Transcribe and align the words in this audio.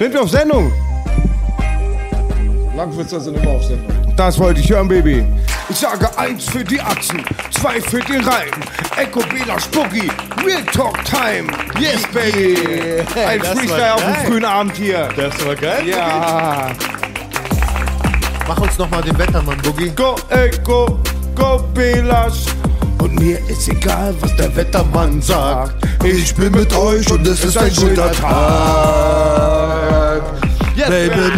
Sind 0.00 0.14
wir 0.14 0.22
auf 0.22 0.30
Sendung? 0.30 0.72
Langwitzer 2.74 3.20
sind 3.20 3.36
immer 3.36 3.50
auf 3.50 3.64
Sendung. 3.64 4.14
Das 4.16 4.38
wollte 4.38 4.58
ich 4.58 4.70
hören, 4.70 4.88
Baby. 4.88 5.22
Ich 5.68 5.76
sage 5.76 6.08
eins 6.16 6.46
für 6.46 6.64
die 6.64 6.80
Achsen, 6.80 7.22
zwei 7.50 7.82
für 7.82 8.00
den 8.00 8.24
Reim. 8.24 8.48
Echo 8.96 9.20
Bela 9.28 9.60
Spooky, 9.60 10.10
Real 10.42 10.62
Talk 10.72 11.04
Time. 11.04 11.50
Yes, 11.78 12.00
Baby. 12.14 12.56
Ein 13.14 13.40
das 13.40 13.50
Freestyle 13.50 13.92
auf 13.92 14.02
dem 14.02 14.14
frühen 14.32 14.44
Abend 14.46 14.74
hier. 14.74 15.06
Das 15.16 15.46
war 15.46 15.54
geil. 15.54 15.86
Ja. 15.86 16.70
Mach 18.48 18.58
uns 18.58 18.78
nochmal 18.78 19.02
den 19.02 19.18
Wettermann, 19.18 19.58
Boogie. 19.58 19.90
Go, 19.90 20.16
Echo, 20.30 20.98
go, 21.34 21.58
Belas. 21.74 22.46
Und 23.02 23.20
mir 23.20 23.38
ist 23.50 23.68
egal, 23.68 24.14
was 24.22 24.34
der 24.36 24.56
Wettermann 24.56 25.20
sagt. 25.20 25.74
Ich 26.02 26.34
bin 26.34 26.52
mit 26.52 26.74
euch 26.74 27.10
und 27.10 27.26
es 27.26 27.44
ist 27.44 27.58
ein 27.58 27.74
guter 27.74 28.10
Tag. 28.12 29.19
Yes, 30.80 30.88
Baby, 30.88 31.14
baby. 31.14 31.36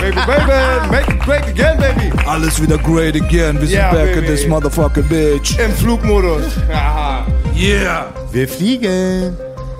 baby, 0.00 0.20
baby, 0.26 0.90
make 0.90 1.08
it 1.08 1.18
great 1.24 1.46
again, 1.48 1.78
baby. 1.78 2.12
Alles 2.26 2.60
wieder 2.60 2.76
great 2.76 3.16
again. 3.16 3.58
Wir 3.58 3.68
sind 3.68 3.78
Yeah, 3.78 3.90
back 3.90 4.08
in 4.08 4.14
baby. 4.20 4.26
this 4.26 4.44
motherfucking 4.46 5.08
bitch. 5.08 5.58
Im 5.58 5.72
Flugmodus. 5.72 6.44
Aha. 6.70 7.26
Yeah. 7.56 8.12
Wir 8.32 8.46
fliegen. 8.46 9.34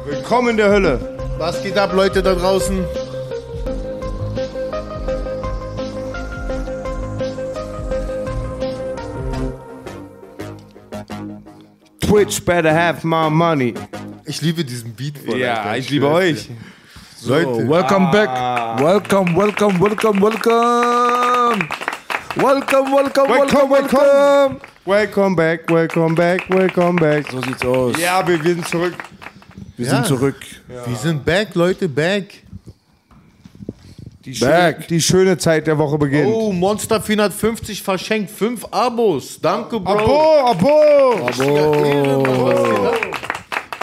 Willkommen 0.06 0.50
in 0.52 0.56
der 0.56 0.70
Hölle. 0.70 0.98
Was 1.36 1.62
geht 1.62 1.76
ab, 1.76 1.92
Leute 1.92 2.22
da 2.22 2.34
draußen? 2.34 2.86
Twitch 12.00 12.44
better 12.44 12.72
have 12.72 13.04
my 13.04 13.28
money. 13.30 13.74
Ich 14.26 14.40
liebe 14.40 14.64
diesen 14.64 14.92
Beat 14.94 15.18
voll. 15.18 15.38
Ja, 15.38 15.54
Alter. 15.62 15.78
ich 15.78 15.90
liebe 15.90 16.08
euch. 16.08 16.48
Leute, 17.26 17.48
Oh, 17.48 17.68
welcome 17.68 18.10
back. 18.10 18.28
Welcome, 18.80 19.34
welcome, 19.34 19.78
welcome, 19.78 20.20
welcome. 20.20 21.68
Welcome, 22.36 22.92
welcome, 22.92 23.28
welcome, 23.28 23.70
welcome. 23.70 24.60
Welcome 24.84 25.34
back, 25.36 25.70
welcome 25.70 26.14
back, 26.14 26.48
welcome 26.50 26.96
back. 26.96 27.30
So 27.30 27.40
sieht's 27.40 27.64
aus. 27.64 27.98
Ja, 27.98 28.26
wir 28.26 28.42
sind 28.42 28.66
zurück. 28.68 28.94
Wir 29.76 29.86
Ja. 29.86 29.94
sind 29.96 30.06
zurück. 30.06 30.36
wir 30.68 30.96
sind 30.96 31.24
back, 31.24 31.54
Leute, 31.54 31.88
back. 31.88 32.42
Die, 34.24 34.30
Back. 34.38 34.76
Schöne, 34.76 34.86
die 34.88 35.00
schöne 35.02 35.36
Zeit 35.38 35.66
der 35.66 35.76
Woche 35.76 35.98
beginnt. 35.98 36.32
Oh, 36.32 36.50
Monster 36.50 36.98
450 37.00 37.82
verschenkt. 37.82 38.30
Fünf 38.30 38.64
Abos. 38.70 39.38
Danke, 39.40 39.78
Bro. 39.78 39.92
Abo, 39.98 40.46
Abo. 40.48 41.26
Abo. 41.28 42.94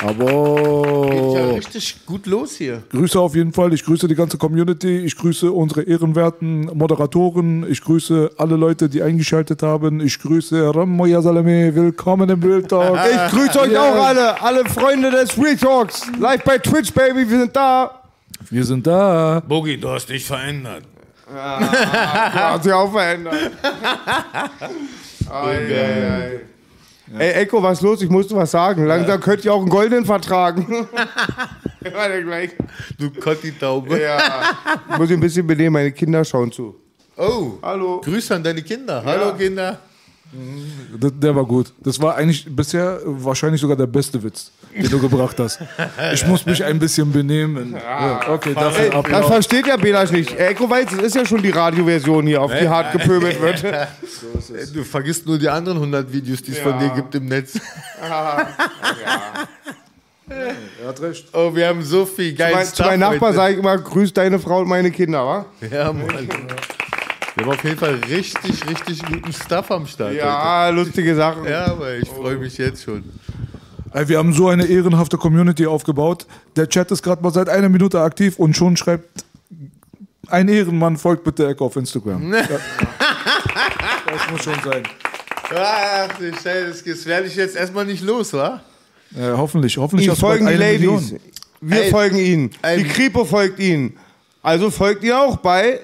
Geht 0.01 0.19
ja 0.19 1.45
richtig 1.53 2.05
gut 2.07 2.25
los 2.25 2.55
hier. 2.55 2.81
Grüße 2.89 3.19
auf 3.19 3.35
jeden 3.35 3.53
Fall. 3.53 3.71
Ich 3.73 3.83
grüße 3.85 4.07
die 4.07 4.15
ganze 4.15 4.37
Community. 4.39 4.97
Ich 4.97 5.15
grüße 5.15 5.51
unsere 5.51 5.83
ehrenwerten 5.83 6.65
Moderatoren. 6.75 7.69
Ich 7.69 7.81
grüße 7.81 8.31
alle 8.37 8.55
Leute, 8.55 8.89
die 8.89 9.03
eingeschaltet 9.03 9.61
haben. 9.61 9.99
Ich 10.01 10.17
grüße 10.19 10.73
Rammo 10.73 11.05
Yasalame. 11.05 11.75
Willkommen 11.75 12.27
im 12.29 12.41
Real 12.41 12.63
Talk. 12.63 12.97
Ich 13.11 13.31
grüße 13.31 13.59
euch 13.61 13.71
Ja. 13.73 13.83
auch 13.91 14.03
alle, 14.07 14.41
alle 14.41 14.65
Freunde 14.65 15.11
des 15.11 15.37
Real 15.37 15.55
Talks. 15.55 16.01
Live 16.19 16.43
bei 16.43 16.57
Twitch, 16.57 16.91
Baby, 16.93 17.29
wir 17.29 17.39
sind 17.39 17.55
da. 17.55 18.01
Wir 18.49 18.63
sind 18.63 18.87
da. 18.87 19.41
Boogie, 19.47 19.77
du 19.77 19.89
hast 19.89 20.09
dich 20.09 20.25
verändert. 20.25 20.83
Hat 21.33 22.63
sich 22.63 22.73
auch 22.73 22.91
verändert. 22.91 23.35
Ei, 25.29 25.55
ei, 25.55 26.39
ei. 27.17 27.23
Ey, 27.25 27.43
Echo, 27.43 27.61
was 27.61 27.79
ist 27.79 27.83
los? 27.83 28.01
Ich 28.01 28.09
musste 28.09 28.35
was 28.35 28.51
sagen. 28.51 28.85
Langsam 28.85 29.19
könnt 29.19 29.43
ihr 29.45 29.53
auch 29.53 29.61
einen 29.61 29.69
goldenen 29.69 30.05
vertragen. 30.05 30.87
Warte 31.93 32.23
gleich. 32.23 32.51
Du 32.97 33.09
Kotti-Taube. 33.09 33.99
Ja. 33.99 34.19
Ich 34.91 34.97
muss 34.97 35.09
mich 35.09 35.17
ein 35.17 35.19
bisschen 35.19 35.47
benehmen, 35.47 35.73
meine 35.73 35.91
Kinder 35.91 36.23
schauen 36.23 36.51
zu. 36.51 36.75
Oh, 37.17 37.53
Hallo. 37.61 38.01
Grüße 38.01 38.35
an 38.35 38.43
deine 38.43 38.61
Kinder. 38.61 39.03
Hallo, 39.03 39.33
Kinder. 39.33 39.79
Der, 40.33 41.11
der 41.11 41.35
war 41.35 41.45
gut. 41.45 41.73
Das 41.79 41.99
war 42.01 42.15
eigentlich 42.15 42.45
bisher 42.49 42.99
wahrscheinlich 43.03 43.59
sogar 43.59 43.75
der 43.75 43.87
beste 43.87 44.21
Witz. 44.23 44.51
Den 44.75 44.89
du 44.89 44.99
gebracht 44.99 45.37
hast. 45.39 45.59
Ich 46.13 46.25
muss 46.27 46.45
mich 46.45 46.63
ein 46.63 46.79
bisschen 46.79 47.11
benehmen. 47.11 47.73
Ja, 47.73 48.29
okay, 48.29 48.53
dafür 48.53 48.93
Ey, 48.93 49.11
das 49.11 49.25
versteht 49.27 49.65
der 49.67 49.77
Belasch 49.77 50.11
nicht. 50.11 50.37
Echo 50.37 50.69
weiß, 50.69 50.91
es 50.93 50.99
ist 50.99 51.15
ja 51.15 51.25
schon 51.25 51.41
die 51.41 51.49
Radioversion 51.49 52.25
hier, 52.27 52.41
auf 52.41 52.51
die 52.53 52.67
hart 52.67 52.91
gepöbelt 52.93 53.41
wird. 53.41 53.63
Du 54.73 54.83
vergisst 54.83 55.25
nur 55.25 55.37
die 55.37 55.49
anderen 55.49 55.77
100 55.77 56.11
Videos, 56.11 56.41
die 56.41 56.51
es 56.51 56.59
von 56.59 56.77
dir 56.77 56.89
gibt 56.89 57.15
im 57.15 57.25
Netz. 57.25 57.59
Er 60.81 60.87
hat 60.87 61.01
recht. 61.01 61.27
Oh, 61.33 61.53
wir 61.53 61.67
haben 61.67 61.83
so 61.83 62.05
viel 62.05 62.33
geiles 62.33 62.55
Mein, 62.55 62.65
zu 62.67 62.83
meinem 62.83 62.99
Nachbar 63.01 63.33
sage 63.33 63.53
ich 63.53 63.59
immer, 63.59 63.77
grüß 63.77 64.13
deine 64.13 64.39
Frau 64.39 64.59
und 64.59 64.67
meine 64.69 64.89
Kinder, 64.91 65.25
wa? 65.25 65.45
Ja, 65.69 65.91
Mann. 65.91 66.07
Wir 67.35 67.45
haben 67.45 67.51
auf 67.51 67.63
jeden 67.63 67.77
Fall 67.77 67.95
richtig, 68.09 68.67
richtig 68.69 69.03
guten 69.05 69.33
Stuff 69.33 69.71
am 69.71 69.87
Start. 69.87 70.13
Ja, 70.13 70.69
lustige 70.69 71.15
Sachen. 71.15 71.41
heute. 71.41 71.51
Ja, 71.51 71.65
aber 71.65 71.95
ich 71.95 72.07
freue 72.07 72.37
mich 72.37 72.57
jetzt 72.57 72.83
schon. 72.83 73.03
Ey, 73.93 74.07
Wir 74.07 74.17
haben 74.17 74.33
so 74.33 74.47
eine 74.47 74.65
ehrenhafte 74.65 75.17
Community 75.17 75.65
aufgebaut. 75.65 76.25
Der 76.55 76.69
Chat 76.69 76.91
ist 76.91 77.03
gerade 77.03 77.21
mal 77.21 77.31
seit 77.31 77.49
einer 77.49 77.69
Minute 77.69 77.99
aktiv 78.01 78.39
und 78.39 78.55
schon 78.55 78.77
schreibt 78.77 79.25
ein 80.27 80.47
Ehrenmann, 80.47 80.97
folgt 80.97 81.23
bitte 81.25 81.47
Echo 81.47 81.65
auf 81.65 81.75
Instagram. 81.75 82.33
Das 84.05 84.29
muss 84.31 84.43
schon 84.43 84.55
sein. 84.65 84.83
Ach, 85.55 86.07
du 86.17 86.31
Scheiße, 86.33 86.83
das 86.85 87.05
werde 87.05 87.27
ich 87.27 87.35
jetzt 87.35 87.55
erstmal 87.55 87.85
nicht 87.85 88.03
los, 88.03 88.33
wa? 88.33 88.61
Ja, 89.11 89.37
hoffentlich, 89.37 89.77
hoffentlich 89.77 90.07
Ihm 90.09 90.15
folgen 90.15 90.47
die 90.47 90.53
Ladies. 90.53 90.79
Million. 90.81 91.19
Wir 91.61 91.83
Ey, 91.83 91.89
folgen 91.91 92.17
ihnen. 92.17 92.49
ey, 92.61 92.83
die 92.83 92.89
Kripo 92.89 93.23
folgt 93.23 93.59
ihnen. 93.59 93.97
Also 94.41 94.69
folgt 94.69 95.03
ihr 95.03 95.17
auch 95.17 95.37
bei 95.37 95.79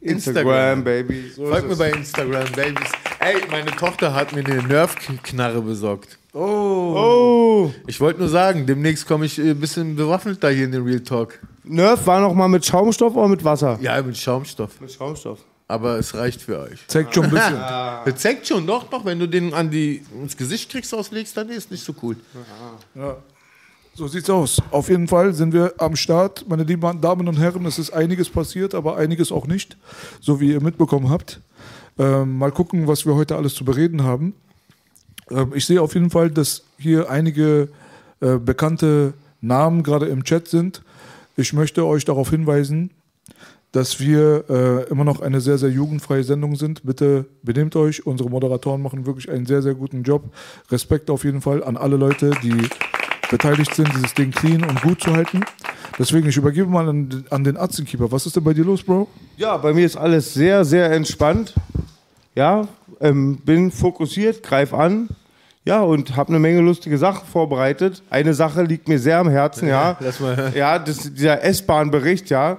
Instagram, 0.00 0.80
Instagram. 0.80 0.84
Baby. 0.84 1.32
Folgt 1.36 1.68
mir 1.68 1.76
bei 1.76 1.90
Instagram, 1.90 2.50
Babys. 2.52 2.90
Ey, 3.20 3.36
meine 3.50 3.70
Tochter 3.72 4.14
hat 4.14 4.32
mir 4.32 4.44
eine 4.44 4.62
Nerf-Knarre 4.62 5.60
besorgt. 5.62 6.18
Oh. 6.38 7.72
Ich 7.88 8.00
wollte 8.00 8.20
nur 8.20 8.28
sagen, 8.28 8.64
demnächst 8.64 9.08
komme 9.08 9.26
ich 9.26 9.38
äh, 9.38 9.50
ein 9.50 9.58
bisschen 9.58 9.96
bewaffneter 9.96 10.50
hier 10.50 10.66
in 10.66 10.72
den 10.72 10.84
Real 10.84 11.00
Talk. 11.00 11.40
Nerf 11.64 12.06
war 12.06 12.20
noch 12.20 12.32
mal 12.32 12.46
mit 12.46 12.64
Schaumstoff 12.64 13.16
oder 13.16 13.26
mit 13.26 13.42
Wasser? 13.42 13.76
Ja, 13.80 14.00
mit 14.00 14.16
Schaumstoff. 14.16 14.80
Mit 14.80 14.92
Schaumstoff. 14.92 15.40
Aber 15.66 15.98
es 15.98 16.14
reicht 16.14 16.40
für 16.40 16.60
euch. 16.60 16.86
Zeigt 16.86 17.14
schon 17.14 17.24
ein 17.24 17.30
bisschen. 17.30 17.58
Das 18.04 18.22
zeigt 18.22 18.46
schon, 18.46 18.66
doch, 18.66 18.84
doch, 18.84 19.04
wenn 19.04 19.18
du 19.18 19.26
den 19.26 19.52
an 19.52 19.70
die, 19.70 20.02
ins 20.14 20.36
Gesicht 20.36 20.70
kriegst, 20.70 20.94
auslegst, 20.94 21.36
dann 21.36 21.48
ist 21.48 21.70
nicht 21.70 21.84
so 21.84 21.92
cool. 22.02 22.16
So 23.94 24.06
sieht's 24.06 24.30
aus. 24.30 24.62
Auf 24.70 24.88
jeden 24.88 25.08
Fall 25.08 25.34
sind 25.34 25.52
wir 25.52 25.74
am 25.78 25.96
Start, 25.96 26.46
meine 26.48 26.62
lieben 26.62 27.00
Damen 27.00 27.26
und 27.26 27.38
Herren. 27.38 27.66
Es 27.66 27.78
ist 27.78 27.90
einiges 27.90 28.30
passiert, 28.30 28.74
aber 28.74 28.96
einiges 28.96 29.32
auch 29.32 29.46
nicht, 29.46 29.76
so 30.20 30.40
wie 30.40 30.52
ihr 30.52 30.62
mitbekommen 30.62 31.10
habt. 31.10 31.40
Ähm, 31.98 32.38
mal 32.38 32.52
gucken, 32.52 32.86
was 32.86 33.04
wir 33.04 33.16
heute 33.16 33.36
alles 33.36 33.54
zu 33.54 33.64
bereden 33.64 34.04
haben. 34.04 34.34
Ähm, 35.30 35.52
ich 35.54 35.66
sehe 35.66 35.80
auf 35.82 35.94
jeden 35.94 36.10
Fall, 36.10 36.30
dass 36.30 36.64
hier 36.78 37.10
einige 37.10 37.68
äh, 38.20 38.36
bekannte 38.36 39.14
Namen 39.40 39.82
gerade 39.82 40.06
im 40.06 40.24
Chat 40.24 40.48
sind. 40.48 40.82
Ich 41.36 41.52
möchte 41.52 41.86
euch 41.86 42.04
darauf 42.04 42.30
hinweisen, 42.30 42.90
dass 43.72 44.00
wir 44.00 44.44
äh, 44.48 44.90
immer 44.90 45.04
noch 45.04 45.20
eine 45.20 45.40
sehr, 45.40 45.58
sehr 45.58 45.70
jugendfreie 45.70 46.24
Sendung 46.24 46.56
sind. 46.56 46.82
Bitte 46.84 47.26
benehmt 47.42 47.76
euch. 47.76 48.06
Unsere 48.06 48.30
Moderatoren 48.30 48.82
machen 48.82 49.06
wirklich 49.06 49.30
einen 49.30 49.46
sehr, 49.46 49.62
sehr 49.62 49.74
guten 49.74 50.02
Job. 50.02 50.24
Respekt 50.70 51.10
auf 51.10 51.24
jeden 51.24 51.42
Fall 51.42 51.62
an 51.62 51.76
alle 51.76 51.96
Leute, 51.96 52.32
die 52.42 52.68
beteiligt 53.30 53.74
sind, 53.74 53.88
dieses 53.94 54.14
Ding 54.14 54.30
clean 54.30 54.64
und 54.64 54.80
gut 54.82 55.02
zu 55.02 55.12
halten. 55.12 55.42
Deswegen, 55.98 56.28
ich 56.28 56.36
übergebe 56.36 56.68
mal 56.68 56.88
an, 56.88 57.24
an 57.30 57.44
den 57.44 57.56
Atzenkeeper. 57.56 58.10
Was 58.10 58.24
ist 58.24 58.36
denn 58.36 58.44
bei 58.44 58.54
dir 58.54 58.64
los, 58.64 58.82
Bro? 58.82 59.08
Ja, 59.36 59.56
bei 59.56 59.72
mir 59.72 59.84
ist 59.84 59.96
alles 59.96 60.32
sehr, 60.32 60.64
sehr 60.64 60.90
entspannt. 60.92 61.54
Ja, 62.38 62.68
ähm, 63.00 63.38
bin 63.38 63.72
fokussiert, 63.72 64.44
greif 64.44 64.72
an. 64.72 65.08
Ja, 65.64 65.80
und 65.80 66.14
habe 66.14 66.28
eine 66.28 66.38
Menge 66.38 66.60
lustige 66.60 66.96
Sachen 66.96 67.26
vorbereitet. 67.26 68.04
Eine 68.10 68.32
Sache 68.32 68.62
liegt 68.62 68.86
mir 68.86 69.00
sehr 69.00 69.18
am 69.18 69.28
Herzen, 69.28 69.66
ja. 69.66 69.96
Lass 69.98 70.20
mal 70.20 70.36
hören. 70.36 70.52
Ja, 70.54 70.78
das, 70.78 71.12
dieser 71.12 71.42
S-Bahn-Bericht, 71.42 72.30
ja. 72.30 72.58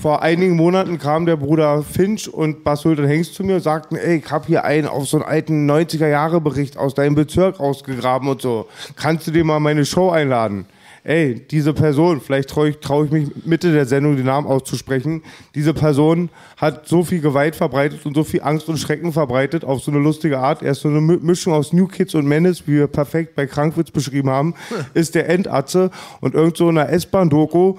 Vor 0.00 0.22
einigen 0.22 0.54
Monaten 0.54 0.98
kam 0.98 1.26
der 1.26 1.34
Bruder 1.34 1.82
Finch 1.82 2.32
und 2.32 2.62
Bas 2.62 2.82
Sultan 2.82 3.08
Hengst 3.08 3.34
zu 3.34 3.42
mir 3.42 3.56
und 3.56 3.62
sagten, 3.62 3.96
ey, 3.96 4.18
ich 4.24 4.30
hab 4.30 4.46
hier 4.46 4.64
einen 4.64 4.86
auf 4.86 5.08
so 5.08 5.16
einen 5.16 5.26
alten 5.26 5.68
90er-Jahre-Bericht 5.68 6.76
aus 6.76 6.94
deinem 6.94 7.16
Bezirk 7.16 7.58
rausgegraben 7.58 8.28
und 8.28 8.40
so. 8.40 8.68
Kannst 8.94 9.26
du 9.26 9.32
dir 9.32 9.42
mal 9.42 9.58
meine 9.58 9.84
Show 9.84 10.10
einladen? 10.10 10.64
Ey, 11.04 11.34
diese 11.50 11.72
Person, 11.72 12.20
vielleicht 12.20 12.50
traue 12.50 12.70
ich, 12.70 12.78
trau 12.78 13.04
ich 13.04 13.10
mich 13.10 13.28
Mitte 13.46 13.72
der 13.72 13.86
Sendung 13.86 14.16
den 14.16 14.26
Namen 14.26 14.46
auszusprechen, 14.46 15.22
diese 15.54 15.72
Person 15.72 16.28
hat 16.56 16.86
so 16.88 17.04
viel 17.04 17.20
Gewalt 17.20 17.56
verbreitet 17.56 18.04
und 18.04 18.14
so 18.14 18.24
viel 18.24 18.42
Angst 18.42 18.68
und 18.68 18.78
Schrecken 18.78 19.12
verbreitet 19.12 19.64
auf 19.64 19.80
so 19.82 19.90
eine 19.90 20.00
lustige 20.00 20.38
Art. 20.38 20.62
Er 20.62 20.72
ist 20.72 20.80
so 20.80 20.88
eine 20.88 20.98
Mi- 21.00 21.20
Mischung 21.22 21.52
aus 21.54 21.72
New 21.72 21.86
Kids 21.86 22.14
und 22.14 22.26
Menace, 22.26 22.64
wie 22.66 22.74
wir 22.74 22.86
perfekt 22.88 23.34
bei 23.36 23.46
Krankwitz 23.46 23.90
beschrieben 23.90 24.28
haben, 24.30 24.54
ist 24.94 25.14
der 25.14 25.28
Endatze 25.28 25.90
und 26.20 26.34
irgend 26.34 26.56
so 26.56 26.68
in 26.68 26.76
einer 26.78 26.90
S-Bahn-Doku 26.90 27.76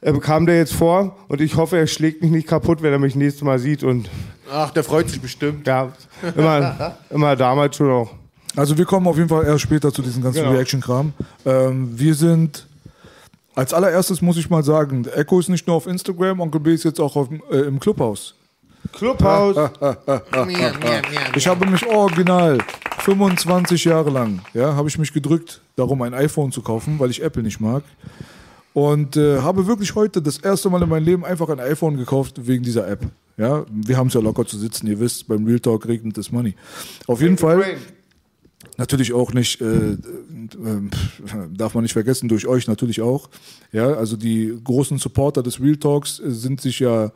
äh, 0.00 0.12
kam 0.14 0.46
der 0.46 0.56
jetzt 0.56 0.72
vor 0.74 1.16
und 1.28 1.40
ich 1.40 1.56
hoffe, 1.56 1.76
er 1.78 1.86
schlägt 1.86 2.22
mich 2.22 2.30
nicht 2.30 2.48
kaputt, 2.48 2.82
wenn 2.82 2.92
er 2.92 2.98
mich 2.98 3.14
nächstes 3.14 3.42
Mal 3.44 3.58
sieht 3.58 3.84
und 3.84 4.08
Ach, 4.50 4.70
der 4.70 4.82
freut 4.84 5.08
sich 5.10 5.20
bestimmt. 5.20 5.66
ja, 5.66 5.92
immer, 6.36 6.96
immer 7.10 7.36
damals 7.36 7.76
schon 7.76 7.90
auch. 7.90 8.10
Also 8.56 8.76
wir 8.78 8.84
kommen 8.86 9.06
auf 9.06 9.16
jeden 9.16 9.28
Fall 9.28 9.44
erst 9.44 9.60
später 9.62 9.92
zu 9.92 10.02
diesem 10.02 10.22
ganzen 10.22 10.40
Genau. 10.40 10.52
Reaction-Kram. 10.52 11.12
Ähm, 11.44 11.90
wir 11.98 12.14
sind, 12.14 12.66
als 13.54 13.72
allererstes 13.74 14.22
muss 14.22 14.36
ich 14.38 14.48
mal 14.50 14.62
sagen, 14.64 15.06
Echo 15.14 15.38
ist 15.38 15.48
nicht 15.48 15.66
nur 15.66 15.76
auf 15.76 15.86
Instagram, 15.86 16.40
Onkel 16.40 16.60
B 16.60 16.74
ist 16.74 16.84
jetzt 16.84 17.00
auch 17.00 17.16
auf, 17.16 17.28
äh, 17.50 17.56
im 17.60 17.78
Clubhaus. 17.78 18.34
Clubhaus, 18.92 19.56
Ich 21.34 21.46
habe 21.46 21.66
mich 21.66 21.86
original 21.86 22.58
25 23.00 23.84
Jahre 23.84 24.10
lang, 24.10 24.40
ja, 24.54 24.74
habe 24.74 24.88
ich 24.88 24.98
mich 24.98 25.12
gedrückt, 25.12 25.60
darum 25.76 26.02
ein 26.02 26.14
iPhone 26.14 26.52
zu 26.52 26.62
kaufen, 26.62 26.98
weil 26.98 27.10
ich 27.10 27.22
Apple 27.22 27.42
nicht 27.42 27.60
mag. 27.60 27.82
Und 28.72 29.16
äh, 29.16 29.40
habe 29.40 29.66
wirklich 29.66 29.94
heute 29.94 30.20
das 30.20 30.38
erste 30.38 30.68
Mal 30.70 30.82
in 30.82 30.88
meinem 30.88 31.04
Leben 31.04 31.24
einfach 31.24 31.48
ein 31.48 31.60
iPhone 31.60 31.96
gekauft 31.96 32.46
wegen 32.46 32.62
dieser 32.62 32.86
App. 32.86 33.00
Ja, 33.38 33.64
wir 33.70 33.96
haben 33.96 34.08
es 34.08 34.14
ja 34.14 34.20
locker 34.20 34.44
zu 34.46 34.58
sitzen, 34.58 34.86
ihr 34.86 35.00
wisst, 35.00 35.26
beim 35.28 35.44
Real 35.46 35.60
Talk 35.60 35.86
regnet 35.88 36.16
das 36.16 36.30
Money. 36.30 36.54
Auf 37.06 37.20
jeden 37.20 37.38
Fall. 37.38 37.76
Natürlich 38.78 39.12
auch 39.12 39.32
nicht, 39.32 39.60
äh, 39.60 39.92
äh, 39.92 39.98
darf 41.50 41.74
man 41.74 41.82
nicht 41.82 41.92
vergessen, 41.92 42.28
durch 42.28 42.46
euch 42.46 42.66
natürlich 42.66 43.00
auch. 43.00 43.28
Ja, 43.72 43.94
also 43.94 44.16
die 44.16 44.58
großen 44.64 44.98
Supporter 44.98 45.42
des 45.42 45.60
Real 45.60 45.76
Talks 45.76 46.20
äh, 46.20 46.30
sind 46.30 46.60
sich 46.60 46.80
ja, 46.80 47.12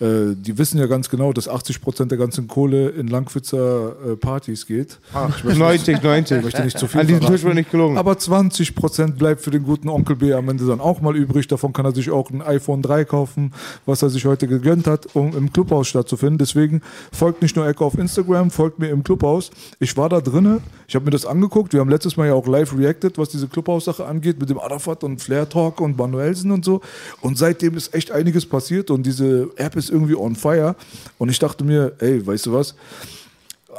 äh, 0.00 0.36
die 0.36 0.56
wissen 0.58 0.78
ja 0.78 0.86
ganz 0.86 1.08
genau, 1.08 1.32
dass 1.32 1.48
80 1.48 1.80
Prozent 1.80 2.10
der 2.12 2.18
ganzen 2.18 2.46
Kohle 2.46 2.90
in 2.90 3.08
Langwitzer 3.08 3.96
äh, 4.12 4.16
Partys 4.16 4.66
geht. 4.66 4.98
Ach, 5.12 5.42
90, 5.42 6.02
90. 6.02 6.38
Ich 6.38 6.44
möchte 6.44 6.62
nicht 6.62 6.78
zu 6.78 6.86
viel 6.86 7.00
An 7.00 7.06
diesem. 7.08 7.26
Tisch 7.26 7.42
wird 7.42 7.54
nicht 7.54 7.70
gelungen. 7.70 7.98
Aber 7.98 8.16
20 8.16 8.76
Prozent 8.76 9.18
bleibt 9.18 9.40
für 9.40 9.50
den 9.50 9.64
guten 9.64 9.88
Onkel 9.88 10.16
B 10.16 10.32
am 10.32 10.48
Ende 10.48 10.66
dann 10.66 10.80
auch 10.80 11.00
mal 11.00 11.16
übrig. 11.16 11.48
Davon 11.48 11.72
kann 11.72 11.84
er 11.84 11.92
sich 11.92 12.10
auch 12.10 12.30
ein 12.30 12.42
iPhone 12.42 12.80
3 12.80 13.04
kaufen, 13.06 13.52
was 13.86 14.02
er 14.02 14.10
sich 14.10 14.24
heute 14.24 14.46
gegönnt 14.46 14.86
hat, 14.86 15.14
um 15.14 15.36
im 15.36 15.52
Clubhaus 15.52 15.88
stattzufinden. 15.88 16.38
Deswegen 16.38 16.80
folgt 17.12 17.42
nicht 17.42 17.56
nur 17.56 17.66
Echo 17.66 17.86
auf 17.86 17.98
Instagram, 17.98 18.52
folgt 18.52 18.78
mir 18.78 18.90
im 18.90 19.02
Clubhaus. 19.02 19.50
Ich 19.80 19.96
war 19.96 20.08
da 20.08 20.20
drinnen, 20.20 20.60
ich 20.86 20.94
habe 20.94 21.06
mir 21.06 21.10
das 21.10 21.26
angeguckt. 21.26 21.72
Wir 21.72 21.80
haben 21.80 21.90
letztes 21.90 22.16
Mal 22.16 22.28
ja 22.28 22.34
auch 22.34 22.46
live 22.46 22.76
reacted, 22.76 23.18
was 23.18 23.30
diese 23.30 23.48
Clubhaus-Sache 23.48 24.06
angeht, 24.06 24.38
mit 24.38 24.48
dem 24.48 24.58
Arafat 24.60 25.02
und 25.02 25.20
Flair 25.20 25.48
Talk 25.48 25.80
und 25.80 25.98
Manuelsen 25.98 26.52
und 26.52 26.64
so. 26.64 26.82
Und 27.20 27.36
seitdem 27.36 27.76
ist 27.76 27.94
echt 27.94 28.12
einiges 28.12 28.46
passiert 28.46 28.90
und 28.90 29.04
diese 29.04 29.50
App 29.56 29.74
ist 29.74 29.87
irgendwie 29.90 30.14
on 30.14 30.36
fire. 30.36 30.76
Und 31.18 31.28
ich 31.28 31.38
dachte 31.38 31.64
mir, 31.64 31.92
ey, 31.98 32.26
weißt 32.26 32.46
du 32.46 32.52
was? 32.52 32.74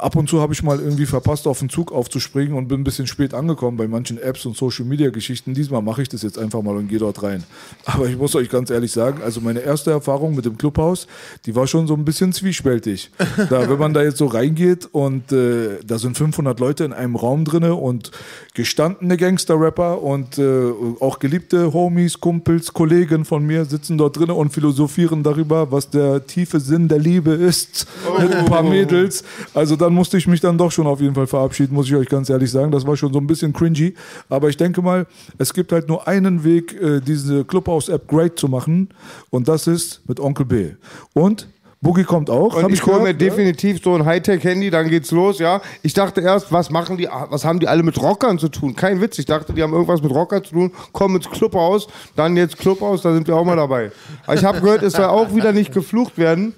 Ab 0.01 0.15
und 0.15 0.29
zu 0.29 0.41
habe 0.41 0.53
ich 0.53 0.63
mal 0.63 0.79
irgendwie 0.79 1.05
verpasst, 1.05 1.47
auf 1.47 1.59
den 1.59 1.69
Zug 1.69 1.91
aufzuspringen 1.91 2.55
und 2.55 2.67
bin 2.67 2.81
ein 2.81 2.83
bisschen 2.83 3.07
spät 3.07 3.33
angekommen 3.33 3.77
bei 3.77 3.87
manchen 3.87 4.17
Apps 4.17 4.45
und 4.45 4.55
Social 4.55 4.85
Media 4.85 5.09
Geschichten. 5.09 5.53
Diesmal 5.53 5.81
mache 5.81 6.01
ich 6.01 6.09
das 6.09 6.21
jetzt 6.21 6.37
einfach 6.37 6.61
mal 6.61 6.75
und 6.75 6.87
gehe 6.87 6.99
dort 6.99 7.21
rein. 7.23 7.43
Aber 7.85 8.07
ich 8.07 8.17
muss 8.17 8.35
euch 8.35 8.49
ganz 8.49 8.69
ehrlich 8.69 8.91
sagen, 8.91 9.21
also 9.23 9.41
meine 9.41 9.59
erste 9.59 9.91
Erfahrung 9.91 10.35
mit 10.35 10.45
dem 10.45 10.57
Clubhaus, 10.57 11.07
die 11.45 11.55
war 11.55 11.67
schon 11.67 11.87
so 11.87 11.93
ein 11.93 12.05
bisschen 12.05 12.33
zwiespältig. 12.33 13.11
Da, 13.49 13.69
wenn 13.69 13.79
man 13.79 13.93
da 13.93 14.03
jetzt 14.03 14.17
so 14.17 14.27
reingeht 14.27 14.87
und 14.91 15.31
äh, 15.31 15.79
da 15.85 15.97
sind 15.97 16.17
500 16.17 16.59
Leute 16.59 16.83
in 16.83 16.93
einem 16.93 17.15
Raum 17.15 17.45
drinne 17.45 17.75
und 17.75 18.11
gestandene 18.53 19.17
Gangster-Rapper 19.17 20.01
und 20.01 20.37
äh, 20.37 20.71
auch 20.99 21.19
geliebte 21.19 21.73
Homies, 21.73 22.19
Kumpels, 22.19 22.73
Kollegen 22.73 23.25
von 23.25 23.45
mir 23.45 23.65
sitzen 23.65 23.97
dort 23.97 24.17
drinne 24.17 24.33
und 24.33 24.51
philosophieren 24.51 25.23
darüber, 25.23 25.71
was 25.71 25.89
der 25.89 26.25
tiefe 26.25 26.59
Sinn 26.59 26.87
der 26.87 26.99
Liebe 26.99 27.31
ist 27.31 27.87
mit 28.19 28.33
ein 28.33 28.45
paar 28.45 28.63
Mädels. 28.63 29.23
Also 29.53 29.75
dann 29.89 29.95
musste 29.95 30.17
ich 30.17 30.27
mich 30.27 30.39
dann 30.39 30.55
doch 30.55 30.71
schon 30.71 30.85
auf 30.85 31.01
jeden 31.01 31.15
Fall 31.15 31.25
verabschieden, 31.25 31.73
muss 31.73 31.87
ich 31.87 31.95
euch 31.95 32.07
ganz 32.07 32.29
ehrlich 32.29 32.51
sagen. 32.51 32.71
Das 32.71 32.85
war 32.85 32.95
schon 32.95 33.11
so 33.11 33.17
ein 33.17 33.25
bisschen 33.25 33.53
cringy. 33.53 33.95
Aber 34.29 34.47
ich 34.47 34.55
denke 34.55 34.83
mal, 34.83 35.07
es 35.39 35.51
gibt 35.51 35.71
halt 35.71 35.87
nur 35.87 36.07
einen 36.07 36.43
Weg, 36.43 36.79
äh, 36.79 36.99
diese 37.01 37.43
Clubhouse-App 37.43 38.07
great 38.07 38.37
zu 38.37 38.47
machen. 38.47 38.89
Und 39.31 39.47
das 39.47 39.65
ist 39.65 40.07
mit 40.07 40.19
Onkel 40.19 40.45
B. 40.45 40.69
Und 41.13 41.47
Boogie 41.81 42.03
kommt 42.03 42.29
auch. 42.29 42.55
Und 42.55 42.61
hab 42.61 42.69
ich 42.69 42.85
hole 42.85 43.01
mir 43.01 43.15
definitiv 43.15 43.81
so 43.83 43.95
ein 43.95 44.05
Hightech-Handy, 44.05 44.69
dann 44.69 44.89
geht's 44.89 45.09
los, 45.09 45.39
ja. 45.39 45.59
Ich 45.81 45.95
dachte 45.95 46.21
erst, 46.21 46.51
was 46.51 46.69
machen 46.69 46.97
die, 46.97 47.07
was 47.29 47.43
haben 47.43 47.59
die 47.59 47.67
alle 47.67 47.81
mit 47.81 47.99
Rockern 47.99 48.37
zu 48.37 48.49
tun? 48.49 48.75
Kein 48.75 49.01
Witz, 49.01 49.17
ich 49.17 49.25
dachte, 49.25 49.53
die 49.53 49.63
haben 49.63 49.73
irgendwas 49.73 50.03
mit 50.03 50.11
Rockern 50.11 50.43
zu 50.43 50.51
tun, 50.51 50.71
kommen 50.91 51.15
ins 51.15 51.29
Clubhaus, 51.31 51.87
dann 52.15 52.37
jetzt 52.37 52.59
Clubhaus, 52.59 53.01
da 53.01 53.11
sind 53.11 53.27
wir 53.27 53.35
auch 53.35 53.45
mal 53.45 53.55
dabei. 53.55 53.91
Aber 54.27 54.35
ich 54.35 54.43
habe 54.43 54.61
gehört, 54.61 54.83
es 54.83 54.93
soll 54.93 55.05
auch 55.05 55.33
wieder 55.33 55.51
nicht 55.51 55.73
geflucht 55.73 56.19
werden. 56.19 56.53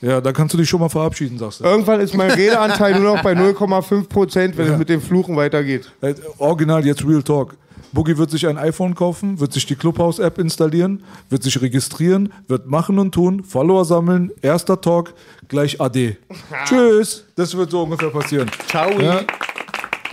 Ja, 0.00 0.20
da 0.20 0.32
kannst 0.32 0.54
du 0.54 0.58
dich 0.58 0.68
schon 0.68 0.80
mal 0.80 0.88
verabschieden, 0.88 1.38
sagst 1.38 1.60
du. 1.60 1.64
Irgendwann 1.64 2.00
ist 2.00 2.14
mein 2.14 2.30
Redeanteil 2.30 2.98
nur 3.00 3.16
noch 3.16 3.22
bei 3.22 3.32
0,5 3.32 4.08
Prozent, 4.08 4.56
wenn 4.56 4.66
Ja. 4.66 4.72
es 4.74 4.78
mit 4.78 4.88
dem 4.88 5.00
Fluchen 5.00 5.34
weitergeht. 5.36 5.90
Äh, 6.00 6.14
Original 6.38 6.86
jetzt 6.86 7.04
Real 7.06 7.22
Talk. 7.22 7.56
Boogie 7.92 8.16
wird 8.18 8.30
sich 8.30 8.46
ein 8.46 8.58
iPhone 8.58 8.94
kaufen, 8.94 9.40
wird 9.40 9.52
sich 9.54 9.64
die 9.64 9.74
Clubhouse-App 9.74 10.38
installieren, 10.38 11.02
wird 11.30 11.42
sich 11.42 11.60
registrieren, 11.60 12.32
wird 12.46 12.66
machen 12.66 12.98
und 12.98 13.12
tun, 13.12 13.42
Follower 13.44 13.84
sammeln, 13.86 14.30
erster 14.42 14.78
Talk, 14.80 15.14
gleich 15.48 15.80
AD. 15.80 16.16
Tschüss. 16.66 17.24
Das 17.34 17.56
wird 17.56 17.70
so 17.70 17.82
ungefähr 17.82 18.10
passieren. 18.10 18.50
Ciao. 18.68 18.90
Ja. 19.00 19.22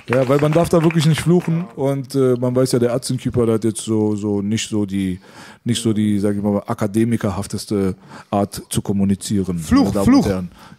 Ja, 0.08 0.28
weil 0.30 0.40
man 0.40 0.52
darf 0.52 0.70
da 0.70 0.84
wirklich 0.84 1.08
nicht 1.08 1.22
fluchen 1.22 1.66
und 1.76 2.14
äh, 2.14 2.36
man 2.40 2.56
weiß 2.56 2.74
ja, 2.74 2.80
der 2.80 2.94
Aktienkeeper 2.94 3.46
der 3.46 3.56
hat 3.56 3.64
jetzt 3.64 3.82
so, 3.82 4.16
so 4.16 4.42
nicht 4.42 4.70
so 4.70 4.86
die, 4.86 5.20
nicht 5.64 5.82
so 5.82 5.94
die, 5.94 6.20
sag 6.20 6.36
ich 6.36 6.44
mal, 6.44 6.62
akademikerhafteste 6.66 7.96
Art 8.30 8.62
zu 8.70 8.82
kommunizieren. 8.82 9.58
Fluch, 9.58 9.92
Fluch. 10.04 10.28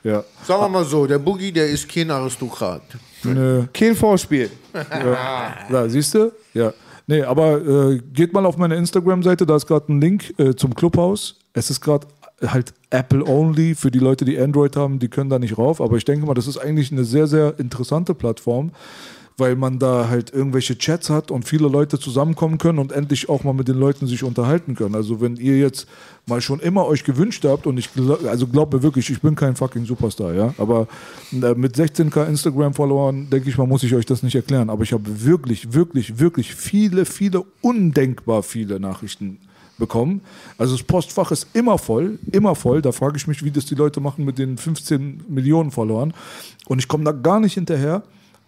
Ja. 0.05 0.23
Sagen 0.45 0.63
wir 0.63 0.69
mal 0.69 0.85
so, 0.85 1.07
der 1.07 1.19
Boogie, 1.19 1.51
der 1.51 1.69
ist 1.69 1.89
kein 1.89 2.11
Aristokrat. 2.11 2.83
Nö. 3.25 3.65
Kein 3.73 3.97
Vorspiel. 3.97 4.51
Da, 4.73 5.89
siehst 5.89 6.15
du? 6.15 6.31
Ja. 6.55 6.73
Nee, 7.09 7.23
aber 7.23 7.65
äh, 7.65 8.01
geht 8.13 8.33
mal 8.33 8.47
auf 8.47 8.57
meine 8.57 8.77
Instagram-Seite, 8.77 9.47
da 9.47 9.57
ist 9.57 9.67
gerade 9.67 9.93
ein 9.93 10.01
Link 10.01 10.35
äh, 10.39 10.55
zum 10.55 10.75
Clubhaus. 10.75 11.37
Es 11.53 11.71
ist 11.71 11.81
gerade 11.81 12.07
halt 12.45 12.75
Apple 12.91 13.25
only 13.25 13.75
für 13.75 13.91
die 13.91 13.99
Leute, 13.99 14.25
die 14.25 14.39
Android 14.39 14.77
haben, 14.77 14.99
die 14.99 15.09
können 15.09 15.31
da 15.31 15.39
nicht 15.39 15.57
rauf. 15.57 15.81
Aber 15.81 15.97
ich 15.97 16.05
denke 16.05 16.27
mal, 16.27 16.35
das 16.35 16.47
ist 16.47 16.59
eigentlich 16.59 16.93
eine 16.93 17.05
sehr, 17.05 17.27
sehr 17.27 17.59
interessante 17.59 18.15
Plattform, 18.15 18.73
weil 19.39 19.55
man 19.55 19.79
da 19.79 20.09
halt 20.09 20.33
irgendwelche 20.33 20.79
Chats 20.79 21.11
hat 21.11 21.31
und 21.31 21.45
viele 21.45 21.69
Leute 21.69 21.99
zusammenkommen 21.99 22.57
können 22.57 22.79
und 22.79 22.91
endlich 22.91 23.29
auch 23.29 23.45
mal 23.45 23.53
mit 23.53 23.69
den 23.69 23.77
Leuten 23.77 24.07
sich 24.07 24.23
unterhalten 24.23 24.75
können. 24.75 24.95
Also 24.95 25.21
wenn 25.21 25.37
ihr 25.37 25.59
jetzt 25.59 25.87
mal 26.27 26.41
schon 26.41 26.59
immer 26.61 26.87
euch 26.87 27.05
gewünscht 27.05 27.45
habt 27.45 27.67
und 27.67 27.77
ich 27.77 27.93
glaub, 27.93 28.25
also 28.25 28.47
glaubt 28.47 28.73
mir 28.73 28.83
wirklich, 28.83 29.11
ich 29.11 29.21
bin 29.21 29.35
kein 29.35 29.55
fucking 29.55 29.85
Superstar, 29.85 30.33
ja, 30.33 30.55
aber 30.57 30.89
äh, 31.33 31.55
mit 31.55 31.77
16k 31.77 32.27
Instagram-Followern 32.27 33.29
denke 33.29 33.51
ich 33.51 33.59
mal, 33.59 33.67
muss 33.67 33.83
ich 33.83 33.95
euch 33.95 34.07
das 34.07 34.23
nicht 34.23 34.35
erklären, 34.35 34.71
aber 34.71 34.85
ich 34.85 34.93
habe 34.95 35.25
wirklich, 35.25 35.75
wirklich, 35.75 36.19
wirklich 36.19 36.55
viele, 36.55 37.05
viele 37.05 37.45
undenkbar 37.61 38.43
viele 38.43 38.81
Nachrichten 38.81 39.39
bekommen. 39.79 40.23
Also 40.57 40.75
das 40.75 40.83
Postfach 40.83 41.31
ist 41.31 41.49
immer 41.53 41.77
voll, 41.77 42.19
immer 42.33 42.55
voll. 42.55 42.81
Da 42.81 42.93
frage 42.93 43.19
ich 43.19 43.27
mich, 43.27 43.45
wie 43.45 43.51
das 43.51 43.67
die 43.67 43.75
Leute 43.75 44.01
machen 44.01 44.25
mit 44.25 44.39
den 44.39 44.57
15 44.57 45.25
Millionen 45.29 45.71
Followern. 45.71 46.15
Und 46.67 46.79
ich 46.79 46.89
komme 46.89 47.05
da 47.05 47.13
gar 47.13 47.41
nicht 47.41 47.53
hinterher. 47.53 48.03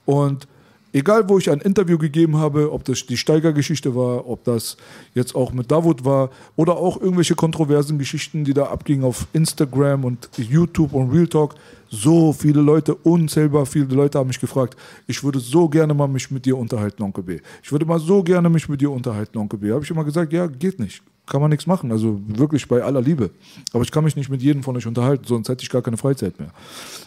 Und 0.07 0.49
egal, 0.93 1.29
wo 1.29 1.39
ich 1.39 1.51
ein 1.51 1.61
Interview 1.61 1.99
gegeben 1.99 2.37
habe, 2.37 2.73
ob 2.73 2.85
das 2.85 3.07
die 3.07 3.17
Steiger-Geschichte 3.17 3.95
war, 3.95 4.29
ob 4.29 4.45
das 4.45 4.77
jetzt 5.15 5.35
auch 5.35 5.53
mit 5.53 5.71
Davut 5.71 6.05
war 6.05 6.31
oder 6.57 6.77
auch 6.77 7.01
irgendwelche 7.01 7.35
kontroversen 7.35 7.99
Geschichten, 7.99 8.45
die 8.45 8.55
da 8.55 8.67
abgingen 8.67 9.05
auf 9.05 9.27
Instagram 9.33 10.05
und 10.05 10.29
YouTube 10.37 10.93
und 10.93 11.11
Real 11.11 11.27
Talk, 11.27 11.55
so 11.91 12.33
viele 12.33 12.61
Leute, 12.61 12.95
unzählbar 12.95 13.65
viele 13.67 13.95
Leute 13.95 14.19
haben 14.19 14.29
mich 14.29 14.41
gefragt, 14.41 14.77
ich 15.07 15.23
würde 15.25 15.41
so 15.41 15.69
gerne 15.69 15.95
mal 15.95 16.09
mich 16.09 16.31
mit 16.31 16.45
dir 16.45 16.57
unterhalten, 16.57 17.03
Onkel 17.03 17.25
B. 17.25 17.41
Ich 17.63 17.73
würde 17.73 17.87
mal 17.87 17.99
so 17.99 18.23
gerne 18.23 18.49
mich 18.51 18.69
mit 18.69 18.81
dir 18.81 18.91
unterhalten, 18.91 19.39
Onkel 19.39 19.59
B. 19.59 19.73
Habe 19.73 19.85
ich 19.85 19.91
immer 19.91 20.05
gesagt, 20.05 20.33
ja, 20.33 20.47
geht 20.47 20.79
nicht. 20.79 21.03
Kann 21.29 21.41
man 21.41 21.51
nichts 21.51 21.67
machen. 21.67 21.93
Also 21.93 22.21
wirklich 22.27 22.67
bei 22.69 22.83
aller 22.83 23.03
Liebe. 23.03 23.31
Aber 23.73 23.83
ich 23.83 23.91
kann 23.91 24.05
mich 24.05 24.17
nicht 24.17 24.31
mit 24.31 24.43
jedem 24.43 24.63
von 24.63 24.77
euch 24.77 24.87
unterhalten, 24.87 25.25
sonst 25.27 25.49
hätte 25.49 25.63
ich 25.63 25.71
gar 25.71 25.83
keine 25.83 25.97
Freizeit 25.97 26.39
mehr. 26.39 26.51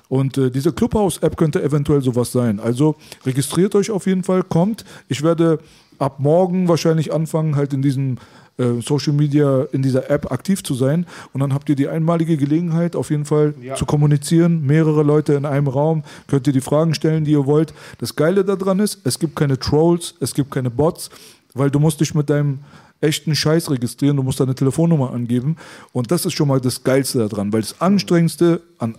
Und 0.10 0.38
äh, 0.38 0.52
diese 0.52 0.74
Clubhouse-App 0.74 1.38
könnte 1.38 1.64
eventuell 1.64 2.02
sowas 2.02 2.32
sein. 2.32 2.60
Also 2.60 2.96
registriert 3.26 3.74
euch 3.76 3.90
auf 3.90 4.06
jeden 4.06 4.24
Fall, 4.24 4.44
kommt. 4.44 4.86
Ich 5.08 5.24
werde 5.24 5.60
ab 5.98 6.20
morgen 6.20 6.68
wahrscheinlich 6.68 7.14
anfangen, 7.14 7.56
halt 7.56 7.74
in 7.74 7.82
diesem 7.82 8.18
äh, 8.58 8.82
Social 8.82 9.14
Media, 9.14 9.66
in 9.72 9.82
dieser 9.82 10.10
App 10.10 10.32
aktiv 10.32 10.64
zu 10.64 10.74
sein. 10.74 11.06
Und 11.34 11.42
dann 11.42 11.54
habt 11.54 11.70
ihr 11.70 11.76
die 11.76 11.88
einmalige 11.88 12.38
Gelegenheit, 12.38 12.96
auf 12.96 13.10
jeden 13.10 13.26
Fall 13.26 13.54
zu 13.76 13.86
kommunizieren. 13.86 14.66
Mehrere 14.66 15.04
Leute 15.04 15.34
in 15.34 15.46
einem 15.46 15.68
Raum. 15.68 16.04
Könnt 16.28 16.48
ihr 16.48 16.54
die 16.54 16.62
Fragen 16.62 16.94
stellen, 16.94 17.24
die 17.24 17.32
ihr 17.32 17.46
wollt. 17.46 17.74
Das 18.00 18.16
Geile 18.16 18.44
daran 18.44 18.80
ist, 18.80 19.00
es 19.04 19.20
gibt 19.20 19.36
keine 19.36 19.58
Trolls, 19.58 20.16
es 20.20 20.34
gibt 20.34 20.52
keine 20.52 20.70
Bots, 20.70 21.10
weil 21.54 21.72
du 21.72 21.80
musst 21.80 22.02
dich 22.02 22.14
mit 22.14 22.30
deinem 22.30 22.60
echten 23.02 23.36
Scheiß 23.36 23.70
registrieren, 23.70 24.18
du 24.18 24.24
musst 24.24 24.40
deine 24.40 24.56
Telefonnummer 24.56 25.12
angeben. 25.12 25.58
Und 25.92 26.12
das 26.12 26.26
ist 26.26 26.34
schon 26.34 26.48
mal 26.48 26.62
das 26.62 26.84
Geilste 26.84 27.28
daran, 27.28 27.52
weil 27.52 27.62
das 27.62 27.82
Anstrengendste 27.82 28.62
an, 28.78 28.96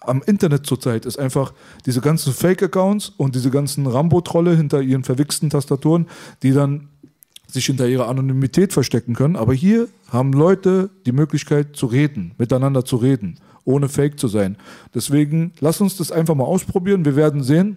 am 0.00 0.22
Internet 0.26 0.66
zurzeit 0.66 1.06
ist 1.06 1.18
einfach 1.18 1.52
diese 1.86 2.00
ganzen 2.00 2.32
Fake-Accounts 2.32 3.12
und 3.16 3.34
diese 3.34 3.50
ganzen 3.50 3.86
Rambo-Trolle 3.86 4.56
hinter 4.56 4.80
ihren 4.80 5.04
verwichsten 5.04 5.50
Tastaturen, 5.50 6.06
die 6.42 6.52
dann 6.52 6.88
sich 7.46 7.66
hinter 7.66 7.88
ihrer 7.88 8.08
Anonymität 8.08 8.72
verstecken 8.72 9.14
können. 9.14 9.36
Aber 9.36 9.52
hier 9.52 9.88
haben 10.08 10.32
Leute 10.32 10.90
die 11.06 11.12
Möglichkeit 11.12 11.76
zu 11.76 11.86
reden, 11.86 12.32
miteinander 12.38 12.84
zu 12.84 12.96
reden, 12.96 13.38
ohne 13.64 13.88
Fake 13.88 14.18
zu 14.18 14.28
sein. 14.28 14.56
Deswegen 14.94 15.52
lasst 15.60 15.80
uns 15.80 15.96
das 15.96 16.12
einfach 16.12 16.34
mal 16.34 16.44
ausprobieren. 16.44 17.04
Wir 17.04 17.16
werden 17.16 17.42
sehen. 17.42 17.76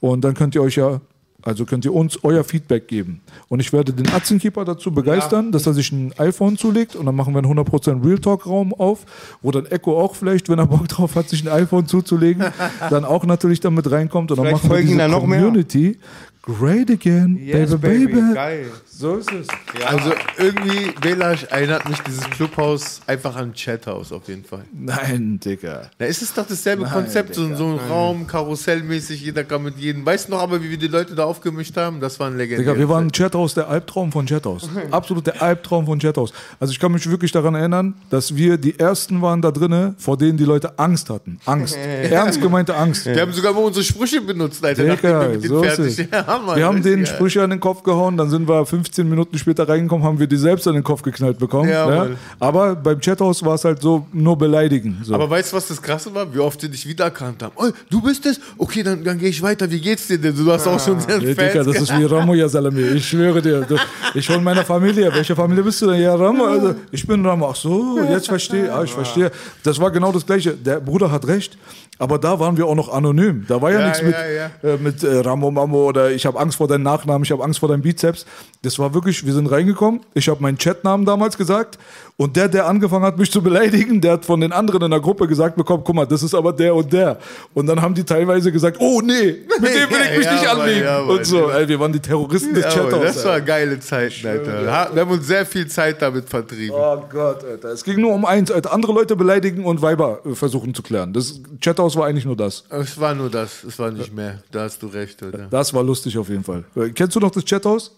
Und 0.00 0.24
dann 0.24 0.34
könnt 0.34 0.54
ihr 0.54 0.62
euch 0.62 0.76
ja, 0.76 1.00
also 1.42 1.64
könnt 1.64 1.84
ihr 1.84 1.94
uns 1.94 2.22
euer 2.22 2.44
Feedback 2.44 2.88
geben. 2.88 3.20
Und 3.48 3.60
ich 3.60 3.72
werde 3.72 3.92
den 3.92 4.08
Aktienkeeper 4.08 4.64
dazu 4.64 4.92
begeistern, 4.92 5.52
dass 5.52 5.66
er 5.66 5.74
sich 5.74 5.92
ein 5.92 6.12
iPhone 6.18 6.56
zulegt 6.56 6.96
und 6.96 7.06
dann 7.06 7.14
machen 7.14 7.34
wir 7.34 7.38
einen 7.38 7.58
100% 7.58 8.04
Real 8.04 8.18
Talk 8.18 8.46
Raum 8.46 8.72
auf, 8.72 9.04
wo 9.42 9.50
dann 9.50 9.66
Echo 9.66 10.00
auch 10.00 10.14
vielleicht, 10.14 10.48
wenn 10.48 10.58
er 10.58 10.66
Bock 10.66 10.88
drauf 10.88 11.16
hat, 11.16 11.28
sich 11.28 11.42
ein 11.42 11.48
iPhone 11.48 11.86
zuzulegen, 11.86 12.44
dann 12.90 13.04
auch 13.04 13.24
natürlich 13.24 13.60
damit 13.60 13.90
reinkommt 13.90 14.30
und 14.30 14.38
dann 14.38 14.52
machen 14.52 14.70
wir 14.70 14.80
diese 14.80 14.96
da 14.96 15.08
noch 15.08 15.26
mehr. 15.26 15.40
Community 15.40 15.98
great 16.42 16.90
again, 16.90 17.36
baby, 17.36 17.76
baby. 17.76 18.34
Geil. 18.34 18.66
So 18.84 19.16
ist 19.16 19.30
es. 19.32 19.46
Also 19.86 20.12
irgendwie, 20.38 20.92
Belasch 21.00 21.44
erinnert 21.44 21.88
mich 21.88 21.98
dieses 22.00 22.28
Clubhaus 22.30 23.00
einfach 23.06 23.36
an 23.36 23.52
Chathaus 23.54 24.12
auf 24.12 24.28
jeden 24.28 24.44
Fall. 24.44 24.64
Nein, 24.72 25.40
Digga. 25.42 25.90
Da 25.98 26.04
ist 26.04 26.20
es 26.20 26.34
doch 26.34 26.46
dasselbe 26.46 26.82
Nein, 26.82 26.92
Konzept, 26.92 27.34
so, 27.34 27.44
Digga, 27.44 27.56
so 27.56 27.66
ein 27.66 27.78
Raum, 27.88 28.26
karussellmäßig, 28.26 29.22
jeder 29.22 29.44
kann 29.44 29.62
mit 29.62 29.78
jedem. 29.78 30.04
Weißt 30.04 30.28
du 30.28 30.32
noch 30.32 30.40
aber, 30.40 30.62
wie 30.62 30.70
wir 30.70 30.78
die 30.78 30.88
Leute 30.88 31.14
da 31.14 31.24
aufgemischt 31.24 31.76
haben? 31.76 32.00
Das 32.00 32.18
war 32.20 32.28
ein 32.28 32.36
legendär. 32.36 32.64
Digga, 32.64 32.78
wir 32.78 32.88
waren 32.88 33.10
Chathaus, 33.10 33.54
der 33.54 33.68
Albtraum 33.68 34.12
von 34.12 34.26
Chathaus. 34.26 34.68
Absolut 34.90 35.26
der 35.26 35.40
Albtraum 35.40 35.86
von 35.86 35.98
Chathaus. 36.00 36.32
Also 36.58 36.72
ich 36.72 36.80
kann 36.80 36.92
mich 36.92 37.08
wirklich 37.08 37.32
daran 37.32 37.54
erinnern, 37.54 37.94
dass 38.10 38.34
wir 38.36 38.58
die 38.58 38.78
Ersten 38.78 39.22
waren 39.22 39.42
da 39.42 39.50
drinnen, 39.52 39.94
vor 39.98 40.18
denen 40.18 40.36
die 40.36 40.44
Leute 40.44 40.78
Angst 40.78 41.08
hatten. 41.08 41.38
Angst. 41.44 41.76
Ernst 41.76 42.40
gemeinte 42.40 42.76
Angst. 42.76 43.06
Wir 43.06 43.20
haben 43.20 43.32
sogar 43.32 43.52
mal 43.52 43.60
unsere 43.60 43.84
Sprüche 43.84 44.20
benutzt, 44.20 44.64
Alter. 44.64 44.82
nachdem 44.84 45.10
Digga, 45.10 45.20
wir 45.22 45.38
mit 45.38 45.48
so 45.48 45.62
ist 45.62 45.74
fertig 45.74 45.98
es. 45.98 46.26
Ja, 46.32 46.38
Mann, 46.46 46.56
wir 46.56 46.66
haben 46.66 46.82
denen 46.82 47.04
geil. 47.04 47.14
Sprüche 47.14 47.42
an 47.42 47.50
den 47.50 47.60
Kopf 47.60 47.82
gehauen, 47.82 48.16
dann 48.16 48.30
sind 48.30 48.48
wir 48.48 48.64
15 48.66 49.08
Minuten 49.08 49.38
später 49.38 49.68
reingekommen, 49.68 50.04
haben 50.06 50.18
wir 50.18 50.26
die 50.26 50.36
selbst 50.36 50.66
an 50.68 50.74
den 50.74 50.82
Kopf 50.84 51.02
geknallt 51.02 51.38
bekommen. 51.38 51.68
Ja, 51.68 51.86
ne? 51.86 51.96
Mann. 51.96 52.16
Aber 52.40 52.74
beim 52.76 53.00
Chathaus 53.00 53.44
war 53.44 53.54
es 53.54 53.64
halt 53.64 53.80
so 53.82 54.06
nur 54.12 54.36
beleidigen. 54.38 54.98
So. 55.02 55.14
Aber 55.14 55.28
weißt 55.30 55.52
du, 55.52 55.56
was 55.56 55.68
das 55.68 55.80
Krasse 55.80 56.14
war? 56.14 56.32
Wie 56.34 56.38
oft 56.38 56.60
sie 56.60 56.68
dich 56.68 56.86
wiedererkannt 56.86 57.42
haben. 57.42 57.52
Oh, 57.56 57.68
du 57.90 58.00
bist 58.02 58.26
es? 58.26 58.40
Okay, 58.58 58.82
dann, 58.82 59.04
dann 59.04 59.18
gehe 59.18 59.28
ich 59.28 59.42
weiter. 59.42 59.70
Wie 59.70 59.80
geht's 59.80 60.06
dir 60.06 60.18
denn? 60.18 60.34
Du 60.36 60.50
hast 60.50 60.66
auch 60.66 60.80
schon 60.80 61.00
sehr 61.00 61.18
Ja, 61.18 61.28
Digga, 61.34 61.42
Fans. 61.64 61.66
das 61.66 61.82
ist 61.82 61.98
wie 61.98 62.04
Ramo 62.04 62.34
ja 62.34 62.48
Salami. 62.48 62.80
Ich 62.82 63.08
schwöre 63.08 63.40
dir. 63.42 63.60
Du- 63.62 63.76
Ich 64.14 64.28
hol 64.28 64.40
meiner 64.40 64.64
Familie. 64.64 65.12
Welche 65.14 65.34
Familie 65.36 65.62
bist 65.64 65.80
du 65.82 65.86
denn? 65.90 66.00
Ja, 66.00 66.14
Ramo. 66.14 66.44
Also, 66.46 66.74
ich 66.90 67.06
bin 67.06 67.24
Ramo. 67.24 67.48
Ach 67.50 67.56
so, 67.56 67.98
jetzt 68.10 68.28
verstehe. 68.28 68.72
Ah, 68.72 68.82
ich 68.84 68.92
verstehe. 68.92 69.30
Das 69.62 69.78
war 69.80 69.90
genau 69.90 70.12
das 70.12 70.24
Gleiche. 70.26 70.52
Der 70.52 70.80
Bruder 70.80 71.10
hat 71.10 71.26
recht. 71.26 71.56
Aber 71.98 72.18
da 72.18 72.40
waren 72.40 72.56
wir 72.56 72.66
auch 72.66 72.74
noch 72.74 72.92
anonym. 72.92 73.44
Da 73.46 73.60
war 73.62 73.70
ja, 73.70 73.80
Ja, 73.80 73.86
nichts 73.86 74.02
mit. 74.02 74.14
Äh, 74.14 74.76
mit 74.78 75.04
äh, 75.04 75.18
Ramo 75.20 75.50
Mamo 75.50 75.88
oder 75.88 76.10
ich 76.10 76.26
habe 76.26 76.38
Angst 76.40 76.56
vor 76.56 76.66
deinem 76.66 76.82
Nachnamen, 76.82 77.22
ich 77.22 77.30
habe 77.30 77.44
Angst 77.44 77.60
vor 77.60 77.68
deinem 77.68 77.82
Bizeps. 77.82 78.26
Das 78.62 78.78
war 78.78 78.94
wirklich, 78.94 79.24
wir 79.24 79.32
sind 79.32 79.46
reingekommen. 79.46 80.00
Ich 80.14 80.28
habe 80.28 80.42
meinen 80.42 80.58
Chatnamen 80.58 81.06
damals 81.06 81.36
gesagt. 81.36 81.78
Und 82.18 82.36
der, 82.36 82.46
der 82.46 82.66
angefangen 82.66 83.04
hat, 83.04 83.18
mich 83.18 83.32
zu 83.32 83.42
beleidigen, 83.42 84.00
der 84.00 84.12
hat 84.12 84.24
von 84.24 84.40
den 84.40 84.52
anderen 84.52 84.82
in 84.82 84.90
der 84.90 85.00
Gruppe 85.00 85.26
gesagt 85.26 85.56
bekommen, 85.56 85.82
guck 85.84 85.94
mal, 85.94 86.06
das 86.06 86.22
ist 86.22 86.34
aber 86.34 86.52
der 86.52 86.74
und 86.74 86.92
der. 86.92 87.18
Und 87.54 87.66
dann 87.66 87.80
haben 87.80 87.94
die 87.94 88.04
teilweise 88.04 88.52
gesagt, 88.52 88.76
oh 88.80 89.00
nee, 89.00 89.38
mit 89.60 89.74
dem 89.74 89.90
will 89.90 89.98
ich 90.12 90.18
mich 90.18 90.26
Ja, 90.26 90.32
nicht 90.34 90.44
Mann, 90.46 90.60
anlegen. 90.60 90.84
ja, 90.84 91.00
Mann, 91.00 91.16
und 91.16 91.24
so, 91.26 91.50
ey, 91.50 91.66
wir 91.66 91.80
waren 91.80 91.92
die 91.92 91.98
Terroristen 92.00 92.54
des 92.54 92.64
Ja, 92.64 92.70
Chathaus. 92.70 93.02
das 93.02 93.24
war 93.24 93.40
geile 93.40 93.80
Zeiten, 93.80 94.26
Alter. 94.26 94.62
Wir 94.94 95.00
haben 95.00 95.10
uns 95.10 95.26
sehr 95.26 95.44
viel 95.46 95.66
Zeit 95.66 96.00
damit 96.02 96.28
vertrieben. 96.28 96.76
Oh 96.78 97.02
Gott, 97.10 97.42
Alter. 97.44 97.68
Es 97.70 97.82
ging 97.82 98.00
nur 98.00 98.12
um 98.12 98.24
eins, 98.24 98.50
Alter. 98.50 98.72
Andere 98.72 98.92
Leute 98.92 99.16
beleidigen 99.16 99.64
und 99.64 99.80
Weiber 99.82 100.20
äh, 100.24 100.34
versuchen 100.34 100.74
zu 100.74 100.82
klären. 100.82 101.12
Das 101.12 101.40
Chathaus 101.60 101.96
war 101.96 102.06
eigentlich 102.06 102.26
nur 102.26 102.36
das. 102.36 102.64
Es 102.68 103.00
war 103.00 103.14
nur 103.14 103.30
das, 103.30 103.64
es 103.64 103.78
war 103.78 103.90
nicht 103.90 104.14
mehr. 104.14 104.42
Da 104.52 104.60
hast 104.64 104.82
du 104.82 104.86
recht, 104.88 105.22
oder? 105.22 105.48
Das 105.50 105.72
war 105.74 105.82
lustig 105.82 106.16
auf 106.18 106.28
jeden 106.28 106.44
Fall. 106.44 106.62
Äh, 106.76 106.90
Kennst 106.90 107.16
du 107.16 107.20
noch 107.20 107.30
das 107.30 107.44
Chathaus? 107.44 107.90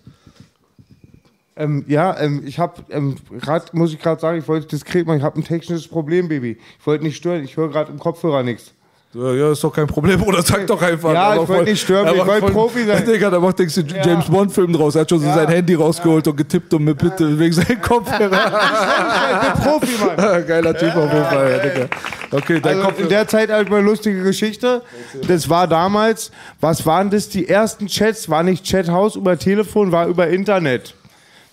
Ähm, 1.57 1.85
ja, 1.87 2.19
ähm, 2.19 2.43
ich 2.45 2.59
habe, 2.59 2.83
ähm, 2.91 3.15
grad, 3.41 3.73
muss 3.75 3.93
ich 3.93 4.01
gerade 4.01 4.21
sagen, 4.21 4.39
ich 4.39 4.49
wollte 4.49 4.67
diskret 4.67 5.07
machen, 5.07 5.19
ich 5.19 5.25
habe 5.25 5.39
ein 5.41 5.45
technisches 5.45 5.87
Problem, 5.87 6.29
Baby. 6.29 6.59
Ich 6.81 6.87
wollte 6.87 7.05
nicht 7.05 7.17
stören, 7.17 7.45
ich 7.45 7.57
höre 7.57 7.69
gerade 7.71 7.93
im 7.93 7.99
Kopfhörer 8.01 8.43
nichts. 8.43 8.73
Ja, 9.13 9.33
ja, 9.33 9.53
ist 9.53 9.63
doch 9.63 9.73
kein 9.73 9.87
Problem, 9.87 10.21
oder 10.25 10.43
sag 10.43 10.67
doch 10.67 10.83
einfach. 10.83 11.13
Ja, 11.15 11.29
Aber 11.35 11.43
ich 11.45 11.49
wollte 11.49 11.71
nicht 11.71 11.81
stören, 11.83 12.13
ich 12.13 12.27
wollte 12.27 12.51
Profi 12.51 12.83
sein. 12.85 13.05
Digga, 13.07 13.31
da 13.31 13.39
macht 13.39 13.57
denkst 13.61 13.77
du 13.77 13.83
James 13.83 14.25
Bond 14.25 14.51
Film 14.53 14.73
draus. 14.73 14.97
Er 14.97 15.03
hat 15.03 15.11
schon 15.11 15.21
so 15.21 15.27
Ja. 15.29 15.35
sein 15.37 15.47
Handy 15.47 15.75
rausgeholt 15.75 16.27
und 16.27 16.35
getippt 16.37 16.75
und 16.75 16.83
mit 16.83 16.99
Bitte 16.99 17.39
wegen 17.39 17.53
seinem 17.55 17.81
Kopfhörer. 17.81 18.33
Ich 19.45 19.55
bin 19.55 19.63
Profi, 19.63 20.05
Mann. 20.05 20.47
Geiler 20.49 20.77
Typ 20.77 20.97
auf 20.97 21.13
jeden 21.13 21.25
Fall, 21.27 21.61
Digga. 21.61 21.89
Okay, 22.33 22.61
dein 22.61 22.77
Also 22.79 22.89
Kopf. 22.89 23.01
in 23.01 23.09
der 23.09 23.29
Zeit 23.29 23.51
halt 23.53 23.71
mal 23.71 23.77
eine 23.77 23.87
lustige 23.87 24.21
Geschichte. 24.25 24.83
Das 25.29 25.49
war 25.49 25.69
damals, 25.69 26.33
was 26.61 26.85
waren 26.85 27.09
das? 27.11 27.29
Die 27.29 27.49
ersten 27.49 27.87
Chats 27.87 28.29
war 28.29 28.43
nicht 28.43 28.67
Chathaus 28.69 29.15
über 29.15 29.39
Telefon, 29.39 29.93
war 29.93 30.09
über 30.09 30.27
Internet. 30.27 30.95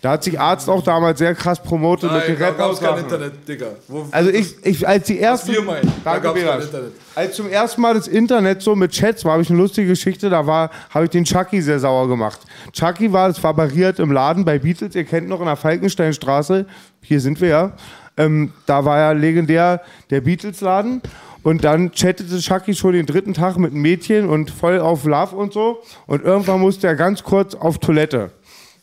Da 0.01 0.13
hat 0.13 0.24
sich 0.24 0.39
Arzt 0.39 0.67
auch 0.67 0.84
damals 0.84 1.20
sehr 1.20 1.36
krass 1.36 1.62
promotet 1.62 2.12
mit 2.12 2.27
den 2.27 2.39
da 2.39 2.50
gab's 2.50 2.79
kein. 2.79 2.98
Internet, 2.98 3.48
Digga. 3.48 3.67
Wo, 3.88 4.08
Also 4.10 4.31
ich, 4.31 4.55
ich 4.65 4.88
als 4.88 5.05
die 5.05 5.20
erste, 5.20 5.53
wir 5.53 5.62
meinen. 5.62 5.93
Da 6.03 6.17
gab's 6.17 6.41
kein. 6.41 6.62
Internet. 6.62 6.91
Als 7.13 7.36
zum 7.36 7.48
ersten 7.48 7.81
Mal 7.81 7.93
das 7.93 8.08
Internet 8.08 8.63
so 8.63 8.75
mit 8.75 8.91
Chats 8.91 9.24
war, 9.24 9.34
habe 9.34 9.43
ich 9.43 9.50
eine 9.51 9.60
lustige 9.60 9.88
Geschichte. 9.88 10.31
Da 10.31 10.48
war, 10.48 10.72
habe 10.89 11.05
ich 11.05 11.12
den 11.12 11.24
Chucky 11.24 11.62
sehr 11.62 11.79
sauer 11.79 12.08
gemacht. 12.08 12.39
Chucky 12.74 13.13
war, 13.13 13.27
das 13.27 13.43
war 13.43 13.53
bariert 13.53 14.00
im 14.00 14.12
Laden 14.12 14.43
bei 14.43 14.58
Beatles. 14.58 14.96
Ihr 14.96 15.03
kennt 15.03 15.29
noch 15.29 15.39
in 15.39 15.46
der 15.46 15.55
Falkensteinstraße. 15.55 16.65
Hier 17.03 17.22
sind 17.22 17.39
wir 17.39 17.50
ja. 17.50 17.72
Ähm, 18.17 18.53
da 18.65 18.84
war 18.84 18.98
ja 18.98 19.12
legendär 19.12 19.81
der 20.10 20.22
Beatles-Laden. 20.22 21.03
Und 21.43 21.63
dann 21.63 21.91
chattete 21.91 22.39
Chucky 22.39 22.74
schon 22.74 22.93
den 22.93 23.05
dritten 23.05 23.34
Tag 23.34 23.58
mit 23.58 23.72
einem 23.72 23.81
Mädchen 23.81 24.29
und 24.29 24.51
voll 24.51 24.79
auf 24.79 25.05
Love 25.05 25.36
und 25.36 25.53
so. 25.53 25.81
Und 26.08 26.24
irgendwann 26.24 26.60
musste 26.60 26.88
er 26.88 26.96
ganz 26.96 27.24
kurz 27.24 27.55
auf 27.55 27.79
Toilette. 27.79 28.31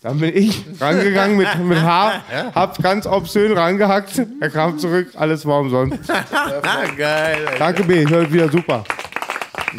Dann 0.00 0.20
bin 0.20 0.36
ich 0.36 0.64
rangegangen 0.80 1.36
mit, 1.36 1.58
mit 1.58 1.80
Haar, 1.80 2.22
hab 2.54 2.80
ganz 2.80 3.04
obszön 3.04 3.52
rangehackt. 3.52 4.22
Er 4.40 4.50
kam 4.50 4.78
zurück, 4.78 5.08
alles 5.16 5.44
war 5.44 5.60
umsonst. 5.60 5.98
Ah, 6.32 6.84
geil. 6.96 7.46
Alter. 7.46 7.58
Danke, 7.58 7.84
B, 7.84 8.08
hört 8.08 8.32
wieder 8.32 8.48
super. 8.48 8.84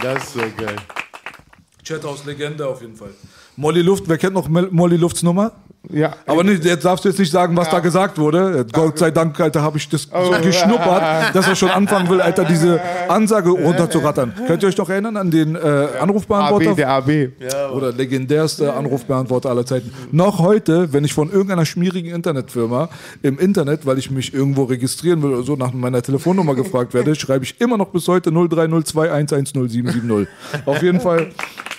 Das 0.01 0.23
ist 0.23 0.33
so 0.33 0.39
geil. 0.39 0.75
Chathaus 1.83 2.25
Legende 2.25 2.67
auf 2.67 2.81
jeden 2.81 2.95
Fall. 2.95 3.11
Molly 3.55 3.81
Luft, 3.81 4.03
wer 4.07 4.17
kennt 4.17 4.33
noch 4.33 4.47
Molly 4.49 4.97
Lufts 4.97 5.23
Nummer? 5.23 5.53
Ja, 5.91 6.13
Aber 6.25 6.43
nicht, 6.43 6.65
jetzt 6.65 6.83
darfst 6.83 7.05
du 7.05 7.09
jetzt 7.09 7.19
nicht 7.19 7.31
sagen, 7.31 7.55
was 7.55 7.69
da 7.69 7.79
gesagt 7.79 8.17
wurde. 8.19 8.65
Gott 8.73 8.99
sei 8.99 9.11
Dank, 9.11 9.39
Alter, 9.39 9.61
habe 9.61 9.77
ich 9.77 9.87
das 9.87 10.09
Oh. 10.13 10.29
geschnuppert, 10.41 11.33
dass 11.33 11.47
er 11.47 11.55
schon 11.55 11.69
anfangen 11.69 12.09
will, 12.09 12.19
Alter, 12.19 12.43
diese 12.43 12.81
Ansage 13.07 13.49
runterzurattern. 13.49 14.33
Könnt 14.47 14.61
ihr 14.61 14.67
euch 14.69 14.77
noch 14.77 14.89
erinnern 14.89 15.15
an 15.15 15.31
den 15.31 15.55
äh, 15.55 15.59
AB, 15.59 16.01
Anrufbeantworter? 16.01 16.75
der 16.75 16.89
AB. 16.89 17.29
Oder 17.73 17.93
legendärste 17.93 18.73
Anrufbeantworter 18.73 19.49
aller 19.49 19.65
Zeiten. 19.65 19.91
Noch 20.11 20.39
heute, 20.39 20.91
wenn 20.91 21.05
ich 21.05 21.13
von 21.13 21.31
irgendeiner 21.31 21.65
schmierigen 21.65 22.13
Internetfirma 22.13 22.89
im 23.21 23.39
Internet, 23.39 23.85
weil 23.85 23.97
ich 23.97 24.11
mich 24.11 24.33
irgendwo 24.33 24.65
registrieren 24.65 25.23
will 25.23 25.31
oder 25.33 25.43
so, 25.43 25.55
nach 25.55 25.71
meiner 25.71 26.01
Telefonnummer 26.01 26.55
gefragt 26.55 26.93
werde, 26.93 27.15
schreibe 27.19 27.45
ich 27.45 27.59
immer 27.61 27.77
noch 27.77 27.87
bis 27.87 28.05
heute 28.09 28.31
0302110770. 28.31 30.27
Auf 30.65 30.81
jeden 30.83 30.99
Fall 30.99 31.27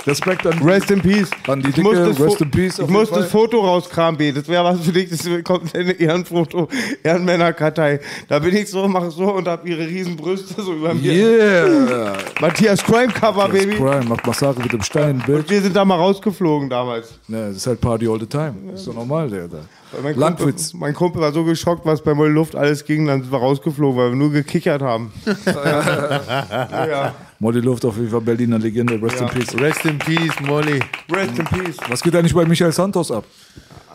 Respekt 0.06 0.46
an 0.46 0.58
Rest 0.62 0.90
in 0.90 1.00
Peace. 1.00 1.30
An 1.46 1.60
die 1.60 1.68
Ich 1.68 1.74
Dicke, 1.74 1.88
muss 1.88 2.18
das 2.18 2.40
in 2.40 2.50
peace 2.50 2.78
Ich 2.78 2.88
muss 2.88 3.10
das. 3.10 3.26
Foto 3.26 3.60
rauskramen, 3.60 4.16
B. 4.16 4.32
Das 4.32 4.48
wäre 4.48 4.64
was 4.64 4.80
für 4.80 4.92
dich. 4.92 5.10
Das 5.10 5.28
kommt 5.44 5.74
eine 5.74 5.92
Ehrenfoto. 5.92 6.68
Ehrenmännerkartei. 7.02 8.00
Da 8.28 8.38
bin 8.38 8.56
ich 8.56 8.68
so, 8.68 8.88
mache 8.88 9.10
so 9.10 9.32
und 9.34 9.46
hab 9.46 9.66
ihre 9.66 9.86
riesen 9.86 10.16
Brüste 10.16 10.60
so 10.62 10.72
über 10.72 10.94
mir. 10.94 11.12
Yeah! 11.12 12.12
Matthias 12.40 12.82
Crime 12.82 13.12
Cover, 13.12 13.48
Baby. 13.48 13.76
Prime 13.76 14.04
macht 14.04 14.26
Massage 14.26 14.58
mit 14.60 14.72
dem 14.72 14.82
Stein, 14.82 15.22
Bild. 15.26 15.48
Wir 15.50 15.60
sind 15.60 15.76
da 15.76 15.84
mal 15.84 15.96
rausgeflogen 15.96 16.68
damals. 16.70 17.18
Ne, 17.28 17.48
das 17.48 17.58
ist 17.58 17.66
halt 17.66 17.80
Party 17.80 18.08
all 18.08 18.18
the 18.18 18.26
time. 18.26 18.54
Das 18.70 18.80
ist 18.80 18.88
doch 18.88 18.94
normal, 18.94 19.28
der 19.28 19.48
da. 19.48 19.58
Mein. 20.02 20.14
Kumpel, 20.16 20.54
mein 20.74 20.94
Kumpel 20.94 21.20
war 21.22 21.32
so 21.32 21.44
geschockt, 21.44 21.84
was 21.84 22.00
bei 22.02 22.14
Moll 22.14 22.30
Luft 22.30 22.54
alles 22.54 22.84
ging, 22.84 23.06
dann 23.06 23.22
sind 23.22 23.32
wir 23.32 23.38
rausgeflogen, 23.38 23.98
weil 23.98 24.10
wir 24.10 24.16
nur 24.16 24.30
gekichert 24.30 24.82
haben. 24.82 25.12
ja, 25.46 26.86
ja. 26.86 27.14
Molly 27.38 27.60
Luft 27.60 27.84
auf 27.84 27.96
jeden 27.96 28.10
Fall 28.10 28.20
Berliner 28.20 28.58
Legende. 28.58 29.00
Rest 29.02 29.20
Ja. 29.20 29.26
in 29.28 29.32
Peace. 29.38 29.54
Rest 29.60 29.84
in 29.86 29.98
Peace, 29.98 30.40
Molly. 30.42 30.80
Rest 31.10 31.38
in 31.38 31.44
Peace. 31.46 31.76
Was 31.88 32.02
geht 32.02 32.14
eigentlich 32.14 32.34
bei 32.34 32.44
Michael 32.44 32.72
Santos 32.72 33.10
ab? 33.10 33.24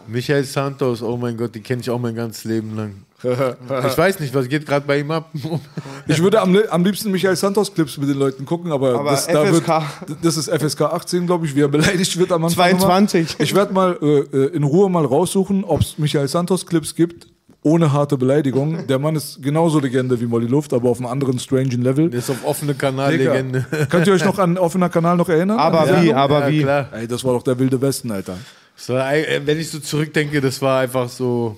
Michael 0.08 0.44
Santos, 0.44 1.02
oh 1.02 1.18
mein 1.18 1.36
Gott, 1.38 1.56
die 1.56 1.62
kenne 1.62 1.82
ich 1.82 1.90
auch 1.90 2.00
mein 2.00 2.16
ganzes 2.16 2.44
Leben 2.44 2.75
lang. 2.75 2.96
Ich 3.88 3.98
weiß 3.98 4.20
nicht, 4.20 4.34
was 4.34 4.48
geht 4.48 4.65
gerade 4.65 4.86
bei 4.86 5.00
ihm 5.00 5.12
ab. 5.12 5.32
Ich 6.08 6.22
würde 6.22 6.39
am, 6.39 6.55
am 6.70 6.86
liebsten 6.86 7.12
Michael 7.12 7.36
Santos 7.36 7.74
Clips 7.74 7.98
mit 7.98 8.10
den 8.10 8.17
Leuten 8.17 8.46
gucken, 8.46 8.72
aber, 8.72 9.00
Aber 9.00 9.12
das, 9.12 9.25
da 9.25 9.51
wird, 9.51 9.63
das 10.22 10.38
ist 10.38 10.50
FSK 10.50 10.82
18, 10.82 11.25
glaube 11.25 11.48
ich, 11.48 11.55
wie 11.55 11.62
er 11.62 11.67
beleidigt 11.67 12.17
wird 12.20 12.32
am 12.32 12.46
Anfang. 12.46 12.77
22. 12.77 13.20
Immer. 13.22 13.41
Ich 13.41 13.55
werde 13.55 13.74
mal 13.74 13.98
äh, 14.01 14.05
äh, 14.05 14.55
in 14.55 14.63
Ruhe 14.63 14.89
mal 14.89 15.03
raussuchen, 15.03 15.63
ob 15.63 15.82
es 15.82 15.98
Michael 15.98 16.27
Santos 16.27 16.65
Clips 16.65 16.94
gibt. 16.94 17.27
Ohne 17.63 17.91
harte 17.91 18.15
Beleidigung. 18.15 18.86
Der 18.86 19.00
Mann 19.00 19.15
ist 19.15 19.41
genauso 19.41 19.79
Legende 19.79 20.22
wie 20.22 20.27
Molly 20.27 20.46
Luft, 20.46 20.72
aber 20.72 20.88
auf 20.88 21.00
einem 21.00 21.08
anderen 21.08 21.39
strangen 21.39 21.82
Level. 21.82 22.12
Der 22.12 22.20
ist 22.20 22.29
auf 22.29 22.46
offene 22.46 22.74
Digga. 22.74 22.91
Kanal-Legende. 22.91 23.65
Könnt 23.89 24.05
ihr 24.05 24.13
euch 24.13 24.24
noch 24.24 24.38
an 24.38 24.60
offener 24.60 24.89
Kanal 24.89 25.17
noch 25.17 25.29
erinnern? 25.29 25.58
Aber 25.58 25.84
wie, 25.86 25.88
Sendung? 25.88 26.13
aber 26.13 26.39
ja, 26.41 26.51
wie. 26.51 26.62
klar. 26.62 26.89
Ey, 26.91 27.08
das 27.08 27.24
war 27.24 27.34
doch 27.34 27.41
der 27.41 27.58
wilde 27.58 27.82
Westen, 27.82 28.12
Alter. 28.12 28.38
Äh, 28.88 29.41
wenn 29.46 29.60
ich 29.60 29.72
so 29.72 29.79
zurückdenke, 29.79 30.41
das 30.41 30.62
war 30.62 30.82
einfach 30.82 31.10
so. 31.10 31.58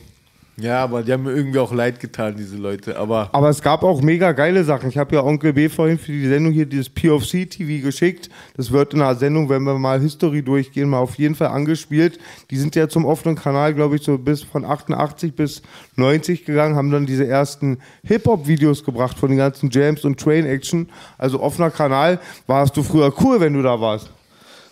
Ja, 0.59 0.83
aber 0.83 1.03
die 1.03 1.13
haben 1.13 1.21
mir 1.21 1.33
irgendwie 1.33 1.59
auch 1.59 1.71
leid 1.71 1.99
getan, 1.99 2.35
diese 2.35 2.57
Leute. 2.57 2.97
Aber 2.97 3.29
Aber 3.31 3.49
es 3.49 3.61
gab 3.61 3.83
auch 3.83 4.01
mega 4.01 4.31
geile 4.31 4.63
Sachen. 4.63 4.89
Ich 4.89 4.97
habe 4.97 5.13
ja 5.13 5.23
Onkel 5.23 5.53
B 5.53 5.69
vorhin 5.69 5.99
für 5.99 6.11
die 6.11 6.27
Sendung 6.27 6.51
hier 6.51 6.65
dieses 6.65 6.89
POC-TV 6.89 7.85
geschickt. 7.85 8.31
Das 8.55 8.71
wird 8.71 8.93
in 8.93 8.99
der 8.99 9.13
Sendung, 9.13 9.49
wenn 9.49 9.61
wir 9.61 9.77
mal 9.77 10.01
History 10.01 10.41
durchgehen, 10.41 10.89
mal 10.89 10.97
auf 10.97 11.15
jeden 11.19 11.35
Fall 11.35 11.49
angespielt. 11.49 12.17
Die 12.49 12.57
sind 12.57 12.75
ja 12.75 12.89
zum 12.89 13.05
offenen 13.05 13.35
Kanal, 13.35 13.75
glaube 13.75 13.97
ich, 13.97 14.01
so 14.01 14.17
bis 14.17 14.41
von 14.41 14.65
88 14.65 15.35
bis 15.35 15.61
90 15.95 16.43
gegangen, 16.43 16.75
haben 16.75 16.89
dann 16.89 17.05
diese 17.05 17.27
ersten 17.27 17.77
Hip-Hop-Videos 18.05 18.83
gebracht 18.83 19.19
von 19.19 19.29
den 19.29 19.37
ganzen 19.37 19.69
Jams 19.69 20.05
und 20.05 20.19
Train-Action. 20.19 20.89
Also 21.19 21.39
offener 21.39 21.69
Kanal. 21.69 22.19
Warst 22.47 22.75
du 22.75 22.81
früher 22.81 23.13
cool, 23.21 23.39
wenn 23.39 23.53
du 23.53 23.61
da 23.61 23.79
warst? 23.79 24.09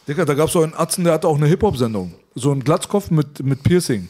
Digga, 0.07 0.25
da 0.25 0.33
gab 0.33 0.47
es 0.47 0.53
so 0.53 0.63
einen 0.63 0.73
Atzen, 0.73 1.03
der 1.03 1.13
hatte 1.13 1.27
auch 1.27 1.37
eine 1.37 1.45
Hip-Hop-Sendung. 1.45 2.13
So 2.33 2.51
einen 2.51 2.63
Glatzkopf 2.63 3.11
mit, 3.11 3.43
mit 3.43 3.61
Piercing. 3.61 4.09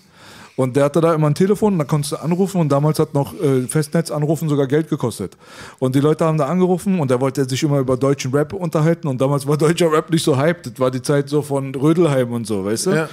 Und 0.56 0.76
der 0.76 0.86
hatte 0.86 1.02
da 1.02 1.14
immer 1.14 1.28
ein 1.28 1.36
Telefon 1.36 1.74
und 1.74 1.80
da 1.80 1.86
konntest 1.86 2.14
du 2.14 2.18
anrufen 2.18 2.62
und 2.62 2.70
damals 2.70 3.00
hat 3.00 3.14
noch 3.14 3.34
äh, 3.34 3.68
Festnetzanrufen 3.68 4.48
sogar 4.48 4.68
Geld 4.68 4.90
gekostet. 4.90 5.36
Und 5.80 5.96
die 5.96 6.00
Leute 6.00 6.26
haben 6.26 6.38
da 6.38 6.46
angerufen 6.46 7.00
und 7.00 7.12
der 7.12 7.20
wollte 7.20 7.48
sich 7.48 7.62
immer 7.64 7.80
über 7.80 7.98
deutschen 7.98 8.32
Rap 8.34 8.54
unterhalten 8.54 9.08
und 9.08 9.20
damals 9.20 9.46
war 9.46 9.58
deutscher 9.66 9.92
Rap 9.92 10.10
nicht 10.10 10.24
so 10.24 10.38
hyped. 10.38 10.68
Das 10.68 10.80
war 10.80 10.92
die 10.92 11.02
Zeit 11.02 11.30
so 11.30 11.42
von 11.42 11.76
Rödelheim 11.76 12.32
und 12.32 12.48
so, 12.48 12.64
weißt 12.64 12.86
du? 12.88 12.92
Ja. 12.92 13.10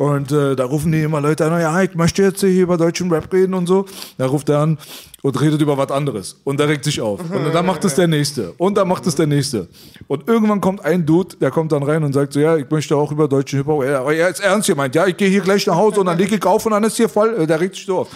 Und 0.00 0.32
äh, 0.32 0.56
da 0.56 0.64
rufen 0.64 0.92
die 0.92 1.02
immer 1.02 1.20
Leute 1.20 1.44
an, 1.44 1.60
ja, 1.60 1.82
ich 1.82 1.94
möchte 1.94 2.22
jetzt 2.22 2.40
hier 2.40 2.62
über 2.62 2.78
deutschen 2.78 3.12
Rap 3.12 3.30
reden 3.34 3.52
und 3.52 3.66
so. 3.66 3.84
Da 4.16 4.26
ruft 4.26 4.48
er 4.48 4.60
an 4.60 4.78
und 5.22 5.40
redet 5.40 5.60
über 5.60 5.76
was 5.76 5.90
anderes. 5.90 6.40
Und 6.44 6.58
der 6.60 6.68
regt 6.68 6.84
sich 6.84 7.00
auf. 7.00 7.20
Und 7.20 7.52
dann 7.52 7.66
macht 7.66 7.84
es 7.84 7.94
der 7.94 8.08
Nächste. 8.08 8.52
Und 8.56 8.76
dann 8.76 8.88
macht 8.88 9.06
es 9.06 9.14
der 9.14 9.26
Nächste. 9.26 9.68
Und 10.06 10.26
irgendwann 10.28 10.60
kommt 10.60 10.84
ein 10.84 11.04
Dude, 11.04 11.36
der 11.36 11.50
kommt 11.50 11.72
dann 11.72 11.82
rein 11.82 12.02
und 12.02 12.12
sagt 12.12 12.32
so, 12.32 12.40
ja, 12.40 12.56
ich 12.56 12.68
möchte 12.70 12.96
auch 12.96 13.12
über 13.12 13.28
deutschen 13.28 13.58
Hip-Hop. 13.58 13.82
Aber 13.84 14.14
er 14.14 14.28
ist 14.28 14.40
ernst 14.40 14.68
gemeint. 14.68 14.94
Ja, 14.94 15.06
ich 15.06 15.16
gehe 15.16 15.28
hier 15.28 15.42
gleich 15.42 15.66
nach 15.66 15.76
Hause 15.76 16.00
und 16.00 16.06
dann 16.06 16.18
lege 16.18 16.34
ich 16.36 16.44
auf 16.44 16.64
und 16.64 16.72
dann 16.72 16.84
ist 16.84 16.96
hier 16.96 17.08
voll. 17.08 17.34
Äh, 17.42 17.46
Der 17.46 17.60
regt 17.60 17.74
sich 17.74 17.84
so 17.86 17.98
auf. 17.98 18.08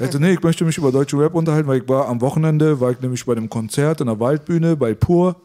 Er 0.00 0.06
sagt, 0.06 0.20
nee, 0.20 0.32
ich 0.32 0.42
möchte 0.42 0.64
mich 0.64 0.78
über 0.78 0.90
deutschen 0.90 1.18
Rap 1.20 1.34
unterhalten, 1.34 1.68
weil 1.68 1.82
ich 1.82 1.88
war 1.88 2.08
am 2.08 2.20
Wochenende, 2.20 2.80
war 2.80 2.90
ich 2.90 3.00
nämlich 3.00 3.24
bei 3.26 3.32
einem 3.32 3.50
Konzert 3.50 4.00
in 4.00 4.06
der 4.06 4.18
Waldbühne 4.18 4.76
bei 4.76 4.94
Pur. 4.94 5.36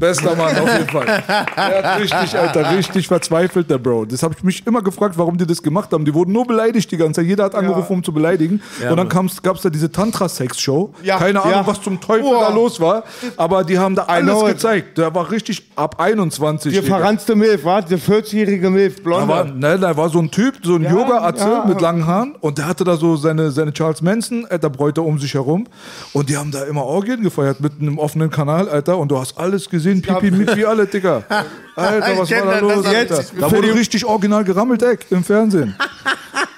Bester 0.00 0.34
Mann, 0.34 0.56
auf 0.58 0.72
jeden 0.72 0.88
Fall. 0.88 1.06
Der 1.06 1.82
hat 1.84 2.00
richtig, 2.00 2.36
Alter, 2.38 2.70
richtig 2.76 3.06
verzweifelt, 3.06 3.70
der 3.70 3.78
Bro. 3.78 4.06
Das 4.06 4.22
habe 4.22 4.34
ich 4.36 4.42
mich 4.42 4.66
immer 4.66 4.82
gefragt, 4.82 5.16
warum 5.18 5.36
die 5.38 5.46
das 5.46 5.62
gemacht 5.62 5.92
haben. 5.92 6.04
Die 6.04 6.12
wurden 6.14 6.32
nur 6.32 6.46
beleidigt 6.46 6.90
die 6.90 6.96
ganze 6.96 7.20
Zeit. 7.20 7.26
Jeder 7.28 7.44
hat 7.44 7.54
angerufen, 7.54 7.92
um 7.92 8.02
zu 8.04 8.12
beleidigen. 8.12 8.60
und 8.88 8.96
dann 8.96 9.08
gab 9.08 9.56
es 9.56 9.62
da 9.62 9.70
diese 9.70 9.92
Tantra-Sex-Show. 9.92 10.94
Ja, 11.02 11.18
Keine 11.18 11.40
Ahnung, 11.42 11.52
ja. 11.52 11.66
was 11.66 11.80
zum 11.82 12.00
Teufel 12.00 12.22
Boah. 12.22 12.46
da 12.48 12.54
los 12.54 12.80
war. 12.80 13.04
Aber 13.36 13.62
die 13.64 13.78
haben 13.78 13.94
da 13.94 14.04
alles 14.04 14.44
gezeigt. 14.44 14.98
Der 14.98 15.14
war 15.14 15.30
richtig 15.30 15.62
ab 15.76 16.00
21. 16.00 16.72
Die 16.72 16.82
verranzte 16.82 17.36
Milf, 17.36 17.64
war 17.64 17.82
die 17.82 17.96
40-jährige 17.96 18.70
Milf, 18.70 18.96
Da 18.96 19.02
blonde. 19.02 19.28
war, 19.28 19.44
ne, 19.44 19.78
da 19.78 19.96
war 19.96 20.08
so 20.08 20.18
ein 20.18 20.30
Typ, 20.30 20.56
so 20.62 20.76
ein 20.76 20.82
Ja, 20.82 20.92
Yoga-Atze 20.92 21.44
ja. 21.44 21.64
mit 21.66 21.80
langen 21.80 22.06
Haaren 22.06 22.34
und 22.40 22.58
der 22.58 22.66
hatte 22.66 22.84
da 22.84 22.96
so 22.96 23.16
seine, 23.16 23.50
seine 23.50 23.72
Charles 23.72 24.00
Manson, 24.02 24.46
Alter, 24.48 24.70
Bräute 24.70 25.02
um 25.02 25.18
sich 25.18 25.34
herum 25.34 25.66
und 26.12 26.28
die 26.30 26.36
haben 26.36 26.50
da 26.50 26.64
immer 26.64 26.84
Orgien 26.84 27.22
gefeiert 27.22 27.60
mitten 27.60 27.86
im 27.86 27.98
offenen 27.98 28.30
Kanal, 28.30 28.68
Alter, 28.68 28.96
und 28.98 29.10
du 29.10 29.18
hast 29.18 29.36
alles 29.38 29.68
gesehen, 29.68 29.89
pipi, 30.00 30.30
mipi, 30.30 30.64
alle, 30.64 30.86
Digga. 30.86 31.22
Alter, 31.76 32.12
Ich 32.12 32.18
was 32.18 32.30
war 32.30 32.42
da 32.46 32.58
los, 32.58 32.84
Alter? 32.86 33.16
jetzt 33.16 33.32
Da 33.38 33.50
wurde 33.50 33.62
die- 33.72 33.78
richtig 33.78 34.04
original 34.04 34.44
gerammelt, 34.44 34.82
Eck, 34.82 35.06
im 35.10 35.24
Fernsehen. 35.24 35.74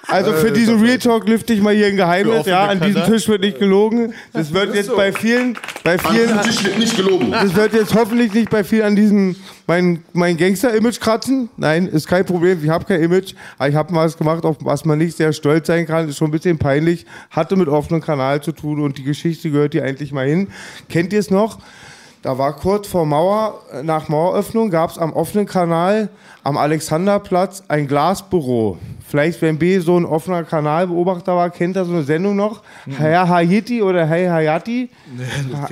Also 0.09 0.35
für 0.35 0.51
diesen 0.53 0.79
Real 0.83 0.99
Talk 0.99 1.27
lüfte 1.27 1.55
ich 1.55 1.63
mal 1.63 1.73
hier 1.73 1.87
ein 1.87 1.97
Geheimnis, 1.97 2.45
ja, 2.45 2.67
an 2.67 2.81
diesem. 2.83 3.03
Tisch 3.05 3.27
wird 3.29 3.41
nicht 3.41 3.59
gelogen. 3.59 4.13
Das 4.35 4.53
wird 4.53 4.75
jetzt 4.75 4.95
bei 4.95 5.11
vielen, 5.11 5.57
bei 5.85 5.97
vielen, 5.97 6.39
Tisch 6.43 6.63
wird 6.65 6.79
nicht 6.79 6.95
gelogen. 6.99 7.31
das 7.31 7.55
wird 7.55 7.73
jetzt 7.73 7.95
hoffentlich 7.95 8.35
nicht 8.35 8.51
bei 8.51 8.63
vielen 8.63 8.83
an 8.83 8.95
diesem, 8.97 9.37
mein, 9.67 10.03
mein 10.13 10.37
Gangster-Image 10.37 11.01
kratzen. 11.01 11.49
Nein, 11.57 11.87
ist 11.87 12.07
kein 12.09 12.27
Problem, 12.27 12.63
ich 12.63 12.69
habe 12.69 12.85
kein 12.85 13.01
Image, 13.03 13.33
aber 13.57 13.71
ich 13.71 13.75
habe 13.75 13.91
mal 13.95 14.05
was 14.05 14.19
gemacht, 14.19 14.45
auf 14.45 14.57
was 14.61 14.85
man 14.85 14.99
nicht 14.99 15.17
sehr 15.17 15.33
stolz 15.33 15.67
sein 15.69 15.87
kann, 15.87 16.07
ist 16.07 16.19
schon 16.19 16.29
ein 16.29 16.33
bisschen 16.33 16.59
peinlich, 16.59 17.07
hatte 17.31 17.57
mit 17.57 17.69
offenem 17.69 18.03
Kanal 18.03 18.43
zu 18.43 18.53
tun 18.53 18.81
und 18.83 18.99
die 18.99 19.05
Geschichte 19.05 19.51
gehört 19.51 19.73
hier 19.73 19.85
eigentlich 19.85 20.13
mal 20.13 20.27
hin. 20.27 20.49
Kennt 20.91 21.15
ihr 21.15 21.21
es 21.21 21.31
noch? 21.31 21.59
Da 22.23 22.39
war 22.39 22.53
kurz 22.55 22.87
vor 22.87 23.05
Mauer, 23.05 23.63
nach 23.83 24.09
Maueröffnung 24.09 24.71
gab 24.71 24.91
es 24.91 24.99
am 24.99 25.13
offenen 25.13 25.45
Kanal 25.45 26.09
am 26.45 26.57
Alexanderplatz 26.57 27.65
ein 27.67 27.89
Glasbüro. 27.89 28.79
Vielleicht, 29.07 29.43
wenn 29.43 29.59
B 29.59 29.81
so 29.81 29.97
ein 29.99 30.05
offener 30.05 30.45
Kanalbeobachter 30.45 31.35
war, 31.37 31.51
kennt 31.51 31.77
er 31.77 31.85
so 31.85 31.93
eine 31.93 32.05
Sendung 32.05 32.37
noch. 32.37 32.63
Herr 32.97 33.29
Hayati 33.29 33.83
oder 33.83 34.07
Hey 34.07 34.27
Hayati. 34.27 34.89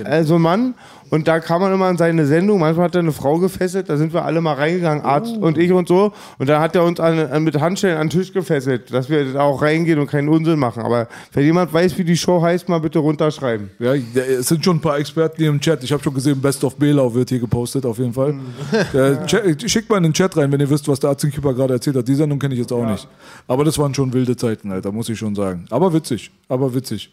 Also 0.05 0.35
ein 0.35 0.43
Mann. 0.43 0.75
Und 1.11 1.27
da 1.29 1.41
kam 1.41 1.61
man 1.61 1.73
immer 1.75 1.91
in 1.91 1.97
seine 1.99 2.25
Sendung. 2.25 2.61
Manchmal 2.61 2.87
hat 2.87 2.95
er 2.95 3.01
eine 3.01 3.13
Frau 3.13 3.39
gefesselt. 3.39 3.89
Da 3.89 3.97
sind 3.97 4.13
wir 4.13 4.25
alle 4.25 4.41
mal 4.41 4.55
reingegangen, 4.55 5.05
Arzt 5.05 5.35
Oh. 5.41 5.45
und 5.47 5.59
ich 5.59 5.73
und 5.73 5.89
so. 5.89 6.13
Und 6.39 6.49
dann 6.49 6.61
hat 6.61 6.75
er 6.77 6.85
uns 6.85 7.01
an, 7.01 7.19
an, 7.19 7.43
mit 7.43 7.61
Handschellen 7.61 7.97
an 7.99 8.09
den 8.09 8.19
Tisch 8.21 8.33
gefesselt, 8.33 8.93
dass 8.95 9.11
wir 9.11 9.33
da 9.33 9.41
auch 9.43 9.61
reingehen 9.61 9.99
und 9.99 10.07
keinen 10.07 10.29
Unsinn 10.29 10.59
machen. 10.59 10.83
Aber 10.83 11.09
wenn 11.33 11.45
jemand 11.45 11.73
weiß, 11.73 11.99
wie 11.99 12.05
die 12.05 12.17
Show 12.17 12.41
heißt, 12.41 12.69
mal 12.69 12.79
bitte 12.81 13.01
runterschreiben. 13.01 13.71
Ja, 13.81 13.95
es 13.95 14.49
sind 14.49 14.65
schon 14.65 14.77
ein 14.77 14.81
paar 14.81 14.99
Experten 14.99 15.37
hier 15.39 15.51
im 15.51 15.61
Chat. 15.61 15.83
Ich 15.85 15.93
habe 15.93 16.03
schon 16.03 16.15
gesehen, 16.15 16.41
Best 16.41 16.63
of 16.65 16.77
Belau 16.77 17.13
wird 17.13 17.29
hier 17.29 17.41
gepostet, 17.41 17.85
auf 17.85 17.99
jeden 17.99 18.13
Fall. 18.13 18.35
Äh, 18.95 19.27
Chat- 19.27 19.69
Schickt 19.71 19.91
mal 19.91 19.97
in 19.99 20.05
den 20.05 20.13
Chat 20.13 20.37
rein, 20.37 20.51
wenn 20.53 20.61
ihr 20.61 20.71
wisst, 20.71 20.87
was 20.89 21.01
der 21.01 21.11
Atzenkipper 21.11 21.55
gerade 21.55 21.75
erzählt 21.75 21.97
hat. 21.97 22.07
Die 22.07 22.15
Sendung 22.15 22.39
kenne 22.39 22.55
ich 22.55 22.61
jetzt 22.61 22.73
auch 22.73 22.87
nicht. 22.87 23.07
Aber 23.49 23.65
das 23.65 23.79
waren 23.79 23.93
schon 23.95 24.13
wilde 24.13 24.37
Zeiten, 24.37 24.71
Alter, 24.71 24.93
muss 24.93 25.09
ich 25.09 25.19
schon 25.19 25.35
sagen. 25.35 25.65
Aber 25.71 25.93
witzig, 25.93 26.31
aber 26.49 26.73
witzig. 26.75 27.11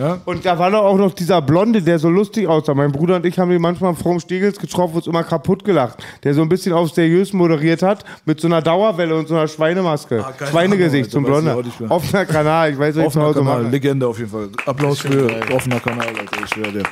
Ja? 0.00 0.18
Und 0.24 0.46
da 0.46 0.58
war 0.58 0.70
doch 0.70 0.82
auch 0.82 0.96
noch 0.96 1.12
dieser 1.12 1.42
Blonde, 1.42 1.82
der 1.82 1.98
so 1.98 2.08
lustig 2.08 2.48
aussah. 2.48 2.72
Mein 2.72 2.90
Bruder 2.90 3.16
und 3.16 3.26
ich 3.26 3.38
haben 3.38 3.50
ihn 3.50 3.60
manchmal 3.60 3.94
vom 3.94 4.18
Stegels 4.18 4.58
getroffen 4.58 4.92
und 4.92 4.96
uns 4.96 5.06
immer 5.06 5.22
kaputt 5.24 5.62
gelacht. 5.62 6.02
Der 6.24 6.32
so 6.32 6.40
ein 6.40 6.48
bisschen 6.48 6.72
auf 6.72 6.90
seriös 6.90 7.34
moderiert 7.34 7.82
hat, 7.82 8.02
mit 8.24 8.40
so 8.40 8.48
einer 8.48 8.62
Dauerwelle 8.62 9.14
und 9.14 9.28
so 9.28 9.34
einer 9.36 9.46
Schweinemaske. 9.46 10.24
Ah, 10.24 10.46
Schweinegesicht 10.46 11.14
Ahnung, 11.14 11.26
zum 11.26 11.34
Alter, 11.34 11.60
ich 11.60 11.74
Blonde. 11.74 11.84
nicht. 11.84 11.90
Offener 11.90 12.24
Kanal, 12.24 12.72
ich 12.72 12.78
weiß, 12.78 12.96
was 12.96 13.04
ich 13.04 13.12
zu 13.12 13.20
Offener 13.20 13.24
Hause 13.26 13.38
Kanal, 13.40 13.62
mache. 13.62 13.70
Legende 13.72 14.08
auf 14.08 14.18
jeden 14.18 14.30
Fall. 14.30 14.48
Applaus 14.64 15.00
für 15.00 15.26
geil. 15.26 15.42
offener 15.54 15.80
Kanal, 15.80 16.06
Alter, 16.06 16.44
ich 16.44 16.48
schwöre 16.48 16.72
dir. 16.72 16.82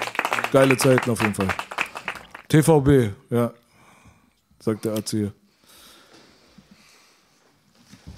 Geile 0.53 0.77
Zeiten 0.77 1.11
auf 1.11 1.23
jeden 1.23 1.35
Fall. 1.35 1.49
TVB, 2.49 3.13
ja, 3.31 3.51
sagt 4.61 4.85
der 4.85 4.93
Arzt 4.93 5.11
hier. 5.13 5.33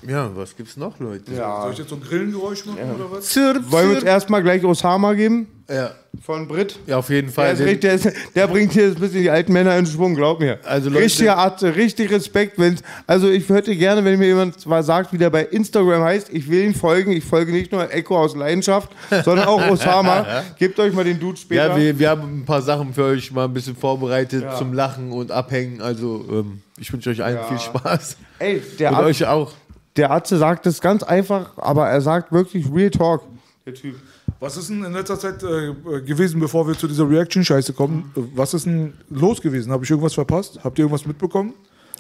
Ja, 0.06 0.30
was 0.34 0.56
gibt's 0.56 0.76
noch, 0.76 0.98
Leute? 0.98 1.34
Soll 1.34 1.72
ich 1.72 1.78
jetzt 1.78 1.90
so 1.90 1.96
ein 1.96 2.00
Grillengeräusch 2.02 2.64
machen 2.66 2.78
oder 2.94 3.10
was? 3.12 3.26
Zirp, 3.26 3.70
Wollen 3.70 3.88
wir 3.90 3.96
uns 3.96 4.04
erstmal 4.04 4.42
gleich 4.42 4.64
Osama 4.64 5.12
geben? 5.14 5.46
Ja. 5.68 5.92
Von 6.24 6.48
Brit? 6.48 6.76
ja, 6.88 6.96
auf 6.98 7.08
jeden 7.10 7.28
Der, 7.28 7.34
Fall. 7.34 7.52
ist 7.54 7.60
richtig, 7.60 7.80
der, 7.82 7.94
ist, 7.94 8.10
der 8.34 8.48
bringt 8.48 8.72
hier 8.72 8.86
ein 8.86 8.94
bisschen 8.96 9.22
die 9.22 9.30
alten 9.30 9.52
Männer 9.52 9.76
in 9.78 9.86
Schwung, 9.86 10.16
glaub 10.16 10.40
mir. 10.40 10.58
Also 10.64 10.90
Leute- 10.90 11.04
Richtiger 11.04 11.36
Arzt, 11.36 11.62
richtig 11.62 12.10
Respekt. 12.10 12.58
Wenn's, 12.58 12.82
also 13.06 13.28
ich 13.30 13.48
hätte 13.48 13.76
gerne, 13.76 14.04
wenn 14.04 14.18
mir 14.18 14.26
jemand 14.26 14.66
mal 14.66 14.82
sagt, 14.82 15.12
wie 15.12 15.18
der 15.18 15.30
bei 15.30 15.44
Instagram 15.44 16.02
heißt, 16.02 16.30
ich 16.32 16.50
will 16.50 16.64
ihm 16.64 16.74
folgen. 16.74 17.12
Ich 17.12 17.24
folge 17.24 17.52
nicht 17.52 17.70
nur 17.70 17.92
Echo 17.94 18.18
aus 18.18 18.34
Leidenschaft, 18.34 18.90
sondern 19.24 19.46
auch 19.46 19.64
Osama. 19.70 20.42
Gebt 20.58 20.80
euch 20.80 20.92
mal 20.92 21.04
den 21.04 21.20
Dude 21.20 21.36
später. 21.36 21.68
ja, 21.68 21.76
wir, 21.76 21.96
wir 22.00 22.10
haben 22.10 22.40
ein 22.40 22.44
paar 22.44 22.62
Sachen 22.62 22.92
für 22.92 23.04
euch 23.04 23.30
mal 23.30 23.44
ein 23.44 23.52
bisschen 23.54 23.76
vorbereitet 23.76 24.44
zum 24.58 24.72
Lachen 24.72 25.12
und 25.12 25.30
Abhängen. 25.30 25.80
Also, 25.80 26.24
ähm, 26.32 26.62
ich 26.80 26.92
wünsche 26.92 27.10
euch 27.10 27.22
allen 27.22 27.38
viel 27.48 27.60
Spaß. 27.60 28.16
Ey, 28.40 28.60
der 28.80 28.90
Und 28.90 28.98
euch 29.04 29.24
auch. 29.26 29.52
Der 29.96 30.10
Arzt 30.10 30.30
sagt 30.30 30.66
es 30.66 30.80
ganz 30.80 31.02
einfach, 31.02 31.56
aber 31.58 31.88
er 31.88 32.00
sagt 32.00 32.32
wirklich 32.32 32.66
Real 32.72 32.90
Talk. 32.90 33.22
Der 33.66 33.74
Typ. 33.74 33.96
Was 34.38 34.56
ist 34.56 34.70
denn 34.70 34.82
in 34.84 34.92
letzter 34.92 35.18
Zeit 35.18 35.42
äh, 35.42 36.00
gewesen, 36.00 36.40
bevor 36.40 36.66
wir 36.66 36.76
zu 36.76 36.88
dieser 36.88 37.08
Reaction-Scheiße 37.08 37.74
kommen? 37.74 38.10
Was 38.34 38.54
ist 38.54 38.64
denn 38.64 38.94
los 39.10 39.40
gewesen? 39.42 39.70
Habe 39.70 39.84
ich 39.84 39.90
irgendwas 39.90 40.14
verpasst? 40.14 40.60
Habt 40.64 40.78
ihr 40.78 40.84
irgendwas 40.84 41.06
mitbekommen? 41.06 41.52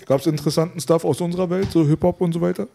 Gab 0.06 0.20
es 0.20 0.26
interessanten 0.26 0.80
Stuff 0.80 1.04
aus 1.04 1.20
unserer 1.20 1.50
Welt, 1.50 1.70
so 1.70 1.86
Hip-Hop 1.86 2.20
und 2.22 2.32
so 2.32 2.40
weiter? 2.40 2.66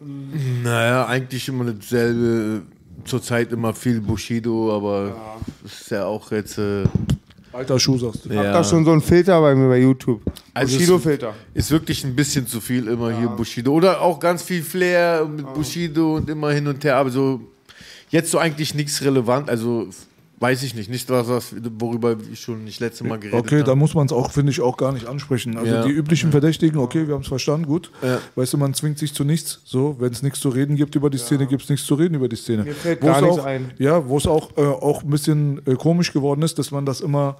Naja, 0.62 1.06
eigentlich 1.06 1.48
immer 1.48 1.64
dasselbe. 1.64 2.62
Zurzeit 3.04 3.52
immer 3.52 3.74
viel 3.74 4.00
Bushido, 4.00 4.74
aber 4.74 5.14
das 5.62 5.80
ist 5.82 5.90
ja 5.90 6.06
auch 6.06 6.30
jetzt. 6.30 6.58
Äh, 6.58 6.84
Alter 7.56 7.80
Schuh, 7.80 7.96
sagst 7.96 8.26
du. 8.26 8.30
Ich 8.30 8.36
hab 8.36 8.52
da 8.52 8.62
schon 8.62 8.84
so 8.84 8.92
einen 8.92 9.00
Filter 9.00 9.40
bei 9.40 9.54
mir 9.54 9.66
bei 9.66 9.78
YouTube. 9.78 10.20
Also 10.52 10.76
Bushido-Filter. 10.76 11.34
Ist 11.54 11.70
wirklich 11.70 12.04
ein 12.04 12.14
bisschen 12.14 12.46
zu 12.46 12.60
viel 12.60 12.86
immer 12.86 13.16
hier 13.16 13.28
Bushido. 13.28 13.72
Oder 13.72 14.02
auch 14.02 14.20
ganz 14.20 14.42
viel 14.42 14.62
Flair 14.62 15.24
mit 15.24 15.52
Bushido 15.54 16.16
und 16.16 16.28
immer 16.28 16.50
hin 16.50 16.66
und 16.66 16.84
her. 16.84 16.96
Aber 16.96 17.08
so 17.08 17.40
jetzt 18.10 18.30
so 18.30 18.38
eigentlich 18.38 18.74
nichts 18.74 19.02
relevant. 19.02 19.48
Also 19.48 19.88
weiß 20.38 20.62
ich 20.62 20.74
nicht. 20.74 20.90
Nicht 20.90 21.08
was, 21.10 21.28
was 21.28 21.54
worüber 21.78 22.16
ich 22.30 22.40
schon 22.40 22.64
nicht 22.64 22.80
letzte 22.80 23.04
Mal 23.04 23.18
geredet 23.18 23.38
Okay, 23.40 23.60
da 23.60 23.68
habe. 23.68 23.76
muss 23.76 23.94
man 23.94 24.06
es 24.06 24.12
auch, 24.12 24.30
finde 24.30 24.52
ich, 24.52 24.60
auch 24.60 24.76
gar 24.76 24.92
nicht 24.92 25.06
ansprechen. 25.06 25.56
Also 25.56 25.72
Ja. 25.72 25.84
die 25.84 25.90
üblichen 25.92 26.30
Verdächtigen, 26.30 26.78
okay, 26.78 27.06
wir 27.06 27.14
haben 27.14 27.22
es 27.22 27.28
verstanden, 27.28 27.66
gut. 27.66 27.90
Ja. 28.02 28.20
Weißt 28.34 28.52
du, 28.52 28.58
man 28.58 28.74
zwingt 28.74 28.98
sich 28.98 29.14
zu 29.14 29.24
nichts. 29.24 29.60
So, 29.64 29.96
wenn 29.98 30.12
es 30.12 30.22
nichts 30.22 30.40
zu 30.40 30.48
reden 30.50 30.76
gibt 30.76 30.94
über 30.94 31.10
die 31.10 31.18
Szene, 31.18 31.46
gibt 31.46 31.62
es 31.62 31.68
nichts 31.68 31.86
zu 31.86 31.94
reden 31.94 32.14
über 32.14 32.28
die 32.28 32.36
Szene. 32.36 32.64
Mir 32.64 32.74
fällt 32.74 33.02
Wo 33.02 33.06
gar 33.06 33.16
es 33.16 33.22
nichts 33.22 33.38
auch, 33.38 33.44
ein. 33.44 33.72
Ja, 33.78 34.06
wo 34.08 34.16
es 34.18 34.26
auch, 34.26 34.56
äh, 34.56 34.60
auch 34.60 35.02
ein 35.02 35.10
bisschen 35.10 35.60
äh, 35.66 35.74
komisch 35.74 36.12
geworden 36.12 36.42
ist, 36.42 36.58
dass 36.58 36.70
man 36.70 36.84
das 36.84 37.00
immer 37.00 37.36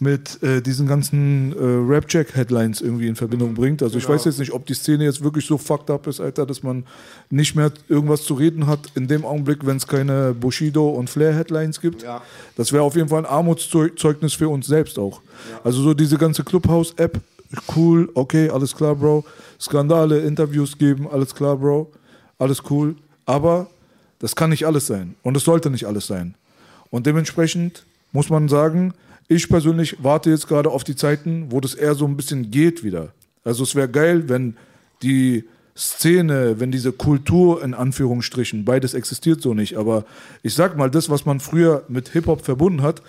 mit 0.00 0.42
äh, 0.42 0.60
diesen 0.62 0.86
ganzen 0.86 1.52
äh, 1.52 1.92
Rap-Check-Headlines 1.92 2.80
irgendwie 2.80 3.08
in 3.08 3.16
Verbindung 3.16 3.54
bringt. 3.54 3.82
Also 3.82 3.98
Genau. 3.98 4.04
ich 4.04 4.08
weiß 4.14 4.24
jetzt 4.26 4.38
nicht, 4.38 4.52
ob 4.52 4.64
die 4.66 4.74
Szene 4.74 5.04
jetzt 5.04 5.22
wirklich 5.24 5.44
so 5.46 5.58
fucked 5.58 5.90
up 5.90 6.06
ist, 6.06 6.20
Alter, 6.20 6.46
dass 6.46 6.62
man 6.62 6.84
nicht 7.30 7.56
mehr 7.56 7.72
irgendwas 7.88 8.22
zu 8.22 8.34
reden 8.34 8.66
hat 8.66 8.80
in 8.94 9.08
dem 9.08 9.24
Augenblick, 9.24 9.66
wenn 9.66 9.76
es 9.76 9.86
keine 9.86 10.34
Bushido- 10.34 10.90
und 10.90 11.10
Flair-Headlines 11.10 11.80
gibt. 11.80 12.02
Ja. 12.02 12.22
Das 12.56 12.72
wäre 12.72 12.82
auf 12.84 12.94
jeden 12.94 13.08
Fall 13.08 13.18
ein 13.20 13.26
Armutszeugnis 13.26 14.34
für 14.34 14.48
uns 14.48 14.66
selbst 14.66 14.98
auch. 14.98 15.20
Also 15.64 15.82
so 15.82 15.94
diese 15.94 16.16
ganze 16.16 16.44
Clubhouse-App, 16.44 17.20
cool, 17.74 18.08
okay, 18.14 18.50
alles 18.50 18.74
klar, 18.76 18.94
Bro. 18.94 19.24
Skandale, 19.60 20.20
Interviews 20.20 20.78
geben, 20.78 21.08
alles 21.10 21.34
klar, 21.34 21.56
Bro. 21.56 21.90
Alles 22.38 22.62
cool. 22.70 22.94
Aber 23.26 23.68
das 24.20 24.36
kann 24.36 24.50
nicht 24.50 24.64
alles 24.64 24.86
sein. 24.86 25.16
Und 25.22 25.36
es 25.36 25.44
sollte 25.44 25.70
nicht 25.70 25.86
alles 25.86 26.06
sein. 26.06 26.34
Und 26.90 27.06
dementsprechend 27.06 27.84
muss 28.12 28.30
man 28.30 28.48
sagen, 28.48 28.94
ich 29.28 29.48
persönlich 29.48 30.02
warte 30.02 30.30
jetzt 30.30 30.48
gerade 30.48 30.70
auf 30.70 30.84
die 30.84 30.96
Zeiten, 30.96 31.46
wo 31.50 31.60
das 31.60 31.74
eher 31.74 31.94
so 31.94 32.06
ein 32.06 32.16
bisschen 32.16 32.50
geht 32.50 32.82
wieder. 32.82 33.12
Also 33.44 33.62
es 33.62 33.74
wäre 33.74 33.88
geil, 33.88 34.28
wenn 34.28 34.56
die 35.02 35.44
Szene, 35.76 36.58
wenn 36.58 36.72
diese 36.72 36.92
Kultur 36.92 37.62
in 37.62 37.74
Anführungsstrichen, 37.74 38.64
beides 38.64 38.94
existiert 38.94 39.40
so 39.40 39.54
nicht, 39.54 39.76
aber 39.76 40.04
ich 40.42 40.54
sag 40.54 40.76
mal, 40.76 40.90
das, 40.90 41.08
was 41.08 41.24
man 41.24 41.38
früher 41.38 41.84
mit 41.88 42.08
Hip-Hop 42.08 42.44
verbunden 42.44 42.82
hat, 42.82 43.02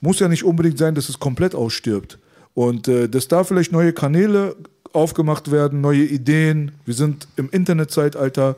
muss 0.00 0.20
ja 0.20 0.28
nicht 0.28 0.44
unbedingt 0.44 0.78
sein, 0.78 0.94
dass 0.94 1.08
es 1.08 1.18
komplett 1.18 1.54
ausstirbt. 1.54 2.18
Und 2.54 2.86
äh, 2.86 3.08
dass 3.08 3.28
da 3.28 3.42
vielleicht 3.42 3.72
neue 3.72 3.92
Kanäle 3.92 4.54
aufgemacht 4.92 5.50
werden, 5.50 5.80
neue 5.80 6.04
Ideen. 6.04 6.72
Wir 6.84 6.94
sind 6.94 7.28
im 7.36 7.50
Internetzeitalter. 7.50 8.56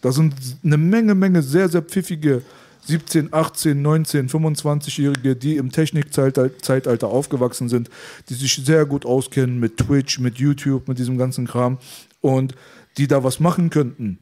Da 0.00 0.12
sind 0.12 0.34
eine 0.64 0.76
Menge, 0.76 1.14
Menge 1.14 1.42
sehr, 1.42 1.68
sehr 1.68 1.82
pfiffige 1.82 2.42
17, 2.84 3.32
18, 3.32 3.80
19, 3.80 4.28
25-Jährige, 4.28 5.36
die 5.36 5.56
im 5.56 5.70
Technikzeitalter 5.70 7.08
aufgewachsen 7.08 7.68
sind, 7.68 7.88
die 8.28 8.34
sich 8.34 8.54
sehr 8.64 8.86
gut 8.86 9.06
auskennen 9.06 9.60
mit 9.60 9.76
Twitch, 9.76 10.18
mit 10.18 10.38
YouTube, 10.38 10.88
mit 10.88 10.98
diesem 10.98 11.16
ganzen 11.16 11.46
Kram 11.46 11.78
und 12.20 12.54
die 12.98 13.06
da 13.06 13.22
was 13.22 13.40
machen 13.40 13.70
könnten. 13.70 14.18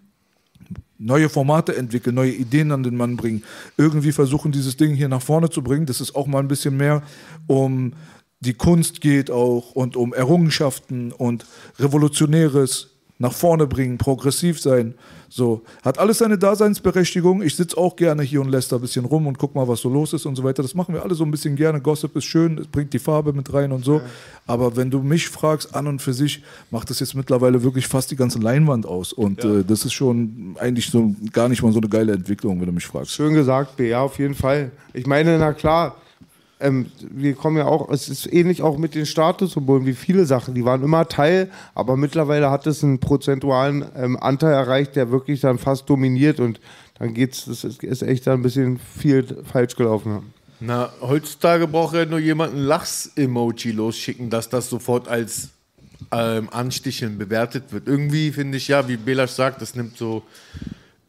Neue 0.98 1.30
Formate 1.30 1.74
entwickeln, 1.74 2.14
neue 2.14 2.32
Ideen 2.32 2.72
an 2.72 2.82
den 2.82 2.96
Mann 2.96 3.16
bringen, 3.16 3.42
irgendwie 3.78 4.12
versuchen, 4.12 4.52
dieses 4.52 4.76
Ding 4.76 4.94
hier 4.94 5.08
nach 5.08 5.22
vorne 5.22 5.48
zu 5.48 5.62
bringen, 5.62 5.86
dass 5.86 6.00
es 6.00 6.14
auch 6.14 6.26
mal 6.26 6.40
ein 6.40 6.48
bisschen 6.48 6.76
mehr 6.76 7.02
um 7.46 7.94
die 8.40 8.54
Kunst 8.54 9.00
geht 9.00 9.30
auch 9.30 9.72
und 9.72 9.96
um 9.96 10.12
Errungenschaften 10.12 11.12
und 11.12 11.46
Revolutionäres 11.78 12.89
nach 13.20 13.34
vorne 13.34 13.66
bringen, 13.66 13.98
progressiv 13.98 14.60
sein. 14.60 14.94
So, 15.28 15.62
hat 15.84 15.98
alles 15.98 16.18
seine 16.18 16.38
Daseinsberechtigung. 16.38 17.42
Ich 17.42 17.54
sitze 17.54 17.76
auch 17.76 17.94
gerne 17.94 18.22
hier 18.22 18.40
und 18.40 18.48
lässt 18.48 18.72
da 18.72 18.76
ein 18.76 18.82
bisschen 18.82 19.04
rum 19.04 19.26
und 19.26 19.38
guck 19.38 19.54
mal, 19.54 19.68
was 19.68 19.80
so 19.80 19.90
los 19.90 20.14
ist 20.14 20.26
und 20.26 20.34
so 20.34 20.42
weiter. 20.42 20.62
Das 20.62 20.74
machen 20.74 20.94
wir 20.94 21.02
alle 21.02 21.14
so 21.14 21.22
ein 21.22 21.30
bisschen 21.30 21.54
gerne. 21.54 21.80
Gossip 21.80 22.16
ist 22.16 22.24
schön, 22.24 22.58
es 22.58 22.66
bringt 22.66 22.92
die 22.94 22.98
Farbe 22.98 23.32
mit 23.32 23.52
rein 23.52 23.70
und 23.72 23.84
so. 23.84 24.00
Aber 24.46 24.74
wenn 24.76 24.90
du 24.90 25.00
mich 25.00 25.28
fragst, 25.28 25.72
an 25.74 25.86
und 25.86 26.00
für 26.00 26.14
sich, 26.14 26.42
macht 26.70 26.88
das 26.88 26.98
jetzt 26.98 27.14
mittlerweile 27.14 27.62
wirklich 27.62 27.86
fast 27.86 28.10
die 28.10 28.16
ganze 28.16 28.38
Leinwand 28.38 28.86
aus. 28.86 29.12
Und 29.12 29.44
äh, 29.44 29.62
das 29.64 29.84
ist 29.84 29.92
schon 29.92 30.56
eigentlich 30.58 30.90
so 30.90 31.14
gar 31.32 31.48
nicht 31.50 31.62
mal 31.62 31.72
so 31.72 31.78
eine 31.78 31.88
geile 31.88 32.12
Entwicklung, 32.12 32.58
wenn 32.58 32.66
du 32.66 32.72
mich 32.72 32.86
fragst. 32.86 33.12
Schön 33.12 33.34
gesagt, 33.34 33.76
B, 33.76 33.90
ja, 33.90 34.00
auf 34.00 34.18
jeden 34.18 34.34
Fall. 34.34 34.72
Ich 34.94 35.06
meine, 35.06 35.38
na 35.38 35.52
klar, 35.52 35.94
ähm, 36.60 36.86
wir 37.00 37.34
kommen 37.34 37.56
ja 37.56 37.66
auch, 37.66 37.90
es 37.90 38.08
ist 38.08 38.32
ähnlich 38.32 38.62
auch 38.62 38.78
mit 38.78 38.94
den 38.94 39.06
Statussymbolen 39.06 39.86
wie 39.86 39.94
viele 39.94 40.26
Sachen. 40.26 40.54
Die 40.54 40.64
waren 40.64 40.82
immer 40.82 41.08
Teil, 41.08 41.50
aber 41.74 41.96
mittlerweile 41.96 42.50
hat 42.50 42.66
es 42.66 42.84
einen 42.84 43.00
prozentualen 43.00 43.84
ähm, 43.96 44.16
Anteil 44.16 44.52
erreicht, 44.52 44.96
der 44.96 45.10
wirklich 45.10 45.40
dann 45.40 45.58
fast 45.58 45.88
dominiert 45.88 46.40
und 46.40 46.60
dann 46.98 47.14
geht's, 47.14 47.46
das 47.46 47.64
ist, 47.64 47.82
ist 47.82 48.02
echt 48.02 48.26
dann 48.26 48.40
ein 48.40 48.42
bisschen 48.42 48.78
viel 48.78 49.24
falsch 49.50 49.74
gelaufen. 49.76 50.32
Na, 50.60 50.92
heutzutage 51.00 51.66
braucht 51.66 51.94
ja 51.94 52.04
nur 52.04 52.18
jemand 52.18 52.54
ein 52.54 52.60
Lachs-Emoji 52.60 53.72
losschicken, 53.72 54.28
dass 54.28 54.50
das 54.50 54.68
sofort 54.68 55.08
als 55.08 55.48
ähm, 56.12 56.50
Ansticheln 56.50 57.16
bewertet 57.16 57.72
wird. 57.72 57.86
Irgendwie 57.88 58.30
finde 58.32 58.58
ich, 58.58 58.68
ja, 58.68 58.86
wie 58.86 58.98
Belasch 58.98 59.30
sagt, 59.30 59.62
das 59.62 59.74
nimmt 59.74 59.96
so. 59.96 60.22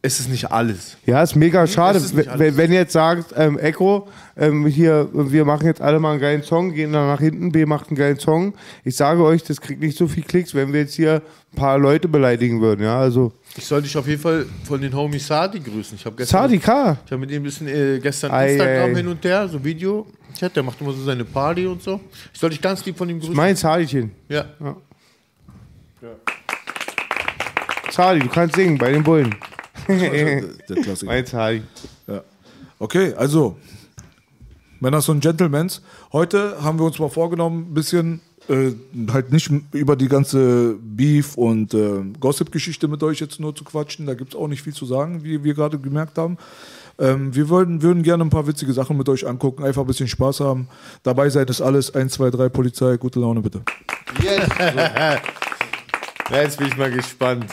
Es 0.04 0.20
ist 0.20 0.30
nicht 0.30 0.52
alles. 0.52 0.98
Ja, 1.06 1.22
ist 1.22 1.36
mega 1.36 1.68
schade. 1.68 2.00
ist 2.00 2.16
wenn, 2.16 2.58
wenn 2.58 2.72
jetzt 2.72 2.94
sagt, 2.94 3.36
ähm, 3.38 3.60
Echo, 3.60 4.08
ähm, 4.36 4.66
hier, 4.66 5.08
wir 5.14 5.46
machen 5.46 5.68
jetzt 5.68 5.80
alle 5.80 6.00
mal 6.00 6.14
einen 6.14 6.20
geilen 6.20 6.42
Song, 6.42 6.74
gehen 6.74 6.92
dann 6.92 7.06
nach 7.06 7.20
hinten, 7.20 7.52
B 7.52 7.68
macht 7.68 7.90
einen 7.90 7.98
geilen 7.98 8.18
Song. 8.18 8.56
Ich 8.84 8.96
sage 8.96 9.24
euch, 9.24 9.44
das 9.44 9.62
kriegt 9.62 9.80
nicht 9.80 9.96
so 9.96 10.08
viel 10.08 10.24
Klicks, 10.24 10.56
wenn 10.56 10.74
wir 10.74 10.80
jetzt 10.80 10.96
hier 10.96 11.22
ein 11.54 11.56
paar 11.56 11.78
Leute 11.78 12.08
beleidigen 12.08 12.62
würden, 12.62 12.84
ja, 12.84 13.00
also. 13.00 13.32
Ich 13.56 13.66
soll 13.66 13.84
dich 13.84 13.96
auf 13.96 14.08
jeden 14.08 14.22
Fall 14.22 14.48
von 14.64 14.82
den 14.82 14.96
Homie 14.96 15.20
Sadi 15.20 15.60
grüßen. 15.60 15.96
Ich 15.96 16.06
habe 16.06 16.16
gestern. 16.16 16.42
Sadi 16.42 16.58
K. 16.58 16.98
Ich 17.06 17.12
habe 17.12 17.20
mit 17.20 17.30
ihm 17.30 17.42
ein 17.42 17.44
bisschen 17.44 17.68
äh, 17.68 18.00
gestern 18.00 18.32
Ei, 18.32 18.54
Instagram 18.54 18.90
ei. 18.90 18.96
hin 18.96 19.08
und 19.08 19.24
her, 19.24 19.48
so 19.48 19.64
Video. 19.64 20.08
Chat, 20.40 20.56
der 20.56 20.64
macht 20.64 20.82
immer 20.82 20.94
so 20.94 21.04
seine 21.04 21.26
Party 21.26 21.68
und 21.68 21.84
so. 21.84 22.00
Ich 22.34 22.40
soll 22.40 22.50
dich 22.50 22.62
ganz 22.62 22.84
lieb 22.86 22.98
von 22.98 23.08
ihm 23.08 23.20
grüßen. 23.20 23.36
Mein 23.36 23.56
Sadischen. 23.56 24.12
ja. 24.28 24.46
Sadi, 27.92 28.20
du 28.20 28.30
kannst 28.30 28.56
singen 28.56 28.78
bei 28.78 28.92
den 28.92 29.04
Bullen. 29.04 29.36
Der 30.70 30.84
Klassiker. 30.84 31.12
mein 31.12 31.26
Sadi. 31.26 31.64
Ja. 32.08 32.22
Okay, 32.80 33.14
also 33.16 33.58
Männers 34.80 35.08
und 35.10 35.22
Gentlemans. 35.22 35.82
Heute 36.12 36.62
haben 36.62 36.80
wir 36.80 36.86
uns 36.86 36.98
mal 36.98 37.10
vorgenommen, 37.10 37.68
ein 37.70 37.74
bisschen 37.74 38.22
äh, 38.50 38.72
halt 39.12 39.32
nicht 39.32 39.52
über 39.72 39.96
die 39.96 40.08
ganze 40.08 40.76
Beef- 40.82 41.36
und 41.36 41.74
äh, 41.74 42.04
Gossip-Geschichte 42.20 42.88
mit 42.88 43.04
euch 43.04 43.20
jetzt 43.20 43.40
nur 43.40 43.56
zu 43.56 43.64
quatschen. 43.64 44.08
Da 44.08 44.16
gibt 44.16 44.34
es 44.34 44.40
auch 44.40 44.48
nicht 44.48 44.64
viel 44.64 44.74
zu 44.74 44.86
sagen, 44.86 45.24
wie 45.24 45.44
wir 45.44 45.54
gerade 45.54 45.78
gemerkt 45.78 46.18
haben. 46.18 46.38
Ähm, 46.98 47.34
wir 47.36 47.50
würden, 47.50 47.82
würden 47.82 48.04
gerne 48.04 48.24
ein 48.24 48.30
paar 48.30 48.48
witzige 48.48 48.74
Sachen 48.74 48.98
mit 48.98 49.08
euch 49.10 49.28
angucken, 49.28 49.64
einfach 49.64 49.82
ein 49.82 49.88
bisschen 49.88 50.08
Spaß 50.08 50.40
haben. 50.40 50.68
Dabei 51.04 51.30
seid 51.30 51.50
es 51.50 51.62
alles 51.62 51.94
1, 51.94 52.14
2, 52.14 52.32
3 52.32 52.50
Polizei. 52.50 52.98
Gute 52.98 53.20
Laune 53.20 53.42
bitte. 53.42 53.62
Ja, 54.24 55.22
jetzt 56.42 56.58
bin 56.58 56.68
ich 56.68 56.78
mal 56.78 56.92
gespannt. 56.92 57.46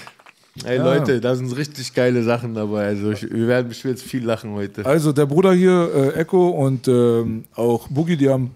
Ey 0.64 0.78
Ja. 0.78 0.84
Leute, 0.84 1.20
da 1.20 1.34
sind 1.34 1.54
richtig 1.56 1.94
geile 1.94 2.22
Sachen 2.22 2.54
dabei. 2.54 2.86
Also 2.86 3.12
ich, 3.12 3.22
wir 3.22 3.46
werden 3.48 3.68
bestimmt 3.68 3.98
jetzt 3.98 4.08
viel 4.08 4.24
lachen 4.24 4.52
heute. 4.54 4.84
Also 4.84 5.12
der 5.12 5.26
Bruder 5.26 5.52
hier, 5.52 5.90
äh, 5.94 6.20
Echo 6.20 6.48
und 6.48 6.88
ähm, 6.88 7.44
auch 7.54 7.88
Boogie, 7.88 8.16
die 8.16 8.28
haben 8.28 8.50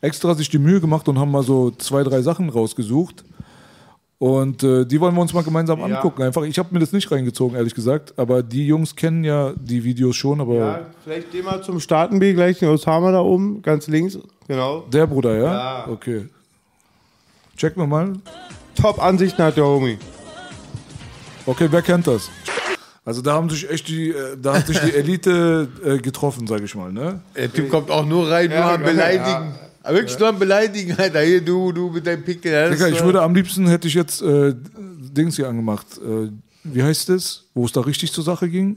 extra 0.00 0.34
sich 0.34 0.48
die 0.48 0.58
Mühe 0.58 0.80
gemacht 0.80 1.08
und 1.08 1.18
haben 1.18 1.30
mal 1.30 1.42
so 1.42 1.70
zwei, 1.72 2.02
drei 2.02 2.22
Sachen 2.22 2.48
rausgesucht. 2.48 3.24
Und 4.20 4.64
äh, 4.64 4.84
die 4.84 5.00
wollen 5.00 5.14
wir 5.14 5.20
uns 5.22 5.32
mal 5.32 5.44
gemeinsam 5.44 5.80
angucken. 5.80 6.22
Einfach, 6.22 6.42
ich 6.42 6.58
habe 6.58 6.70
mir 6.72 6.80
das 6.80 6.92
nicht 6.92 7.08
reingezogen, 7.10 7.56
ehrlich 7.56 7.74
gesagt. 7.74 8.18
Aber 8.18 8.42
die 8.42 8.66
Jungs 8.66 8.96
kennen 8.96 9.22
ja 9.22 9.52
die 9.56 9.84
Videos 9.84 10.16
schon. 10.16 10.40
Aber 10.40 10.54
Ja, 10.54 10.80
vielleicht 11.04 11.30
gehen 11.30 11.44
wir 11.44 11.62
zum 11.62 11.78
Starten, 11.78 12.18
B, 12.18 12.32
gleich 12.34 12.58
den 12.58 12.68
Osama 12.68 13.12
da 13.12 13.20
oben, 13.20 13.62
ganz 13.62 13.86
links. 13.86 14.18
Genau. 14.48 14.80
der 14.92 15.06
Bruder, 15.06 15.36
ja? 15.36 15.52
Ja. 15.52 15.88
Okay. 15.88 16.26
Checken 17.56 17.82
wir 17.82 17.86
mal. 17.86 18.14
Top-Ansichten 18.74 19.42
hat 19.42 19.56
der 19.56 19.64
Homie. 19.64 19.98
Okay, 21.48 21.66
wer 21.70 21.80
kennt 21.80 22.06
das? 22.06 22.28
Also 23.06 23.22
da 23.22 23.32
haben 23.32 23.48
sich 23.48 23.70
echt 23.70 23.88
die, 23.88 24.10
äh, 24.10 24.36
da 24.40 24.56
hat 24.58 24.66
sich 24.66 24.78
die 24.80 24.92
Elite 24.94 25.66
äh, 25.82 25.96
getroffen, 25.96 26.46
sage 26.46 26.64
ich 26.66 26.74
mal, 26.74 26.92
ne? 26.92 27.22
Der 27.34 27.50
Typ 27.50 27.70
kommt 27.70 27.90
auch 27.90 28.04
nur 28.04 28.30
rein, 28.30 28.50
nur 28.50 28.58
Ja, 28.58 28.74
am 28.74 28.82
ja, 28.82 28.86
Beleidigen. 28.86 29.54
Aber 29.82 29.94
Wirklich 29.96 30.18
nur 30.18 30.28
am 30.28 30.38
Beleidigen, 30.38 30.94
Alter. 30.98 31.22
Hier, 31.22 31.40
du, 31.40 31.72
du 31.72 31.88
mit 31.88 32.06
deinem 32.06 32.22
Pick. 32.22 32.44
Ja, 32.44 32.68
das 32.68 32.76
Digga, 32.76 32.88
ich 32.88 33.02
würde 33.02 33.22
am 33.22 33.34
liebsten 33.34 33.66
hätte 33.66 33.88
ich 33.88 33.94
jetzt 33.94 34.20
äh, 34.20 34.54
Dings 34.76 35.36
hier 35.36 35.48
angemacht. 35.48 35.86
Äh, 35.96 36.28
wie 36.64 36.82
heißt 36.82 37.08
es? 37.08 37.46
Wo 37.54 37.64
es 37.64 37.72
da 37.72 37.80
richtig 37.80 38.12
zur 38.12 38.24
Sache 38.24 38.46
ging? 38.50 38.76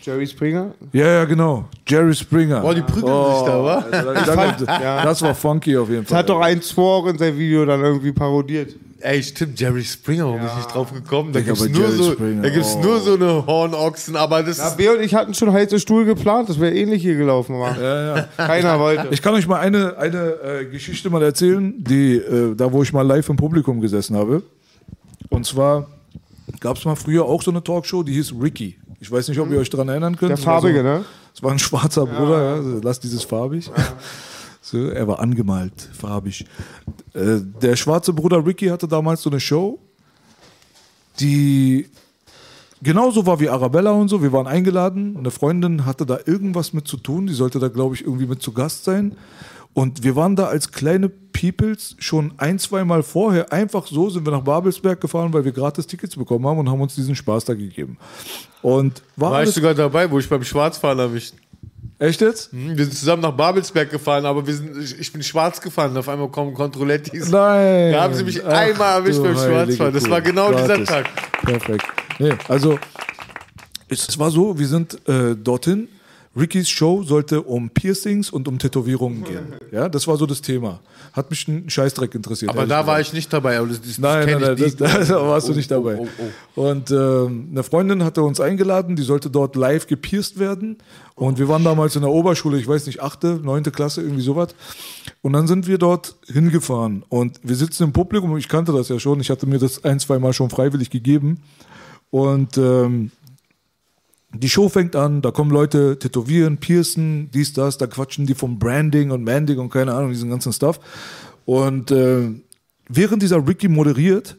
Jerry 0.00 0.28
Springer. 0.28 0.72
Ja, 0.92 1.06
ja, 1.06 1.24
genau. 1.24 1.64
Jerry 1.88 2.14
Springer. 2.14 2.60
Boah, 2.60 2.76
die 2.76 2.82
prügeln 2.82 3.02
sich 3.06 3.44
da, 3.44 3.64
wa? 3.64 3.74
Alter, 3.90 4.14
das, 4.14 4.66
das 5.04 5.22
war 5.22 5.34
funky 5.34 5.76
auf 5.76 5.88
jeden 5.88 6.02
Das 6.02 6.10
Fall. 6.10 6.18
hat 6.20 6.28
doch 6.28 6.40
ein 6.40 6.62
Zwor 6.62 7.10
in 7.10 7.18
sein 7.18 7.36
Video 7.36 7.64
dann 7.66 7.80
irgendwie 7.80 8.12
parodiert. 8.12 8.76
Ey, 9.04 9.22
stimmt, 9.22 9.60
Jerry 9.60 9.84
Springer, 9.84 10.24
warum 10.24 10.38
bin 10.38 10.48
ich 10.48 10.56
nicht 10.56 10.74
drauf 10.74 10.90
gekommen? 10.90 11.30
Da 11.34 11.42
gibt's 11.42 11.60
bei 11.60 11.68
nur 11.68 11.82
Jerry 11.82 11.96
so, 11.96 12.12
Springer, 12.12 12.40
da 12.40 12.48
gibt's 12.48 12.74
oh. 12.74 12.82
nur 12.82 13.00
so 13.00 13.14
eine 13.16 13.46
Hornochsen, 13.46 14.16
aber 14.16 14.42
das 14.42 14.56
Ja, 14.56 14.68
ist, 14.68 14.80
und 14.80 15.02
ich 15.02 15.14
hatten 15.14 15.34
schon 15.34 15.52
heiße 15.52 15.78
Stuhl 15.78 16.06
geplant, 16.06 16.48
das 16.48 16.58
wäre 16.58 16.74
ähnlich 16.74 17.02
hier 17.02 17.14
gelaufen. 17.16 17.54
Ja, 17.54 18.16
ja. 18.16 18.28
Keiner 18.38 18.80
wollte. 18.80 19.08
Ich 19.10 19.20
kann 19.20 19.34
euch 19.34 19.46
mal 19.46 19.60
eine, 19.60 19.98
eine 19.98 20.30
äh, 20.42 20.64
Geschichte 20.64 21.10
mal 21.10 21.22
erzählen, 21.22 21.74
die, 21.76 22.14
äh, 22.14 22.54
da 22.54 22.72
wo 22.72 22.82
ich 22.82 22.94
mal 22.94 23.02
live 23.02 23.28
im 23.28 23.36
Publikum 23.36 23.82
gesessen 23.82 24.16
habe. 24.16 24.42
Und 25.28 25.44
zwar 25.44 25.86
gab 26.60 26.78
es 26.78 26.86
mal 26.86 26.96
früher 26.96 27.26
auch 27.26 27.42
so 27.42 27.50
eine 27.50 27.62
Talkshow, 27.62 28.02
die 28.02 28.14
hieß 28.14 28.32
Ricky. 28.40 28.78
Ich 29.00 29.12
weiß 29.12 29.28
nicht, 29.28 29.38
ob 29.38 29.50
ihr 29.50 29.58
euch 29.58 29.68
daran 29.68 29.90
erinnern 29.90 30.16
könnt. 30.16 30.30
Der 30.30 30.36
Das 30.38 30.46
war 30.46 30.62
Farbige, 30.62 30.78
so, 30.78 30.82
ne? 30.82 31.04
Das 31.34 31.42
war 31.42 31.52
ein 31.52 31.58
schwarzer 31.58 32.06
Bruder, 32.06 32.42
ja. 32.42 32.54
Also 32.54 32.80
Lass 32.82 33.00
dieses 33.00 33.22
farbig. 33.22 33.70
So, 34.64 34.88
er 34.88 35.06
war 35.06 35.20
angemalt, 35.20 35.90
farbig. 35.92 36.46
Äh, 37.12 37.40
der 37.60 37.76
schwarze 37.76 38.14
Bruder 38.14 38.46
Ricky 38.46 38.68
hatte 38.68 38.88
damals 38.88 39.20
so 39.20 39.28
eine 39.28 39.38
Show, 39.38 39.78
die 41.20 41.90
genauso 42.82 43.26
war 43.26 43.40
wie 43.40 43.50
Arabella 43.50 43.90
und 43.90 44.08
so. 44.08 44.22
Wir 44.22 44.32
waren 44.32 44.46
eingeladen. 44.46 45.18
Eine 45.18 45.30
Freundin 45.30 45.84
hatte 45.84 46.06
da 46.06 46.18
irgendwas 46.24 46.72
mit 46.72 46.88
zu 46.88 46.96
tun. 46.96 47.26
Die 47.26 47.34
sollte 47.34 47.58
da, 47.58 47.68
glaube 47.68 47.94
ich, 47.94 48.06
irgendwie 48.06 48.24
mit 48.24 48.40
zu 48.40 48.52
Gast 48.52 48.84
sein. 48.84 49.18
Und 49.74 50.02
wir 50.02 50.16
waren 50.16 50.34
da 50.34 50.46
als 50.46 50.72
kleine 50.72 51.10
Peoples 51.10 51.94
schon 51.98 52.32
ein, 52.38 52.58
zwei 52.58 52.84
Mal 52.84 53.02
vorher. 53.02 53.52
Einfach 53.52 53.86
so 53.86 54.08
sind 54.08 54.26
wir 54.26 54.30
nach 54.30 54.44
Babelsberg 54.44 54.98
gefahren, 54.98 55.30
weil 55.34 55.44
wir 55.44 55.52
gratis 55.52 55.86
Tickets 55.86 56.16
bekommen 56.16 56.46
haben 56.46 56.58
und 56.58 56.70
haben 56.70 56.80
uns 56.80 56.94
diesen 56.94 57.14
Spaß 57.14 57.44
da 57.44 57.52
gegeben. 57.52 57.98
Und 58.62 59.02
war, 59.16 59.32
war 59.32 59.42
ich 59.42 59.50
sogar 59.50 59.74
dabei, 59.74 60.10
wo 60.10 60.18
ich 60.18 60.26
beim 60.26 60.42
Schwarzfahren 60.42 61.00
erwischt. 61.00 61.34
Echt 61.98 62.20
jetzt? 62.20 62.52
Hm, 62.52 62.76
Wir 62.76 62.84
sind 62.84 62.94
zusammen 62.96 63.22
nach 63.22 63.32
Babelsberg 63.32 63.90
gefahren, 63.90 64.26
aber 64.26 64.46
wir 64.46 64.54
sind, 64.54 64.76
ich, 64.82 64.98
ich 64.98 65.12
bin 65.12 65.22
schwarz 65.22 65.60
gefahren. 65.60 65.96
Auf 65.96 66.08
einmal 66.08 66.28
kommen 66.28 66.54
Kontrollettis. 66.54 67.28
Nein. 67.30 67.92
Da 67.92 68.02
haben 68.04 68.14
sie 68.14 68.24
mich 68.24 68.44
Ach, 68.44 68.48
einmal 68.52 69.00
erwischt 69.00 69.18
du 69.18 69.22
beim 69.24 69.34
Schwarzfahren. 69.36 69.94
Das 69.94 70.08
war 70.10 70.20
genau 70.20 70.52
dieser 70.52 70.66
Gratis. 70.68 70.88
Tag. 70.88 71.06
Perfekt. 71.44 71.84
Nee, 72.18 72.32
also 72.48 72.78
es 73.88 74.18
war 74.18 74.30
so, 74.30 74.58
wir 74.58 74.66
sind 74.66 74.98
äh, 75.08 75.34
dorthin. 75.36 75.88
Rickys 76.36 76.68
Show 76.68 77.04
sollte 77.04 77.42
um 77.42 77.70
Piercings 77.70 78.28
und 78.28 78.48
um 78.48 78.58
Tätowierungen 78.58 79.22
gehen. 79.22 79.54
Ja, 79.70 79.88
das 79.88 80.08
war 80.08 80.16
so 80.16 80.26
das 80.26 80.42
Thema. 80.42 80.80
Hat 81.12 81.30
mich 81.30 81.46
ein 81.46 81.70
Scheißdreck 81.70 82.12
interessiert. 82.12 82.50
Aber 82.50 82.66
da 82.66 82.84
war 82.88 82.98
ich 83.00 83.12
nicht 83.12 83.32
dabei. 83.32 83.56
Aber 83.58 83.68
das, 83.68 83.80
das, 83.80 83.98
Nein, 83.98 84.26
nein, 84.26 84.40
nein, 84.40 84.56
das, 84.56 84.60
nicht. 84.60 84.80
da 85.10 85.28
warst 85.28 85.46
du 85.46 85.52
Oh, 85.52 85.54
nicht 85.54 85.70
oh, 85.70 85.74
dabei. 85.76 85.96
oh, 86.00 86.08
oh. 86.56 86.60
Und 86.70 86.90
ähm, 86.90 87.50
eine 87.52 87.62
Freundin 87.62 88.02
hatte 88.02 88.22
uns 88.24 88.40
eingeladen, 88.40 88.96
die 88.96 89.04
sollte 89.04 89.30
dort 89.30 89.54
live 89.54 89.86
gepierst 89.86 90.40
werden. 90.40 90.78
Und 91.16 91.38
wir 91.38 91.48
waren 91.48 91.62
damals 91.62 91.94
in 91.94 92.02
der 92.02 92.10
Oberschule, 92.10 92.58
ich 92.58 92.66
weiß 92.66 92.86
nicht, 92.86 93.00
achte, 93.00 93.40
neunte 93.42 93.70
Klasse, 93.70 94.02
irgendwie 94.02 94.22
sowas. 94.22 94.54
Und 95.22 95.32
dann 95.32 95.46
sind 95.46 95.68
wir 95.68 95.78
dort 95.78 96.16
hingefahren. 96.26 97.04
Und 97.08 97.38
wir 97.42 97.54
sitzen 97.54 97.84
im 97.84 97.92
Publikum, 97.92 98.36
ich 98.36 98.48
kannte 98.48 98.72
das 98.72 98.88
ja 98.88 98.98
schon, 98.98 99.20
ich 99.20 99.30
hatte 99.30 99.46
mir 99.46 99.58
das 99.58 99.84
ein, 99.84 100.00
zwei 100.00 100.18
Mal 100.18 100.32
schon 100.32 100.50
freiwillig 100.50 100.90
gegeben. 100.90 101.40
Und 102.10 102.58
ähm, 102.58 103.12
die 104.32 104.48
Show 104.48 104.68
fängt 104.68 104.96
an, 104.96 105.22
da 105.22 105.30
kommen 105.30 105.50
Leute 105.50 105.98
tätowieren, 105.98 106.58
piercen, 106.58 107.30
dies, 107.32 107.52
das, 107.52 107.78
da 107.78 107.86
quatschen 107.86 108.26
die 108.26 108.34
vom 108.34 108.58
Branding 108.58 109.12
und 109.12 109.22
Manding 109.22 109.58
und 109.60 109.70
keine 109.70 109.94
Ahnung, 109.94 110.10
diesen 110.10 110.30
ganzen 110.30 110.52
Stuff. 110.52 110.80
Und 111.44 111.92
äh, 111.92 112.30
während 112.88 113.22
dieser 113.22 113.46
Ricky 113.46 113.68
moderiert, 113.68 114.36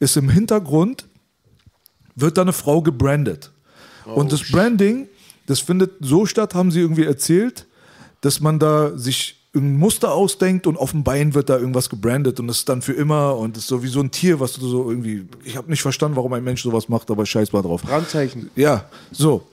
ist 0.00 0.16
im 0.16 0.28
Hintergrund, 0.28 1.06
wird 2.16 2.36
da 2.36 2.42
eine 2.42 2.52
Frau 2.52 2.82
gebrandet. 2.82 3.52
und 4.04 4.32
das 4.32 4.50
Branding, 4.50 5.08
das 5.46 5.60
findet 5.60 5.92
so 6.00 6.26
statt, 6.26 6.54
haben 6.54 6.70
sie 6.70 6.80
irgendwie 6.80 7.04
erzählt, 7.04 7.66
dass 8.20 8.40
man 8.40 8.58
da 8.58 8.96
sich 8.96 9.36
ein 9.54 9.78
Muster 9.78 10.12
ausdenkt 10.12 10.66
und 10.66 10.76
auf 10.76 10.90
dem 10.90 11.02
Bein 11.02 11.34
wird 11.34 11.48
da 11.48 11.58
irgendwas 11.58 11.88
gebrandet 11.88 12.38
und 12.40 12.46
das 12.46 12.58
ist 12.58 12.68
dann 12.68 12.82
für 12.82 12.92
immer 12.92 13.36
und 13.36 13.56
das 13.56 13.64
ist 13.64 13.68
so 13.68 13.82
wie 13.82 13.88
so 13.88 14.00
ein 14.00 14.10
Tier, 14.10 14.38
was 14.38 14.54
du 14.54 14.66
so 14.66 14.90
irgendwie, 14.90 15.26
ich 15.44 15.56
habe 15.56 15.70
nicht 15.70 15.82
verstanden, 15.82 16.16
warum 16.16 16.32
ein 16.34 16.44
Mensch 16.44 16.62
sowas 16.62 16.88
macht, 16.88 17.10
aber 17.10 17.24
scheiß 17.24 17.52
mal 17.52 17.62
drauf. 17.62 17.82
Brandzeichen. 17.82 18.50
Ja, 18.54 18.84
so. 19.10 19.46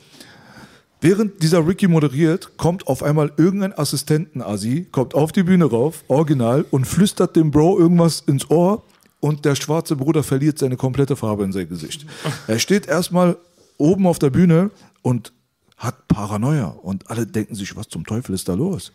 Während 1.00 1.44
dieser 1.44 1.66
Ricky 1.68 1.88
moderiert, 1.88 2.58
kommt 2.58 2.88
auf 2.88 3.04
einmal 3.04 3.32
irgendein 3.36 3.78
Assistenten-Asi, 3.78 4.88
kommt 4.92 5.16
auf 5.16 5.34
die 5.34 5.44
Bühne 5.44 5.66
rauf, 5.66 6.04
original, 6.08 6.66
und 6.72 6.86
flüstert 6.86 7.36
dem 7.36 7.52
Bro 7.52 7.80
irgendwas 7.80 8.22
ins 8.22 8.50
Ohr 8.50 8.84
und 9.20 9.46
der 9.46 9.56
schwarze 9.56 9.96
Bruder 9.96 10.24
verliert 10.24 10.60
seine 10.60 10.78
komplette 10.78 11.16
Farbe 11.16 11.44
in 11.44 11.52
sein 11.52 11.68
Gesicht. 11.68 12.06
Er 12.48 12.60
steht 12.60 12.88
erstmal 12.88 13.38
oben 13.78 14.08
auf 14.08 14.20
der 14.20 14.30
Bühne 14.30 14.72
und 15.02 15.34
hat 15.78 16.08
Paranoia 16.08 16.68
und 16.68 17.10
alle 17.10 17.26
denken 17.26 17.56
sich, 17.56 17.76
was 17.76 17.88
zum 17.90 18.06
Teufel 18.06 18.34
ist 18.36 18.48
da 18.48 18.54
los? 18.54 18.92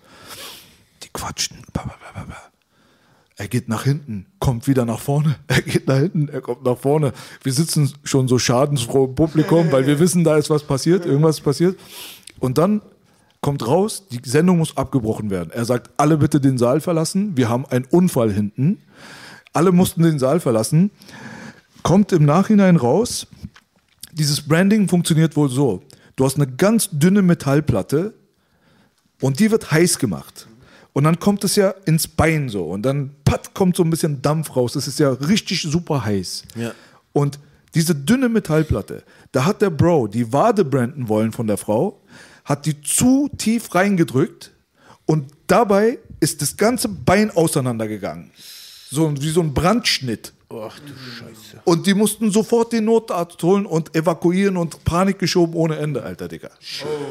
Die 1.03 1.09
quatschen. 1.12 1.59
Er 3.37 3.47
geht 3.47 3.69
nach 3.69 3.85
hinten, 3.85 4.27
kommt 4.41 4.67
wieder 4.67 4.85
nach 4.85 4.99
vorne. 4.99 5.37
Er 5.47 5.62
geht 5.62 5.87
nach 5.87 5.99
hinten, 5.99 6.29
er 6.29 6.41
kommt 6.41 6.64
nach 6.64 6.77
vorne. 6.77 7.12
Wir 7.45 7.53
sitzen 7.53 7.93
schon 8.03 8.27
so 8.27 8.38
schadensfroh 8.38 9.05
im 9.05 9.14
Publikum, 9.14 9.71
weil 9.71 9.87
wir 9.87 10.01
wissen, 10.01 10.25
da 10.25 10.37
ist 10.37 10.51
was 10.51 10.64
passiert, 10.64 11.07
irgendwas 11.07 11.41
passiert. 11.41 11.79
Und 12.41 12.59
dann 12.59 12.83
kommt 13.41 13.64
raus, 13.67 14.09
die 14.11 14.21
Sendung 14.29 14.59
muss 14.59 14.77
abgebrochen 14.77 15.31
werden. 15.31 15.51
Er 15.53 15.64
sagt, 15.64 15.91
alle 15.99 16.19
bitte 16.19 16.41
den 16.41 16.59
Saal 16.59 16.81
verlassen. 16.81 17.37
Wir 17.37 17.49
haben 17.49 17.64
einen 17.67 17.85
Unfall 17.85 18.33
hinten. 18.33 18.83
Alle 19.53 19.71
mussten 19.71 20.03
den 20.03 20.19
Saal 20.19 20.41
verlassen. 20.41 20.91
Kommt 21.85 22.12
im 22.12 22.25
Nachhinein 22.25 22.77
raus, 22.77 23.29
dieses 24.12 24.41
Branding 24.41 24.88
funktioniert 24.88 25.37
wohl 25.37 25.49
so. 25.49 25.83
Du 26.19 26.25
hast 26.25 26.35
eine 26.35 26.49
ganz 26.49 26.89
dünne 26.91 27.23
Metallplatte 27.23 28.13
und 29.21 29.39
die 29.39 29.53
wird 29.53 29.71
heiß 29.71 30.01
gemacht. 30.01 30.49
Und 30.93 31.05
dann 31.05 31.21
kommt 31.21 31.45
es 31.45 31.55
ja 31.55 31.71
ins 31.87 32.09
Bein 32.09 32.49
so. 32.49 32.65
Und 32.65 32.83
dann 32.83 33.15
patt, 33.25 33.55
kommt 33.55 33.77
so 33.77 33.85
ein 33.85 33.91
bisschen 33.91 34.21
Dampf 34.21 34.57
raus. 34.57 34.73
Das 34.73 34.89
ist 34.89 34.99
ja 34.99 35.11
richtig 35.13 35.63
super 35.63 36.05
heiß. 36.05 36.43
Ja. 36.57 36.73
Und 37.13 37.39
diese 37.77 37.95
dünne 37.95 38.29
Metallplatte, 38.29 39.05
da 39.31 39.45
hat 39.45 39.63
der 39.63 39.71
Bro 39.71 40.09
die 40.09 40.33
Wade 40.33 40.65
branden 40.65 41.09
wollen 41.09 41.31
von 41.31 41.47
der 41.47 41.57
Frau, 41.57 42.03
hat 42.45 42.67
die 42.67 42.83
zu 42.83 43.31
tief 43.39 43.73
reingedrückt 43.73 44.51
und 45.07 45.31
dabei 45.47 46.01
ist 46.19 46.43
das 46.43 46.57
ganze 46.57 46.89
Bein 46.89 47.31
auseinandergegangen. 47.31 48.33
So 48.91 49.15
wie 49.23 49.31
so 49.31 49.41
ein 49.41 49.55
Brandschnitt. 49.55 50.33
Ach 50.51 50.79
du 50.81 50.95
Scheiße. 50.95 51.61
Und 51.65 51.87
die 51.87 51.93
mussten 51.93 52.31
sofort 52.31 52.73
den 52.73 52.87
Notarzt 52.87 53.43
holen 53.43 53.67
und 53.67 53.95
evakuieren 53.95 54.57
und 54.57 54.83
Panik 54.83 55.19
geschoben 55.19 55.55
ohne 55.55 55.77
Ende, 55.77 56.03
Alter, 56.03 56.27
Digga. 56.27 56.49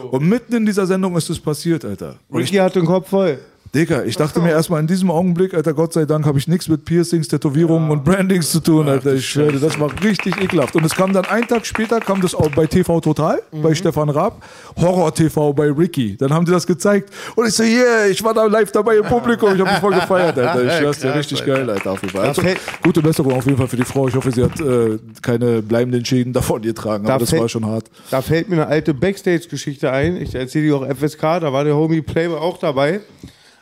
Und 0.09 0.27
mitten 0.27 0.55
in 0.55 0.65
dieser 0.65 0.87
Sendung 0.87 1.15
ist 1.15 1.29
es 1.29 1.39
passiert, 1.39 1.85
Alter. 1.85 2.17
Ricky 2.33 2.55
hat 2.55 2.75
den 2.75 2.85
Kopf 2.85 3.09
voll. 3.09 3.39
Digga, 3.75 4.03
ich 4.03 4.15
dachte 4.15 4.39
mir 4.39 4.51
erstmal 4.51 4.79
in 4.81 4.87
diesem 4.87 5.11
Augenblick, 5.11 5.53
Alter, 5.53 5.73
Gott 5.73 5.93
sei 5.93 6.05
Dank 6.05 6.25
habe 6.25 6.39
ich 6.39 6.47
nichts 6.47 6.67
mit 6.67 6.85
Piercings, 6.85 7.27
Tätowierungen 7.27 7.91
und 7.91 8.03
Brandings 8.03 8.51
zu 8.51 8.59
tun, 8.59 8.87
Alter. 8.87 9.13
Ich 9.13 9.27
schwöre, 9.29 9.59
das 9.59 9.79
war 9.79 9.89
richtig 10.03 10.41
ekelhaft. 10.41 10.75
Und 10.75 10.85
es 10.85 10.95
kam 10.95 11.11
dann 11.13 11.25
einen 11.25 11.47
Tag 11.47 11.65
später, 11.65 11.99
kam 11.99 12.21
das 12.21 12.33
auch 12.33 12.49
bei 12.51 12.65
TV 12.65 13.01
Total, 13.01 13.41
bei 13.51 13.75
Stefan 13.75 14.09
Raab, 14.09 14.41
Horror 14.77 15.13
TV 15.13 15.53
bei 15.53 15.69
Ricky. 15.71 16.15
Dann 16.17 16.33
haben 16.33 16.45
die 16.45 16.51
das 16.51 16.65
gezeigt. 16.65 17.09
Und 17.35 17.47
ich 17.47 17.53
so, 17.53 17.63
yeah, 17.63 18.07
ich 18.09 18.23
war 18.23 18.33
da 18.33 18.45
live 18.45 18.71
dabei 18.71 18.97
im 18.97 19.05
Publikum. 19.05 19.53
Ich 19.53 19.59
habe 19.59 19.69
mich 19.71 19.79
voll 19.79 19.93
gefeiert, 19.93 20.37
Alter. 20.39 20.63
Ich 20.65 20.73
schwör's 20.79 20.99
dir, 20.99 21.13
richtig 21.15 21.45
geil, 21.45 21.69
Alter, 21.69 21.91
auf 21.91 22.01
jeden 22.01 22.13
Fall. 22.15 22.27
Also, 22.27 22.41
gute 22.81 23.01
Besserung 23.01 23.33
auf 23.33 23.45
jeden 23.45 23.57
Fall 23.57 23.67
für 23.67 23.77
die 23.77 23.83
Frau. 23.85 24.07
Ich 24.07 24.15
hoffe, 24.15 24.31
sie 24.31 24.43
hat 24.43 24.59
äh, 24.61 24.97
keine 25.21 25.61
bleibenden 25.61 26.03
Schäden 26.05 26.33
davon 26.33 26.61
getragen. 26.61 27.03
Da 27.05 27.13
Aber 27.15 27.19
das 27.21 27.29
fällt- 27.31 27.41
war 27.41 27.49
schon 27.49 27.65
hart. 27.65 27.85
Da 28.11 28.21
fällt 28.21 28.49
mir 28.49 28.55
eine 28.55 28.67
alte 28.67 28.93
Backstage-Geschichte 28.93 29.91
ein. 29.91 30.15
Ich 30.17 30.33
erzähle 30.35 30.65
die 30.65 30.71
auch 30.73 30.85
FSK. 30.87 31.21
Da 31.41 31.51
war 31.53 31.63
der 31.63 31.75
Homie 31.75 32.01
Playboy 32.01 32.37
auch 32.37 32.57
dabei. 32.57 33.01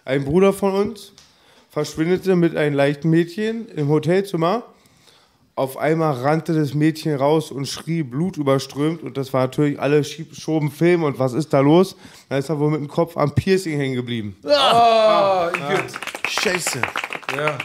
Ein 0.06 0.24
Bruder 0.24 0.54
von 0.54 0.74
uns 0.74 1.14
verschwindete 1.72 2.36
mit 2.36 2.56
einem 2.56 2.76
leichten 2.76 3.10
Mädchen 3.10 3.68
im 3.70 3.90
Hotelzimmer. 3.90 4.64
Auf 5.56 5.78
einmal 5.78 6.14
rannte 6.14 6.54
das 6.54 6.76
Mädchen 6.76 7.16
raus 7.16 7.50
und 7.50 7.68
schrie 7.68 8.04
blutüberströmt. 8.04 9.02
Und 9.02 9.18
das 9.18 9.34
war 9.34 9.42
natürlich 9.42 9.80
alle 9.80 10.04
schieb- 10.04 10.36
schoben 10.36 10.70
Film. 10.70 11.02
Und 11.04 11.18
was 11.18 11.34
ist 11.34 11.52
da 11.54 11.60
los? 11.62 11.96
Da 12.30 12.38
ist 12.38 12.50
er 12.50 12.60
wohl 12.60 12.70
mit 12.70 12.82
dem 12.82 12.88
Kopf 12.88 13.18
am 13.18 13.34
Piercing 13.34 13.78
hängen 13.80 13.96
geblieben. 13.96 14.36
Scheiße. 16.30 16.82
Ja. 17.36 17.58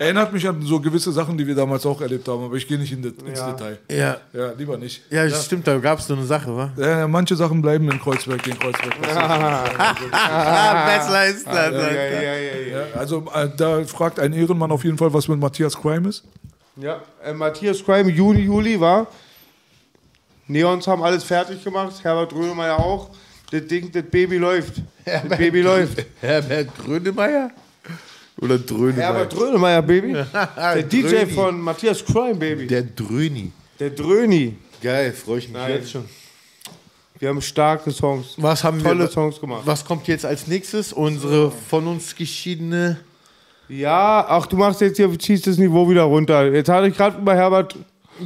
Erinnert 0.00 0.32
mich 0.32 0.48
an 0.48 0.62
so 0.62 0.80
gewisse 0.80 1.12
Sachen, 1.12 1.36
die 1.36 1.46
wir 1.46 1.54
damals 1.54 1.84
auch 1.84 2.00
erlebt 2.00 2.26
haben, 2.26 2.42
aber 2.44 2.56
ich 2.56 2.66
gehe 2.66 2.78
nicht 2.78 2.90
in 2.90 3.02
de 3.02 3.12
ins 3.26 3.44
Detail. 3.44 3.78
Ja. 3.90 4.16
Ja, 4.32 4.52
lieber 4.56 4.78
nicht. 4.78 5.02
Ja, 5.10 5.28
das 5.28 5.44
stimmt, 5.44 5.66
da 5.66 5.76
gab 5.76 5.98
es 5.98 6.06
so 6.06 6.14
eine 6.14 6.24
Sache, 6.24 6.56
wa? 6.56 6.72
Ja, 6.78 7.06
manche 7.06 7.36
Sachen 7.36 7.60
bleiben 7.60 7.90
in 7.90 8.00
Kreuzberg, 8.00 8.46
in 8.46 8.58
Kreuzberg. 8.58 8.94
Ah, 9.14 10.86
besser 10.96 11.26
ist 11.26 11.46
das. 11.46 11.54
Ja, 11.54 11.70
ja, 11.70 11.92
ja, 11.92 12.22
ja, 12.22 12.32
ja. 12.32 12.78
Ja, 12.78 12.84
also 12.96 13.26
äh, 13.34 13.50
da 13.54 13.84
fragt 13.84 14.18
ein 14.18 14.32
Ehrenmann 14.32 14.72
auf 14.72 14.84
jeden 14.84 14.96
Fall, 14.96 15.12
was 15.12 15.28
mit 15.28 15.38
Matthias 15.38 15.76
Crime 15.76 16.08
ist. 16.08 16.24
Ja, 16.76 17.02
äh, 17.22 17.34
Matthias 17.34 17.84
Crime, 17.84 18.10
Juni, 18.10 18.40
Juli 18.40 18.80
war. 18.80 19.06
Neons 20.46 20.86
haben 20.86 21.02
alles 21.02 21.24
fertig 21.24 21.62
gemacht, 21.62 22.02
Herbert 22.02 22.32
Grönemeyer 22.32 22.78
auch. 22.80 23.10
Das 23.50 23.66
Ding, 23.66 23.92
das 23.92 24.04
Baby 24.04 24.38
läuft. 24.38 24.76
Das 25.04 25.28
Baby 25.28 25.60
läuft. 25.60 26.06
Herbert 26.22 26.68
Grönemeyer? 26.78 27.50
Oder 28.40 28.58
Drönemeyer? 28.58 29.04
Herbert 29.04 29.34
Grönemeyer, 29.34 29.82
Baby. 29.82 30.12
Der 30.12 30.82
DJ 30.82 31.02
Dröni. 31.02 31.26
von 31.26 31.60
Matthias 31.60 32.04
Crime, 32.04 32.34
Baby. 32.36 32.66
Der, 32.66 32.82
Der 32.82 32.90
Dröni. 32.96 33.52
Dröni. 33.78 34.56
Geil, 34.82 35.12
freue 35.12 35.38
ich 35.38 35.48
mich 35.48 35.56
Nein. 35.56 35.72
jetzt 35.72 35.90
schon. 35.90 36.04
Wir 37.18 37.28
haben 37.28 37.42
starke 37.42 37.90
Songs. 37.90 38.34
Was 38.38 38.64
haben 38.64 38.82
Tolle 38.82 39.00
wir, 39.00 39.08
Songs 39.10 39.38
gemacht. 39.40 39.62
Was 39.66 39.84
kommt 39.84 40.08
jetzt 40.08 40.24
als 40.24 40.46
nächstes? 40.46 40.92
Unsere 40.94 41.50
von 41.50 41.86
uns 41.86 42.16
geschiedene. 42.16 42.98
Ja, 43.68 44.24
ach, 44.26 44.46
du 44.46 44.56
machst 44.56 44.80
jetzt 44.80 44.96
hier, 44.96 45.16
ziehst 45.18 45.46
das 45.46 45.58
Niveau 45.58 45.88
wieder 45.88 46.02
runter. 46.04 46.50
Jetzt 46.50 46.70
hatte 46.70 46.88
ich 46.88 46.96
gerade 46.96 47.18
über 47.18 47.34
Herbert 47.36 47.76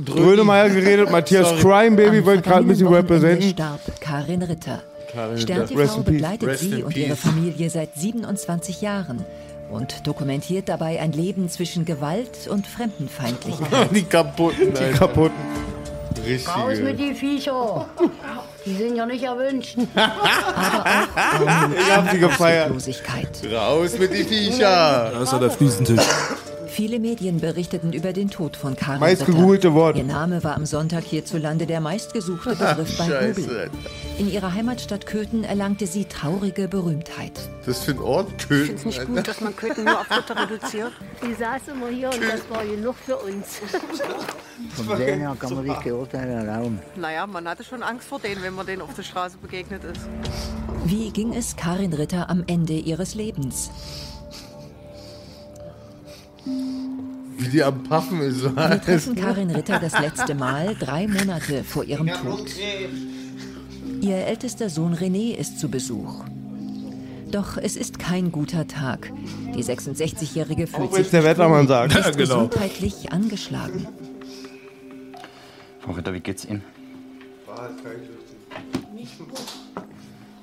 Grönemeyer 0.04 0.70
geredet. 0.70 1.10
Matthias 1.10 1.48
Sorry. 1.48 1.60
Crime, 1.60 1.96
Baby, 1.96 2.24
wollte 2.24 2.42
gerade 2.42 2.64
ein 2.64 2.68
bisschen 2.68 2.86
representen. 2.86 3.50
starb 3.50 4.00
Karin 4.00 4.42
Ritter. 4.42 4.82
Ritter. 5.14 5.38
Stern 5.38 5.66
TV 5.66 6.00
begleitet 6.02 6.48
Rest 6.48 6.60
sie 6.62 6.82
und 6.82 6.96
ihre. 6.96 7.16
Familie 7.16 7.70
seit 7.70 7.94
27 7.96 8.80
Jahren 8.80 9.24
und 9.70 10.06
dokumentiert 10.06 10.68
dabei 10.68 11.00
ein 11.00 11.12
Leben 11.12 11.48
zwischen 11.48 11.84
Gewalt 11.84 12.48
und 12.48 12.66
Fremdenfeindlichkeit. 12.66 13.88
Die 13.94 14.02
kaputten, 14.04 14.72
Die 14.74 14.78
Alter. 14.78 14.98
kaputten. 14.98 15.34
Raus 16.46 16.78
mit 16.78 16.98
Richtige. 16.98 17.08
die 17.10 17.14
Viecher. 17.14 17.86
Die 18.64 18.74
sind 18.74 18.96
ja 18.96 19.04
nicht 19.04 19.24
erwünscht. 19.24 19.76
Ich 21.76 21.90
hab 21.96 22.10
sie 22.10 22.18
gefeiert. 22.18 22.70
Losigkeit. 22.70 23.28
Raus 23.52 23.98
mit 23.98 24.12
die 24.14 24.24
Viecher. 24.24 25.10
Da 25.12 25.22
ist 25.22 25.32
der 25.32 25.50
Fliesentisch. 25.50 26.00
Viele 26.74 26.98
Medien 26.98 27.38
berichteten 27.40 27.92
über 27.92 28.12
den 28.12 28.30
Tod 28.30 28.56
von 28.56 28.74
Karin 28.74 28.98
Meist 28.98 29.22
Ritter. 29.22 29.32
gegoogelte 29.32 29.74
Wort. 29.74 29.96
Ihr 29.96 30.02
Name 30.02 30.42
war 30.42 30.56
am 30.56 30.66
Sonntag 30.66 31.04
hierzulande 31.04 31.66
der 31.66 31.80
meistgesuchte 31.80 32.50
Begriff 32.56 32.98
bei 32.98 33.06
Scheiße, 33.06 33.40
Google. 33.42 33.58
Alter. 33.60 33.72
In 34.18 34.28
ihrer 34.32 34.52
Heimatstadt 34.54 35.06
Köthen 35.06 35.44
erlangte 35.44 35.86
sie 35.86 36.04
traurige 36.06 36.66
Berühmtheit. 36.66 37.48
Das 37.64 37.78
ist 37.78 37.84
für 37.84 37.92
ein 37.92 38.00
Ort 38.00 38.26
Ich 38.32 38.48
Köthen. 38.48 38.66
finde 38.66 38.74
es 38.80 38.84
nicht 38.86 39.06
gut, 39.06 39.28
dass 39.28 39.40
man 39.40 39.54
Köthen 39.54 39.84
nur 39.84 40.00
auf 40.00 40.10
Ritter 40.10 40.36
reduziert. 40.42 40.92
Die 41.22 41.34
saß 41.34 41.62
immer 41.72 41.88
hier 41.90 42.08
und 42.08 42.20
das 42.22 42.40
war 42.50 42.64
genug 42.66 42.96
für 42.96 43.18
uns. 43.18 43.60
Von 44.74 44.98
dem 44.98 45.20
her 45.20 45.36
kann 45.38 45.54
man 45.54 45.64
nicht 45.64 45.82
geurteilen 45.84 46.44
erlauben. 46.48 46.80
Naja, 46.96 47.24
man 47.28 47.46
hatte 47.46 47.62
schon 47.62 47.84
Angst 47.84 48.08
vor 48.08 48.18
denen, 48.18 48.42
wenn 48.42 48.54
man 48.54 48.66
denen 48.66 48.82
auf 48.82 48.94
der 48.94 49.04
Straße 49.04 49.36
begegnet 49.40 49.84
ist. 49.84 50.00
Wie 50.86 51.10
ging 51.10 51.32
es 51.34 51.54
Karin 51.54 51.92
Ritter 51.92 52.28
am 52.28 52.42
Ende 52.48 52.72
ihres 52.74 53.14
Lebens? 53.14 53.70
Wie 56.44 57.48
die 57.48 57.62
am 57.62 57.82
Paffen 57.82 58.20
ist. 58.20 58.42
Wir 58.44 58.80
treffen 58.80 59.14
Karin 59.16 59.50
Ritter 59.50 59.78
das 59.80 59.98
letzte 59.98 60.34
Mal 60.34 60.76
drei 60.78 61.06
Monate 61.06 61.64
vor 61.64 61.84
ihrem 61.84 62.08
Tod. 62.08 62.46
Ihr 64.00 64.16
ältester 64.16 64.68
Sohn 64.68 64.94
René 64.94 65.34
ist 65.34 65.58
zu 65.58 65.68
Besuch. 65.68 66.24
Doch 67.30 67.56
es 67.56 67.76
ist 67.76 67.98
kein 67.98 68.30
guter 68.30 68.68
Tag. 68.68 69.12
Die 69.56 69.64
66-Jährige 69.64 70.66
fühlt 70.66 70.90
Auch 70.90 70.96
sich 70.96 71.10
der 71.10 71.24
Wettermann 71.24 71.66
sagt. 71.66 71.96
ist 71.96 72.16
gesundheitlich 72.16 73.10
angeschlagen. 73.12 73.86
Frau 75.80 75.92
Ritter, 75.92 76.12
wie 76.14 76.20
geht's 76.20 76.44
Ihnen? 76.44 76.62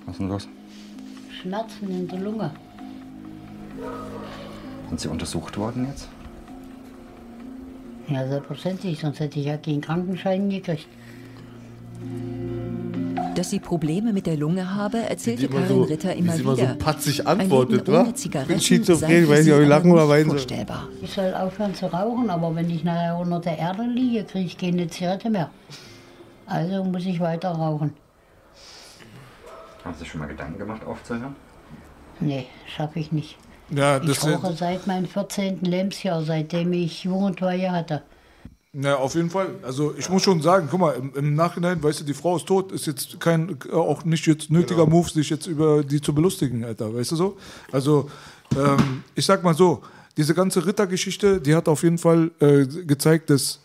Was 0.06 0.16
ist 0.16 0.20
denn 0.20 0.28
los? 0.28 0.48
Schmerzen 1.42 1.90
in 1.90 2.08
der 2.08 2.20
Lunge. 2.20 2.52
Sind 4.92 5.00
Sie 5.00 5.08
untersucht 5.08 5.58
worden 5.58 5.88
jetzt? 5.90 6.10
Ja, 8.10 8.28
selbstverständlich, 8.28 9.00
sonst 9.00 9.22
hätte 9.22 9.40
ich 9.40 9.46
ja 9.46 9.56
keinen 9.56 9.80
Krankenschein 9.80 10.50
gekriegt. 10.50 10.86
Dass 13.36 13.50
sie 13.52 13.62
Probleme 13.62 14.12
mit 14.12 14.26
der 14.28 14.36
Lunge 14.36 14.76
habe, 14.76 14.98
erzählte 14.98 15.48
Karin 15.48 15.68
so- 15.70 15.84
Ritter 15.84 16.14
immer 16.14 16.34
sie 16.34 16.42
immer 16.42 16.58
so 16.58 16.64
wieder. 16.64 16.74
patzig 16.74 17.26
antwortet, 17.26 17.88
wa? 17.88 18.04
Bin 18.46 18.60
schizophren, 18.60 19.30
weiß 19.30 19.38
nicht, 19.38 19.44
sie 19.46 19.54
ob 19.54 19.62
ich 19.62 19.68
lachen 19.70 19.92
oder 19.92 20.02
nicht 20.02 20.10
weinen 20.12 20.26
soll. 20.26 20.38
vorstellbar. 20.40 20.90
Ich 21.02 21.14
soll 21.14 21.34
aufhören 21.36 21.74
zu 21.74 21.86
rauchen, 21.86 22.30
aber 22.30 22.54
wenn 22.54 22.70
ich 22.70 22.84
nachher 22.84 23.18
unter 23.18 23.40
der 23.40 23.58
Erde 23.58 23.84
liege, 23.84 24.26
kriege 24.26 24.46
ich 24.48 24.58
keine 24.58 24.86
Zigarette 24.90 25.30
mehr. 25.30 25.50
Also 26.48 26.84
muss 26.84 27.06
ich 27.06 27.22
weiter 27.22 27.52
rauchen. 27.52 27.94
Haben 29.86 29.94
Sie 29.94 30.00
sich 30.00 30.10
schon 30.10 30.20
mal 30.20 30.28
Gedanken 30.28 30.60
gemacht, 30.60 30.84
aufzuhören? 30.86 31.34
Nee, 32.20 32.48
schaffe 32.68 33.00
ich 33.00 33.14
nicht. 33.14 33.38
Ja, 33.74 34.02
Ich 34.04 34.24
rauche 34.24 34.54
seit 34.56 34.86
meinem 34.88 35.06
14. 35.06 35.62
Lebensjahr, 35.62 36.24
seitdem 36.24 36.74
ich 36.74 37.04
Jugendweihe 37.04 37.72
hatte. 37.72 38.02
Ja, 38.74 38.96
auf 38.96 39.16
jeden 39.16 39.30
Fall. 39.30 39.48
Also 39.64 39.94
ich 39.98 40.10
muss 40.10 40.24
schon 40.24 40.42
sagen, 40.42 40.68
guck 40.72 40.80
mal, 40.80 40.94
im, 40.94 41.14
im 41.16 41.36
Nachhinein, 41.36 41.84
weißt 41.84 42.02
du, 42.02 42.04
die 42.06 42.14
Frau 42.14 42.38
ist 42.38 42.46
tot, 42.46 42.72
ist 42.72 42.86
jetzt 42.88 43.20
kein, 43.20 43.58
äh, 43.70 43.74
auch 43.74 44.06
nicht 44.06 44.26
jetzt 44.28 44.50
nötiger 44.50 44.86
Move, 44.86 45.10
sich 45.10 45.30
jetzt 45.30 45.46
über 45.48 45.84
die 45.84 46.00
zu 46.02 46.14
belustigen, 46.16 46.64
Alter, 46.64 46.94
weißt 46.94 47.12
du 47.12 47.16
so? 47.18 47.38
Also, 47.72 48.10
ähm, 48.56 49.04
ich 49.14 49.26
sag 49.26 49.44
mal 49.44 49.54
so, 49.54 49.82
diese 50.16 50.34
ganze 50.34 50.66
Rittergeschichte, 50.66 51.42
die 51.42 51.54
hat 51.54 51.68
auf 51.68 51.84
jeden 51.84 51.98
Fall 51.98 52.32
äh, 52.40 52.66
gezeigt, 52.66 53.30
dass, 53.30 53.60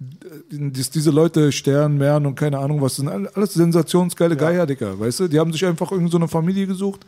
äh, 0.00 0.70
dass 0.70 0.90
diese 0.90 1.10
Leute 1.10 1.50
Stern, 1.50 1.96
Mern 1.96 2.26
und 2.26 2.34
keine 2.34 2.58
Ahnung 2.58 2.82
was, 2.82 2.96
sind 2.96 3.08
all- 3.08 3.28
alles 3.28 3.54
sensationsgeile 3.54 4.36
Geier, 4.36 4.66
Dicker, 4.66 4.98
weißt 5.00 5.20
du? 5.20 5.28
Die 5.28 5.38
haben 5.38 5.52
sich 5.52 5.64
einfach 5.64 5.90
irgendeine 5.90 6.10
so 6.10 6.18
eine 6.18 6.28
Familie 6.28 6.66
gesucht 6.66 7.00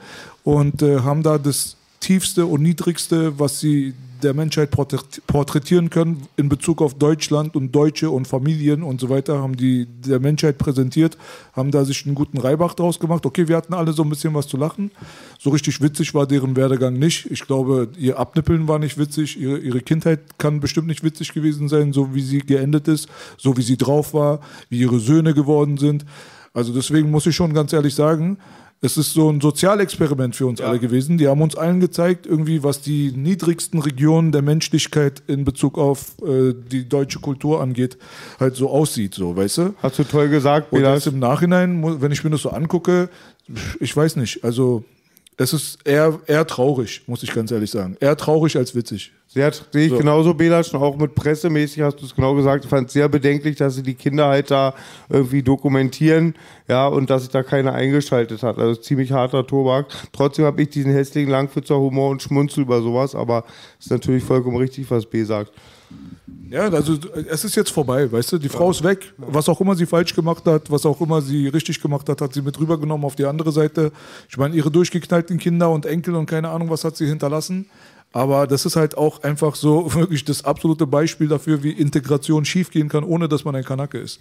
und 0.42 0.80
äh, 0.80 1.00
haben 1.00 1.22
da 1.22 1.36
das 1.36 1.76
tiefste 2.06 2.46
und 2.46 2.62
niedrigste, 2.62 3.36
was 3.40 3.58
sie 3.58 3.92
der 4.22 4.32
Menschheit 4.32 4.70
porträt- 4.70 5.20
porträtieren 5.26 5.90
können 5.90 6.22
in 6.36 6.48
Bezug 6.48 6.80
auf 6.80 6.94
Deutschland 6.94 7.56
und 7.56 7.74
Deutsche 7.74 8.10
und 8.10 8.28
Familien 8.28 8.84
und 8.84 9.00
so 9.00 9.08
weiter, 9.08 9.40
haben 9.40 9.56
die 9.56 9.86
der 10.06 10.20
Menschheit 10.20 10.56
präsentiert, 10.56 11.18
haben 11.52 11.72
da 11.72 11.84
sich 11.84 12.06
einen 12.06 12.14
guten 12.14 12.38
Reibach 12.38 12.74
draus 12.74 13.00
gemacht. 13.00 13.26
Okay, 13.26 13.48
wir 13.48 13.56
hatten 13.56 13.74
alle 13.74 13.92
so 13.92 14.04
ein 14.04 14.08
bisschen 14.08 14.32
was 14.34 14.46
zu 14.46 14.56
lachen. 14.56 14.92
So 15.40 15.50
richtig 15.50 15.82
witzig 15.82 16.14
war 16.14 16.26
deren 16.26 16.54
Werdegang 16.54 16.94
nicht. 16.94 17.28
Ich 17.28 17.44
glaube, 17.44 17.88
ihr 17.98 18.18
Abnippeln 18.18 18.68
war 18.68 18.78
nicht 18.78 18.98
witzig, 18.98 19.38
ihre, 19.38 19.58
ihre 19.58 19.80
Kindheit 19.80 20.38
kann 20.38 20.60
bestimmt 20.60 20.86
nicht 20.86 21.02
witzig 21.02 21.34
gewesen 21.34 21.68
sein, 21.68 21.92
so 21.92 22.14
wie 22.14 22.22
sie 22.22 22.38
geendet 22.38 22.86
ist, 22.86 23.08
so 23.36 23.56
wie 23.56 23.62
sie 23.62 23.76
drauf 23.76 24.14
war, 24.14 24.40
wie 24.70 24.78
ihre 24.78 25.00
Söhne 25.00 25.34
geworden 25.34 25.76
sind. 25.76 26.06
Also 26.54 26.72
deswegen 26.72 27.10
muss 27.10 27.26
ich 27.26 27.34
schon 27.36 27.52
ganz 27.52 27.72
ehrlich 27.72 27.94
sagen, 27.94 28.38
es 28.82 28.96
ist 28.96 29.14
so 29.14 29.30
ein 29.30 29.40
Sozialexperiment 29.40 30.36
für 30.36 30.46
uns 30.46 30.60
alle 30.60 30.78
gewesen. 30.78 31.18
Die 31.18 31.28
haben 31.28 31.40
uns 31.40 31.56
allen 31.56 31.80
gezeigt, 31.80 32.26
irgendwie, 32.26 32.62
was 32.62 32.82
die 32.82 33.10
niedrigsten 33.12 33.80
Regionen 33.80 34.32
der 34.32 34.42
Menschlichkeit 34.42 35.22
in 35.26 35.44
Bezug 35.44 35.78
auf 35.78 36.16
äh, 36.22 36.52
die 36.54 36.88
deutsche 36.88 37.20
Kultur 37.20 37.60
angeht, 37.62 37.96
halt 38.38 38.54
so 38.54 38.68
aussieht, 38.70 39.14
so, 39.14 39.34
weißt 39.36 39.58
du? 39.58 39.74
Hast 39.82 39.98
du 39.98 40.04
toll 40.04 40.28
gesagt, 40.28 40.72
Und 40.72 40.78
Bilas. 40.80 41.04
jetzt 41.04 41.12
im 41.12 41.18
Nachhinein, 41.18 42.00
wenn 42.00 42.12
ich 42.12 42.22
mir 42.22 42.30
das 42.30 42.42
so 42.42 42.50
angucke, 42.50 43.08
ich 43.80 43.96
weiß 43.96 44.16
nicht, 44.16 44.44
also 44.44 44.84
es 45.38 45.52
ist 45.52 45.78
eher, 45.84 46.18
eher 46.26 46.46
traurig, 46.46 47.02
muss 47.06 47.22
ich 47.22 47.32
ganz 47.32 47.50
ehrlich 47.50 47.70
sagen. 47.70 47.96
Eher 48.00 48.16
traurig 48.16 48.56
als 48.56 48.74
witzig. 48.74 49.12
Sehr, 49.28 49.52
sehe 49.52 49.84
ich 49.84 49.90
So. 49.90 49.98
genauso, 49.98 50.32
Belasch, 50.32 50.72
und 50.72 50.80
auch 50.80 50.96
mit 50.96 51.14
pressemäßig 51.14 51.82
hast 51.82 51.96
du 51.96 52.06
es 52.06 52.14
genau 52.14 52.34
gesagt. 52.34 52.64
Ich 52.64 52.70
fand 52.70 52.86
es 52.86 52.94
sehr 52.94 53.08
bedenklich, 53.08 53.56
dass 53.56 53.74
sie 53.74 53.82
die 53.82 53.94
Kinder 53.94 54.28
halt 54.28 54.50
da 54.50 54.74
irgendwie 55.10 55.42
dokumentieren, 55.42 56.34
ja, 56.68 56.86
und 56.86 57.10
dass 57.10 57.22
sich 57.22 57.30
da 57.30 57.42
keiner 57.42 57.74
eingeschaltet 57.74 58.42
hat. 58.42 58.56
Also 58.56 58.80
ziemlich 58.80 59.12
harter 59.12 59.46
Tobak. 59.46 59.88
Trotzdem 60.12 60.46
habe 60.46 60.62
ich 60.62 60.70
diesen 60.70 60.92
hässlichen 60.92 61.30
Langwitzer 61.30 61.78
Humor 61.78 62.10
und 62.10 62.22
Schmunzel 62.22 62.62
über 62.62 62.80
sowas, 62.80 63.14
aber 63.14 63.44
ist 63.78 63.90
natürlich 63.90 64.24
vollkommen 64.24 64.56
richtig, 64.56 64.90
was 64.90 65.04
B 65.04 65.22
sagt. 65.24 65.52
Ja, 66.48 66.68
also 66.68 66.96
es 67.28 67.44
ist 67.44 67.56
jetzt 67.56 67.70
vorbei, 67.70 68.10
weißt 68.10 68.32
du, 68.32 68.38
die 68.38 68.48
Frau 68.48 68.70
ist 68.70 68.84
weg. 68.84 69.12
Was 69.16 69.48
auch 69.48 69.60
immer 69.60 69.74
sie 69.74 69.86
falsch 69.86 70.14
gemacht 70.14 70.44
hat, 70.46 70.70
was 70.70 70.86
auch 70.86 71.00
immer 71.00 71.20
sie 71.20 71.48
richtig 71.48 71.80
gemacht 71.80 72.08
hat, 72.08 72.20
hat 72.20 72.34
sie 72.34 72.42
mit 72.42 72.58
rübergenommen 72.60 73.04
auf 73.04 73.16
die 73.16 73.24
andere 73.24 73.50
Seite. 73.50 73.90
Ich 74.28 74.36
meine, 74.36 74.54
ihre 74.54 74.70
durchgeknallten 74.70 75.38
Kinder 75.38 75.70
und 75.70 75.86
Enkel 75.86 76.14
und 76.14 76.26
keine 76.26 76.50
Ahnung, 76.50 76.70
was 76.70 76.84
hat 76.84 76.96
sie 76.96 77.06
hinterlassen. 77.06 77.66
Aber 78.12 78.46
das 78.46 78.64
ist 78.64 78.76
halt 78.76 78.96
auch 78.96 79.22
einfach 79.24 79.56
so 79.56 79.92
wirklich 79.94 80.24
das 80.24 80.44
absolute 80.44 80.86
Beispiel 80.86 81.28
dafür, 81.28 81.62
wie 81.62 81.72
Integration 81.72 82.44
schiefgehen 82.44 82.88
kann, 82.88 83.04
ohne 83.04 83.28
dass 83.28 83.44
man 83.44 83.56
ein 83.56 83.64
Kanake 83.64 83.98
ist. 83.98 84.20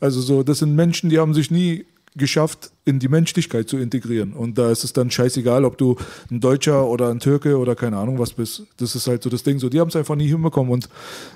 Also 0.00 0.20
so, 0.20 0.42
das 0.42 0.58
sind 0.58 0.74
Menschen, 0.74 1.08
die 1.08 1.18
haben 1.18 1.34
sich 1.34 1.50
nie 1.50 1.86
geschafft, 2.16 2.72
in 2.84 2.98
die 2.98 3.08
Menschlichkeit 3.08 3.68
zu 3.68 3.78
integrieren. 3.78 4.32
Und 4.32 4.58
da 4.58 4.70
ist 4.70 4.84
es 4.84 4.92
dann 4.92 5.10
scheißegal, 5.10 5.64
ob 5.64 5.78
du 5.78 5.96
ein 6.30 6.40
Deutscher 6.40 6.86
oder 6.86 7.08
ein 7.08 7.20
Türke 7.20 7.58
oder 7.58 7.76
keine 7.76 7.98
Ahnung 7.98 8.18
was 8.18 8.32
bist. 8.32 8.64
Das 8.78 8.96
ist 8.96 9.06
halt 9.06 9.22
so 9.22 9.30
das 9.30 9.42
Ding. 9.42 9.58
So, 9.58 9.68
die 9.68 9.80
haben 9.80 9.88
es 9.88 9.96
einfach 9.96 10.16
nie 10.16 10.28
hinbekommen. 10.28 10.72
Und 10.72 10.88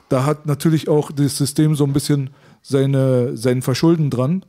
da 0.08 0.24
hat 0.24 0.46
natürlich 0.46 0.88
auch 0.88 1.12
das 1.12 1.36
System 1.36 1.76
so 1.76 1.84
ein 1.84 1.92
bisschen 1.92 2.30
seine, 2.62 3.36
sein 3.36 3.62
Verschulden 3.62 4.10
dran. 4.10 4.44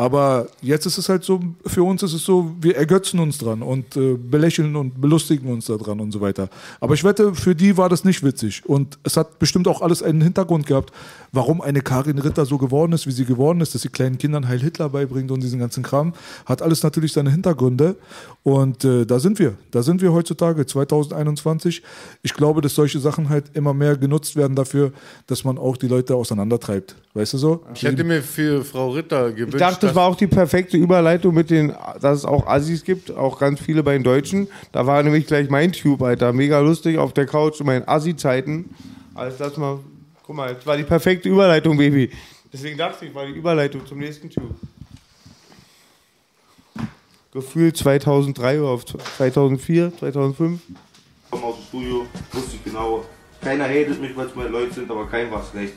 Aber 0.00 0.46
jetzt 0.62 0.86
ist 0.86 0.96
es 0.96 1.08
halt 1.08 1.24
so, 1.24 1.40
für 1.66 1.82
uns 1.82 2.04
ist 2.04 2.12
es 2.12 2.24
so, 2.24 2.54
wir 2.60 2.76
ergötzen 2.76 3.18
uns 3.18 3.36
dran 3.36 3.62
und 3.62 3.96
äh, 3.96 4.14
belächeln 4.14 4.76
und 4.76 5.00
belustigen 5.00 5.50
uns 5.50 5.66
da 5.66 5.76
dran 5.76 5.98
und 5.98 6.12
so 6.12 6.20
weiter. 6.20 6.50
Aber 6.78 6.94
ich 6.94 7.02
wette, 7.02 7.34
für 7.34 7.56
die 7.56 7.76
war 7.76 7.88
das 7.88 8.04
nicht 8.04 8.22
witzig. 8.22 8.62
Und 8.64 8.96
es 9.02 9.16
hat 9.16 9.40
bestimmt 9.40 9.66
auch 9.66 9.82
alles 9.82 10.04
einen 10.04 10.20
Hintergrund 10.20 10.66
gehabt, 10.66 10.92
warum 11.32 11.60
eine 11.60 11.80
Karin 11.80 12.18
Ritter 12.18 12.46
so 12.46 12.58
geworden 12.58 12.92
ist, 12.92 13.06
wie 13.06 13.12
sie 13.12 13.24
geworden 13.24 13.60
ist, 13.60 13.74
dass 13.74 13.82
sie 13.82 13.88
kleinen 13.88 14.18
Kindern 14.18 14.48
Heil 14.48 14.60
Hitler 14.60 14.88
beibringt 14.88 15.30
und 15.30 15.42
diesen 15.42 15.58
ganzen 15.58 15.82
Kram. 15.82 16.14
Hat 16.46 16.62
alles 16.62 16.82
natürlich 16.82 17.12
seine 17.12 17.30
Hintergründe. 17.30 17.96
Und 18.42 18.84
äh, 18.84 19.04
da 19.04 19.18
sind 19.18 19.38
wir. 19.38 19.54
Da 19.70 19.82
sind 19.82 20.00
wir 20.00 20.12
heutzutage, 20.12 20.64
2021. 20.64 21.82
Ich 22.22 22.34
glaube, 22.34 22.60
dass 22.60 22.74
solche 22.74 22.98
Sachen 22.98 23.28
halt 23.28 23.44
immer 23.54 23.74
mehr 23.74 23.96
genutzt 23.96 24.36
werden 24.36 24.56
dafür, 24.56 24.92
dass 25.26 25.44
man 25.44 25.58
auch 25.58 25.76
die 25.76 25.88
Leute 25.88 26.14
auseinandertreibt. 26.14 26.96
Weißt 27.14 27.34
du 27.34 27.38
so? 27.38 27.64
Ich 27.74 27.82
hätte 27.82 28.04
mir 28.04 28.22
für 28.22 28.64
Frau 28.64 28.90
Ritter 28.90 29.32
gewünscht, 29.32 29.54
Ich 29.54 29.60
dachte, 29.60 29.86
das 29.86 29.94
war 29.94 30.06
auch 30.06 30.16
die 30.16 30.26
perfekte 30.26 30.76
Überleitung 30.76 31.34
mit 31.34 31.50
den, 31.50 31.74
dass 32.00 32.18
es 32.18 32.24
auch 32.24 32.46
Assis 32.46 32.84
gibt, 32.84 33.10
auch 33.10 33.38
ganz 33.38 33.60
viele 33.60 33.82
bei 33.82 33.92
den 33.92 34.02
Deutschen. 34.02 34.48
Da 34.72 34.86
war 34.86 35.02
nämlich 35.02 35.26
gleich 35.26 35.50
mein 35.50 35.72
Tube, 35.72 36.02
Alter. 36.02 36.32
Mega 36.32 36.60
lustig 36.60 36.96
auf 36.96 37.12
der 37.12 37.26
Couch 37.26 37.60
in 37.60 37.66
meinen 37.66 37.86
Assi-Zeiten. 37.86 38.70
Alles 39.14 39.36
das 39.36 39.56
mal, 39.56 39.80
guck 40.28 40.36
mal, 40.36 40.54
das 40.54 40.66
war 40.66 40.76
die 40.76 40.84
perfekte 40.84 41.28
Überleitung, 41.30 41.78
Baby. 41.78 42.10
Deswegen 42.52 42.76
dachte 42.76 43.06
ich, 43.06 43.14
war 43.14 43.24
die 43.24 43.32
Überleitung 43.32 43.84
zum 43.86 43.98
nächsten 43.98 44.28
Tube. 44.28 44.54
Gefühlt 47.32 47.76
2003 47.78 48.60
oder 48.60 48.68
auf 48.68 48.84
2004, 48.84 49.96
2005. 49.98 50.60
komme 51.30 51.44
aus 51.44 51.56
dem 51.56 51.64
Studio, 51.64 52.06
wusste 52.32 52.56
ich 52.56 52.64
genau, 52.64 53.04
keiner 53.40 53.64
hatet 53.64 54.00
mich, 54.00 54.14
weil 54.14 54.26
es 54.26 54.34
meine 54.34 54.50
Leute 54.50 54.74
sind, 54.74 54.90
aber 54.90 55.06
kein 55.06 55.30
was 55.32 55.54
recht. 55.54 55.72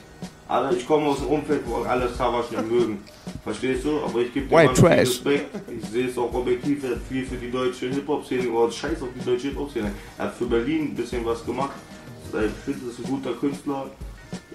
Aber 0.50 0.76
ich 0.76 0.86
komme 0.86 1.06
aus 1.06 1.20
einem 1.20 1.30
Umfeld, 1.30 1.62
wo 1.66 1.84
alle 1.84 2.10
Savage 2.10 2.54
nicht 2.54 2.70
mögen. 2.70 2.98
Verstehst 3.46 3.86
du? 3.86 4.02
Aber 4.04 4.20
ich 4.20 4.34
gebe 4.34 4.48
dir 4.48 4.56
White 4.58 4.82
Mann. 4.82 4.92
Respekt. 4.94 5.56
Ich 5.80 5.90
sehe 5.90 6.08
es 6.08 6.18
auch 6.18 6.34
objektiv. 6.34 6.84
Er 6.84 6.92
hat 6.92 7.02
viel 7.08 7.26
für 7.26 7.38
die 7.38 7.50
deutsche 7.50 7.88
Hip-Hop-Szene 7.88 8.44
gemacht. 8.44 8.74
Scheiß 8.74 9.02
auf 9.02 9.10
die 9.18 9.24
deutsche 9.24 9.48
Hip-Hop-Szene. 9.48 9.92
Er 10.18 10.26
hat 10.26 10.36
für 10.36 10.46
Berlin 10.46 10.90
ein 10.90 10.96
bisschen 10.96 11.26
was 11.26 11.46
gemacht. 11.46 11.72
Ich 12.26 12.32
finde, 12.66 12.80
das 12.86 13.00
ist 13.00 13.06
ein 13.06 13.12
guter 13.12 13.32
Künstler. 13.34 13.90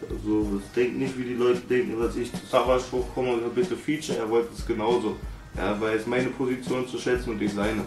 Also, 0.08 0.58
das 0.58 0.72
denkt 0.72 0.98
nicht, 0.98 1.18
wie 1.18 1.24
die 1.24 1.34
Leute 1.34 1.60
denken, 1.60 2.00
dass 2.00 2.16
ich 2.16 2.30
zu 2.32 2.46
Savage 2.46 2.84
hochkomme 2.92 3.32
und 3.34 3.54
bitte 3.54 3.76
Feature. 3.76 4.18
Er 4.18 4.30
wollte 4.30 4.48
es 4.56 4.66
genauso. 4.66 5.16
Er 5.56 5.80
weiß 5.80 6.06
meine 6.06 6.28
Position 6.30 6.86
zu 6.86 6.98
schätzen 6.98 7.30
und 7.30 7.42
ich 7.42 7.52
seine. 7.52 7.84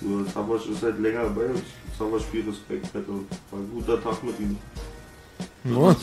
Nur 0.00 0.24
Savage 0.26 0.70
ist 0.70 0.82
halt 0.82 0.98
länger 1.00 1.24
bei 1.30 1.46
uns. 1.46 1.62
Savage 1.98 2.24
viel 2.30 2.44
Respekt. 2.48 2.86
Alter. 2.94 3.12
War 3.50 3.58
ein 3.58 3.70
guter 3.72 4.02
Tag 4.02 4.22
mit 4.22 4.38
ihm. 4.38 4.56
Ja. 5.64 5.94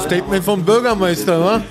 Statement 0.00 0.44
vom 0.44 0.64
Bürgermeister, 0.64 1.40
wa? 1.40 1.62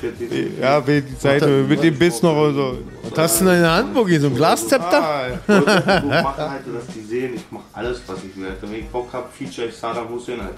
Ja, 0.60 0.82
die 0.82 1.04
Seite 1.18 1.48
mit 1.64 1.82
dem 1.84 1.98
Biss 1.98 2.22
noch 2.22 2.36
und 2.36 2.54
so. 2.56 2.78
Was 3.10 3.18
hast 3.20 3.42
du 3.42 3.46
denn 3.46 3.56
in 3.56 3.62
der 3.62 3.72
Hand, 3.72 3.94
Bogi? 3.94 4.20
So 4.20 4.28
ein 4.28 4.36
Glaszepter? 4.36 5.02
Ah, 5.02 5.28
Ich 5.30 5.48
wollte 5.48 6.06
machen, 6.24 6.42
Alter, 6.42 6.72
dass 6.74 6.88
die 6.94 7.02
sehen, 7.08 7.36
ich 7.36 7.44
mach 7.50 7.62
alles, 7.74 8.02
was 8.08 8.18
ich 8.24 8.36
will. 8.36 8.48
Alter. 8.48 8.70
Wenn 8.70 8.80
ich 8.80 8.88
Bock 8.90 9.08
hab, 9.14 9.34
feature 9.34 9.68
ich 9.68 9.76
Saddam 9.76 10.10
Hussein, 10.10 10.42
Alter. 10.42 10.56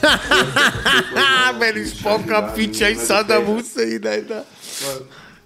Wenn 1.60 1.82
ich 1.82 2.02
Bock 2.02 2.30
hab, 2.30 2.56
feature 2.56 2.90
ich 2.90 2.98
Saddam 2.98 3.46
Hussein, 3.46 4.00
Alter. 4.04 4.44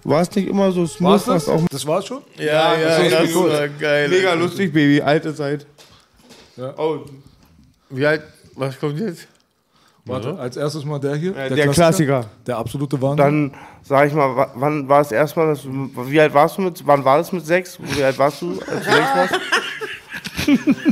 War 0.05 0.22
es 0.22 0.34
nicht 0.34 0.48
immer 0.48 0.72
so 0.72 0.86
smooth? 0.86 1.11
War's 1.11 1.24
das? 1.26 1.50
Das 1.70 1.86
war's 1.86 2.07
schon? 2.07 2.22
Ja, 2.38 2.74
ja, 2.74 3.09
das 3.09 3.11
das 3.32 3.34
war 3.34 3.68
geil. 3.68 4.09
Mega 4.09 4.32
lustig, 4.34 4.72
Baby. 4.72 5.00
Alte 5.03 5.34
Zeit. 5.34 5.66
Ja. 6.57 6.72
Oh, 6.78 7.00
Wie 7.90 8.07
alt, 8.07 8.22
was 8.55 8.78
kommt 8.78 8.98
jetzt? 8.98 9.26
Warte, 10.05 10.36
als 10.38 10.57
erstes 10.57 10.84
mal 10.84 10.98
der 10.98 11.14
hier. 11.14 11.36
äh, 11.36 11.55
der, 11.55 11.68
Klassiker. 11.68 12.26
Der 12.46 12.59
absolute 12.59 13.00
Wahnsinn. 13.00 13.16
Dann 13.18 13.55
sag 13.84 14.09
ich 14.09 14.12
mal, 14.14 14.34
wa- 14.34 14.50
wann 14.57 14.88
war 14.88 15.00
es 15.00 15.12
erstmal, 15.12 15.46
dass 15.48 15.62
du- 15.62 15.90
wie 16.11 16.20
alt 16.20 16.34
warst 16.34 16.59
du 16.59 16.62
mit, 16.62 16.84
wann 16.86 17.05
war 17.05 17.18
das 17.18 17.30
mit 17.32 17.46
sechs? 17.46 17.78
Wie 17.80 18.03
alt 18.03 18.18
warst 18.18 18.42
du, 18.42 18.59
als 18.68 18.84
du 18.84 18.90
sechs 18.90 19.09
warst? 19.14 19.34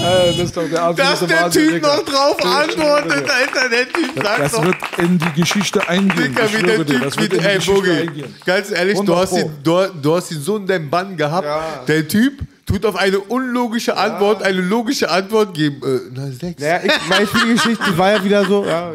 Äh, 0.00 0.28
das 0.28 0.38
ist 0.38 0.56
doch 0.56 0.68
der 0.68 0.82
absolute 0.82 0.96
Dass 0.96 1.26
der 1.28 1.40
Wahnsinn, 1.42 1.62
Typ 1.64 1.72
Digga. 1.74 1.96
noch 1.96 2.04
drauf 2.04 2.44
antwortet, 2.44 3.28
Alter. 3.30 3.68
Der 3.68 3.88
Typ 3.92 4.22
sagt 4.22 4.38
Das 4.40 4.52
doch. 4.52 4.64
wird 4.64 4.76
in 4.98 5.18
die 5.18 5.40
Geschichte 5.40 5.88
eingehen. 5.88 6.36
Ich 6.38 6.58
wie 6.58 6.62
der 6.62 6.84
dir, 6.84 7.00
das 7.00 7.14
Typ 7.16 7.22
wird 7.22 7.32
mit, 7.32 7.32
in 7.32 7.38
die 7.40 7.46
ey, 7.48 7.54
Geschichte 7.56 7.74
Bogi, 7.80 7.90
eingehen. 7.90 8.34
ganz 8.46 8.70
ehrlich, 8.70 8.94
du 8.94 9.00
100 9.14 9.18
hast, 9.22 9.32
ihn, 9.38 9.50
du, 9.62 9.86
du 10.00 10.14
hast 10.16 10.30
ihn 10.30 10.40
so 10.40 10.56
in 10.56 10.66
deinem 10.66 10.88
Bann 10.90 11.16
gehabt. 11.16 11.88
Der 11.88 12.06
Typ 12.06 12.34
tut 12.68 12.84
auf 12.84 12.96
eine 12.96 13.18
unlogische 13.18 13.96
Antwort 13.96 14.42
eine 14.42 14.60
logische 14.60 15.10
Antwort 15.10 15.54
geben. 15.54 15.80
Äh, 15.82 16.00
na, 16.14 16.30
sechs. 16.30 16.60
Naja, 16.60 16.80
ich 16.84 17.30
die 17.30 17.54
Geschichte, 17.54 17.84
die 17.90 17.98
war 17.98 18.12
ja 18.12 18.24
wieder 18.24 18.44
so, 18.44 18.64
ja, 18.64 18.92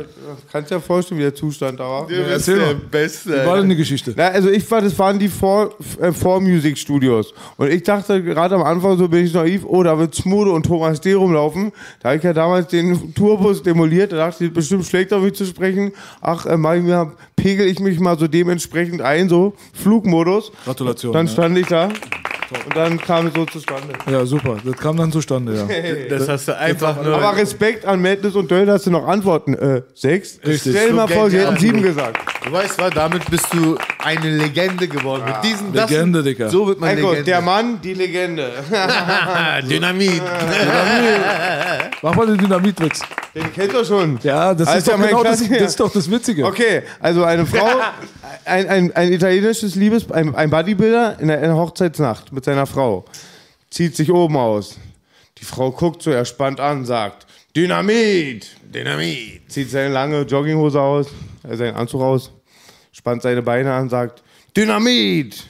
kannst 0.52 0.70
dir 0.70 0.76
ja 0.76 0.82
vorstellen, 0.82 1.20
wie 1.20 1.24
der 1.24 1.34
Zustand 1.34 1.80
da 1.80 1.84
war. 1.84 2.08
Bist 2.08 2.20
erzähl 2.30 2.60
der 2.60 2.68
mal. 2.68 2.76
Beste. 2.76 3.30
Wie 3.42 3.48
war 3.48 3.58
denn 3.58 3.70
die 3.70 3.76
Geschichte? 3.76 4.14
Na, 4.16 4.28
also 4.28 4.50
ich 4.50 4.70
war, 4.70 4.82
das 4.82 4.98
waren 5.00 5.18
die 5.18 5.28
Vor, 5.28 5.74
äh, 6.00 6.12
Vor-Music 6.12 6.78
Studios. 6.78 7.34
Und 7.58 7.72
ich 7.72 7.82
dachte 7.84 8.22
gerade 8.22 8.56
am 8.56 8.62
Anfang, 8.62 8.98
so 8.98 9.08
bin 9.08 9.26
ich 9.26 9.34
naiv, 9.34 9.64
oh, 9.66 9.82
da 9.82 9.98
wird 9.98 10.14
Smude 10.14 10.52
und 10.52 10.66
Thomas 10.66 11.02
D. 11.02 11.14
rumlaufen. 11.14 11.72
Da 12.02 12.10
habe 12.10 12.18
ich 12.18 12.24
ja 12.24 12.34
damals 12.34 12.68
den 12.68 13.16
Tourbus 13.16 13.64
demoliert, 13.64 14.12
da 14.12 14.18
dachte 14.18 14.46
ich, 14.46 14.54
bestimmt 14.54 14.86
schlecht 14.86 15.12
auf 15.14 15.24
mich 15.24 15.34
zu 15.34 15.46
sprechen. 15.46 15.94
Ach, 16.22 16.46
äh, 16.46 16.58
mach 16.58 16.76
ich 16.76 16.84
mir, 16.84 17.12
pegel 17.36 17.68
ich 17.68 17.80
mich 17.80 18.00
mal 18.00 18.20
so 18.20 18.28
dementsprechend 18.28 19.02
ein, 19.02 19.30
so 19.30 19.56
Flugmodus. 19.74 20.52
Gratulation. 20.64 21.12
Dann 21.12 21.26
ja. 21.26 21.32
stand 21.32 21.58
ich 21.58 21.66
da 21.66 21.90
und 22.66 22.76
dann 22.76 23.00
kam 23.00 23.28
es 23.28 23.34
so 23.34 23.46
zustande. 23.46 23.90
ja, 24.10 24.26
super. 24.26 24.58
Das 24.64 24.76
kam 24.78 24.98
dann 24.98 25.12
zustande, 25.12 25.56
ja. 25.56 26.08
Das 26.10 26.28
hast 26.30 26.48
du 26.48 26.58
einfach 26.58 27.02
nur. 27.02 27.16
Aber 27.16 27.36
Respekt 27.38 27.86
an 27.86 28.02
Madness 28.02 28.36
und 28.36 28.50
Döll, 28.52 28.66
dass 28.66 28.84
du 28.84 28.92
noch 28.92 29.08
antworten. 29.08 29.54
Äh, 29.56 29.82
sechs? 29.94 30.40
Richtig. 30.46 30.74
Stell 30.76 30.90
dir 30.90 30.94
mal 30.94 31.08
So 31.08 31.14
vor, 31.14 31.30
sie 31.30 31.40
hätten 31.40 31.58
sieben 31.58 31.82
gesagt. 31.82 32.18
Du 32.46 32.52
weißt 32.52 32.78
was, 32.80 32.90
damit 32.92 33.30
bist 33.30 33.48
du 33.54 33.78
eine 34.04 34.30
Legende 34.38 34.88
geworden. 34.88 35.24
Mit 35.26 35.44
diesen 35.44 35.72
das- 35.74 35.90
Legende, 35.90 36.22
Digga. 36.24 36.50
So 36.50 36.68
wird 36.68 36.80
man 36.80 36.96
Legende. 36.96 37.24
der 37.24 37.42
Mann, 37.42 37.80
die 37.82 37.94
Legende. 37.94 38.50
Ah, 38.74 39.62
Dynamit. 39.62 40.22
Mach 42.02 42.16
mal 42.16 42.28
den 42.28 42.38
Dynamitwitz. 42.38 43.02
Den 43.34 43.52
kennt 43.54 43.74
ihr 43.74 43.86
schon. 43.86 44.20
Ja, 44.24 44.54
das, 44.54 44.68
Alter, 44.68 44.78
ist 44.78 44.88
doch 44.90 44.98
mein 44.98 45.08
genau 45.10 45.24
das, 45.24 45.40
das 45.48 45.50
ist 45.62 45.80
doch 45.80 45.92
das 45.92 46.10
Witzige. 46.12 46.46
Okay, 46.46 46.84
also 47.00 47.24
eine 47.24 47.46
Frau, 47.46 47.66
ein, 48.46 48.68
ein, 48.70 48.96
ein 48.96 49.12
italienisches 49.14 49.76
Liebes, 49.76 50.10
ein, 50.12 50.36
ein 50.36 50.50
Bodybuilder 50.50 51.18
in 51.20 51.32
einer 51.32 51.56
Hochzeitsnacht 51.56 52.32
mit 52.32 52.43
seiner 52.46 52.66
Frau, 52.66 53.06
zieht 53.70 53.96
sich 53.96 54.12
oben 54.12 54.38
aus. 54.38 54.78
Die 55.38 55.46
Frau 55.46 55.72
guckt 55.72 56.02
so 56.02 56.12
erspannt 56.12 56.60
an, 56.60 56.86
sagt, 56.86 57.28
Dynamit! 57.56 58.56
Dynamit. 58.64 59.52
Zieht 59.52 59.70
seine 59.70 59.94
lange 59.94 60.22
Jogginghose 60.22 60.82
aus, 60.82 61.08
äh, 61.44 61.56
seinen 61.56 61.76
Anzug 61.76 62.02
aus, 62.02 62.32
spannt 62.92 63.22
seine 63.22 63.42
Beine 63.42 63.74
an, 63.74 63.90
sagt, 63.90 64.24
Dynamit! 64.56 65.46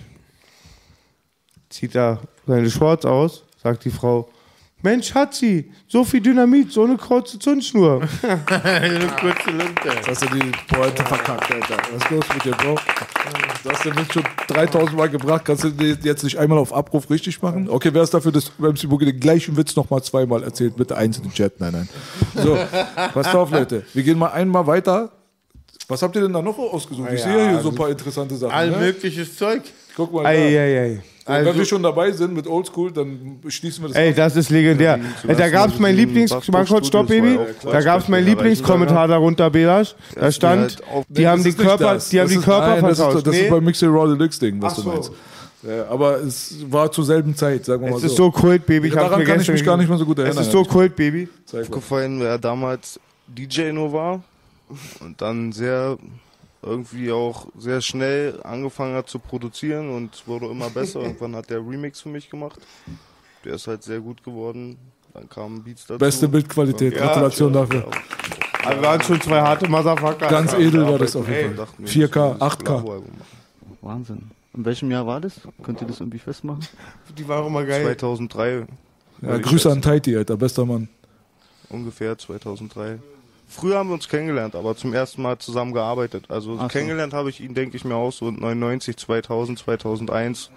Zieht 1.70 1.96
er 1.96 2.22
seine 2.46 2.70
Shorts 2.70 3.06
aus, 3.06 3.44
sagt 3.62 3.86
die 3.86 3.90
Frau, 3.90 4.30
Mensch, 4.84 5.14
hat 5.16 5.34
sie, 5.34 5.72
so 5.88 6.04
viel 6.04 6.20
Dynamit, 6.20 6.72
so 6.74 6.84
eine 6.84 6.98
kurze 6.98 7.40
Zündschnur. 7.40 8.02
Eine 8.48 9.08
kurze 9.08 9.50
Lunte. 9.52 9.88
Jetzt 9.96 10.08
hast 10.10 10.22
du 10.24 10.28
die 10.36 10.52
Pointe 10.68 11.04
verkackt, 11.06 11.50
Alter. 11.54 11.78
Was 11.94 12.04
ist 12.04 12.10
los 12.12 12.26
mit 12.34 12.44
dir, 12.44 12.52
Bro? 12.52 12.76
Du 13.64 13.70
hast 13.72 13.86
den 13.86 13.96
Witz 13.96 14.12
schon 14.14 14.24
3000 14.50 14.98
Mal 14.98 15.10
gebracht. 15.10 15.46
Kannst 15.46 15.64
du 15.64 15.70
den 15.70 15.98
jetzt 16.04 16.24
nicht 16.26 16.38
einmal 16.38 16.58
auf 16.58 16.74
Abruf 16.74 17.10
richtig 17.10 17.42
machen? 17.42 17.70
Okay, 17.70 17.92
wer 17.94 18.04
ist 18.04 18.14
dafür, 18.14 18.34
dass 18.34 18.52
MC 18.60 18.90
Boogie 18.90 19.06
den 19.06 19.20
gleichen 19.22 19.56
Witz 19.56 19.74
nochmal 19.78 20.04
zweimal 20.04 20.44
erzählt? 20.44 20.76
Bitte 20.76 20.98
eins 20.98 21.16
in 21.18 21.24
den 21.24 21.32
Chat. 21.34 21.62
Nein, 21.62 21.72
nein. 21.72 21.90
So, 22.36 22.58
passt 23.14 23.34
auf, 23.34 23.52
Leute. 23.52 23.86
Wir 23.94 24.04
gehen 24.04 24.20
mal 24.20 24.32
einmal 24.34 24.68
weiter. 24.68 25.12
Was 25.88 26.02
habt 26.02 26.14
ihr 26.18 26.24
denn 26.24 26.34
da 26.34 26.42
noch 26.42 26.58
ausgesucht? 26.60 27.10
Ich 27.14 27.20
Ja, 27.22 27.26
sehe 27.26 27.34
hier 27.36 27.52
so 27.52 27.58
also 27.58 27.70
ein 27.70 27.76
paar 27.76 27.90
interessante 27.90 28.36
Sachen. 28.36 28.52
All 28.54 28.70
Ne? 28.72 28.78
mögliches 28.78 29.38
Zeug. 29.38 29.62
Guck 29.96 30.12
mal. 30.12 30.24
Da. 30.24 30.30
Eieiei. 30.30 31.02
Und 31.26 31.34
wenn 31.36 31.48
Also- 31.48 31.58
wir 31.60 31.66
schon 31.66 31.84
dabei 31.84 32.12
sind 32.12 32.34
mit 32.34 32.48
Oldschool, 32.48 32.92
dann 32.92 33.40
schließen 33.48 33.84
wir 33.84 33.88
das 33.90 33.98
Ey, 33.98 34.14
das 34.14 34.36
ist 34.36 34.50
legendär. 34.50 35.00
Ey, 35.28 35.36
da 35.36 35.50
gab 35.50 35.70
es 35.72 35.80
mein 35.80 35.96
Lieblings... 35.96 36.32
Mal 36.50 36.66
kurz, 36.66 36.88
stopp, 36.88 37.08
Baby. 37.08 37.40
Da 37.64 37.80
gab 37.82 38.02
es 38.02 38.08
mein 38.10 38.26
Lieblingskommentar 38.26 39.08
darunter, 39.08 39.50
Belasch. 39.50 39.96
Da 40.16 40.32
stand, 40.32 40.78
die 41.08 41.26
haben 41.28 41.38
Das 41.38 41.44
die 41.44 41.50
ist 41.52 41.58
nicht 41.60 41.68
Körper, 41.68 41.94
das. 41.94 42.10
die 42.10 42.20
haben 42.20 42.26
Das 42.26 42.32
die 42.34 42.38
ist- 42.40 42.44
Körper 42.46 42.68
nein, 42.68 42.82
das 42.84 42.98
vertauscht. 42.98 43.18
ist, 43.20 43.28
das 43.28 43.36
Nee, 43.36 43.42
ist 43.44 43.50
beim 43.52 43.64
Mixer 43.64 43.88
Raw 43.88 44.08
Deluxe 44.18 44.40
Ding, 44.40 44.62
was 44.62 44.76
du 44.76 44.84
meinst. 44.84 45.12
Ja, 45.66 45.88
aber 45.90 46.18
es 46.20 46.56
war 46.70 46.92
zur 46.92 47.06
selben 47.06 47.34
Zeit, 47.38 47.64
sagen 47.64 47.84
wir 47.84 47.92
mal 47.92 47.96
Es 47.96 48.02
so. 48.02 48.08
ist 48.08 48.16
so 48.18 48.30
Kult, 48.32 48.66
Baby. 48.66 48.90
Ich 48.90 48.94
Ja, 48.94 49.04
daran 49.04 49.24
kann 49.24 49.40
ich 49.40 49.48
mich 49.50 49.64
gar 49.64 49.78
nicht 49.78 49.88
mehr 49.88 49.98
so 49.98 50.06
gut 50.06 50.20
Es 50.20 50.26
erinnern. 50.26 50.44
ist 50.44 50.52
so 50.52 50.66
Kult, 50.66 50.94
Baby. 50.98 51.30
Aufgefallen, 51.54 52.20
wer 52.20 52.38
damals 52.38 53.00
DJ 53.28 53.72
nur 53.72 53.94
war 53.94 54.22
und 55.00 55.22
dann 55.22 55.54
sehr 55.54 55.98
irgendwie 56.64 57.12
auch 57.12 57.48
sehr 57.58 57.82
schnell 57.82 58.40
angefangen 58.44 58.96
hat 58.96 59.10
zu 59.10 59.20
produzieren 59.20 59.90
und 59.90 60.16
es 60.16 60.28
wurde 60.28 60.48
immer 60.48 60.70
besser. 60.70 61.02
Irgendwann 61.04 61.36
hat 61.36 61.50
der 61.50 61.60
Remix 61.60 62.02
für 62.02 62.10
mich 62.10 62.30
gemacht. 62.30 62.60
Der 63.46 63.56
ist 63.56 63.68
halt 63.68 63.84
sehr 63.84 64.00
gut 64.00 64.24
geworden. 64.24 64.78
Dann 65.14 65.30
kamen 65.30 65.64
Beats 65.64 65.86
dazu. 65.86 66.00
Beste 66.00 66.28
Bildqualität, 66.28 66.96
Ja, 66.96 67.06
Gratulation 67.06 67.54
dafür. 67.54 67.86
Aber 68.64 68.76
wir 68.76 68.84
waren 68.84 69.02
schon 69.02 69.22
zwei 69.22 69.42
harte 69.42 69.68
Motherfucker. 69.68 70.28
Ganz 70.28 70.54
edel 70.54 70.86
war 70.86 70.98
das 70.98 71.16
auf 71.16 71.28
jeden 71.28 71.56
Fall. 71.56 71.66
dachten 71.66 71.84
wir, 71.86 72.08
4K, 72.08 72.28
müssen 72.34 72.42
8K. 72.42 72.64
Collabo-Album 72.64 73.12
machen. 73.20 73.78
Wahnsinn. 73.82 74.32
In 74.56 74.66
welchem 74.66 74.92
Jahr 74.92 75.06
war 75.06 75.20
das? 75.20 75.42
Könnt 75.64 75.82
ihr 75.82 75.88
das 75.88 76.00
irgendwie 76.00 76.20
festmachen? 76.20 76.66
Die 77.18 77.28
war 77.28 77.42
auch 77.42 77.48
immer 77.48 77.66
geil. 77.66 77.84
2003. 77.84 78.66
Ja, 79.22 79.38
Grüße 79.38 79.72
an. 79.72 79.82
Taiti, 79.82 80.16
Alter, 80.16 80.38
bester 80.38 80.66
Mann. 80.66 80.88
Ungefähr 81.70 82.18
2003. 82.18 83.00
Früher 83.56 83.78
haben 83.78 83.90
wir 83.90 83.94
uns 83.94 84.10
kennengelernt, 84.10 84.56
aber 84.56 84.76
zum 84.76 84.94
ersten 84.94 85.22
Mal 85.22 85.38
zusammen 85.38 85.74
gearbeitet. 85.74 86.26
Also 86.30 86.56
Ach 86.58 86.64
so. 86.64 86.68
kennengelernt 86.70 87.14
habe 87.14 87.30
ich 87.30 87.40
ihn, 87.40 87.54
denke 87.54 87.78
ich 87.78 87.86
mir, 87.86 87.96
auch 87.96 88.12
so 88.12 88.32
99, 88.32 88.98
2000, 88.98 89.60
2001. 89.60 90.50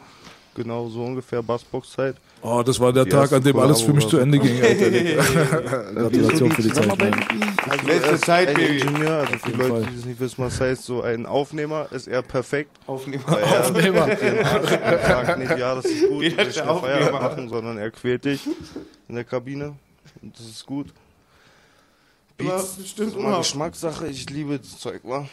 Genau 0.54 0.88
so 0.88 1.04
ungefähr 1.04 1.42
Bassbox-Zeit. 1.42 2.16
Oh, 2.40 2.62
das 2.64 2.80
war 2.80 2.90
der 2.94 3.04
Die 3.04 3.10
Tag, 3.10 3.30
an 3.32 3.42
dem 3.42 3.58
alles 3.58 3.82
für 3.82 3.92
mich 3.92 4.08
zu 4.08 4.16
Ende 4.16 4.38
ging. 4.38 4.58
Gratulation 5.94 6.50
für 6.50 6.62
die 6.62 6.72
Zeit. 6.72 6.88
Also 6.88 7.86
Beste 7.86 8.06
er 8.06 8.12
ist 8.14 8.24
Zeit, 8.24 8.48
ein 8.48 8.54
Baby. 8.54 8.78
Ingenieur, 8.78 9.18
also 9.18 9.32
für 9.34 9.50
jeden 9.50 9.68
Leute, 9.68 9.86
die 9.90 9.96
das 9.96 10.04
nicht 10.06 10.20
wissen, 10.20 10.44
was 10.44 10.58
heißt, 10.58 10.84
so 10.84 11.02
ein 11.02 11.26
Aufnehmer 11.26 11.88
ist 11.90 12.08
er 12.08 12.22
perfekt. 12.22 12.70
Aufnehmer. 12.86 13.38
Er 13.38 13.60
Aufnehmer. 13.60 14.04
und 14.06 14.68
sagt 15.06 15.38
nicht, 15.38 15.58
ja, 15.58 15.74
das 15.74 15.84
ist 15.84 16.08
gut, 16.08 16.22
ich 16.22 16.36
will 16.36 16.46
Feierabend 16.46 16.70
Aufnehmer? 16.70 17.10
machen, 17.20 17.48
sondern 17.50 17.76
er 17.76 17.90
quält 17.90 18.24
dich 18.24 18.40
in 19.08 19.14
der 19.14 19.24
Kabine 19.24 19.74
und 20.22 20.38
das 20.38 20.46
ist 20.46 20.64
gut. 20.64 20.86
Beats 22.36 22.88
stimmt 22.88 23.08
ist 23.08 23.16
immer 23.16 23.28
immer. 23.28 23.38
Geschmackssache, 23.38 24.08
ich 24.08 24.28
liebe 24.30 24.58
das 24.58 24.78
Zeug, 24.78 25.00
wa? 25.04 25.28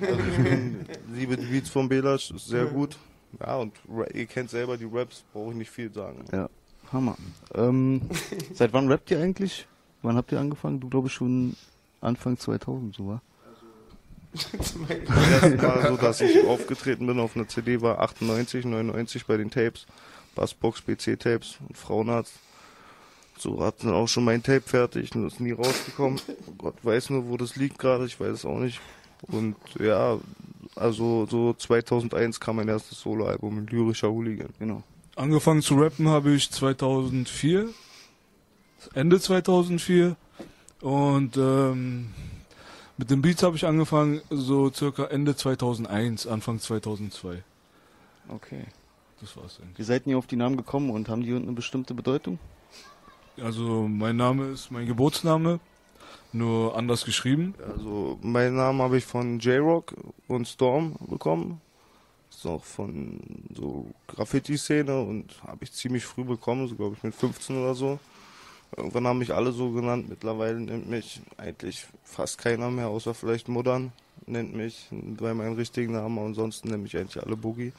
Also 0.00 0.18
ich 0.18 0.36
bin, 0.36 0.86
liebe 1.14 1.36
die 1.36 1.46
Beats 1.46 1.70
von 1.70 1.88
Belasch, 1.88 2.30
ist 2.30 2.48
sehr 2.48 2.66
gut. 2.66 2.96
Ja, 3.38 3.56
und 3.56 3.74
ihr 4.12 4.26
kennt 4.26 4.50
selber 4.50 4.76
die 4.76 4.88
Raps, 4.90 5.24
brauche 5.32 5.50
ich 5.52 5.56
nicht 5.56 5.70
viel 5.70 5.92
sagen. 5.92 6.24
Ja, 6.32 6.48
Hammer. 6.92 7.16
Ähm, 7.54 8.02
seit 8.54 8.72
wann 8.72 8.88
rappt 8.88 9.10
ihr 9.10 9.20
eigentlich? 9.20 9.66
Wann 10.02 10.16
habt 10.16 10.32
ihr 10.32 10.40
angefangen? 10.40 10.80
Du 10.80 10.88
glaube 10.88 11.06
ich 11.06 11.12
schon 11.12 11.54
Anfang 12.00 12.38
2000 12.38 12.94
so 12.94 13.06
war. 13.06 13.22
Das 14.32 14.54
erste 14.54 14.78
Mal 14.78 15.88
so, 15.88 15.96
dass 15.96 16.20
ich 16.20 16.46
aufgetreten 16.46 17.06
bin 17.06 17.18
auf 17.18 17.34
einer 17.36 17.48
CD 17.48 17.80
war 17.80 18.00
98, 18.00 18.64
99 18.64 19.26
bei 19.26 19.36
den 19.36 19.50
Tapes. 19.50 19.86
Bassbox, 20.36 20.82
PC-Tapes 20.86 21.58
und 21.68 21.76
Frauenarzt. 21.76 22.32
So 23.40 23.64
hatten 23.64 23.90
auch 23.90 24.06
schon 24.06 24.24
mein 24.24 24.42
Tape 24.42 24.60
fertig 24.60 25.14
und 25.14 25.26
ist 25.26 25.40
nie 25.40 25.52
rausgekommen. 25.52 26.20
Gott 26.58 26.74
weiß 26.82 27.10
nur, 27.10 27.28
wo 27.28 27.36
das 27.38 27.56
liegt 27.56 27.78
gerade, 27.78 28.04
ich 28.04 28.20
weiß 28.20 28.32
es 28.32 28.44
auch 28.44 28.58
nicht. 28.58 28.80
Und 29.22 29.56
ja, 29.78 30.18
also 30.76 31.26
so 31.26 31.54
2001 31.54 32.38
kam 32.40 32.56
mein 32.56 32.68
erstes 32.68 33.00
Soloalbum, 33.00 33.66
Lyrischer 33.66 34.10
Hooligan. 34.10 34.50
Genau. 34.58 34.82
Angefangen 35.16 35.62
zu 35.62 35.74
rappen 35.74 36.08
habe 36.08 36.32
ich 36.32 36.50
2004, 36.50 37.68
Ende 38.94 39.20
2004 39.20 40.16
und 40.80 41.36
ähm, 41.36 42.12
mit 42.96 43.10
den 43.10 43.22
Beats 43.22 43.42
habe 43.42 43.56
ich 43.56 43.66
angefangen 43.66 44.20
so 44.30 44.70
circa 44.70 45.04
Ende 45.04 45.34
2001, 45.34 46.26
Anfang 46.26 46.58
2002. 46.58 47.42
Okay. 48.28 48.64
Das 49.20 49.36
war's 49.36 49.58
eigentlich. 49.60 49.78
Wie 49.78 49.82
seid 49.82 50.06
ihr 50.06 50.16
auf 50.16 50.26
die 50.26 50.36
Namen 50.36 50.56
gekommen 50.56 50.90
und 50.90 51.08
haben 51.08 51.22
die 51.22 51.34
eine 51.34 51.52
bestimmte 51.52 51.94
Bedeutung? 51.94 52.38
Also 53.38 53.88
mein 53.88 54.16
Name 54.16 54.48
ist 54.48 54.70
mein 54.70 54.86
Geburtsname, 54.86 55.60
nur 56.32 56.76
anders 56.76 57.04
geschrieben. 57.04 57.54
Also 57.66 58.18
meinen 58.22 58.56
Namen 58.56 58.82
habe 58.82 58.98
ich 58.98 59.04
von 59.04 59.38
J-Rock 59.38 59.94
und 60.28 60.46
Storm 60.46 60.96
bekommen. 61.08 61.60
Ist 62.30 62.46
auch 62.46 62.64
von 62.64 63.20
so 63.54 63.86
Graffiti-Szene 64.08 65.00
und 65.00 65.42
habe 65.46 65.64
ich 65.64 65.72
ziemlich 65.72 66.04
früh 66.04 66.24
bekommen, 66.24 66.68
so 66.68 66.76
glaube 66.76 66.96
ich 66.96 67.02
mit 67.02 67.14
15 67.14 67.56
oder 67.56 67.74
so. 67.74 67.98
Irgendwann 68.76 69.06
haben 69.06 69.18
mich 69.18 69.34
alle 69.34 69.52
so 69.52 69.70
genannt. 69.70 70.08
Mittlerweile 70.08 70.60
nennt 70.60 70.88
mich 70.88 71.20
eigentlich 71.36 71.86
fast 72.04 72.38
keiner 72.38 72.70
mehr, 72.70 72.88
außer 72.88 73.14
vielleicht 73.14 73.48
Muddern 73.48 73.92
nennt 74.26 74.54
mich 74.54 74.88
bei 74.90 75.34
meinem 75.34 75.54
richtigen 75.54 75.92
Namen. 75.92 76.18
Ansonsten 76.18 76.68
nennen 76.68 76.84
mich 76.84 76.96
eigentlich 76.96 77.22
alle 77.22 77.36
Boogie. 77.36 77.72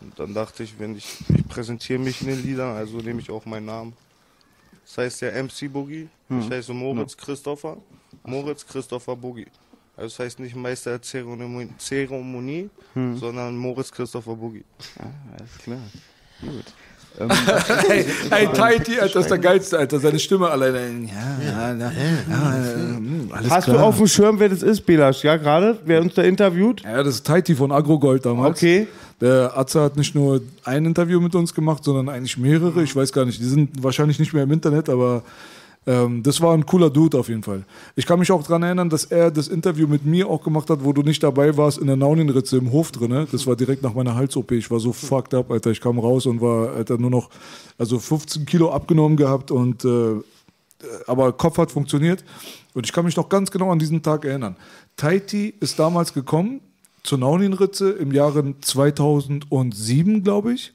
Und 0.00 0.18
dann 0.18 0.34
dachte 0.34 0.62
ich, 0.62 0.78
wenn 0.78 0.96
ich, 0.96 1.18
ich 1.34 1.46
präsentiere 1.48 1.98
mich 1.98 2.20
in 2.20 2.28
den 2.28 2.42
Liedern, 2.42 2.76
also 2.76 2.98
nehme 2.98 3.20
ich 3.20 3.30
auch 3.30 3.46
meinen 3.46 3.66
Namen. 3.66 3.92
Das 4.84 4.98
heißt 4.98 5.22
ja 5.22 5.30
MC 5.42 5.68
Boogie. 5.72 6.08
Ich 6.28 6.34
Mhm. 6.36 6.50
heiße 6.50 6.72
Moritz 6.74 7.16
Christopher. 7.16 7.76
Moritz 8.24 8.66
Christopher 8.66 9.16
Boogie. 9.16 9.46
Also 9.96 10.08
das 10.16 10.18
heißt 10.18 10.40
nicht 10.40 10.56
Meister 10.56 10.90
der 10.90 11.02
Zeremonie, 11.02 11.68
Zeremonie 11.78 12.68
Hm. 12.94 13.16
sondern 13.16 13.56
Moritz 13.56 13.90
Christopher 13.92 14.34
Boogie. 14.34 14.64
Ah, 14.98 15.04
alles 15.38 15.58
klar. 15.58 15.78
Gut. 16.40 16.72
Ähm, 17.20 17.30
Hey, 17.88 18.04
hey 18.30 18.48
Taiti, 18.52 18.98
Alter, 18.98 19.20
ist 19.20 19.30
der 19.30 19.38
geilste, 19.38 19.78
Alter. 19.78 20.00
Seine 20.00 20.18
Stimme 20.18 20.48
alleine. 20.48 20.78
Ja, 20.78 21.74
ja, 21.74 21.74
ja, 21.74 21.92
alles 23.30 23.50
Hast 23.50 23.64
klar. 23.64 23.78
du 23.78 23.82
auf 23.82 23.96
dem 23.96 24.06
Schirm, 24.06 24.40
wer 24.40 24.48
das 24.48 24.62
ist, 24.62 24.84
Belasch? 24.84 25.22
Ja, 25.22 25.36
gerade? 25.36 25.78
Wer 25.84 26.00
uns 26.00 26.14
da 26.14 26.22
interviewt? 26.22 26.82
Ja, 26.82 27.02
das 27.02 27.16
ist 27.16 27.26
Taiti 27.26 27.54
von 27.54 27.72
Agrogold 27.72 28.24
damals. 28.26 28.58
Okay. 28.58 28.88
Der 29.20 29.56
Atze 29.56 29.80
hat 29.80 29.96
nicht 29.96 30.14
nur 30.14 30.40
ein 30.64 30.84
Interview 30.84 31.20
mit 31.20 31.34
uns 31.34 31.54
gemacht, 31.54 31.84
sondern 31.84 32.08
eigentlich 32.08 32.36
mehrere. 32.36 32.82
Ich 32.82 32.94
weiß 32.94 33.12
gar 33.12 33.24
nicht, 33.24 33.40
die 33.40 33.44
sind 33.44 33.82
wahrscheinlich 33.82 34.18
nicht 34.18 34.32
mehr 34.32 34.42
im 34.42 34.50
Internet, 34.50 34.88
aber 34.88 35.22
ähm, 35.86 36.22
das 36.22 36.40
war 36.40 36.54
ein 36.54 36.64
cooler 36.64 36.90
Dude 36.90 37.18
auf 37.18 37.28
jeden 37.28 37.42
Fall. 37.42 37.64
Ich 37.96 38.06
kann 38.06 38.18
mich 38.18 38.30
auch 38.32 38.42
daran 38.42 38.62
erinnern, 38.62 38.88
dass 38.88 39.04
er 39.04 39.30
das 39.30 39.48
Interview 39.48 39.86
mit 39.86 40.04
mir 40.04 40.28
auch 40.28 40.42
gemacht 40.42 40.70
hat, 40.70 40.84
wo 40.84 40.92
du 40.92 41.02
nicht 41.02 41.22
dabei 41.22 41.56
warst, 41.56 41.78
in 41.78 41.86
der 41.86 41.96
Nauninritze 41.96 42.56
im 42.56 42.72
Hof 42.72 42.92
drinne. 42.92 43.26
Das 43.30 43.46
war 43.46 43.56
direkt 43.56 43.82
nach 43.82 43.94
meiner 43.94 44.14
Hals-OP. 44.14 44.52
Ich 44.52 44.70
war 44.70 44.80
so 44.80 44.92
fucked 44.92 45.34
up, 45.34 45.50
Alter. 45.50 45.70
Ich 45.70 45.80
kam 45.80 45.98
raus 45.98 46.26
und 46.26 46.40
war, 46.40 46.74
Alter, 46.74 46.98
nur 46.98 47.10
noch, 47.10 47.30
also 47.78 47.98
15 47.98 48.46
Kilo 48.46 48.70
abgenommen 48.70 49.16
gehabt 49.16 49.50
und 49.50 49.84
äh, 49.84 50.14
aber 51.06 51.32
Kopf 51.32 51.58
hat 51.58 51.70
funktioniert. 51.70 52.24
Und 52.74 52.86
ich 52.86 52.92
kann 52.92 53.04
mich 53.04 53.16
noch 53.16 53.28
ganz 53.28 53.50
genau 53.50 53.70
an 53.70 53.78
diesen 53.78 54.02
Tag 54.02 54.24
erinnern. 54.24 54.56
Taiti 54.96 55.54
ist 55.60 55.78
damals 55.78 56.12
gekommen 56.12 56.60
zur 57.02 57.18
Nauninritze 57.18 57.90
im 57.90 58.12
Jahre 58.12 58.54
2007, 58.60 60.22
glaube 60.22 60.54
ich. 60.54 60.72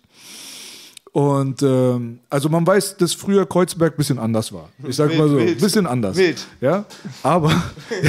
Und 1.11 1.63
ähm, 1.63 2.19
also 2.29 2.49
man 2.49 2.65
weiß, 2.67 2.97
dass 2.97 3.13
früher 3.13 3.45
Kreuzberg 3.47 3.93
ein 3.93 3.97
bisschen 3.97 4.19
anders 4.19 4.53
war. 4.53 4.69
Ich 4.87 4.95
sag 4.95 5.15
mal 5.17 5.27
so, 5.27 5.37
ein 5.37 5.57
bisschen 5.57 5.87
anders. 5.87 6.15
wild. 6.15 6.45
Ja, 6.61 6.85
aber 7.23 7.51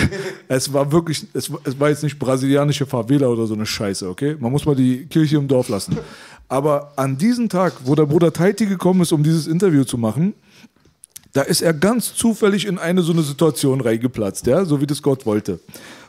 es 0.48 0.70
war 0.72 0.92
wirklich, 0.92 1.26
es, 1.32 1.50
war- 1.50 1.60
es 1.64 1.78
war 1.80 1.88
jetzt 1.88 2.02
nicht 2.02 2.18
brasilianische 2.18 2.84
Favela 2.86 3.28
oder 3.28 3.46
so 3.46 3.54
eine 3.54 3.64
Scheiße, 3.64 4.06
okay? 4.08 4.36
Man 4.38 4.52
muss 4.52 4.66
mal 4.66 4.76
die 4.76 5.06
Kirche 5.06 5.36
im 5.38 5.48
Dorf 5.48 5.68
lassen. 5.70 5.96
Aber 6.48 6.92
an 6.96 7.16
diesem 7.16 7.48
Tag, 7.48 7.72
wo 7.84 7.94
der 7.94 8.06
Bruder 8.06 8.32
Taiti 8.32 8.66
gekommen 8.66 9.00
ist, 9.00 9.12
um 9.12 9.22
dieses 9.22 9.46
Interview 9.46 9.84
zu 9.84 9.96
machen, 9.96 10.34
da 11.32 11.42
ist 11.42 11.62
er 11.62 11.72
ganz 11.72 12.14
zufällig 12.14 12.66
in 12.66 12.76
eine 12.78 13.02
so 13.02 13.12
eine 13.12 13.22
Situation 13.22 13.80
reingeplatzt, 13.80 14.46
ja, 14.46 14.64
so 14.64 14.80
wie 14.80 14.86
das 14.86 15.00
Gott 15.00 15.24
wollte. 15.26 15.60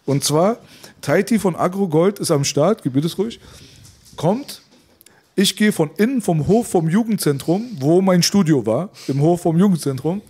Und 0.06 0.24
zwar, 0.24 0.58
Taiti 1.00 1.38
von 1.40 1.56
Agrogold 1.56 2.20
ist 2.20 2.32
am 2.32 2.44
Start, 2.44 2.82
gebiet 2.84 3.06
es 3.06 3.18
ruhig, 3.18 3.40
kommt, 4.18 4.61
ich 5.36 5.56
gehe 5.56 5.72
von 5.72 5.92
innen 5.98 6.22
vom 6.22 6.48
Hof 6.48 6.68
vom 6.68 6.90
Jugendzentrum, 6.90 7.78
wo 7.80 8.02
mein 8.02 8.24
Studio 8.24 8.66
war, 8.66 8.90
im 9.08 9.22
Hof 9.22 9.42
vom 9.42 9.58
Jugendzentrum. 9.58 10.22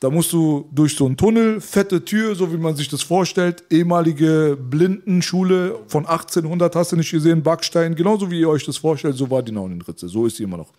Da 0.00 0.10
musst 0.10 0.32
du 0.32 0.68
durch 0.72 0.96
so 0.96 1.06
einen 1.06 1.16
Tunnel, 1.16 1.60
fette 1.60 2.04
Tür, 2.04 2.34
so 2.34 2.52
wie 2.52 2.56
man 2.56 2.74
sich 2.74 2.88
das 2.88 3.02
vorstellt, 3.02 3.62
ehemalige 3.70 4.58
Blindenschule 4.60 5.78
von 5.86 6.06
1800, 6.06 6.74
hast 6.74 6.90
du 6.90 6.96
nicht 6.96 7.12
gesehen, 7.12 7.42
Backstein, 7.42 7.94
genauso 7.94 8.28
wie 8.28 8.40
ihr 8.40 8.48
euch 8.48 8.64
das 8.64 8.78
vorstellt, 8.78 9.16
so 9.16 9.30
war 9.30 9.44
die 9.44 9.52
Nauninritze, 9.52 10.08
so 10.08 10.26
ist 10.26 10.38
sie 10.38 10.42
immer 10.42 10.56
noch. 10.56 10.70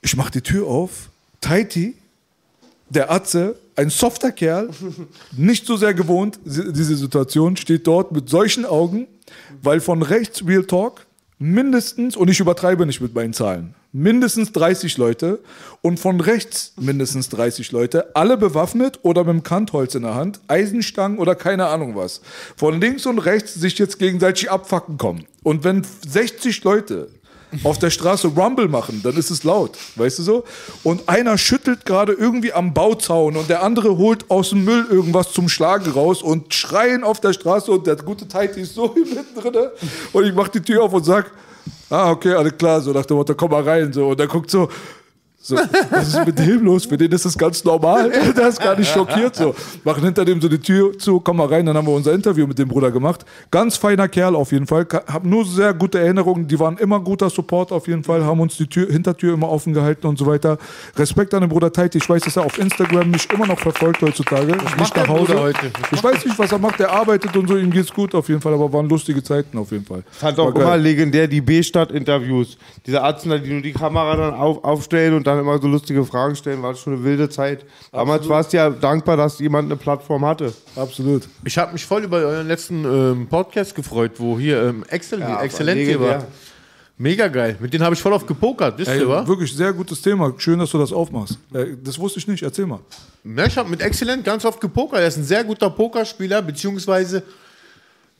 Ich 0.00 0.16
mache 0.16 0.30
die 0.30 0.42
Tür 0.42 0.68
auf, 0.68 1.10
Taiti, 1.40 1.96
der 2.88 3.10
Atze, 3.10 3.56
ein 3.74 3.90
softer 3.90 4.30
Kerl, 4.30 4.70
nicht 5.36 5.66
so 5.66 5.76
sehr 5.76 5.92
gewohnt, 5.92 6.38
diese 6.44 6.94
Situation, 6.94 7.56
steht 7.56 7.84
dort 7.84 8.12
mit 8.12 8.28
solchen 8.28 8.64
Augen, 8.64 9.08
weil 9.60 9.80
von 9.80 10.02
rechts 10.02 10.46
Real 10.46 10.64
Talk 10.64 11.04
mindestens, 11.40 12.16
und 12.16 12.28
ich 12.28 12.38
übertreibe 12.38 12.86
nicht 12.86 13.00
mit 13.00 13.14
meinen 13.14 13.32
Zahlen, 13.32 13.74
mindestens 13.92 14.52
30 14.52 14.98
Leute 14.98 15.40
und 15.80 15.98
von 15.98 16.20
rechts 16.20 16.74
mindestens 16.78 17.30
30 17.30 17.72
Leute, 17.72 18.14
alle 18.14 18.36
bewaffnet 18.36 19.00
oder 19.02 19.24
mit 19.24 19.32
dem 19.32 19.42
Kantholz 19.42 19.94
in 19.94 20.02
der 20.02 20.14
Hand, 20.14 20.40
Eisenstangen 20.48 21.18
oder 21.18 21.34
keine 21.34 21.66
Ahnung 21.66 21.96
was. 21.96 22.20
Von 22.56 22.80
links 22.80 23.06
und 23.06 23.18
rechts 23.18 23.54
sich 23.54 23.78
jetzt 23.78 23.98
gegenseitig 23.98 24.50
abfacken 24.50 24.98
kommen. 24.98 25.24
Und 25.42 25.64
wenn 25.64 25.82
60 25.82 26.62
Leute 26.62 27.08
auf 27.64 27.78
der 27.78 27.90
Straße 27.90 28.28
Rumble 28.28 28.68
machen, 28.68 29.00
dann 29.02 29.16
ist 29.16 29.30
es 29.30 29.44
laut, 29.44 29.76
weißt 29.96 30.20
du 30.20 30.22
so? 30.22 30.44
Und 30.82 31.08
einer 31.08 31.38
schüttelt 31.38 31.84
gerade 31.84 32.12
irgendwie 32.12 32.52
am 32.52 32.74
Bauzaun 32.74 33.36
und 33.36 33.48
der 33.48 33.62
andere 33.62 33.96
holt 33.96 34.30
aus 34.30 34.50
dem 34.50 34.64
Müll 34.64 34.86
irgendwas 34.90 35.32
zum 35.32 35.48
Schlagen 35.48 35.90
raus 35.90 36.22
und 36.22 36.54
schreien 36.54 37.04
auf 37.04 37.20
der 37.20 37.32
Straße 37.32 37.70
und 37.70 37.86
der 37.86 37.96
gute 37.96 38.28
Tighty 38.28 38.60
ist 38.60 38.74
so 38.74 38.94
hier 38.94 39.06
mitten 39.06 39.40
drin 39.40 39.68
und 40.12 40.24
ich 40.24 40.34
mach 40.34 40.48
die 40.48 40.60
Tür 40.60 40.84
auf 40.84 40.92
und 40.92 41.04
sag, 41.04 41.30
ah, 41.90 42.10
okay, 42.10 42.34
alles 42.34 42.56
klar, 42.56 42.80
so 42.80 42.92
nach 42.92 43.04
dem 43.04 43.16
Motto, 43.16 43.34
komm 43.34 43.50
mal 43.50 43.62
rein, 43.62 43.92
so. 43.92 44.08
Und 44.08 44.20
der 44.20 44.28
guckt 44.28 44.50
so, 44.50 44.68
so, 45.42 45.56
was 45.56 46.08
ist 46.08 46.26
mit 46.26 46.38
dem 46.38 46.64
los? 46.64 46.84
Für 46.84 46.98
den 46.98 47.10
ist 47.12 47.24
das 47.24 47.36
ganz 47.36 47.64
normal. 47.64 48.10
Der 48.36 48.48
ist 48.48 48.60
gar 48.60 48.78
nicht 48.78 48.92
schockiert. 48.92 49.34
So. 49.34 49.54
Machen 49.84 50.04
hinter 50.04 50.22
dem 50.26 50.38
so 50.38 50.48
die 50.48 50.58
Tür 50.58 50.98
zu, 50.98 51.18
komm 51.18 51.38
mal 51.38 51.46
rein. 51.46 51.64
Dann 51.64 51.74
haben 51.78 51.86
wir 51.86 51.94
unser 51.94 52.12
Interview 52.12 52.46
mit 52.46 52.58
dem 52.58 52.68
Bruder 52.68 52.90
gemacht. 52.90 53.24
Ganz 53.50 53.78
feiner 53.78 54.06
Kerl 54.06 54.36
auf 54.36 54.52
jeden 54.52 54.66
Fall. 54.66 54.86
Hab 55.06 55.24
nur 55.24 55.46
sehr 55.46 55.72
gute 55.72 55.98
Erinnerungen. 55.98 56.46
Die 56.46 56.60
waren 56.60 56.76
immer 56.76 57.00
guter 57.00 57.30
Support 57.30 57.72
auf 57.72 57.88
jeden 57.88 58.04
Fall. 58.04 58.22
Haben 58.22 58.40
uns 58.40 58.58
die 58.58 58.66
Tür, 58.66 58.88
Hintertür 58.88 59.32
immer 59.32 59.48
offen 59.48 59.72
gehalten 59.72 60.06
und 60.08 60.18
so 60.18 60.26
weiter. 60.26 60.58
Respekt 60.96 61.32
an 61.32 61.40
den 61.40 61.48
Bruder 61.48 61.72
Taiti. 61.72 61.96
Ich 61.96 62.08
weiß, 62.08 62.22
dass 62.22 62.36
er 62.36 62.44
auf 62.44 62.58
Instagram 62.58 63.10
mich 63.10 63.26
immer 63.32 63.46
noch 63.46 63.58
verfolgt 63.58 64.02
heutzutage. 64.02 64.52
Was 64.52 64.64
nicht 64.64 64.78
macht 64.78 64.96
nach 64.96 65.08
Hause. 65.08 65.40
Heute? 65.40 65.72
Ich 65.90 66.04
weiß 66.04 66.22
nicht, 66.22 66.38
was 66.38 66.52
er 66.52 66.58
macht. 66.58 66.78
Der 66.80 66.92
arbeitet 66.92 67.34
und 67.34 67.48
so. 67.48 67.56
Ihm 67.56 67.70
geht's 67.70 67.94
gut 67.94 68.14
auf 68.14 68.28
jeden 68.28 68.42
Fall. 68.42 68.52
Aber 68.52 68.70
waren 68.74 68.90
lustige 68.90 69.22
Zeiten 69.22 69.56
auf 69.56 69.72
jeden 69.72 69.86
Fall. 69.86 70.02
Fand 70.10 70.38
auch 70.38 70.54
immer 70.54 70.76
legendär 70.76 71.26
die 71.26 71.40
B-Stadt-Interviews. 71.40 72.58
Diese 72.86 73.00
Arzten, 73.02 73.30
die 73.42 73.50
nur 73.50 73.62
die 73.62 73.72
Kamera 73.72 74.16
dann 74.16 74.34
auf, 74.34 74.62
aufstellen 74.64 75.14
und 75.14 75.29
dann 75.30 75.40
immer 75.40 75.58
so 75.60 75.68
lustige 75.68 76.04
Fragen 76.04 76.36
stellen, 76.36 76.62
war 76.62 76.74
schon 76.74 76.94
eine 76.94 77.04
wilde 77.04 77.28
Zeit. 77.28 77.64
Damals 77.92 78.28
warst 78.28 78.52
du 78.52 78.58
ja 78.58 78.70
dankbar, 78.70 79.16
dass 79.16 79.38
jemand 79.38 79.66
eine 79.66 79.76
Plattform 79.76 80.24
hatte. 80.24 80.52
Absolut. 80.76 81.28
Ich 81.44 81.56
habe 81.58 81.72
mich 81.72 81.84
voll 81.84 82.04
über 82.04 82.18
euren 82.18 82.46
letzten 82.48 82.84
ähm, 82.84 83.26
Podcast 83.28 83.74
gefreut, 83.74 84.12
wo 84.18 84.38
hier 84.38 84.62
ähm, 84.62 84.84
Excel, 84.88 85.20
Ja, 85.20 85.40
Exzellent 85.42 85.80
hier 85.80 86.00
war. 86.00 86.24
Mega 86.98 87.28
geil. 87.28 87.56
Mit 87.60 87.72
denen 87.72 87.82
habe 87.82 87.94
ich 87.94 88.02
voll 88.02 88.12
oft 88.12 88.26
gepokert, 88.26 88.76
wisst 88.76 88.90
Ey, 88.90 89.00
ihr, 89.00 89.08
wa? 89.08 89.26
wirklich 89.26 89.56
sehr 89.56 89.72
gutes 89.72 90.02
Thema. 90.02 90.34
Schön, 90.36 90.58
dass 90.58 90.70
du 90.70 90.76
das 90.76 90.92
aufmachst. 90.92 91.38
Äh, 91.54 91.68
Das 91.82 91.98
wusste 91.98 92.18
ich 92.18 92.28
nicht. 92.28 92.42
Erzähl 92.42 92.66
mal. 92.66 92.80
Ja, 93.24 93.46
ich 93.46 93.56
habe 93.56 93.70
mit 93.70 93.80
Exzellent 93.80 94.22
ganz 94.22 94.44
oft 94.44 94.60
gepokert. 94.60 95.00
Er 95.00 95.06
ist 95.08 95.16
ein 95.16 95.24
sehr 95.24 95.42
guter 95.42 95.70
Pokerspieler, 95.70 96.42
beziehungsweise 96.42 97.22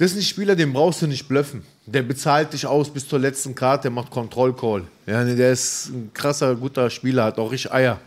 das 0.00 0.12
ist 0.12 0.16
ein 0.16 0.22
Spieler, 0.22 0.56
den 0.56 0.72
brauchst 0.72 1.02
du 1.02 1.06
nicht 1.06 1.28
bluffen. 1.28 1.62
Der 1.84 2.00
bezahlt 2.00 2.54
dich 2.54 2.66
aus 2.66 2.88
bis 2.88 3.06
zur 3.06 3.18
letzten 3.18 3.54
Karte, 3.54 3.82
der 3.82 3.90
macht 3.90 4.10
Kontrollcall. 4.10 4.84
Ja, 5.06 5.22
nee, 5.22 5.34
der 5.34 5.52
ist 5.52 5.90
ein 5.90 6.10
krasser, 6.14 6.54
guter 6.54 6.88
Spieler, 6.88 7.24
hat 7.24 7.38
auch 7.38 7.52
richtig 7.52 7.70
Eier. 7.70 7.98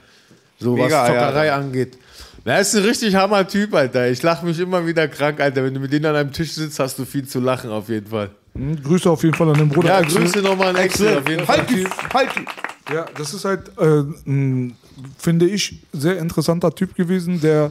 So 0.57 0.73
Mega 0.73 0.85
was 0.85 0.93
Eier, 0.93 1.05
Zockerei 1.19 1.51
Alter. 1.51 1.65
angeht. 1.65 1.97
Er 2.45 2.59
ist 2.61 2.75
ein 2.75 2.81
richtig 2.83 3.13
hammer 3.13 3.47
Typ, 3.47 3.75
Alter. 3.75 4.09
Ich 4.09 4.23
lache 4.23 4.43
mich 4.43 4.59
immer 4.59 4.87
wieder 4.87 5.07
krank, 5.07 5.39
Alter. 5.39 5.63
Wenn 5.63 5.75
du 5.75 5.79
mit 5.79 5.93
denen 5.93 6.07
an 6.07 6.15
einem 6.15 6.33
Tisch 6.33 6.53
sitzt, 6.53 6.79
hast 6.79 6.97
du 6.97 7.05
viel 7.05 7.27
zu 7.27 7.39
lachen, 7.39 7.69
auf 7.69 7.87
jeden 7.89 8.07
Fall. 8.07 8.31
Hm, 8.55 8.81
Grüße 8.81 9.07
auf 9.07 9.21
jeden 9.21 9.35
Fall 9.35 9.49
an 9.49 9.59
den 9.59 9.69
Bruder. 9.69 9.89
Ja, 9.89 9.97
Axel. 9.99 10.23
Grüße 10.23 10.39
nochmal 10.39 10.69
an 10.69 10.77
Excel, 10.77 11.19
auf 11.19 11.29
jeden 11.29 11.45
Fall. 11.45 11.59
Halt 11.59 11.69
die, 11.69 11.87
halt 12.11 12.29
die. 12.35 12.93
Ja, 12.93 13.05
das 13.15 13.35
ist 13.35 13.45
halt, 13.45 13.69
äh, 13.77 14.01
ein, 14.25 14.75
finde 15.19 15.45
ich, 15.45 15.79
sehr 15.93 16.17
interessanter 16.17 16.73
Typ 16.73 16.95
gewesen, 16.95 17.39
der 17.39 17.69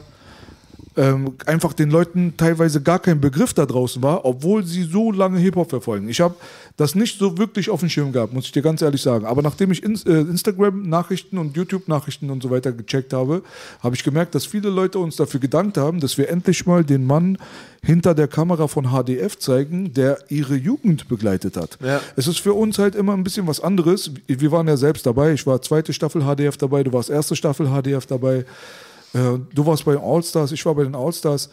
ähm, 0.95 1.35
einfach 1.45 1.73
den 1.73 1.89
Leuten 1.89 2.35
teilweise 2.37 2.81
gar 2.81 2.99
kein 2.99 3.19
Begriff 3.19 3.53
da 3.53 3.65
draußen 3.65 4.01
war, 4.01 4.25
obwohl 4.25 4.63
sie 4.63 4.83
so 4.83 5.11
lange 5.11 5.39
Hip-Hop 5.39 5.69
verfolgen. 5.69 6.09
Ich 6.09 6.21
habe 6.21 6.35
das 6.77 6.95
nicht 6.95 7.19
so 7.19 7.37
wirklich 7.37 7.69
auf 7.69 7.79
dem 7.79 7.89
Schirm 7.89 8.11
gehabt, 8.11 8.33
muss 8.33 8.45
ich 8.45 8.51
dir 8.51 8.61
ganz 8.61 8.81
ehrlich 8.81 9.01
sagen. 9.01 9.25
Aber 9.25 9.41
nachdem 9.41 9.71
ich 9.71 9.83
ins, 9.83 10.05
äh, 10.05 10.13
Instagram-Nachrichten 10.13 11.37
und 11.37 11.55
YouTube-Nachrichten 11.55 12.29
und 12.29 12.43
so 12.43 12.49
weiter 12.49 12.71
gecheckt 12.71 13.13
habe, 13.13 13.43
habe 13.81 13.95
ich 13.95 14.03
gemerkt, 14.03 14.35
dass 14.35 14.45
viele 14.45 14.69
Leute 14.69 14.99
uns 14.99 15.15
dafür 15.15 15.39
gedankt 15.39 15.77
haben, 15.77 15.99
dass 15.99 16.17
wir 16.17 16.29
endlich 16.29 16.65
mal 16.65 16.83
den 16.83 17.05
Mann 17.05 17.37
hinter 17.83 18.15
der 18.15 18.27
Kamera 18.27 18.67
von 18.67 18.85
HDF 18.85 19.37
zeigen, 19.37 19.93
der 19.93 20.17
ihre 20.29 20.55
Jugend 20.55 21.07
begleitet 21.09 21.57
hat. 21.57 21.77
Ja. 21.83 21.99
Es 22.15 22.27
ist 22.27 22.39
für 22.39 22.53
uns 22.53 22.79
halt 22.79 22.95
immer 22.95 23.13
ein 23.13 23.23
bisschen 23.23 23.45
was 23.45 23.59
anderes. 23.59 24.11
Wir 24.27 24.51
waren 24.51 24.67
ja 24.67 24.77
selbst 24.77 25.05
dabei. 25.05 25.33
Ich 25.33 25.45
war 25.45 25.61
zweite 25.61 25.91
Staffel 25.91 26.21
HDF 26.21 26.57
dabei, 26.57 26.83
du 26.83 26.93
warst 26.93 27.09
erste 27.09 27.35
Staffel 27.35 27.67
HDF 27.67 28.05
dabei. 28.05 28.45
Äh, 29.13 29.39
Du 29.53 29.65
warst 29.65 29.85
bei 29.85 29.93
den 29.93 30.03
Allstars, 30.03 30.51
ich 30.51 30.65
war 30.65 30.75
bei 30.75 30.83
den 30.83 30.95
Allstars. 30.95 31.49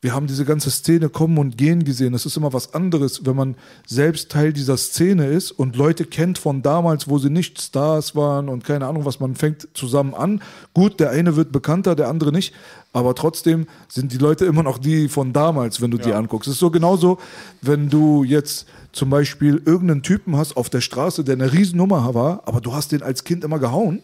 Wir 0.00 0.12
haben 0.12 0.26
diese 0.26 0.44
ganze 0.44 0.70
Szene 0.70 1.08
kommen 1.08 1.38
und 1.38 1.56
gehen 1.56 1.82
gesehen. 1.82 2.12
Das 2.12 2.26
ist 2.26 2.36
immer 2.36 2.52
was 2.52 2.74
anderes, 2.74 3.24
wenn 3.24 3.36
man 3.36 3.56
selbst 3.86 4.30
Teil 4.30 4.52
dieser 4.52 4.76
Szene 4.76 5.28
ist 5.28 5.50
und 5.50 5.76
Leute 5.76 6.04
kennt 6.04 6.36
von 6.36 6.60
damals, 6.60 7.08
wo 7.08 7.16
sie 7.18 7.30
nicht 7.30 7.58
Stars 7.58 8.14
waren 8.14 8.50
und 8.50 8.64
keine 8.64 8.86
Ahnung 8.86 9.06
was. 9.06 9.18
Man 9.18 9.34
fängt 9.34 9.66
zusammen 9.72 10.12
an. 10.12 10.42
Gut, 10.74 11.00
der 11.00 11.08
eine 11.08 11.36
wird 11.36 11.52
bekannter, 11.52 11.96
der 11.96 12.08
andere 12.08 12.32
nicht. 12.32 12.52
Aber 12.92 13.14
trotzdem 13.14 13.66
sind 13.88 14.12
die 14.12 14.18
Leute 14.18 14.44
immer 14.44 14.62
noch 14.62 14.76
die 14.76 15.08
von 15.08 15.32
damals, 15.32 15.80
wenn 15.80 15.90
du 15.90 15.96
die 15.96 16.12
anguckst. 16.12 16.48
Es 16.48 16.56
ist 16.56 16.60
so 16.60 16.70
genauso, 16.70 17.16
wenn 17.62 17.88
du 17.88 18.24
jetzt 18.24 18.66
zum 18.92 19.08
Beispiel 19.08 19.62
irgendeinen 19.64 20.02
Typen 20.02 20.36
hast 20.36 20.54
auf 20.58 20.68
der 20.68 20.82
Straße, 20.82 21.24
der 21.24 21.36
eine 21.36 21.50
Riesennummer 21.50 22.12
war, 22.12 22.42
aber 22.44 22.60
du 22.60 22.74
hast 22.74 22.92
den 22.92 23.02
als 23.02 23.24
Kind 23.24 23.42
immer 23.42 23.58
gehauen 23.58 24.02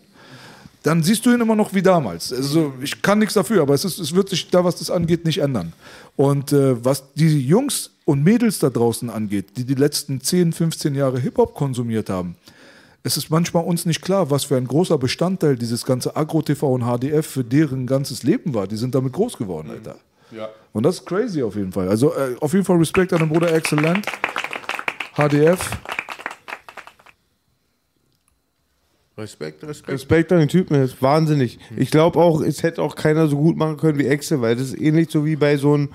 dann 0.82 1.02
siehst 1.02 1.26
du 1.26 1.32
ihn 1.32 1.40
immer 1.40 1.56
noch 1.56 1.74
wie 1.74 1.82
damals. 1.82 2.32
Also 2.32 2.72
ich 2.80 3.02
kann 3.02 3.18
nichts 3.18 3.34
dafür, 3.34 3.62
aber 3.62 3.74
es, 3.74 3.84
ist, 3.84 3.98
es 3.98 4.14
wird 4.14 4.28
sich 4.28 4.48
da, 4.50 4.64
was 4.64 4.76
das 4.76 4.90
angeht, 4.90 5.24
nicht 5.24 5.38
ändern. 5.38 5.72
Und 6.16 6.52
äh, 6.52 6.82
was 6.84 7.12
die 7.14 7.46
Jungs 7.46 7.90
und 8.04 8.24
Mädels 8.24 8.58
da 8.58 8.70
draußen 8.70 9.10
angeht, 9.10 9.56
die 9.56 9.64
die 9.64 9.74
letzten 9.74 10.20
10, 10.20 10.52
15 10.52 10.94
Jahre 10.94 11.18
Hip-Hop 11.20 11.54
konsumiert 11.54 12.08
haben, 12.08 12.36
es 13.02 13.16
ist 13.16 13.30
manchmal 13.30 13.64
uns 13.64 13.86
nicht 13.86 14.02
klar, 14.02 14.30
was 14.30 14.44
für 14.44 14.56
ein 14.56 14.66
großer 14.66 14.98
Bestandteil 14.98 15.56
dieses 15.56 15.84
ganze 15.84 16.16
Agro-TV 16.16 16.70
und 16.70 16.82
HDF 16.82 17.26
für 17.26 17.44
deren 17.44 17.86
ganzes 17.86 18.22
Leben 18.22 18.52
war. 18.52 18.66
Die 18.66 18.76
sind 18.76 18.94
damit 18.94 19.12
groß 19.12 19.38
geworden, 19.38 19.70
Alter. 19.70 19.96
Ja. 20.32 20.48
Und 20.72 20.84
das 20.84 20.96
ist 20.96 21.06
crazy 21.06 21.42
auf 21.42 21.56
jeden 21.56 21.72
Fall. 21.72 21.88
Also 21.88 22.14
äh, 22.14 22.36
auf 22.40 22.52
jeden 22.52 22.64
Fall 22.64 22.76
Respekt 22.76 23.12
an 23.12 23.20
den 23.20 23.28
Bruder 23.28 23.52
Excellent. 23.52 24.06
HDF. 25.16 25.58
Respekt, 29.20 29.62
Respekt. 29.64 29.92
Respekt 29.92 30.32
an 30.32 30.38
den 30.40 30.48
Typen, 30.48 30.74
das 30.74 30.92
ist 30.92 31.02
wahnsinnig. 31.02 31.58
Ich 31.76 31.90
glaube 31.90 32.18
auch, 32.18 32.40
es 32.40 32.62
hätte 32.62 32.82
auch 32.82 32.96
keiner 32.96 33.26
so 33.26 33.36
gut 33.36 33.56
machen 33.56 33.76
können 33.76 33.98
wie 33.98 34.06
Excel, 34.06 34.40
weil 34.40 34.56
das 34.56 34.68
ist 34.68 34.80
ähnlich 34.80 35.10
so 35.10 35.24
wie 35.24 35.36
bei 35.36 35.56
so 35.56 35.74
einem 35.74 35.90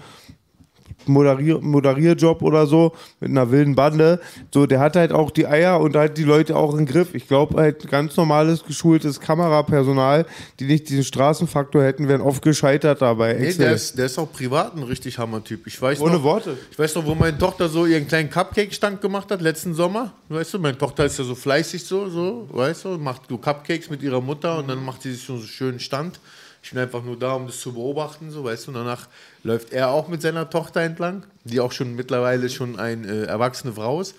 Moderier 1.07 1.59
Moderierjob 1.59 2.41
oder 2.41 2.67
so 2.67 2.93
mit 3.19 3.31
einer 3.31 3.51
wilden 3.51 3.75
Bande. 3.75 4.19
So, 4.53 4.65
der 4.65 4.79
hat 4.79 4.95
halt 4.95 5.11
auch 5.11 5.31
die 5.31 5.47
Eier 5.47 5.79
und 5.79 5.95
halt 5.95 6.17
die 6.17 6.23
Leute 6.23 6.55
auch 6.55 6.73
im 6.75 6.85
Griff. 6.85 7.13
Ich 7.13 7.27
glaube 7.27 7.61
halt 7.61 7.89
ganz 7.89 8.15
normales, 8.17 8.63
geschultes 8.63 9.19
Kamerapersonal, 9.19 10.25
die 10.59 10.65
nicht 10.65 10.89
diesen 10.89 11.03
Straßenfaktor 11.03 11.83
hätten, 11.83 12.07
wären 12.07 12.21
oft 12.21 12.41
gescheitert 12.41 13.01
dabei. 13.01 13.33
Nee, 13.39 13.53
der 13.53 13.73
ist, 13.73 13.97
der 13.97 14.05
ist 14.05 14.17
auch 14.17 14.31
privat 14.31 14.75
ein 14.75 14.83
richtig 14.83 15.17
Hammer-Typ. 15.17 15.67
Ich 15.67 15.81
weiß 15.81 15.99
Ohne 16.01 16.15
noch, 16.15 16.23
Worte. 16.23 16.57
Ich 16.71 16.79
weiß 16.79 16.95
noch, 16.95 17.05
wo 17.05 17.15
meine 17.15 17.37
Tochter 17.37 17.69
so 17.69 17.85
ihren 17.85 18.07
kleinen 18.07 18.29
Cupcake-Stand 18.29 19.01
gemacht 19.01 19.31
hat, 19.31 19.41
letzten 19.41 19.73
Sommer. 19.73 20.13
Weißt 20.29 20.53
du, 20.53 20.59
meine 20.59 20.77
Tochter 20.77 21.05
ist 21.05 21.19
ja 21.19 21.23
so 21.23 21.35
fleißig 21.35 21.83
so, 21.83 22.09
so, 22.09 22.47
weißt 22.51 22.85
du, 22.85 22.97
macht 22.97 23.23
so 23.29 23.37
Cupcakes 23.37 23.89
mit 23.89 24.01
ihrer 24.01 24.21
Mutter 24.21 24.59
und 24.59 24.67
dann 24.67 24.83
macht 24.83 25.01
sie 25.01 25.13
sich 25.13 25.23
so 25.23 25.33
einen 25.33 25.43
schönen 25.43 25.79
Stand. 25.79 26.19
Ich 26.65 26.71
bin 26.71 26.79
einfach 26.79 27.03
nur 27.03 27.15
da, 27.15 27.33
um 27.33 27.45
das 27.45 27.59
zu 27.59 27.73
beobachten, 27.73 28.31
so, 28.31 28.43
weißt 28.43 28.65
du. 28.65 28.71
Und 28.71 28.77
danach 28.77 29.07
läuft 29.43 29.71
er 29.71 29.91
auch 29.91 30.07
mit 30.07 30.23
seiner 30.23 30.49
Tochter 30.49 30.81
entlang, 30.81 31.21
die 31.43 31.59
auch 31.59 31.71
schon 31.71 31.95
mittlerweile 31.95 32.49
schon 32.49 32.79
eine 32.79 33.07
äh, 33.07 33.25
erwachsene 33.25 33.71
Frau 33.71 34.01
ist. 34.01 34.15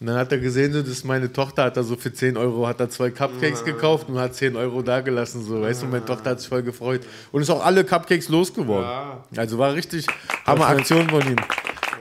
Und 0.00 0.06
dann 0.06 0.16
hat 0.16 0.32
er 0.32 0.38
gesehen, 0.38 0.72
so, 0.72 0.80
das 0.80 0.88
ist 0.88 1.04
meine 1.04 1.30
Tochter, 1.30 1.64
hat 1.64 1.76
er 1.76 1.84
so 1.84 1.96
für 1.96 2.10
10 2.10 2.38
Euro, 2.38 2.66
hat 2.66 2.80
er 2.80 2.88
zwei 2.88 3.10
Cupcakes 3.10 3.62
gekauft 3.62 4.08
und 4.08 4.18
hat 4.18 4.34
10 4.34 4.56
Euro 4.56 4.80
dagelassen, 4.80 5.44
so, 5.44 5.60
weißt 5.60 5.82
du, 5.82 5.86
meine 5.86 6.06
Tochter 6.06 6.30
hat 6.30 6.40
sich 6.40 6.48
voll 6.48 6.62
gefreut. 6.62 7.02
Und 7.30 7.42
ist 7.42 7.50
auch 7.50 7.62
alle 7.62 7.84
Cupcakes 7.84 8.30
losgeworden. 8.30 8.88
Also 9.36 9.58
war 9.58 9.74
richtig 9.74 10.06
Hammer 10.46 10.68
Aktion 10.68 11.10
von 11.10 11.20
ihm. 11.20 11.36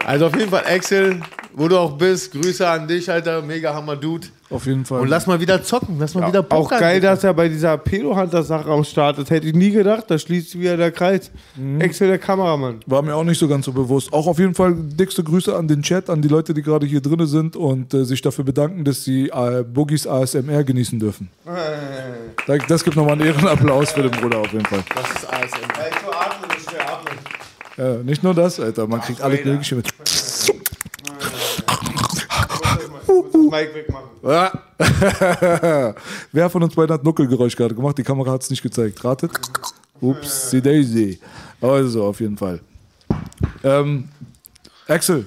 Also 0.06 0.26
auf 0.28 0.36
jeden 0.38 0.50
Fall, 0.50 0.64
Axel, 0.68 1.18
wo 1.54 1.68
du 1.68 1.78
auch 1.78 1.98
bist, 1.98 2.32
Grüße 2.32 2.68
an 2.68 2.88
dich, 2.88 3.10
Alter, 3.10 3.42
mega 3.42 3.74
Hammer 3.74 3.96
Dude. 3.96 4.28
Auf 4.50 4.66
jeden 4.66 4.84
Fall. 4.84 5.00
Und 5.00 5.08
lass 5.08 5.28
mal 5.28 5.40
wieder 5.40 5.64
zocken, 5.64 5.96
lass 5.98 6.14
mal 6.14 6.28
wieder 6.28 6.42
Auch 6.42 6.64
pokern. 6.64 6.80
geil, 6.82 7.00
dass 7.00 7.24
er 7.24 7.34
bei 7.34 7.48
dieser 7.48 7.78
Pedo-Hunter-Sache 7.78 8.70
am 8.70 8.84
Start 8.84 9.18
ist. 9.20 9.30
Hätte 9.30 9.48
ich 9.48 9.54
nie 9.54 9.72
gedacht, 9.72 10.06
da 10.10 10.18
schließt 10.20 10.50
sich 10.52 10.60
wieder 10.60 10.76
der 10.76 10.92
Kreis. 10.92 11.32
Excel, 11.80 12.10
der 12.10 12.18
Kameramann. 12.18 12.82
War 12.86 13.02
mir 13.02 13.16
auch 13.16 13.24
nicht 13.24 13.40
so 13.40 13.48
ganz 13.48 13.66
so 13.66 13.72
bewusst. 13.72 14.12
Auch 14.12 14.28
auf 14.28 14.40
jeden 14.40 14.54
Fall 14.54 14.74
dickste 14.76 15.24
Grüße 15.24 15.56
an 15.56 15.70
den 15.70 15.82
Chat, 15.84 16.10
an 16.10 16.22
die 16.22 16.28
Leute, 16.28 16.54
die 16.54 16.62
gerade 16.64 16.86
hier 16.86 17.00
drin 17.00 17.26
sind 17.28 17.56
und 17.56 17.94
äh, 17.94 18.04
sich 18.04 18.22
dafür 18.22 18.44
bedanken, 18.44 18.84
dass 18.84 19.06
sie 19.06 19.30
äh, 19.30 19.64
Boogies 19.64 20.06
ASMR 20.06 20.66
genießen 20.66 21.00
dürfen. 21.00 21.30
Da- 22.46 22.58
Das 22.58 22.84
gibt 22.84 22.98
nochmal 22.98 23.14
einen 23.14 23.28
Ehrenapplaus 23.28 23.92
für 23.92 24.02
den 24.04 24.12
Bruder 24.12 24.40
auf 24.40 24.52
jeden 24.52 24.66
Fall. 24.66 24.84
Das 24.96 25.10
ist 25.24 25.30
ASMR. 25.30 25.71
Ja, 27.82 27.96
nicht 28.04 28.22
nur 28.22 28.36
das, 28.36 28.60
Alter, 28.60 28.86
man 28.86 29.02
kriegt 29.02 29.22
alles 29.22 29.44
Mögliche 29.44 29.76
mit. 29.76 29.88
Mike 33.50 33.74
wegmachen. 33.74 34.10
Wer 36.32 36.50
von 36.52 36.62
uns 36.62 36.76
beiden 36.76 36.94
hat 36.94 37.04
Nuckelgeräusch 37.04 37.56
gerade 37.56 37.74
gemacht? 37.74 37.98
Die 37.98 38.04
Kamera 38.04 38.34
hat 38.34 38.44
es 38.44 38.52
nicht 38.52 38.62
gezeigt. 38.62 39.04
Ratet? 39.04 39.32
Ups, 40.00 40.52
Daisy. 40.52 41.20
Also, 41.60 42.04
auf 42.06 42.20
jeden 42.20 42.38
Fall. 42.38 42.60
Ähm, 43.64 44.10
Axel, 44.88 45.26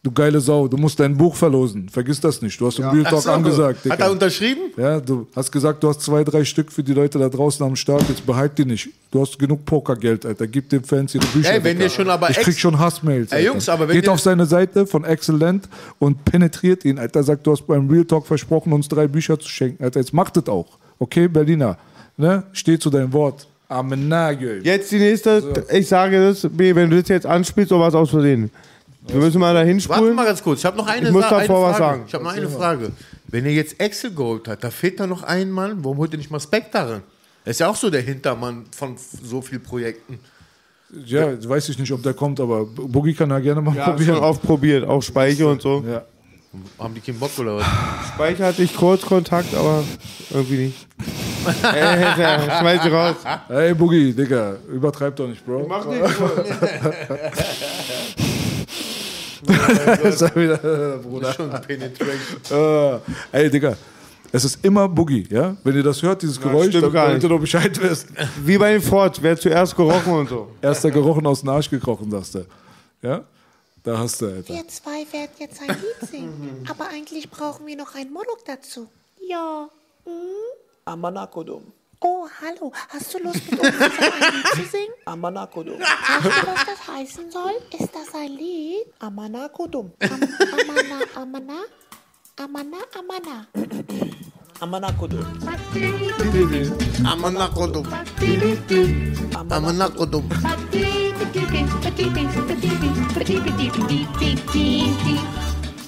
Du 0.00 0.12
geile 0.12 0.40
Sau, 0.40 0.68
du 0.68 0.76
musst 0.76 1.00
dein 1.00 1.16
Buch 1.16 1.34
verlosen. 1.34 1.88
Vergiss 1.88 2.20
das 2.20 2.40
nicht. 2.40 2.60
Du 2.60 2.66
hast 2.68 2.78
im 2.78 2.84
Ja. 2.84 2.90
Real 2.92 3.02
Ach 3.06 3.10
Talk 3.10 3.22
so. 3.22 3.30
angesagt. 3.32 3.90
Hat 3.90 3.98
er 3.98 4.12
unterschrieben? 4.12 4.70
Ja, 4.76 5.00
du 5.00 5.26
hast 5.34 5.50
gesagt, 5.50 5.82
du 5.82 5.88
hast 5.88 6.02
zwei, 6.02 6.22
drei 6.22 6.44
Stück 6.44 6.70
für 6.70 6.84
die 6.84 6.94
Leute 6.94 7.18
da 7.18 7.28
draußen 7.28 7.66
am 7.66 7.74
Start. 7.74 8.04
Jetzt 8.08 8.24
behalt 8.24 8.56
die 8.58 8.64
nicht. 8.64 8.90
Du 9.10 9.20
hast 9.20 9.36
genug 9.40 9.64
Pokergeld, 9.64 10.24
Alter. 10.24 10.46
Gib 10.46 10.68
den 10.68 10.84
Fans 10.84 11.16
ihre 11.16 11.26
Bücher. 11.26 11.52
Ey, 11.52 11.64
wenn 11.64 11.72
Digga. 11.78 11.86
ihr 11.86 11.90
schon 11.90 12.08
aber 12.08 12.30
Ich 12.30 12.36
krieg 12.38 12.56
schon 12.56 12.78
Hassmails. 12.78 13.32
Ey. 13.32 13.46
Jungs, 13.46 13.68
aber 13.68 13.88
wenn 13.88 13.96
Geht 13.96 14.08
auf 14.08 14.20
seine 14.20 14.46
Seite 14.46 14.86
von 14.86 15.02
Excellent 15.04 15.68
und 15.98 16.24
penetriert 16.24 16.84
ihn, 16.84 17.00
Alter. 17.00 17.24
Sagt, 17.24 17.44
du 17.44 17.50
hast 17.50 17.66
beim 17.66 17.90
Real 17.90 18.04
Talk 18.04 18.24
versprochen, 18.24 18.72
uns 18.72 18.86
drei 18.86 19.08
Bücher 19.08 19.36
zu 19.40 19.48
schenken. 19.48 19.82
Alter, 19.82 19.98
jetzt 19.98 20.14
macht 20.14 20.36
das 20.36 20.46
auch. 20.46 20.78
Okay, 21.00 21.26
Berliner? 21.26 21.76
Ne? 22.16 22.44
Steh 22.52 22.78
zu 22.78 22.88
deinem 22.90 23.12
Wort. 23.12 23.48
Amenagel. 23.68 24.60
Jetzt 24.64 24.92
die 24.92 24.98
nächste, 24.98 25.64
ich 25.72 25.88
sage 25.88 26.20
das, 26.28 26.46
B, 26.48 26.72
wenn 26.74 26.88
du 26.88 27.00
das 27.00 27.08
jetzt 27.08 27.26
anspielst, 27.26 27.70
so 27.70 27.80
was 27.80 27.94
aus 27.94 28.10
Versehen. 28.10 28.50
Wir 29.06 29.16
müssen 29.16 29.40
mal 29.40 29.52
da 29.54 29.60
Warte 29.60 29.68
hinspulen. 29.70 30.14
mal 30.14 30.26
ganz 30.26 30.42
kurz. 30.42 30.58
Ich 30.60 30.64
habe 30.66 30.76
noch 30.76 30.86
eine, 30.86 31.06
Ich 31.06 31.12
muss 31.12 31.22
Sa- 31.22 31.40
davor 31.40 31.40
eine 31.40 31.48
Frage. 31.48 31.70
was 31.72 31.78
sagen. 31.78 32.04
Ich 32.08 32.14
habe 32.14 32.24
noch 32.24 32.32
eine 32.32 32.48
Frage. 32.48 32.92
Wenn 33.28 33.44
ihr 33.46 33.52
jetzt 33.52 33.80
Excel 33.80 34.12
geholt 34.14 34.48
hat, 34.48 34.64
da 34.64 34.70
fehlt 34.70 34.98
da 35.00 35.06
noch 35.06 35.22
ein 35.22 35.50
Mann. 35.50 35.82
Warum 35.84 35.98
holt 35.98 36.12
ihr 36.12 36.18
nicht 36.18 36.30
mal 36.30 36.40
Spectre 36.40 36.90
ran? 36.90 37.02
Er 37.44 37.50
ist 37.52 37.60
ja 37.60 37.68
auch 37.68 37.76
so 37.76 37.88
der 37.90 38.02
Hintermann 38.02 38.64
von 38.76 38.96
so 39.22 39.40
vielen 39.40 39.62
Projekten. 39.62 40.18
Ja, 41.04 41.28
weiß 41.48 41.68
ich 41.68 41.78
nicht, 41.78 41.92
ob 41.92 42.02
der 42.02 42.14
kommt, 42.14 42.40
aber 42.40 42.64
Boogie 42.64 43.14
kann 43.14 43.30
ja 43.30 43.38
gerne 43.38 43.60
mal 43.60 43.74
Ja, 43.74 43.90
probieren. 43.90 44.14
schon 44.16 44.24
oft 44.24 44.42
probiert, 44.42 44.86
auch 44.88 45.02
Speicher 45.02 45.48
und 45.48 45.60
so. 45.62 45.84
Ja. 45.86 46.02
Haben 46.78 46.94
die 46.94 47.00
keinen 47.00 47.18
Bock 47.18 47.30
oder 47.38 47.56
was? 47.58 47.66
Speicher 48.14 48.46
hatte 48.46 48.62
ich 48.62 48.74
kurz 48.74 49.02
Kontakt, 49.02 49.54
aber 49.54 49.84
irgendwie 50.30 50.56
nicht. 50.66 50.86
Ey, 51.62 51.82
Alter, 51.82 52.58
schmeiß 52.58 52.82
sie 52.82 52.88
raus. 52.88 53.16
Hey 53.48 53.74
Boogie, 53.74 54.12
Digga, 54.14 54.56
übertreib 54.72 55.14
doch 55.16 55.28
nicht, 55.28 55.44
Bro. 55.44 55.66
Mach 55.68 55.84
nicht. 55.86 56.02
ist 60.02 60.22
er 60.22 60.36
wieder, 60.36 60.98
Bruder. 60.98 61.32
Schon 61.32 61.50
Penetration. 61.50 62.40
Äh, 62.50 62.98
ey, 63.42 63.50
Digga, 63.50 63.76
es 64.30 64.44
ist 64.44 64.64
immer 64.64 64.88
Boogie, 64.88 65.26
ja? 65.30 65.56
Wenn 65.64 65.76
ihr 65.76 65.82
das 65.82 66.02
hört, 66.02 66.22
dieses 66.22 66.40
Geräusch, 66.40 66.68
stimmt 66.68 66.84
dann 66.84 66.92
gar 66.92 67.06
damit 67.08 67.22
ihr 67.22 67.28
doch 67.28 67.40
Bescheid 67.40 67.80
wisst. 67.80 68.08
Wie 68.44 68.58
bei 68.58 68.72
den 68.72 68.82
Ford, 68.82 69.22
wer 69.22 69.36
zuerst 69.36 69.74
gerochen 69.74 70.12
und 70.12 70.28
so. 70.28 70.48
Erster 70.60 70.90
gerochen 70.90 71.26
aus 71.26 71.40
dem 71.40 71.48
Arsch 71.48 71.70
gekrochen, 71.70 72.10
sagst 72.10 72.34
du. 72.34 72.46
Ja? 73.02 73.24
Da 73.82 73.98
hast 73.98 74.20
du, 74.20 74.26
Alter. 74.26 74.54
Wir 74.54 74.68
zwei 74.68 75.06
werden 75.12 75.30
jetzt 75.38 75.60
ein 75.62 75.68
Lied 75.68 76.10
singen. 76.10 76.66
Aber 76.68 76.88
eigentlich 76.88 77.30
brauchen 77.30 77.66
wir 77.66 77.76
noch 77.76 77.94
einen 77.94 78.12
Monolog 78.12 78.44
dazu. 78.44 78.88
Ja. 79.26 79.68
Hm? 80.04 80.12
Amanakodum. 80.84 81.72
Oh, 82.00 82.28
hallo. 82.40 82.72
Hast 82.90 83.12
du 83.14 83.18
Lust, 83.18 83.50
mit 83.50 83.58
uns 83.60 83.72
zusammen 83.76 84.12
ein 84.22 84.32
Lied 84.32 84.46
zu 84.54 84.64
singen? 84.70 84.94
Amanakodum. 85.04 85.80
Weißt 85.80 86.24
du, 86.24 86.46
was 86.46 86.66
das 86.66 86.88
heißen 86.94 87.30
soll? 87.30 87.52
Ist 87.76 87.92
das 87.94 88.14
ein 88.14 88.32
Lied? 88.36 88.86
Amanakodum. 89.00 89.92
Am, 90.00 90.10
amana, 90.12 90.98
amana? 91.16 91.58
Amana, 92.36 92.76
amana. 92.96 93.46
Amanakodum. 94.60 95.26
Amanakodum. 97.04 97.86
Amanakodum. 99.34 99.48
Amanakodum. 99.50 100.28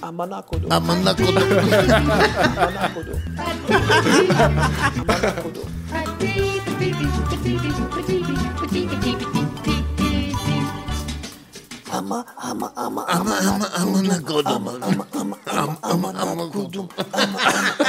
Amanakodum. 0.02 0.72
Amanakodum. 0.72 1.36
Amanakodum. 2.56 3.20
Ama, 12.00 12.24
ama, 12.36 12.72
ama, 12.76 13.04
ama, 13.08 13.34
ama, 13.48 13.66
amanakodum. 13.76 14.46
Ama, 14.46 14.70
ama, 14.80 15.06
ama, 15.20 15.36
ama, 15.82 16.08
amanakodum. 16.22 16.88
Ama, 17.12 17.20
ama, 17.20 17.38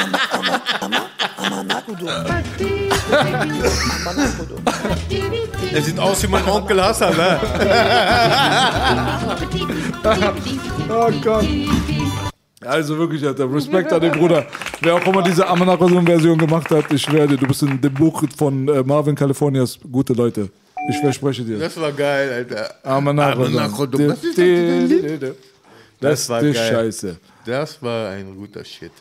ama, 0.03 0.19
ama, 0.35 0.55
ama, 0.81 1.01
amanakodum. 1.37 2.09
Amanakodum. 3.95 4.59
Er 5.73 5.81
sieht 5.81 5.97
aus 5.97 6.21
wie 6.23 6.27
mein 6.27 6.45
Onkel 6.45 6.81
Hassan, 6.83 7.15
ne? 7.15 7.39
Oh 10.89 11.09
Gott. 11.23 11.45
Also 12.65 12.97
wirklich, 12.97 13.25
Alter, 13.25 13.47
Respekt 13.53 13.93
an 13.93 14.01
den 14.01 14.11
Bruder. 14.11 14.45
Wer 14.81 14.95
auch 14.95 15.05
immer 15.05 15.21
diese 15.23 15.47
Amanakodum-Version 15.47 16.37
gemacht 16.37 16.69
hat, 16.69 16.91
ich 16.91 17.01
schwöre 17.01 17.27
dir, 17.29 17.37
du 17.37 17.47
bist 17.47 17.63
in 17.63 17.79
dem 17.79 17.93
Buch 17.93 18.21
von 18.37 18.67
äh, 18.67 18.83
Marvin 18.83 19.15
Californias 19.15 19.79
gute 19.89 20.11
Leute. 20.11 20.49
Ich 20.89 20.97
verspreche 20.97 21.43
dir. 21.43 21.59
Das 21.59 21.79
war 21.79 21.91
geil, 21.91 22.31
Alter. 22.31 22.75
Ist 23.93 24.37
das? 24.37 25.19
Das 25.21 25.29
Das 25.99 26.29
war 26.29 26.41
ist 26.41 26.55
geil. 26.55 26.69
scheiße. 26.71 27.17
Das 27.45 27.81
war 27.81 28.09
ein 28.09 28.35
guter 28.35 28.63
Shit. 28.65 28.91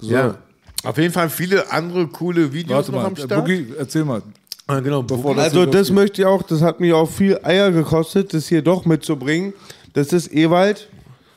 So. 0.00 0.10
Ja. 0.10 0.36
Auf 0.82 0.98
jeden 0.98 1.12
Fall 1.12 1.30
viele 1.30 1.70
andere 1.70 2.06
coole 2.08 2.52
Videos 2.52 2.76
Warte 2.76 2.92
noch 2.92 2.98
mal, 3.02 3.06
am 3.06 3.14
äh, 3.14 3.20
Start. 3.20 3.44
Boogie, 3.44 3.66
erzähl 3.78 4.04
mal. 4.04 4.22
Ah, 4.66 4.80
genau, 4.80 5.02
Bevor 5.02 5.34
Boogie. 5.34 5.40
Also 5.40 5.66
das 5.66 5.90
möchte 5.90 6.22
ich 6.22 6.26
auch, 6.26 6.42
das 6.42 6.60
hat 6.62 6.80
mich 6.80 6.92
auch 6.92 7.08
viel 7.10 7.38
Eier 7.42 7.70
gekostet, 7.70 8.34
das 8.34 8.48
hier 8.48 8.62
doch 8.62 8.84
mitzubringen. 8.84 9.52
Das 9.94 10.12
ist 10.12 10.32
Ewald, 10.32 10.88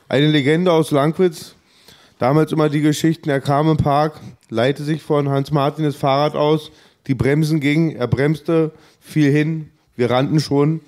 eine 0.08 0.26
Legende 0.28 0.72
aus 0.72 0.90
Langwitz. 0.90 1.54
Damals 2.18 2.52
immer 2.52 2.68
die 2.68 2.82
Geschichten, 2.82 3.30
er 3.30 3.40
kam 3.40 3.70
im 3.70 3.76
Park, 3.78 4.20
leite 4.50 4.84
sich 4.84 5.02
von 5.02 5.28
Hans 5.30 5.50
Martin 5.50 5.84
das 5.84 5.96
Fahrrad 5.96 6.34
aus, 6.34 6.70
die 7.06 7.14
Bremsen 7.14 7.60
gingen, 7.60 7.96
er 7.96 8.06
bremste, 8.08 8.72
fiel 9.10 9.30
hin, 9.30 9.70
wir 9.96 10.10
rannten 10.10 10.40
schon. 10.40 10.80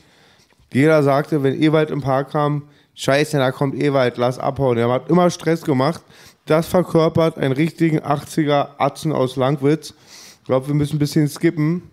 Jeder 0.73 1.03
sagte, 1.03 1.43
wenn 1.43 1.61
Ewald 1.61 1.91
im 1.91 2.01
Park 2.01 2.31
kam, 2.33 2.63
scheiße, 2.95 3.37
da 3.37 3.53
kommt 3.53 3.75
Ewald, 3.75 4.17
lass 4.17 4.39
abhauen. 4.39 4.79
Er 4.79 4.91
hat 4.91 5.11
immer 5.11 5.31
Stress 5.31 5.63
gemacht. 5.63 6.03
Das 6.47 6.67
verkörpert 6.67 7.39
einen 7.39 7.53
richtigen 7.53 8.01
80er 8.01 8.71
Atzen 8.79 9.13
aus 9.13 9.37
Langwitz. 9.37 9.95
Ich 10.41 10.47
glaube, 10.47 10.67
wir 10.69 10.75
müssen 10.75 10.97
ein 10.97 10.99
bisschen 10.99 11.29
skippen. 11.29 11.91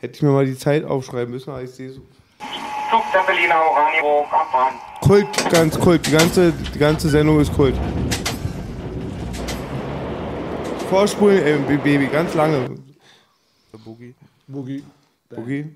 Hätte 0.00 0.16
ich 0.16 0.22
mir 0.22 0.30
mal 0.30 0.44
die 0.44 0.58
Zeit 0.58 0.84
aufschreiben 0.84 1.32
müssen, 1.32 1.50
aber 1.50 1.62
ich 1.62 1.70
sehe 1.70 1.90
so. 1.90 2.00
Zug 2.90 3.02
der 3.14 3.20
Berliner 3.20 3.56
Oranienburg 3.70 4.26
abfahren. 4.32 4.74
Kult, 5.00 5.50
ganz 5.50 5.78
Kult. 5.78 6.06
Die 6.06 6.10
ganze, 6.10 6.52
die 6.52 6.78
ganze 6.78 7.08
Sendung 7.08 7.40
ist 7.40 7.52
Kult. 7.54 7.74
Vorspulen, 10.90 11.42
ey, 11.42 11.76
Baby, 11.78 12.06
ganz 12.06 12.34
lange. 12.34 12.70
Boogie. 13.84 14.14
Boogie. 14.46 14.84
Boogie. 15.34 15.66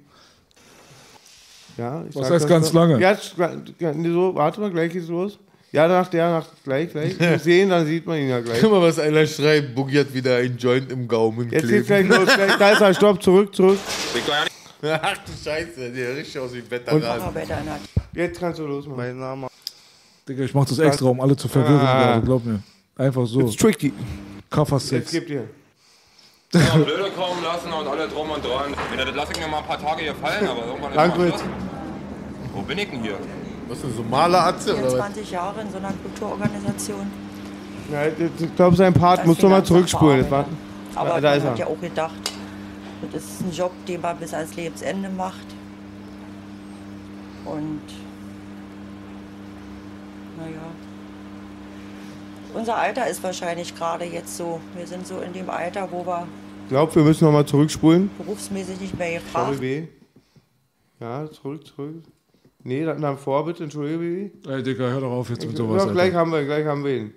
Ja, 1.76 2.05
ich 2.09 2.14
Was 2.14 2.28
sag 2.28 2.34
heißt 2.34 2.48
ganz 2.48 2.72
noch. 2.72 2.80
lange? 2.82 3.01
Ja, 3.01 3.16
so, 3.16 4.34
warte 4.34 4.61
mal, 4.61 4.70
gleich 4.70 4.92
geht's 4.92 5.09
los. 5.09 5.38
Ja, 5.72 5.86
nach 5.86 6.09
der, 6.09 6.30
nach, 6.30 6.46
gleich, 6.64 6.90
gleich. 6.90 7.18
Wir 7.20 7.38
sehen, 7.38 7.70
dann 7.70 7.86
sieht 7.86 8.05
man 8.05 8.18
ihn 8.18 8.28
ja 8.28 8.40
gleich. 8.40 8.61
Guck 8.61 8.72
mal, 8.72 8.82
was 8.82 8.98
einer 8.98 9.24
schreibt. 9.26 9.74
Boogie 9.74 10.01
hat 10.01 10.12
wieder 10.12 10.36
ein 10.36 10.57
Joint 10.57 10.90
im 10.90 11.07
Gaumen 11.07 11.48
Jetzt 11.51 11.62
kleben. 11.62 11.68
geht's 11.68 11.86
gleich 11.86 12.09
los. 12.09 12.28
Gleich, 12.36 12.59
da 12.59 12.70
ist 12.72 12.80
er, 12.80 12.94
stopp, 12.94 13.22
zurück, 13.22 13.55
zurück. 13.55 13.78
Ach 14.82 15.16
du 15.18 15.32
Scheiße, 15.44 15.90
der 15.90 16.16
riecht 16.16 16.36
aus 16.38 16.53
wie 16.55 16.68
Veteran. 16.68 17.03
Jetzt 18.12 18.40
kannst 18.40 18.59
du 18.59 18.66
losmachen. 18.66 18.96
Mein 18.96 19.18
Name. 19.18 19.46
Digga, 20.28 20.44
ich 20.44 20.55
mach 20.55 20.64
das 20.64 20.78
extra, 20.78 21.07
um 21.07 21.20
alle 21.20 21.36
zu 21.36 21.48
verwirren. 21.48 21.80
Ah. 21.80 22.18
glaub 22.18 22.44
mir. 22.44 22.62
Einfach 22.96 23.26
so. 23.26 23.40
It's 23.42 23.57
tricky. 23.57 23.92
Jetzt 24.53 24.88
Six. 24.88 25.12
gebt 25.12 25.30
ihr. 25.30 25.44
Ja, 26.53 26.61
Blöde 26.74 27.11
kommen 27.11 27.42
lassen 27.44 27.72
und 27.72 27.86
alle 27.86 28.09
drum 28.09 28.30
und 28.30 28.44
dran. 28.44 28.74
Wenn 28.90 29.07
das 29.07 29.14
lasse 29.14 29.32
ich 29.32 29.40
mir 29.40 29.46
mal 29.48 29.59
ein 29.59 29.64
paar 29.64 29.80
Tage 29.80 30.03
hier 30.03 30.14
fallen, 30.16 30.48
aber 30.48 30.66
irgendwann 30.66 30.94
Langwitz. 30.94 31.44
Wo 32.53 32.62
bin 32.62 32.78
ich 32.78 32.90
denn 32.90 33.03
hier? 33.03 33.18
Was 33.68 33.78
ist 33.78 33.86
das, 33.86 33.96
so 33.96 34.03
Maleratze 34.03 34.72
oder 34.74 34.82
was? 34.86 34.92
24 34.94 35.30
Jahre 35.30 35.61
in 35.61 35.70
so 35.70 35.78
einer 35.78 35.92
Kulturorganisation. 35.92 37.07
Ja, 37.92 38.07
ich 38.07 38.57
glaube, 38.57 38.74
sein 38.76 38.92
Part 38.92 39.24
muss 39.26 39.40
noch 39.40 39.51
mal 39.51 39.64
zurückspulen. 39.64 40.22
Das 40.22 40.30
war, 40.30 40.44
Aber 40.96 41.20
da 41.20 41.28
man 41.30 41.38
ist 41.38 41.44
hat 41.44 41.53
er. 41.53 41.57
ja 41.59 41.66
auch 41.66 41.80
gedacht, 41.80 42.32
das 43.12 43.22
ist 43.22 43.40
ein 43.42 43.53
Job, 43.53 43.72
den 43.86 44.01
man 44.01 44.16
bis 44.16 44.34
ans 44.34 44.55
Lebensende 44.57 45.09
macht. 45.09 45.46
Und 47.44 47.80
naja, 50.36 50.61
unser 52.55 52.76
Alter 52.76 53.07
ist 53.09 53.22
wahrscheinlich 53.22 53.74
gerade 53.74 54.05
jetzt 54.05 54.36
so. 54.36 54.61
Wir 54.76 54.86
sind 54.86 55.07
so 55.07 55.20
in 55.20 55.32
dem 55.32 55.48
Alter, 55.51 55.88
wo 55.90 56.05
wir 56.07 56.26
Ich 56.64 56.70
glaube, 56.70 56.94
wir 56.94 57.03
müssen 57.03 57.24
noch 57.24 57.32
mal 57.32 57.46
zurückspulen. 57.46 58.11
berufsmäßig 58.18 58.80
nicht 58.80 58.98
mehr 58.98 59.20
Sorry, 59.32 59.51
gefragt 59.51 59.61
B. 59.61 59.82
Ja, 61.01 61.30
zurück, 61.30 61.66
zurück. 61.66 61.94
Nee, 62.62 62.84
dann, 62.84 63.01
dann 63.01 63.16
vor, 63.16 63.44
bitte. 63.46 63.64
Entschuldige, 63.64 63.98
Baby. 63.98 64.32
Ey, 64.48 64.62
Digga, 64.62 64.84
hör 64.84 65.01
doch 65.01 65.11
auf 65.12 65.30
jetzt 65.30 65.42
mit 65.42 65.53
Ich, 65.53 65.57
sowas. 65.57 65.84
doch, 65.86 65.92
gleich 65.92 66.12
haben 66.12 66.30
wir, 66.30 66.44
gleich 66.44 66.66
haben 66.66 66.84
wir 66.84 66.94
ihn. 66.96 67.14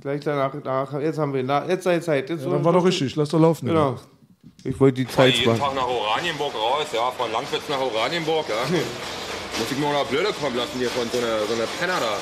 Gleich 0.00 0.20
danach, 0.20 0.52
danach 0.62 1.00
jetzt 1.00 1.18
haben 1.18 1.32
wir 1.32 1.40
ihn. 1.40 1.46
Na, 1.46 1.66
Jetzt 1.66 1.84
sei 1.84 1.98
Zeit. 2.00 2.28
Jetzt 2.30 2.44
Ja, 2.44 2.50
dann 2.50 2.64
war 2.64 2.72
doch 2.72 2.84
richtig, 2.84 3.16
lass 3.16 3.30
doch 3.30 3.40
laufen. 3.40 3.66
Genau. 3.66 3.96
Ich 4.64 4.78
wollte 4.78 4.96
die 5.02 5.08
Zeit 5.08 5.34
jeden 5.34 5.56
sparen. 5.56 5.58
Tag 5.60 5.74
nach 5.74 5.88
Oranienburg 5.88 6.54
raus, 6.54 6.86
ja, 6.92 7.10
von 7.12 7.32
Langwitz 7.32 7.62
nach 7.68 7.80
Oranienburg, 7.80 8.46
ja. 8.48 8.54
Muss 9.58 9.70
ich 9.72 9.78
mir 9.78 9.86
auch 9.86 9.92
noch 9.92 10.06
blöde 10.06 10.32
kommen 10.32 10.56
lassen 10.56 10.78
hier 10.78 10.90
von 10.90 11.08
so 11.10 11.18
einer 11.18 11.40
so 11.48 11.54
eine 11.54 11.66
Penner 11.80 11.98
da. 12.00 12.16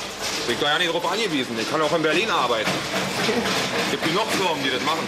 Bin 0.46 0.54
ich 0.54 0.60
doch 0.60 0.68
ja 0.68 0.78
nicht 0.78 0.92
drauf 0.92 1.10
angewiesen. 1.10 1.56
Ich 1.60 1.70
kann 1.70 1.82
auch 1.82 1.92
in 1.94 2.02
Berlin 2.02 2.30
arbeiten. 2.30 2.70
Gibt 3.90 4.04
genug 4.04 4.26
Firmen, 4.32 4.62
die 4.64 4.70
das 4.70 4.82
machen. 4.82 5.06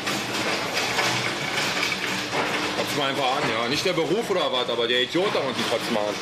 Guck's 2.76 2.96
mal 2.98 3.08
einfach 3.08 3.36
an, 3.36 3.42
ja. 3.48 3.68
Nicht 3.68 3.84
der 3.84 3.94
Beruf 3.94 4.28
oder 4.30 4.52
was, 4.52 4.68
aber 4.68 4.86
der 4.86 5.02
Idiot 5.02 5.30
da 5.34 5.40
und 5.40 5.56
die 5.56 5.64
trotzdem 5.70 5.94
machen. 5.94 6.14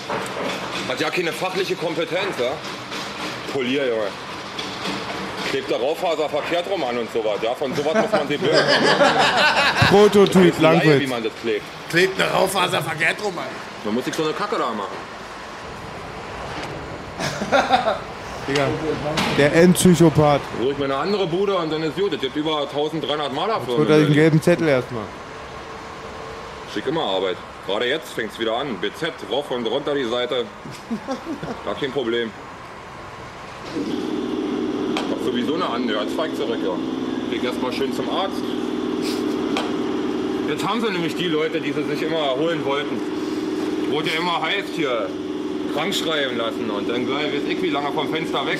Hat 0.89 1.01
ja 1.01 1.11
keine 1.11 1.33
fachliche 1.33 1.75
Kompetenz, 1.75 2.39
ja. 2.39 2.53
Polier, 3.53 3.87
Junge. 3.89 4.09
Klebt 5.51 5.71
der 5.71 5.79
Raufaserverkehrt 5.79 6.69
rum 6.71 6.85
an 6.85 6.99
und 6.99 7.13
sowas. 7.13 7.39
Ja, 7.43 7.55
von 7.55 7.75
sowas 7.75 7.95
muss 7.95 8.11
man 8.13 8.29
sich 8.29 8.39
blöd 8.39 8.53
Prototyp 9.91 10.61
Langwitz. 10.61 11.01
wie 11.01 11.07
man 11.07 11.23
das 11.23 11.33
klebt. 11.43 11.65
Klebt 11.91 12.21
eine 12.21 12.31
Raufaser 12.31 12.83
verkehrt 12.83 13.17
rum, 13.25 13.37
Alter. 13.39 13.51
Man 13.85 13.95
muss 13.95 14.05
sich 14.05 14.15
so 14.15 14.25
eine 14.25 14.33
Kacke 14.33 14.57
da 14.57 14.71
machen. 14.71 15.16
Digga. 18.49 18.69
Der 19.39 19.55
Endpsychopath. 19.55 20.41
Ich 20.63 20.79
mir 20.79 20.85
eine 20.85 20.97
andere 20.97 21.27
Bude 21.27 21.57
und 21.57 21.73
dann 21.73 21.83
ist 21.83 21.97
gut. 21.97 22.13
Das 22.13 22.21
gibt 22.21 22.37
über 22.37 22.61
1300 22.61 23.33
Maler 23.33 23.61
für. 23.61 23.73
Oder 23.73 23.99
den 23.99 24.13
gelben 24.13 24.41
Zettel 24.41 24.69
erstmal. 24.69 25.05
Schick 26.73 26.87
immer 26.87 27.03
Arbeit. 27.03 27.37
Gerade 27.67 27.87
jetzt 27.87 28.13
fängt 28.13 28.33
es 28.33 28.39
wieder 28.39 28.57
an. 28.57 28.77
BZ, 28.81 29.13
rauf 29.31 29.51
und 29.51 29.67
runter 29.67 29.95
die 29.95 30.05
Seite. 30.05 30.45
Gar 31.65 31.75
kein 31.75 31.91
Problem. 31.91 32.31
Mach 35.11 35.25
sowieso 35.25 35.55
eine 35.55 35.69
andere. 35.69 35.99
Als 36.01 36.13
Feig 36.13 36.37
zurück, 36.37 36.59
ja. 36.65 36.77
Geht 37.31 37.43
erstmal 37.43 37.73
schön 37.73 37.93
zum 37.93 38.09
Arzt. 38.09 38.43
Jetzt 40.49 40.65
haben 40.65 40.81
sie 40.81 40.91
nämlich 40.93 41.17
die 41.17 41.27
Leute, 41.27 41.61
die 41.61 41.73
sie 41.73 41.83
sich 41.83 42.03
immer 42.03 42.37
holen 42.37 42.65
wollten. 42.65 43.01
Wurde 43.91 44.11
ja 44.11 44.21
immer 44.21 44.41
heißt 44.41 44.75
hier, 44.77 45.09
krank 45.77 45.95
schreiben 45.95 46.39
lassen 46.39 46.71
und 46.71 46.89
dann 46.89 47.07
gleich, 47.07 47.27
weiß 47.27 47.43
ich 47.51 47.63
wie 47.63 47.69
lange 47.69 47.93
vom 47.93 48.09
Fenster 48.09 48.47
weg. 48.47 48.59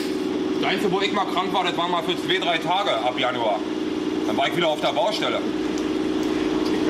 Das 0.61 0.71
Einzige, 0.71 0.93
wo 0.93 1.01
ich 1.01 1.13
mal 1.13 1.25
krank 1.25 1.53
war, 1.53 1.65
das 1.65 1.77
war 1.77 1.89
mal 1.89 2.03
für 2.03 2.15
zwei, 2.17 2.39
drei 2.39 2.59
Tage 2.59 2.91
ab 2.91 3.19
Januar. 3.19 3.59
Dann 4.27 4.37
war 4.37 4.49
ich 4.49 4.57
wieder 4.57 4.69
auf 4.69 4.81
der 4.81 4.93
Baustelle. 4.93 5.39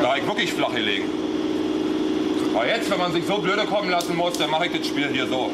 Da 0.02 0.08
habe 0.08 0.18
ich 0.18 0.26
wirklich 0.26 0.52
flach 0.52 0.74
gelegen. 0.74 1.04
Aber 2.54 2.66
jetzt, 2.66 2.90
wenn 2.90 2.98
man 2.98 3.12
sich 3.12 3.24
so 3.24 3.38
blöde 3.38 3.64
kommen 3.66 3.88
lassen 3.90 4.16
muss, 4.16 4.36
dann 4.38 4.50
mache 4.50 4.66
ich 4.66 4.72
das 4.76 4.86
Spiel 4.86 5.08
hier 5.12 5.26
so. 5.28 5.50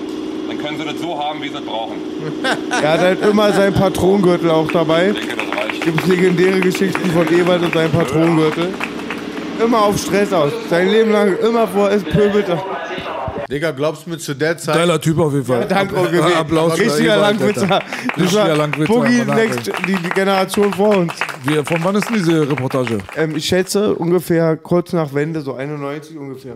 Dann 0.49 0.59
können 0.59 0.79
sie 0.79 0.85
das 0.85 0.99
so 1.01 1.23
haben, 1.23 1.43
wie 1.43 1.49
sie 1.49 1.57
es 1.57 1.65
brauchen. 1.65 1.97
Er 2.83 2.93
hat 2.93 3.01
halt 3.01 3.23
immer 3.23 3.53
seinen 3.53 3.75
Patronengürtel 3.75 4.51
auch 4.51 4.71
dabei. 4.73 5.11
Ich 5.11 5.19
denke, 5.27 5.37
das 5.37 5.65
reicht. 5.65 5.85
Gibt 5.85 6.07
legendäre 6.07 6.61
Geschichten 6.61 7.11
von 7.11 7.27
Ewald 7.29 7.63
und 7.63 7.75
seinem 7.75 7.93
Patronengürtel. 7.93 8.73
Immer 9.63 9.83
auf 9.83 9.99
Stress 9.99 10.33
aus. 10.33 10.53
Sein 10.71 10.89
Leben 10.89 11.13
lang 11.13 11.37
immer 11.39 11.69
vor 11.69 11.91
es 11.91 12.03
pöbelt. 12.05 12.49
er. 12.49 12.82
Digga, 13.53 13.71
glaubst 13.73 14.07
du 14.07 14.11
mir 14.11 14.19
zu 14.19 14.35
der 14.35 14.57
Zeit. 14.57 14.75
Geiler 14.75 14.99
Typ 14.99 15.19
auf 15.19 15.33
jeden 15.35 15.45
Fall. 15.45 15.61
Ja, 15.61 15.67
danke, 15.67 15.95
Ab- 15.99 16.11
B. 16.11 16.19
Applaus 16.19 16.75
für 16.75 16.85
Richtiger 16.87 17.17
Langwitzer. 17.19 17.83
Richtiger 18.17 18.57
Langwitzer. 18.57 18.93
Boogie 18.95 19.25
Mann, 19.25 19.37
Next, 19.37 19.71
die, 19.87 20.09
Generation 20.15 20.73
vor 20.73 20.97
uns. 20.97 21.13
Wie, 21.45 21.63
von 21.63 21.85
wann 21.85 21.97
ist 21.97 22.09
denn 22.09 22.17
diese 22.17 22.49
Reportage? 22.51 22.99
Ähm, 23.15 23.37
ich 23.37 23.45
schätze 23.45 23.95
ungefähr 23.95 24.57
kurz 24.57 24.95
nach 24.95 25.13
Wende, 25.13 25.43
so 25.43 25.53
91 25.55 26.17
ungefähr. 26.17 26.55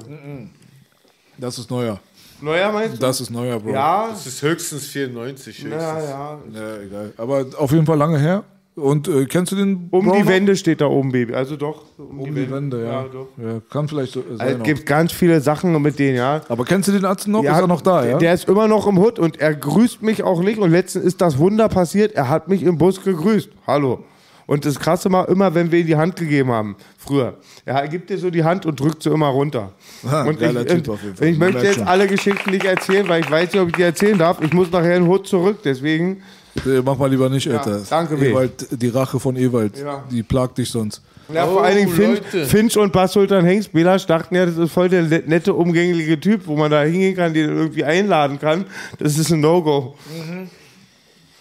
Das 1.36 1.58
ist 1.58 1.70
neuer. 1.70 2.00
Neuer 2.40 2.72
meinst 2.72 2.96
du? 2.96 3.00
Das 3.00 3.20
ist 3.20 3.30
neuer, 3.30 3.60
Bro. 3.60 3.72
Ja. 3.72 4.08
Das 4.10 4.26
ist 4.26 4.40
höchstens 4.40 4.86
94. 4.86 5.64
Höchstens. 5.64 5.72
Ja, 5.74 6.00
ja. 6.00 6.38
Ja, 6.54 6.76
egal. 6.82 7.12
Aber 7.18 7.44
auf 7.58 7.72
jeden 7.72 7.84
Fall 7.84 7.98
lange 7.98 8.18
her. 8.18 8.42
Und 8.76 9.08
äh, 9.08 9.24
kennst 9.24 9.52
du 9.52 9.56
den? 9.56 9.88
Um 9.90 10.04
Bro 10.04 10.16
die? 10.16 10.28
Wände 10.28 10.54
steht 10.54 10.82
da 10.82 10.86
oben, 10.86 11.10
Baby. 11.10 11.32
Also 11.34 11.56
doch. 11.56 11.84
Um, 11.96 12.20
Um 12.20 12.34
die 12.34 12.50
Wände, 12.50 12.84
ja. 12.84 12.92
Ja, 12.92 13.06
doch. 13.10 13.28
Ja, 13.42 13.60
kann 13.70 13.88
vielleicht 13.88 14.12
so 14.12 14.20
sein. 14.20 14.38
Also, 14.38 14.54
es 14.54 14.60
auch. 14.60 14.64
gibt 14.64 14.84
ganz 14.84 15.12
viele 15.12 15.40
Sachen 15.40 15.80
mit 15.80 15.98
denen, 15.98 16.18
ja. 16.18 16.42
Aber 16.50 16.66
kennst 16.66 16.88
du 16.88 16.92
den 16.92 17.06
Arzt 17.06 17.26
noch? 17.26 17.42
ist 17.42 17.48
er 17.48 17.66
noch 17.66 17.80
da, 17.80 18.04
ja? 18.04 18.18
Der 18.18 18.34
ist 18.34 18.46
immer 18.48 18.68
noch 18.68 18.86
im 18.86 18.98
Hut 18.98 19.18
und 19.18 19.40
er 19.40 19.54
grüßt 19.54 20.02
mich 20.02 20.22
auch 20.22 20.42
nicht. 20.42 20.58
Und 20.58 20.70
letztens 20.70 21.06
ist 21.06 21.22
das 21.22 21.38
Wunder 21.38 21.70
passiert. 21.70 22.12
Er 22.12 22.28
hat 22.28 22.48
mich 22.48 22.62
im 22.62 22.76
Bus 22.76 23.02
gegrüßt. 23.02 23.48
Hallo. 23.66 24.04
Und 24.46 24.64
das 24.64 24.78
Krasse 24.78 25.10
war 25.10 25.28
immer, 25.28 25.54
wenn 25.54 25.72
wir 25.72 25.80
ihm 25.80 25.86
die 25.86 25.96
Hand 25.96 26.16
gegeben 26.16 26.50
haben, 26.50 26.76
früher. 26.98 27.38
Er 27.64 27.88
gibt 27.88 28.10
dir 28.10 28.18
so 28.18 28.30
die 28.30 28.44
Hand 28.44 28.64
und 28.64 28.78
drückt 28.78 29.02
sie 29.02 29.10
immer 29.10 29.28
runter. 29.28 29.72
Ah, 30.08 30.24
und 30.24 30.40
ich, 30.40 30.66
Typ 30.66 30.88
auf 30.90 31.02
jeden 31.02 31.16
Fall. 31.16 31.28
Ich 31.28 31.38
möchte 31.38 31.64
jetzt 31.64 31.80
alle 31.80 32.06
Geschichten 32.06 32.50
nicht 32.50 32.64
erzählen, 32.64 33.08
weil 33.08 33.22
ich 33.22 33.30
weiß 33.30 33.52
nicht, 33.52 33.60
ob 33.60 33.68
ich 33.68 33.74
die 33.74 33.82
erzählen 33.82 34.16
darf. 34.16 34.40
Ich 34.40 34.52
muss 34.52 34.70
nachher 34.70 34.96
in 34.96 35.04
den 35.04 35.10
Hut 35.10 35.26
zurück, 35.26 35.60
deswegen. 35.64 36.22
Äh, 36.64 36.82
Mach 36.84 36.96
mal 36.96 37.10
lieber 37.10 37.28
nicht, 37.28 37.46
Ja, 37.46 37.58
Alter. 37.58 37.82
danke, 37.88 38.20
Weg. 38.20 38.30
Ewald, 38.30 38.66
die 38.82 38.88
Rache 38.88 39.18
von 39.20 39.36
Ewald. 39.36 39.78
Ja. 39.78 40.04
Die 40.10 40.22
plagt 40.22 40.58
dich 40.58 40.70
sonst. 40.70 41.02
Ja, 41.32 41.44
vor 41.46 41.56
Oh, 41.56 41.58
allen 41.58 41.76
Dingen 41.76 41.92
Finch, 41.92 42.20
Leute. 42.20 42.46
Finch 42.46 42.76
und 42.76 42.92
Bas 42.92 43.12
Sultan 43.12 43.44
Hengst, 43.44 43.72
Belasch 43.72 44.06
dachten 44.06 44.34
ja, 44.36 44.46
das 44.46 44.56
ist 44.56 44.70
voll 44.72 44.88
der 44.88 45.02
nette, 45.02 45.52
umgängliche 45.54 46.20
Typ, 46.20 46.46
wo 46.46 46.56
man 46.56 46.70
da 46.70 46.82
hingehen 46.84 47.16
kann, 47.16 47.34
den 47.34 47.48
irgendwie 47.48 47.82
einladen 47.84 48.38
kann. 48.38 48.64
Das 48.98 49.18
ist 49.18 49.32
ein 49.32 49.40
No-Go. 49.40 49.96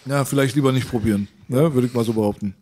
Ja, 0.06 0.24
vielleicht 0.24 0.56
lieber 0.56 0.72
nicht 0.72 0.88
probieren. 0.90 1.28
Ne? 1.48 1.72
Würde 1.72 1.86
ich 1.86 1.94
mal 1.94 2.04
so 2.04 2.12
behaupten. 2.12 2.54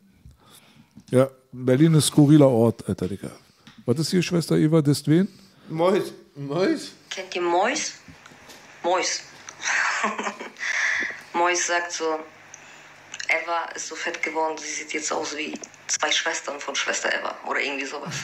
Ja, 1.11 1.29
Berlin 1.53 1.95
ist 1.95 2.07
skurriler 2.09 2.49
Ort, 2.49 2.87
Alter, 2.89 3.09
Digga. 3.09 3.31
Was 3.87 3.99
ist 3.99 4.11
hier, 4.11 4.23
Schwester 4.23 4.57
Eva 4.57 4.83
Destwen? 4.83 5.29
Mäus. 5.71 6.13
Mäus? 6.37 6.93
Kennt 7.11 7.35
ihr 7.37 7.43
Mois? 7.43 7.93
Mois. 8.83 9.23
Mois 11.33 11.67
sagt 11.67 11.93
so, 11.93 12.05
Eva 13.43 13.65
ist 13.75 13.89
so 13.89 13.97
fett 13.97 14.23
geworden, 14.23 14.57
sie 14.59 14.71
sieht 14.71 14.93
jetzt 14.93 15.13
aus 15.13 15.37
wie 15.37 15.59
zwei 15.87 16.11
Schwestern 16.11 16.61
von 16.61 16.75
Schwester 16.75 17.13
Eva 17.13 17.35
oder 17.47 17.61
irgendwie 17.61 17.87
sowas. 17.87 18.15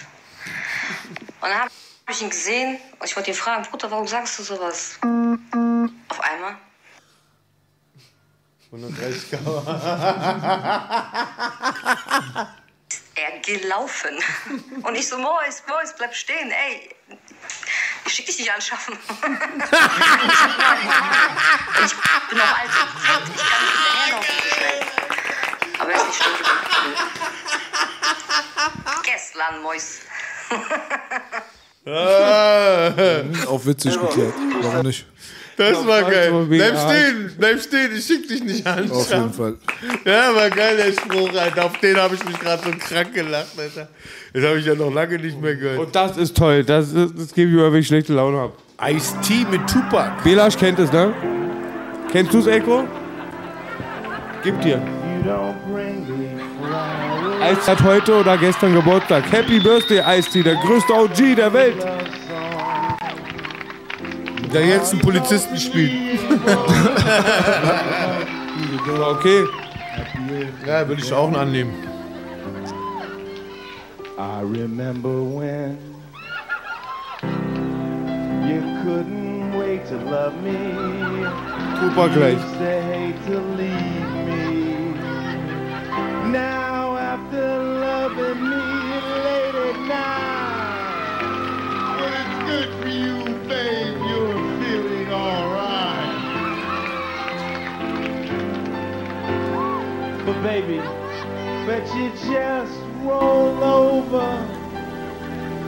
Und 1.41 1.49
dann 1.49 1.61
habe 1.61 1.71
ich 2.11 2.23
ihn 2.23 2.31
gesehen 2.31 2.79
und 2.99 3.07
ich 3.07 3.17
wollte 3.17 3.31
ihn 3.31 3.37
fragen, 3.37 3.65
Bruder, 3.65 3.91
warum 3.91 4.07
sagst 4.07 4.39
du 4.39 4.43
sowas? 4.43 4.99
Auf 6.09 6.21
einmal 6.21 6.57
130 8.73 9.33
er 13.17 13.41
gelaufen. 13.41 14.17
Und 14.83 14.95
ich 14.95 15.09
so, 15.09 15.19
Mois, 15.19 15.63
Mois, 15.67 15.93
bleib 15.97 16.15
stehen, 16.15 16.53
ey. 16.53 16.95
Ich 18.07 18.13
schick 18.15 18.27
dich 18.27 18.39
nicht 18.39 18.53
anschaffen. 18.53 18.97
ich 19.15 21.95
bin 22.29 22.41
auch 22.41 22.59
alt 22.59 22.71
und 22.71 23.35
ich 23.35 23.43
kann 23.43 23.63
nicht 23.63 23.75
hinterherlaufen 23.75 24.35
so 24.43 24.49
schnell. 24.55 24.81
Aber 25.79 25.91
er 25.91 25.97
ist 25.97 26.07
nicht 26.07 26.23
geblieben. 26.25 26.51
Gestern, 29.03 29.63
Mois. 29.63 30.01
Auf 33.47 33.65
witzig 33.67 33.99
geklärt. 33.99 34.35
Warum 34.61 34.87
nicht? 34.87 35.07
Das 35.61 35.87
war 35.87 36.03
geil. 36.05 36.47
Bleib 36.49 36.79
stehen, 36.79 37.33
bleib 37.39 37.61
stehen, 37.61 37.91
ich 37.95 38.07
schick 38.07 38.27
dich 38.27 38.43
nicht 38.43 38.67
an. 38.67 38.91
Auf 38.91 39.11
jeden 39.13 39.33
Fall. 39.33 39.57
Ja, 40.07 40.35
war 40.35 40.49
geil, 40.49 40.77
der 40.79 40.93
Spruch, 40.93 41.39
Alter. 41.39 41.67
Auf 41.67 41.79
den 41.81 41.97
habe 41.99 42.15
ich 42.15 42.25
mich 42.25 42.39
gerade 42.39 42.63
so 42.65 42.71
krank 42.71 43.13
gelacht, 43.13 43.59
Alter. 43.59 43.89
Das 44.33 44.43
habe 44.43 44.59
ich 44.59 44.65
ja 44.65 44.75
noch 44.75 44.91
lange 44.91 45.19
nicht 45.19 45.39
mehr 45.39 45.57
gehört. 45.57 45.79
Und 45.79 45.95
das 45.95 46.17
ist 46.17 46.35
toll. 46.35 46.65
Das, 46.65 46.91
ist, 46.93 47.13
das 47.15 47.35
gebe 47.35 47.51
ich 47.51 47.57
mir, 47.57 47.71
wenn 47.71 47.81
ich 47.81 47.87
schlechte 47.87 48.15
Laune 48.15 48.39
habe. 48.39 48.53
Ice-T 48.83 49.45
mit 49.51 49.61
Tupac. 49.69 50.25
Belasch 50.25 50.57
kennt 50.57 50.79
es, 50.79 50.91
ne? 50.91 51.13
Kennst 52.11 52.33
du 52.33 52.39
es, 52.39 52.47
Echo? 52.47 52.85
Gib 54.43 54.59
dir. 54.63 54.83
Ice 57.53 57.71
hat 57.71 57.83
heute 57.83 58.15
oder 58.15 58.39
gestern 58.39 58.73
Geburtstag. 58.73 59.31
Happy 59.31 59.61
Birthday, 59.61 60.03
Ice-T, 60.19 60.43
der 60.43 60.55
größte 60.55 60.95
OG 60.95 61.37
der 61.37 61.53
Welt. 61.53 61.77
Der 64.53 64.67
jetzt 64.67 64.93
einen 64.93 65.01
Polizisten 65.01 65.57
spielt. 65.57 65.93
okay. 69.01 69.45
Ja, 70.67 70.87
würde 70.87 71.03
ich 71.03 71.13
auch 71.13 71.33
annehmen. 71.33 71.73
I 74.19 74.43
remember 74.43 75.23
when 75.23 75.79
you 78.47 78.61
couldn't 78.83 79.59
wait 79.59 79.87
to 79.87 79.97
love 79.97 80.35
me. 80.43 80.59
Tupac 81.81 82.13
gleich. 82.13 82.39
Now 86.31 86.97
after 86.97 87.59
loving 87.81 88.43
me 88.43 88.57
late 89.25 89.55
at 89.55 89.79
night, 89.89 91.21
it's 92.13 92.37
good 92.47 92.71
for 92.81 92.89
you, 92.89 93.17
babe, 93.49 93.90
But 100.31 100.43
baby, 100.45 100.77
bet 101.67 101.85
you 101.97 102.09
just 102.31 102.79
roll 103.03 103.65
over 103.65 104.31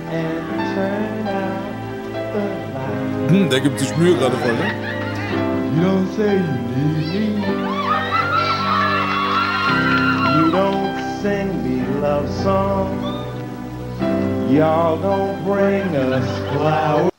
and 0.07 0.47
turn 0.73 1.27
out 1.27 2.33
the 2.33 2.45
light. 2.73 3.31
Hm, 3.31 3.51
der 3.51 3.61
gibt 3.61 3.81
Mühe 3.99 4.15
gerade 4.15 4.37
voll, 4.37 4.55
ne? 4.55 4.69
You 5.75 5.83
don't 5.83 6.09
say 6.15 6.37
you 6.37 6.55
need 7.13 7.39
me. 7.39 7.59
You 10.37 10.53
don't 10.53 10.95
sing 11.23 11.49
me 11.65 11.83
love 12.01 12.31
songs. 12.31 13.03
Y'all 14.49 14.97
don't 14.97 15.43
bring 15.45 15.97
us 15.97 16.29
flowers. 16.53 17.13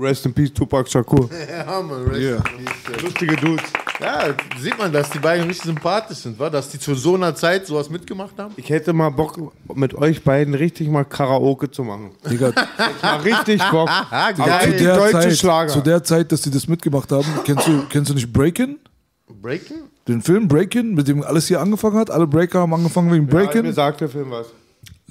Rest 0.00 0.24
in 0.26 0.32
Peace, 0.32 0.52
Tupac 0.52 0.88
Shakur. 0.88 1.28
Ja, 1.50 1.80
man, 1.82 2.02
rest 2.04 2.20
Yeah. 2.20 2.36
in 2.58 2.64
peace. 2.64 3.02
Lustige 3.02 3.36
Dudes. 3.36 3.64
Ja, 4.00 4.28
sieht 4.58 4.78
man, 4.78 4.90
dass 4.92 5.10
die 5.10 5.18
beiden 5.18 5.46
richtig 5.46 5.66
sympathisch 5.66 6.18
sind, 6.18 6.38
wa? 6.38 6.48
dass 6.48 6.70
die 6.70 6.78
zu 6.78 6.94
so 6.94 7.14
einer 7.16 7.34
Zeit 7.34 7.66
sowas 7.66 7.90
mitgemacht 7.90 8.32
haben. 8.38 8.54
Ich 8.56 8.70
hätte 8.70 8.94
mal 8.94 9.10
Bock, 9.10 9.38
mit 9.74 9.94
euch 9.94 10.24
beiden 10.24 10.54
richtig 10.54 10.88
mal 10.88 11.04
Karaoke 11.04 11.70
zu 11.70 11.84
machen. 11.84 12.12
Digga, 12.30 12.52
Mal 13.02 13.16
richtig 13.20 13.60
Bock. 13.70 13.88
Zu, 14.36 14.42
Aber 14.42 14.66
die 14.66 14.76
der 14.78 14.96
deutsche 14.96 15.12
Zeit, 15.12 15.36
Schlager. 15.36 15.72
zu 15.72 15.80
der 15.82 16.02
Zeit, 16.02 16.32
dass 16.32 16.40
die 16.40 16.50
das 16.50 16.66
mitgemacht 16.66 17.12
haben, 17.12 17.26
kennst 17.44 17.66
du, 17.66 17.82
kennst 17.90 18.10
du 18.10 18.14
nicht 18.14 18.32
Breakin? 18.32 18.78
Breaking? 19.42 19.76
Den 20.08 20.22
Film 20.22 20.48
Breakin, 20.48 20.94
mit 20.94 21.06
dem 21.06 21.22
alles 21.22 21.46
hier 21.48 21.60
angefangen 21.60 21.96
hat? 21.98 22.10
Alle 22.10 22.26
Breaker 22.26 22.60
haben 22.60 22.72
angefangen 22.74 23.12
wegen 23.12 23.26
Ja, 23.26 23.30
Breakin? 23.32 23.62
mir 23.62 23.72
sagt 23.74 24.00
der 24.00 24.08
Film 24.08 24.30
was. 24.30 24.46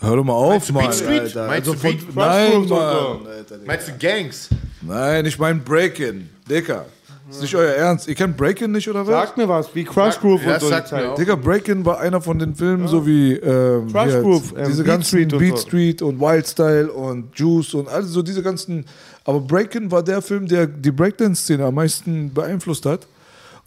Hör 0.02 0.16
doch 0.16 0.24
mal 0.24 0.34
auf, 0.34 0.50
Meinst 0.54 0.70
du 0.70 0.74
Mann. 0.74 0.84
Beat 0.86 0.96
Street? 0.96 1.22
Alter. 1.22 1.48
Meinst 1.48 1.70
Also 1.70 1.74
du 1.74 1.88
Beat- 1.90 2.16
nein, 2.16 2.68
Mann. 2.68 3.18
Meinst 3.66 3.88
du 3.88 3.92
Gangs? 4.00 4.50
Nein, 4.82 5.26
ich 5.26 5.38
meine 5.38 5.60
Breakin. 5.60 6.30
Dicker. 6.50 6.86
Ist 7.30 7.42
nicht 7.44 7.56
euer 7.56 7.74
Ernst. 7.74 8.08
Ihr 8.08 8.16
kennt 8.16 8.36
Breakin 8.36 8.72
nicht, 8.72 8.90
oder 8.90 9.02
was? 9.06 9.14
Sagt 9.14 9.38
mir 9.38 9.48
was, 9.48 9.70
wie 9.76 9.84
Crush 9.84 10.20
Groove 10.20 10.44
und 10.48 10.60
so 10.62 10.70
Zeit. 10.70 11.16
Digga, 11.18 11.36
Breakin 11.36 11.86
war 11.86 12.00
einer 12.00 12.20
von 12.22 12.40
den 12.40 12.56
Filmen, 12.56 12.88
so 12.88 13.06
wie 13.06 13.34
ähm, 13.34 13.92
Crush 13.92 14.14
Groove, 14.14 14.54
ähm, 14.58 14.64
diese 14.66 14.78
Beat 14.84 14.86
ganzen 14.88 15.08
Street 15.10 15.34
und 15.34 15.40
Beat 15.40 15.58
so. 15.60 15.68
Street 15.68 16.02
und 16.02 16.20
Wild 16.20 16.48
Style 16.48 16.92
und 16.92 17.38
Juice 17.38 17.76
und 17.76 17.88
all 17.88 18.02
so 18.04 18.24
diese 18.24 18.42
ganzen. 18.42 18.84
Aber 19.26 19.40
Breakin 19.42 19.92
war 19.92 20.02
der 20.02 20.24
Film, 20.24 20.48
der 20.48 20.66
die 20.66 20.90
Breakdance-Szene 20.92 21.64
am 21.66 21.76
meisten 21.76 22.34
beeinflusst 22.34 22.86
hat. 22.88 23.06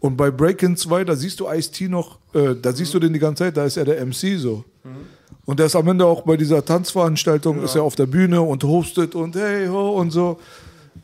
Und 0.00 0.16
bei 0.16 0.32
Breakin 0.32 0.76
2, 0.76 1.04
da 1.04 1.14
siehst 1.14 1.38
du 1.38 1.48
Ice-T 1.48 1.86
noch, 1.86 2.18
äh, 2.34 2.56
da 2.60 2.72
siehst 2.72 2.92
du 2.94 2.98
den 2.98 3.12
die 3.12 3.20
ganze 3.20 3.44
Zeit, 3.44 3.56
da 3.56 3.64
ist 3.64 3.76
er 3.76 3.84
der 3.84 4.04
MC 4.04 4.36
so. 4.38 4.64
Und 5.44 5.58
der 5.58 5.66
ist 5.66 5.74
am 5.76 5.88
Ende 5.88 6.06
auch 6.06 6.22
bei 6.22 6.36
dieser 6.36 6.64
Tanzveranstaltung, 6.64 7.62
ist 7.64 7.74
er 7.74 7.82
auf 7.82 7.96
der 7.96 8.06
Bühne 8.06 8.40
und 8.42 8.62
hostet 8.62 9.14
und 9.14 9.34
hey 9.34 9.66
ho 9.66 9.90
und 9.98 10.10
so. 10.10 10.38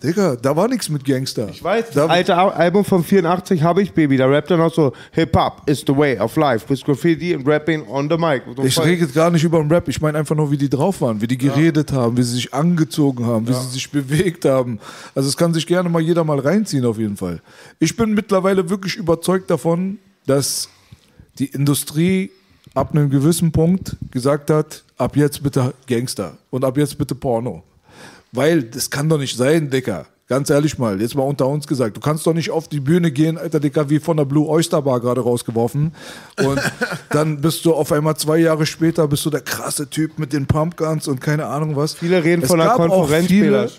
Digga, 0.01 0.37
da 0.37 0.55
war 0.55 0.69
nichts 0.69 0.89
mit 0.91 1.05
Gangster. 1.05 1.49
Ich 1.49 1.65
weiß, 1.65 1.87
das 1.87 1.95
da, 1.95 2.07
alte 2.07 2.37
Al- 2.37 2.53
Album 2.53 2.85
von 2.85 3.03
84 3.03 3.63
habe 3.65 3.83
ich, 3.83 3.93
Baby. 3.93 4.17
Da 4.17 4.27
rappt 4.27 4.49
er 4.51 4.57
noch 4.59 4.73
so, 4.73 4.93
Hip-Hop 5.11 5.63
is 5.67 5.83
the 5.85 5.97
way 5.97 6.17
of 6.21 6.37
life, 6.37 6.69
with 6.69 6.85
graffiti 6.85 7.35
and 7.35 7.45
rapping 7.49 7.85
on 7.89 8.09
the 8.09 8.17
mic. 8.17 8.43
So 8.57 8.63
Ich 8.63 8.79
rede 8.79 9.03
jetzt 9.03 9.15
gar 9.15 9.29
nicht 9.31 9.43
über 9.43 9.59
den 9.59 9.73
Rap, 9.73 9.89
ich 9.89 10.01
meine 10.01 10.19
einfach 10.19 10.37
nur, 10.37 10.53
wie 10.53 10.57
die 10.57 10.69
drauf 10.69 11.01
waren, 11.01 11.21
wie 11.21 11.27
die 11.27 11.39
geredet 11.39 11.91
haben, 11.91 12.17
wie 12.17 12.23
sie 12.23 12.35
sich 12.35 12.55
angezogen 12.55 13.27
haben, 13.27 13.49
wie 13.49 13.55
sie 13.55 13.71
sich 13.71 13.91
bewegt 13.91 14.45
haben. 14.45 14.79
Also 15.17 15.29
es 15.29 15.37
kann 15.37 15.53
sich 15.53 15.67
gerne 15.67 15.89
mal 15.89 16.03
jeder 16.03 16.23
mal 16.23 16.39
reinziehen 16.39 16.85
auf 16.85 16.99
jeden 16.99 17.17
Fall. 17.17 17.41
Ich 17.81 17.97
bin 17.97 18.15
mittlerweile 18.15 18.71
wirklich 18.71 18.95
überzeugt 18.95 19.51
davon, 19.51 19.99
dass 20.27 20.69
die 21.41 21.47
Industrie 21.47 22.31
ab 22.75 22.93
einem 22.93 23.11
gewissen 23.11 23.53
Punkt 23.53 23.97
gesagt 24.11 24.51
hat, 24.51 24.85
ab 24.97 25.17
jetzt 25.17 25.43
bitte 25.43 25.75
Gangster 25.87 26.37
und 26.51 26.65
ab 26.65 26.77
jetzt 26.77 26.99
bitte 26.99 27.15
Porno. 27.15 27.63
Weil 28.33 28.63
das 28.63 28.91
kann 28.91 29.09
doch 29.09 29.19
nicht 29.19 29.37
sein, 29.37 29.71
Dicker. 29.71 30.07
Ganz 30.29 30.51
ehrlich 30.51 30.77
mal, 30.77 31.01
jetzt 31.01 31.15
mal 31.15 31.23
unter 31.23 31.47
uns 31.47 31.67
gesagt. 31.67 31.97
Du 31.97 32.03
kannst 32.03 32.27
doch 32.27 32.35
nicht 32.35 32.51
auf 32.51 32.69
die 32.69 32.81
Bühne 32.81 33.11
gehen, 33.11 33.39
alter 33.39 33.61
Dicker, 33.61 33.89
wie 33.89 33.99
von 33.99 34.19
der 34.19 34.27
Blue 34.27 34.47
Oyster 34.47 34.83
Bar 34.83 35.01
gerade 35.01 35.23
rausgeworfen. 35.23 35.95
Und 36.45 36.61
dann 37.11 37.41
bist 37.41 37.65
du 37.65 37.73
auf 37.73 37.91
einmal 37.93 38.15
zwei 38.19 38.37
Jahre 38.37 38.67
später, 38.67 39.09
bist 39.09 39.25
du 39.25 39.31
der 39.31 39.41
krasse 39.41 39.89
Typ 39.89 40.19
mit 40.19 40.35
den 40.35 40.47
Pumpguns 40.47 41.09
und 41.09 41.23
keine 41.23 41.47
Ahnung 41.47 41.77
was. 41.77 41.95
Viele 41.95 42.23
reden 42.23 42.43
Es 42.43 42.49
von 42.49 42.61
einer 42.61 42.75
Konferenz, 42.75 43.29
Viele, 43.29 43.71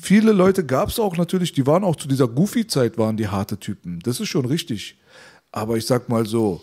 viele 0.00 0.32
Leute 0.32 0.64
gab 0.64 0.88
es 0.88 0.98
auch 0.98 1.18
natürlich, 1.18 1.52
die 1.52 1.66
waren 1.66 1.84
auch 1.84 1.96
zu 1.96 2.08
dieser 2.08 2.26
Goofy-Zeit, 2.26 2.96
waren 2.96 3.18
die 3.18 3.28
harte 3.28 3.58
Typen. 3.58 3.98
Das 4.02 4.18
ist 4.18 4.28
schon 4.28 4.46
richtig. 4.46 4.96
Aber 5.52 5.76
ich 5.76 5.84
sag 5.84 6.08
mal 6.08 6.24
so, 6.24 6.62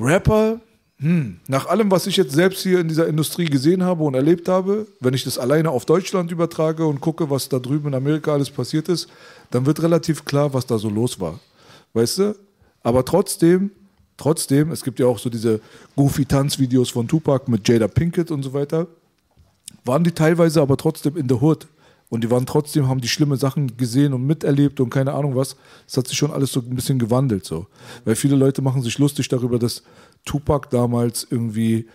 Rapper, 0.00 0.60
hm, 1.00 1.40
nach 1.48 1.66
allem, 1.66 1.90
was 1.90 2.06
ich 2.06 2.16
jetzt 2.16 2.32
selbst 2.32 2.62
hier 2.62 2.80
in 2.80 2.88
dieser 2.88 3.08
Industrie 3.08 3.46
gesehen 3.46 3.82
habe 3.82 4.04
und 4.04 4.14
erlebt 4.14 4.48
habe, 4.48 4.86
wenn 5.00 5.12
ich 5.12 5.24
das 5.24 5.38
alleine 5.38 5.70
auf 5.70 5.84
Deutschland 5.84 6.30
übertrage 6.30 6.86
und 6.86 7.00
gucke, 7.00 7.30
was 7.30 7.48
da 7.48 7.58
drüben 7.58 7.88
in 7.88 7.94
Amerika 7.94 8.32
alles 8.32 8.50
passiert 8.50 8.88
ist, 8.88 9.08
dann 9.50 9.66
wird 9.66 9.82
relativ 9.82 10.24
klar, 10.24 10.54
was 10.54 10.66
da 10.66 10.78
so 10.78 10.88
los 10.88 11.18
war. 11.18 11.40
Weißt 11.94 12.18
du? 12.18 12.36
Aber 12.82 13.04
trotzdem, 13.04 13.70
trotzdem, 14.16 14.70
es 14.70 14.84
gibt 14.84 15.00
ja 15.00 15.06
auch 15.06 15.18
so 15.18 15.30
diese 15.30 15.60
Goofy-Tanzvideos 15.96 16.90
von 16.90 17.08
Tupac 17.08 17.50
mit 17.50 17.68
Jada 17.68 17.88
Pinkett 17.88 18.30
und 18.30 18.42
so 18.42 18.52
weiter, 18.52 18.86
waren 19.84 20.04
die 20.04 20.12
teilweise 20.12 20.62
aber 20.62 20.76
trotzdem 20.76 21.16
in 21.16 21.28
the 21.28 21.34
Hood. 21.34 21.66
Und 22.14 22.22
die 22.22 22.30
waren 22.30 22.46
trotzdem, 22.46 22.88
haben 22.88 23.00
die 23.00 23.08
schlimme 23.08 23.36
Sachen 23.36 23.76
gesehen 23.76 24.12
und 24.14 24.24
miterlebt 24.24 24.78
und 24.78 24.88
keine 24.88 25.12
Ahnung 25.12 25.34
was. 25.34 25.56
Es 25.86 25.96
hat 25.96 26.06
sich 26.06 26.16
schon 26.16 26.30
alles 26.30 26.52
so 26.52 26.60
ein 26.60 26.74
bisschen 26.74 26.98
gewandelt. 26.98 27.44
So. 27.44 27.66
Weil 28.04 28.14
viele 28.14 28.36
Leute 28.36 28.62
machen 28.62 28.82
sich 28.82 28.98
lustig 28.98 29.28
darüber, 29.28 29.58
dass 29.58 29.82
Tupac 30.24 30.68
damals 30.70 31.26
irgendwie 31.28 31.88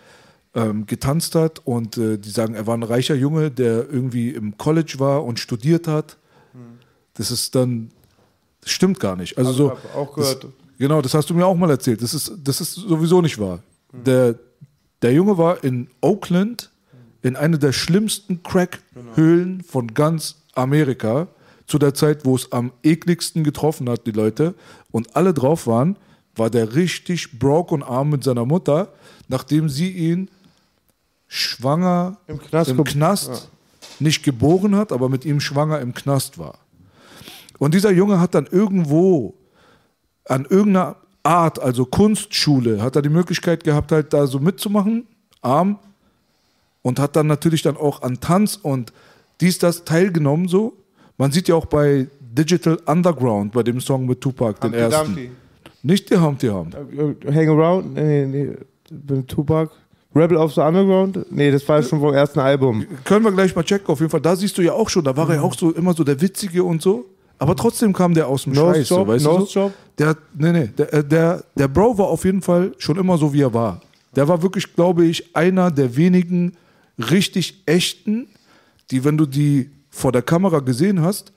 ähm, 0.53 0.85
getanzt 0.85 1.35
hat 1.35 1.65
und 1.65 1.97
äh, 1.97 2.17
die 2.17 2.29
sagen, 2.29 2.53
er 2.53 2.67
war 2.67 2.75
ein 2.75 2.83
reicher 2.83 3.15
Junge, 3.15 3.49
der 3.49 3.89
irgendwie 3.89 4.31
im 4.31 4.57
College 4.57 4.95
war 4.97 5.23
und 5.23 5.39
studiert 5.39 5.87
hat. 5.87 6.17
Das 7.13 7.31
ist 7.31 7.55
dann, 7.55 7.89
das 8.61 8.71
stimmt 8.71 8.99
gar 8.99 9.15
nicht. 9.15 9.37
Also 9.37 9.69
Hab- 9.71 9.79
so, 9.81 9.99
auch 9.99 10.13
gehört. 10.15 10.43
Das, 10.43 10.51
genau, 10.77 11.01
das 11.01 11.13
hast 11.13 11.29
du 11.29 11.33
mir 11.33 11.45
auch 11.45 11.55
mal 11.55 11.69
erzählt. 11.69 12.01
Das 12.01 12.13
ist, 12.13 12.33
das 12.43 12.59
ist 12.59 12.73
sowieso 12.75 13.21
nicht 13.21 13.39
wahr. 13.39 13.59
Der, 13.93 14.35
der 15.01 15.13
Junge 15.13 15.37
war 15.37 15.63
in 15.63 15.87
Oakland 16.01 16.68
in 17.21 17.35
einer 17.35 17.57
der 17.57 17.73
schlimmsten 17.73 18.43
Crack-Höhlen 18.43 19.61
von 19.61 19.93
ganz 19.93 20.37
Amerika 20.53 21.27
zu 21.67 21.77
der 21.77 21.93
Zeit, 21.93 22.25
wo 22.25 22.35
es 22.35 22.51
am 22.51 22.71
ekligsten 22.83 23.43
getroffen 23.43 23.89
hat, 23.89 24.07
die 24.07 24.11
Leute, 24.11 24.55
und 24.91 25.15
alle 25.15 25.33
drauf 25.33 25.67
waren, 25.67 25.97
war 26.35 26.49
der 26.49 26.75
richtig 26.75 27.37
broke 27.37 27.73
und 27.73 27.83
arm 27.83 28.09
mit 28.09 28.23
seiner 28.23 28.45
Mutter, 28.45 28.93
nachdem 29.27 29.69
sie 29.69 29.91
ihn 29.91 30.29
schwanger 31.27 32.17
Im 32.27 32.39
Knast 32.39 32.71
im 32.71 32.83
Knast 32.83 33.29
ja. 33.29 33.37
nicht 33.99 34.23
geboren 34.23 34.75
hat, 34.75 34.91
aber 34.91 35.09
mit 35.09 35.25
ihm 35.25 35.39
schwanger 35.39 35.79
im 35.79 35.93
Knast 35.93 36.39
war. 36.39 36.57
Und 37.59 37.73
dieser 37.73 37.91
Junge 37.91 38.19
hat 38.19 38.33
dann 38.33 38.47
irgendwo 38.47 39.35
an 40.25 40.45
irgendeiner 40.45 40.95
Art, 41.23 41.59
also 41.59 41.85
Kunstschule, 41.85 42.81
hat 42.81 42.95
er 42.95 43.01
die 43.01 43.09
Möglichkeit 43.09 43.63
gehabt, 43.63 43.91
halt 43.91 44.13
da 44.13 44.25
so 44.25 44.39
mitzumachen, 44.39 45.05
arm, 45.41 45.77
und 46.81 46.99
hat 46.99 47.15
dann 47.15 47.27
natürlich 47.27 47.61
dann 47.61 47.77
auch 47.77 48.01
an 48.01 48.19
Tanz 48.19 48.59
und 48.61 48.93
dies, 49.41 49.59
das 49.59 49.85
teilgenommen 49.85 50.47
so. 50.47 50.73
Man 51.17 51.31
sieht 51.31 51.47
ja 51.47 51.55
auch 51.55 51.65
bei 51.65 52.07
Digital 52.21 52.77
Underground, 52.85 53.53
bei 53.53 53.63
dem 53.63 53.79
Song 53.79 54.05
mit 54.05 54.21
Tupac, 54.21 54.59
den 54.61 54.71
Humpty 54.71 54.79
ersten. 54.79 55.05
Dumpty. 55.05 55.31
Nicht 55.81 56.09
der 56.09 56.21
Humpty 56.21 56.47
Hump. 56.47 56.75
Äh, 56.75 57.33
Hang 57.33 57.49
Around? 57.49 57.93
Nee, 57.93 58.25
nee, 58.25 58.49
mit 58.91 59.27
Tupac. 59.27 59.71
Rebel 60.15 60.37
of 60.37 60.53
the 60.53 60.61
Underground? 60.61 61.31
Nee, 61.31 61.51
das 61.51 61.67
war 61.67 61.83
schon 61.83 61.99
vom 61.99 62.13
ersten 62.13 62.39
Album. 62.39 62.85
Können 63.03 63.23
wir 63.23 63.31
gleich 63.31 63.55
mal 63.55 63.63
checken, 63.63 63.87
auf 63.87 63.99
jeden 63.99 64.09
Fall. 64.09 64.21
Da 64.21 64.35
siehst 64.35 64.57
du 64.57 64.61
ja 64.61 64.73
auch 64.73 64.89
schon, 64.89 65.03
da 65.03 65.15
war 65.15 65.29
er 65.29 65.35
ja 65.35 65.41
auch 65.41 65.53
so 65.53 65.71
immer 65.71 65.93
so 65.93 66.03
der 66.03 66.19
Witzige 66.19 66.63
und 66.63 66.81
so. 66.81 67.05
Aber 67.37 67.55
trotzdem 67.55 67.93
kam 67.93 68.13
der 68.13 68.27
aus 68.27 68.43
dem 68.43 68.53
Nose 68.53 68.79
Scheiß, 68.79 68.87
so, 68.87 68.97
Job, 68.97 69.07
weißt 69.07 69.25
Nose 69.25 69.39
du? 69.39 69.45
So? 69.45 69.59
Job? 69.59 69.73
Der, 69.97 70.17
nee, 70.37 70.51
nee, 70.51 70.69
der, 70.77 70.93
äh, 70.93 71.03
der, 71.03 71.43
der 71.55 71.67
Bro 71.67 71.97
war 71.97 72.07
auf 72.07 72.25
jeden 72.25 72.41
Fall 72.41 72.73
schon 72.79 72.97
immer 72.97 73.17
so, 73.17 73.31
wie 73.31 73.41
er 73.41 73.53
war. 73.53 73.81
Der 74.15 74.27
war 74.27 74.41
wirklich, 74.41 74.75
glaube 74.75 75.05
ich, 75.05 75.35
einer 75.35 75.71
der 75.71 75.95
wenigen 75.95 76.53
richtig 76.99 77.63
echten, 77.65 78.27
die, 78.91 79.03
wenn 79.03 79.17
du 79.17 79.25
die 79.25 79.71
vor 79.89 80.11
der 80.11 80.21
Kamera 80.21 80.59
gesehen 80.59 81.01
hast, 81.01 81.33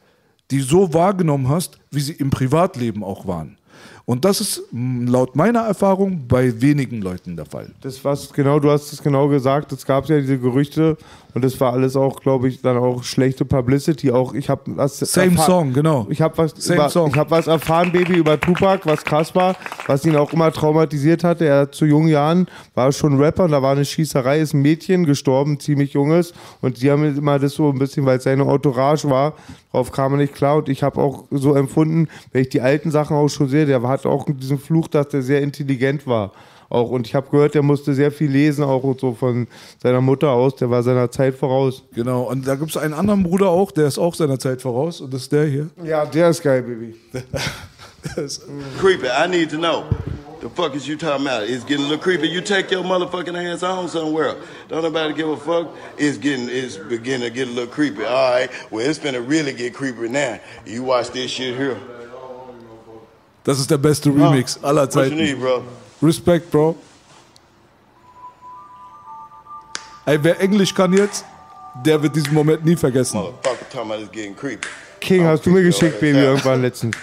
die 0.50 0.60
so 0.60 0.92
wahrgenommen 0.92 1.48
hast, 1.48 1.78
wie 1.90 2.00
sie 2.00 2.12
im 2.12 2.30
Privatleben 2.30 3.02
auch 3.02 3.26
waren. 3.26 3.56
Und 4.04 4.24
das 4.24 4.40
ist 4.40 4.62
mh, 4.72 5.10
laut 5.10 5.36
meiner 5.36 5.60
Erfahrung 5.60 6.26
bei 6.26 6.60
wenigen 6.60 7.00
Leuten 7.00 7.36
der 7.36 7.46
Fall. 7.46 7.70
Das 7.80 8.04
was 8.04 8.32
genau, 8.32 8.58
du 8.58 8.70
hast 8.70 8.92
es 8.92 9.02
genau 9.02 9.28
gesagt. 9.28 9.72
Es 9.72 9.86
gab 9.86 10.08
ja 10.08 10.20
diese 10.20 10.38
Gerüchte 10.38 10.96
und 11.34 11.44
das 11.44 11.60
war 11.60 11.72
alles 11.72 11.96
auch, 11.96 12.20
glaube 12.20 12.48
ich, 12.48 12.60
dann 12.60 12.76
auch 12.76 13.02
schlechte 13.02 13.44
Publicity. 13.44 14.10
Auch 14.10 14.34
ich 14.34 14.48
habe 14.48 14.62
was 14.66 14.98
Same 14.98 15.38
Song, 15.38 15.72
genau. 15.72 16.06
Ich 16.10 16.20
habe 16.20 16.36
was 16.38 16.52
Same 16.56 16.80
über, 16.80 16.90
Song. 16.90 17.10
ich 17.10 17.16
habe 17.16 17.30
was 17.30 17.46
erfahren, 17.46 17.92
Baby, 17.92 18.14
über 18.14 18.38
Tupac, 18.38 18.82
was 18.84 19.04
krass 19.04 19.34
war, 19.34 19.56
was 19.86 20.04
ihn 20.04 20.16
auch 20.16 20.32
immer 20.32 20.52
traumatisiert 20.52 21.24
hatte. 21.24 21.46
Er 21.46 21.72
zu 21.72 21.86
jungen 21.86 22.08
Jahren 22.08 22.46
war 22.74 22.92
schon 22.92 23.18
Rapper, 23.18 23.44
und 23.44 23.52
da 23.52 23.62
war 23.62 23.72
eine 23.72 23.84
Schießerei, 23.84 24.40
ist 24.40 24.54
ein 24.54 24.62
Mädchen 24.62 25.04
gestorben, 25.04 25.58
ziemlich 25.58 25.92
junges 25.92 26.32
und 26.60 26.82
die 26.82 26.90
haben 26.90 27.16
immer 27.16 27.38
das 27.38 27.54
so 27.54 27.70
ein 27.70 27.78
bisschen, 27.78 28.04
weil 28.04 28.18
es 28.18 28.24
seine 28.24 28.42
Entourage 28.42 29.08
war, 29.08 29.34
drauf 29.70 29.92
kam 29.92 30.12
er 30.14 30.18
nicht 30.18 30.34
klar 30.34 30.56
und 30.56 30.68
ich 30.68 30.82
habe 30.82 31.00
auch 31.00 31.24
so 31.30 31.54
empfunden, 31.54 32.08
wenn 32.32 32.42
ich 32.42 32.48
die 32.50 32.60
alten 32.60 32.90
Sachen 32.90 33.16
auch 33.16 33.28
schon 33.28 33.48
sehe, 33.48 33.66
der 33.66 33.82
hat 33.82 34.06
auch 34.06 34.26
diesen 34.28 34.58
Fluch, 34.58 34.88
dass 34.88 35.08
der 35.08 35.22
sehr 35.22 35.42
intelligent 35.42 36.06
war. 36.06 36.32
Auch 36.72 36.88
und 36.88 37.06
ich 37.06 37.14
habe 37.14 37.28
gehört, 37.30 37.54
der 37.54 37.60
musste 37.62 37.92
sehr 37.92 38.10
viel 38.10 38.30
lesen, 38.30 38.64
auch 38.64 38.82
und 38.82 38.98
so 38.98 39.12
von 39.12 39.46
seiner 39.82 40.00
Mutter 40.00 40.30
aus, 40.30 40.56
der 40.56 40.70
war 40.70 40.82
seiner 40.82 41.10
Zeit 41.10 41.34
voraus. 41.34 41.82
Genau, 41.94 42.22
und 42.22 42.46
da 42.46 42.54
gibt 42.54 42.70
es 42.70 42.78
einen 42.78 42.94
anderen 42.94 43.22
Bruder 43.22 43.50
auch, 43.50 43.72
der 43.72 43.86
ist 43.88 43.98
auch 43.98 44.14
seiner 44.14 44.38
Zeit 44.38 44.62
voraus 44.62 45.02
und 45.02 45.12
das 45.12 45.22
ist 45.24 45.32
der 45.32 45.44
hier. 45.44 45.68
Ja, 45.84 46.06
der 46.06 46.30
ist 46.30 46.42
geil, 46.42 46.62
Baby. 46.62 46.94
Creepy, 48.80 49.06
I 49.06 49.28
need 49.28 49.50
to 49.50 49.58
know. 49.58 49.84
The 50.40 50.48
fuck 50.48 50.74
is 50.74 50.88
you 50.88 50.96
talking 50.96 51.26
about? 51.26 51.42
It's 51.46 51.62
getting 51.62 51.84
a 51.84 51.88
little 51.88 52.02
creepy. 52.02 52.26
You 52.28 52.40
take 52.40 52.72
your 52.72 52.82
motherfucking 52.82 53.36
ass 53.36 53.62
on 53.62 53.88
somewhere. 53.88 54.34
Don't 54.68 54.82
nobody 54.82 55.12
give 55.14 55.28
a 55.28 55.36
fuck. 55.36 55.68
It's 55.98 56.16
getting, 56.18 56.48
it's 56.48 56.78
beginning 56.78 57.28
to 57.28 57.30
get 57.30 57.48
a 57.48 57.50
little 57.52 57.68
creepy. 57.72 58.02
All 58.04 58.32
right, 58.32 58.50
well, 58.70 58.84
it's 58.84 58.98
finna 58.98 59.20
really 59.28 59.52
get 59.52 59.74
creepy 59.74 60.08
now. 60.08 60.40
You 60.66 60.82
watch 60.84 61.10
this 61.12 61.30
shit 61.30 61.54
here. 61.54 61.76
Das 63.44 63.60
ist 63.60 63.70
der 63.70 63.78
beste 63.78 64.08
Remix 64.08 64.58
aller 64.64 64.82
What 64.82 64.94
you 64.94 65.00
Zeiten. 65.02 65.16
need, 65.16 65.38
bro? 65.38 65.62
Respekt, 66.02 66.50
Bro. 66.50 66.76
Ey, 70.04 70.18
wer 70.22 70.40
Englisch 70.40 70.74
kann 70.74 70.92
jetzt, 70.92 71.24
der 71.84 72.02
wird 72.02 72.16
diesen 72.16 72.34
Moment 72.34 72.64
nie 72.64 72.74
vergessen. 72.74 73.20
King, 75.00 75.24
hast 75.24 75.46
du 75.46 75.50
mir 75.50 75.62
geschickt, 75.62 76.00
Baby, 76.00 76.18
irgendwann 76.18 76.62
letztens. 76.62 76.96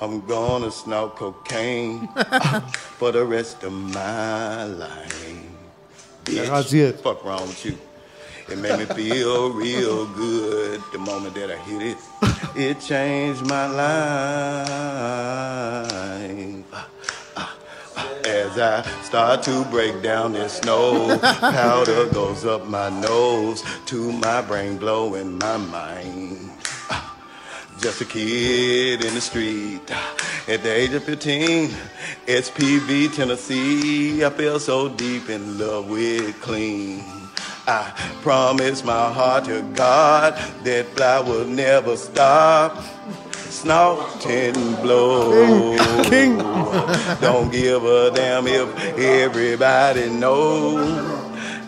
I'm 0.00 0.22
gonna 0.26 0.70
snort 0.70 1.16
cocaine 1.16 2.08
for 2.98 3.12
the 3.12 3.22
rest 3.22 3.62
of 3.64 3.72
my 3.72 4.64
life. 4.64 5.10
Rasiert. 6.48 7.00
fuck 7.02 7.22
wrong 7.24 7.46
with 7.46 7.64
you? 7.64 7.76
It 8.48 8.58
made 8.58 8.78
me 8.78 8.86
feel 8.86 9.50
real 9.52 10.06
good 10.06 10.80
the 10.92 10.98
moment 10.98 11.34
that 11.34 11.50
I 11.50 11.56
hit 11.68 11.82
it. 11.82 11.98
It 12.56 12.80
changed 12.80 13.46
my 13.46 13.66
life. 13.66 13.90
As 18.24 18.58
I 18.58 18.82
start 19.02 19.42
to 19.44 19.64
break 19.66 20.02
down 20.02 20.32
this 20.32 20.54
snow, 20.58 21.18
powder 21.22 22.06
goes 22.10 22.44
up 22.44 22.66
my 22.66 22.88
nose 22.88 23.64
to 23.86 24.12
my 24.12 24.42
brain, 24.42 24.78
blowing 24.78 25.38
my 25.38 25.56
mind. 25.56 26.50
Just 27.80 28.02
a 28.02 28.04
kid 28.04 29.04
in 29.04 29.14
the 29.14 29.20
street 29.20 29.90
at 30.48 30.62
the 30.62 30.72
age 30.72 30.92
of 30.92 31.04
15, 31.04 31.70
SPV, 32.26 33.14
Tennessee. 33.14 34.24
I 34.24 34.30
feel 34.30 34.60
so 34.60 34.88
deep 34.88 35.30
in 35.30 35.58
love 35.58 35.88
with 35.88 36.40
clean. 36.42 37.02
I 37.66 37.92
promise 38.22 38.84
my 38.84 39.12
heart 39.12 39.44
to 39.46 39.62
God 39.74 40.34
that 40.64 40.86
fly 40.96 41.20
will 41.20 41.46
never 41.46 41.96
stop. 41.96 42.84
Snorting 43.48 44.74
blow. 44.82 45.76
King. 46.04 46.38
Don't 47.20 47.50
give 47.50 47.84
a 47.84 48.10
damn 48.14 48.46
if 48.46 48.68
everybody 48.98 50.10
knows. 50.10 51.20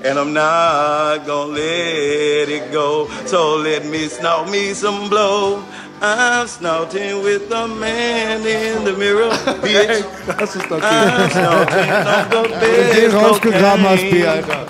And 0.04 0.18
I'm 0.18 0.32
not 0.32 1.26
gonna 1.26 1.52
let 1.52 2.48
it 2.48 2.72
go. 2.72 3.08
So 3.26 3.56
let 3.56 3.86
me 3.86 4.08
snort 4.08 4.50
me 4.50 4.74
some 4.74 5.08
blow. 5.08 5.64
I'm 6.00 6.48
snorting 6.48 7.22
with 7.22 7.48
the 7.48 7.68
man 7.68 8.44
in 8.44 8.84
the 8.84 8.92
mirror, 8.92 9.30
bitch. 9.62 10.04
Das 10.26 10.56
ist 10.56 10.66
I'm 10.70 11.30
snorting 11.30 11.90
on 11.92 12.30
the 12.30 12.42
Wenn 12.60 13.10
best 13.10 13.14
rausgegraben 13.14 13.88
hast, 13.88 14.10
B. 14.10 14.26
Alter. 14.26 14.66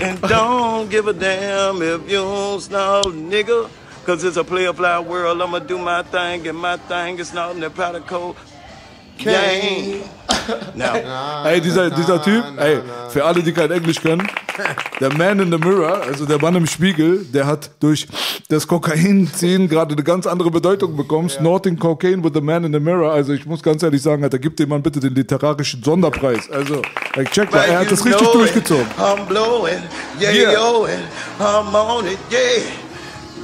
And 0.00 0.20
don't 0.22 0.88
give 0.90 1.06
a 1.06 1.12
damn 1.12 1.82
if 1.82 2.10
you 2.10 2.22
don't 2.22 2.60
snort, 2.60 3.06
nigga. 3.14 3.68
Cause 4.04 4.24
it's 4.24 4.36
a 4.36 4.42
player 4.42 4.72
fly 4.72 4.98
world. 4.98 5.40
I'ma 5.40 5.60
do 5.60 5.78
my 5.78 6.02
thing, 6.02 6.48
and 6.48 6.58
my 6.58 6.76
thing 6.76 7.20
is 7.20 7.28
snorting 7.28 7.60
that 7.60 7.74
powder 7.74 8.00
coat. 8.00 8.36
Gang. 9.18 10.02
Now. 10.74 11.44
Ey, 11.46 11.60
dieser, 11.60 11.90
dieser 11.90 12.20
Typ, 12.20 12.42
ey, 12.56 12.80
für 13.10 13.24
alle, 13.24 13.42
die 13.42 13.52
kein 13.52 13.70
Englisch 13.70 14.00
können, 14.00 14.26
der 15.00 15.12
Man 15.16 15.38
in 15.38 15.52
the 15.52 15.58
Mirror, 15.58 16.02
also 16.02 16.26
der 16.26 16.40
Mann 16.40 16.56
im 16.56 16.66
Spiegel, 16.66 17.24
der 17.32 17.46
hat 17.46 17.70
durch 17.78 18.08
das 18.48 18.66
Kokainziehen 18.66 19.68
gerade 19.68 19.94
eine 19.94 20.02
ganz 20.02 20.26
andere 20.26 20.50
Bedeutung 20.50 20.96
bekommen. 20.96 21.28
Snorting 21.28 21.78
Cocaine 21.78 22.24
with 22.24 22.32
the 22.34 22.40
Man 22.40 22.64
in 22.64 22.72
the 22.72 22.80
Mirror. 22.80 23.12
Also 23.12 23.32
ich 23.32 23.46
muss 23.46 23.62
ganz 23.62 23.82
ehrlich 23.84 24.02
sagen, 24.02 24.24
Alter, 24.24 24.38
gib 24.40 24.56
dem 24.56 24.70
Mann 24.70 24.82
bitte 24.82 24.98
den 24.98 25.14
literarischen 25.14 25.82
Sonderpreis. 25.84 26.50
Also, 26.50 26.82
ey, 27.14 27.24
check 27.26 27.52
mal, 27.52 27.60
er 27.60 27.80
hat 27.80 27.92
das 27.92 28.04
richtig 28.04 28.28
durchgezogen. 28.28 28.86
I'm 28.98 29.24
blowing, 29.26 29.82
yeah, 30.20 30.32
Yeah. 30.32 30.88
I'm 31.38 31.74
on 31.74 32.06
it, 32.06 32.18
yeah. 32.30 32.91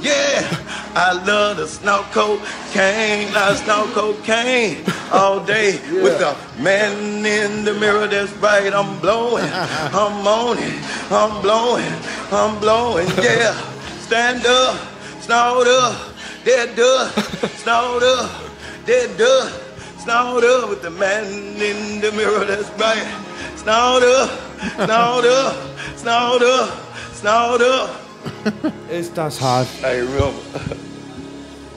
Yeah, 0.01 0.47
I 0.95 1.11
love 1.27 1.57
the 1.57 1.67
snort 1.67 2.05
cocaine, 2.11 3.27
I 3.35 3.53
snort 3.55 3.89
cocaine 3.89 4.85
all 5.11 5.43
day 5.43 5.73
with 5.91 6.19
the 6.19 6.37
man 6.61 7.25
in 7.25 7.65
the 7.65 7.73
mirror 7.73 8.07
that's 8.07 8.31
bright. 8.33 8.73
I'm 8.73 8.99
blowing, 9.01 9.49
I'm 9.51 10.25
on 10.25 10.57
it, 10.57 11.11
I'm 11.11 11.41
blowing, 11.41 11.93
I'm 12.31 12.59
blowing, 12.59 13.07
yeah. 13.17 13.53
Stand 13.99 14.45
up, 14.45 14.79
snort 15.19 15.67
up, 15.67 16.13
dead 16.45 16.79
up, 16.79 17.11
snort 17.59 18.03
up, 18.03 18.31
dead 18.85 19.19
up, 19.19 19.51
snort 19.99 20.43
up 20.45 20.69
with 20.69 20.81
the 20.81 20.91
man 20.91 21.25
in 21.61 21.99
the 21.99 22.11
mirror 22.13 22.45
that's 22.45 22.69
bright. 22.71 23.05
Snort 23.57 24.03
up, 24.03 24.29
snort 24.75 25.25
up, 25.25 25.97
snort 25.97 26.41
up, 26.41 26.95
snort 27.13 27.61
up. 27.61 28.08
Ist 28.89 29.17
das 29.17 29.39
hart. 29.41 29.67
Hey, 29.81 30.01
remember, 30.01 30.33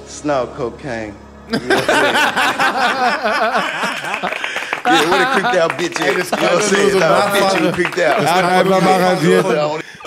snort 0.09 0.57
cocaine. 0.57 1.15
You 1.51 1.59
know 1.59 1.69
what 1.69 1.89
I'm 1.89 2.03
saying? 2.03 3.33
yeah, 4.85 5.11
what 5.11 5.21
a 5.21 5.27
creeped 5.41 5.57
out 5.57 5.71
bitch 5.79 6.01
is. 6.01 6.31
You 6.31 6.37
know 6.37 6.43
what 6.43 6.53
I'm 6.55 6.61
saying? 6.63 6.99
Nah, 6.99 7.31
bitch, 7.35 7.61
you 7.61 7.73
creeped 7.73 7.99
out. 7.99 8.23
Er 8.23 8.35
hat 8.35 8.45
einfach 8.45 8.81
mal 8.83 9.01
rasiert. 9.01 9.47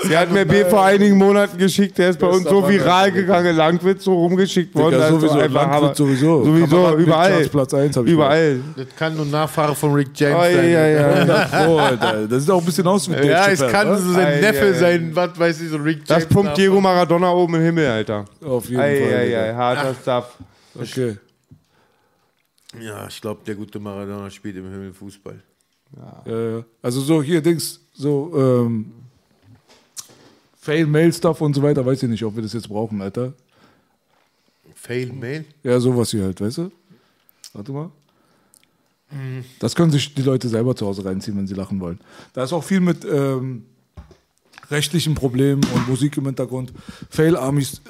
Der 0.10 0.20
hat 0.20 0.30
mir 0.32 0.46
B 0.46 0.64
vor 0.66 0.84
einigen 0.84 1.18
Monaten 1.18 1.58
geschickt, 1.58 1.98
der 1.98 2.10
ist 2.10 2.20
bei 2.20 2.28
uns 2.28 2.44
so 2.44 2.68
viral 2.68 3.12
gegangen, 3.12 3.56
Langwitz 3.56 4.04
so 4.04 4.14
rumgeschickt 4.14 4.76
worden. 4.76 4.96
Digga, 4.96 5.06
ist 5.08 5.12
sowieso, 5.14 5.40
einfach 5.40 5.72
Langwitz 5.72 5.98
sowieso. 5.98 6.44
Sowieso, 6.46 6.76
Kamerad 6.76 6.98
mit 6.98 7.08
überall. 7.08 7.46
Platz 7.50 7.74
eins, 7.74 7.98
hab 7.98 8.06
ich 8.06 8.12
Überall. 8.12 8.60
Das 8.76 8.88
kann 8.98 9.16
nur 9.16 9.26
Nachfahre 9.26 9.74
von 9.74 9.94
Rick 9.94 10.10
James 10.14 10.36
Oh, 10.38 10.42
sein. 10.44 10.70
ja, 10.72 10.86
ja. 10.88 11.08
100 11.08 11.52
Pro, 11.52 11.78
Alter. 11.80 12.28
Das 12.28 12.42
sieht 12.42 12.52
auch 12.52 12.60
ein 12.60 12.66
bisschen 12.66 12.88
aus 12.88 13.10
wie 13.10 13.14
Dave 13.16 13.28
Ja, 13.30 13.48
es 13.48 13.66
kann 13.68 13.98
so 13.98 14.12
sein 14.14 14.28
Ei, 14.28 14.42
Neffe 14.42 14.66
ei, 14.66 14.70
ei. 14.70 14.74
sein, 14.74 15.12
was 15.14 15.40
weiß 15.40 15.62
ich, 15.62 15.70
so 15.70 15.78
Rick 15.78 16.02
James. 16.08 16.08
Das 16.08 16.26
pumpt 16.28 16.58
Diego 16.58 16.80
Maradona 16.82 17.32
oben 17.32 17.56
im 17.56 17.62
Himmel, 17.64 17.88
Alter. 17.90 18.26
Auf 18.46 18.66
jeden 18.66 18.82
ei, 18.82 19.00
Fall. 19.00 19.14
Ei, 19.18 19.26
Digga. 19.26 19.40
ei, 19.42 19.54
harter 19.56 19.96
Stuff. 20.00 20.26
Okay. 20.80 21.18
Ja, 22.82 23.08
ich 23.08 23.22
glaube, 23.22 23.42
der 23.46 23.56
gute 23.56 23.80
Maradona 23.80 24.30
spielt 24.30 24.58
im 24.58 24.70
Himmel 24.70 24.94
Fußball. 24.94 25.42
Ja, 25.96 26.32
ja. 26.32 26.66
Also 26.82 27.02
so 27.02 27.22
hier 27.22 27.42
Dings, 27.42 27.80
so 27.94 28.32
ähm, 28.36 28.92
Fail-Mail-Stuff 30.60 31.42
und 31.42 31.54
so 31.54 31.62
weiter, 31.62 31.86
weiß 31.86 32.04
ich 32.04 32.10
nicht, 32.10 32.24
ob 32.24 32.36
wir 32.36 32.44
das 32.44 32.54
jetzt 32.54 32.68
brauchen, 32.68 33.02
Alter. 33.02 33.34
Fail 34.74 35.12
Mail? 35.14 35.46
Ja, 35.64 35.80
sowas 35.80 36.12
hier 36.12 36.24
halt, 36.24 36.40
weißt 36.42 36.60
du? 36.60 36.72
Warte 37.54 37.72
mal. 37.72 37.92
Das 39.60 39.76
können 39.76 39.92
sich 39.92 40.14
die 40.14 40.22
Leute 40.22 40.50
selber 40.50 40.76
zu 40.76 40.86
Hause 40.86 41.06
reinziehen, 41.06 41.38
wenn 41.38 41.48
sie 41.48 41.54
lachen 41.54 41.80
wollen. 41.80 42.00
Da 42.34 42.44
ist 42.44 42.54
auch 42.54 42.64
viel 42.64 42.82
mit 42.82 43.06
ähm, 43.06 43.66
rechtlichen 44.70 45.16
Problemen 45.16 45.64
und 45.74 45.88
Musik 45.88 46.18
im 46.18 46.26
Hintergrund. 46.26 46.74
Fail-Armies, 47.10 47.82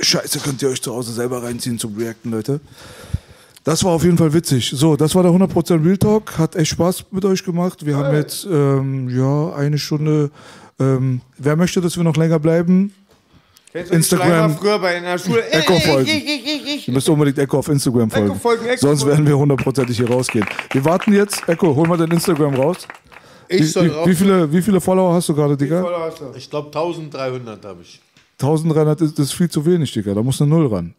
scheiße, 0.00 0.40
könnt 0.40 0.62
ihr 0.62 0.70
euch 0.70 0.82
zu 0.82 0.92
Hause 0.92 1.12
selber 1.12 1.42
reinziehen 1.42 1.78
zum 1.78 1.96
Reacten, 1.96 2.30
Leute. 2.30 2.60
Das 3.64 3.82
war 3.82 3.92
auf 3.92 4.04
jeden 4.04 4.18
Fall 4.18 4.32
witzig. 4.34 4.70
So, 4.74 4.94
das 4.94 5.14
war 5.14 5.22
der 5.22 5.32
100% 5.32 5.82
Real 5.84 5.96
Talk. 5.96 6.36
Hat 6.38 6.54
echt 6.54 6.70
Spaß 6.72 7.06
mit 7.10 7.24
euch 7.24 7.42
gemacht. 7.42 7.84
Wir 7.86 7.96
haben 7.96 8.14
jetzt, 8.14 8.44
ähm, 8.44 9.08
ja, 9.08 9.54
eine 9.54 9.78
Stunde. 9.78 10.30
Ähm, 10.78 11.22
wer 11.38 11.56
möchte, 11.56 11.80
dass 11.80 11.96
wir 11.96 12.04
noch 12.04 12.16
länger 12.16 12.38
bleiben? 12.38 12.92
Du 13.72 13.78
Instagram. 13.78 14.56
Früher 14.56 14.78
bei 14.78 14.96
in 14.98 15.02
der 15.02 15.18
Schule. 15.18 15.48
Echo 15.50 15.78
folgen. 15.80 16.08
Ihr 16.86 16.92
müsst 16.92 17.08
unbedingt 17.08 17.38
Echo 17.38 17.58
auf 17.58 17.68
Instagram 17.68 18.08
folgen. 18.10 18.26
Echo 18.26 18.34
folgen, 18.38 18.66
Echo 18.66 18.86
Sonst 18.86 19.04
werden 19.06 19.26
wir 19.26 19.36
hundertprozentig 19.36 19.96
hier 19.96 20.08
rausgehen. 20.08 20.46
Wir 20.70 20.84
warten 20.84 21.12
jetzt. 21.12 21.48
Echo, 21.48 21.74
hol 21.74 21.88
mal 21.88 21.96
dein 21.96 22.10
Instagram 22.10 22.54
raus. 22.54 22.86
Ich 23.48 23.60
wie, 23.60 23.64
soll 23.64 23.86
wie, 23.86 23.88
raus- 23.88 24.08
wie, 24.08 24.14
viele, 24.14 24.52
wie 24.52 24.62
viele 24.62 24.80
Follower 24.80 25.14
hast 25.14 25.28
du 25.28 25.34
gerade, 25.34 25.56
Digga? 25.56 25.84
Ich 26.36 26.48
glaube 26.50 26.68
1300 26.68 27.64
habe 27.64 27.82
ich. 27.82 28.00
1300 28.40 29.00
ist, 29.00 29.18
das 29.18 29.26
ist 29.26 29.32
viel 29.32 29.48
zu 29.50 29.64
wenig, 29.66 29.92
Digga. 29.92 30.14
Da 30.14 30.22
muss 30.22 30.40
eine 30.40 30.50
Null 30.50 30.66
ran. 30.72 30.94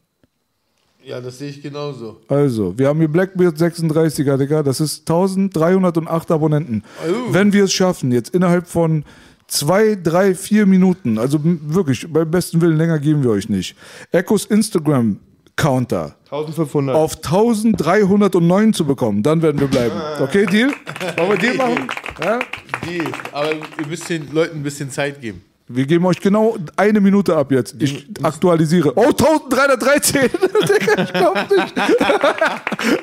Ja, 1.05 1.21
das 1.21 1.37
sehe 1.37 1.49
ich 1.51 1.61
genauso. 1.61 2.19
Also, 2.27 2.75
wir 2.79 2.87
haben 2.87 2.97
hier 2.97 3.07
Blackbeard 3.07 3.55
36er, 3.55 4.37
Digga. 4.37 4.63
Das 4.63 4.79
ist 4.79 5.01
1308 5.01 6.31
Abonnenten. 6.31 6.83
Oh. 7.07 7.31
Wenn 7.31 7.53
wir 7.53 7.65
es 7.65 7.73
schaffen, 7.73 8.11
jetzt 8.11 8.33
innerhalb 8.33 8.67
von 8.67 9.05
zwei, 9.45 9.93
drei, 10.01 10.33
vier 10.33 10.65
Minuten, 10.65 11.19
also 11.19 11.39
wirklich, 11.43 12.11
beim 12.11 12.31
besten 12.31 12.59
Willen 12.59 12.77
länger 12.77 12.97
geben 12.97 13.21
wir 13.21 13.29
euch 13.29 13.49
nicht. 13.49 13.75
Echos 14.11 14.45
Instagram 14.45 15.19
Counter 15.55 16.15
1500. 16.23 16.95
auf 16.95 17.17
1309 17.17 18.73
zu 18.73 18.85
bekommen, 18.85 19.21
dann 19.21 19.43
werden 19.43 19.61
wir 19.61 19.67
bleiben. 19.67 19.95
Okay, 20.19 20.47
Deal? 20.47 20.71
Wollen 21.17 21.29
wir 21.29 21.37
Deal 21.37 21.55
machen? 21.55 21.87
Ja? 22.19 22.39
Deal. 22.83 23.05
Aber 23.31 23.53
ihr 23.53 23.87
müsst 23.87 24.09
den 24.09 24.33
Leuten 24.33 24.57
ein 24.57 24.63
bisschen 24.63 24.89
Zeit 24.89 25.21
geben. 25.21 25.43
Wir 25.67 25.87
geben 25.87 26.05
euch 26.05 26.19
genau 26.19 26.57
eine 26.75 27.01
Minute 27.01 27.35
ab 27.35 27.51
jetzt. 27.51 27.75
Ich 27.79 28.05
aktualisiere. 28.21 28.93
Oh, 28.95 29.05
1313! 29.05 30.21
Digga, 30.29 31.03
ich 31.03 31.13
glaub 31.13 31.35
nicht. 31.49 31.73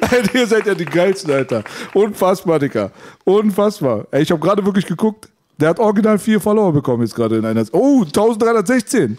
Alter, 0.00 0.34
ihr 0.38 0.46
seid 0.46 0.66
ja 0.66 0.74
die 0.74 0.84
geilsten, 0.84 1.32
Alter. 1.32 1.64
Unfassbar, 1.92 2.60
Digga. 2.60 2.92
Unfassbar. 3.24 4.06
Ey, 4.12 4.22
ich 4.22 4.30
habe 4.30 4.40
gerade 4.40 4.64
wirklich 4.64 4.86
geguckt. 4.86 5.28
Der 5.58 5.70
hat 5.70 5.80
original 5.80 6.20
vier 6.20 6.40
Follower 6.40 6.72
bekommen 6.72 7.02
jetzt 7.02 7.16
gerade 7.16 7.36
in 7.36 7.44
einer. 7.44 7.64
Oh, 7.72 8.02
1316. 8.02 9.18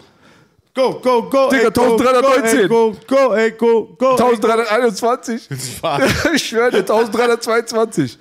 Go, 0.74 1.00
go, 1.02 1.28
go. 1.28 1.50
Digga, 1.50 1.64
ey, 1.64 1.70
go, 1.70 1.82
1319. 1.96 2.68
Go, 2.68 2.96
go, 3.06 3.34
ey, 3.34 3.50
go, 3.52 3.94
go. 3.98 4.10
1321. 4.12 5.48
ich 6.34 6.48
schwöre 6.48 6.70
dir, 6.70 6.78
1322. 6.78 8.18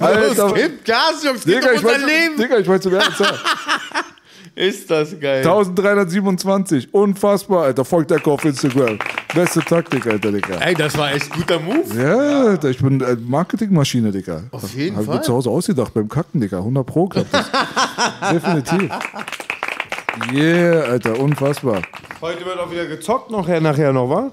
Los, 0.00 0.54
gebt 0.54 0.84
Gas, 0.86 1.22
Jungs, 1.22 1.42
Digga, 1.42 1.72
ich 1.72 1.82
mein. 1.82 2.36
Digga, 2.38 2.58
ich 2.58 2.66
weiß 2.66 2.80
zum 2.80 2.94
Ernst. 2.94 3.22
Ist 4.54 4.90
das 4.90 5.18
geil. 5.18 5.38
1327. 5.38 6.92
Unfassbar, 6.92 7.64
Alter. 7.64 7.84
Folgt 7.84 8.10
Echo 8.10 8.34
auf 8.34 8.44
Instagram. 8.44 8.98
Beste 9.34 9.60
Taktik, 9.60 10.06
Alter, 10.06 10.30
Digga. 10.30 10.56
Ey, 10.56 10.74
das 10.74 10.96
war 10.98 11.12
echt 11.12 11.30
guter 11.32 11.58
Move. 11.58 11.84
Ja, 11.96 12.42
Alter, 12.50 12.68
ich 12.68 12.78
bin 12.78 13.00
äh, 13.00 13.16
Marketingmaschine, 13.16 14.12
Digga. 14.12 14.42
Auf 14.50 14.74
jeden 14.74 14.96
Hab 14.96 15.02
ich 15.02 15.06
Fall. 15.08 15.16
mir 15.16 15.22
zu 15.22 15.32
Hause 15.32 15.48
ausgedacht 15.50 15.94
beim 15.94 16.08
Kacken, 16.08 16.40
Digga. 16.42 16.58
100 16.58 16.86
Pro 16.86 17.06
klappt 17.06 17.32
das. 17.32 17.50
Definitiv. 18.30 18.90
Yeah, 20.32 20.82
Alter, 20.82 21.18
unfassbar. 21.18 21.80
Heute 22.20 22.44
wird 22.44 22.58
auch 22.58 22.70
wieder 22.70 22.84
gezockt, 22.86 23.30
nachher, 23.30 23.60
nachher 23.62 23.92
noch, 23.94 24.10
wa? 24.10 24.30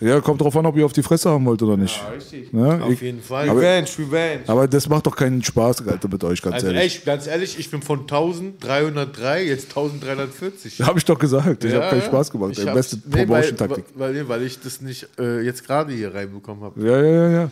Ja, 0.00 0.18
kommt 0.22 0.40
drauf 0.40 0.56
an, 0.56 0.64
ob 0.64 0.76
ihr 0.76 0.86
auf 0.86 0.94
die 0.94 1.02
Fresse 1.02 1.28
haben 1.30 1.44
wollt 1.44 1.60
oder 1.62 1.76
nicht. 1.76 2.00
Ja, 2.02 2.08
richtig. 2.14 2.52
Ne? 2.54 2.80
Auf 2.82 2.90
Ich- 2.92 3.00
jeden 3.02 3.20
Fall. 3.22 3.50
Aber, 3.50 3.60
Revenge, 3.60 3.86
Revenge. 3.98 4.40
aber 4.46 4.66
das 4.66 4.88
macht 4.88 5.06
doch 5.06 5.14
keinen 5.14 5.42
Spaß, 5.44 5.86
Alter, 5.86 6.08
mit 6.08 6.24
euch, 6.24 6.40
ganz 6.40 6.54
Also 6.54 6.68
ehrlich. 6.68 6.82
echt, 6.82 7.04
ganz 7.04 7.26
ehrlich, 7.26 7.58
ich 7.58 7.70
bin 7.70 7.82
von 7.82 8.06
1303 8.06 9.44
jetzt 9.44 9.68
1340. 9.68 10.80
Hab 10.82 10.96
ich 10.96 11.04
doch 11.04 11.18
gesagt. 11.18 11.64
Ich 11.64 11.74
hab 11.74 11.90
keinen 11.90 12.02
Spaß 12.02 12.30
gemacht. 12.30 12.52
Ich 12.56 12.64
Beste 12.64 12.96
nee, 13.04 13.26
Promotion-Taktik. 13.26 13.84
Weil, 13.94 14.14
weil, 14.14 14.28
weil 14.28 14.42
ich 14.42 14.58
das 14.60 14.80
nicht 14.80 15.06
äh, 15.18 15.40
jetzt 15.42 15.66
gerade 15.66 15.92
hier 15.92 16.14
reinbekommen 16.14 16.62
habe. 16.64 16.80
Ja, 16.80 17.02
ja, 17.02 17.12
ja, 17.12 17.28
ja. 17.42 17.50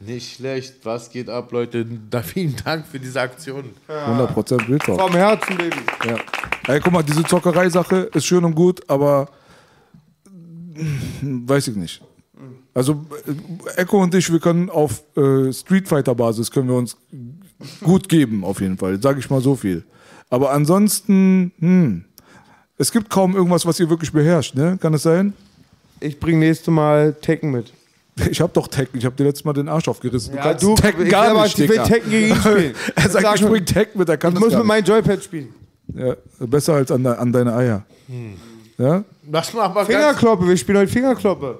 Nicht 0.00 0.36
schlecht. 0.36 0.74
Was 0.84 1.10
geht 1.10 1.28
ab, 1.28 1.50
Leute? 1.52 1.86
Da 2.10 2.22
vielen 2.22 2.56
Dank 2.64 2.86
für 2.86 2.98
diese 2.98 3.20
Aktion. 3.20 3.64
100% 3.88 4.66
Bildschirm. 4.66 4.98
Vom 4.98 5.12
Herzen, 5.12 5.56
Baby. 5.56 5.76
Ja. 6.06 6.16
Ey, 6.74 6.80
guck 6.80 6.92
mal, 6.92 7.02
diese 7.02 7.22
Zockerei-Sache 7.24 8.10
ist 8.14 8.24
schön 8.26 8.44
und 8.44 8.54
gut, 8.54 8.80
aber 8.88 9.28
weiß 11.22 11.68
ich 11.68 11.76
nicht. 11.76 12.02
Also 12.72 13.04
äh, 13.76 13.80
Echo 13.82 14.02
und 14.02 14.14
ich, 14.14 14.30
wir 14.32 14.38
können 14.40 14.70
auf 14.70 15.02
äh, 15.16 15.52
Street 15.52 15.88
Fighter 15.88 16.14
Basis 16.14 16.50
können 16.50 16.68
wir 16.68 16.76
uns 16.76 16.96
gut 17.82 18.08
geben, 18.08 18.44
auf 18.44 18.60
jeden 18.60 18.78
Fall. 18.78 19.00
Sage 19.02 19.18
ich 19.20 19.28
mal 19.28 19.40
so 19.40 19.54
viel. 19.56 19.84
Aber 20.30 20.52
ansonsten, 20.52 21.52
hm, 21.58 22.04
es 22.78 22.92
gibt 22.92 23.10
kaum 23.10 23.34
irgendwas, 23.36 23.66
was 23.66 23.78
ihr 23.80 23.90
wirklich 23.90 24.12
beherrscht, 24.12 24.54
ne? 24.54 24.78
Kann 24.80 24.94
es 24.94 25.02
sein? 25.02 25.34
Ich 25.98 26.18
bring 26.18 26.38
nächste 26.38 26.70
Mal 26.70 27.12
Tekken 27.14 27.50
mit. 27.50 27.72
Ich 28.30 28.40
hab 28.40 28.54
doch 28.54 28.68
Tekken, 28.68 28.98
ich 28.98 29.04
hab 29.04 29.16
dir 29.16 29.24
letztes 29.24 29.44
Mal 29.44 29.52
den 29.52 29.68
Arsch 29.68 29.88
aufgerissen. 29.88 30.34
Ja, 30.34 30.42
kannst 30.42 30.62
du, 30.62 30.74
Tekken 30.74 31.04
ich 31.04 31.10
gar 31.10 31.24
will 31.24 31.30
aber- 31.32 31.44
nicht, 31.44 31.58
ich 31.58 31.68
will. 31.68 31.78
Tekken 31.78 32.10
gegen 32.10 32.28
ihn 32.30 32.36
spielen. 32.36 32.74
er 32.94 33.08
sagt, 33.10 33.24
Sag 33.24 33.34
ich 33.34 33.40
schon. 33.40 33.50
bring 33.50 33.64
Tekken 33.66 33.98
mit, 33.98 34.08
er 34.08 34.16
kann 34.16 34.32
Ich 34.34 34.40
muss 34.40 34.50
mit 34.50 34.58
nicht. 34.58 34.66
meinem 34.66 34.84
Joypad 34.84 35.22
spielen. 35.24 35.48
Ja, 35.94 36.14
besser 36.46 36.74
als 36.74 36.90
an, 36.90 37.02
de, 37.02 37.12
an 37.12 37.32
deine 37.32 37.54
Eier. 37.54 37.84
Hm. 38.06 38.34
Ja? 38.80 39.04
Lass 39.30 39.52
mal 39.52 39.64
aber 39.64 39.84
Fingerkloppe, 39.84 40.48
wir 40.48 40.56
spielen 40.56 40.78
heute 40.78 40.90
Fingerkloppe. 40.90 41.58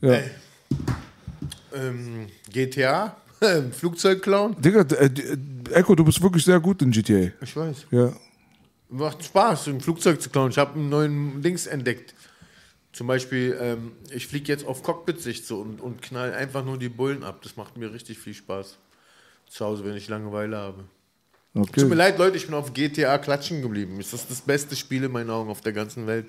Ja. 0.00 0.20
ähm, 1.74 2.28
GTA, 2.52 3.16
Flugzeugclown. 3.72 4.54
Digga, 4.60 4.82
äh, 4.94 5.06
äh, 5.06 5.38
Echo, 5.72 5.96
du 5.96 6.04
bist 6.04 6.22
wirklich 6.22 6.44
sehr 6.44 6.60
gut 6.60 6.82
in 6.82 6.92
GTA. 6.92 7.32
Ich 7.40 7.56
weiß. 7.56 7.86
Ja. 7.90 8.12
Macht 8.90 9.24
Spaß, 9.24 9.66
ein 9.66 9.80
Flugzeug 9.80 10.22
zu 10.22 10.30
klauen. 10.30 10.52
Ich 10.52 10.58
habe 10.58 10.74
einen 10.78 10.88
neuen 10.88 11.42
Dings 11.42 11.66
entdeckt. 11.66 12.14
Zum 12.92 13.08
Beispiel, 13.08 13.58
ähm, 13.60 13.92
ich 14.12 14.28
fliege 14.28 14.52
jetzt 14.52 14.64
auf 14.64 14.84
Cockpit-Sicht 14.84 15.44
so 15.44 15.60
und, 15.60 15.80
und 15.80 16.00
knall 16.00 16.32
einfach 16.32 16.64
nur 16.64 16.78
die 16.78 16.88
Bullen 16.88 17.24
ab. 17.24 17.40
Das 17.42 17.56
macht 17.56 17.76
mir 17.76 17.92
richtig 17.92 18.20
viel 18.20 18.34
Spaß. 18.34 18.78
Zu 19.48 19.64
Hause, 19.64 19.84
wenn 19.84 19.96
ich 19.96 20.06
Langeweile 20.08 20.58
habe. 20.58 20.84
Okay. 21.60 21.80
Tut 21.80 21.88
mir 21.88 21.96
leid, 21.96 22.18
Leute, 22.18 22.36
ich 22.36 22.46
bin 22.46 22.54
auf 22.54 22.72
GTA 22.72 23.18
klatschen 23.18 23.62
geblieben. 23.62 23.98
Ist 23.98 24.12
das 24.12 24.28
das 24.28 24.40
beste 24.40 24.76
Spiel 24.76 25.04
in 25.04 25.10
meinen 25.10 25.30
Augen 25.30 25.50
auf 25.50 25.60
der 25.60 25.72
ganzen 25.72 26.06
Welt? 26.06 26.26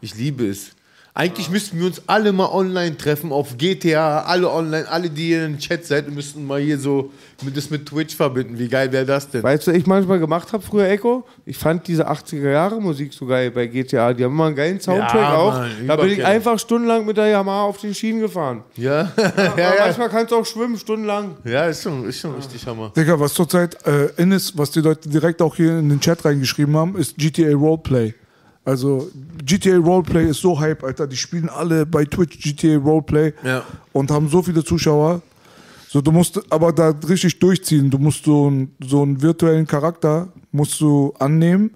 Ich 0.00 0.14
liebe 0.14 0.46
es. 0.46 0.70
Eigentlich 1.18 1.50
müssten 1.50 1.80
wir 1.80 1.86
uns 1.86 2.00
alle 2.06 2.30
mal 2.30 2.46
online 2.46 2.96
treffen 2.96 3.32
auf 3.32 3.58
GTA, 3.58 4.20
alle 4.20 4.52
online, 4.52 4.88
alle, 4.88 5.10
die 5.10 5.30
ihr 5.30 5.46
im 5.46 5.58
Chat 5.58 5.84
seid, 5.84 6.08
müssten 6.08 6.46
mal 6.46 6.60
hier 6.60 6.78
so 6.78 7.10
mit, 7.42 7.56
das 7.56 7.70
mit 7.70 7.86
Twitch 7.86 8.14
verbinden. 8.14 8.56
Wie 8.56 8.68
geil 8.68 8.92
wäre 8.92 9.04
das 9.04 9.28
denn? 9.28 9.42
Weißt 9.42 9.66
du, 9.66 9.72
was 9.72 9.78
ich 9.78 9.84
manchmal 9.84 10.20
gemacht 10.20 10.52
habe 10.52 10.62
früher, 10.62 10.88
Echo? 10.88 11.26
Ich 11.44 11.58
fand 11.58 11.88
diese 11.88 12.08
80er-Jahre-Musik 12.08 13.12
so 13.12 13.26
geil 13.26 13.50
bei 13.50 13.66
GTA. 13.66 14.12
Die 14.12 14.22
haben 14.22 14.30
immer 14.30 14.46
einen 14.46 14.54
geilen 14.54 14.80
Soundtrack 14.80 15.14
Ja, 15.16 15.34
auch. 15.34 15.54
Mann, 15.54 15.88
da 15.88 15.96
bin 15.96 16.10
ich 16.10 16.24
einfach 16.24 16.56
stundenlang 16.56 17.04
mit 17.04 17.16
der 17.16 17.26
Yamaha 17.26 17.62
auf 17.62 17.78
den 17.78 17.96
Schienen 17.96 18.20
gefahren. 18.20 18.62
Ja, 18.76 19.10
ja, 19.16 19.56
ja. 19.56 19.72
Manchmal 19.86 20.10
kannst 20.10 20.30
du 20.30 20.36
auch 20.36 20.46
schwimmen, 20.46 20.78
stundenlang. 20.78 21.36
Ja, 21.42 21.66
ist 21.66 21.82
schon, 21.82 22.08
ist 22.08 22.20
schon 22.20 22.36
richtig 22.36 22.64
Hammer. 22.64 22.92
Digga, 22.96 23.18
was 23.18 23.34
zurzeit 23.34 23.76
äh, 23.88 24.06
in 24.18 24.30
ist, 24.30 24.56
was 24.56 24.70
die 24.70 24.82
Leute 24.82 25.08
direkt 25.08 25.42
auch 25.42 25.56
hier 25.56 25.80
in 25.80 25.88
den 25.88 25.98
Chat 25.98 26.24
reingeschrieben 26.24 26.76
haben, 26.76 26.96
ist 26.96 27.16
GTA 27.16 27.52
Roleplay. 27.56 28.14
Also 28.68 29.08
GTA 29.46 29.78
Roleplay 29.78 30.28
ist 30.28 30.42
so 30.42 30.60
hype, 30.60 30.84
Alter. 30.84 31.06
Die 31.06 31.16
spielen 31.16 31.48
alle 31.48 31.86
bei 31.86 32.04
Twitch 32.04 32.38
GTA 32.38 32.76
Roleplay 32.76 33.32
Ja. 33.42 33.64
und 33.94 34.10
haben 34.10 34.28
so 34.28 34.42
viele 34.42 34.62
Zuschauer. 34.62 35.22
So, 35.88 36.02
du 36.02 36.12
musst 36.12 36.38
aber 36.52 36.70
da 36.72 36.94
richtig 37.08 37.38
durchziehen. 37.38 37.88
Du 37.90 37.96
musst 37.96 38.24
so, 38.26 38.48
einen- 38.48 38.74
so 38.86 39.00
einen 39.02 39.22
virtuellen 39.22 39.66
Charakter 39.66 40.28
musst 40.52 40.78
du 40.82 41.14
annehmen 41.18 41.70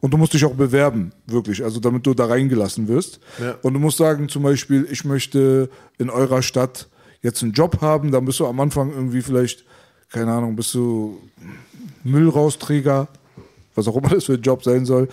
und 0.00 0.14
du 0.14 0.16
musst 0.16 0.32
dich 0.32 0.42
auch 0.46 0.54
bewerben, 0.54 1.12
wirklich. 1.26 1.62
Also 1.62 1.80
damit 1.80 2.06
du 2.06 2.14
da 2.14 2.24
reingelassen 2.24 2.88
wirst. 2.88 3.20
Ja. 3.38 3.56
Und 3.60 3.74
du 3.74 3.78
musst 3.80 3.98
sagen, 3.98 4.30
zum 4.30 4.42
Beispiel, 4.42 4.88
ich 4.90 5.04
möchte 5.04 5.68
in 5.98 6.08
eurer 6.08 6.40
Stadt 6.40 6.88
jetzt 7.20 7.42
einen 7.42 7.52
Job 7.52 7.82
haben. 7.82 8.10
Dann 8.10 8.24
bist 8.24 8.40
du 8.40 8.46
am 8.46 8.58
Anfang 8.58 8.90
irgendwie 8.90 9.20
vielleicht, 9.20 9.64
keine 10.10 10.32
Ahnung, 10.32 10.56
bist 10.56 10.72
du 10.72 11.18
Müllrausträger, 12.04 13.08
was 13.74 13.86
auch 13.86 13.96
immer 13.96 14.08
das 14.08 14.24
für 14.24 14.34
ein 14.34 14.42
Job 14.42 14.64
sein 14.64 14.86
soll. 14.86 15.08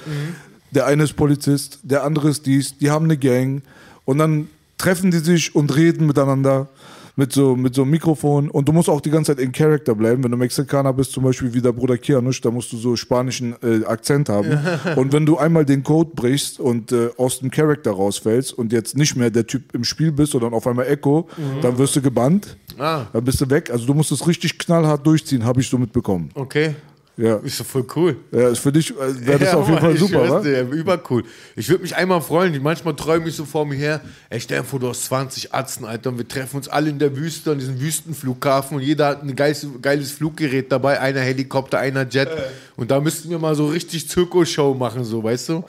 Der 0.72 0.86
eine 0.86 1.04
ist 1.04 1.14
Polizist, 1.16 1.80
der 1.84 2.04
andere 2.04 2.30
ist 2.30 2.46
dies, 2.46 2.78
die 2.78 2.90
haben 2.92 3.06
eine 3.06 3.18
Gang 3.18 3.62
und 4.06 4.18
dann 4.20 4.48
treffen 4.78 5.12
die 5.12 5.20
sich 5.20 5.56
und 5.56 5.76
reden 5.76 6.06
miteinander 6.08 6.68
mit 7.16 7.34
so, 7.34 7.54
mit 7.58 7.76
so 7.76 7.82
einem 7.82 7.92
Mikrofon 7.92 8.50
und 8.50 8.70
du 8.70 8.72
musst 8.72 8.88
auch 8.88 9.02
die 9.02 9.10
ganze 9.10 9.36
Zeit 9.36 9.44
in 9.44 9.52
Character 9.52 9.94
bleiben. 9.94 10.24
Wenn 10.24 10.32
du 10.32 10.38
Mexikaner 10.38 10.94
bist, 10.94 11.12
zum 11.12 11.24
Beispiel 11.26 11.54
wie 11.54 11.62
der 11.62 11.74
Bruder 11.74 11.98
Kianusch, 11.98 12.40
da 12.40 12.50
musst 12.50 12.72
du 12.72 12.78
so 12.78 12.96
spanischen 12.96 13.56
äh, 13.62 13.84
Akzent 13.84 14.30
haben. 14.30 14.58
Und 14.96 15.12
wenn 15.12 15.26
du 15.26 15.38
einmal 15.38 15.66
den 15.66 15.84
Code 15.84 16.12
brichst 16.16 16.62
und 16.62 16.94
äh, 16.94 17.10
aus 17.18 17.40
dem 17.40 17.52
Charakter 17.52 17.92
rausfällst 17.92 18.54
und 18.58 18.72
jetzt 18.72 18.96
nicht 18.96 19.18
mehr 19.18 19.30
der 19.32 19.46
Typ 19.46 19.76
im 19.76 19.84
Spiel 19.84 20.14
bist, 20.14 20.32
sondern 20.32 20.54
auf 20.54 20.66
einmal 20.66 20.88
Echo, 20.88 21.28
Mhm. 21.36 21.62
dann 21.62 21.78
wirst 21.78 21.96
du 21.98 22.02
gebannt. 22.02 22.56
Ah. 22.78 23.08
Dann 23.12 23.26
bist 23.26 23.42
du 23.42 23.50
weg. 23.50 23.70
Also 23.70 23.86
du 23.86 23.94
musst 23.94 24.14
es 24.14 24.26
richtig 24.26 24.58
knallhart 24.58 25.06
durchziehen, 25.06 25.44
habe 25.44 25.60
ich 25.60 25.68
so 25.68 25.78
mitbekommen. 25.78 26.30
Okay. 26.36 26.76
Ja. 27.20 27.36
Ist 27.40 27.60
doch 27.60 27.66
voll 27.66 27.86
cool. 27.98 28.16
Ja, 28.32 28.48
ist 28.48 28.60
für 28.60 28.72
dich 28.72 28.92
äh, 28.92 29.26
wäre 29.26 29.40
das 29.40 29.52
Ja, 29.52 29.58
auf 29.58 29.68
jeden 29.68 29.74
Mann, 29.74 29.84
Fall 29.84 29.94
ich 29.94 30.00
super, 30.00 30.30
wa? 30.30 30.40
dir, 30.40 30.62
Übercool. 30.62 31.26
Ich 31.58 31.68
würde 31.68 31.82
mich 31.84 31.94
einmal 31.94 32.22
freuen. 32.22 32.64
Manchmal 32.64 32.96
träume 32.96 33.28
ich 33.28 33.36
so 33.36 33.44
vor 33.44 33.66
mir 33.66 33.76
her. 33.76 34.00
Ey, 34.30 34.40
stell 34.40 34.60
dir 34.60 34.64
vor, 34.64 34.80
du 34.80 34.88
hast 34.88 35.04
20 35.04 35.54
Atzen, 35.54 35.84
Alter, 35.84 36.12
und 36.12 36.18
wir 36.18 36.26
treffen 36.26 36.56
uns 36.56 36.70
alle 36.70 36.90
in 36.90 36.98
der 36.98 37.18
Wüste, 37.18 37.52
an 37.52 37.60
diesem 37.60 37.78
Wüstenflughafen 37.82 38.78
und 38.78 38.84
jeder 38.84 39.08
hat 39.08 39.22
ein 39.22 39.36
geiles, 39.36 39.68
geiles 39.82 40.12
Fluggerät 40.14 40.72
dabei, 40.72 41.02
einer 41.02 41.20
Helikopter, 41.20 41.80
einer 41.80 42.08
Jet. 42.08 42.30
Und 42.78 42.90
da 42.90 43.02
müssten 43.02 43.30
wir 43.30 43.38
mal 43.38 43.54
so 43.54 43.68
richtig 43.68 44.08
Zirkusshow 44.08 44.74
machen, 44.74 45.04
so, 45.04 45.22
weißt 45.22 45.50
du? 45.50 45.66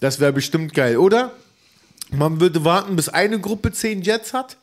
Das 0.00 0.20
wäre 0.20 0.34
bestimmt 0.34 0.74
geil, 0.74 0.98
oder? 0.98 1.32
Man 2.12 2.40
würde 2.40 2.62
warten, 2.66 2.94
bis 2.96 3.08
eine 3.08 3.40
Gruppe 3.40 3.72
10 3.72 4.02
Jets 4.02 4.34
hat 4.34 4.58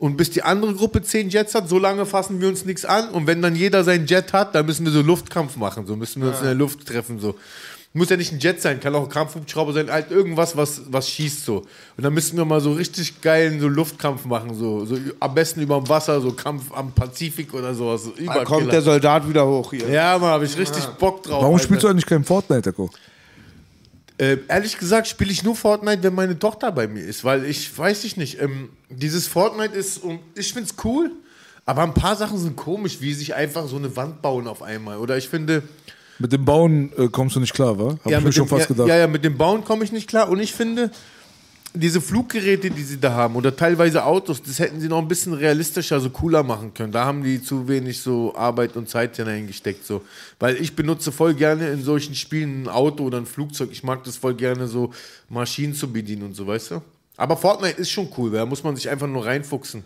und 0.00 0.16
bis 0.16 0.30
die 0.30 0.42
andere 0.42 0.74
Gruppe 0.74 1.02
10 1.02 1.28
Jets 1.28 1.54
hat, 1.54 1.68
so 1.68 1.78
lange 1.78 2.06
fassen 2.06 2.40
wir 2.40 2.48
uns 2.48 2.64
nichts 2.64 2.86
an. 2.86 3.10
Und 3.10 3.26
wenn 3.26 3.42
dann 3.42 3.54
jeder 3.54 3.84
seinen 3.84 4.06
Jet 4.06 4.32
hat, 4.32 4.54
dann 4.54 4.64
müssen 4.64 4.86
wir 4.86 4.92
so 4.92 5.02
Luftkampf 5.02 5.56
machen. 5.56 5.86
So 5.86 5.94
müssen 5.94 6.22
wir 6.22 6.30
uns 6.30 6.38
in 6.38 6.46
der 6.46 6.54
Luft 6.54 6.86
treffen. 6.86 7.20
So. 7.20 7.34
Muss 7.92 8.08
ja 8.08 8.16
nicht 8.16 8.32
ein 8.32 8.38
Jet 8.38 8.62
sein, 8.62 8.80
kann 8.80 8.94
auch 8.94 9.02
ein 9.02 9.10
Kampfhubschrauber 9.10 9.74
sein, 9.74 9.90
halt 9.90 10.10
irgendwas, 10.10 10.56
was, 10.56 10.82
was 10.90 11.10
schießt 11.10 11.44
so. 11.44 11.66
Und 11.98 12.04
dann 12.04 12.14
müssen 12.14 12.38
wir 12.38 12.46
mal 12.46 12.62
so 12.62 12.72
richtig 12.72 13.20
geilen 13.20 13.60
so 13.60 13.68
Luftkampf 13.68 14.24
machen. 14.24 14.54
So, 14.54 14.86
so 14.86 14.96
am 15.18 15.34
besten 15.34 15.60
über 15.60 15.76
dem 15.76 15.86
Wasser, 15.90 16.18
so 16.22 16.32
Kampf 16.32 16.72
am 16.72 16.92
Pazifik 16.92 17.52
oder 17.52 17.74
sowas. 17.74 18.04
So, 18.04 18.12
Da 18.24 18.44
kommt 18.44 18.72
der 18.72 18.80
Soldat 18.80 19.28
wieder 19.28 19.46
hoch 19.46 19.70
hier. 19.70 19.86
Ja, 19.90 20.16
Mann, 20.16 20.30
habe 20.30 20.46
ich 20.46 20.56
richtig 20.56 20.82
Bock 20.98 21.24
drauf. 21.24 21.42
Warum 21.42 21.56
Alter. 21.56 21.64
spielst 21.64 21.84
du 21.84 21.88
eigentlich 21.88 22.06
kein 22.06 22.24
Fortnite, 22.24 22.70
Echo? 22.70 22.88
Äh, 24.20 24.36
ehrlich 24.48 24.76
gesagt 24.76 25.08
spiele 25.08 25.32
ich 25.32 25.42
nur 25.44 25.56
Fortnite, 25.56 26.02
wenn 26.02 26.14
meine 26.14 26.38
Tochter 26.38 26.70
bei 26.72 26.86
mir 26.86 27.02
ist, 27.02 27.24
weil 27.24 27.46
ich 27.46 27.76
weiß 27.76 28.04
ich 28.04 28.18
nicht. 28.18 28.38
Ähm, 28.38 28.68
dieses 28.90 29.26
Fortnite 29.26 29.74
ist, 29.74 29.96
und 29.96 30.20
ich 30.34 30.52
finde 30.52 30.68
es 30.68 30.84
cool, 30.84 31.10
aber 31.64 31.84
ein 31.84 31.94
paar 31.94 32.16
Sachen 32.16 32.36
sind 32.36 32.54
komisch, 32.54 33.00
wie 33.00 33.14
sich 33.14 33.34
einfach 33.34 33.66
so 33.66 33.76
eine 33.76 33.96
Wand 33.96 34.20
bauen 34.20 34.46
auf 34.46 34.60
einmal. 34.60 34.98
Oder 34.98 35.16
ich 35.16 35.30
finde, 35.30 35.62
Mit 36.18 36.32
dem 36.32 36.44
Bauen 36.44 36.92
äh, 36.98 37.08
kommst 37.08 37.36
du 37.36 37.40
nicht 37.40 37.54
klar, 37.54 37.78
wa? 37.78 37.96
Hab 38.04 38.12
ich 38.12 38.20
mir 38.20 38.30
schon 38.30 38.44
dem, 38.44 38.50
fast 38.50 38.68
ja, 38.68 38.74
gedacht. 38.74 38.88
Ja, 38.88 38.98
ja, 38.98 39.06
mit 39.06 39.24
dem 39.24 39.38
Bauen 39.38 39.64
komme 39.64 39.84
ich 39.84 39.92
nicht 39.92 40.06
klar. 40.06 40.28
Und 40.28 40.38
ich 40.38 40.52
finde, 40.52 40.90
diese 41.72 42.00
Fluggeräte, 42.00 42.70
die 42.70 42.82
sie 42.82 42.98
da 42.98 43.12
haben, 43.12 43.36
oder 43.36 43.54
teilweise 43.54 44.04
Autos, 44.04 44.42
das 44.42 44.58
hätten 44.58 44.80
sie 44.80 44.88
noch 44.88 44.98
ein 44.98 45.08
bisschen 45.08 45.34
realistischer, 45.34 46.00
so 46.00 46.10
cooler 46.10 46.42
machen 46.42 46.74
können. 46.74 46.92
Da 46.92 47.04
haben 47.04 47.22
die 47.22 47.42
zu 47.42 47.68
wenig 47.68 48.00
so 48.00 48.34
Arbeit 48.34 48.76
und 48.76 48.88
Zeit 48.88 49.16
hineingesteckt. 49.16 49.86
So. 49.86 50.02
Weil 50.38 50.56
ich 50.56 50.74
benutze 50.74 51.12
voll 51.12 51.34
gerne 51.34 51.68
in 51.70 51.82
solchen 51.82 52.14
Spielen 52.14 52.64
ein 52.64 52.68
Auto 52.68 53.04
oder 53.04 53.18
ein 53.18 53.26
Flugzeug. 53.26 53.70
Ich 53.72 53.84
mag 53.84 54.02
das 54.04 54.16
voll 54.16 54.34
gerne, 54.34 54.66
so 54.66 54.92
Maschinen 55.28 55.74
zu 55.74 55.92
bedienen 55.92 56.24
und 56.24 56.34
so, 56.34 56.46
weißt 56.46 56.72
du? 56.72 56.82
Aber 57.16 57.36
Fortnite 57.36 57.78
ist 57.78 57.90
schon 57.90 58.08
cool, 58.16 58.30
da 58.30 58.46
muss 58.46 58.64
man 58.64 58.74
sich 58.74 58.88
einfach 58.88 59.06
nur 59.06 59.24
reinfuchsen. 59.24 59.84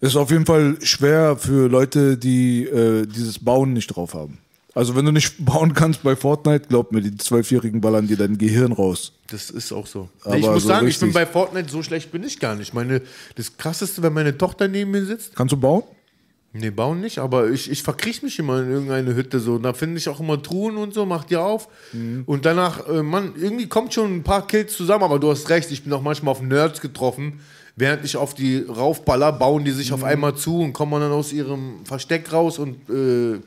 Ist 0.00 0.16
auf 0.16 0.30
jeden 0.30 0.46
Fall 0.46 0.78
schwer 0.82 1.36
für 1.36 1.68
Leute, 1.68 2.16
die 2.16 2.64
äh, 2.64 3.06
dieses 3.06 3.38
Bauen 3.38 3.74
nicht 3.74 3.88
drauf 3.88 4.14
haben. 4.14 4.38
Also 4.74 4.94
wenn 4.96 5.04
du 5.04 5.12
nicht 5.12 5.34
bauen 5.44 5.74
kannst 5.74 6.02
bei 6.02 6.14
Fortnite, 6.16 6.66
glaub 6.68 6.92
mir, 6.92 7.00
die 7.00 7.16
Zwölfjährigen 7.16 7.80
ballern 7.80 8.06
dir 8.06 8.16
dein 8.16 8.38
Gehirn 8.38 8.72
raus. 8.72 9.12
Das 9.28 9.50
ist 9.50 9.72
auch 9.72 9.86
so. 9.86 10.08
Aber 10.24 10.36
ich 10.36 10.46
muss 10.46 10.62
so 10.62 10.68
sagen, 10.68 10.86
ich 10.88 10.98
bin 10.98 11.08
richtig- 11.08 11.14
bei 11.14 11.26
Fortnite 11.26 11.70
so 11.70 11.82
schlecht 11.82 12.12
bin 12.12 12.22
ich 12.24 12.38
gar 12.38 12.54
nicht. 12.54 12.72
Meine, 12.74 13.02
das 13.36 13.56
krasseste, 13.56 14.02
wenn 14.02 14.12
meine 14.12 14.36
Tochter 14.38 14.68
neben 14.68 14.90
mir 14.92 15.04
sitzt. 15.04 15.34
Kannst 15.34 15.52
du 15.52 15.56
bauen? 15.56 15.82
Nee, 16.52 16.70
bauen 16.70 17.00
nicht, 17.00 17.18
aber 17.20 17.48
ich, 17.50 17.70
ich 17.70 17.82
verkriech 17.84 18.24
mich 18.24 18.36
immer 18.40 18.60
in 18.60 18.70
irgendeine 18.72 19.14
Hütte 19.14 19.38
so. 19.38 19.58
Da 19.58 19.72
finde 19.72 19.98
ich 19.98 20.08
auch 20.08 20.18
immer 20.18 20.42
Truhen 20.42 20.78
und 20.78 20.92
so, 20.92 21.06
mach 21.06 21.22
die 21.24 21.36
auf. 21.36 21.68
Mhm. 21.92 22.24
Und 22.26 22.44
danach, 22.44 22.88
äh, 22.88 23.04
Mann, 23.04 23.34
irgendwie 23.40 23.68
kommt 23.68 23.94
schon 23.94 24.16
ein 24.16 24.22
paar 24.24 24.46
Kills 24.48 24.76
zusammen, 24.76 25.04
aber 25.04 25.20
du 25.20 25.30
hast 25.30 25.48
recht, 25.48 25.70
ich 25.70 25.84
bin 25.84 25.92
auch 25.92 26.02
manchmal 26.02 26.32
auf 26.32 26.42
Nerds 26.42 26.80
getroffen. 26.80 27.38
Während 27.76 28.04
ich 28.04 28.16
auf 28.16 28.34
die 28.34 28.64
raufballer, 28.68 29.30
bauen 29.32 29.64
die 29.64 29.70
Mhm. 29.70 29.76
sich 29.76 29.92
auf 29.92 30.02
einmal 30.02 30.34
zu 30.34 30.60
und 30.60 30.72
kommen 30.72 31.00
dann 31.00 31.12
aus 31.12 31.32
ihrem 31.32 31.84
Versteck 31.84 32.32
raus 32.32 32.58
und 32.58 32.76
äh, 32.90 33.38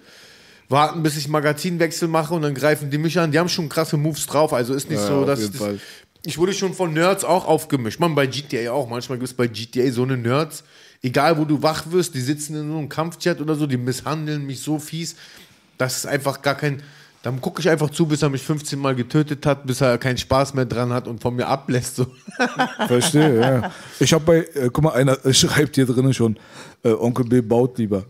warten, 0.69 1.03
bis 1.03 1.18
ich 1.18 1.27
Magazinwechsel 1.27 2.07
mache 2.07 2.34
und 2.34 2.41
dann 2.41 2.53
greifen 2.53 2.90
die 2.90 2.98
mich 2.98 3.19
an. 3.19 3.31
Die 3.31 3.40
haben 3.40 3.49
schon 3.49 3.69
krasse 3.69 3.98
Moves 3.98 4.26
drauf, 4.26 4.53
also 4.53 4.73
ist 4.73 4.90
nicht 4.90 4.99
Ja, 4.99 5.07
so, 5.07 5.26
dass 5.26 5.40
jeden 5.40 5.60
das, 5.60 5.80
ich 6.26 6.38
wurde 6.38 6.53
schon 6.53 6.73
von 6.73 6.94
Nerds 6.94 7.26
auch 7.26 7.45
aufgemischt. 7.45 7.99
Man, 7.99 8.15
bei 8.15 8.27
GTA 8.27 8.72
auch. 8.72 8.88
Manchmal 8.90 9.18
gibt 9.18 9.30
es 9.30 9.34
bei 9.34 9.48
GTA 9.48 9.91
so 9.91 10.03
eine 10.03 10.15
Nerds, 10.15 10.64
egal 11.02 11.38
wo 11.38 11.44
du 11.44 11.61
wach 11.61 11.91
wirst, 11.91 12.15
die 12.15 12.22
sitzen 12.22 12.56
in 12.56 12.72
so 12.72 12.77
einem 12.77 12.90
Kampfchat 12.90 13.41
oder 13.41 13.56
so, 13.56 13.68
die 13.68 13.77
misshandeln 13.77 14.45
mich 14.45 14.61
so 14.61 14.80
fies. 14.80 15.15
Das 15.77 15.98
ist 15.98 16.06
einfach 16.06 16.41
gar 16.41 16.56
kein. 16.56 16.81
Dann 17.23 17.40
gucke 17.40 17.61
ich 17.61 17.69
einfach 17.69 17.90
zu, 17.90 18.06
bis 18.06 18.22
er 18.22 18.30
mich 18.30 18.41
15 18.41 18.77
Mal 18.77 18.95
getötet 18.95 19.45
hat, 19.45 19.65
bis 19.65 19.80
er 19.80 19.98
keinen 19.98 20.18
Spaß 20.18 20.56
mehr 20.56 20.65
dran 20.65 20.91
hat 20.91 21.07
und 21.07 21.22
von 21.22 21.35
mir 21.35 21.48
ablässt. 21.48 21.95
So. 21.95 22.07
Verstehe, 22.88 23.40
ja. 23.40 23.72
Ich 23.99 24.11
habe 24.14 24.26
bei, 24.26 24.38
äh, 24.60 24.69
guck 24.72 24.84
mal, 24.84 24.91
einer 24.91 25.26
äh, 25.26 25.34
schreibt 25.34 25.76
hier 25.76 25.85
drinnen 25.85 26.14
schon, 26.14 26.38
äh, 26.84 26.91
Onkel 26.91 27.26
B 27.26 27.40
baut 27.40 27.77
lieber. 27.77 28.06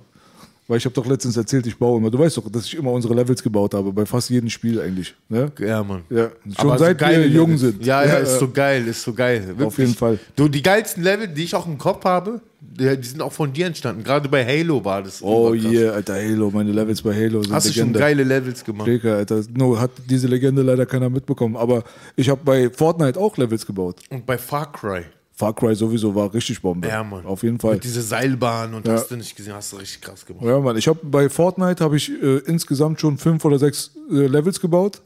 Weil 0.67 0.77
ich 0.77 0.85
habe 0.85 0.95
doch 0.95 1.05
letztens 1.05 1.35
erzählt, 1.35 1.67
ich 1.67 1.77
baue 1.77 1.97
immer. 1.97 2.09
Du 2.09 2.17
weißt 2.17 2.37
doch, 2.37 2.49
dass 2.49 2.65
ich 2.65 2.75
immer 2.75 2.91
unsere 2.91 3.13
Levels 3.13 3.43
gebaut 3.43 3.73
habe, 3.73 3.91
bei 3.91 4.05
fast 4.05 4.29
jedem 4.29 4.49
Spiel 4.49 4.79
eigentlich. 4.79 5.13
Ne? 5.27 5.51
Ja, 5.59 5.83
Mann. 5.83 6.03
Ja, 6.09 6.29
schon 6.57 6.69
Aber 6.69 6.77
so 6.77 6.85
seit 6.85 6.97
geile 6.97 7.23
wir 7.23 7.27
jung 7.27 7.51
Levels. 7.51 7.61
sind. 7.61 7.85
Ja, 7.85 8.05
ja, 8.05 8.15
ist 8.15 8.39
so 8.39 8.49
geil, 8.49 8.87
ist 8.87 9.01
so 9.01 9.13
geil. 9.13 9.45
Wirklich. 9.45 9.67
Auf 9.67 9.77
jeden 9.77 9.93
Fall. 9.93 10.19
Du, 10.37 10.47
die 10.47 10.63
geilsten 10.63 11.03
Level, 11.03 11.27
die 11.27 11.43
ich 11.43 11.53
auch 11.53 11.67
im 11.67 11.77
Kopf 11.77 12.05
habe, 12.05 12.39
die, 12.61 13.03
sind 13.03 13.21
auch 13.21 13.33
von 13.33 13.51
dir 13.51 13.65
entstanden. 13.67 14.03
Gerade 14.03 14.29
bei 14.29 14.45
Halo 14.45 14.83
war 14.85 15.03
das. 15.03 15.21
Oh 15.21 15.53
yeah, 15.53 15.91
Alter, 15.93 16.15
Halo, 16.15 16.49
meine 16.49 16.71
Levels 16.71 17.01
bei 17.01 17.13
Halo 17.13 17.43
sind 17.43 17.53
Hast 17.53 17.67
du 17.67 17.73
schon 17.73 17.91
geile 17.91 18.23
Levels 18.23 18.63
gemacht? 18.63 18.87
Dicker, 18.87 19.17
Alter. 19.17 19.41
No, 19.53 19.77
hat 19.77 19.91
diese 20.09 20.27
Legende 20.27 20.61
leider 20.61 20.85
keiner 20.85 21.09
mitbekommen. 21.09 21.57
Aber 21.57 21.83
ich 22.15 22.29
habe 22.29 22.41
bei 22.43 22.69
Fortnite 22.69 23.19
auch 23.19 23.35
Levels 23.37 23.65
gebaut. 23.65 23.97
Und 24.09 24.25
bei 24.25 24.37
Far 24.37 24.71
Cry. 24.71 25.03
Far 25.35 25.53
Cry 25.55 25.73
sowieso 25.75 26.13
war 26.13 26.31
richtig 26.33 26.61
Bombe. 26.61 26.87
Ja, 26.87 27.03
Mann. 27.03 27.25
Auf 27.25 27.41
jeden 27.41 27.59
Fall. 27.59 27.73
Mit 27.75 27.83
diese 27.83 28.01
Seilbahn 28.03 28.73
und 28.75 28.87
Ja. 28.87 28.93
hast 28.93 29.09
du 29.09 29.15
nicht 29.15 29.35
gesehen, 29.35 29.53
hast 29.53 29.73
du 29.73 29.77
richtig 29.77 30.01
krass 30.01 30.25
gemacht. 30.25 30.45
Ja, 30.45 30.59
Mann. 30.59 30.77
Ich 30.77 30.87
habe 30.87 30.99
bei 31.03 31.27
Fortnite 31.27 31.83
habe 31.83 31.97
ich 31.97 32.09
äh, 32.11 32.37
insgesamt 32.45 33.01
schon 33.01 33.17
fünf 33.17 33.43
oder 33.43 33.57
sechs 33.57 33.91
äh, 34.11 34.27
Levels 34.27 34.59
gebaut, 34.59 35.01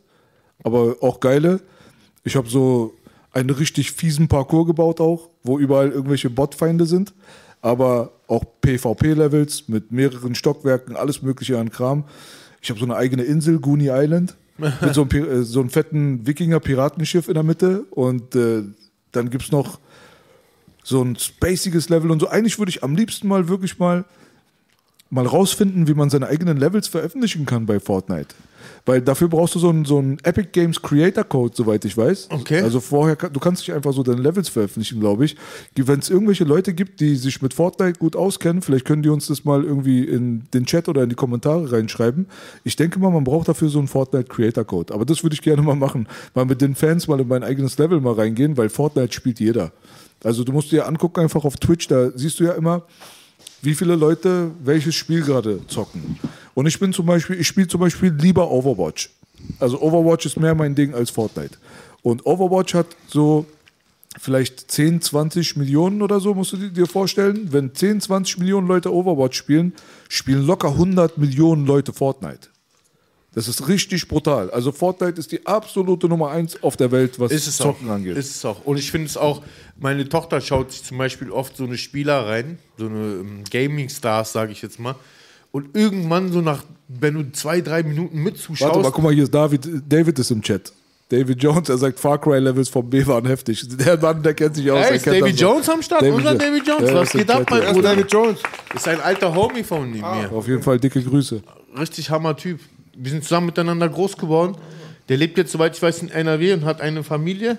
aber 0.64 0.98
auch 1.02 1.20
geile. 1.22 1.62
Ich 2.26 2.36
habe 2.36 2.50
so 2.50 2.94
einen 3.32 3.50
richtig 3.52 3.92
fiesen 3.94 4.28
Parcours 4.28 4.68
gebaut 4.68 5.00
auch, 5.00 5.30
wo 5.44 5.60
überall 5.60 5.92
irgendwelche 5.92 6.30
Botfeinde 6.30 6.86
sind, 6.86 7.14
aber 7.62 8.12
auch 8.28 8.44
PvP-Levels 8.62 9.70
mit 9.70 9.92
mehreren 9.92 10.36
Stockwerken, 10.36 10.96
alles 10.98 11.22
mögliche 11.22 11.58
an 11.58 11.70
Kram. 11.72 12.04
Ich 12.62 12.70
habe 12.70 12.80
so 12.80 12.86
eine 12.86 12.96
eigene 12.98 13.24
Insel, 13.24 13.60
Goonie 13.60 13.90
Island, 13.92 14.36
mit 14.58 14.94
so 14.94 15.04
einem, 15.10 15.26
äh, 15.32 15.44
so 15.44 15.62
einem 15.62 15.70
fetten 15.70 16.26
Wikinger-Piratenschiff 16.28 17.28
in 17.30 17.36
der 17.36 17.44
Mitte 17.44 17.84
und 17.92 18.36
äh, 18.36 18.64
dann 19.14 19.30
gibt 19.30 19.44
es 19.46 19.52
noch 19.52 19.80
so 20.88 21.04
ein 21.04 21.18
spaciges 21.18 21.90
Level 21.90 22.12
und 22.12 22.22
so. 22.22 22.30
Eigentlich 22.30 22.60
würde 22.60 22.70
ich 22.70 22.82
am 22.82 22.96
liebsten 22.96 23.28
mal 23.28 23.50
wirklich 23.50 23.78
mal 23.78 24.06
mal 25.10 25.26
rausfinden, 25.26 25.88
wie 25.88 25.94
man 25.94 26.10
seine 26.10 26.28
eigenen 26.28 26.58
Levels 26.58 26.88
veröffentlichen 26.88 27.46
kann 27.46 27.66
bei 27.66 27.80
Fortnite. 27.80 28.36
Weil 28.86 29.02
dafür 29.02 29.28
brauchst 29.28 29.56
du 29.56 29.60
so 29.60 29.70
einen, 29.70 29.86
so 29.86 29.98
einen 29.98 30.18
Epic 30.24 30.50
Games 30.52 30.82
Creator 30.82 31.24
Code, 31.24 31.54
soweit 31.56 31.84
ich 31.86 31.96
weiß. 31.96 32.30
Okay. 32.32 32.62
Also 32.62 32.80
vorher, 32.80 33.16
du 33.16 33.40
kannst 33.40 33.66
nicht 33.66 33.74
einfach 33.74 33.94
so 33.94 34.04
deine 34.04 34.22
Levels 34.22 34.50
veröffentlichen, 34.50 35.00
glaube 35.00 35.26
ich. 35.26 35.36
Wenn 35.76 36.00
es 36.00 36.10
irgendwelche 36.10 36.44
Leute 36.44 36.74
gibt, 36.74 37.00
die 37.00 37.16
sich 37.16 37.42
mit 37.42 37.54
Fortnite 37.54 38.00
gut 38.00 38.16
auskennen, 38.16 38.62
vielleicht 38.62 38.86
können 38.86 39.04
die 39.04 39.10
uns 39.10 39.28
das 39.28 39.46
mal 39.46 39.64
irgendwie 39.64 40.04
in 40.04 40.44
den 40.54 40.66
Chat 40.66 40.90
oder 40.90 41.04
in 41.04 41.10
die 41.10 41.16
Kommentare 41.16 41.72
reinschreiben. 41.72 42.28
Ich 42.64 42.76
denke 42.76 43.00
mal, 43.00 43.12
man 43.12 43.24
braucht 43.24 43.48
dafür 43.48 43.70
so 43.70 43.80
einen 43.80 43.88
Fortnite 43.88 44.30
Creator 44.30 44.66
Code. 44.66 44.94
Aber 44.94 45.06
das 45.06 45.24
würde 45.24 45.34
ich 45.34 45.42
gerne 45.42 45.62
mal 45.62 45.76
machen. 45.76 46.08
Mal 46.34 46.46
mit 46.46 46.62
den 46.62 46.76
Fans 46.76 47.08
mal 47.08 47.20
in 47.20 47.28
mein 47.28 47.44
eigenes 47.44 47.78
Level 47.78 48.02
mal 48.02 48.14
reingehen, 48.14 48.58
weil 48.58 48.70
Fortnite 48.70 49.14
spielt 49.14 49.40
jeder. 49.40 49.72
Also 50.24 50.44
du 50.44 50.52
musst 50.52 50.72
dir 50.72 50.88
angucken, 50.88 51.22
einfach 51.22 51.46
auf 51.46 51.58
Twitch, 51.58 51.88
da 51.88 52.12
siehst 52.16 52.40
du 52.40 52.46
ja 52.46 52.54
immer, 52.54 52.84
wie 53.62 53.76
viele 53.76 53.96
Leute 53.96 54.52
welches 54.64 54.96
Spiel 54.96 55.22
gerade 55.22 55.66
zocken. 55.68 56.20
Und 56.54 56.66
ich 56.66 56.80
bin 56.80 56.94
zum 56.94 57.06
Beispiel, 57.06 57.40
ich 57.40 57.48
spiele 57.48 57.68
zum 57.68 57.82
Beispiel 57.82 58.12
lieber 58.12 58.50
Overwatch. 58.50 59.10
Also 59.60 59.82
Overwatch 59.82 60.26
ist 60.26 60.40
mehr 60.40 60.56
mein 60.56 60.76
Ding 60.76 60.94
als 60.94 61.10
Fortnite. 61.10 61.58
Und 62.02 62.26
Overwatch 62.26 62.74
hat 62.74 62.88
so 63.08 63.46
vielleicht 64.20 64.72
10, 64.72 65.02
20 65.02 65.58
Millionen 65.58 66.02
oder 66.02 66.20
so, 66.20 66.34
musst 66.34 66.54
du 66.54 66.58
dir 66.58 66.88
vorstellen. 66.88 67.52
Wenn 67.52 67.74
10, 67.74 68.02
20 68.02 68.40
Millionen 68.40 68.68
Leute 68.68 68.94
Overwatch 68.94 69.38
spielen, 69.38 69.74
spielen 70.10 70.46
locker 70.46 70.70
100 70.70 71.18
Millionen 71.18 71.66
Leute 71.66 71.94
Fortnite. 71.94 72.50
Das 73.34 73.48
ist 73.48 73.68
richtig 73.68 74.08
brutal. 74.08 74.50
Also 74.52 74.72
Fortnite 74.72 75.20
ist 75.20 75.32
die 75.32 75.46
absolute 75.46 76.08
Nummer 76.08 76.32
eins 76.32 76.62
auf 76.64 76.76
der 76.76 76.92
Welt, 76.92 77.20
was 77.20 77.32
Ist 77.32 77.48
es 77.48 77.58
Zocken 77.58 77.88
auch. 77.90 77.94
angeht. 77.94 78.18
Ist 78.18 78.36
es 78.36 78.44
auch. 78.46 78.66
Und 78.66 78.78
ich 78.78 78.90
finde 78.90 79.08
es 79.08 79.16
auch, 79.18 79.44
meine 79.80 80.08
Tochter 80.10 80.42
schaut 80.42 80.72
sich 80.72 80.84
zum 80.84 80.98
Beispiel 80.98 81.30
oft 81.32 81.56
so 81.56 81.66
eine 81.66 81.78
Spieler 81.78 82.26
rein, 82.26 82.58
so 82.78 82.88
eine 82.88 82.98
ähm, 82.98 83.44
Gaming-Stars, 83.52 84.32
sage 84.32 84.52
ich 84.54 84.62
jetzt 84.64 84.80
mal. 84.80 84.96
Und 85.52 85.76
irgendwann 85.76 86.32
so 86.32 86.42
nach, 86.42 86.64
wenn 86.88 87.14
du 87.14 87.32
zwei, 87.32 87.62
drei 87.62 87.84
Minuten 87.84 88.18
mitzuschaust. 88.24 88.72
Warte 88.74 88.84
mal, 88.84 88.92
guck 88.92 89.04
mal, 89.04 89.14
hier 89.14 89.24
ist 89.24 89.34
David, 89.34 89.68
David 89.88 90.18
ist 90.20 90.32
im 90.32 90.42
Chat. 90.42 90.74
David 91.10 91.42
Jones, 91.42 91.70
er 91.70 91.78
sagt, 91.78 92.00
Far 92.00 92.20
Cry 92.20 92.40
Levels 92.40 92.68
vom 92.70 92.90
B 92.90 93.06
waren 93.06 93.26
heftig. 93.28 93.66
Der 93.78 93.98
Mann, 93.98 94.22
der 94.24 94.34
kennt 94.34 94.56
sich 94.56 94.70
aus. 94.72 94.80
Hey, 94.80 94.90
er 94.90 94.96
ist 94.96 95.04
kennt 95.04 95.22
David 95.22 95.38
so. 95.38 95.46
Jones 95.46 95.70
am 95.70 95.82
Start? 95.82 96.02
Unser 96.04 96.32
Jo- 96.34 96.38
David 96.38 96.68
Jones, 96.68 96.90
Ja, 96.90 96.96
was 96.96 97.10
geht 97.12 97.30
ab, 97.32 97.46
mein. 97.50 97.62
Bruder? 97.74 97.82
David 97.96 98.12
Jones. 98.12 98.40
Ist 98.76 98.88
ein 98.88 99.00
alter 99.00 99.34
Homie 99.34 99.64
von 99.64 99.90
mir. 99.92 100.04
Auf 100.34 100.48
jeden 100.48 100.64
Fall 100.64 100.80
dicke 100.80 101.02
Grüße. 101.02 101.42
Richtig 101.78 102.10
Hammer 102.10 102.36
Typ. 102.36 102.60
Wir 103.00 103.12
sind 103.12 103.24
zusammen 103.24 103.46
miteinander 103.48 103.88
groß 103.88 104.18
geworden. 104.18 104.58
Der 105.10 105.18
lebt 105.18 105.38
jetzt, 105.38 105.52
soweit 105.52 105.76
ich 105.76 105.82
weiß, 105.82 106.02
in 106.02 106.10
NRW 106.10 106.54
und 106.54 106.66
hat 106.66 106.82
eine 106.82 107.04
Familie. 107.04 107.58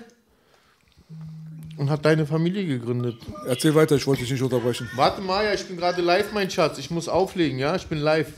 Und 1.77 1.89
hat 1.89 2.03
deine 2.03 2.25
Familie 2.25 2.65
gegründet. 2.65 3.15
Erzähl 3.47 3.73
weiter, 3.73 3.95
ich 3.95 4.05
wollte 4.05 4.21
dich 4.23 4.31
nicht 4.31 4.41
unterbrechen. 4.43 4.89
Warte 4.95 5.21
mal, 5.21 5.45
ja, 5.45 5.53
ich 5.53 5.65
bin 5.65 5.77
gerade 5.77 6.01
live, 6.01 6.33
mein 6.33 6.49
Schatz. 6.51 6.77
Ich 6.77 6.91
muss 6.91 7.07
auflegen, 7.07 7.57
ja? 7.57 7.73
Ich 7.75 7.87
bin 7.87 7.99
live. 7.99 8.33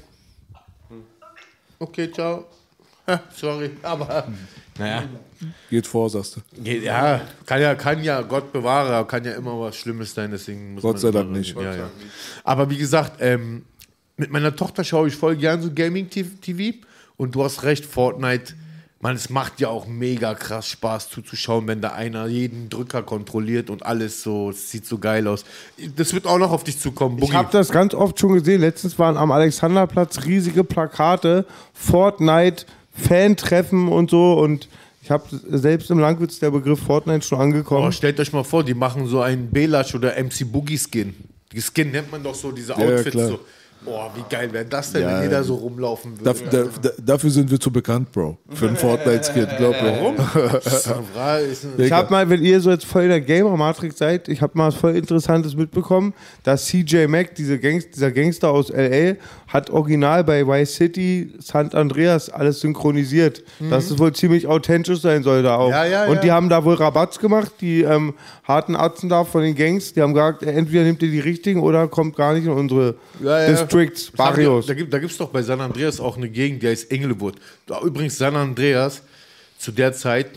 Okay, 1.79 2.11
ciao. 2.11 2.45
Sorry, 3.35 3.71
aber 3.81 4.27
naja. 4.77 5.03
Geht 5.71 5.87
vor, 5.87 6.07
sagst 6.09 6.35
du. 6.35 6.41
Geht- 6.63 6.83
Ja, 6.83 7.21
kann 7.47 7.59
ja, 7.59 7.73
kann 7.73 8.03
ja, 8.03 8.21
Gott 8.21 8.53
bewahre, 8.53 9.05
kann 9.07 9.25
ja 9.25 9.31
immer 9.33 9.59
was 9.59 9.75
Schlimmes 9.75 10.13
sein, 10.13 10.29
deswegen 10.29 10.75
muss 10.75 10.83
Gott 10.83 10.99
sei 10.99 11.09
Dank 11.09 11.31
nicht. 11.31 11.55
Ja, 11.55 11.75
ja. 11.75 11.89
Aber 12.43 12.69
wie 12.69 12.77
gesagt, 12.77 13.13
ähm, 13.19 13.65
mit 14.17 14.29
meiner 14.31 14.55
Tochter 14.55 14.83
schaue 14.83 15.07
ich 15.07 15.15
voll 15.15 15.35
gern 15.35 15.61
so 15.63 15.73
Gaming-TV 15.73 16.77
und 17.21 17.35
du 17.35 17.43
hast 17.43 17.61
recht, 17.61 17.85
Fortnite, 17.85 18.53
man, 18.99 19.15
es 19.15 19.29
macht 19.29 19.59
ja 19.59 19.67
auch 19.69 19.85
mega 19.87 20.33
krass 20.33 20.67
Spaß 20.67 21.09
zuzuschauen, 21.11 21.67
wenn 21.67 21.79
da 21.81 21.89
einer 21.89 22.25
jeden 22.27 22.69
Drücker 22.69 23.03
kontrolliert 23.03 23.69
und 23.69 23.85
alles 23.85 24.23
so, 24.23 24.49
es 24.49 24.71
sieht 24.71 24.85
so 24.87 24.97
geil 24.97 25.27
aus. 25.27 25.45
Das 25.95 26.13
wird 26.13 26.25
auch 26.25 26.39
noch 26.39 26.51
auf 26.51 26.63
dich 26.63 26.79
zukommen, 26.79 27.17
Ich 27.17 27.21
Boogie. 27.25 27.33
habe 27.35 27.49
das 27.51 27.69
ganz 27.69 27.93
oft 27.93 28.19
schon 28.19 28.33
gesehen. 28.33 28.61
Letztens 28.61 28.97
waren 28.97 29.17
am 29.17 29.31
Alexanderplatz 29.31 30.25
riesige 30.25 30.63
Plakate, 30.63 31.45
Fortnite, 31.73 32.65
Fan-Treffen 32.93 33.87
und 33.87 34.09
so. 34.09 34.33
Und 34.33 34.67
ich 35.03 35.11
habe 35.11 35.23
selbst 35.49 35.91
im 35.91 35.99
Langwitz 35.99 36.39
der 36.39 36.49
Begriff 36.51 36.79
Fortnite 36.79 37.25
schon 37.25 37.39
angekommen. 37.39 37.87
Oh, 37.87 37.91
stellt 37.91 38.19
euch 38.19 38.33
mal 38.33 38.43
vor, 38.43 38.63
die 38.63 38.73
machen 38.73 39.05
so 39.07 39.21
einen 39.21 39.49
Belash 39.49 39.93
oder 39.95 40.13
MC 40.21 40.51
Boogie 40.51 40.77
Skin. 40.79 41.13
Die 41.51 41.61
Skin 41.61 41.91
nennt 41.91 42.11
man 42.11 42.23
doch 42.23 42.35
so, 42.35 42.51
diese 42.51 42.73
Ja, 42.73 42.79
ja, 42.81 42.95
Outfits 42.97 43.11
klar. 43.11 43.27
so. 43.29 43.39
Boah, 43.83 44.11
wie 44.15 44.23
geil 44.29 44.53
wäre 44.53 44.65
das 44.65 44.91
denn, 44.91 45.01
Ja, 45.01 45.15
wenn 45.15 45.23
jeder 45.23 45.43
so 45.43 45.55
rumlaufen 45.55 46.19
würde. 46.19 46.39
Da, 46.51 46.63
da, 46.81 46.89
dafür 47.03 47.31
sind 47.31 47.49
wir 47.49 47.59
zu 47.59 47.71
bekannt, 47.71 48.11
Bro. 48.11 48.37
Für 48.49 48.67
einen 48.67 48.77
Fortnite-Skin, 48.77 49.47
glaub 49.57 49.81
mir. 49.81 49.91
Warum? 49.91 50.15
Ich 51.77 51.91
habe 51.91 52.11
mal, 52.11 52.29
wenn 52.29 52.43
ihr 52.43 52.59
so 52.59 52.69
jetzt 52.69 52.85
voll 52.85 53.03
in 53.03 53.09
der 53.09 53.21
Gamer-Matrix 53.21 53.97
seid, 53.97 54.27
ich 54.27 54.41
habe 54.41 54.57
mal 54.57 54.67
was 54.67 54.75
voll 54.75 54.95
Interessantes 54.95 55.55
mitbekommen, 55.55 56.13
dass 56.43 56.65
CJ 56.65 57.07
Mack, 57.07 57.33
diese 57.35 57.57
Gangs, 57.57 57.89
dieser 57.89 58.11
Gangster 58.11 58.49
aus 58.51 58.69
L.A., 58.69 59.15
hat 59.51 59.69
original 59.69 60.23
bei 60.23 60.47
Vice 60.47 60.75
City, 60.75 61.33
San 61.39 61.69
Andreas 61.73 62.29
alles 62.29 62.61
synchronisiert. 62.61 63.43
Mhm. 63.59 63.69
Dass 63.69 63.91
es 63.91 63.99
wohl 63.99 64.13
ziemlich 64.13 64.47
authentisch 64.47 65.01
sein 65.01 65.23
soll 65.23 65.43
da 65.43 65.57
auch. 65.57 65.69
Ja, 65.69 65.85
ja, 65.85 66.05
Und 66.05 66.15
ja. 66.15 66.21
die 66.21 66.31
haben 66.31 66.49
da 66.49 66.63
wohl 66.63 66.75
Rabatts 66.75 67.19
gemacht, 67.19 67.51
die 67.59 67.81
ähm, 67.81 68.13
harten 68.43 68.75
Atzen 68.75 69.09
da 69.09 69.25
von 69.25 69.41
den 69.41 69.55
Gangs, 69.55 69.93
die 69.93 70.01
haben 70.01 70.13
gesagt, 70.13 70.43
äh, 70.43 70.51
entweder 70.51 70.83
nehmt 70.83 71.01
ihr 71.03 71.11
die 71.11 71.19
richtigen 71.19 71.59
oder 71.59 71.87
kommt 71.87 72.15
gar 72.15 72.33
nicht 72.33 72.45
in 72.45 72.51
unsere. 72.51 72.95
Districts, 73.19 74.11
Barrios. 74.11 74.65
Da 74.67 74.73
gibt 74.73 74.93
es 74.93 75.17
doch 75.17 75.29
bei 75.29 75.41
San 75.41 75.59
Andreas 75.59 75.99
auch 75.99 76.15
eine 76.15 76.29
Gegend, 76.29 76.63
die 76.63 76.67
heißt 76.67 76.89
Englewood. 76.89 77.35
Da, 77.67 77.81
übrigens, 77.81 78.17
San 78.17 78.35
Andreas, 78.35 79.01
zu 79.57 79.71
der 79.71 79.93
Zeit, 79.93 80.29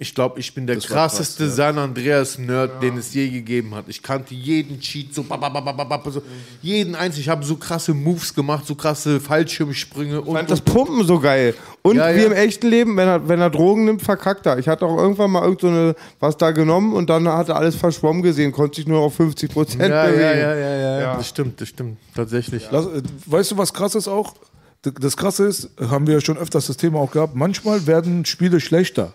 ich 0.00 0.14
glaube, 0.14 0.38
ich 0.38 0.54
bin 0.54 0.64
der 0.64 0.76
Das 0.76 0.86
krasseste 0.86 1.46
krass, 1.46 1.58
ja. 1.58 1.72
San 1.72 1.78
Andreas-Nerd, 1.78 2.80
den 2.80 2.98
es 2.98 3.12
je 3.12 3.28
gegeben 3.28 3.74
hat. 3.74 3.86
Ich 3.88 4.00
kannte 4.00 4.32
jeden 4.32 4.78
Cheat, 4.78 5.12
so, 5.12 5.24
bababababab, 5.24 6.06
so 6.12 6.22
jeden 6.62 6.94
einzelnen. 6.94 7.22
Ich 7.22 7.28
habe 7.28 7.44
so 7.44 7.56
krasse 7.56 7.92
Moves 7.94 8.32
gemacht, 8.32 8.64
so 8.64 8.76
krasse 8.76 9.18
Fallschirmsprünge. 9.18 10.20
Und, 10.20 10.28
Ich 10.28 10.34
fand 10.34 10.50
das 10.52 10.60
Pumpen 10.60 11.04
so 11.04 11.18
geil. 11.18 11.52
Und 11.82 11.96
Ja, 11.96 12.14
wie 12.14 12.20
ja. 12.20 12.26
im 12.26 12.32
echten 12.32 12.68
Leben, 12.68 12.96
wenn 12.96 13.08
er, 13.08 13.28
wenn 13.28 13.40
er 13.40 13.50
Drogen 13.50 13.86
nimmt, 13.86 14.02
verkackt 14.02 14.46
er. 14.46 14.60
Ich 14.60 14.68
hatte 14.68 14.86
auch 14.86 14.96
irgendwann 14.96 15.32
mal 15.32 15.42
irgend 15.42 15.62
so 15.62 15.66
eine, 15.66 15.96
was 16.20 16.36
da 16.36 16.52
genommen 16.52 16.92
und 16.92 17.10
dann 17.10 17.26
hat 17.26 17.48
er 17.48 17.56
alles 17.56 17.74
verschwommen 17.74 18.22
gesehen, 18.22 18.52
konnte 18.52 18.76
sich 18.76 18.86
nur 18.86 19.00
auf 19.00 19.16
50 19.16 19.50
Prozent 19.50 19.90
ja, 19.90 20.04
bewegen. 20.04 20.20
ja, 20.20 20.32
ja, 20.32 20.54
ja, 20.54 20.76
ja, 20.76 21.00
Ja. 21.00 21.16
Das 21.16 21.28
stimmt, 21.28 21.60
das 21.60 21.70
stimmt. 21.70 21.98
Tatsächlich. 22.14 22.68
Lass, 22.70 22.86
äh, 22.86 23.02
weißt 23.26 23.50
du, 23.50 23.58
was 23.58 23.74
krass 23.74 23.96
ist 23.96 24.06
auch? 24.06 24.34
Das 24.82 25.16
Krasse 25.16 25.46
ist, 25.46 25.70
haben 25.80 26.06
wir 26.06 26.14
ja 26.14 26.20
schon 26.20 26.38
öfters 26.38 26.68
das 26.68 26.76
Thema 26.76 27.00
auch 27.00 27.10
gehabt, 27.10 27.34
manchmal 27.34 27.88
werden 27.88 28.24
Spiele 28.24 28.60
schlechter. 28.60 29.12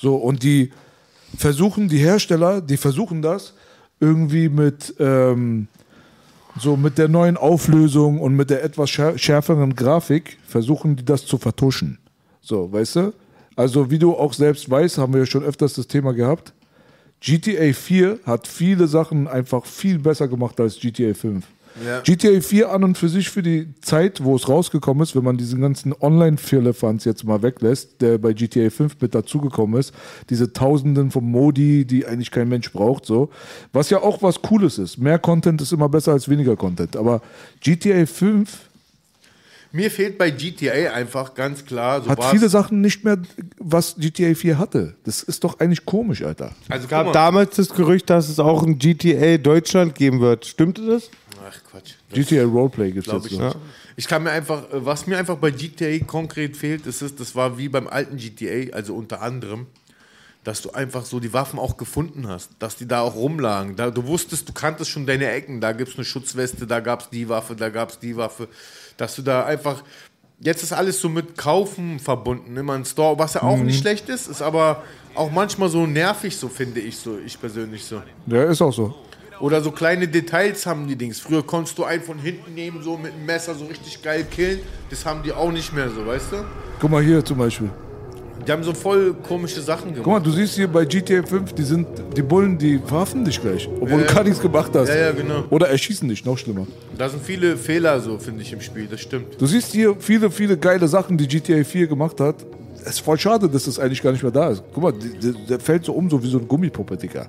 So, 0.00 0.16
und 0.16 0.42
die 0.42 0.70
versuchen, 1.36 1.88
die 1.88 1.98
Hersteller, 1.98 2.60
die 2.60 2.76
versuchen 2.76 3.22
das 3.22 3.54
irgendwie 4.00 4.48
mit, 4.48 4.94
ähm, 4.98 5.66
so 6.58 6.76
mit 6.76 6.98
der 6.98 7.08
neuen 7.08 7.36
Auflösung 7.36 8.20
und 8.20 8.34
mit 8.34 8.50
der 8.50 8.62
etwas 8.62 8.90
schär 8.90 9.18
schärferen 9.18 9.74
Grafik, 9.74 10.38
versuchen 10.46 10.96
die 10.96 11.04
das 11.04 11.26
zu 11.26 11.38
vertuschen. 11.38 11.98
So, 12.40 12.72
weißt 12.72 12.96
du? 12.96 13.12
Also, 13.56 13.90
wie 13.90 13.98
du 13.98 14.14
auch 14.14 14.32
selbst 14.32 14.70
weißt, 14.70 14.98
haben 14.98 15.12
wir 15.12 15.20
ja 15.20 15.26
schon 15.26 15.42
öfters 15.42 15.74
das 15.74 15.88
Thema 15.88 16.12
gehabt. 16.12 16.52
GTA 17.20 17.72
4 17.72 18.20
hat 18.24 18.46
viele 18.46 18.86
Sachen 18.86 19.26
einfach 19.26 19.66
viel 19.66 19.98
besser 19.98 20.28
gemacht 20.28 20.60
als 20.60 20.78
GTA 20.78 21.14
5. 21.14 21.44
Ja. 21.86 22.00
GTA 22.00 22.40
4 22.40 22.70
an 22.70 22.84
und 22.84 22.98
für 22.98 23.08
sich 23.08 23.28
für 23.30 23.42
die 23.42 23.68
Zeit, 23.80 24.22
wo 24.24 24.34
es 24.36 24.48
rausgekommen 24.48 25.02
ist, 25.02 25.14
wenn 25.14 25.24
man 25.24 25.36
diesen 25.36 25.60
ganzen 25.60 25.94
Online-Firlefanz 26.00 27.04
jetzt 27.04 27.24
mal 27.24 27.42
weglässt, 27.42 28.00
der 28.00 28.18
bei 28.18 28.32
GTA 28.32 28.70
5 28.70 28.96
mit 29.00 29.14
dazugekommen 29.14 29.78
ist, 29.78 29.92
diese 30.30 30.52
Tausenden 30.52 31.10
von 31.10 31.24
Modi, 31.24 31.84
die 31.84 32.06
eigentlich 32.06 32.30
kein 32.30 32.48
Mensch 32.48 32.72
braucht, 32.72 33.06
so. 33.06 33.30
Was 33.72 33.90
ja 33.90 34.02
auch 34.02 34.22
was 34.22 34.42
Cooles 34.42 34.78
ist. 34.78 34.98
Mehr 34.98 35.18
Content 35.18 35.60
ist 35.62 35.72
immer 35.72 35.88
besser 35.88 36.12
als 36.12 36.28
weniger 36.28 36.56
Content. 36.56 36.96
Aber 36.96 37.20
GTA 37.60 38.06
5 38.06 38.50
Mir 39.70 39.90
fehlt 39.90 40.16
bei 40.16 40.30
GTA 40.30 40.94
einfach 40.94 41.34
ganz 41.34 41.64
klar, 41.66 42.00
so 42.02 42.08
hat 42.08 42.18
war's- 42.18 42.30
viele 42.30 42.48
Sachen 42.48 42.80
nicht 42.80 43.04
mehr, 43.04 43.18
was 43.58 43.96
GTA 43.98 44.34
4 44.34 44.58
hatte. 44.58 44.94
Das 45.04 45.22
ist 45.22 45.44
doch 45.44 45.60
eigentlich 45.60 45.84
komisch, 45.84 46.22
Alter. 46.22 46.52
Also 46.70 46.84
Es 46.84 46.88
gab 46.88 47.12
damals 47.12 47.56
das 47.56 47.68
Gerücht, 47.68 48.08
dass 48.08 48.30
es 48.30 48.38
auch 48.38 48.62
ein 48.62 48.78
GTA 48.78 49.36
Deutschland 49.36 49.94
geben 49.94 50.20
wird. 50.20 50.46
Stimmte 50.46 50.86
das? 50.86 51.10
Ach 51.48 51.58
Quatsch. 51.70 51.94
GTA 52.12 52.44
Roleplay 52.44 52.92
gibt 52.92 53.06
es 53.06 53.10
Glaube 53.10 53.24
jetzt 53.28 53.32
ich 53.32 53.38
nicht. 53.38 53.56
Ich 53.96 54.06
kann 54.08 54.22
mir 54.22 54.30
einfach, 54.30 54.62
äh, 54.72 54.84
was 54.84 55.06
mir 55.06 55.18
einfach 55.18 55.36
bei 55.36 55.50
GTA 55.50 55.98
konkret 56.04 56.56
fehlt, 56.56 56.86
ist 56.86 57.02
es, 57.02 57.14
das 57.16 57.34
war 57.34 57.58
wie 57.58 57.68
beim 57.68 57.86
alten 57.88 58.16
GTA, 58.16 58.74
also 58.74 58.94
unter 58.94 59.22
anderem, 59.22 59.66
dass 60.44 60.62
du 60.62 60.70
einfach 60.70 61.04
so 61.04 61.20
die 61.20 61.32
Waffen 61.32 61.58
auch 61.58 61.76
gefunden 61.76 62.28
hast, 62.28 62.50
dass 62.58 62.76
die 62.76 62.86
da 62.86 63.00
auch 63.00 63.14
rumlagen. 63.14 63.76
Da, 63.76 63.90
du 63.90 64.06
wusstest, 64.06 64.48
du 64.48 64.52
kanntest 64.52 64.90
schon 64.90 65.06
deine 65.06 65.30
Ecken, 65.30 65.60
da 65.60 65.72
gibt 65.72 65.90
es 65.90 65.96
eine 65.96 66.04
Schutzweste, 66.04 66.66
da 66.66 66.80
gab 66.80 67.02
es 67.02 67.10
die 67.10 67.28
Waffe, 67.28 67.54
da 67.56 67.68
gab 67.68 67.90
es 67.90 67.98
die 67.98 68.16
Waffe, 68.16 68.48
dass 68.96 69.14
du 69.16 69.22
da 69.22 69.44
einfach, 69.44 69.82
jetzt 70.40 70.62
ist 70.62 70.72
alles 70.72 71.00
so 71.00 71.08
mit 71.08 71.36
Kaufen 71.36 71.98
verbunden, 71.98 72.56
immer 72.56 72.74
ein 72.74 72.84
Store, 72.84 73.18
was 73.18 73.34
ja 73.34 73.42
auch 73.42 73.56
Mhm. 73.58 73.66
nicht 73.66 73.80
schlecht 73.80 74.08
ist, 74.08 74.28
ist 74.28 74.40
aber 74.42 74.82
auch 75.14 75.30
manchmal 75.30 75.68
so 75.68 75.86
nervig, 75.86 76.36
so 76.36 76.48
finde 76.48 76.80
ich 76.80 76.96
so, 76.96 77.18
ich 77.18 77.38
persönlich 77.38 77.84
so. 77.84 78.02
Ja, 78.26 78.44
ist 78.44 78.62
auch 78.62 78.72
so. 78.72 78.94
Oder 79.40 79.60
so 79.60 79.70
kleine 79.70 80.08
Details 80.08 80.66
haben 80.66 80.86
die 80.88 80.96
Dings. 80.96 81.20
Früher 81.20 81.44
konntest 81.46 81.78
du 81.78 81.84
einen 81.84 82.02
von 82.02 82.18
hinten 82.18 82.54
nehmen, 82.54 82.82
so 82.82 82.96
mit 82.96 83.12
einem 83.12 83.24
Messer 83.26 83.54
so 83.54 83.66
richtig 83.66 84.02
geil 84.02 84.24
killen. 84.30 84.58
Das 84.90 85.04
haben 85.06 85.22
die 85.22 85.32
auch 85.32 85.52
nicht 85.52 85.72
mehr 85.72 85.88
so, 85.90 86.04
weißt 86.06 86.32
du? 86.32 86.36
Guck 86.80 86.90
mal 86.90 87.02
hier 87.02 87.24
zum 87.24 87.38
Beispiel. 87.38 87.70
Die 88.46 88.52
haben 88.52 88.62
so 88.62 88.72
voll 88.72 89.14
komische 89.14 89.60
Sachen 89.60 89.88
gemacht. 89.90 90.04
Guck 90.04 90.12
mal, 90.14 90.20
du 90.20 90.30
siehst 90.30 90.54
hier 90.54 90.68
bei 90.68 90.84
GTA 90.84 91.22
5, 91.22 91.52
die 91.52 91.62
sind, 91.64 91.86
die 92.16 92.22
Bullen, 92.22 92.56
die 92.56 92.78
verhaften 92.78 93.24
dich 93.24 93.40
gleich, 93.40 93.68
obwohl 93.80 94.00
Ja, 94.00 94.06
du 94.06 94.14
gar 94.14 94.24
nichts 94.24 94.40
gemacht 94.40 94.70
hast. 94.74 94.88
Ja, 94.88 94.96
ja, 94.96 95.12
genau. 95.12 95.44
Oder 95.50 95.68
erschießen 95.68 96.08
dich, 96.08 96.24
noch 96.24 96.38
schlimmer. 96.38 96.66
Da 96.96 97.08
sind 97.08 97.22
viele 97.22 97.56
Fehler 97.56 98.00
so, 98.00 98.18
finde 98.18 98.42
ich, 98.42 98.52
im 98.52 98.60
Spiel. 98.60 98.86
Das 98.90 99.00
stimmt. 99.00 99.40
Du 99.40 99.46
siehst 99.46 99.72
hier 99.72 99.94
viele, 99.98 100.30
viele 100.30 100.56
geile 100.56 100.88
Sachen, 100.88 101.18
die 101.18 101.28
GTA 101.28 101.62
4 101.62 101.86
gemacht 101.88 102.18
hat. 102.20 102.36
Es 102.80 102.90
ist 102.94 103.00
voll 103.00 103.18
schade, 103.18 103.48
dass 103.48 103.64
das 103.66 103.78
eigentlich 103.78 104.00
gar 104.02 104.12
nicht 104.12 104.22
mehr 104.22 104.32
da 104.32 104.48
ist. 104.50 104.62
Guck 104.72 104.82
mal, 104.82 104.92
die- 104.92 105.34
der 105.48 105.60
fällt 105.60 105.84
so 105.84 105.92
um, 105.92 106.08
so 106.08 106.22
wie 106.22 106.30
so 106.30 106.38
ein 106.38 106.48
Gummipuppe, 106.48 106.96
Digga. 106.96 107.26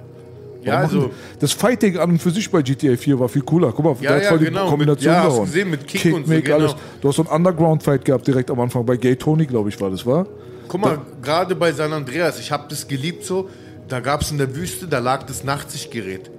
Ja, 0.63 0.79
also- 0.79 1.11
Das 1.39 1.53
Fighting 1.53 1.97
an 1.97 2.09
und 2.11 2.21
für 2.21 2.31
sich 2.31 2.49
bei 2.51 2.61
GTA 2.61 2.97
4 2.97 3.19
war 3.19 3.29
viel 3.29 3.41
cooler. 3.43 3.71
Guck 3.71 3.85
mal, 3.85 3.95
Ja, 4.01 4.09
der 4.09 4.15
hat 4.17 4.23
ja, 4.23 4.29
voll 4.29 4.39
die 4.39 4.45
genau, 4.45 4.61
mit- 4.63 4.69
Kombination 4.71 5.13
ja, 5.13 5.19
hast 5.23 5.29
gehauen. 5.33 5.45
gesehen, 5.45 5.69
mit 5.69 5.87
Kick 5.87 6.13
und 6.13 6.27
so, 6.27 6.33
Mick, 6.33 6.45
genau. 6.45 6.57
alles. 6.57 6.75
Du 7.01 7.07
hast 7.07 7.15
so 7.15 7.21
einen 7.23 7.31
Underground-Fight 7.31 8.03
gehabt 8.05 8.27
direkt 8.27 8.51
am 8.51 8.59
Anfang. 8.59 8.85
Bei 8.85 8.97
Gay 8.97 9.15
Tony, 9.15 9.45
glaube 9.45 9.69
ich, 9.69 9.79
war 9.79 9.89
das, 9.89 10.05
war? 10.05 10.25
Guck 10.67 10.81
mal, 10.81 10.99
gerade 11.21 11.55
bei 11.55 11.71
San 11.71 11.93
Andreas, 11.93 12.39
ich 12.39 12.51
habe 12.51 12.65
das 12.69 12.87
geliebt 12.87 13.23
so. 13.25 13.49
Da 13.87 14.01
gab 14.01 14.21
es 14.21 14.29
in 14.31 14.37
der 14.37 14.55
Wüste, 14.55 14.87
da 14.87 14.99
lag 14.99 15.23
das 15.23 15.43
Nachtsichtgerät. 15.43 16.29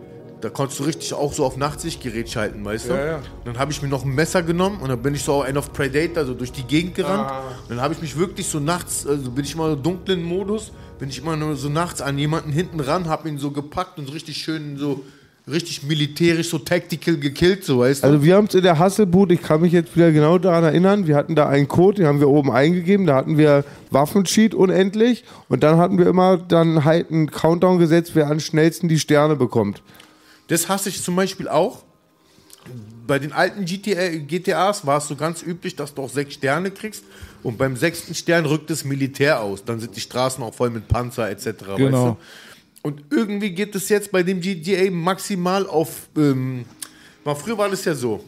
Da 0.41 0.49
konntest 0.51 0.81
du 0.81 0.85
richtig 0.85 1.13
auch 1.13 1.33
so 1.33 1.45
auf 1.45 1.57
Nachtsichtgerät 1.57 2.31
schalten, 2.31 2.65
weißt 2.65 2.89
du? 2.91 2.93
Ja, 2.95 3.05
ja. 3.07 3.19
Dann 3.45 3.59
habe 3.59 3.73
ich 3.73 3.83
mir 3.83 3.89
noch 3.89 4.05
ein 4.05 4.15
Messer 4.15 4.43
genommen 4.43 4.79
und 4.81 4.89
dann 4.89 5.03
bin 5.03 5.15
ich 5.15 5.23
so 5.23 5.43
ein 5.43 5.57
auf 5.57 5.73
Predator, 5.73 6.25
so 6.25 6.33
durch 6.35 6.53
die 6.53 6.63
Gegend 6.63 6.95
gerannt. 6.95 7.29
Ah. 7.29 7.43
Und 7.69 7.71
dann 7.77 7.81
habe 7.83 7.93
ich 7.93 8.01
mich 8.01 8.17
wirklich 8.17 8.47
so 8.47 8.59
nachts, 8.61 9.07
also 9.07 9.31
bin 9.33 9.45
ich 9.45 9.55
mal 9.57 9.73
im 9.75 9.83
dunklen 9.83 10.23
Modus, 10.23 10.73
bin 11.01 11.09
ich 11.09 11.19
immer 11.19 11.37
nur 11.37 11.57
so 11.57 11.69
nachts 11.69 12.03
an 12.03 12.19
jemanden 12.19 12.53
hinten 12.53 12.79
ran, 12.79 13.09
habe 13.09 13.29
ihn 13.29 13.39
so 13.39 13.51
gepackt 13.51 13.99
und 13.99 14.07
so 14.07 14.13
richtig 14.13 14.37
schön 14.37 14.77
so 14.77 15.03
richtig 15.49 15.83
militärisch, 15.83 16.51
so 16.51 16.59
tactical 16.59 17.17
gekillt, 17.17 17.65
so 17.65 17.81
weißt 17.81 18.03
du? 18.03 18.07
Also 18.07 18.23
wir 18.23 18.37
haben 18.37 18.47
es 18.47 18.55
in 18.55 18.63
der 18.63 18.79
Hasselboot, 18.79 19.33
ich 19.33 19.43
kann 19.43 19.63
mich 19.63 19.73
jetzt 19.73 19.97
wieder 19.97 20.13
genau 20.13 20.39
daran 20.39 20.63
erinnern, 20.63 21.07
wir 21.07 21.17
hatten 21.17 21.35
da 21.35 21.49
einen 21.49 21.67
Code, 21.67 21.97
den 21.97 22.07
haben 22.07 22.21
wir 22.21 22.29
oben 22.29 22.53
eingegeben, 22.53 23.07
da 23.07 23.17
hatten 23.17 23.39
wir 23.39 23.65
Waffensheet 23.91 24.55
unendlich 24.55 25.25
und 25.49 25.63
dann 25.63 25.79
hatten 25.79 25.99
wir 25.99 26.07
immer 26.07 26.37
dann 26.37 26.85
halt 26.85 27.11
einen 27.11 27.31
Countdown 27.31 27.79
gesetzt, 27.79 28.13
wer 28.15 28.29
am 28.29 28.39
schnellsten 28.39 28.89
die 28.89 28.99
Sterne 28.99 29.37
bekommt. 29.37 29.83
Das 30.49 30.69
hasse 30.69 30.91
ich 30.91 31.03
zum 31.03 31.17
Beispiel 31.17 31.49
auch. 31.49 31.83
Bei 33.07 33.19
den 33.19 33.33
alten 33.33 33.65
GTA, 33.65 34.19
GTAs 34.19 34.87
war 34.87 34.99
es 34.99 35.09
so 35.09 35.17
ganz 35.17 35.43
üblich, 35.43 35.75
dass 35.75 35.95
du 35.95 36.03
auch 36.03 36.11
sechs 36.11 36.35
Sterne 36.35 36.71
kriegst. 36.71 37.03
Und 37.43 37.57
beim 37.59 37.77
sechsten 37.77 38.15
Stern 38.15 38.45
rückt 38.47 38.69
das 38.71 38.85
Militär 38.85 39.41
aus. 39.41 39.65
Dann 39.65 39.81
sind 39.81 39.97
die 39.97 40.01
Straßen 40.01 40.43
auch 40.45 40.55
voll 40.55 40.71
mit 40.71 40.89
Panzer 40.89 41.31
etc. 41.31 41.47
Weißt 41.47 41.77
Genau. 41.79 42.09
du? 42.11 42.17
Und 42.83 43.03
irgendwie 43.11 43.51
geht 43.51 43.75
es 43.75 43.89
jetzt 43.89 44.11
bei 44.11 44.23
dem 44.23 44.41
GTA 44.41 44.91
maximal 44.91 45.67
auf. 45.67 46.09
Ähm, 46.17 46.65
mal 47.25 47.35
früher 47.35 47.59
war 47.59 47.69
das 47.69 47.85
ja 47.85 47.95
so: 47.95 48.25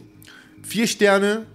vier 0.61 0.85
Sterne, 0.87 1.45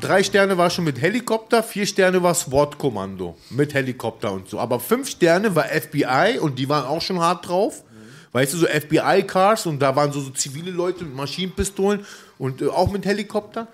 drei 0.00 0.22
Sterne 0.22 0.56
war 0.56 0.70
schon 0.70 0.84
mit 0.84 1.00
Helikopter, 1.00 1.62
vier 1.62 1.86
Sterne 1.86 2.22
war 2.22 2.34
SWAT-Kommando 2.34 3.36
mit 3.50 3.74
Helikopter 3.74 4.32
und 4.32 4.48
so. 4.48 4.58
Aber 4.58 4.80
fünf 4.80 5.08
Sterne 5.10 5.54
war 5.54 5.64
FBI 5.66 6.38
und 6.40 6.58
die 6.58 6.68
waren 6.68 6.86
auch 6.86 7.02
schon 7.02 7.20
hart 7.20 7.48
drauf. 7.48 7.84
Weißt 8.34 8.54
du, 8.54 8.56
so 8.56 8.66
FBI-Cars 8.66 9.66
und 9.66 9.78
da 9.80 9.94
waren 9.94 10.10
so, 10.10 10.20
so 10.20 10.30
zivile 10.30 10.70
Leute 10.70 11.04
mit 11.04 11.14
Maschinenpistolen 11.14 12.06
und 12.38 12.62
äh, 12.62 12.68
auch 12.68 12.90
mit 12.90 13.04
Helikopter. 13.04 13.68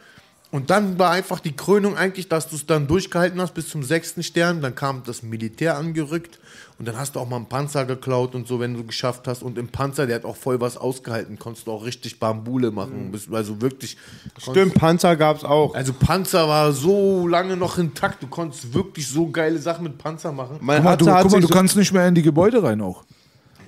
Und 0.51 0.71
dann 0.71 0.99
war 0.99 1.11
einfach 1.11 1.41
die 1.41 1.55
Krönung 1.55 1.97
eigentlich, 1.99 2.29
dass 2.29 2.49
du 2.49 2.57
es 2.57 2.65
dann 2.65 2.87
durchgehalten 2.87 3.39
hast 3.41 3.53
bis 3.53 3.69
zum 3.69 3.83
sechsten 3.83 4.23
Stern. 4.23 4.63
Dann 4.63 4.75
kam 4.75 5.03
das 5.05 5.23
Militär 5.23 5.77
angerückt 5.77 6.39
und 6.79 6.89
dann 6.89 6.97
hast 6.97 7.17
du 7.17 7.21
auch 7.21 7.29
mal 7.29 7.37
einen 7.37 7.51
Panzer 7.51 7.85
geklaut 7.85 8.35
und 8.35 8.49
so, 8.49 8.59
wenn 8.59 8.73
du 8.73 8.83
geschafft 8.85 9.29
hast. 9.29 9.43
Und 9.43 9.59
im 9.59 9.69
Panzer, 9.69 10.07
der 10.07 10.17
hat 10.17 10.25
auch 10.25 10.37
voll 10.37 10.59
was 10.59 10.79
ausgehalten, 10.79 11.39
konntest 11.39 11.67
du 11.67 11.73
auch 11.73 11.85
richtig 11.85 12.19
Bambule 12.19 12.71
machen. 12.71 13.11
Bist- 13.13 13.29
Also 13.31 13.61
wirklich. 13.61 13.99
Stimmt, 14.41 14.73
Panzer 14.75 15.17
gab 15.17 15.37
es 15.37 15.45
auch. 15.45 15.75
Also 15.75 15.93
Panzer 15.93 16.49
war 16.49 16.73
so 16.73 17.29
lange 17.29 17.55
noch 17.57 17.77
intakt. 17.77 18.23
Du 18.23 18.27
konntest 18.27 18.73
wirklich 18.73 19.07
so 19.07 19.29
geile 19.31 19.59
Sachen 19.59 19.83
mit 19.85 19.99
Panzer 19.99 20.33
machen. 20.33 20.57
Guck 20.77 20.85
mal, 20.85 20.97
du, 20.97 21.05
guck 21.25 21.33
mal, 21.33 21.41
du 21.43 21.49
kannst 21.59 21.77
nicht 21.77 21.93
mehr 21.93 22.09
in 22.09 22.15
die 22.15 22.23
Gebäude 22.23 22.63
rein 22.63 22.81
auch. 22.81 23.05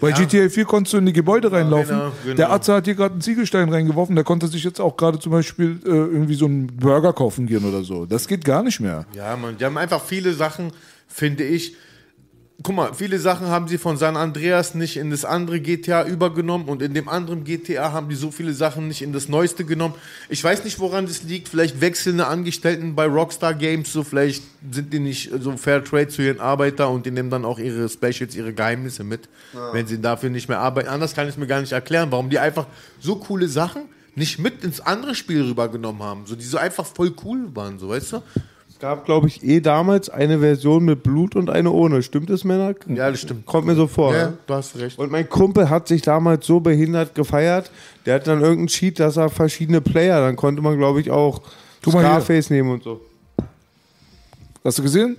Bei 0.01 0.11
Ja. 0.11 0.17
GTA 0.17 0.49
4 0.49 0.65
konntest 0.65 0.95
du 0.95 0.99
in 0.99 1.07
die 1.07 1.13
Gebäude 1.13 1.53
reinlaufen. 1.53 1.97
genau, 1.97 2.13
genau. 2.25 2.37
Der 2.37 2.51
Arzt 2.51 2.69
hat 2.69 2.85
hier 2.87 2.95
gerade 2.95 3.13
einen 3.13 3.21
Ziegelstein 3.21 3.69
reingeworfen, 3.69 4.15
der 4.15 4.25
konnte 4.25 4.49
sich 4.49 4.65
jetzt 4.65 4.81
auch 4.81 4.97
gerade 4.97 5.19
zum 5.19 5.33
Beispiel 5.33 5.79
äh, 5.85 5.89
irgendwie 5.89 6.35
so 6.35 6.47
einen 6.47 6.67
Burger 6.69 7.13
kaufen 7.13 7.47
gehen 7.47 7.65
oder 7.65 7.83
so. 7.83 8.07
Das 8.07 8.27
geht 8.27 8.45
gar 8.45 8.63
nicht 8.63 8.81
mehr. 8.81 9.05
Ja, 9.15 9.37
man, 9.37 9.57
die 9.59 9.65
haben 9.65 9.77
einfach 9.79 10.03
viele 10.03 10.33
Sachen, 10.33 10.73
finde 11.07 11.45
ich. 11.45 11.75
Guck 12.63 12.75
mal, 12.77 12.93
viele 12.93 13.19
Sachen 13.19 13.47
haben 13.47 13.69
sie 13.69 13.79
von 13.79 13.97
San 13.97 14.19
Andreas 14.19 14.75
nicht 14.75 14.99
in 14.99 15.11
das 15.11 15.25
andere 15.25 15.61
GTA 15.61 16.05
übergenommen 16.05 16.69
und 16.69 16.83
in 16.83 16.93
dem 16.93 17.09
anderen 17.09 17.43
GTA 17.45 17.93
haben 17.93 18.11
die 18.11 18.15
so 18.15 18.31
viele 18.31 18.53
Sachen 18.53 18.87
nicht 18.87 19.01
in 19.01 19.15
das 19.15 19.29
neueste 19.31 19.65
genommen. 19.65 19.95
Ich 20.29 20.45
weiß 20.45 20.65
nicht, 20.65 20.79
woran 20.79 21.07
das 21.07 21.23
liegt. 21.23 21.49
Vielleicht 21.49 21.81
wechselnde 21.81 22.27
Angestellten 22.27 22.95
bei 22.95 23.07
Rockstar 23.07 23.55
Games, 23.55 23.91
so 23.91 24.05
vielleicht 24.05 24.43
sind 24.71 24.93
die 24.93 24.99
nicht 24.99 25.31
so 25.41 25.57
Fair 25.57 25.83
Trade 25.83 26.09
zu 26.09 26.21
ihren 26.21 26.39
Arbeiter 26.41 26.91
und 26.91 27.07
die 27.07 27.11
nehmen 27.11 27.31
dann 27.31 27.47
auch 27.47 27.59
ihre 27.59 27.89
Specials, 27.89 28.35
ihre 28.35 28.53
Geheimnisse 28.53 29.05
mit, 29.05 29.29
Ja. 29.55 29.73
wenn 29.73 29.87
sie 29.87 29.99
dafür 29.99 30.29
nicht 30.29 30.51
mehr 30.51 30.59
arbeiten. 30.59 30.89
Anders 30.91 31.15
kann 31.15 31.27
ich 31.29 31.35
es 31.35 31.39
mir 31.39 31.47
gar 31.47 31.63
nicht 31.63 31.73
erklären, 31.73 32.13
warum 32.13 32.29
die 32.29 32.39
einfach 32.39 32.67
so 33.01 33.17
coole 33.17 33.49
Sachen 33.49 33.85
nicht 34.15 34.39
mit 34.39 34.65
ins 34.65 34.81
andere 34.81 35.15
Spiel 35.15 35.43
rübergenommen 35.45 36.03
haben. 36.03 36.27
So, 36.27 36.37
die 36.37 36.45
so 36.45 36.59
einfach 36.59 36.85
voll 36.85 37.15
cool 37.25 37.49
waren, 37.55 37.79
so 37.79 37.89
weißt 37.89 38.13
du? 38.13 38.23
Es 38.81 38.83
gab, 38.83 39.05
glaube 39.05 39.29
ich, 39.29 39.45
eh 39.45 39.61
damals 39.61 40.09
eine 40.09 40.39
Version 40.39 40.87
mit 40.87 41.03
Blut 41.03 41.37
und 41.37 41.51
eine 41.51 41.71
ohne. 41.71 42.03
Stimmt 42.03 42.31
das, 42.31 42.45
Männer? 42.45 42.75
Ja, 42.89 43.11
das 43.11 43.21
stimmt. 43.21 43.45
Kommt 43.45 43.67
mir 43.67 43.75
so 43.75 43.87
vor. 43.87 44.15
Ja, 44.15 44.29
ne? 44.29 44.39
du 44.47 44.55
hast 44.55 44.75
recht. 44.79 44.99
Und 44.99 45.13
mein 45.13 45.29
Kumpel 45.29 45.69
hat 45.69 45.87
sich 45.87 46.01
damals 46.01 46.47
so 46.47 46.61
behindert 46.61 47.15
gefeiert, 47.15 47.71
der 48.07 48.15
hat 48.15 48.27
dann 48.27 48.41
irgendeinen 48.41 48.69
Cheat, 48.69 48.99
dass 48.99 49.19
er 49.19 49.29
verschiedene 49.29 49.83
Player, 49.83 50.23
dann 50.23 50.35
konnte 50.35 50.63
man, 50.63 50.79
glaube 50.79 50.99
ich, 51.03 51.11
auch 51.11 51.43
Guck. 51.85 51.93
Scarface 51.93 52.49
nehmen 52.49 52.71
und 52.71 52.83
so. 52.83 53.03
Hast 54.65 54.79
du 54.79 54.83
gesehen? 54.83 55.19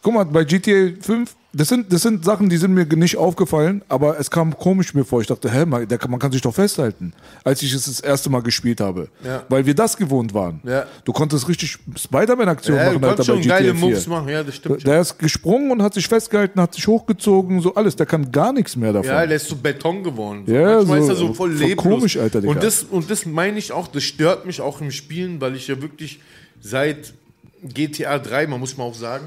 Guck 0.00 0.14
mal, 0.14 0.24
bei 0.24 0.44
GTA 0.44 0.92
5, 1.00 1.34
das 1.54 1.68
sind, 1.68 1.92
das 1.92 2.02
sind 2.02 2.24
Sachen, 2.24 2.48
die 2.48 2.56
sind 2.56 2.72
mir 2.74 2.84
nicht 2.84 3.16
aufgefallen, 3.16 3.82
aber 3.88 4.18
es 4.18 4.30
kam 4.30 4.56
komisch 4.56 4.92
mir 4.94 5.04
vor. 5.04 5.20
Ich 5.20 5.26
dachte, 5.28 5.50
hä, 5.50 5.64
man, 5.64 5.86
der, 5.88 5.98
kann- 5.98 6.10
man 6.10 6.18
kann 6.20 6.32
sich 6.32 6.40
doch 6.42 6.54
festhalten, 6.54 7.12
als 7.44 7.62
ich 7.62 7.72
es 7.72 7.84
das 7.84 8.00
erste 8.00 8.28
Mal 8.30 8.42
gespielt 8.42 8.80
habe. 8.80 9.08
Ja. 9.24 9.44
Weil 9.48 9.64
wir 9.66 9.74
das 9.74 9.96
gewohnt 9.96 10.34
waren. 10.34 10.60
Ja. 10.64 10.86
Du 11.04 11.12
konntest 11.12 11.48
richtig 11.48 11.78
Spider-Man-Aktionen 11.96 12.78
Ja, 12.78 12.84
du 12.92 12.98
machen, 12.98 13.04
Alter, 13.04 13.16
konntest 13.16 13.28
bei 13.28 13.34
schon 13.42 13.48
geile 13.48 13.74
4. 13.74 13.74
Moves 13.74 14.06
machen, 14.06 14.28
ja, 14.28 14.42
das 14.42 14.56
stimmt 14.56 14.82
schon. 14.82 14.90
Der 14.90 15.00
ist 15.00 15.18
gesprungen 15.18 15.70
und 15.70 15.82
hat 15.82 15.94
sich 15.94 16.08
festgehalten, 16.08 16.60
hat 16.60 16.74
sich 16.74 16.86
hochgezogen, 16.86 17.60
so 17.60 17.74
alles. 17.74 17.96
Der 17.96 18.06
kann 18.06 18.30
gar 18.32 18.52
nichts 18.52 18.76
mehr 18.76 18.92
davon. 18.92 19.10
Ja, 19.10 19.26
der 19.26 19.36
ist 19.36 19.48
so 19.48 19.56
Beton 19.56 20.02
geworden. 20.02 20.44
Ja, 20.46 20.76
Manchmal 20.78 20.98
so- 21.00 21.04
ist 21.04 21.08
er 21.10 21.16
so 21.16 21.26
voll 21.34 21.34
voll 21.34 21.52
leblos. 21.68 21.84
komisch, 21.94 22.16
Alter, 22.16 22.40
Digga. 22.40 22.52
und 22.52 22.62
das, 22.62 22.82
und 22.84 23.10
das 23.10 23.26
meine 23.26 23.58
ich 23.58 23.72
auch, 23.72 23.86
das 23.88 24.02
stört 24.04 24.46
mich 24.46 24.60
auch 24.60 24.80
im 24.80 24.90
Spielen, 24.90 25.40
weil 25.40 25.54
ich 25.56 25.68
ja 25.68 25.80
wirklich 25.80 26.20
seit 26.60 27.14
GTA 27.62 28.18
3, 28.18 28.46
man 28.46 28.60
muss 28.60 28.76
mal 28.76 28.84
auch 28.84 28.94
sagen, 28.94 29.24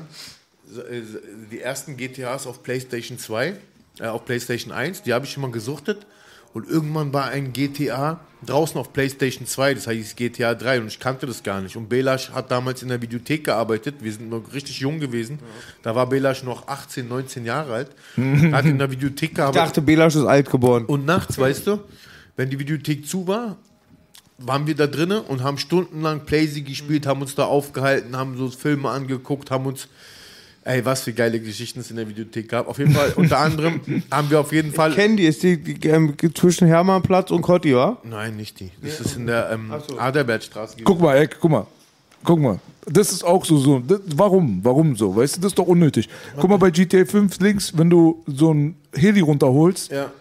die 1.52 1.62
ersten 1.62 1.98
GTAs 1.98 2.48
auf 2.48 2.64
PlayStation 2.64 3.18
2, 3.18 3.54
äh, 4.00 4.08
auf 4.08 4.26
PlayStation 4.26 4.72
1, 4.72 5.04
die 5.04 5.14
habe 5.14 5.26
ich 5.26 5.38
immer 5.38 5.50
gesuchtet. 5.50 6.06
Und 6.54 6.68
irgendwann 6.68 7.14
war 7.14 7.26
ein 7.26 7.54
GTA 7.54 8.20
draußen 8.46 8.80
auf 8.80 8.92
PlayStation 8.94 9.46
2, 9.46 9.76
das 9.76 9.86
heißt 9.86 10.16
GTA 10.16 10.56
3 10.56 10.82
und 10.82 10.88
ich 10.88 11.00
kannte 11.00 11.28
das 11.28 11.44
gar 11.44 11.62
nicht. 11.62 11.76
Und 11.76 11.88
Belasch 11.88 12.32
hat 12.32 12.50
damals 12.50 12.82
in 12.82 12.88
der 12.88 13.02
Videothek 13.02 13.44
gearbeitet, 13.44 13.96
wir 14.00 14.12
sind 14.12 14.30
noch 14.30 14.42
richtig 14.54 14.80
jung 14.80 15.00
gewesen. 15.00 15.40
Da 15.84 15.94
war 15.94 16.08
Belasch 16.08 16.44
noch 16.44 16.68
18, 16.68 17.08
19 17.08 17.46
Jahre 17.46 17.74
alt. 17.74 17.90
hat 18.54 18.66
in 18.66 18.80
der 18.80 18.90
Videothek 18.90 19.32
Ich 19.32 19.36
gearbeitet. 19.36 19.68
dachte, 19.68 19.82
Belasch 19.82 20.16
ist 20.16 20.26
alt 20.26 20.50
geboren. 20.50 20.86
Und 20.86 21.06
nachts, 21.06 21.38
weißt 21.38 21.68
du, 21.68 21.80
wenn 22.38 22.50
die 22.50 22.58
Videothek 22.58 23.08
zu 23.08 23.28
war, 23.28 23.58
waren 24.40 24.66
wir 24.68 24.76
da 24.76 24.88
drinnen 24.88 25.22
und 25.22 25.44
haben 25.44 25.58
stundenlang 25.58 26.26
Playsee 26.26 26.62
gespielt, 26.62 27.06
haben 27.06 27.22
uns 27.22 27.36
da 27.36 27.46
aufgehalten, 27.46 28.16
haben 28.16 28.38
so 28.38 28.50
Filme 28.50 28.90
angeguckt, 28.90 29.52
haben 29.52 29.66
uns. 29.66 29.88
Ey, 30.68 30.84
was 30.84 31.02
für 31.04 31.14
geile 31.14 31.40
Geschichten 31.40 31.80
es 31.80 31.90
in 31.92 31.96
der 31.96 32.10
Videothek 32.10 32.50
gab. 32.50 32.68
Auf 32.68 32.78
jeden 32.78 32.92
Fall, 32.92 33.14
unter 33.16 33.40
anderem 33.40 33.80
haben 34.12 34.30
wir 34.30 34.42
auf 34.42 34.52
jeden 34.52 34.74
Fall. 34.74 34.92
Die, 34.94 35.24
ist 35.24 35.42
die, 35.42 35.58
die 35.58 35.88
ähm, 35.88 36.14
zwischen 36.34 36.68
Hermannplatz 36.68 37.32
und 37.32 37.42
Kotti, 37.42 37.74
wa? 37.74 37.98
Nein, 38.04 38.36
nicht 38.36 38.60
die. 38.60 38.72
Das 38.82 39.00
ist 39.00 39.16
in 39.16 39.28
der 39.28 39.50
ähm, 39.52 39.72
Adelbertstraße. 39.98 40.74
gewesen. 40.74 40.84
Guck 40.86 41.00
mal, 41.00 41.16
ey, 41.16 41.30
guck 41.40 41.50
mal. 41.50 41.68
Guck 42.26 42.40
mal. 42.42 42.60
Das 42.86 43.14
ist 43.14 43.24
auch 43.24 43.46
so, 43.46 43.58
so. 43.58 43.80
Das, 43.80 44.02
warum? 44.16 44.60
Warum 44.64 44.98
so? 44.98 45.16
Weißt 45.16 45.38
du, 45.38 45.42
das 45.42 45.52
ist 45.52 45.60
doch 45.60 45.68
unnötig. 45.68 46.10
Guck 46.38 46.50
mal 46.50 46.58
bei 46.58 46.70
GTA 46.70 47.06
5 47.06 47.40
links, 47.40 47.72
wenn 47.78 47.90
du 47.90 48.24
so 48.28 48.54
ein 48.54 48.76
Heli 48.94 49.22
runterholst, 49.22 49.92
Ja. 49.92 50.12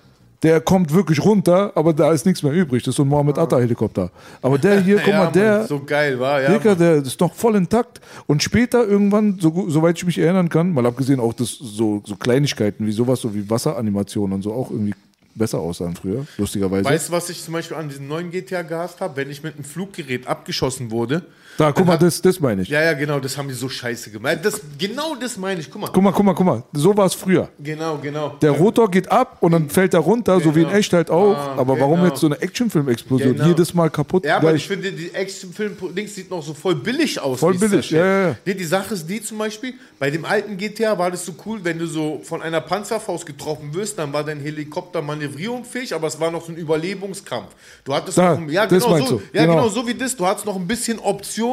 Der 0.47 0.61
kommt 0.61 0.93
wirklich 0.95 1.21
runter, 1.25 1.73
aber 1.75 1.93
da 1.93 2.13
ist 2.13 2.25
nichts 2.25 2.41
mehr 2.45 2.53
übrig. 2.53 2.85
Das 2.85 2.93
ist 2.93 2.97
so 2.97 3.03
ein 3.03 3.09
Mohammed 3.09 3.37
Atta 3.37 3.59
Helikopter. 3.59 4.13
Aber 4.41 4.59
der 4.59 4.81
hier, 4.81 4.97
guck 5.05 5.09
Ja, 5.09 5.19
mal, 5.19 5.25
Mann, 5.25 5.33
der. 5.33 5.67
so 5.67 5.83
geil 5.85 6.21
war, 6.21 6.41
ja, 6.41 6.51
Dicker, 6.53 6.71
Mann. 6.71 6.79
der 6.79 6.95
ist 6.99 7.21
noch 7.21 7.35
voll 7.35 7.57
intakt. 7.57 8.01
Und 8.29 8.45
später 8.45 8.87
irgendwann, 8.87 9.39
so, 9.41 9.69
soweit 9.69 9.97
ich 9.99 10.07
mich 10.07 10.19
erinnern 10.19 10.49
kann, 10.49 10.73
mal 10.73 10.87
abgesehen 10.87 11.19
auch 11.19 11.33
das, 11.33 11.51
so, 11.51 12.01
so 12.07 12.15
Kleinigkeiten 12.15 12.87
wie 12.87 12.93
sowas, 12.93 13.21
so 13.21 13.35
wie 13.35 13.51
Wasseranimationen 13.51 14.37
und 14.37 14.43
so 14.43 14.53
auch 14.53 14.71
irgendwie 14.71 14.95
besser 15.35 15.59
aussahen 15.59 15.97
früher, 15.97 16.25
lustigerweise. 16.39 16.85
Weißt 16.85 17.09
du, 17.09 17.13
was 17.13 17.29
ich 17.29 17.43
zum 17.43 17.53
Beispiel 17.55 17.77
an 17.77 17.89
diesem 17.89 18.07
neuen 18.07 18.31
GTA 18.31 18.63
gehasst 18.63 19.01
habe? 19.01 19.17
Wenn 19.17 19.31
ich 19.31 19.43
mit 19.43 19.55
einem 19.57 19.65
Fluggerät 19.65 20.29
abgeschossen 20.29 20.91
wurde. 20.93 21.23
Da, 21.59 21.73
guck 21.73 21.87
mal, 21.87 21.97
das, 21.97 22.21
das 22.21 22.39
meine 22.41 22.63
ich. 22.63 22.69
Ja, 22.69 22.83
ja, 22.83 22.93
genau, 22.93 23.19
das 23.21 23.37
haben 23.39 23.49
die 23.49 23.55
so 23.55 23.69
scheiße 23.69 24.11
gemacht. 24.11 24.39
Das, 24.43 24.61
genau 24.79 25.15
das 25.15 25.37
meine 25.37 25.61
ich. 25.61 25.71
Guck 25.71 25.81
mal. 25.83 25.91
Guck 25.93 26.03
mal, 26.03 26.13
guck 26.13 26.25
mal, 26.25 26.35
guck 26.35 26.47
mal. 26.47 26.63
So 26.73 26.97
war 26.97 27.07
es 27.07 27.15
früher. 27.15 27.49
Genau, 27.59 27.99
genau. 27.99 28.37
Der 28.43 28.51
Rotor 28.53 28.91
geht 28.91 29.11
ab 29.11 29.39
und 29.41 29.53
dann 29.53 29.69
fällt 29.71 29.95
er 29.95 30.01
runter, 30.01 30.39
so 30.41 30.55
wie 30.55 30.61
in 30.61 30.67
Genau. 30.67 30.79
echt 30.79 30.93
halt 30.93 31.11
auch. 31.11 31.35
Ah, 31.37 31.55
Aber 31.59 31.79
warum 31.79 31.97
genau. 31.97 32.09
jetzt 32.09 32.21
so 32.21 32.27
eine 32.27 32.41
Actionfilm-Explosion? 32.41 33.35
Genau. 33.37 33.49
Jedes 33.49 33.73
Mal 33.75 33.91
kaputt 33.91 34.25
Ja, 34.25 34.37
aber 34.37 34.49
gleich. 34.51 34.63
ich 34.63 34.69
finde, 34.69 34.93
die 34.93 35.15
Actionfilm-Dings 35.15 36.15
sieht 36.15 36.31
noch 36.31 36.43
so 36.43 36.55
voll 36.55 36.75
billig 36.75 37.21
aus. 37.21 37.41
Voll 37.41 37.55
billig, 37.57 37.91
ja, 37.91 38.05
ja, 38.05 38.29
ja. 38.29 38.37
Nee, 38.45 38.55
die 38.55 38.65
Sache 38.65 38.95
ist 38.95 39.07
die 39.09 39.23
zum 39.23 39.39
Beispiel, 39.39 39.75
bei 39.99 40.11
dem 40.11 40.25
alten 40.25 40.57
GTA 40.57 40.99
war 40.99 41.11
das 41.11 41.25
so 41.25 41.35
cool, 41.47 41.61
wenn 41.63 41.79
du 41.79 41.87
so 41.87 42.21
von 42.25 42.43
einer 42.43 42.61
Panzerfaust 42.61 43.25
getroffen 43.27 43.73
wirst, 43.75 43.99
dann 43.99 44.13
war 44.13 44.25
dein 44.25 44.41
Helikopter 44.41 45.01
manövrierungsfähig, 45.03 45.95
aber 45.95 46.09
es 46.09 46.19
war 46.21 46.31
noch 46.31 46.45
so 46.45 46.53
ein 46.53 46.57
Überlebungskampf. 46.57 47.49
Du 47.85 47.95
hattest 47.95 48.19
Da, 48.19 48.33
noch, 48.33 48.39
ein- 48.43 48.49
ja, 48.51 48.67
genau 48.67 48.99
so, 48.99 49.23
ja, 49.33 49.43
genau. 49.43 49.55
genau 49.57 49.69
so 49.69 49.87
wie 49.87 49.95
das. 49.95 50.17
Du 50.17 50.27
hattest 50.27 50.45
noch 50.47 50.57
ein 50.57 50.67
bisschen 50.67 50.99
Option, 50.99 51.46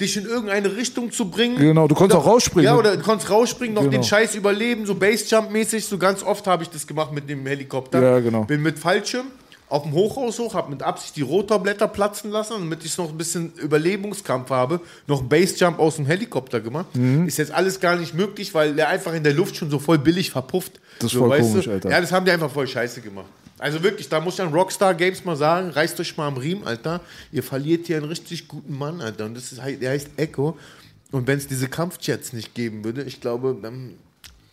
dich 0.00 0.16
in 0.16 0.24
irgendeine 0.24 0.76
Richtung 0.76 1.10
zu 1.10 1.30
bringen. 1.30 1.56
Genau, 1.56 1.88
du 1.88 1.94
konntest 1.94 2.20
auch 2.20 2.26
rausspringen. 2.26 2.64
Ja, 2.64 2.76
oder 2.76 2.96
du 2.96 3.02
konntest 3.02 3.30
rausspringen, 3.30 3.74
noch 3.74 3.82
Genau. 3.82 3.92
den 3.92 4.04
Scheiß 4.04 4.34
überleben, 4.34 4.86
so 4.86 4.94
Basejump-mäßig. 4.94 5.84
So 5.84 5.98
ganz 5.98 6.22
oft 6.22 6.46
habe 6.46 6.62
ich 6.62 6.70
das 6.70 6.86
gemacht 6.86 7.12
mit 7.12 7.28
dem 7.28 7.46
Helikopter. 7.46 8.02
Ja, 8.02 8.20
genau. 8.20 8.44
Bin 8.44 8.62
mit 8.62 8.78
Fallschirm 8.78 9.26
auf 9.68 9.82
dem 9.82 9.92
Hochhaus 9.92 10.38
hoch, 10.38 10.54
habe 10.54 10.70
mit 10.70 10.82
Absicht 10.82 11.16
die 11.16 11.22
Rotorblätter 11.22 11.88
platzen 11.88 12.30
lassen, 12.30 12.54
damit 12.58 12.84
ich 12.84 12.96
noch 12.96 13.10
ein 13.10 13.18
bisschen 13.18 13.52
Überlebungskampf 13.56 14.50
habe. 14.50 14.80
Noch 15.06 15.20
einen 15.20 15.28
Basejump 15.28 15.78
aus 15.78 15.96
dem 15.96 16.06
Helikopter 16.06 16.60
gemacht. 16.60 16.94
Mhm. 16.96 17.26
Ist 17.26 17.36
jetzt 17.38 17.52
alles 17.52 17.78
gar 17.80 17.96
nicht 17.96 18.14
möglich, 18.14 18.54
weil 18.54 18.74
der 18.74 18.88
einfach 18.88 19.12
in 19.12 19.24
der 19.24 19.34
Luft 19.34 19.56
schon 19.56 19.70
so 19.70 19.78
voll 19.78 19.98
billig 19.98 20.30
verpufft. 20.30 20.80
Das 20.98 21.06
ist 21.06 21.12
so, 21.12 21.26
voll 21.26 21.40
komisch, 21.40 21.66
du? 21.66 21.72
Alter. 21.72 21.90
Ja, 21.90 22.00
das 22.00 22.12
haben 22.12 22.24
die 22.24 22.32
einfach 22.32 22.50
voll 22.50 22.66
scheiße 22.66 23.00
gemacht. 23.02 23.26
Also 23.58 23.82
wirklich, 23.82 24.08
da 24.08 24.20
muss 24.20 24.34
ich 24.34 24.40
an 24.40 24.52
Rockstar 24.52 24.94
Games 24.94 25.24
mal 25.24 25.36
sagen, 25.36 25.70
reißt 25.70 25.98
euch 26.00 26.16
mal 26.16 26.28
am 26.28 26.36
Riemen, 26.36 26.64
Alter. 26.64 27.00
Ihr 27.32 27.42
verliert 27.42 27.86
hier 27.86 27.96
einen 27.96 28.06
richtig 28.06 28.48
guten 28.48 28.76
Mann, 28.76 29.00
Alter. 29.00 29.26
Und 29.26 29.36
das 29.36 29.52
ist, 29.52 29.60
der 29.80 29.90
heißt 29.90 30.10
Echo. 30.16 30.56
Und 31.10 31.26
wenn 31.26 31.38
es 31.38 31.46
diese 31.46 31.68
Kampfjets 31.68 32.32
nicht 32.32 32.54
geben 32.54 32.84
würde, 32.84 33.02
ich 33.02 33.20
glaube, 33.20 33.56
dann, 33.60 33.94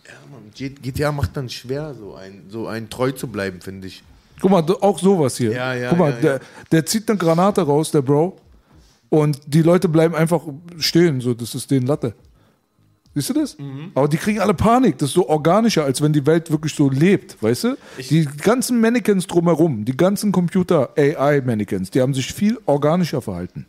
ja, 0.05 0.13
man, 0.31 0.51
GTA 0.81 1.11
macht 1.11 1.35
dann 1.37 1.49
schwer, 1.49 1.93
so 1.93 2.15
ein, 2.15 2.43
so 2.49 2.67
ein 2.67 2.89
treu 2.89 3.11
zu 3.11 3.27
bleiben, 3.27 3.61
finde 3.61 3.87
ich. 3.87 4.03
Guck 4.41 4.51
mal, 4.51 4.65
auch 4.81 4.99
sowas 4.99 5.37
hier. 5.37 5.51
Ja, 5.51 5.73
ja, 5.73 5.89
Guck 5.89 5.99
mal, 5.99 6.11
ja, 6.11 6.19
der, 6.19 6.41
der 6.71 6.85
zieht 6.85 7.09
eine 7.09 7.17
Granate 7.17 7.61
raus, 7.61 7.91
der 7.91 8.01
Bro. 8.01 8.37
Und 9.09 9.39
die 9.45 9.61
Leute 9.61 9.87
bleiben 9.87 10.15
einfach 10.15 10.41
stehen. 10.77 11.21
So, 11.21 11.33
das 11.33 11.55
ist 11.55 11.69
denen 11.69 11.87
Latte. 11.87 12.13
Siehst 13.15 13.29
du 13.29 13.33
das? 13.33 13.57
Mhm. 13.57 13.91
Aber 13.95 14.09
die 14.09 14.17
kriegen 14.17 14.41
alle 14.41 14.53
Panik. 14.53 14.97
Das 14.97 15.09
ist 15.09 15.15
so 15.15 15.29
organischer, 15.29 15.85
als 15.85 16.01
wenn 16.01 16.11
die 16.11 16.25
Welt 16.25 16.51
wirklich 16.51 16.75
so 16.75 16.89
lebt, 16.89 17.41
weißt 17.41 17.63
du? 17.63 17.77
die 18.09 18.25
ganzen 18.25 18.81
Mannequins 18.81 19.25
drumherum, 19.25 19.85
die 19.85 19.95
ganzen 19.95 20.33
Computer-AI-Mannequins, 20.33 21.91
die 21.91 22.01
haben 22.01 22.13
sich 22.13 22.33
viel 22.33 22.59
organischer 22.65 23.21
verhalten. 23.21 23.65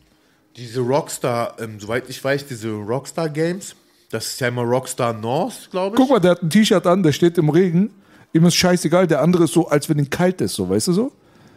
Diese 0.56 0.81
Rockstar, 0.81 1.55
ähm, 1.60 1.78
soweit 1.78 2.10
ich 2.10 2.23
weiß, 2.23 2.47
diese 2.47 2.70
Rockstar 2.70 3.28
Games, 3.28 3.77
das 4.10 4.27
ist 4.27 4.40
ja 4.40 4.48
immer 4.48 4.62
Rockstar 4.62 5.12
North, 5.12 5.70
glaube 5.70 5.94
ich. 5.94 6.01
Guck 6.01 6.10
mal, 6.10 6.18
der 6.18 6.32
hat 6.32 6.43
ein 6.43 6.51
T-Shirt 6.51 6.86
an, 6.86 7.05
der 7.05 7.12
steht 7.12 7.39
im 7.39 7.48
Regen. 7.48 7.90
Ihm 8.32 8.44
ist 8.47 8.56
scheißegal, 8.56 9.06
der 9.06 9.23
andere 9.23 9.44
ist 9.44 9.52
so, 9.52 9.68
als 9.68 9.89
wenn 9.89 9.98
ihn 9.98 10.10
kalt 10.10 10.40
ist, 10.40 10.55
so, 10.55 10.68
weißt 10.68 10.89
du 10.89 10.93
so? 10.93 11.12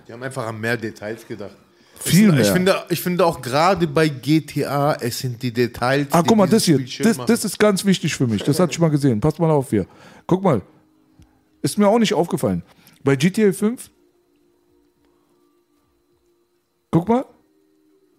Die 0.08 0.14
haben 0.14 0.22
einfach 0.22 0.46
an 0.46 0.60
mehr 0.60 0.78
Details 0.78 1.26
gedacht. 1.28 1.56
Viel 2.00 2.30
es 2.30 2.34
mehr. 2.34 2.42
Ich 2.42 2.50
finde, 2.52 2.76
ich 2.90 3.02
finde 3.02 3.26
auch 3.26 3.42
gerade 3.42 3.88
bei 3.88 4.08
GTA, 4.08 4.94
es 4.96 5.20
sind 5.20 5.42
die 5.42 5.52
Details. 5.52 6.08
Ah, 6.12 6.24
guck 6.26 6.38
mal, 6.38 6.48
das 6.48 6.64
hier, 6.64 6.80
das, 7.02 7.18
das 7.26 7.46
ist 7.46 7.60
ganz 7.60 7.84
wichtig 7.86 8.16
für 8.16 8.28
mich. 8.28 8.44
Das 8.44 8.60
hatte 8.60 8.72
ich 8.72 8.80
mal 8.80 8.90
gesehen. 8.90 9.20
Passt 9.20 9.40
mal 9.40 9.52
auf 9.52 9.70
hier. 9.70 9.86
Guck 10.26 10.44
mal. 10.44 10.62
Ist 11.62 11.78
mir 11.78 11.88
auch 11.88 12.00
nicht 12.00 12.14
aufgefallen. 12.14 12.64
Bei 13.04 13.16
GTA 13.16 13.52
5, 13.52 13.90
guck 16.92 17.10
mal, 17.10 17.26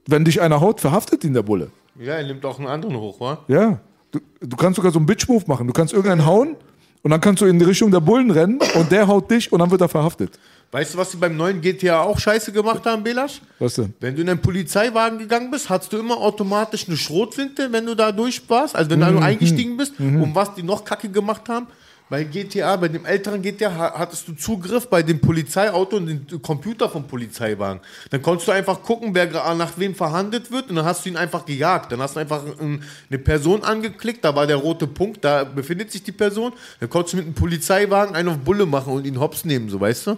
wenn 0.06 0.24
dich 0.24 0.40
einer 0.40 0.60
haut, 0.60 0.80
verhaftet 0.80 1.24
ihn 1.24 1.34
der 1.34 1.42
Bulle. 1.42 1.70
Ja, 1.98 2.14
er 2.14 2.26
nimmt 2.26 2.44
auch 2.44 2.58
einen 2.58 2.68
anderen 2.68 2.96
hoch, 2.96 3.20
wa? 3.20 3.44
Ja. 3.48 3.80
Du, 4.10 4.20
du 4.40 4.56
kannst 4.56 4.76
sogar 4.76 4.90
so 4.92 4.98
einen 4.98 5.06
Bitch-Move 5.06 5.44
machen. 5.46 5.66
Du 5.66 5.72
kannst 5.72 5.92
irgendeinen 5.92 6.26
hauen 6.26 6.56
und 7.02 7.10
dann 7.10 7.20
kannst 7.20 7.42
du 7.42 7.46
in 7.46 7.58
die 7.58 7.64
Richtung 7.64 7.90
der 7.90 8.00
Bullen 8.00 8.30
rennen 8.30 8.58
und 8.74 8.90
der 8.90 9.06
haut 9.06 9.30
dich 9.30 9.52
und 9.52 9.60
dann 9.60 9.70
wird 9.70 9.80
er 9.80 9.88
verhaftet. 9.88 10.38
Weißt 10.72 10.94
du, 10.94 10.98
was 10.98 11.10
sie 11.10 11.16
beim 11.16 11.36
neuen 11.36 11.60
GTA 11.60 12.00
auch 12.02 12.18
scheiße 12.18 12.52
gemacht 12.52 12.86
haben, 12.86 13.02
Belasch? 13.02 13.40
Was 13.58 13.74
denn? 13.74 13.92
Wenn 13.98 14.14
du 14.14 14.22
in 14.22 14.28
einen 14.28 14.40
Polizeiwagen 14.40 15.18
gegangen 15.18 15.50
bist, 15.50 15.68
hattest 15.68 15.92
du 15.92 15.98
immer 15.98 16.16
automatisch 16.16 16.86
eine 16.86 16.96
Schrotflinte, 16.96 17.72
wenn 17.72 17.86
du 17.86 17.96
da 17.96 18.12
durch 18.12 18.40
warst, 18.48 18.76
also 18.76 18.88
wenn 18.90 19.00
du 19.00 19.06
da 19.06 19.12
Mhm. 19.12 19.22
eingestiegen 19.22 19.76
bist. 19.76 19.98
Mhm. 19.98 20.22
Und 20.22 20.34
was 20.36 20.54
die 20.54 20.62
noch 20.62 20.84
kacke 20.84 21.08
gemacht 21.08 21.48
haben, 21.48 21.66
bei 22.10 22.24
GTA, 22.24 22.76
bei 22.76 22.88
dem 22.88 23.06
älteren 23.06 23.40
GTA, 23.40 23.72
ha- 23.74 23.94
hattest 23.96 24.26
du 24.28 24.32
Zugriff 24.34 24.88
bei 24.88 25.02
dem 25.02 25.20
Polizeiauto 25.20 25.96
und 25.96 26.06
dem 26.06 26.42
Computer 26.42 26.88
vom 26.88 27.04
Polizeiwagen. 27.06 27.80
Dann 28.10 28.20
konntest 28.20 28.48
du 28.48 28.52
einfach 28.52 28.82
gucken, 28.82 29.14
wer 29.14 29.26
nach 29.54 29.72
wem 29.78 29.94
verhandelt 29.94 30.50
wird 30.50 30.68
und 30.68 30.76
dann 30.76 30.84
hast 30.84 31.04
du 31.06 31.08
ihn 31.10 31.16
einfach 31.16 31.46
gejagt. 31.46 31.92
Dann 31.92 32.02
hast 32.02 32.16
du 32.16 32.20
einfach 32.20 32.42
eine 32.58 33.18
Person 33.20 33.62
angeklickt, 33.62 34.24
da 34.24 34.34
war 34.34 34.46
der 34.46 34.56
rote 34.56 34.86
Punkt, 34.88 35.24
da 35.24 35.44
befindet 35.44 35.92
sich 35.92 36.02
die 36.02 36.12
Person. 36.12 36.52
Dann 36.80 36.90
konntest 36.90 37.12
du 37.14 37.18
mit 37.18 37.26
einem 37.26 37.34
Polizeiwagen 37.34 38.14
einen 38.16 38.28
auf 38.28 38.38
Bulle 38.38 38.66
machen 38.66 38.92
und 38.92 39.06
ihn 39.06 39.18
hops 39.20 39.44
nehmen, 39.44 39.68
so 39.70 39.80
weißt 39.80 40.08
du. 40.08 40.16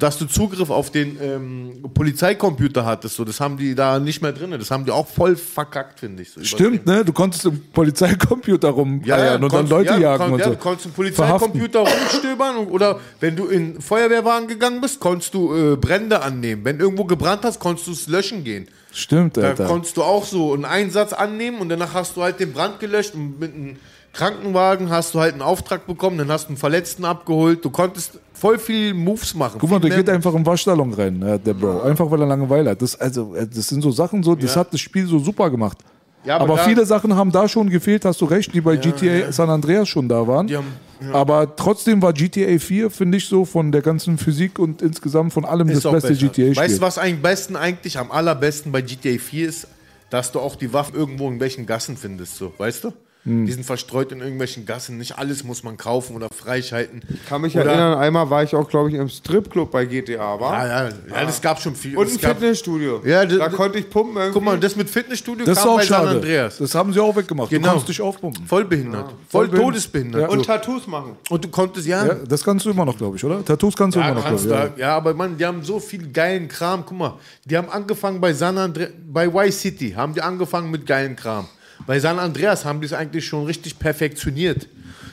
Dass 0.00 0.18
du 0.18 0.24
Zugriff 0.24 0.70
auf 0.70 0.90
den 0.90 1.18
ähm, 1.22 1.82
Polizeicomputer 1.94 2.84
hattest, 2.86 3.16
so, 3.16 3.24
das 3.24 3.38
haben 3.40 3.56
die 3.58 3.74
da 3.74 3.98
nicht 3.98 4.22
mehr 4.22 4.32
drin. 4.32 4.50
Das 4.52 4.70
haben 4.70 4.84
die 4.86 4.90
auch 4.90 5.06
voll 5.06 5.36
verkackt, 5.36 6.00
finde 6.00 6.22
ich. 6.22 6.30
So 6.32 6.42
Stimmt, 6.42 6.86
ne? 6.86 7.04
Du 7.04 7.12
konntest 7.12 7.44
im 7.44 7.60
Polizeicomputer 7.72 8.70
rum 8.70 9.02
ja, 9.04 9.18
ja, 9.22 9.34
und 9.34 9.42
dann 9.42 9.50
konntest- 9.50 9.70
Leute 9.70 9.90
ja, 9.92 9.98
jagen 9.98 10.24
kon- 10.24 10.32
und 10.32 10.38
ja, 10.38 10.44
so. 10.46 10.50
du 10.52 10.56
konntest 10.56 10.86
im 10.86 10.92
Verhaften. 10.92 11.25
Polizeicomputer 11.28 11.80
rumstöbern 11.80 12.56
und, 12.56 12.68
oder 12.68 13.00
wenn 13.20 13.36
du 13.36 13.46
in 13.46 13.80
Feuerwehrwagen 13.80 14.48
gegangen 14.48 14.80
bist, 14.80 15.00
konntest 15.00 15.34
du 15.34 15.54
äh, 15.54 15.76
Brände 15.76 16.22
annehmen. 16.22 16.64
Wenn 16.64 16.80
irgendwo 16.80 17.04
gebrannt 17.04 17.40
hast, 17.44 17.58
konntest 17.60 17.86
du 17.88 17.92
es 17.92 18.06
löschen 18.08 18.44
gehen. 18.44 18.68
Stimmt, 18.92 19.36
Da 19.36 19.42
Alter. 19.42 19.66
konntest 19.66 19.96
du 19.96 20.02
auch 20.02 20.24
so 20.24 20.52
einen 20.54 20.64
Einsatz 20.64 21.12
annehmen 21.12 21.58
und 21.58 21.68
danach 21.68 21.94
hast 21.94 22.16
du 22.16 22.22
halt 22.22 22.40
den 22.40 22.52
Brand 22.52 22.80
gelöscht 22.80 23.14
und 23.14 23.38
mit 23.40 23.54
einem 23.54 23.76
Krankenwagen 24.12 24.88
hast 24.88 25.14
du 25.14 25.20
halt 25.20 25.34
einen 25.34 25.42
Auftrag 25.42 25.86
bekommen, 25.86 26.16
dann 26.16 26.28
hast 26.30 26.44
du 26.44 26.48
einen 26.48 26.56
Verletzten 26.56 27.04
abgeholt. 27.04 27.62
Du 27.62 27.68
konntest 27.68 28.18
voll 28.32 28.58
viel 28.58 28.94
Moves 28.94 29.34
machen. 29.34 29.58
Guck 29.60 29.68
mal, 29.70 29.78
der 29.78 29.90
geht 29.94 30.08
einfach 30.08 30.32
im 30.34 30.46
Waschsalon 30.46 30.94
rein, 30.94 31.20
ja, 31.20 31.36
der 31.36 31.52
Bro. 31.52 31.82
Einfach 31.82 32.10
weil 32.10 32.20
er 32.22 32.26
Langeweile 32.26 32.70
hat. 32.70 32.80
Das, 32.80 32.98
also, 32.98 33.34
äh, 33.34 33.46
das 33.46 33.68
sind 33.68 33.82
so 33.82 33.90
Sachen, 33.90 34.22
so, 34.22 34.34
das 34.34 34.54
Ja. 34.54 34.60
hat 34.60 34.72
das 34.72 34.80
Spiel 34.80 35.06
so 35.06 35.18
super 35.18 35.50
gemacht. 35.50 35.76
Ja, 36.24 36.36
aber 36.36 36.44
aber 36.44 36.56
da- 36.56 36.62
viele 36.64 36.86
Sachen 36.86 37.14
haben 37.14 37.30
da 37.30 37.46
schon 37.46 37.68
gefehlt, 37.68 38.04
hast 38.06 38.20
du 38.22 38.24
recht, 38.24 38.52
die 38.54 38.60
bei 38.62 38.76
GTA 38.76 39.30
San 39.32 39.50
Andreas 39.50 39.86
schon 39.88 40.08
da 40.08 40.26
waren. 40.26 40.46
Die 40.46 40.56
haben- 40.56 40.66
ja. 41.00 41.12
Aber 41.12 41.56
trotzdem 41.56 42.02
war 42.02 42.12
GTA 42.12 42.58
4, 42.58 42.90
finde 42.90 43.18
ich 43.18 43.26
so, 43.26 43.44
von 43.44 43.72
der 43.72 43.82
ganzen 43.82 44.18
Physik 44.18 44.58
und 44.58 44.82
insgesamt 44.82 45.32
von 45.32 45.44
allem 45.44 45.68
Ist 45.68 45.84
das 45.84 45.92
beste. 45.92 46.14
GTA-Spiel. 46.14 46.56
Weißt 46.56 46.78
du, 46.78 46.80
was 46.80 46.98
am 46.98 47.20
besten 47.22 47.56
eigentlich, 47.56 47.98
am 47.98 48.10
allerbesten 48.10 48.72
bei 48.72 48.82
GTA 48.82 49.18
4 49.18 49.48
ist? 49.48 49.68
Dass 50.08 50.30
du 50.30 50.38
auch 50.38 50.54
die 50.54 50.72
Waffen 50.72 50.94
irgendwo 50.94 51.28
in 51.28 51.40
welchen 51.40 51.66
Gassen 51.66 51.96
findest, 51.96 52.36
so, 52.36 52.52
weißt 52.56 52.84
du? 52.84 52.92
Hm. 53.26 53.44
Die 53.44 53.52
sind 53.52 53.64
verstreut 53.66 54.12
in 54.12 54.20
irgendwelchen 54.20 54.64
Gassen. 54.66 54.98
Nicht 54.98 55.18
alles 55.18 55.42
muss 55.44 55.64
man 55.64 55.76
kaufen 55.76 56.14
oder 56.14 56.28
freischalten. 56.30 57.02
Kann 57.28 57.40
mich 57.42 57.56
Oder- 57.56 57.66
erinnern, 57.66 57.98
einmal 57.98 58.30
war 58.30 58.44
ich 58.44 58.54
auch, 58.54 58.68
glaube 58.68 58.88
ich, 58.88 58.94
im 58.94 59.08
Stripclub 59.08 59.70
bei 59.72 59.84
GTA, 59.84 60.38
war? 60.40 60.66
Ja, 60.66 60.84
ja, 60.86 60.92
ja, 61.10 61.24
das 61.24 61.42
gab 61.42 61.60
schon 61.60 61.74
viel. 61.74 61.96
Und 61.96 62.08
ein 62.08 62.18
Fitnessstudio. 62.18 63.02
Ja, 63.04 63.26
da 63.26 63.48
konnte 63.48 63.78
ich 63.80 63.90
pumpen. 63.90 64.16
Irgendwie. 64.16 64.32
Guck 64.32 64.44
mal, 64.44 64.58
das 64.60 64.76
mit 64.76 64.88
Fitnessstudio 64.88 65.44
Das 65.44 65.58
ist 65.58 65.64
kam 65.64 65.72
auch 65.72 65.76
bei 65.78 65.84
San 65.84 66.04
schade. 66.04 66.10
Andreas. 66.16 66.58
Das 66.58 66.74
haben 66.74 66.92
sie 66.92 67.00
auch 67.00 67.14
weggemacht. 67.16 67.50
Genau. 67.50 67.66
Du 67.66 67.72
kannst 67.74 67.88
dich 67.88 68.00
aufpumpen. 68.00 68.46
Voll 68.46 68.64
behindert. 68.64 69.06
Voll 69.10 69.16
Voll 69.28 69.48
behindert. 69.48 69.66
todesbehindert. 69.74 70.22
Ja. 70.22 70.28
Und 70.28 70.46
Tattoos 70.46 70.86
machen. 70.86 71.16
Und 71.28 71.44
du 71.44 71.48
konntest, 71.48 71.86
ja. 71.88 72.06
Ja, 72.06 72.14
das 72.14 72.44
kannst 72.44 72.64
du 72.64 72.70
immer 72.70 72.84
noch, 72.84 72.96
glaube 72.96 73.16
ich, 73.16 73.24
oder? 73.24 73.44
Tattoos 73.44 73.74
kannst 73.76 73.96
du 73.96 74.00
Ja, 74.00 74.06
immer 74.10 74.20
noch, 74.20 74.26
glaube 74.28 74.68
ich. 74.68 74.74
du, 74.76 74.80
ja. 74.80 74.96
aber 74.96 75.12
Mann, 75.14 75.36
die 75.36 75.44
haben 75.44 75.64
so 75.64 75.80
viel 75.80 76.06
geilen 76.12 76.46
Kram. 76.46 76.84
Guck 76.86 76.96
mal, 76.96 77.14
die 77.44 77.56
haben 77.56 77.68
angefangen 77.68 78.20
bei 78.20 78.32
San 78.32 78.56
Andre 78.56 78.90
bei 79.12 79.26
Y 79.26 79.50
City, 79.50 79.90
haben 79.90 80.14
die 80.14 80.22
angefangen 80.22 80.70
mit 80.70 80.86
geilen 80.86 81.16
Kram. 81.16 81.46
Bei 81.86 82.00
San 82.00 82.18
Andreas 82.18 82.64
haben 82.64 82.80
die 82.80 82.86
es 82.86 82.92
eigentlich 82.92 83.24
schon 83.24 83.44
richtig 83.46 83.78
perfektioniert. 83.78 84.68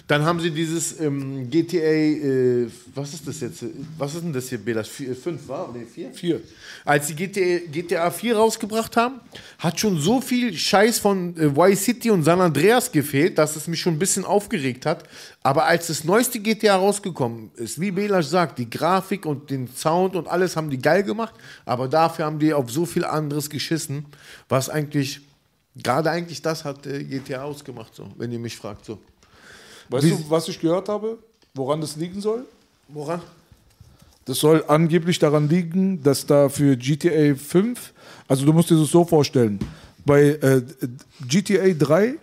Dann 0.08 0.24
haben 0.24 0.42
sie 0.42 0.52
dieses 0.52 1.00
ähm, 1.00 1.50
GTA, 1.50 1.78
äh, 1.78 2.68
was 2.94 3.14
ist 3.14 3.26
das 3.26 3.40
jetzt? 3.40 3.64
Was 3.98 4.16
ist 4.16 4.24
denn 4.24 4.34
das 4.34 4.50
hier, 4.50 4.58
Belas? 4.58 4.90
5, 4.90 5.48
war? 5.48 5.74
Nee, 5.74 5.86
4? 5.86 6.12
4. 6.12 6.42
Als 6.84 7.08
die 7.08 7.16
GTA, 7.16 7.60
GTA 7.72 8.12
4 8.12 8.36
rausgebracht 8.36 8.98
haben, 8.98 9.22
hat 9.60 9.80
schon 9.80 9.98
so 10.02 10.20
viel 10.20 10.54
Scheiß 10.54 11.00
von 11.00 11.38
äh, 11.38 11.46
Y 11.46 11.76
City 11.78 12.12
und 12.12 12.24
San 12.24 12.42
Andreas 12.42 12.92
gefehlt, 12.92 13.38
dass 13.38 13.56
es 13.56 13.68
mich 13.68 13.80
schon 13.80 13.94
ein 13.94 14.00
bisschen 14.00 14.26
aufgeregt 14.26 14.86
hat. 14.86 15.06
Aber 15.42 15.68
als 15.68 15.88
das 15.88 16.04
neueste 16.04 16.40
GTA 16.42 16.76
rausgekommen 16.76 17.52
ist, 17.56 17.80
wie 17.80 17.92
Belasch 17.92 18.26
sagt, 18.26 18.60
die 18.60 18.70
Grafik 18.70 19.26
und 19.26 19.50
den 19.50 19.70
Sound 19.74 20.18
und 20.18 20.28
alles 20.28 20.58
haben 20.58 20.70
die 20.70 20.80
geil 20.80 21.04
gemacht, 21.04 21.34
aber 21.64 21.88
dafür 21.88 22.26
haben 22.26 22.40
die 22.40 22.54
auf 22.54 22.70
so 22.70 22.86
viel 22.86 23.06
anderes 23.06 23.50
geschissen, 23.50 24.06
was 24.50 24.70
eigentlich, 24.70 25.22
gerade 25.76 26.10
eigentlich 26.12 26.42
das 26.42 26.64
hat 26.64 26.86
äh, 26.86 27.04
GTA 27.04 27.44
ausgemacht, 27.44 27.94
so, 27.96 28.08
wenn 28.18 28.32
ihr 28.32 28.40
mich 28.40 28.56
fragt. 28.56 28.86
So. 28.86 29.00
Weißt 29.90 30.10
du, 30.10 30.30
was 30.30 30.48
ich 30.48 30.60
gehört 30.60 30.90
habe, 30.90 31.18
woran 31.54 31.82
das 31.82 31.96
liegen 31.96 32.22
soll? 32.22 32.46
Woran? 32.88 33.22
Das 34.26 34.40
soll 34.40 34.64
angeblich 34.68 35.20
daran 35.20 35.50
liegen, 35.50 36.02
dass 36.02 36.26
da 36.26 36.48
für 36.48 36.78
GTA 36.78 37.36
5, 37.36 37.94
also 38.28 38.46
du 38.46 38.54
musst 38.54 38.70
dir 38.70 38.78
das 38.78 38.90
so 38.90 39.04
vorstellen, 39.04 39.60
bei 40.06 40.22
äh, 40.42 40.62
GTA 41.28 41.74
3, 41.74 42.16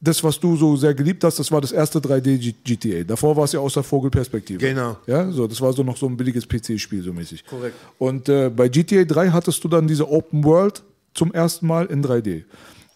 das, 0.00 0.22
was 0.22 0.38
du 0.38 0.54
so 0.56 0.76
sehr 0.76 0.92
geliebt 0.92 1.24
hast, 1.24 1.38
das 1.38 1.50
war 1.50 1.62
das 1.62 1.72
erste 1.72 1.98
3D-GTA. 1.98 3.04
Davor 3.04 3.34
war 3.36 3.44
es 3.44 3.52
ja 3.52 3.60
aus 3.60 3.72
der 3.72 3.82
Vogelperspektive. 3.82 4.58
Genau. 4.58 4.98
Ja, 5.06 5.30
so, 5.30 5.46
das 5.46 5.60
war 5.62 5.72
so 5.72 5.82
noch 5.82 5.96
so 5.96 6.06
ein 6.06 6.16
billiges 6.16 6.46
PC-Spiel, 6.46 7.02
so 7.02 7.12
mäßig. 7.12 7.44
Korrekt. 7.46 7.76
Und 7.98 8.28
äh, 8.28 8.50
bei 8.50 8.68
GTA 8.68 9.04
3 9.04 9.30
hattest 9.30 9.64
du 9.64 9.68
dann 9.68 9.88
diese 9.88 10.06
Open 10.08 10.44
World 10.44 10.82
zum 11.14 11.32
ersten 11.32 11.66
Mal 11.66 11.86
in 11.86 12.04
3D. 12.04 12.44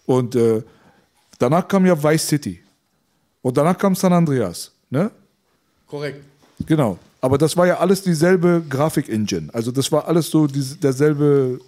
Und 0.06 0.34
äh, 0.36 0.62
danach 1.38 1.66
kam 1.68 1.86
ja 1.86 2.00
Vice 2.02 2.26
City. 2.26 2.60
Und 3.42 3.56
danach 3.56 3.78
kam 3.78 3.94
San 3.94 4.12
Andreas. 4.12 4.72
Ne? 4.90 5.10
Korrekt. 5.86 6.22
Genau. 6.66 6.98
Aber 7.20 7.38
das 7.38 7.56
war 7.56 7.66
ja 7.66 7.78
alles 7.78 8.02
dieselbe 8.02 8.62
Grafik-Engine. 8.68 9.48
Also 9.52 9.70
das 9.70 9.90
war 9.90 10.06
alles 10.06 10.30
so 10.30 10.46
diese, 10.46 10.76
derselbe. 10.76 11.58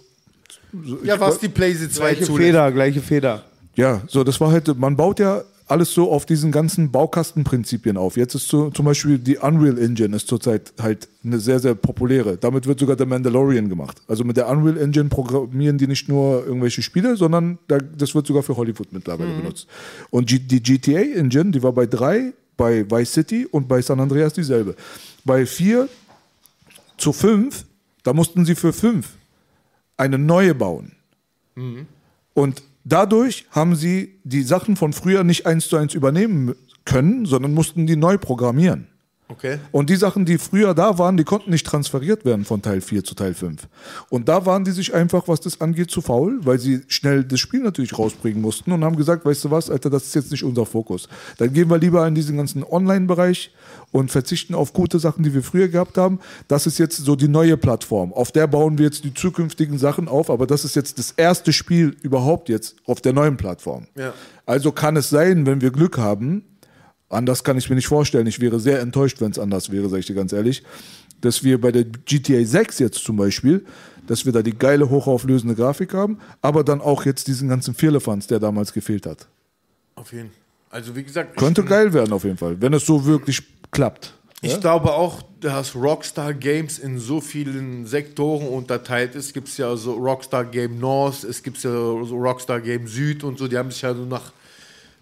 so- 0.85 0.99
Ja, 1.03 1.19
was 1.19 1.39
die 1.39 1.49
PlayStation 1.49 1.91
2 1.93 2.01
Gleiche 2.13 2.23
zulässt. 2.25 2.47
Feder, 2.47 2.71
gleiche 2.71 3.01
Feder. 3.01 3.43
Ja, 3.75 4.01
so, 4.07 4.23
das 4.23 4.39
war 4.41 4.51
halt, 4.51 4.77
man 4.77 4.95
baut 4.95 5.19
ja 5.19 5.41
alles 5.71 5.93
so 5.93 6.11
auf 6.11 6.25
diesen 6.25 6.51
ganzen 6.51 6.91
Baukastenprinzipien 6.91 7.97
auf. 7.97 8.17
Jetzt 8.17 8.35
ist 8.35 8.47
so, 8.49 8.69
zum 8.69 8.85
Beispiel 8.85 9.17
die 9.17 9.37
Unreal 9.37 9.77
Engine 9.77 10.15
ist 10.15 10.27
zurzeit 10.27 10.73
halt 10.79 11.07
eine 11.23 11.39
sehr, 11.39 11.59
sehr 11.59 11.73
populäre. 11.75 12.37
Damit 12.37 12.67
wird 12.67 12.79
sogar 12.79 12.95
der 12.95 13.05
Mandalorian 13.05 13.69
gemacht. 13.69 14.01
Also 14.07 14.23
mit 14.23 14.37
der 14.37 14.49
Unreal 14.49 14.77
Engine 14.77 15.09
programmieren 15.09 15.77
die 15.77 15.87
nicht 15.87 16.09
nur 16.09 16.45
irgendwelche 16.45 16.81
Spiele, 16.81 17.15
sondern 17.15 17.57
da, 17.67 17.77
das 17.79 18.13
wird 18.13 18.27
sogar 18.27 18.43
für 18.43 18.57
Hollywood 18.57 18.91
mittlerweile 18.91 19.31
Mhm. 19.33 19.37
benutzt. 19.37 19.67
Und 20.09 20.29
die 20.29 20.61
GTA 20.61 20.99
Engine, 20.99 21.51
die 21.51 21.63
war 21.63 21.71
bei 21.71 21.85
drei, 21.87 22.33
bei 22.57 22.85
Vice 22.91 23.13
City 23.13 23.47
und 23.49 23.67
bei 23.67 23.81
San 23.81 23.99
Andreas 23.99 24.33
dieselbe. 24.33 24.75
Bei 25.23 25.45
vier 25.45 25.87
zu 26.97 27.13
fünf, 27.13 27.65
da 28.03 28.13
mussten 28.13 28.45
sie 28.45 28.55
für 28.55 28.73
fünf 28.73 29.07
eine 29.97 30.17
neue 30.17 30.53
bauen. 30.53 30.91
Mhm. 31.55 31.87
Und 32.33 32.61
dadurch 32.83 33.45
haben 33.51 33.75
sie 33.75 34.19
die 34.23 34.43
Sachen 34.43 34.75
von 34.75 34.93
früher 34.93 35.23
nicht 35.23 35.45
eins 35.45 35.67
zu 35.67 35.77
eins 35.77 35.93
übernehmen 35.93 36.53
können, 36.85 37.25
sondern 37.25 37.53
mussten 37.53 37.87
die 37.87 37.95
neu 37.95 38.17
programmieren. 38.17 38.87
Okay. 39.31 39.59
Und 39.71 39.89
die 39.89 39.95
Sachen, 39.95 40.25
die 40.25 40.37
früher 40.37 40.73
da 40.73 40.97
waren, 40.97 41.15
die 41.15 41.23
konnten 41.23 41.51
nicht 41.51 41.65
transferiert 41.65 42.25
werden 42.25 42.43
von 42.43 42.61
Teil 42.61 42.81
4 42.81 43.03
zu 43.03 43.15
Teil 43.15 43.33
5. 43.33 43.67
Und 44.09 44.27
da 44.27 44.45
waren 44.45 44.63
die 44.63 44.71
sich 44.71 44.93
einfach, 44.93 45.27
was 45.27 45.39
das 45.39 45.61
angeht, 45.61 45.89
zu 45.89 46.01
faul, 46.01 46.39
weil 46.43 46.59
sie 46.59 46.81
schnell 46.87 47.23
das 47.23 47.39
Spiel 47.39 47.61
natürlich 47.61 47.97
rausbringen 47.97 48.41
mussten 48.41 48.71
und 48.71 48.83
haben 48.83 48.97
gesagt, 48.97 49.25
weißt 49.25 49.45
du 49.45 49.51
was, 49.51 49.69
Alter, 49.69 49.89
das 49.89 50.03
ist 50.03 50.15
jetzt 50.15 50.31
nicht 50.31 50.43
unser 50.43 50.65
Fokus. 50.65 51.07
Dann 51.37 51.53
gehen 51.53 51.69
wir 51.69 51.77
lieber 51.77 52.05
in 52.07 52.15
diesen 52.15 52.37
ganzen 52.37 52.63
Online-Bereich 52.63 53.51
und 53.91 54.11
verzichten 54.11 54.55
auf 54.55 54.73
gute 54.73 54.99
Sachen, 54.99 55.23
die 55.23 55.33
wir 55.33 55.43
früher 55.43 55.67
gehabt 55.67 55.97
haben. 55.97 56.19
Das 56.47 56.67
ist 56.67 56.77
jetzt 56.77 56.97
so 56.97 57.15
die 57.15 57.27
neue 57.27 57.57
Plattform. 57.57 58.13
Auf 58.13 58.31
der 58.31 58.47
bauen 58.47 58.77
wir 58.77 58.85
jetzt 58.85 59.03
die 59.03 59.13
zukünftigen 59.13 59.77
Sachen 59.77 60.07
auf, 60.07 60.29
aber 60.29 60.47
das 60.47 60.65
ist 60.65 60.75
jetzt 60.75 60.99
das 60.99 61.11
erste 61.11 61.53
Spiel 61.53 61.95
überhaupt 62.01 62.49
jetzt 62.49 62.75
auf 62.85 63.01
der 63.01 63.13
neuen 63.13 63.37
Plattform. 63.37 63.87
Ja. 63.95 64.13
Also 64.45 64.71
kann 64.71 64.97
es 64.97 65.09
sein, 65.09 65.45
wenn 65.45 65.61
wir 65.61 65.71
Glück 65.71 65.97
haben, 65.97 66.43
anders 67.11 67.43
kann 67.43 67.57
ich 67.57 67.69
mir 67.69 67.75
nicht 67.75 67.87
vorstellen, 67.87 68.27
ich 68.27 68.39
wäre 68.39 68.59
sehr 68.59 68.79
enttäuscht, 68.79 69.21
wenn 69.21 69.31
es 69.31 69.39
anders 69.39 69.71
wäre, 69.71 69.89
sage 69.89 69.99
ich 70.01 70.05
dir 70.07 70.15
ganz 70.15 70.33
ehrlich, 70.33 70.63
dass 71.21 71.43
wir 71.43 71.59
bei 71.61 71.71
der 71.71 71.83
GTA 71.83 72.43
6 72.43 72.79
jetzt 72.79 73.03
zum 73.03 73.15
Beispiel, 73.17 73.65
dass 74.07 74.25
wir 74.25 74.31
da 74.31 74.41
die 74.41 74.57
geile, 74.57 74.89
hochauflösende 74.89 75.55
Grafik 75.55 75.93
haben, 75.93 76.17
aber 76.41 76.63
dann 76.63 76.81
auch 76.81 77.05
jetzt 77.05 77.27
diesen 77.27 77.49
ganzen 77.49 77.73
Firlefanz, 77.75 78.27
der 78.27 78.39
damals 78.39 78.73
gefehlt 78.73 79.05
hat. 79.05 79.27
Auf 79.95 80.11
jeden 80.13 80.29
Fall. 80.29 80.37
Also 80.71 80.95
wie 80.95 81.03
gesagt, 81.03 81.37
Könnte 81.37 81.63
geil 81.65 81.93
werden 81.93 82.13
auf 82.13 82.23
jeden 82.23 82.37
Fall, 82.37 82.59
wenn 82.61 82.73
es 82.73 82.85
so 82.85 83.05
wirklich 83.05 83.43
klappt. 83.71 84.13
Ich 84.41 84.53
Ja? 84.53 84.57
glaube 84.57 84.93
auch, 84.93 85.21
dass 85.41 85.75
Rockstar 85.75 86.33
Games 86.33 86.79
in 86.79 86.97
so 86.97 87.21
vielen 87.21 87.85
Sektoren 87.85 88.47
unterteilt 88.47 89.13
ist. 89.15 89.27
Es 89.27 89.33
gibt 89.33 89.55
ja 89.57 89.75
so 89.75 89.93
Rockstar 89.93 90.45
Game 90.45 90.79
North, 90.79 91.23
es 91.25 91.43
gibt 91.43 91.61
ja 91.61 91.69
so 91.69 92.15
Rockstar 92.15 92.61
Game 92.61 92.87
Süd 92.87 93.23
und 93.23 93.37
so. 93.37 93.47
Die 93.47 93.57
haben 93.57 93.69
sich 93.69 93.81
ja 93.81 93.93
so 93.93 94.05
nach 94.05 94.31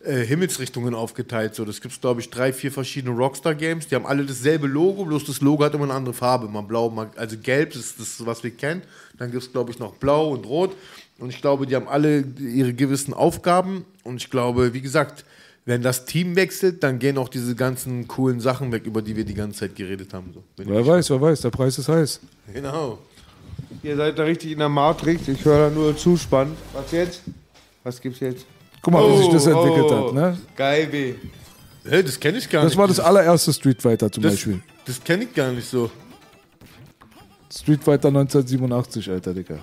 äh, 0.04 0.26
Himmelsrichtungen 0.26 0.96
aufgeteilt. 0.96 1.56
So, 1.56 1.66
das 1.66 1.82
gibt 1.82 1.94
es, 1.94 2.00
glaube 2.00 2.22
ich, 2.22 2.30
drei, 2.30 2.54
vier 2.54 2.72
verschiedene 2.72 3.16
Rockstar 3.16 3.54
Games. 3.54 3.88
Die 3.88 3.96
haben 3.96 4.06
alle 4.06 4.24
dasselbe 4.26 4.68
Logo, 4.68 5.06
bloß 5.06 5.26
das 5.26 5.42
Logo 5.42 5.64
hat 5.64 5.74
immer 5.74 5.84
eine 5.86 5.94
andere 5.94 6.14
Farbe. 6.14 6.48
Mal 6.48 6.62
blau, 6.62 6.90
mal, 6.90 7.10
also 7.18 7.38
gelb 7.38 7.74
das 7.74 7.82
ist 7.82 8.00
das, 8.00 8.26
was 8.26 8.44
wir 8.44 8.52
kennen. 8.52 8.82
Dann 9.18 9.32
gibt 9.32 9.44
es, 9.44 9.52
glaube 9.52 9.72
ich, 9.72 9.80
noch 9.80 9.96
blau 9.96 10.30
und 10.30 10.46
rot. 10.46 10.76
Und 11.20 11.30
ich 11.30 11.42
glaube, 11.42 11.66
die 11.66 11.76
haben 11.76 11.90
alle 11.90 12.24
ihre 12.40 12.74
gewissen 12.74 13.14
Aufgaben. 13.14 13.84
Und 14.04 14.18
ich 14.18 14.30
glaube, 14.30 14.74
wie 14.74 14.82
gesagt, 14.82 15.26
wenn 15.66 15.82
das 15.82 16.06
Team 16.06 16.36
wechselt, 16.38 16.82
dann 16.82 16.98
gehen 16.98 17.18
auch 17.18 17.30
diese 17.30 17.56
ganzen 17.56 18.08
coolen 18.08 18.40
Sachen 18.40 18.72
weg, 18.72 18.86
über 18.86 19.02
die 19.02 19.16
wir 19.18 19.26
die 19.26 19.34
ganze 19.34 19.60
Zeit 19.60 19.76
geredet 19.76 20.14
haben. 20.14 20.34
So. 20.34 20.44
Wer 20.58 20.88
weiß, 20.88 21.10
wer 21.10 21.22
weiß, 21.22 21.42
der 21.42 21.50
Preis 21.50 21.78
ist 21.78 21.90
heiß. 21.90 22.22
Genau. 22.54 23.00
Ihr 23.84 23.98
seid 23.98 24.18
da 24.18 24.24
richtig 24.24 24.54
in 24.54 24.60
der 24.60 24.70
Matrix. 24.70 25.28
Ich 25.28 25.44
höre 25.44 25.70
da 25.70 25.76
nur 25.76 25.96
zuspannt. 25.96 26.58
Was 26.74 26.92
jetzt? 26.92 27.22
Was 27.84 28.00
gibt's 28.00 28.22
jetzt? 28.22 28.46
Guck 28.82 28.94
mal, 28.94 29.12
wie 29.12 29.18
sich 29.18 29.30
das 29.30 29.46
entwickelt 29.48 29.92
hat, 29.92 30.14
ne? 30.14 30.38
Geil, 30.56 30.88
B. 30.88 31.14
Hey, 31.88 32.04
das 32.04 32.20
kenne 32.20 32.38
ich 32.38 32.50
gar 32.50 32.64
Das 32.64 32.72
nicht. 32.72 32.78
war 32.78 32.88
das 32.88 33.00
allererste 33.00 33.52
Street 33.54 33.82
Fighter 33.82 34.12
zum 34.12 34.24
das, 34.24 34.34
Beispiel. 34.34 34.62
Das 34.86 35.04
kenne 35.04 35.24
ich 35.24 35.34
gar 35.34 35.52
nicht 35.52 35.68
so. 35.68 35.90
Street 37.52 37.84
Fighter 37.84 38.10
1987, 38.10 39.10
Alter, 39.10 39.34
Dicker. 39.34 39.60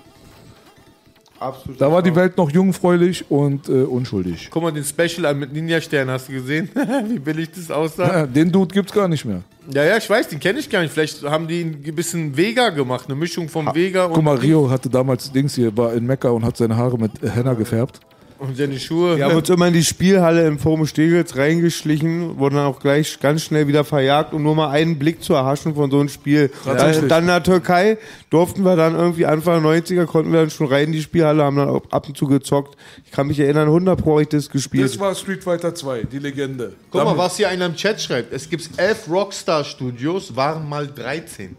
Absolut. 1.39 1.79
Da 1.79 1.91
war 1.91 2.01
die 2.01 2.15
Welt 2.15 2.35
noch 2.35 2.49
jungfräulich 2.49 3.29
und 3.29 3.69
äh, 3.69 3.83
unschuldig. 3.83 4.49
Guck 4.51 4.63
mal, 4.63 4.71
den 4.71 4.83
Special 4.83 5.25
an 5.27 5.37
mit 5.37 5.53
Ninja-Stern 5.53 6.09
hast 6.09 6.27
du 6.29 6.33
gesehen? 6.33 6.69
Wie 7.07 7.19
billig 7.19 7.51
das 7.55 7.69
aussah. 7.69 8.07
Ja, 8.21 8.25
den 8.25 8.51
Dude 8.51 8.73
gibt's 8.73 8.91
gar 8.91 9.07
nicht 9.07 9.23
mehr. 9.23 9.43
Ja, 9.71 9.83
ja, 9.83 9.97
ich 9.97 10.09
weiß, 10.09 10.29
den 10.29 10.39
kenne 10.39 10.59
ich 10.59 10.69
gar 10.69 10.81
nicht. 10.81 10.91
Vielleicht 10.91 11.23
haben 11.23 11.47
die 11.47 11.61
ein 11.61 11.95
bisschen 11.95 12.35
Vega 12.35 12.69
gemacht, 12.69 13.05
eine 13.07 13.15
Mischung 13.15 13.49
von 13.49 13.73
Vega 13.75 14.05
und, 14.05 14.13
Guck 14.13 14.23
mal, 14.23 14.35
Rio 14.35 14.69
hatte 14.69 14.89
damals 14.89 15.31
Dings 15.31 15.53
hier, 15.55 15.75
war 15.77 15.93
in 15.93 16.05
Mekka 16.07 16.29
und 16.29 16.43
hat 16.43 16.57
seine 16.57 16.75
Haare 16.75 16.97
mit 16.97 17.11
Henna 17.21 17.53
gefärbt. 17.53 17.99
Und 18.39 18.57
seine 18.57 18.79
Schuhe. 18.79 19.17
Wir 19.17 19.25
haben 19.25 19.35
uns 19.35 19.49
immer 19.49 19.67
in 19.67 19.73
die 19.73 19.83
Spielhalle 19.83 20.45
im 20.47 20.59
Forum 20.59 20.85
Steglitz 20.85 21.35
reingeschlichen, 21.35 22.37
wurden 22.37 22.55
dann 22.55 22.65
auch 22.65 22.79
gleich 22.79 23.19
ganz 23.19 23.43
schnell 23.43 23.67
wieder 23.67 23.83
verjagt, 23.83 24.33
um 24.33 24.43
nur 24.43 24.55
mal 24.55 24.69
einen 24.69 24.99
Blick 24.99 25.23
zu 25.23 25.33
erhaschen 25.33 25.75
von 25.75 25.89
so 25.91 25.99
einem 25.99 26.09
Spiel. 26.09 26.49
Tatsächlich. 26.63 26.99
Dann, 27.01 27.09
dann 27.09 27.23
in 27.23 27.27
der 27.27 27.43
Türkei 27.43 27.97
durften 28.29 28.63
wir 28.63 28.75
dann 28.75 28.95
irgendwie 28.95 29.25
Anfang 29.25 29.63
der 29.63 29.71
90er, 29.71 30.05
konnten 30.05 30.31
wir 30.31 30.41
dann 30.41 30.49
schon 30.49 30.67
rein 30.67 30.85
in 30.85 30.91
die 30.93 31.01
Spielhalle, 31.01 31.43
haben 31.43 31.57
dann 31.57 31.69
auch 31.69 31.81
ab 31.89 32.07
und 32.07 32.17
zu 32.17 32.27
gezockt. 32.27 32.77
Ich 33.05 33.11
kann 33.11 33.27
mich 33.27 33.39
erinnern, 33.39 33.67
100 33.67 34.01
Pro 34.01 34.15
hab 34.15 34.21
ich 34.21 34.29
das 34.29 34.49
gespielt. 34.49 34.85
Das 34.85 34.99
war 34.99 35.13
Street 35.15 35.43
Fighter 35.43 35.73
2, 35.73 36.03
die 36.03 36.19
Legende. 36.19 36.73
Guck 36.91 37.01
mal, 37.01 37.05
Damit- 37.05 37.17
was 37.17 37.37
hier 37.37 37.49
einer 37.49 37.65
im 37.65 37.75
Chat 37.75 38.01
schreibt. 38.01 38.33
Es 38.33 38.49
gibt 38.49 38.69
elf 38.77 39.09
Rockstar-Studios, 39.09 40.35
waren 40.35 40.67
mal 40.67 40.87
13. 40.87 41.55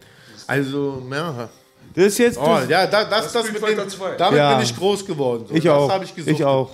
Also, 0.46 1.02
ja. 1.10 1.48
Das 1.98 2.06
ist 2.12 2.18
jetzt... 2.18 2.38
Oh, 2.38 2.58
ja, 2.68 2.86
da, 2.86 3.04
das, 3.04 3.32
das, 3.32 3.50
mit 3.52 3.60
dem, 3.60 3.76
damit 4.18 4.38
Ja. 4.38 4.54
bin 4.54 4.62
ich 4.64 4.76
groß 4.76 5.04
geworden. 5.04 5.44
So. 5.48 5.54
ich 5.54 5.64
das 5.64 5.72
auch. 5.72 6.02
ich 6.02 6.14
gesucht. 6.14 6.32
ich 6.32 6.44
auch. 6.44 6.70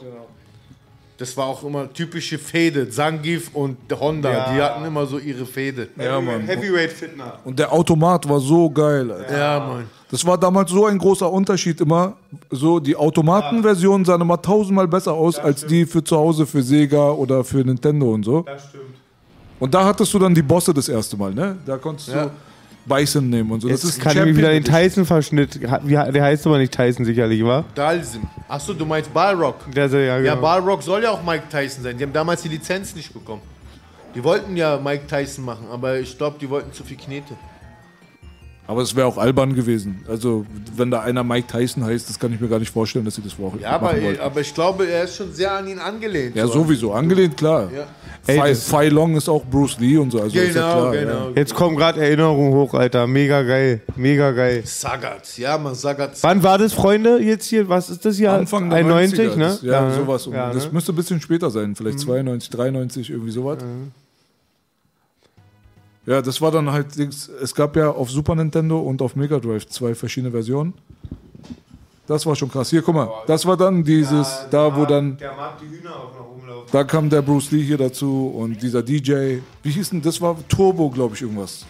Das 1.17 1.35
war 1.37 1.47
auch 1.47 1.63
immer 1.63 1.91
typische 1.93 2.39
Fehde. 2.39 2.91
Zangief 2.91 3.51
und 3.55 3.79
Honda, 3.99 4.31
Ja. 4.31 4.53
die 4.53 4.61
hatten 4.61 4.85
immer 4.85 5.07
so 5.07 5.19
ihre 5.19 5.47
Fehde. 5.47 5.89
Ja, 5.97 6.21
Mann. 6.21 6.43
Heavyweight 6.47 6.93
Fitner. 6.93 7.39
Und 7.45 7.59
der 7.59 7.73
Automat 7.73 8.29
war 8.29 8.39
so 8.41 8.69
geil. 8.69 9.11
Alter. 9.11 9.39
Ja, 9.39 9.61
Mann. 9.61 9.85
Das 10.11 10.27
war 10.27 10.37
damals 10.37 10.71
so 10.71 10.85
ein 10.87 10.99
großer 10.99 11.31
Unterschied 11.31 11.81
immer. 11.81 12.17
So, 12.51 12.79
die 12.79 12.95
Automatenversion 12.95 14.05
sahen 14.05 14.21
immer 14.21 14.43
tausendmal 14.43 14.89
besser 14.89 15.13
aus 15.15 15.39
als 15.39 15.65
die 15.65 15.87
für 15.87 16.05
zu 16.05 16.17
Hause 16.17 16.45
für 16.47 16.63
Sega 16.63 17.11
oder 17.13 17.43
für 17.45 17.59
Nintendo 17.65 18.13
und 18.13 18.25
so. 18.25 18.43
Das 18.43 18.63
stimmt. 18.69 18.85
Und 19.61 19.73
da 19.73 19.85
hattest 19.85 20.13
du 20.13 20.19
dann 20.19 20.35
die 20.35 20.43
Bosse 20.43 20.75
das 20.75 20.89
erste 20.89 21.17
Mal, 21.17 21.33
ne? 21.33 21.57
Da 21.65 21.79
konntest 21.79 22.09
Ja. 22.09 22.25
du 22.25 22.31
Bison 22.87 23.29
nehmen 23.31 23.51
und 23.51 23.61
so. 23.61 23.69
Jetzt 23.69 23.85
das 23.85 23.91
ist 23.93 24.01
kann 24.01 24.13
ich 24.13 24.17
mir 24.17 24.21
Champion 24.27 24.37
wieder 24.37 24.51
den. 24.51 24.65
Tyson-Verschnitt. 24.65 25.61
Wie- 25.85 25.93
Der 26.13 26.23
heißt 26.23 26.47
aber 26.47 26.59
nicht 26.59 26.73
Tyson 26.73 27.05
sicherlich, 27.05 27.43
wa? 27.45 27.65
Dalsim. 27.75 28.23
Achso, 28.49 28.75
du 28.75 28.85
meinst 28.85 29.13
Balrog. 29.13 29.57
Der 29.73 29.89
soll, 29.89 30.01
ja, 30.01 30.19
Ja, 30.19 30.35
genau. 30.35 30.43
Balrog 30.43 30.83
soll 30.83 31.03
ja 31.03 31.11
auch 31.11 31.23
Mike 31.23 31.45
Tyson 31.51 31.83
sein. 31.83 31.97
Die 31.97 32.05
haben 32.05 32.13
damals 32.13 32.43
die 32.43 32.49
Lizenz 32.49 32.95
nicht 32.95 33.13
bekommen. 33.13 33.43
Die 34.15 34.23
wollten 34.23 34.57
ja 34.57 34.79
Mike 34.83 35.07
Tyson 35.09 35.45
machen, 35.45 35.67
aber 35.73 35.99
ich 35.99 36.17
glaube, 36.17 36.37
die 36.41 36.49
wollten 36.49 36.73
zu 36.73 36.85
viel 36.85 36.97
Knete. 36.97 37.35
Aber 38.67 38.81
es 38.81 38.97
wäre 38.97 39.07
auch 39.07 39.19
albern 39.19 39.55
gewesen. 39.55 40.05
Also, 40.09 40.47
wenn 40.77 40.91
da 40.91 41.01
einer 41.01 41.23
Mike 41.23 41.47
Tyson 41.49 41.85
heißt, 41.85 42.09
das 42.09 42.19
kann 42.19 42.33
ich 42.33 42.41
mir 42.41 42.49
gar 42.49 42.59
nicht 42.59 42.73
vorstellen, 42.73 43.05
dass 43.05 43.15
sie 43.17 43.23
das 43.23 43.35
auch 43.35 43.53
Ja, 43.61 43.73
aber, 43.73 43.89
machen 43.93 44.03
wollten. 44.05 44.21
aber 44.23 44.41
ich 44.41 44.55
glaube, 44.55 44.87
er 44.89 45.05
ist 45.05 45.17
schon 45.17 45.33
sehr 45.35 45.53
an 45.53 45.69
ihn 45.69 45.79
angelehnt. 45.79 46.35
Ja, 46.35 46.47
so. 46.47 46.55
sowieso. 46.55 46.93
Angelehnt, 46.95 47.37
klar. 47.37 47.71
Ja. 47.75 47.87
Ey, 48.27 48.39
das- 48.39 48.73
Long 48.91 49.17
ist 49.17 49.29
auch 49.29 49.45
Bruce 49.45 49.79
Lee 49.81 49.99
und 49.99 50.11
so. 50.11 50.23
Also 50.23 50.39
ist 50.39 50.55
ja 50.55 50.67
Genau, 50.67 50.81
klar, 50.81 50.93
genau. 50.97 51.29
Ja. 51.29 51.33
Jetzt 51.37 51.55
kommen 51.55 51.77
gerade 51.77 52.01
Erinnerungen 52.01 52.55
hoch, 52.55 52.73
Alter. 52.73 53.07
Mega 53.07 53.43
geil. 53.43 53.83
Mega 53.97 54.31
geil. 54.31 54.63
Sagat, 54.65 55.37
ja, 55.37 55.59
man 55.59 55.75
Sagat. 55.75 56.13
Wann 56.23 56.43
war 56.43 56.57
das, 56.57 56.73
Freunde, 56.73 57.19
jetzt 57.21 57.45
hier? 57.47 57.69
Was 57.69 57.91
ist 57.91 58.03
das 58.07 58.17
hier? 58.17 58.33
Anfang 58.33 58.71
der 58.71 58.79
91, 58.79 59.19
90er, 59.29 59.37
ne? 59.37 59.45
Das, 59.45 59.63
ja, 59.63 59.89
ne? 59.89 59.95
sowas. 59.95 60.27
Ja, 60.33 60.53
Das 60.55 60.65
ne? 60.65 60.71
müsste 60.73 60.93
ein 60.93 60.97
bisschen 60.97 61.21
später 61.21 61.51
sein. 61.51 61.75
Vielleicht 61.77 62.01
92, 62.01 62.49
93, 62.49 63.11
irgendwie 63.11 63.31
sowas. 63.31 63.59
Ja, 66.07 66.21
das 66.21 66.41
war 66.41 66.51
dann 66.51 66.71
halt, 66.71 66.89
es 66.99 67.55
gab 67.55 67.77
ja 67.77 67.91
auf 67.91 68.11
Super 68.11 68.35
Nintendo 68.35 68.79
und 68.79 69.01
auf 69.01 69.17
Mega 69.17 69.39
Drive 69.39 69.67
zwei 69.69 69.95
verschiedene 69.95 70.31
Versionen. 70.31 70.75
Das 72.07 72.27
war 72.27 72.37
schon 72.37 72.51
krass. 72.51 72.69
Hier, 72.69 72.83
guck 72.83 72.95
mal, 72.95 73.09
das 73.27 73.47
war 73.47 73.57
dann 73.57 73.83
dieses, 73.83 74.47
da 74.51 74.75
wo 74.77 74.85
dann, 74.85 75.17
Der 75.17 75.33
mag 75.35 75.59
die 75.59 75.67
Hühner 75.79 75.97
auch 75.97 76.13
noch 76.15 76.29
rumlaufen. 76.37 76.69
da 76.71 76.85
kam 76.85 77.09
der 77.09 77.23
Bruce 77.23 77.51
Lee 77.51 77.63
hier 77.63 77.79
dazu 77.79 78.31
und 78.37 78.61
dieser 78.63 78.83
DJ. 78.83 79.39
Wie 79.63 79.71
hieß 79.71 79.91
denn, 79.91 80.03
das 80.03 80.21
war 80.21 80.37
Turbo, 80.47 80.91
glaube 80.91 81.15
ich, 81.15 81.23
irgendwas. 81.23 81.65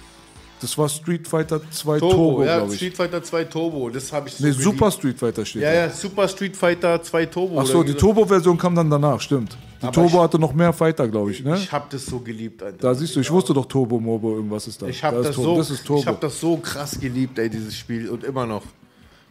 Das 0.60 0.76
war 0.76 0.88
Street 0.88 1.28
Fighter 1.28 1.60
2 1.70 1.98
Turbo, 2.00 2.14
Turbo, 2.14 2.44
ja, 2.44 2.56
glaube 2.58 2.72
ich. 2.72 2.78
Street 2.80 2.96
Fighter 2.96 3.22
2 3.22 3.44
Turbo, 3.44 3.90
das 3.90 4.12
habe 4.12 4.28
ich 4.28 4.34
so 4.34 4.44
Nee, 4.44 4.50
geliebt. 4.50 4.64
Super 4.64 4.90
Street 4.90 5.18
Fighter 5.18 5.44
steht 5.44 5.62
Ja, 5.62 5.70
da. 5.70 5.74
ja, 5.86 5.90
Super 5.90 6.26
Street 6.26 6.56
Fighter 6.56 7.00
2 7.00 7.26
Turbo. 7.26 7.60
Ach 7.60 7.66
so, 7.66 7.82
die. 7.84 7.94
Turbo-Version 7.94 8.58
kam 8.58 8.74
dann 8.74 8.90
danach, 8.90 9.20
stimmt. 9.20 9.56
Die 9.80 9.86
Aber 9.86 9.92
Turbo 9.92 10.16
ich- 10.18 10.22
hatte 10.22 10.38
noch 10.38 10.54
mehr 10.54 10.72
Fighter, 10.72 11.06
glaube 11.08 11.30
ich, 11.32 11.44
ne? 11.44 11.56
Ich 11.56 11.70
habe 11.70 11.86
das 11.90 12.06
so 12.06 12.18
geliebt, 12.20 12.62
Alter. 12.62 12.78
Da 12.78 12.94
siehst 12.94 13.16
du, 13.16 13.20
ich 13.20 13.30
wusste 13.30 13.52
doch 13.52 13.66
Turbo 13.66 14.00
Mobo, 14.00 14.34
irgendwas 14.36 14.66
ist 14.66 14.80
da. 14.80 14.86
Ich 14.86 15.02
habe 15.04 15.16
da 15.16 15.22
das, 15.22 15.30
ist 15.30 15.36
Turbo. 15.36 15.50
so, 15.52 15.58
das 15.58 15.70
ist 15.70 15.84
Turbo. 15.84 16.00
ich 16.02 16.06
hab 16.06 16.20
das 16.20 16.40
so 16.40 16.56
krass 16.56 16.98
geliebt, 16.98 17.38
ey, 17.38 17.50
dieses 17.50 17.76
Spiel 17.76 18.08
und 18.08 18.24
immer 18.24 18.46
noch. 18.46 18.62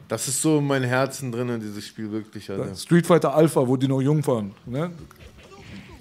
Das 0.08 0.28
ist 0.28 0.42
so 0.42 0.60
in 0.60 0.68
meinem 0.68 0.84
Herzen 0.88 1.32
drin, 1.32 1.60
dieses 1.62 1.88
Spiel 1.88 2.12
wirklich, 2.12 2.50
Alter. 2.52 2.76
Street 2.76 3.08
Fighter 3.08 3.34
Alpha, 3.34 3.68
wo 3.68 3.78
die 3.78 3.88
noch 3.88 4.02
jung 4.02 4.26
waren. 4.28 4.52
Ne? 4.66 4.92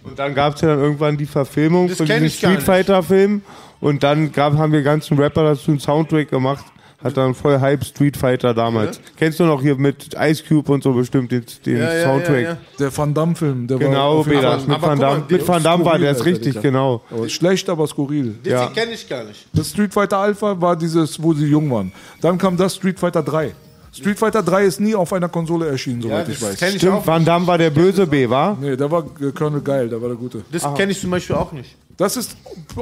Und 0.05 0.19
dann 0.19 0.35
gab 0.35 0.56
es 0.56 0.60
ja 0.60 0.69
dann 0.69 0.81
irgendwann 0.81 1.16
die 1.16 1.27
Verfilmung 1.27 1.86
Das 1.89 1.98
von 1.98 2.06
diesem 2.06 2.28
Street. 2.28 2.60
Fighter-Film. 2.62 3.43
Und 3.81 4.02
dann 4.02 4.32
gab, 4.32 4.55
haben 4.55 4.73
wir 4.73 4.82
ganzen 4.82 5.16
Rapper 5.19 5.44
dazu 5.44 5.70
einen 5.70 5.81
Soundtrack 5.81 6.28
gemacht. 6.28 6.64
Hat 7.02 7.16
dann 7.16 7.34
voll 7.34 7.60
Hype 7.60 7.84
Street 7.84 8.16
Fighter 8.16 8.54
damals. 8.54 9.00
Kennst 9.16 9.40
du 9.40 9.44
noch 9.44 9.60
hier 9.60 9.76
mit 9.76 10.14
Ice 10.18 10.42
Cube 10.46 10.70
und 10.72 10.82
so 10.82 10.92
bestimmt 10.92 11.32
den, 11.32 11.44
den 11.66 11.78
Ja, 11.78 11.92
ja, 11.94 12.02
Soundtrack? 12.04 12.34
ja, 12.36 12.40
ja. 12.50 12.56
Der 12.78 12.96
Van 12.96 13.12
Damme-Film, 13.12 13.66
der 13.66 13.80
war 13.80 13.88
Genau, 13.88 14.22
Fall- 14.22 14.34
mit 14.34 14.44
Aber 14.44 14.52
Van 14.62 14.68
guck 14.70 14.80
mal, 14.82 14.96
Damme, 14.98 15.24
mit 15.28 15.48
Van 15.48 15.62
Damme 15.62 15.84
war 15.84 15.90
skurril, 15.92 16.02
der 16.02 16.10
ist 16.12 16.18
Alter, 16.18 16.30
richtig, 16.30 16.46
Digga. 16.54 16.60
genau. 16.60 17.02
Aber 17.10 17.28
schlecht, 17.28 17.68
aber 17.68 17.86
skurril. 17.86 18.34
Das 18.44 18.52
Ja. 18.52 18.66
kenne 18.68 18.92
ich 18.92 19.08
gar 19.08 19.24
nicht. 19.24 19.46
Das 19.52 19.70
Street 19.70 19.92
Fighter 19.92 20.18
Alpha 20.18 20.60
war 20.60 20.76
dieses, 20.76 21.22
wo 21.22 21.32
sie 21.34 21.46
jung 21.46 21.70
waren. 21.70 21.92
Dann 22.20 22.38
kam 22.38 22.56
das 22.56 22.76
Street 22.76 22.98
Fighter 22.98 23.22
3. 23.22 23.52
Street 23.94 24.19
Fighter 24.19 24.43
3 24.43 24.64
ist 24.64 24.81
nie 24.81 24.94
auf 24.94 25.12
einer 25.12 25.28
Konsole 25.28 25.69
erschienen, 25.69 26.01
soweit 26.01 26.27
das 26.27 26.36
ich 26.36 26.43
weiß. 26.43 26.56
kenn 26.59 26.70
ich 26.70 26.77
Stimmt, 26.78 26.93
auch. 26.94 27.06
Van 27.06 27.24
Damme 27.24 27.47
war 27.47 27.59
der 27.59 27.70
böse 27.70 28.06
B, 28.06 28.28
war? 28.28 28.56
Nee, 28.59 28.74
der 28.77 28.90
war 28.90 29.05
äh, 29.20 29.31
Colonel 29.32 29.60
Geil, 29.60 29.89
der 29.89 30.01
war 30.01 30.09
der 30.09 30.16
Gute. 30.16 30.43
Das 30.51 30.62
kenne 30.74 30.93
ich 30.93 31.01
zum 31.01 31.10
Beispiel 31.10 31.36
auch 31.36 31.52
nicht. 31.52 31.77
Das 31.98 32.16
ist 32.16 32.35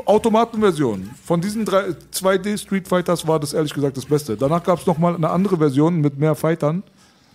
Automatenversion. 0.06 1.10
Von 1.24 1.40
diesen 1.40 1.64
drei 1.64 1.88
2D 2.14 2.58
Street 2.58 2.86
Fighters 2.86 3.26
war 3.26 3.40
das 3.40 3.52
ehrlich 3.52 3.74
gesagt 3.74 3.96
das 3.96 4.04
Beste. 4.06 4.36
Danach 4.36 4.62
gab 4.62 4.78
es 4.80 4.86
nochmal 4.86 5.14
eine 5.16 5.30
andere 5.30 5.56
Version 5.56 6.00
mit 6.00 6.18
mehr 6.18 6.34
Fightern, 6.34 6.82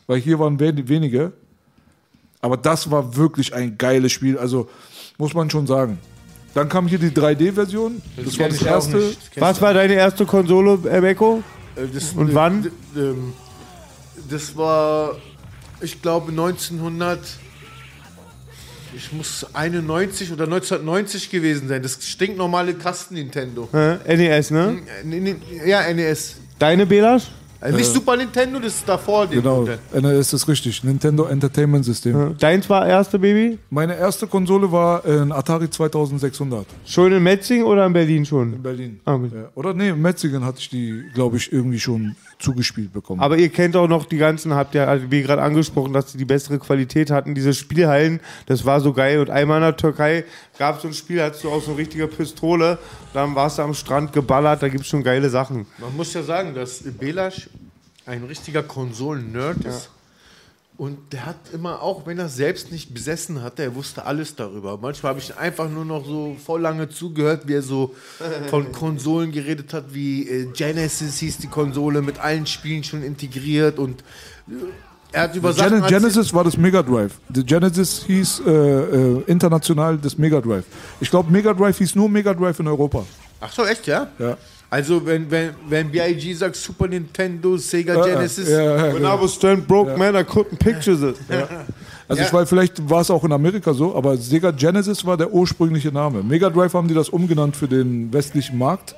weil 0.07 0.19
hier 0.19 0.39
waren 0.39 0.59
wen- 0.59 0.87
wenige. 0.87 1.33
Aber 2.41 2.57
das 2.57 2.89
war 2.91 3.15
wirklich 3.17 3.53
ein 3.53 3.77
geiles 3.77 4.11
Spiel, 4.11 4.37
also 4.37 4.69
muss 5.17 5.33
man 5.33 5.49
schon 5.49 5.67
sagen. 5.67 5.97
Dann 6.53 6.69
kam 6.69 6.87
hier 6.87 6.99
die 6.99 7.09
3D-Version. 7.09 8.01
Das, 8.15 8.39
war 8.39 8.47
das 8.47 8.55
ich 8.61 8.67
auch 8.67 8.71
erste. 8.71 8.99
Das 8.99 9.17
Was 9.41 9.61
war 9.61 9.73
deine 9.73 9.93
erste 9.95 10.25
Konsole, 10.25 10.79
äh, 10.89 11.01
Beko? 11.01 11.43
Äh, 11.75 11.87
das- 11.93 12.13
Und 12.13 12.29
äh, 12.29 12.35
wann? 12.35 12.71
ähm, 12.95 13.33
Das 14.29 14.55
war, 14.57 15.15
ich 15.81 16.01
glaube, 16.01 16.31
1900. 16.31 17.19
Ich 18.95 19.11
muss 19.11 19.45
91 19.53 20.31
oder 20.31 20.45
1990 20.45 21.29
gewesen 21.29 21.67
sein. 21.67 21.81
Das 21.83 21.97
stinknormale 22.01 22.73
Kasten-Nintendo. 22.75 23.67
Hä? 23.73 23.97
NES, 24.15 24.51
ne? 24.51 24.77
Äh, 25.03 25.69
Ja, 25.69 25.81
NES. 25.93 26.37
Deine 26.57 26.85
Belasch? 26.85 27.23
Äh, 27.59 27.71
nicht 27.73 27.85
Super 27.91 28.15
Nintendo, 28.15 28.59
das 28.59 28.75
ist 28.75 28.87
davor. 28.87 29.27
Genau. 29.27 29.67
NES 29.93 30.31
ist 30.33 30.47
richtig. 30.47 30.81
Nintendo 30.83 31.25
Entertainment 31.25 31.83
System. 31.83 32.37
Deins 32.37 32.69
war 32.69 32.87
erste 32.87 33.19
Baby? 33.19 33.57
Meine 33.69 33.97
erste 33.97 34.27
Konsole 34.27 34.71
war 34.71 35.03
ein 35.03 35.31
Atari 35.33 35.69
2600 35.69 36.65
Schon 36.85 37.11
in 37.11 37.23
Metzing 37.23 37.63
oder 37.63 37.85
in 37.85 37.93
Berlin 37.93 38.25
schon? 38.25 38.53
in 38.53 38.61
Berlin. 38.63 38.99
Ah, 39.03 39.15
gut. 39.17 39.33
Ja. 39.33 39.49
Oder 39.55 39.73
nee, 39.73 39.89
in 39.89 40.01
Metzingen 40.01 40.45
hatte 40.45 40.59
ich 40.59 40.69
die, 40.69 41.03
glaube 41.13 41.35
ich, 41.37 41.51
irgendwie 41.51 41.79
schon 41.79 42.15
zugespielt 42.39 42.93
bekommen. 42.93 43.21
Aber 43.21 43.37
ihr 43.37 43.49
kennt 43.49 43.75
auch 43.75 43.87
noch 43.87 44.05
die 44.05 44.17
ganzen, 44.17 44.53
habt 44.53 44.75
ihr 44.75 44.87
also 44.87 45.09
wie 45.11 45.21
gerade 45.21 45.41
angesprochen, 45.41 45.93
dass 45.93 46.11
die 46.11 46.17
die 46.17 46.25
bessere 46.25 46.59
Qualität 46.59 47.11
hatten. 47.11 47.35
Diese 47.35 47.53
Spielhallen, 47.53 48.19
das 48.45 48.65
war 48.65 48.81
so 48.81 48.93
geil. 48.93 49.19
Und 49.19 49.29
einmal 49.29 49.57
in 49.57 49.63
der 49.63 49.77
Türkei 49.77 50.25
gab 50.57 50.77
es 50.77 50.81
so 50.81 50.87
ein 50.87 50.93
Spiel, 50.93 51.17
da 51.17 51.25
hattest 51.25 51.43
du 51.43 51.49
auch 51.49 51.61
so 51.61 51.71
eine 51.71 51.79
richtige 51.79 52.07
Pistole. 52.07 52.77
Dann 53.13 53.35
warst 53.35 53.57
du 53.57 53.63
am 53.63 53.73
Strand 53.73 54.13
geballert, 54.13 54.61
da 54.61 54.69
gibt 54.69 54.83
es 54.83 54.87
schon 54.89 55.03
geile 55.03 55.29
Sachen. 55.29 55.65
Man 55.77 55.95
muss 55.95 56.13
ja 56.13 56.23
sagen, 56.23 56.53
dass 56.53 56.83
Belasch 56.83 57.49
ein 58.05 58.23
richtiger 58.23 58.63
Konsolen-Nerd 58.63 59.65
ist. 59.65 59.89
Und 60.77 60.97
der 61.13 61.25
hat 61.25 61.37
immer, 61.53 61.81
auch 61.81 62.05
wenn 62.05 62.19
er 62.19 62.27
selbst 62.27 62.71
nicht 62.71 62.93
besessen 62.93 63.41
hatte, 63.41 63.63
er 63.63 63.75
wusste 63.75 64.05
alles 64.05 64.35
darüber. 64.35 64.77
Manchmal 64.81 65.11
habe 65.11 65.19
ich 65.19 65.37
einfach 65.37 65.69
nur 65.69 65.85
noch 65.85 66.05
so 66.05 66.35
voll 66.45 66.59
lange 66.61 66.89
zugehört, 66.89 67.47
wie 67.47 67.53
er 67.53 67.61
so 67.61 67.95
von 68.49 68.71
Konsolen 68.73 69.31
geredet 69.31 69.73
hat, 69.73 69.93
wie 69.93 70.27
äh, 70.27 70.45
Genesis 70.53 71.19
hieß 71.19 71.37
die 71.37 71.47
Konsole, 71.47 72.01
mit 72.01 72.19
allen 72.19 72.45
Spielen 72.45 72.83
schon 72.83 73.03
integriert 73.03 73.79
und 73.79 74.01
äh, 74.49 74.53
er 75.13 75.21
hat 75.23 75.35
über 75.37 75.53
Sachen 75.53 75.69
Gen 75.69 75.81
erzählt- 75.83 76.01
Genesis 76.01 76.33
war 76.33 76.43
das 76.43 76.57
Mega 76.57 76.83
Drive. 76.83 77.13
Der 77.29 77.43
Genesis 77.43 78.03
hieß 78.05 78.41
äh, 78.45 78.51
äh, 78.51 79.23
international 79.27 79.97
das 79.97 80.17
Mega 80.17 80.41
Drive. 80.41 80.65
Ich 80.99 81.09
glaube, 81.09 81.31
Mega 81.31 81.53
Drive 81.53 81.77
hieß 81.77 81.95
nur 81.95 82.09
Mega 82.09 82.33
Drive 82.33 82.59
in 82.59 82.67
Europa. 82.67 83.05
Ach 83.39 83.51
so, 83.51 83.63
echt, 83.65 83.87
ja? 83.87 84.07
Ja. 84.19 84.35
Also, 84.75 85.05
wenn, 85.05 85.31
wenn, 85.31 85.51
wenn 85.69 85.89
B.I.G. 85.89 86.33
sagt 86.33 86.57
Super 86.57 86.89
Nintendo, 86.89 87.55
Sega 87.55 87.95
Genesis. 88.03 88.49
ja, 88.49 88.61
ja, 88.61 88.83
When 88.87 88.95
genau. 88.97 89.17
I 89.17 89.21
was 89.23 89.33
stand 89.35 89.65
broke, 89.65 89.95
man, 89.97 90.15
I 90.15 90.19
couldn't 90.19 90.57
picture 90.59 90.95
it. 91.11 91.15
Also 92.09 92.21
Ja. 92.21 92.27
ich 92.27 92.33
weiß, 92.33 92.49
vielleicht 92.49 92.89
war 92.89 92.99
es 92.99 93.09
auch 93.09 93.23
in 93.23 93.31
Amerika 93.31 93.73
so, 93.73 93.95
aber 93.95 94.17
Sega 94.17 94.51
Genesis 94.51 95.05
war 95.05 95.15
der 95.15 95.31
ursprüngliche 95.31 95.93
Name. 95.93 96.21
Mega 96.23 96.49
Drive 96.49 96.73
haben 96.73 96.89
die 96.89 96.93
das 96.93 97.07
umgenannt 97.07 97.55
für 97.55 97.69
den 97.69 98.11
westlichen 98.11 98.57
Markt. 98.57 98.95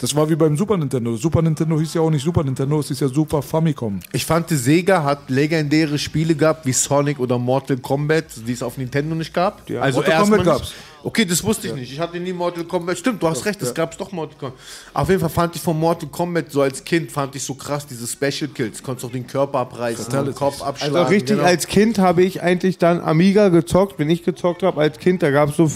Das 0.00 0.14
war 0.14 0.30
wie 0.30 0.36
beim 0.36 0.56
Super 0.56 0.76
Nintendo. 0.78 1.16
Super 1.16 1.42
Nintendo 1.42 1.78
hieß 1.78 1.94
ja 1.94 2.00
auch 2.00 2.10
nicht 2.10 2.24
Super 2.24 2.44
Nintendo, 2.44 2.80
es 2.80 2.88
hieß 2.88 3.00
ja 3.00 3.08
Super 3.08 3.42
Famicom. 3.42 4.00
Ich 4.12 4.24
fand, 4.24 4.48
die 4.48 4.56
Sega 4.56 5.02
hat 5.04 5.28
legendäre 5.28 5.98
Spiele 5.98 6.34
gehabt, 6.34 6.64
wie 6.64 6.72
Sonic 6.72 7.18
oder 7.18 7.38
Mortal 7.38 7.76
Kombat, 7.78 8.24
die 8.46 8.52
es 8.52 8.62
auf 8.62 8.78
Nintendo 8.78 9.14
nicht 9.14 9.34
gab. 9.34 9.68
Ja. 9.68 9.80
Also 9.82 9.98
Mortal 9.98 10.14
erstmal 10.14 10.38
Kombat 10.38 10.58
gab's. 10.60 10.72
Okay, 11.02 11.24
das 11.24 11.44
wusste 11.44 11.68
ich 11.68 11.74
nicht. 11.74 11.92
Ich 11.92 12.00
hatte 12.00 12.18
nie 12.18 12.32
Mortal 12.32 12.64
Kombat. 12.64 12.98
Stimmt, 12.98 13.22
du 13.22 13.28
hast 13.28 13.44
recht, 13.44 13.62
es 13.62 13.72
gab's 13.72 13.96
doch 13.96 14.10
Mortal 14.12 14.36
Kombat. 14.38 14.58
Auf 14.94 15.08
jeden 15.08 15.20
Fall 15.20 15.30
fand 15.30 15.56
ich 15.56 15.62
von 15.62 15.78
Mortal 15.78 16.08
Kombat 16.08 16.50
so 16.50 16.62
als 16.62 16.82
Kind 16.82 17.12
fand 17.12 17.34
ich 17.36 17.42
so 17.42 17.54
krass 17.54 17.86
diese 17.86 18.06
Special 18.06 18.50
Kills. 18.52 18.82
Konntest 18.82 19.06
auch 19.06 19.12
den 19.12 19.26
Körper 19.26 19.60
abreißen, 19.60 20.10
den. 20.10 20.34
Kopf 20.34 20.62
abschlagen. 20.62 20.96
Also 20.96 21.08
richtig, 21.08 21.36
genau. 21.36 21.48
als 21.48 21.66
Kind 21.66 21.98
habe 21.98 22.22
ich 22.22 22.42
eigentlich 22.42 22.78
dann 22.78 23.00
Amiga 23.00 23.48
gezockt. 23.48 23.98
Wenn 23.98 24.10
ich 24.10 24.24
gezockt 24.24 24.62
habe 24.62 24.80
als 24.80 24.98
Kind, 24.98 25.22
da 25.22 25.30
gab 25.30 25.50
es 25.50 25.56
so 25.56 25.70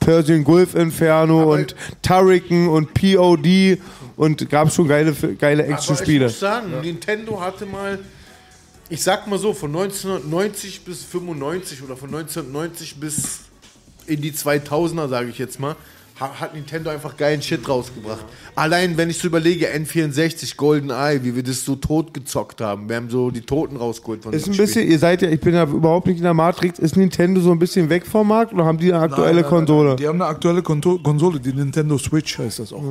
Persian 0.00 0.44
Gulf 0.44 0.74
Inferno 0.74 1.52
und 1.52 1.74
Turrican 2.02 2.68
und 2.68 2.94
POD 2.94 3.78
und 4.16 4.48
gab 4.50 4.72
schon 4.72 4.88
geile, 4.88 5.12
geile 5.12 5.62
Aber 5.62 5.72
ich 5.72 5.78
Action-Spiele. 5.78 6.26
muss 6.26 6.40
sagen, 6.40 6.80
Nintendo 6.82 7.40
hatte 7.40 7.66
mal, 7.66 7.98
ich 8.88 9.02
sag 9.02 9.26
mal 9.26 9.38
so, 9.38 9.52
von 9.52 9.70
1990 9.74 10.84
bis 10.84 11.04
95 11.04 11.82
oder 11.82 11.96
von 11.96 12.08
1990 12.08 13.00
bis 13.00 13.49
in 14.10 14.20
die 14.20 14.32
2000er, 14.32 15.08
sage 15.08 15.30
ich 15.30 15.38
jetzt 15.38 15.58
mal, 15.60 15.76
ha- 16.18 16.32
hat 16.40 16.54
Nintendo 16.54 16.90
einfach 16.90 17.16
geilen 17.16 17.40
Shit 17.40 17.66
rausgebracht. 17.68 18.24
Allein, 18.54 18.96
wenn 18.96 19.08
ich 19.08 19.18
so 19.18 19.28
überlege, 19.28 19.68
N64, 19.68 20.56
Golden 20.56 20.90
Eye, 20.90 21.20
wie 21.22 21.34
wir 21.34 21.42
das 21.42 21.64
so 21.64 21.76
tot 21.76 22.12
gezockt 22.12 22.60
haben. 22.60 22.88
Wir 22.88 22.96
haben 22.96 23.08
so 23.08 23.30
die 23.30 23.40
Toten 23.40 23.76
rausgeholt 23.76 24.22
von 24.22 24.32
Ist 24.32 24.46
dem 24.46 24.52
ein 24.52 24.56
bisschen, 24.58 24.86
ihr 24.88 24.98
seid 24.98 25.22
ja, 25.22 25.30
ich 25.30 25.40
bin 25.40 25.54
ja 25.54 25.62
überhaupt 25.64 26.06
nicht 26.08 26.18
in 26.18 26.24
der 26.24 26.34
Matrix. 26.34 26.78
Ist 26.78 26.96
Nintendo 26.96 27.40
so 27.40 27.52
ein 27.52 27.58
bisschen 27.58 27.88
weg 27.88 28.04
vom 28.06 28.28
Markt 28.28 28.52
oder 28.52 28.64
haben 28.64 28.78
die 28.78 28.92
eine 28.92 29.02
aktuelle 29.02 29.26
Nein, 29.32 29.40
nein, 29.42 29.48
Konsole? 29.50 29.88
nein. 29.90 29.96
Die 29.96 30.08
haben 30.08 30.20
eine 30.20 30.30
aktuelle 30.30 30.62
Konto 30.62 30.98
Konsole, 30.98 31.40
die 31.40 31.52
Nintendo 31.52 31.96
Switch 31.96 32.36
heißt 32.38 32.58
das 32.58 32.72
auch. 32.72 32.82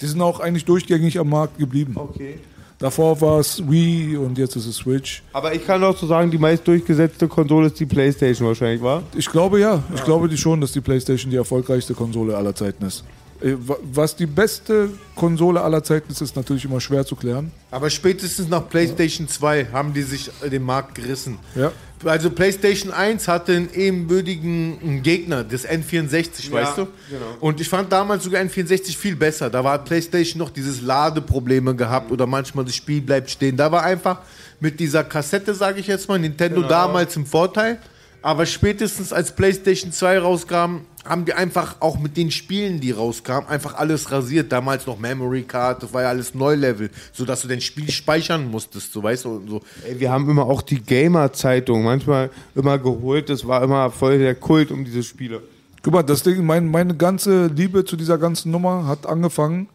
Die 0.00 0.06
sind 0.06 0.20
auch 0.20 0.40
eigentlich 0.40 0.64
durchgängig 0.64 1.18
am 1.18 1.30
Markt 1.30 1.58
geblieben. 1.58 1.94
Okay. 1.96 2.38
Davor 2.78 3.18
war 3.22 3.40
es 3.40 3.62
Wii 3.66 4.18
und 4.18 4.36
jetzt 4.36 4.54
ist 4.54 4.66
es 4.66 4.76
Switch. 4.76 5.22
Aber 5.32 5.54
ich 5.54 5.66
kann 5.66 5.82
auch 5.82 5.96
so 5.96 6.06
sagen, 6.06 6.30
die 6.30 6.36
meist 6.36 6.68
durchgesetzte 6.68 7.26
Konsole 7.26 7.68
ist 7.68 7.80
die 7.80 7.86
Playstation 7.86 8.46
wahrscheinlich, 8.46 8.82
war? 8.82 9.02
Ich 9.16 9.30
glaube 9.30 9.60
ja. 9.60 9.82
Ich 9.94 10.04
glaube 10.04 10.28
die 10.28 10.36
schon, 10.36 10.60
dass 10.60 10.72
die 10.72 10.82
PlayStation 10.82 11.30
die 11.30 11.38
erfolgreichste 11.38 11.94
Konsole 11.94 12.36
aller 12.36 12.54
Zeiten 12.54 12.84
ist. 12.84 13.02
Äh, 13.42 13.54
wa- 13.58 13.76
Was 13.92 14.16
die 14.16 14.26
beste 14.26 14.90
Konsole 15.14 15.60
aller 15.60 15.82
Zeiten 15.84 16.10
ist, 16.12 16.20
ist 16.20 16.36
natürlich 16.36 16.64
immer 16.64 16.80
schwer 16.80 17.04
zu 17.04 17.16
klären. 17.16 17.52
Aber 17.70 17.90
spätestens 17.90 18.48
nach 18.48 18.68
PlayStation 18.68 19.28
2 19.28 19.66
haben 19.72 19.92
die 19.92 20.02
sich 20.02 20.30
den 20.50 20.62
Markt 20.62 20.94
gerissen. 20.94 21.38
Ja. 21.54 21.72
Also 22.04 22.30
PlayStation 22.30 22.92
1 22.92 23.26
hatte 23.26 23.52
einen 23.52 23.70
ebenbürtigen 23.72 25.02
Gegner, 25.02 25.44
das 25.44 25.66
N64, 25.66 26.46
Ja, 26.48 26.52
weißt 26.52 26.78
du? 26.78 26.84
genau. 27.10 27.26
Und 27.40 27.60
ich 27.60 27.68
fand 27.68 27.90
damals 27.90 28.24
sogar 28.24 28.42
N64 28.42 28.96
viel 28.96 29.16
besser. 29.16 29.48
Da 29.50 29.62
war 29.64 29.78
PlayStation 29.82 30.38
noch 30.38 30.50
dieses 30.50 30.82
Ladeprobleme 30.82 31.74
gehabt 31.74 32.10
oder 32.12 32.26
manchmal 32.26 32.64
das 32.64 32.74
Spiel 32.74 33.00
bleibt 33.00 33.30
stehen. 33.30 33.56
Da 33.56 33.70
war 33.72 33.82
einfach 33.82 34.20
mit 34.60 34.78
dieser 34.80 35.04
Kassette, 35.04 35.54
sage 35.54 35.80
ich 35.80 35.86
jetzt 35.86 36.08
mal, 36.08 36.18
Nintendo 36.18 36.56
Genau. 36.56 36.68
damals 36.68 37.16
im 37.16 37.26
Vorteil. 37.26 37.78
Aber 38.22 38.44
spätestens 38.46 39.12
als 39.12 39.34
PlayStation 39.34 39.92
2 39.92 40.18
rauskam, 40.18 40.80
haben 41.08 41.24
die 41.24 41.32
einfach 41.32 41.76
auch 41.80 41.98
mit 41.98 42.16
den 42.16 42.30
Spielen, 42.30 42.80
die 42.80 42.90
rauskamen, 42.90 43.48
einfach 43.48 43.74
alles 43.74 44.10
rasiert. 44.10 44.52
Damals 44.52 44.86
noch 44.86 44.98
Memory 44.98 45.42
Card, 45.42 45.82
das 45.82 45.92
war 45.92 46.02
ja 46.02 46.08
alles 46.08 46.34
Neulevel, 46.34 46.90
sodass 47.12 47.42
du 47.42 47.48
dein 47.48 47.60
Spiel 47.60 47.90
speichern 47.90 48.50
musstest, 48.50 48.92
so 48.92 49.02
weißt 49.02 49.24
du. 49.24 49.30
und 49.30 49.48
So. 49.48 49.60
Ey, 49.86 49.98
wir 50.00 50.10
haben 50.10 50.28
immer 50.28 50.44
auch 50.44 50.62
die 50.62 50.80
Gamer-Zeitung 50.80 51.84
manchmal 51.84 52.30
immer 52.54 52.78
geholt. 52.78 53.30
Das 53.30 53.46
war 53.46 53.62
immer 53.62 53.90
voll 53.90 54.18
der 54.18 54.34
Kult 54.34 54.70
um 54.70 54.84
diese 54.84 55.02
Spiele. 55.02 55.42
Guck 55.82 55.92
mal, 55.92 56.02
das 56.02 56.22
Ding, 56.22 56.44
mein, 56.44 56.68
meine 56.70 56.96
ganze 56.96 57.46
Liebe 57.46 57.84
zu 57.84 57.96
dieser 57.96 58.18
ganzen 58.18 58.50
Nummer 58.50 58.86
hat 58.86 59.06
angefangen 59.06 59.68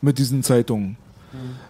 mit 0.00 0.18
diesen 0.18 0.42
Zeitungen. 0.42 0.96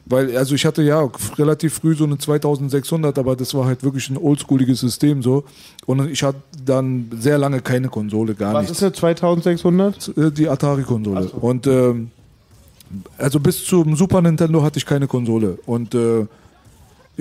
Weil, 0.07 0.37
also 0.37 0.55
ich 0.55 0.65
hatte 0.65 0.83
ja 0.83 1.09
relativ 1.37 1.75
früh 1.75 1.95
so 1.95 2.05
eine 2.05 2.17
2600, 2.19 3.19
aber 3.19 3.37
das 3.37 3.53
war 3.55 3.67
halt 3.67 3.83
wirklich 3.83 4.09
ein 4.11 4.17
oldschooliges 4.17 4.81
System 4.81 5.23
so. 5.23 5.45
Und 5.87 6.09
ich 6.11 6.23
hatte 6.23 6.39
dann 6.65 7.11
sehr 7.19 7.39
lange 7.39 7.61
keine 7.61 7.89
Konsole, 7.89 8.35
gar 8.35 8.55
Was 8.55 8.63
nichts. 8.63 8.79
ist 8.79 8.83
eine 8.83 8.93
2600? 8.93 10.17
Äh, 10.17 10.31
Die 10.33 10.49
Atari-Konsole. 10.49 11.29
Und 11.31 11.67
ähm, 11.67 12.11
also 13.19 13.41
bis 13.41 13.65
zum 13.65 13.97
Super 13.97 14.23
Nintendo 14.23 14.63
hatte 14.63 14.79
ich 14.79 14.87
keine 14.87 15.07
Konsole. 15.07 15.59
Und 15.67 15.95
äh, 15.95 16.27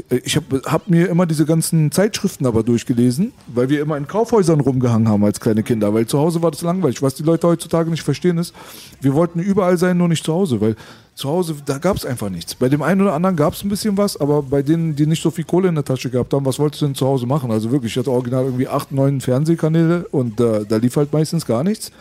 ich 0.10 0.36
habe 0.36 0.62
hab 0.66 0.90
mir 0.90 1.10
immer 1.10 1.26
diese 1.26 1.46
ganzen 1.46 1.92
Zeitschriften 1.92 2.46
aber 2.46 2.62
durchgelesen, 2.62 3.34
weil 3.48 3.70
wir 3.70 3.82
immer 3.82 3.98
in 3.98 4.08
Kaufhäusern 4.08 4.60
rumgehangen 4.60 5.10
haben 5.10 5.24
als 5.24 5.40
kleine 5.40 5.64
Kinder, 5.64 5.92
weil 5.94 6.06
zu 6.06 6.20
Hause 6.20 6.44
war 6.44 6.52
das 6.52 6.62
langweilig. 6.62 7.02
Was 7.02 7.16
die 7.16 7.24
Leute 7.24 7.48
heutzutage 7.48 7.90
nicht 7.90 8.04
verstehen 8.04 8.38
ist, 8.38 8.54
wir 9.02 9.16
wollten 9.16 9.40
überall 9.40 9.78
sein, 9.78 9.98
nur 9.98 10.08
nicht 10.08 10.24
zu 10.24 10.34
Hause, 10.34 10.62
weil 10.62 10.76
zu 11.16 11.28
Hause, 11.30 11.56
da 11.66 11.80
gab 11.80 11.98
es 11.98 12.06
einfach 12.06 12.30
nichts. 12.30 12.54
Bei 12.54 12.70
dem 12.70 12.84
einen 12.84 13.02
oder 13.02 13.14
anderen 13.14 13.36
gab 13.36 13.54
es 13.54 13.64
ein 13.64 13.70
bisschen 13.70 13.98
was, 13.98 14.22
aber 14.22 14.44
bei 14.44 14.62
denen, 14.62 14.96
die 14.96 15.08
nicht 15.08 15.24
so 15.24 15.32
viel 15.32 15.46
Kohle 15.46 15.68
in 15.68 15.74
der 15.74 15.84
Tasche 15.84 16.12
gehabt 16.12 16.32
haben, 16.32 16.46
was 16.46 16.60
wolltest 16.60 16.84
du 16.84 16.86
denn 16.86 16.96
zu 16.96 17.08
Hause 17.08 17.26
machen? 17.26 17.50
Also 17.50 17.72
wirklich, 17.72 17.94
ich 17.94 17.98
hatte 17.98 18.12
original 18.12 18.46
irgendwie 18.46 18.68
acht, 18.68 18.92
neun 18.92 19.20
Fernsehkanäle 19.20 20.08
und 20.12 20.40
äh, 20.40 20.64
da 20.64 20.78
lief 20.78 20.96
halt 20.96 21.12
meistens 21.12 21.48
gar 21.48 21.64
nichts. 21.64 21.92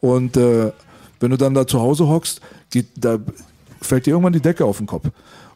Und 0.00 0.36
äh, 0.36 0.72
wenn 1.20 1.30
du 1.30 1.36
dann 1.36 1.54
da 1.54 1.68
zu 1.68 1.80
Hause 1.80 2.08
hockst, 2.08 2.40
die, 2.72 2.84
da 2.96 3.18
fällt 3.80 4.06
dir 4.06 4.10
irgendwann 4.10 4.32
die 4.32 4.40
Decke 4.40 4.64
auf 4.64 4.78
den 4.78 4.88
Kopf. 4.88 5.06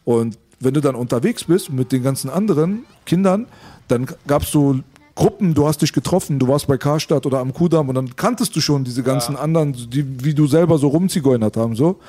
Und 0.05 0.37
wenn 0.59 0.73
du 0.73 0.81
dann 0.81 0.95
unterwegs 0.95 1.45
bist 1.45 1.71
mit 1.71 1.91
den 1.91 2.03
ganzen 2.03 2.29
anderen 2.29 2.85
Kindern, 3.05 3.47
dann 3.87 4.07
gab 4.27 4.43
es 4.43 4.51
so 4.51 4.79
Gruppen, 5.15 5.53
du 5.53 5.67
hast 5.67 5.81
dich 5.81 5.91
getroffen, 5.91 6.39
du 6.39 6.47
warst 6.47 6.67
bei 6.67 6.77
Karstadt 6.77 7.25
oder 7.25 7.39
am 7.39 7.53
Kudamm 7.53 7.89
und 7.89 7.95
dann 7.95 8.15
kanntest 8.15 8.55
du 8.55 8.61
schon 8.61 8.85
diese 8.85 9.03
ganzen 9.03 9.35
anderen, 9.35 9.73
die 9.73 10.23
wie 10.23 10.33
du 10.33 10.47
selber 10.47 10.77
so 10.77 10.87
rumzigeunert 10.87 11.57
haben 11.57 11.75
so. 11.75 11.99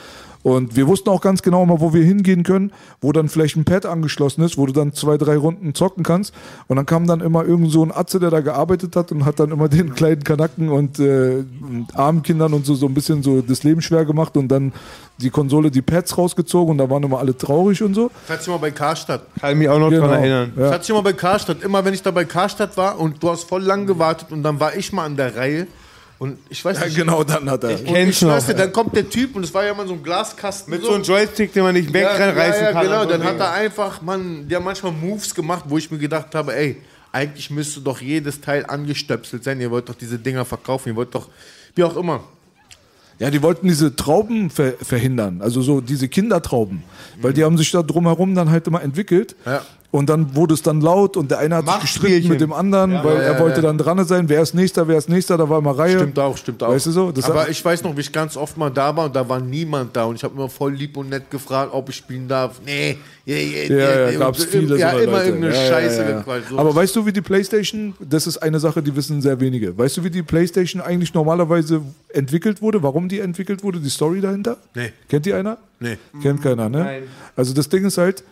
Und 0.43 0.75
wir 0.75 0.87
wussten 0.87 1.11
auch 1.11 1.21
ganz 1.21 1.43
genau 1.43 1.67
mal, 1.67 1.81
wo 1.81 1.93
wir 1.93 2.03
hingehen 2.03 2.45
können, 2.45 2.73
wo 3.03 3.13
dann 3.13 3.29
vielleicht 3.29 3.57
ein 3.57 3.65
Pad 3.65 3.85
angeschlossen 3.85 4.43
ist, 4.43 4.57
wo 4.57 4.65
du 4.65 4.73
dann 4.73 4.95
zwei, 4.95 5.19
drei 5.19 5.37
Runden 5.37 5.75
zocken 5.75 6.03
kannst. 6.03 6.33
Und 6.67 6.77
dann 6.77 6.87
kam 6.87 7.07
dann 7.07 7.21
immer 7.21 7.45
irgend 7.45 7.71
so 7.71 7.85
ein 7.85 7.93
Atze, 7.93 8.19
der 8.21 8.31
da 8.31 8.41
gearbeitet 8.41 8.97
hat 8.97 9.13
und 9.13 9.27
hat 9.27 9.39
dann 9.39 9.51
immer 9.51 9.69
den 9.69 9.95
kleinen 9.95 10.25
Kanacken 10.25 10.71
und, 10.71 10.99
äh, 10.99 11.45
und 11.61 11.89
armen 11.95 12.23
Kindern 12.23 12.55
und 12.55 12.65
so, 12.65 12.75
so 12.75 12.87
ein 12.87 12.95
bisschen 12.95 13.23
so 13.23 13.43
das 13.43 13.65
Leben 13.65 13.83
schwer 13.83 14.05
gemacht 14.07 14.37
und 14.37 14.49
dann 14.49 14.73
die 15.19 15.29
Konsole, 15.31 15.71
die 15.71 15.83
Pads 15.83 16.17
rausgezogen 16.17 16.73
und 16.73 16.79
da 16.79 16.89
waren 16.89 17.03
immer 17.03 17.19
alle 17.19 17.37
traurig 17.37 17.83
und 17.83 17.93
so. 17.93 18.11
Das 18.27 18.37
hatte 18.37 18.43
ich 18.45 18.49
mal 18.49 18.57
bei 18.59 18.71
Karstadt. 18.71 19.23
Kann 19.39 19.59
mich 19.59 19.69
auch 19.69 19.79
noch 19.79 19.91
Genau. 19.91 20.07
dran 20.07 20.21
erinnern. 20.21 20.53
Das 20.57 20.73
hatte 20.73 20.85
ich 20.85 20.91
mal 20.95 21.03
bei 21.03 21.13
Karstadt. 21.13 21.63
Immer 21.63 21.85
wenn 21.85 21.93
ich 21.93 22.03
da 22.03 22.11
bei 22.11 22.25
Karstadt 22.25 22.77
war 22.79 22.99
und 22.99 23.23
du 23.23 23.29
hast 23.29 23.45
voll 23.45 23.63
lang 23.63 23.87
gewartet 23.87 24.29
und 24.31 24.43
dann 24.43 24.59
war 24.59 24.75
ich 24.75 24.93
mal 24.93 25.05
an 25.05 25.17
der 25.17 25.37
Reihe. 25.37 25.67
Und 26.21 26.39
ich 26.51 26.63
weiß 26.63 26.79
Ja, 26.79 26.85
nicht. 26.85 26.97
genau, 26.99 27.25
dann 27.25 27.49
hat 27.51 27.65
er. 27.65 27.71
Ich, 27.71 27.85
kenn's 27.87 28.11
ich 28.11 28.19
schwör's 28.19 28.45
dir, 28.45 28.53
noch. 28.53 28.61
dann 28.61 28.73
kommt 28.73 28.95
der 28.95 29.09
Typ 29.09 29.35
und 29.35 29.43
es 29.43 29.55
war 29.55 29.65
ja 29.65 29.73
mal 29.73 29.89
so 29.89 29.95
ein 29.95 30.03
Glaskasten. 30.03 30.71
Mit 30.71 30.85
so 30.85 30.93
einem 30.93 31.03
Joystick, 31.03 31.53
den 31.55 31.63
man 31.63 31.73
nicht 31.75 31.89
ja, 31.89 31.95
wegreißen 31.95 32.61
ja, 32.63 32.67
ja, 32.69 32.73
kann. 32.73 32.83
genau. 32.85 33.03
so 33.05 33.09
Dann 33.09 33.25
hat 33.25 33.41
er 33.41 33.53
einfach, 33.53 34.03
man, 34.03 34.47
der 34.47 34.59
hat 34.59 34.65
manchmal 34.67 34.93
Moves 34.93 35.35
gemacht, 35.35 35.65
wo 35.69 35.79
ich 35.79 35.91
mir 35.91 35.97
gedacht 35.97 36.35
habe, 36.35 36.55
ey, 36.55 36.77
eigentlich 37.11 37.51
müsste 37.51 37.81
doch 37.81 38.03
jedes 38.03 38.41
Teil 38.43 38.67
angestöpselt 38.67 39.43
sein. 39.45 39.61
Ihr 39.63 39.71
wollt 39.71 39.89
doch 39.89 39.95
diese 39.95 40.19
Dinger 40.19 40.45
verkaufen. 40.45 40.91
Ihr 40.91 40.97
wollt 40.97 41.15
doch, 41.15 41.29
wie 41.75 41.85
auch 41.85 41.97
immer. 41.97 42.23
Ja, 43.19 43.31
die 43.31 43.43
wollten 43.43 43.67
diese 43.69 43.97
Trauben 43.97 44.51
ver 44.51 44.75
verhindern, 44.83 45.41
also 45.43 45.61
so 45.63 45.81
diese 45.83 46.09
Kindertrauben, 46.09 46.83
weil 47.21 47.35
die 47.35 47.45
haben 47.45 47.59
sich 47.59 47.71
da 47.71 47.83
drumherum 47.83 48.35
dann 48.35 48.51
halt 48.51 48.67
immer 48.67 48.83
entwickelt. 48.83 49.37
Ja. 49.45 49.63
Und 49.93 50.09
dann 50.09 50.37
wurde 50.37 50.55
es 50.55 50.63
dann 50.63 50.81
laut 50.81 51.17
und 51.17 51.33
der 51.33 51.39
eine 51.39 51.57
hat 51.57 51.67
sich 51.67 51.81
gestritten 51.81 52.29
mit 52.29 52.41
dem 52.41 52.53
anderen, 52.53 52.93
Ja, 52.93 53.05
weil 53.05 53.17
ja, 53.17 53.23
er 53.23 53.33
ja, 53.33 53.41
wollte 53.41 53.57
ja. 53.57 53.63
dann 53.63 53.77
dran 53.77 54.05
sein. 54.05 54.29
Wer 54.29 54.41
ist 54.41 54.55
nächster, 54.55 54.87
wer 54.87 54.97
ist 54.97 55.09
nächster, 55.09 55.37
da 55.37 55.49
war 55.49 55.59
immer 55.59 55.77
Reihe. 55.77 55.97
Stimmt 55.99 56.19
auch, 56.21 56.37
stimmt 56.37 56.63
auch. 56.63 56.69
Weißt 56.71 56.87
du 56.87 56.91
so? 56.93 57.11
Das 57.11 57.25
Aber 57.25 57.49
ich 57.49 57.65
weiß 57.65 57.83
noch, 57.83 57.97
wie 57.97 58.01
ich 58.03 58.13
ganz 58.13 58.37
oft 58.37 58.57
mal 58.57 58.71
da 58.71 58.97
war 58.97 59.07
und 59.07 59.17
da 59.17 59.29
war 59.29 59.41
niemand 59.41 59.97
da 59.97 60.05
und 60.05 60.15
ich 60.15 60.23
habe 60.23 60.35
immer 60.35 60.49
voll 60.49 60.75
lieb 60.75 60.97
und 60.97 61.09
nett 61.09 61.29
gefragt, 61.29 61.71
ob 61.75 61.89
ich 61.89 61.97
spielen 61.97 62.29
darf. 62.29 62.61
Nee, 62.65 62.99
yeah, 63.27 63.39
yeah, 63.39 63.79
Ja, 63.79 64.11
ja, 64.13 64.19
gab 64.21 64.37
es 64.37 64.45
viele 64.45 64.79
Ja, 64.79 64.93
so 64.93 64.99
immer 64.99 65.13
Leute. 65.13 65.25
irgendeine 65.27 65.55
Scheiße 65.55 66.03
ja, 66.03 66.09
ja. 66.11 66.17
gequatscht. 66.19 66.49
So. 66.51 66.59
Aber 66.59 66.73
weißt 66.73 66.95
du, 66.95 67.07
wie 67.07 67.13
die 67.13 67.21
Playstation, 67.21 67.95
das 67.99 68.29
ist 68.29 68.39
eine 68.39 68.61
Sache, 68.61 68.83
die 68.85 68.95
wissen 68.95 69.21
sehr 69.21 69.41
wenige. 69.41 69.77
Weißt 69.77 69.97
du, 69.97 70.05
wie 70.05 70.11
die 70.11 70.23
Playstation 70.23 70.81
eigentlich 70.81 71.13
normalerweise 71.15 71.83
entwickelt 72.11 72.63
wurde? 72.63 72.81
Warum 72.85 73.09
die 73.09 73.19
entwickelt 73.19 73.65
wurde? 73.65 73.81
Die 73.81 73.91
Story 73.91 74.21
dahinter? 74.21 74.57
Nee. 74.73 74.93
Kennt 75.09 75.27
die 75.27 75.35
einer? 75.35 75.59
Nee. 75.81 75.99
Kennt 76.23 76.43
keiner, 76.43 76.69
ne? 76.69 76.79
Nein. 76.79 77.03
Also 77.35 77.55
das 77.55 77.69
Ding 77.69 77.85
ist 77.85 77.99
halt, 77.99 78.23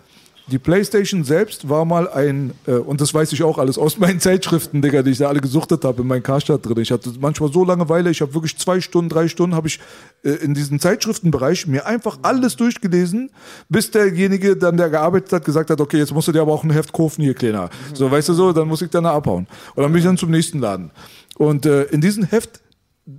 die 0.50 0.58
Playstation 0.58 1.24
selbst 1.24 1.68
war 1.68 1.84
mal 1.84 2.08
ein, 2.08 2.52
äh, 2.66 2.72
und 2.72 3.00
das 3.00 3.12
weiß 3.12 3.32
ich 3.32 3.42
auch 3.42 3.58
alles 3.58 3.78
aus 3.78 3.98
meinen 3.98 4.20
Zeitschriften, 4.20 4.82
Digga, 4.82 5.02
die 5.02 5.10
ich 5.10 5.18
da 5.18 5.28
alle 5.28 5.40
gesuchtet 5.40 5.84
habe 5.84 6.02
in 6.02 6.08
meinem 6.08 6.22
Karstadt 6.22 6.64
drin. 6.64 6.78
Ich 6.78 6.90
hatte 6.90 7.12
manchmal 7.20 7.52
so 7.52 7.64
Langeweile, 7.64 8.10
ich 8.10 8.20
habe 8.20 8.34
wirklich 8.34 8.56
zwei 8.56 8.80
Stunden, 8.80 9.08
drei 9.08 9.28
Stunden 9.28 9.54
habe 9.54 9.68
ich 9.68 9.80
äh, 10.22 10.30
in 10.30 10.54
diesem 10.54 10.80
Zeitschriftenbereich 10.80 11.66
mir 11.66 11.86
einfach 11.86 12.18
alles 12.22 12.56
durchgelesen, 12.56 13.30
bis 13.68 13.90
derjenige 13.90 14.56
dann, 14.56 14.76
der 14.76 14.90
gearbeitet 14.90 15.32
hat, 15.32 15.44
gesagt 15.44 15.70
hat, 15.70 15.80
okay, 15.80 15.98
jetzt 15.98 16.12
musst 16.12 16.28
du 16.28 16.32
dir 16.32 16.40
aber 16.40 16.52
auch 16.52 16.64
ein 16.64 16.70
Heft 16.70 16.92
kaufen 16.92 17.22
hier, 17.22 17.34
Kleiner. 17.34 17.70
So, 17.94 18.10
weißt 18.10 18.28
du 18.30 18.34
so, 18.34 18.52
dann 18.52 18.68
muss 18.68 18.82
ich 18.82 18.90
dann 18.90 19.06
abhauen. 19.06 19.46
Und 19.74 19.82
dann 19.82 19.92
bin 19.92 20.00
ich 20.00 20.06
dann 20.06 20.16
zum 20.16 20.30
nächsten 20.30 20.58
Laden. 20.58 20.90
Und 21.36 21.66
äh, 21.66 21.84
in 21.84 22.00
diesem 22.00 22.24
Heft 22.24 22.60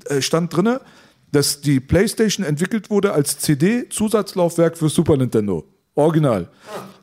äh, 0.06 0.22
stand 0.22 0.56
drinne, 0.56 0.82
dass 1.32 1.62
die 1.62 1.80
PlayStation 1.80 2.46
entwickelt 2.46 2.90
wurde 2.90 3.14
als 3.14 3.38
CD-Zusatzlaufwerk 3.38 4.78
für 4.78 4.90
Super 4.90 5.16
Nintendo. 5.16 5.66
Original. 6.00 6.48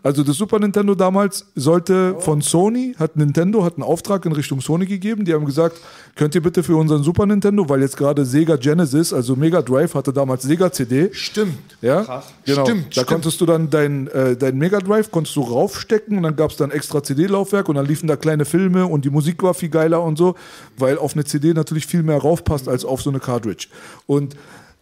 Also 0.02 0.22
das 0.22 0.36
Super 0.36 0.60
Nintendo 0.60 0.94
damals 0.94 1.46
sollte 1.56 2.14
von 2.20 2.40
Sony, 2.40 2.94
hat 2.96 3.16
Nintendo, 3.16 3.64
hat 3.64 3.74
einen 3.74 3.82
Auftrag 3.82 4.24
in 4.24 4.30
Richtung 4.30 4.60
Sony 4.60 4.86
gegeben. 4.86 5.24
Die 5.24 5.34
haben 5.34 5.44
gesagt, 5.44 5.80
könnt 6.14 6.32
ihr 6.36 6.42
bitte 6.42 6.62
für 6.62 6.76
unseren 6.76 7.02
Super 7.02 7.26
Nintendo, 7.26 7.68
weil 7.68 7.80
jetzt 7.80 7.96
gerade 7.96 8.24
Sega 8.24 8.54
Genesis, 8.54 9.12
also 9.12 9.34
Mega 9.34 9.62
Drive 9.62 9.94
hatte 9.96 10.12
damals 10.12 10.44
Sega 10.44 10.70
CD. 10.70 11.08
Stimmt. 11.12 11.58
Ja, 11.82 12.04
Krass. 12.04 12.26
Genau. 12.44 12.64
Stimmt, 12.64 12.86
Da 12.86 12.90
stimmt. 12.92 13.06
konntest 13.08 13.40
du 13.40 13.46
dann 13.46 13.68
dein, 13.68 14.06
äh, 14.06 14.36
dein 14.36 14.56
Mega 14.58 14.78
Drive 14.78 15.10
konntest 15.10 15.34
du 15.34 15.40
raufstecken 15.40 16.18
und 16.18 16.22
dann 16.22 16.36
gab 16.36 16.52
es 16.52 16.56
dann 16.56 16.70
extra 16.70 17.02
CD-Laufwerk 17.02 17.68
und 17.68 17.74
dann 17.74 17.86
liefen 17.86 18.06
da 18.06 18.14
kleine 18.14 18.44
Filme 18.44 18.86
und 18.86 19.04
die 19.04 19.10
Musik 19.10 19.42
war 19.42 19.54
viel 19.54 19.70
geiler 19.70 20.04
und 20.04 20.16
so, 20.16 20.36
weil 20.78 20.98
auf 20.98 21.14
eine 21.14 21.24
CD 21.24 21.52
natürlich 21.52 21.84
viel 21.84 22.04
mehr 22.04 22.18
raufpasst 22.18 22.68
als 22.68 22.84
auf 22.84 23.02
so 23.02 23.10
eine 23.10 23.18
Cartridge. 23.18 23.66
Und 24.06 24.36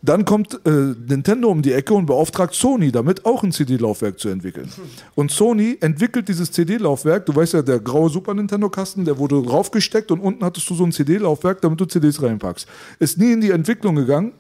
dann 0.05 0.27
kommt 0.27 0.61
äh, 0.67 0.71
Nintendo 0.71 1.49
um 1.49 1.63
die 1.63 1.73
Ecke 1.73 1.95
und 1.95 2.05
beauftragt 2.05 2.55
Sony 2.55 2.93
damit, 2.93 3.25
auch 3.25 3.43
ein 3.43 3.53
CD-Laufwerk 3.53 4.19
zu 4.19 4.29
entwickeln. 4.29 4.69
Und 5.15 5.31
Sony 5.31 5.79
entwickelt 5.81 6.29
dieses 6.29 6.53
CD-Laufwerk. 6.53 7.25
Du 7.25 7.35
weißt 7.35 7.55
ja, 7.55 7.63
der 7.63 7.81
graue 7.81 8.11
Super 8.11 8.35
Nintendo-Kasten, 8.35 9.07
der 9.07 9.17
wurde 9.17 9.43
draufgesteckt 9.43 10.11
und 10.11 10.21
unten 10.21 10.45
hattest 10.45 10.69
du 10.69 10.75
so 10.75 10.85
ein 10.85 10.93
CD-Laufwerk, 10.93 11.63
damit 11.63 11.81
du 11.81 11.87
CDs 11.87 12.21
reinpackst. 12.21 12.69
Ist 12.99 13.17
nie 13.17 13.33
in 13.33 13.41
die 13.41 13.51
Entwicklung 13.51 13.97
gegangen. 13.97 14.33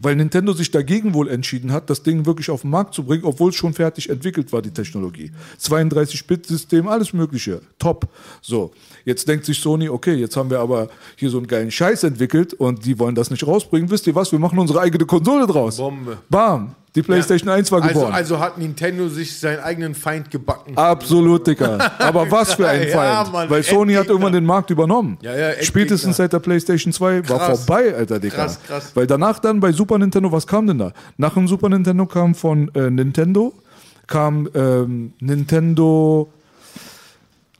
Weil 0.00 0.16
Nintendo 0.16 0.52
sich 0.52 0.70
dagegen 0.70 1.14
wohl 1.14 1.28
entschieden 1.28 1.72
hat, 1.72 1.90
das 1.90 2.02
Ding 2.02 2.24
wirklich 2.26 2.50
auf 2.50 2.62
den 2.62 2.70
Markt 2.70 2.94
zu 2.94 3.04
bringen, 3.04 3.24
obwohl 3.24 3.50
es 3.50 3.56
schon 3.56 3.74
fertig 3.74 4.08
entwickelt 4.08 4.52
war, 4.52 4.62
die 4.62 4.70
Technologie. 4.70 5.32
32-Bit-System, 5.60 6.86
alles 6.88 7.12
Mögliche. 7.12 7.60
Top. 7.78 8.08
So. 8.40 8.72
Jetzt 9.04 9.26
denkt 9.28 9.44
sich 9.46 9.58
Sony, 9.58 9.88
okay, 9.88 10.14
jetzt 10.14 10.36
haben 10.36 10.50
wir 10.50 10.60
aber 10.60 10.88
hier 11.16 11.30
so 11.30 11.38
einen 11.38 11.46
geilen 11.46 11.70
Scheiß 11.70 12.04
entwickelt 12.04 12.54
und 12.54 12.84
die 12.84 12.98
wollen 12.98 13.14
das 13.14 13.30
nicht 13.30 13.46
rausbringen. 13.46 13.90
Wisst 13.90 14.06
ihr 14.06 14.14
was? 14.14 14.30
Wir 14.30 14.38
machen 14.38 14.58
unsere 14.58 14.80
eigene 14.80 15.06
Konsole 15.06 15.46
draus. 15.46 15.78
Bombe. 15.78 16.18
Bam. 16.28 16.74
Die 16.96 17.02
PlayStation 17.02 17.48
1 17.48 17.70
war 17.70 17.82
Also, 17.82 17.94
geboren. 17.94 18.12
also 18.14 18.40
hat 18.40 18.58
Nintendo 18.58 19.08
sich 19.08 19.38
seinen 19.38 19.60
eigenen 19.60 19.94
Feind 19.94 20.30
gebacken. 20.30 20.76
Absolut, 20.76 21.46
Dicker. 21.46 21.78
Aber 22.00 22.28
was 22.30 22.54
für 22.54 22.66
ein 22.68 22.88
Ja, 22.88 23.22
Feind. 23.22 23.32
Mann, 23.32 23.50
Weil 23.50 23.62
Sony 23.62 23.94
hat 23.94 24.08
irgendwann 24.08 24.32
den 24.32 24.44
Markt 24.44 24.70
übernommen. 24.70 25.16
Ja, 25.22 25.36
ja. 25.36 25.62
Spätestens 25.62 26.16
seit 26.16 26.32
der 26.32 26.40
PlayStation 26.40 26.92
2 26.92 27.28
war 27.28 27.38
Krass. 27.38 27.64
vorbei, 27.64 27.94
Alter, 27.94 28.18
Dicker. 28.18 28.36
Krass, 28.36 28.58
krass. 28.66 28.90
Weil 28.94 29.06
danach 29.06 29.38
dann 29.38 29.60
bei 29.60 29.70
Super 29.70 29.98
Nintendo, 29.98 30.32
was 30.32 30.46
kam 30.46 30.66
denn 30.66 30.78
da? 30.78 30.92
Nach 31.16 31.34
dem 31.34 31.46
Super 31.46 31.68
Nintendo 31.68 32.06
kam 32.06 32.34
von 32.34 32.68
äh, 32.74 32.90
Nintendo, 32.90 33.52
kam 34.08 34.48
ähm, 34.54 35.12
Nintendo. 35.20 36.32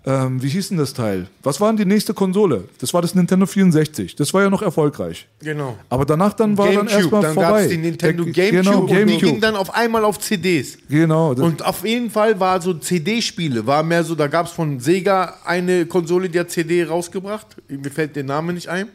Ähm, 0.06 0.42
wie 0.42 0.48
hieß 0.48 0.68
denn 0.70 0.78
das 0.78 0.94
Teil? 0.94 1.26
Was 1.42 1.60
war 1.60 1.68
denn 1.68 1.76
die 1.76 1.84
nächste 1.84 2.14
Konsole? 2.14 2.64
Das 2.80 2.94
war 2.94 3.02
das 3.02 3.14
Nintendo 3.14 3.44
64. 3.44 4.16
Das 4.16 4.32
war 4.32 4.42
ja 4.42 4.48
noch 4.48 4.62
erfolgreich. 4.62 5.26
Genau. 5.40 5.76
Aber 5.90 6.06
danach 6.06 6.32
dann 6.32 6.56
war 6.56 6.66
dann 6.66 6.86
Gamecube, 6.86 6.96
erstmal 7.00 7.22
dann 7.22 7.34
vorbei. 7.34 7.48
gab 7.50 7.58
es 7.60 7.68
die 7.68 7.76
Nintendo 7.76 8.24
Der- 8.24 8.32
Gamecube 8.32 8.62
genau, 8.64 8.80
und 8.80 8.90
die 8.90 8.94
Gamecube. 8.94 9.20
ging 9.26 9.40
dann 9.40 9.56
auf 9.56 9.74
einmal 9.74 10.04
auf 10.04 10.18
CDs. 10.18 10.78
Genau. 10.88 11.32
Und 11.32 11.62
auf 11.64 11.84
jeden 11.84 12.10
Fall 12.10 12.40
war 12.40 12.62
so 12.62 12.72
CD-Spiele, 12.72 13.66
war 13.66 13.82
mehr 13.82 14.02
so, 14.02 14.14
da 14.14 14.26
gab 14.26 14.46
es 14.46 14.52
von 14.52 14.80
Sega 14.80 15.34
eine 15.44 15.84
Konsole, 15.84 16.30
die 16.30 16.40
hat 16.40 16.50
CD 16.50 16.82
rausgebracht. 16.84 17.46
Mir 17.68 17.90
fällt 17.90 18.16
der 18.16 18.24
Name 18.24 18.54
nicht 18.54 18.68
ein. 18.68 18.88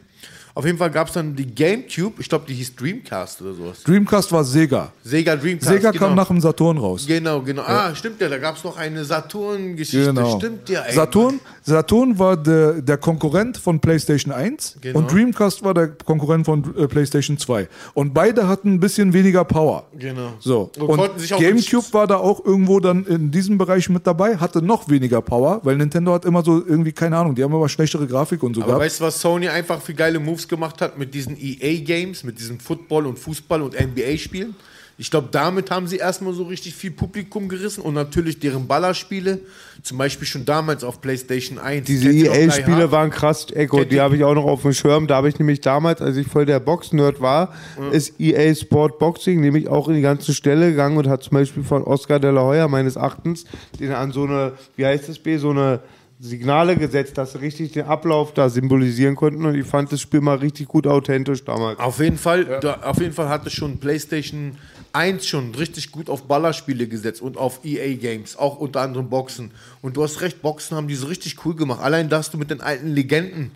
Auf 0.56 0.65
jeden 0.65 0.77
Fall 0.77 0.90
gab 0.90 1.10
es 1.10 1.14
dann 1.14 1.36
die 1.36 1.45
Gamecube, 1.53 2.14
ich 2.22 2.30
glaube, 2.30 2.45
die 2.48 2.53
hieß 2.53 2.77
Dreamcast 2.77 3.41
oder 3.41 3.53
sowas. 3.53 3.84
Dreamcast 3.84 4.32
war 4.32 4.45
Sega. 4.45 4.94
Sega 5.03 5.36
Dreamcast. 5.36 5.69
Sega 5.69 5.91
genau. 5.91 6.06
kam 6.06 6.15
nach 6.15 6.27
dem 6.30 6.40
Saturn 6.40 6.77
raus. 6.77 7.03
Genau, 7.06 7.41
genau. 7.41 7.61
Ja. 7.64 7.88
Ah, 7.90 7.95
stimmt 7.95 8.22
ja, 8.22 8.30
da 8.30 8.38
gab 8.38 8.56
es 8.56 8.64
noch 8.64 8.77
eine 8.77 9.03
Saturn-Geschichte. 9.03 10.14
Genau. 10.14 10.38
Stimmt 10.40 10.69
ja, 10.69 10.84
ey. 10.84 10.94
Saturn, 10.95 11.41
Saturn 11.61 12.18
war 12.18 12.38
der, 12.38 12.82
der 12.82 12.98
Konkurrent 12.98 13.57
von 13.57 13.82
PlayStation 13.82 14.32
1 14.34 14.77
Genau. 14.80 14.99
und 14.99 15.11
Dreamcast 15.11 15.61
war 15.64 15.73
der 15.73 15.90
Konkurrent 15.90 16.45
von 16.45 16.64
äh, 16.77 16.88
PlayStation 16.88 17.38
2. 17.38 17.68
Und 17.94 18.14
beide 18.14 18.48
hatten 18.48 18.76
ein 18.76 18.80
bisschen 18.80 19.11
weniger 19.11 19.44
Power. 19.44 19.88
Genau. 19.98 20.36
So. 20.40 20.72
Und 20.77 20.84
Und, 20.84 20.98
konnten 20.98 21.19
sich 21.19 21.34
auch 21.34 21.40
GameCube 21.40 21.86
war 21.91 22.07
da 22.07 22.15
auch 22.15 22.44
irgendwo 22.45 22.80
dann 22.80 23.06
in 23.06 23.30
diesem 23.30 23.57
Bereich 23.57 23.90
mit 23.90 24.07
dabei, 24.07 24.38
hatte 24.38 24.61
noch 24.61 24.88
weniger 24.90 25.22
Power, 25.22 25.60
weil 25.64 25.76
Nintendo 25.76 26.14
hat 26.14 26.23
immer 26.23 26.44
so 26.45 26.64
irgendwie, 26.65 26.94
keine 26.94 27.18
Ahnung, 27.18 27.36
die 27.36 27.44
haben 27.44 27.53
immer 27.53 27.68
schlechtere 27.68 28.07
Grafik 28.07 28.41
und 28.41 28.53
so 28.56 28.61
Aber 28.61 28.68
gehabt. 28.72 28.86
weißt 28.86 28.99
du, 29.02 29.03
was 29.03 29.19
Sony 29.19 29.49
einfach 29.49 29.82
für 29.82 29.94
geile 29.94 30.19
Moves 30.19 30.44
gemacht 30.47 30.81
hat 30.81 30.97
mit 30.97 31.13
diesen 31.13 31.38
EA-Games, 31.39 32.23
mit 32.23 32.39
diesen 32.39 32.59
Football- 32.59 33.05
und 33.07 33.19
Fußball- 33.19 33.61
und 33.61 33.73
NBA-Spielen? 33.80 34.55
Ich 34.97 35.11
glaube, 35.11 35.27
damit 35.30 35.72
haben 35.72 35.88
sie 35.88 35.97
erstmal 35.97 36.34
so 36.34 36.43
richtig 36.43 36.73
viel 36.73 36.91
Publikum 36.91 37.49
gerissen 37.49 37.81
und 37.81 37.95
natürlich 37.95 38.39
deren 38.39 38.65
Ballerspiele, 38.65 39.39
zum 39.84 39.97
Beispiel 39.97 40.26
schon 40.26 40.45
damals 40.45 40.85
auf 40.85 41.01
PlayStation 41.01 41.59
1. 41.59 41.85
Diese 41.85 42.09
EA-Spiele 42.09 42.77
Hard? 42.84 42.91
waren 42.91 43.09
krass, 43.09 43.47
Echo. 43.53 43.84
Die 43.84 43.99
habe 43.99 44.15
ich 44.15 44.23
auch 44.23 44.35
noch 44.35 44.45
auf 44.45 44.61
dem 44.61 44.72
Schirm. 44.72 45.05
Da 45.07 45.17
habe 45.17 45.27
ich 45.27 45.38
nämlich 45.38 45.59
damals, 45.59 46.01
als 46.01 46.15
ich 46.15 46.27
voll 46.27 46.45
der 46.45 46.61
Box-Nerd 46.61 47.19
war, 47.19 47.53
Ja. 47.77 47.89
ist 47.89 48.17
EA 48.22 48.55
Sport 48.55 48.97
Boxing 48.97 49.41
nämlich 49.41 49.67
auch 49.67 49.89
in 49.89 49.95
die 49.95 50.01
ganze 50.01 50.34
Stelle 50.34 50.69
gegangen 50.69 50.95
und 50.95 51.09
hat 51.09 51.23
zum 51.23 51.34
Beispiel 51.34 51.63
von 51.63 51.84
Oscar 51.84 52.22
de 52.22 52.31
la 52.31 52.43
Hoya 52.43 52.69
meines 52.69 52.95
Erachtens 52.95 53.43
den 53.77 53.91
an 53.91 54.13
so 54.13 54.23
eine, 54.23 54.53
wie 54.77 54.85
heißt 54.85 55.09
das 55.09 55.19
B, 55.19 55.35
so 55.35 55.49
eine 55.49 55.81
Signale 56.19 56.77
gesetzt, 56.77 57.17
dass 57.17 57.33
sie 57.33 57.41
richtig 57.41 57.73
den 57.73 57.85
Ablauf 57.85 58.33
da 58.33 58.49
symbolisieren 58.49 59.15
konnten 59.15 59.45
und 59.45 59.55
ich 59.55 59.65
fand 59.65 59.91
das 59.91 59.99
Spiel 59.99 60.21
mal 60.21 60.37
richtig 60.37 60.67
gut 60.67 60.87
authentisch 60.87 61.43
damals. 61.43 61.77
Auf 61.79 61.99
jeden 61.99 62.17
Fall, 62.17 62.59
da, 62.61 62.79
auf 62.83 63.01
jeden 63.01 63.13
Fall 63.13 63.27
hatte 63.27 63.49
schon 63.49 63.79
PlayStation 63.79 64.57
1 64.93 65.27
schon 65.27 65.53
richtig 65.55 65.91
gut 65.91 66.09
auf 66.09 66.23
Ballerspiele 66.23 66.87
gesetzt 66.87 67.21
und 67.21 67.37
auf 67.37 67.65
EA-Games, 67.65 68.37
auch 68.37 68.57
unter 68.57 68.81
anderem 68.81 69.09
Boxen. 69.09 69.51
Und 69.81 69.97
du 69.97 70.03
hast 70.03 70.21
recht, 70.21 70.41
Boxen 70.41 70.77
haben 70.77 70.87
die 70.87 70.95
so 70.95 71.07
richtig 71.07 71.45
cool 71.45 71.53
gemacht. 71.53 71.81
Allein, 71.81 72.07
dass 72.07 72.31
du 72.31 72.37
mit 72.37 72.49
den 72.49 72.61
alten 72.61 72.87
Legenden 72.87 73.51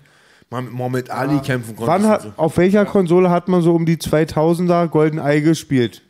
mal 0.49 0.61
mit 0.61 0.73
Muhammad 0.73 1.09
Ali 1.11 1.39
kämpfen 1.39 1.77
konntest. 1.77 1.87
Wann 1.87 2.07
hat, 2.07 2.21
so. 2.23 2.33
auf 2.35 2.57
welcher 2.57 2.85
Konsole 2.85 3.29
hat 3.29 3.47
man 3.47 3.61
so 3.61 3.73
um 3.73 3.85
die 3.85 3.97
2000er 3.97 4.87
Golden 4.87 5.19
Eye 5.19 5.41
gespielt? 5.41 6.01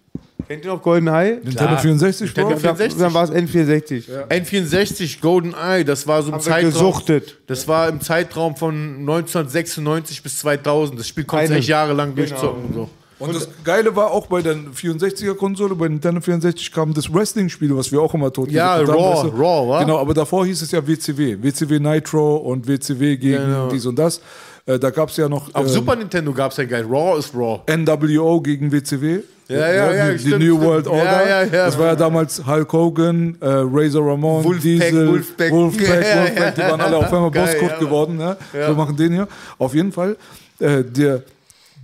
Kennt 0.49 0.65
ihr 0.65 0.71
noch 0.71 0.81
Golden 0.81 1.05
Eye? 1.07 1.39
Nintendo 1.43 1.77
64 1.77 2.25
Nintendo 2.35 2.49
Bro? 2.55 2.57
64. 2.59 2.97
Dann 2.99 3.13
war 3.13 3.23
es 3.23 3.31
N64. 3.31 4.03
N64 4.29 5.21
Golden 5.21 5.53
Eye, 5.53 5.85
das 5.85 6.07
war 6.07 6.23
so 6.23 6.29
im 6.29 6.33
Haben 6.33 6.41
Zeitraum. 6.41 6.71
gesuchtet. 6.71 7.37
Das 7.45 7.67
war 7.67 7.87
im 7.87 8.01
Zeitraum 8.01 8.55
von 8.55 8.73
1996 9.01 10.23
bis 10.23 10.39
2000. 10.39 10.99
Das 10.99 11.07
Spiel 11.07 11.25
Einen. 11.27 11.53
echt 11.53 11.67
jahrelang 11.67 12.15
Genau. 12.15 12.27
durchzocken. 12.27 12.63
Und 12.65 12.73
so. 12.73 12.89
Und 13.19 13.35
das 13.35 13.47
Geile 13.65 13.95
war 13.95 14.09
auch 14.11 14.27
bei 14.27 14.41
der 14.41 14.55
64er-Konsole, 14.73 15.75
bei 15.75 15.87
Nintendo 15.89 16.19
64 16.21 16.71
kam 16.71 16.93
das 16.93 17.13
Wrestling-Spiel, 17.13 17.75
was 17.75 17.91
wir 17.91 18.01
auch 18.01 18.13
immer 18.15 18.31
tot 18.33 18.49
Ja, 18.49 18.77
Raw, 18.77 18.87
weißt 18.87 19.23
du? 19.25 19.27
Raw, 19.37 19.69
wa? 19.69 19.79
Genau, 19.81 19.99
aber 19.99 20.13
davor 20.15 20.45
hieß 20.47 20.61
es 20.63 20.71
ja 20.71 20.85
WCW. 20.87 21.37
WCW 21.43 21.79
Nitro 21.79 22.37
und 22.37 22.65
WCW 22.65 23.17
gegen 23.17 23.37
Genau. 23.37 23.67
dies 23.69 23.85
und 23.85 23.99
das. 23.99 24.21
Äh, 24.69 24.77
da 24.77 24.91
gab 24.91 25.09
es 25.09 25.17
ja 25.17 25.27
noch 25.27 25.53
Auf 25.55 25.63
ähm, 25.65 25.67
Super 25.69 25.95
Nintendo 25.95 26.31
gab 26.31 26.51
es 26.51 26.57
ja 26.57 26.65
geil. 26.65 26.85
Raw 26.87 27.17
ist 27.17 27.33
Raw. 27.33 27.61
NWO 27.67 28.39
gegen 28.41 28.71
WCW. 28.71 29.21
Ja, 29.47 29.57
ja, 29.57 29.91
ja, 29.93 30.05
die, 30.11 30.17
die 30.17 30.19
stimmt, 30.27 30.43
New 30.45 30.57
stimmt. 30.57 30.61
World 30.63 30.85
Ja, 30.85 30.91
Order. 30.91 31.27
ja, 31.29 31.43
ja. 31.43 31.65
Das 31.65 31.79
war 31.79 31.87
ja 31.87 31.95
damals 31.95 32.45
Hulk 32.45 32.71
Hogan, 32.71 33.35
äh, 33.41 33.47
Razor 33.47 34.11
Ramon, 34.11 34.43
Wolfpack, 34.43 34.61
Diesel, 34.61 35.07
Wolfpack. 35.07 35.51
Wolfpack, 35.51 36.05
Ja, 36.05 36.21
Wolfpack, 36.21 36.55
die 36.55 36.61
ja. 36.61 36.69
waren 36.69 36.81
alle 36.81 36.97
auf 36.97 37.11
einmal 37.11 37.31
Geil, 37.31 37.45
Bosscode 37.47 37.71
ja. 37.71 37.79
geworden. 37.79 38.17
Ne? 38.17 38.37
Ja. 38.53 38.67
Wir 38.67 38.75
machen 38.75 38.95
den 38.95 39.13
hier. 39.13 39.27
Auf 39.57 39.73
jeden 39.73 39.91
Fall. 39.91 40.17
Äh, 40.59 40.83
der, 40.83 41.23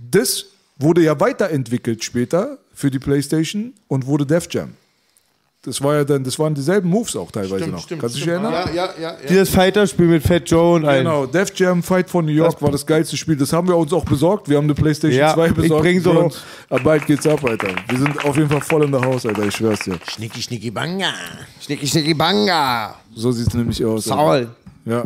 das 0.08 0.44
wurde 0.78 1.00
ja 1.00 1.18
weiterentwickelt 1.18 2.04
später 2.04 2.58
für 2.72 2.92
die 2.92 3.00
PlayStation 3.00 3.72
und 3.88 4.06
wurde 4.06 4.26
Def 4.26 4.46
Jam. 4.48 4.74
Das 5.66 5.82
war 5.82 5.96
ja 5.96 6.04
dann, 6.04 6.22
das 6.22 6.38
waren 6.38 6.54
dieselben 6.54 6.88
Moves 6.88 7.16
auch 7.16 7.28
teilweise 7.30 7.56
Stimmt, 7.56 7.72
noch. 7.72 7.82
stimmt, 7.82 8.00
Kannst 8.00 8.14
du 8.16 8.20
dich 8.20 8.28
erinnern? 8.28 8.52
Ja, 8.52 8.70
ja, 8.72 8.88
ja. 9.00 9.10
ja. 9.10 9.16
Dieses 9.28 9.50
Fighter-Spiel 9.50 10.06
mit 10.06 10.22
Fat 10.22 10.48
Joe 10.48 10.76
und 10.76 10.84
allen. 10.84 11.04
Genau, 11.04 11.26
Def 11.26 11.50
Jam 11.56 11.82
Fight 11.82 12.08
for 12.08 12.22
New 12.22 12.30
York 12.30 12.62
war 12.62 12.70
das 12.70 12.86
geilste 12.86 13.16
Spiel. 13.16 13.36
Das 13.36 13.52
haben 13.52 13.66
wir 13.66 13.76
uns 13.76 13.92
auch 13.92 14.04
besorgt. 14.04 14.48
Wir 14.48 14.58
haben 14.58 14.64
eine 14.64 14.74
PlayStation 14.74 15.18
Ja, 15.18 15.34
2 15.34 15.46
ich 15.48 15.54
besorgt. 15.54 15.82
bring's 15.82 16.04
Bro. 16.04 16.18
uns. 16.26 16.40
Aber 16.70 16.80
bald 16.80 17.04
geht's 17.06 17.26
ab, 17.26 17.44
Alter. 17.44 17.68
Wir 17.88 17.98
sind 17.98 18.24
auf 18.24 18.36
jeden 18.36 18.48
Fall 18.48 18.60
voll 18.60 18.84
in 18.84 18.92
der 18.92 19.00
Haus, 19.00 19.26
Alter. 19.26 19.42
Ich 19.44 19.56
schwör's 19.56 19.80
dir. 19.80 19.98
Schnicki, 20.08 20.40
schnicki, 20.40 20.70
banga. 20.70 21.12
Schnicki, 21.60 21.86
schnicki, 21.86 22.14
banga. 22.14 22.94
So 23.14 23.32
sieht's 23.32 23.52
nämlich 23.54 23.84
aus. 23.84 24.04
Saul. 24.04 24.48
Ja. 24.84 25.04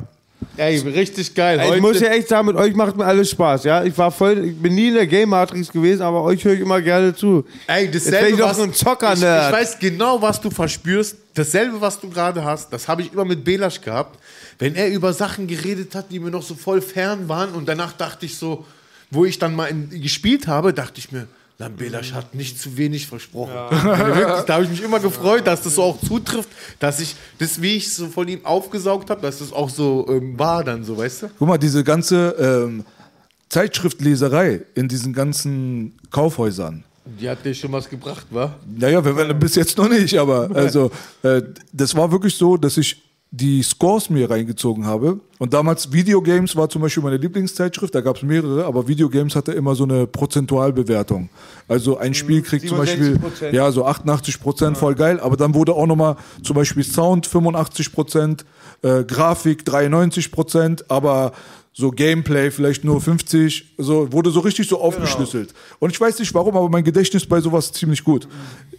Ey, 0.57 0.79
richtig 0.79 1.35
geil. 1.35 1.59
Ey, 1.59 1.77
ich 1.77 1.81
muss 1.81 2.01
ja 2.01 2.09
echt 2.09 2.29
sagen, 2.29 2.47
mit 2.47 2.57
euch 2.57 2.75
macht 2.75 2.97
mir 2.97 3.05
alles 3.05 3.31
Spaß, 3.31 3.65
ja. 3.65 3.85
Ich 3.85 3.97
war 3.97 4.11
voll, 4.11 4.45
ich 4.45 4.57
bin 4.57 4.75
nie 4.75 4.89
in 4.89 4.95
der 4.95 5.07
Game 5.07 5.31
Matrix 5.31 5.71
gewesen, 5.71 6.03
aber 6.03 6.23
euch 6.23 6.45
höre 6.45 6.55
ich 6.55 6.61
immer 6.61 6.81
gerne 6.81 7.15
zu. 7.15 7.45
Ey, 7.67 7.87
Jetzt 7.87 8.07
dasselbe, 8.07 8.37
doch 8.37 8.51
was, 8.51 8.57
so 8.57 8.63
ein 8.65 8.75
Zocker, 8.75 9.13
ich, 9.13 9.19
ich 9.19 9.25
weiß 9.25 9.79
genau, 9.79 10.21
was 10.21 10.41
du 10.41 10.51
verspürst. 10.51 11.17
Dasselbe, 11.35 11.81
was 11.81 12.01
du 12.01 12.11
gerade 12.11 12.45
hast, 12.45 12.73
das 12.73 12.89
habe 12.89 13.03
ich 13.03 13.13
immer 13.13 13.25
mit 13.25 13.45
Belasch 13.45 13.81
gehabt. 13.81 14.19
Wenn 14.59 14.75
er 14.75 14.89
über 14.89 15.13
Sachen 15.13 15.47
geredet 15.47 15.95
hat, 15.95 16.11
die 16.11 16.19
mir 16.19 16.31
noch 16.31 16.43
so 16.43 16.55
voll 16.55 16.83
fern 16.83 17.29
waren 17.29 17.53
und 17.53 17.69
danach 17.69 17.93
dachte 17.93 18.27
ich 18.27 18.37
so, 18.37 18.67
wo 19.11 19.25
ich 19.25 19.39
dann 19.39 19.55
mal 19.55 19.67
in, 19.67 19.89
gespielt 20.03 20.47
habe, 20.47 20.73
dachte 20.73 20.99
ich 20.99 21.13
mir, 21.13 21.27
Lan 21.61 21.77
Belasch 21.77 22.15
hat 22.15 22.35
nicht 22.35 22.59
zu 22.59 22.79
wenig 22.79 23.07
versprochen. 23.07 23.53
Also 23.71 23.87
wirklich, 23.87 24.45
da 24.47 24.55
habe 24.55 24.65
ich 24.65 24.71
mich 24.71 24.83
immer 24.83 24.99
gefreut, 24.99 25.47
dass 25.47 25.61
das 25.61 25.75
so 25.75 25.83
auch 25.83 26.01
zutrifft, 26.01 26.49
dass 26.79 27.01
ich 27.01 27.15
das, 27.39 27.61
wie 27.61 27.77
ich 27.77 27.93
so 27.95 28.09
von 28.09 28.27
ihm 28.29 28.47
aufgesaugt 28.47 29.11
habe, 29.11 29.21
dass 29.21 29.41
das 29.41 29.53
auch 29.53 29.69
so 29.69 30.07
ähm, 30.09 30.39
war 30.39 30.65
dann 30.65 30.85
so, 30.85 30.97
weißt 30.97 31.23
du? 31.23 31.31
Guck 31.39 31.49
mal, 31.49 31.59
diese 31.59 31.85
ganze 31.85 32.35
ähm, 32.39 32.85
Zeitschriftleserei 33.51 34.63
in 34.75 34.89
diesen 34.89 35.13
ganzen 35.13 35.99
Kaufhäusern. 36.11 36.83
Die 37.05 37.29
hat 37.29 37.45
dir 37.45 37.53
schon 37.53 37.73
was 37.73 37.91
gebracht, 37.91 38.27
wa? 38.31 38.55
Naja, 38.67 39.05
wir 39.05 39.15
werden 39.15 39.39
bis 39.39 39.55
jetzt 39.55 39.77
noch 39.77 39.89
nicht, 39.91 40.17
aber 40.19 40.51
also 40.55 40.91
äh, 41.23 41.43
das 41.73 41.95
war 41.95 42.11
wirklich 42.11 42.37
so, 42.37 42.57
dass 42.57 42.79
ich 42.79 43.03
die 43.33 43.63
Scores 43.63 44.11
mir 44.11 44.29
reingezogen 44.29 44.87
habe. 44.87 45.21
Und 45.39 45.55
damals 45.55 45.93
Videogames 45.93 46.57
war 46.57 46.69
zum 46.69 46.83
Beispiel 46.83 47.03
meine 47.03 47.17
Lieblingszeitschrift, 47.17 47.95
da 47.95 48.01
gab 48.01 48.17
es 48.17 48.23
mehrere, 48.23 48.65
aber 48.65 48.89
Videogames 48.89 49.37
hatte 49.37 49.53
immer 49.53 49.75
so 49.77 49.85
eine 49.85 50.07
Prozentualbewertung. 50.07 51.31
Also 51.69 51.97
ein 51.97 52.13
Spiel 52.13 52.43
kriegt 52.43 52.69
zum 52.69 52.79
Beispiel 52.79 53.19
67%. 53.41 53.53
ja 53.53 53.71
so 53.71 53.85
88 53.85 54.41
Prozent, 54.41 54.77
voll 54.77 54.97
geil, 54.97 55.21
aber 55.21 55.37
dann 55.37 55.55
wurde 55.55 55.75
auch 55.75 55.87
nochmal 55.87 56.17
zum 56.43 56.57
Beispiel 56.57 56.83
Sound 56.83 57.27
85 57.27 57.93
Prozent, 57.93 58.45
äh, 58.83 59.05
Grafik 59.05 59.65
93 59.65 60.33
Prozent, 60.33 60.91
aber 60.91 61.33
so 61.73 61.93
Gameplay 61.93 62.51
vielleicht 62.51 62.85
nur 62.85 63.01
50, 63.01 63.77
so 63.79 64.13
wurde 64.13 64.31
so 64.31 64.41
richtig 64.41 64.69
so 64.69 64.81
aufgeschlüsselt. 64.81 65.55
Und 65.79 65.91
ich 65.91 66.01
weiß 66.01 66.19
nicht 66.19 66.35
warum, 66.35 66.57
aber 66.57 66.69
mein 66.69 66.83
Gedächtnis 66.85 67.25
bei 67.25 67.41
sowas 67.41 67.71
ziemlich 67.73 68.03
gut. 68.03 68.27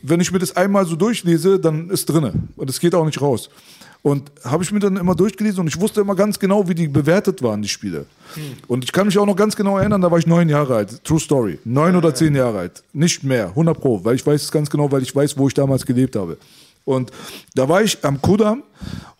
Wenn 0.03 0.19
ich 0.19 0.31
mir 0.31 0.39
das 0.39 0.57
einmal 0.57 0.85
so 0.85 0.97
durchlese, 0.97 1.57
dann 1.57 1.89
ist 1.89 2.07
drinne 2.07 2.33
und 2.57 2.69
es 2.69 2.81
geht 2.81 2.93
auch 2.93 3.05
nicht 3.05 3.21
raus. 3.21 3.49
Und 4.03 4.31
habe 4.43 4.63
ich 4.63 4.71
mir 4.71 4.79
dann 4.79 4.97
immer 4.97 5.13
durchgelesen 5.13 5.59
und 5.59 5.67
ich 5.67 5.79
wusste 5.79 6.01
immer 6.01 6.15
ganz 6.15 6.39
genau, 6.39 6.67
wie 6.67 6.73
die 6.73 6.87
bewertet 6.87 7.43
waren, 7.43 7.61
die 7.61 7.67
Spiele. 7.67 8.07
Und 8.67 8.83
ich 8.83 8.91
kann 8.91 9.05
mich 9.05 9.17
auch 9.19 9.27
noch 9.27 9.35
ganz 9.35 9.55
genau 9.55 9.77
erinnern, 9.77 10.01
da 10.01 10.09
war 10.09 10.17
ich 10.17 10.25
neun 10.25 10.49
Jahre 10.49 10.75
alt. 10.75 11.03
True 11.03 11.19
Story. 11.19 11.59
Neun 11.65 11.95
oder 11.95 12.15
zehn 12.15 12.33
Jahre 12.33 12.59
alt. 12.59 12.83
Nicht 12.93 13.23
mehr. 13.23 13.49
100 13.49 13.79
Pro. 13.79 14.03
Weil 14.03 14.15
ich 14.15 14.25
weiß 14.25 14.41
es 14.41 14.51
ganz 14.51 14.69
genau, 14.69 14.91
weil 14.91 15.03
ich 15.03 15.15
weiß, 15.15 15.37
wo 15.37 15.47
ich 15.47 15.53
damals 15.53 15.85
gelebt 15.85 16.15
habe. 16.15 16.37
Und 16.83 17.11
da 17.53 17.69
war 17.69 17.83
ich 17.83 18.03
am 18.03 18.21
Kudamm 18.21 18.63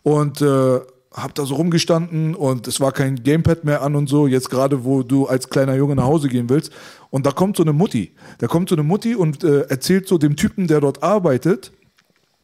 und 0.02 0.42
äh, 0.42 0.80
hab 1.14 1.34
da 1.34 1.44
so 1.44 1.54
rumgestanden 1.56 2.34
und 2.34 2.66
es 2.66 2.80
war 2.80 2.92
kein 2.92 3.22
Gamepad 3.22 3.64
mehr 3.64 3.82
an 3.82 3.94
und 3.94 4.08
so. 4.08 4.26
Jetzt 4.26 4.50
gerade, 4.50 4.84
wo 4.84 5.02
du 5.02 5.26
als 5.26 5.48
kleiner 5.48 5.74
Junge 5.74 5.94
nach 5.94 6.04
Hause 6.04 6.28
gehen 6.28 6.48
willst. 6.48 6.72
Und 7.10 7.26
da 7.26 7.30
kommt 7.30 7.56
so 7.56 7.62
eine 7.62 7.72
Mutti. 7.72 8.12
Da 8.38 8.46
kommt 8.46 8.68
so 8.68 8.74
eine 8.74 8.82
Mutti 8.82 9.14
und 9.14 9.44
äh, 9.44 9.62
erzählt 9.62 10.08
so 10.08 10.18
dem 10.18 10.36
Typen, 10.36 10.66
der 10.66 10.80
dort 10.80 11.02
arbeitet, 11.02 11.72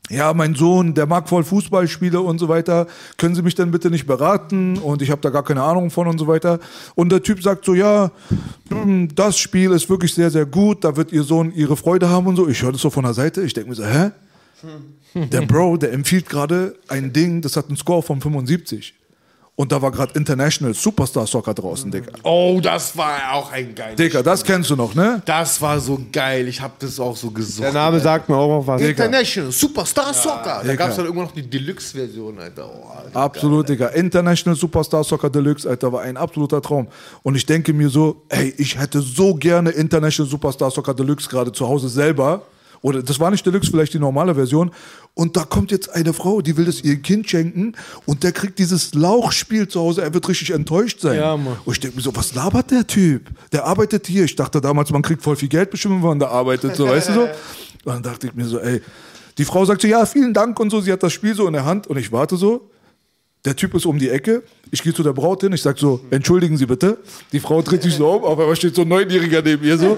ja, 0.09 0.33
mein 0.33 0.55
Sohn, 0.55 0.95
der 0.95 1.07
mag 1.07 1.29
voll 1.29 1.45
Fußballspiele 1.45 2.21
und 2.21 2.39
so 2.39 2.49
weiter. 2.49 2.87
Können 3.17 3.35
Sie 3.35 3.43
mich 3.43 3.55
denn 3.55 3.71
bitte 3.71 3.91
nicht 3.91 4.07
beraten? 4.07 4.79
Und 4.79 5.03
ich 5.03 5.11
habe 5.11 5.21
da 5.21 5.31
gar 5.31 5.45
keine 5.45 5.63
Ahnung 5.63 5.91
von 5.91 6.07
und 6.07 6.19
so 6.19 6.27
weiter. 6.27 6.61
Und 6.95 7.11
der 7.11 7.23
Typ 7.23 7.43
sagt 7.43 7.65
so, 7.65 7.75
ja, 7.75 8.11
hm, 8.69 9.15
das 9.15 9.39
Spiel 9.39 9.71
ist 9.73 9.91
wirklich 9.91 10.15
sehr, 10.15 10.31
sehr 10.31 10.47
gut. 10.47 10.85
Da 10.85 10.97
wird 10.97 11.13
Ihr 11.13 11.23
Sohn 11.23 11.53
Ihre 11.53 11.77
Freude 11.77 12.09
haben 12.09 12.27
und 12.27 12.37
so. 12.37 12.49
Ich 12.49 12.63
höre 12.63 12.73
das 12.73 12.81
so 12.81 12.91
von 12.91 13.05
der 13.05 13.15
Seite. 13.15 13.43
Ich 13.43 13.53
denke 13.53 13.71
mir 13.71 13.77
so, 13.77 13.85
hä? 13.85 14.11
Der 15.15 15.43
Bro, 15.43 15.79
der 15.79 15.93
empfiehlt 15.93 16.29
gerade 16.29 16.75
ein 16.89 17.13
Ding, 17.13 17.41
das 17.41 17.57
hat 17.57 17.69
einen 17.69 17.77
Score 17.77 18.03
von 18.03 18.21
75. 18.21 18.95
Und 19.59 19.73
da 19.73 19.83
war 19.83 19.91
gerade 19.91 20.13
International 20.15 20.73
Superstar 20.73 21.27
Soccer 21.27 21.53
draußen, 21.53 21.91
Digga. 21.91 22.13
Oh, 22.23 22.61
das 22.63 22.97
war 22.97 23.33
auch 23.33 23.51
ein 23.51 23.75
geiles 23.75 23.97
Digga, 23.97 24.23
das 24.23 24.45
kennst 24.45 24.71
du 24.71 24.77
noch, 24.77 24.95
ne? 24.95 25.21
Das 25.25 25.61
war 25.61 25.81
so 25.81 25.99
geil. 26.13 26.47
Ich 26.47 26.61
habe 26.61 26.75
das 26.79 27.01
auch 27.01 27.17
so 27.17 27.29
gesucht. 27.33 27.65
Der 27.65 27.73
Name 27.73 27.99
sagt 27.99 28.29
mir 28.29 28.37
auch 28.37 28.61
noch 28.61 28.67
was. 28.69 28.81
International 28.81 29.51
Superstar 29.51 30.15
Soccer. 30.15 30.45
Da 30.45 30.63
Digga. 30.63 30.75
gab 30.77 30.91
es 30.91 30.97
dann 30.97 31.07
irgendwann 31.07 31.27
noch 31.27 31.35
die 31.35 31.43
Deluxe-Version, 31.43 32.39
Alter. 32.39 32.71
Oh, 32.73 32.89
Alter. 32.89 33.17
Absolut, 33.19 33.69
Digga. 33.69 33.89
International 33.89 34.57
Superstar 34.57 35.03
Soccer 35.03 35.29
Deluxe, 35.29 35.69
Alter, 35.69 35.93
war 35.93 36.03
ein 36.03 36.17
absoluter 36.17 36.63
Traum. 36.63 36.87
Und 37.25 37.35
ich 37.35 37.45
denke 37.45 37.73
mir 37.73 37.89
so, 37.89 38.23
ey, 38.29 38.55
ich 38.59 38.79
hätte 38.79 39.01
so 39.01 39.35
gerne 39.35 39.71
International 39.71 40.31
Superstar 40.31 40.71
Soccer 40.71 40.95
Deluxe 40.95 41.29
gerade 41.29 41.51
zu 41.51 41.67
Hause 41.67 41.89
selber. 41.89 42.43
Oder 42.81 43.03
das 43.03 43.19
war 43.19 43.31
nicht 43.31 43.45
Deluxe, 43.45 43.71
vielleicht 43.71 43.95
die 43.95 43.99
normale 43.99 44.35
Version. 44.35 44.71
Und 45.15 45.37
da 45.37 45.45
kommt 45.45 45.71
jetzt 45.71 45.91
eine 45.91 46.13
Frau, 46.13 46.41
die 46.41 46.57
will 46.57 46.65
das 46.65 46.83
ihr 46.83 46.97
Kind 47.03 47.29
schenken 47.29 47.75
und 48.07 48.23
der 48.23 48.33
kriegt 48.33 48.59
dieses 48.59 48.95
Lauchspiel 48.95 49.67
zu 49.67 49.81
Hause. 49.81 50.03
Er 50.03 50.15
wird 50.15 50.29
richtig 50.29 50.51
enttäuscht 50.51 51.01
sein. 51.01 51.19
Ja, 51.19 51.37
Mann. 51.37 51.57
Und 51.65 51.73
ich 51.73 51.81
denke 51.81 51.97
mir 51.97 52.03
so, 52.03 52.15
was 52.15 52.35
labert 52.35 52.71
der 52.71 52.87
Typ? 52.87 53.29
Der 53.53 53.65
arbeitet 53.65 54.07
hier. 54.07 54.25
Ich 54.25 54.37
dachte 54.37 54.61
damals, 54.61 54.91
man 54.91 55.03
kriegt 55.03 55.23
voll 55.23 55.37
viel 55.37 55.49
Geld 55.49 55.71
bestimmt, 55.71 56.03
wenn 56.03 56.09
man 56.09 56.19
da 56.19 56.29
arbeitet, 56.29 56.77
so, 56.77 56.87
weißt 56.87 57.09
du 57.11 57.15
so? 57.15 57.21
Und 57.85 57.95
dann 57.95 58.03
dachte 58.03 58.27
ich 58.27 58.35
mir 58.35 58.45
so, 58.45 58.59
ey, 58.59 58.81
die 59.39 59.45
Frau 59.45 59.65
sagt 59.65 59.83
so, 59.83 59.89
ja, 59.89 60.05
vielen 60.05 60.35
Dank 60.35 60.59
und 60.59 60.71
so. 60.71 60.81
Sie 60.81 60.93
hat 60.93 61.03
das 61.03 61.13
Spiel 61.13 61.35
so 61.35 61.47
in 61.47 61.53
der 61.53 61.65
Hand 61.65 61.87
und 61.87 61.97
ich 61.97 62.11
warte 62.11 62.37
so. 62.37 62.69
Der 63.45 63.55
Typ 63.55 63.75
ist 63.75 63.87
um 63.87 63.99
die 63.99 64.11
Ecke. 64.11 64.43
Ich 64.71 64.83
gehe 64.83 64.93
zu 64.93 65.03
der 65.03 65.13
Braut 65.13 65.41
hin. 65.41 65.53
Ich 65.53 65.63
sag 65.63 65.79
so, 65.79 66.01
entschuldigen 66.11 66.57
Sie 66.57 66.67
bitte. 66.67 66.99
Die 67.33 67.41
Frau 67.41 67.63
dreht 67.63 67.83
sich 67.83 67.95
so 67.95 68.11
um. 68.11 68.25
Auf 68.25 68.39
einmal 68.39 68.57
steht 68.57 68.75
so 68.75 68.83
ein 68.83 68.89
Neunjähriger 68.89 69.41
neben 69.43 69.65
ihr 69.65 69.79
so. 69.79 69.97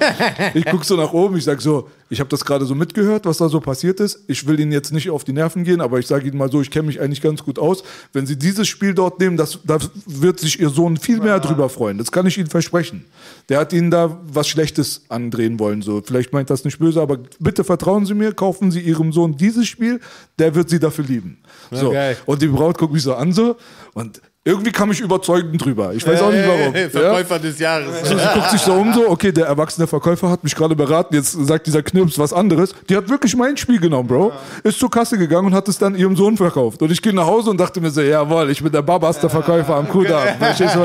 Ich 0.54 0.64
guck 0.64 0.84
so 0.84 0.96
nach 0.96 1.12
oben. 1.12 1.36
Ich 1.36 1.44
sag 1.44 1.60
so, 1.60 1.88
ich 2.08 2.20
habe 2.20 2.28
das 2.28 2.44
gerade 2.44 2.64
so 2.64 2.74
mitgehört, 2.74 3.24
was 3.24 3.38
da 3.38 3.48
so 3.48 3.60
passiert 3.60 4.00
ist. 4.00 4.20
Ich 4.26 4.46
will 4.46 4.60
Ihnen 4.60 4.72
jetzt 4.72 4.92
nicht 4.92 5.10
auf 5.10 5.24
die 5.24 5.32
Nerven 5.32 5.64
gehen, 5.64 5.80
aber 5.80 5.98
ich 5.98 6.06
sage 6.06 6.28
Ihnen 6.28 6.38
mal 6.38 6.50
so, 6.50 6.60
ich 6.60 6.70
kenne 6.70 6.86
mich 6.86 7.00
eigentlich 7.00 7.22
ganz 7.22 7.42
gut 7.42 7.58
aus. 7.58 7.82
Wenn 8.12 8.26
Sie 8.26 8.36
dieses 8.36 8.68
Spiel 8.68 8.94
dort 8.94 9.20
nehmen, 9.20 9.36
das, 9.36 9.58
da 9.64 9.78
wird 10.06 10.40
sich 10.40 10.60
Ihr 10.60 10.70
Sohn 10.70 10.96
viel 10.96 11.20
mehr 11.20 11.40
drüber 11.40 11.68
freuen. 11.68 11.98
Das 11.98 12.12
kann 12.12 12.26
ich 12.26 12.36
Ihnen 12.38 12.48
versprechen. 12.48 13.04
Der 13.48 13.58
hat 13.60 13.72
Ihnen 13.72 13.90
da 13.90 14.20
was 14.24 14.48
Schlechtes 14.48 15.02
andrehen 15.08 15.58
wollen. 15.58 15.82
So. 15.82 16.02
Vielleicht 16.04 16.32
meint 16.32 16.50
das 16.50 16.64
nicht 16.64 16.78
böse, 16.78 17.00
aber 17.00 17.18
bitte 17.38 17.64
vertrauen 17.64 18.06
Sie 18.06 18.14
mir, 18.14 18.32
kaufen 18.32 18.70
Sie 18.70 18.80
Ihrem 18.80 19.12
Sohn 19.12 19.36
dieses 19.36 19.66
Spiel, 19.66 20.00
der 20.38 20.54
wird 20.54 20.68
Sie 20.68 20.78
dafür 20.78 21.04
lieben. 21.04 21.38
So. 21.70 21.92
geil. 21.92 22.16
Und 22.26 22.42
die 22.42 22.48
Braut 22.48 22.76
guckt 22.78 22.92
mich 22.92 23.02
so 23.02 23.14
an 23.14 23.29
so 23.32 23.56
und 23.94 24.20
irgendwie 24.42 24.72
kam 24.72 24.90
ich 24.90 25.00
überzeugend 25.00 25.62
drüber. 25.62 25.92
Ich 25.92 26.06
weiß 26.06 26.22
auch 26.22 26.32
nicht 26.32 26.46
warum. 26.48 26.72
Hey, 26.72 26.84
Ja? 26.84 26.88
Verkäufer 26.88 27.38
des 27.38 27.58
Jahres. 27.58 28.08
So, 28.08 28.16
sie 28.16 28.24
guckt 28.32 28.50
sich 28.50 28.60
so 28.62 28.72
um 28.72 28.92
so, 28.94 29.10
okay, 29.10 29.32
der 29.32 29.46
erwachsene 29.46 29.86
Verkäufer 29.86 30.30
hat 30.30 30.42
mich 30.42 30.54
gerade 30.56 30.74
beraten, 30.74 31.14
jetzt 31.14 31.32
sagt 31.46 31.66
dieser 31.66 31.82
Knirps 31.82 32.18
was 32.18 32.32
anderes. 32.32 32.74
Die 32.88 32.96
hat 32.96 33.06
wirklich 33.10 33.36
mein 33.36 33.58
Spiel 33.58 33.78
genommen, 33.78 34.08
Bro. 34.08 34.32
Ist 34.62 34.78
zur 34.78 34.90
Kasse 34.90 35.18
gegangen 35.18 35.48
und 35.48 35.54
hat 35.54 35.68
es 35.68 35.76
dann 35.76 35.94
ihrem 35.94 36.16
Sohn 36.16 36.38
verkauft. 36.38 36.80
Und 36.80 36.90
ich 36.90 37.02
gehe 37.02 37.12
nach 37.12 37.26
Hause 37.26 37.50
und 37.50 37.60
dachte 37.60 37.82
mir 37.82 37.90
so, 37.90 38.00
jawohl, 38.00 38.50
ich 38.50 38.62
bin 38.62 38.72
der 38.72 38.80
Babaster 38.80 39.28
Verkäufer 39.28 39.74
am 39.76 39.86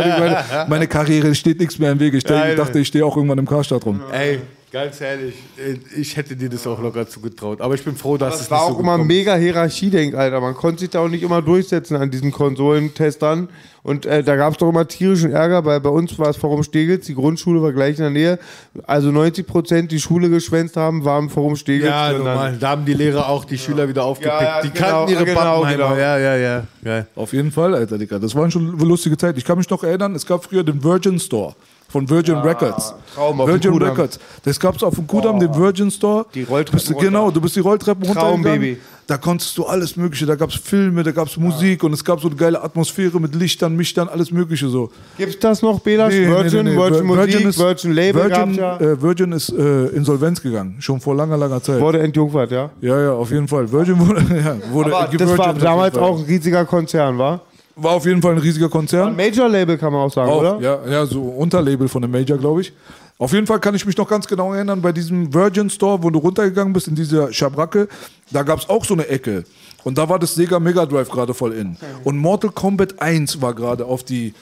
ich 0.02 0.20
meine? 0.20 0.44
Meine 0.68 0.88
Karriere 0.88 1.34
steht 1.34 1.60
nichts 1.62 1.80
mehr 1.80 1.94
im 1.94 2.00
Wege. 2.02 2.18
Ich 2.18 2.26
dachte, 2.26 2.80
ich 2.80 2.90
stehe 2.90 3.06
auch 3.06 3.16
irgendwann 3.16 3.38
im 3.38 3.48
Karstadt 3.48 3.86
rum. 3.86 4.02
Ey, 4.12 4.42
ganz 4.76 5.00
ehrlich, 5.00 5.36
äh, 5.58 5.78
ich 5.98 6.18
hätte 6.18 6.36
dir 6.36 6.50
das 6.50 6.68
auch 6.68 6.82
locker 6.82 7.08
zugetraut. 7.08 7.62
Aber 7.62 7.76
ich 7.76 7.84
bin 7.86 7.96
froh, 7.96 8.18
dass 8.18 8.34
Das 8.34 8.42
es 8.42 8.52
war 8.52 8.60
nicht 8.60 8.68
auch 8.68 8.74
so 8.76 8.80
immer 8.82 8.92
gekommen 8.94 9.08
mega 9.08 9.36
Hierarchie-Denk, 9.36 10.16
Alter. 10.16 10.42
Man 10.42 10.54
konnte 10.54 10.82
sich 10.82 10.90
da 10.90 11.00
auch 11.00 11.08
nicht 11.08 11.24
immer 11.24 11.42
durchsetzen 11.42 11.96
an 11.96 12.12
diesen 12.12 12.32
Konsolentestern. 12.32 13.48
Und 13.84 14.06
äh, 14.06 14.22
da 14.22 14.36
gab 14.36 14.52
es 14.52 14.58
doch 14.58 14.68
immer 14.68 14.86
tierischen 14.86 15.32
Ärger, 15.32 15.64
weil 15.64 15.80
bei 15.80 15.90
uns 15.90 16.20
war 16.20 16.28
es 16.30 16.36
Forum 16.36 16.62
Steglitz, 16.64 17.06
die 17.06 17.16
Grundschule 17.16 17.62
war 17.62 17.72
gleich 17.72 17.98
in 17.98 18.02
der 18.02 18.10
Nähe. 18.10 18.40
Also 18.86 19.12
90 19.12 19.48
Prozent, 19.48 19.92
die 19.94 20.00
Schule 20.02 20.30
geschwänzt 20.30 20.76
haben, 20.76 21.06
waren 21.06 21.30
Forum 21.30 21.56
Steglitz. 21.56 21.88
Ja, 21.90 22.08
Und 22.10 22.14
dann- 22.18 22.24
normal. 22.26 22.58
Da 22.60 22.70
haben 22.72 22.84
die 22.84 22.96
Lehrer 22.96 23.30
auch 23.30 23.46
die 23.46 23.58
Schüler 23.58 23.88
wieder 23.88 24.04
aufgepickt. 24.04 24.42
Ja, 24.42 24.58
ja, 24.58 24.62
die 24.62 24.72
genau, 24.72 24.88
kannten 25.06 25.14
ihre 25.14 25.24
genau, 25.26 25.62
genau. 25.62 25.96
Ja, 25.96 26.18
ja, 26.18 26.36
ja. 26.36 26.64
Geil. 26.84 27.08
Auf 27.16 27.32
jeden 27.32 27.52
Fall, 27.54 27.76
Alter, 27.76 27.98
Digga. 27.98 28.20
Das 28.20 28.36
waren 28.36 28.52
schon 28.52 28.74
eine 28.74 28.84
lustige 28.84 29.16
Zeit. 29.16 29.38
Ich 29.38 29.46
kann 29.46 29.58
mich 29.58 29.70
noch 29.70 29.84
erinnern, 29.86 30.16
es 30.16 30.26
gab 30.26 30.44
früher 30.44 30.64
den 30.66 30.84
Virgin 30.84 31.18
Store 31.20 31.56
von 31.96 32.10
Virgin 32.10 32.36
Records. 32.40 32.94
Traum 33.14 33.40
auf 33.40 33.46
dem 33.46 33.54
Virgin 33.54 33.72
Kudamm. 33.72 33.90
Records. 33.92 34.20
Das 34.44 34.60
gab 34.60 34.76
es 34.76 34.84
auf 34.84 34.96
dem 34.96 35.08
Kudamm, 35.08 35.40
den 35.40 35.56
Virgin 35.56 35.90
Store. 35.90 36.26
Die 36.34 36.44
Rolltreppen 36.44 36.88
Bist 36.90 37.00
genau, 37.00 37.32
du 37.32 37.40
bist 37.40 37.56
die 37.56 37.62
Rolltreppen 37.62 38.06
runtergegangen. 38.06 38.44
Baby. 38.44 38.78
Da 39.08 39.18
konntest 39.18 39.58
du 39.58 39.64
alles 39.66 39.96
Mögliche. 39.96 40.26
Da 40.26 40.36
gab 40.36 40.50
es 40.50 40.56
Filme, 40.56 41.04
da 41.04 41.12
gab 41.12 41.30
es 41.30 41.38
Musik 41.38 41.86
und 41.86 41.94
es 41.94 42.04
gab 42.04 42.20
so 42.20 42.28
eine 42.28 42.36
geile 42.36 42.62
Atmosphäre 42.62 43.18
mit 43.22 43.34
Lichtern, 43.34 43.78
Michtern, 43.78 44.10
alles 44.10 44.30
Mögliche 44.30 44.68
so. 44.68 44.92
Gibt's 45.18 45.40
das 45.40 45.62
noch, 45.62 45.80
Bela? 45.80 46.10
Virgin, 46.10 46.66
Virgin 46.76 47.06
Musik, 47.06 47.58
Virgin 47.58 47.92
Label 47.94 48.30
Virgin, 48.30 48.56
ja. 48.56 48.78
äh, 48.78 49.02
Virgin 49.02 49.32
ist 49.32 49.54
äh, 49.54 49.86
Insolvenz 49.96 50.42
gegangen, 50.42 50.76
schon 50.80 51.00
vor 51.00 51.16
langer, 51.16 51.38
langer 51.38 51.64
Zeit. 51.64 51.80
Wurde 51.80 52.00
entjungfert, 52.00 52.52
ja? 52.52 52.72
ja, 52.82 53.02
ja, 53.04 53.14
auf 53.14 53.32
jeden 53.32 53.48
Fall. 53.48 53.72
Virgin 53.72 53.98
wurde, 54.06 54.22
ja, 54.44 54.58
wurde 54.74 54.94
Aber 54.94 55.18
das 55.18 55.38
war 55.38 55.54
damals 55.54 55.98
auch 55.98 56.18
ein 56.18 56.26
riesiger 56.26 56.66
Konzern, 56.66 57.18
war? 57.18 57.40
War 57.76 57.92
auf 57.92 58.06
jeden 58.06 58.22
Fall 58.22 58.34
ein 58.34 58.38
riesiger 58.38 58.70
Konzern. 58.70 59.16
Major 59.16 59.50
Label 59.50 59.78
kann 59.78 59.92
man 59.92 60.02
auch 60.04 60.14
sagen, 60.14 60.32
Auch, 60.32 60.40
oder? 60.40 60.60
Ja, 60.60 60.80
ja, 60.88 61.06
so 61.06 61.22
Unterlabel 61.22 61.88
von 61.88 62.02
dem 62.02 62.12
Major, 62.12 62.38
glaube 62.38 62.62
ich. 62.62 62.74
Auf 63.18 63.32
jeden 63.32 63.48
Fall 63.48 63.60
kann 63.60 63.76
ich 63.76 63.86
mich 63.86 63.98
noch 63.98 64.10
ganz 64.10 64.28
genau 64.28 64.54
erinnern, 64.54 64.82
bei 64.82 64.92
diesem 64.92 65.34
Virgin 65.34 65.70
Store, 65.70 66.04
wo 66.04 66.10
du 66.10 66.20
runtergegangen 66.20 66.74
bist, 66.74 66.88
in 66.88 66.96
dieser 66.96 67.32
Schabracke, 67.32 67.88
da 68.32 68.44
gab 68.44 68.60
es 68.60 68.70
auch 68.70 68.84
so 68.84 68.94
eine 68.94 69.08
Ecke. 69.08 69.46
Und 69.84 69.98
da 69.98 70.10
war 70.10 70.20
das 70.20 70.36
Sega 70.36 70.60
Mega 70.60 70.86
Drive 70.86 71.10
gerade 71.10 71.34
voll 71.34 71.54
in. 71.54 71.78
Und 72.04 72.18
Mortal 72.18 72.52
Kombat 72.52 73.00
1 73.00 73.42
war 73.42 73.54
gerade 73.54 73.86
auf 73.86 74.04
die 74.04 74.34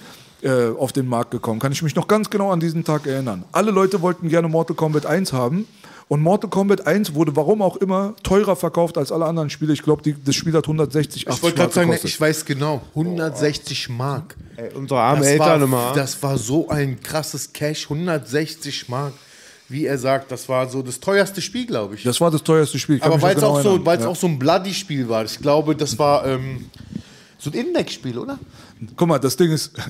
äh, 0.42 0.72
auf 0.78 0.92
den 0.92 1.08
Markt 1.08 1.32
gekommen. 1.32 1.60
Kann 1.60 1.72
ich 1.72 1.82
mich 1.82 1.96
noch 1.96 2.08
ganz 2.08 2.30
genau 2.30 2.52
an 2.52 2.60
diesen 2.60 2.84
Tag 2.84 3.08
erinnern. 3.08 3.46
Alle 3.52 3.72
Leute 3.72 4.02
wollten 4.02 4.28
gerne 4.28 4.48
Mortal 4.48 4.76
Kombat 4.76 5.06
1 5.06 5.34
haben. 5.34 5.68
Und 6.08 6.22
Mortal 6.22 6.50
Kombat 6.50 6.86
1 6.86 7.14
wurde, 7.16 7.36
warum 7.36 7.62
auch 7.62 7.78
immer, 7.78 8.14
teurer 8.24 8.56
verkauft 8.56 8.98
als 8.98 9.12
alle 9.12 9.26
anderen 9.26 9.50
Spiele. 9.50 9.74
Ich 9.74 9.82
glaube, 9.84 10.04
das 10.24 10.36
Spiel 10.36 10.54
hat 10.54 10.66
160, 10.66 11.28
80 11.28 11.38
Ich 11.38 11.44
wollte 11.44 11.56
gerade 11.56 11.68
Mark 11.68 11.74
sagen, 11.74 11.88
gekostet. 11.90 12.10
ich 12.12 12.22
weiß 12.22 12.46
genau, 12.46 12.82
160 12.96 13.90
Mark. 13.90 14.36
Ey, 14.58 14.72
unsere 14.74 15.00
armen 15.00 15.22
das 15.22 15.32
Eltern 15.32 15.48
war, 15.48 15.62
immer. 15.64 15.94
Das 15.96 16.22
war 16.22 16.38
so 16.38 16.70
ein 16.70 17.00
krasses 17.02 17.52
Cash, 17.54 17.90
160 17.90 18.90
Mark. 18.90 19.14
Wie 19.70 19.86
er 19.86 19.98
sagt, 19.98 20.32
das 20.32 20.48
war 20.50 20.70
so 20.70 20.82
das 20.82 21.00
teuerste 21.00 21.42
Spiel, 21.42 21.66
glaube 21.66 21.96
ich. 21.96 22.04
Das 22.04 22.20
war 22.22 22.30
das 22.30 22.44
teuerste 22.44 22.78
Spiel. 22.78 23.02
Aber 23.02 23.20
weil 23.22 23.32
es 23.36 23.42
genau 23.42 23.58
auch, 23.58 23.62
so, 23.64 23.78
Ja. 23.78 24.08
auch 24.08 24.16
so 24.16 24.28
ein 24.28 24.38
Bloody-Spiel 24.38 25.08
war. 25.10 25.24
Ich 25.26 25.40
glaube, 25.40 25.76
das 25.76 25.98
war 25.98 26.28
ähm, 26.28 26.66
so 27.40 27.50
ein 27.50 27.54
Index-Spiel, 27.54 28.18
oder? 28.18 28.38
Guck 28.96 29.08
mal, 29.08 29.20
das 29.20 29.36
Ding 29.36 29.52
ist. 29.52 29.72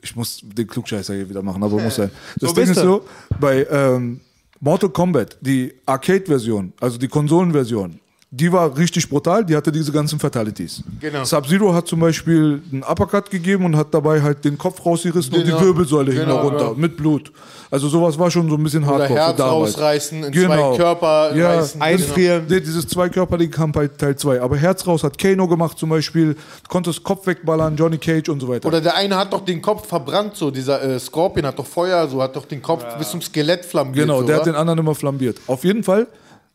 Ich 0.00 0.14
muss 0.14 0.38
den 0.42 0.66
Klugscheißer 0.68 1.12
hier 1.12 1.28
wieder 1.28 1.42
machen, 1.42 1.60
aber 1.62 1.76
muss 1.82 1.96
sein. 1.96 2.10
Das 2.36 2.50
So 2.50 2.54
Ding 2.54 2.70
ist 2.70 2.76
so, 2.78 3.04
bei 3.40 3.66
ähm, 3.68 4.20
Mortal 4.60 4.90
Kombat, 4.90 5.38
die 5.40 5.72
Arcade-Version, 5.86 6.72
also 6.80 6.98
die 6.98 7.06
Konsolenversion, 7.06 8.00
die 8.30 8.52
war 8.52 8.76
richtig 8.76 9.08
brutal, 9.08 9.42
die 9.42 9.56
hatte 9.56 9.72
diese 9.72 9.90
ganzen 9.90 10.18
Fatalities. 10.18 10.82
Genau. 11.00 11.24
Sub-Zero 11.24 11.72
hat 11.72 11.88
zum 11.88 12.00
Beispiel 12.00 12.60
einen 12.70 12.82
Uppercut 12.82 13.30
gegeben 13.30 13.64
und 13.64 13.74
hat 13.74 13.94
dabei 13.94 14.20
halt 14.20 14.44
den 14.44 14.58
Kopf 14.58 14.84
rausgerissen 14.84 15.34
und 15.34 15.44
Genau. 15.44 15.58
die 15.58 15.64
Wirbelsäule 15.64 16.12
hing 16.12 16.20
Genau, 16.26 16.42
runter 16.42 16.66
ja. 16.66 16.74
mit 16.76 16.98
Blut. 16.98 17.32
Also 17.70 17.88
sowas 17.88 18.18
war 18.18 18.30
schon 18.30 18.48
so 18.50 18.56
ein 18.56 18.62
bisschen 18.62 18.84
Oder 18.84 18.98
hardcore 18.98 19.18
Herz 19.18 19.30
für 19.32 19.36
damals. 19.38 19.74
rausreißen, 19.78 20.24
in 20.24 20.32
zwei 20.34 20.76
Körper 20.76 21.34
ja, 21.36 21.54
reißen. 21.54 21.80
Einfrieren. 21.80 22.46
Nee, 22.50 22.60
dieses 22.60 22.86
Zwei-Körper-Ding 22.86 23.50
kam 23.50 23.72
bei 23.72 23.88
Teil 23.88 24.16
2. 24.16 24.42
Aber 24.42 24.56
Herz 24.58 24.86
raus 24.86 25.04
hat 25.04 25.16
Kano 25.16 25.48
gemacht 25.48 25.78
zum 25.78 25.88
Beispiel, 25.88 26.36
konntest 26.68 27.02
Kopf 27.04 27.26
wegballern, 27.26 27.76
Johnny 27.76 27.96
Cage 27.98 28.28
und 28.28 28.40
so 28.40 28.48
weiter. 28.48 28.68
Oder 28.68 28.82
der 28.82 28.94
eine 28.96 29.16
hat 29.16 29.32
doch 29.32 29.44
den 29.44 29.62
Kopf 29.62 29.86
verbrannt, 29.86 30.36
so 30.36 30.50
dieser 30.50 30.82
äh, 30.82 30.98
Scorpion 30.98 31.46
hat 31.46 31.58
doch 31.58 31.66
Feuer, 31.66 32.06
so 32.08 32.22
hat 32.22 32.36
doch 32.36 32.44
den 32.44 32.60
Kopf 32.60 32.84
bis 32.98 33.10
zum 33.10 33.22
Skelett 33.22 33.64
flambiert. 33.64 34.06
Genau, 34.06 34.20
so, 34.20 34.26
der 34.26 34.36
hat 34.36 34.42
oder? 34.42 34.52
den 34.52 34.58
anderen 34.58 34.78
immer 34.80 34.94
flambiert. 34.94 35.38
Auf 35.46 35.64
jeden 35.64 35.82
Fall, 35.82 36.06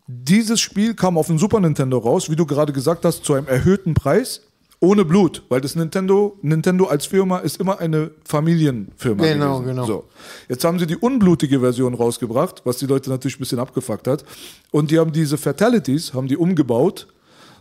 dieses 0.07 0.59
Spiel 0.59 0.93
kam 0.93 1.17
auf 1.17 1.27
dem 1.27 1.37
Super 1.37 1.59
Nintendo 1.59 1.97
raus, 1.97 2.29
wie 2.29 2.35
du 2.35 2.45
gerade 2.45 2.73
gesagt 2.73 3.05
hast, 3.05 3.23
zu 3.23 3.33
einem 3.33 3.47
erhöhten 3.47 3.93
Preis. 3.93 4.41
Ohne 4.79 5.05
Blut, 5.05 5.43
weil 5.47 5.61
das 5.61 5.77
Nintendo, 5.77 6.37
Nintendo 6.41 6.87
als 6.87 7.05
Firma 7.05 7.37
ist 7.37 7.57
immer 7.61 7.79
eine 7.79 8.11
Familienfirma. 8.25 9.23
Genau, 9.23 9.59
gewesen. 9.59 9.75
genau. 9.75 9.85
So. 9.85 10.03
Jetzt 10.49 10.65
haben 10.65 10.77
sie 10.77 10.85
die 10.85 10.97
unblutige 10.97 11.61
Version 11.61 11.93
rausgebracht, 11.93 12.63
was 12.65 12.79
die 12.79 12.85
Leute 12.85 13.09
natürlich 13.09 13.37
ein 13.37 13.39
bisschen 13.39 13.59
abgefuckt 13.59 14.09
hat. 14.09 14.25
Und 14.71 14.91
die 14.91 14.99
haben 14.99 15.13
diese 15.13 15.37
Fatalities, 15.37 16.13
haben 16.13 16.27
die 16.27 16.35
umgebaut. 16.35 17.07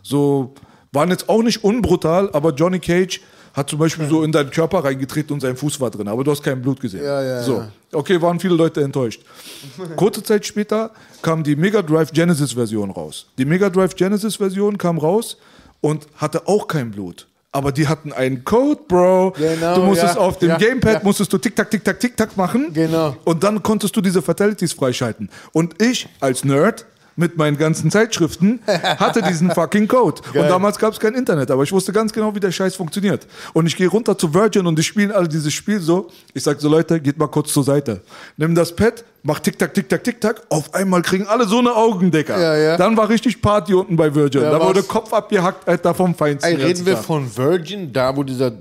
So, 0.01 0.53
waren 0.91 1.11
jetzt 1.11 1.29
auch 1.29 1.43
nicht 1.43 1.63
unbrutal, 1.63 2.29
aber 2.33 2.53
Johnny 2.53 2.79
Cage 2.79 3.21
hat 3.53 3.69
zum 3.69 3.79
Beispiel 3.79 4.07
so 4.07 4.23
in 4.23 4.31
deinen 4.31 4.49
Körper 4.49 4.83
reingetreten 4.83 5.33
und 5.33 5.39
sein 5.39 5.55
Fuß 5.55 5.79
war 5.79 5.91
drin, 5.91 6.07
aber 6.07 6.23
du 6.23 6.31
hast 6.31 6.41
kein 6.41 6.61
Blut 6.61 6.79
gesehen. 6.79 7.03
Ja, 7.03 7.21
ja, 7.21 7.43
so. 7.43 7.57
ja. 7.57 7.69
Okay, 7.91 8.19
waren 8.21 8.39
viele 8.39 8.55
Leute 8.55 8.81
enttäuscht. 8.81 9.21
Kurze 9.95 10.23
Zeit 10.23 10.45
später 10.45 10.91
kam 11.21 11.43
die 11.43 11.55
Mega 11.55 11.81
Drive 11.81 12.11
Genesis 12.11 12.53
Version 12.53 12.89
raus. 12.89 13.27
Die 13.37 13.45
Mega 13.45 13.69
Drive 13.69 13.95
Genesis 13.95 14.37
Version 14.37 14.77
kam 14.77 14.97
raus 14.97 15.37
und 15.81 16.07
hatte 16.17 16.47
auch 16.47 16.67
kein 16.67 16.91
Blut. 16.91 17.27
aber 17.53 17.71
die 17.71 17.87
hatten 17.87 18.11
einen 18.11 18.43
Code, 18.43 18.81
Bro. 18.87 19.35
Genau, 19.37 19.75
du 19.75 19.81
musstest 19.83 20.15
ja, 20.15 20.21
auf 20.21 20.39
dem 20.39 20.49
ja, 20.49 20.57
Gamepad 20.57 20.93
ja. 20.93 20.99
musstest 21.03 21.31
du 21.31 21.37
tick 21.37 21.55
tack 21.55 21.69
tick 21.69 21.83
tack 21.83 21.99
tick 21.99 22.17
tack 22.17 22.35
machen. 22.35 22.73
Genau. 22.73 23.15
Und 23.23 23.43
dann 23.43 23.61
konntest 23.61 23.95
du 23.95 24.01
diese 24.01 24.21
Fatalities 24.23 24.73
freischalten. 24.73 25.29
Und 25.51 25.79
ich 25.81 26.09
als 26.19 26.43
Nerd 26.43 26.85
mit 27.15 27.37
meinen 27.37 27.57
ganzen 27.57 27.91
Zeitschriften 27.91 28.59
hatte 28.65 29.21
diesen 29.21 29.51
fucking 29.55 29.87
Code. 29.87 30.21
Geil. 30.33 30.43
Und 30.43 30.49
damals 30.49 30.79
gab 30.79 30.93
es 30.93 30.99
kein 30.99 31.13
Internet, 31.13 31.51
aber 31.51 31.63
ich 31.63 31.71
wusste 31.71 31.91
ganz 31.91 32.11
genau, 32.11 32.33
wie 32.35 32.39
der 32.39 32.51
Scheiß 32.51 32.75
funktioniert. 32.75 33.27
Und 33.53 33.67
ich 33.67 33.75
gehe 33.75 33.87
runter 33.87 34.17
zu 34.17 34.33
Virgin 34.33 34.65
und 34.65 34.77
die 34.77 34.83
spielen 34.83 35.11
alle 35.11 35.27
dieses 35.27 35.53
Spiel 35.53 35.79
so. 35.79 36.09
Ich 36.33 36.43
sag 36.43 36.59
so, 36.59 36.69
Leute, 36.69 36.99
geht 36.99 37.17
mal 37.17 37.27
kurz 37.27 37.53
zur 37.53 37.63
Seite. 37.63 38.01
Nimm 38.37 38.55
das 38.55 38.75
Pad, 38.75 39.03
mach 39.23 39.39
tick 39.39 39.57
tack 39.59 39.73
tick 39.73 39.89
tack 39.89 40.03
tick 40.03 40.19
tack. 40.19 40.41
Auf 40.49 40.73
einmal 40.73 41.01
kriegen 41.01 41.27
alle 41.27 41.47
so 41.47 41.59
eine 41.59 41.73
Augendecker. 41.75 42.39
Ja, 42.39 42.55
ja. 42.55 42.77
Dann 42.77 42.97
war 42.97 43.09
richtig 43.09 43.41
Party 43.41 43.73
unten 43.73 43.95
bei 43.95 44.13
Virgin. 44.13 44.41
Ja, 44.41 44.51
da 44.51 44.65
wurde 44.65 44.79
was? 44.79 44.87
Kopf 44.87 45.13
abgehackt, 45.13 45.67
Alter, 45.67 45.93
vom 45.93 46.15
Feinsten. 46.15 46.51
Ey, 46.51 46.57
den 46.57 46.65
reden 46.65 46.85
wir 46.85 46.97
von 46.97 47.35
Virgin, 47.35 47.91
da 47.93 48.15
wo 48.15 48.23
dieser 48.23 48.51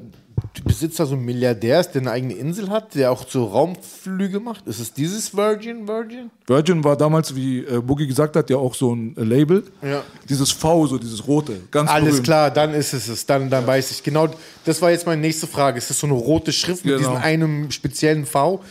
Besitzer 0.65 1.07
so 1.07 1.15
ein 1.15 1.25
Milliardär 1.25 1.81
ist, 1.81 1.91
der 1.93 2.03
eine 2.03 2.11
eigene 2.11 2.35
Insel 2.35 2.71
hat, 2.71 2.95
der 2.95 3.11
auch 3.11 3.29
so 3.29 3.45
Raumflüge 3.47 4.41
macht? 4.41 4.67
Ist 4.67 4.79
es 4.81 4.93
dieses 4.93 5.37
Virgin, 5.37 5.87
Virgin? 5.89 6.31
Virgin 6.47 6.85
war 6.85 6.97
damals, 6.97 7.35
wie 7.35 7.61
äh, 7.61 7.81
Boogie 7.81 8.07
gesagt 8.07 8.37
hat, 8.37 8.49
ja 8.51 8.57
auch 8.57 8.75
so 8.75 8.95
ein 8.95 9.17
äh, 9.17 9.23
Label. 9.23 9.65
Ja. 9.83 10.03
Dieses 10.29 10.51
V, 10.51 10.87
so 10.87 10.99
dieses 10.99 11.27
rote. 11.27 11.61
Ganz 11.71 11.91
Alles 11.91 12.11
berühmt. 12.11 12.25
klar, 12.25 12.51
dann 12.51 12.75
ist 12.75 12.93
es 12.93 13.09
es. 13.09 13.27
Dann, 13.27 13.51
dann 13.51 13.67
weiß 13.67 13.91
ich. 13.91 14.03
Genau, 14.03 14.29
das 14.65 14.81
war 14.83 14.91
jetzt 14.91 15.07
meine 15.07 15.21
nächste 15.21 15.47
Frage. 15.47 15.79
Ist 15.79 15.89
so 15.89 16.07
eine 16.07 16.15
rote 16.15 16.53
Schrift 16.53 16.85
mit 16.85 16.97
Genau. 16.97 17.11
diesem 17.11 17.23
einem 17.23 17.71
speziellen 17.71 18.27
V. 18.27 18.63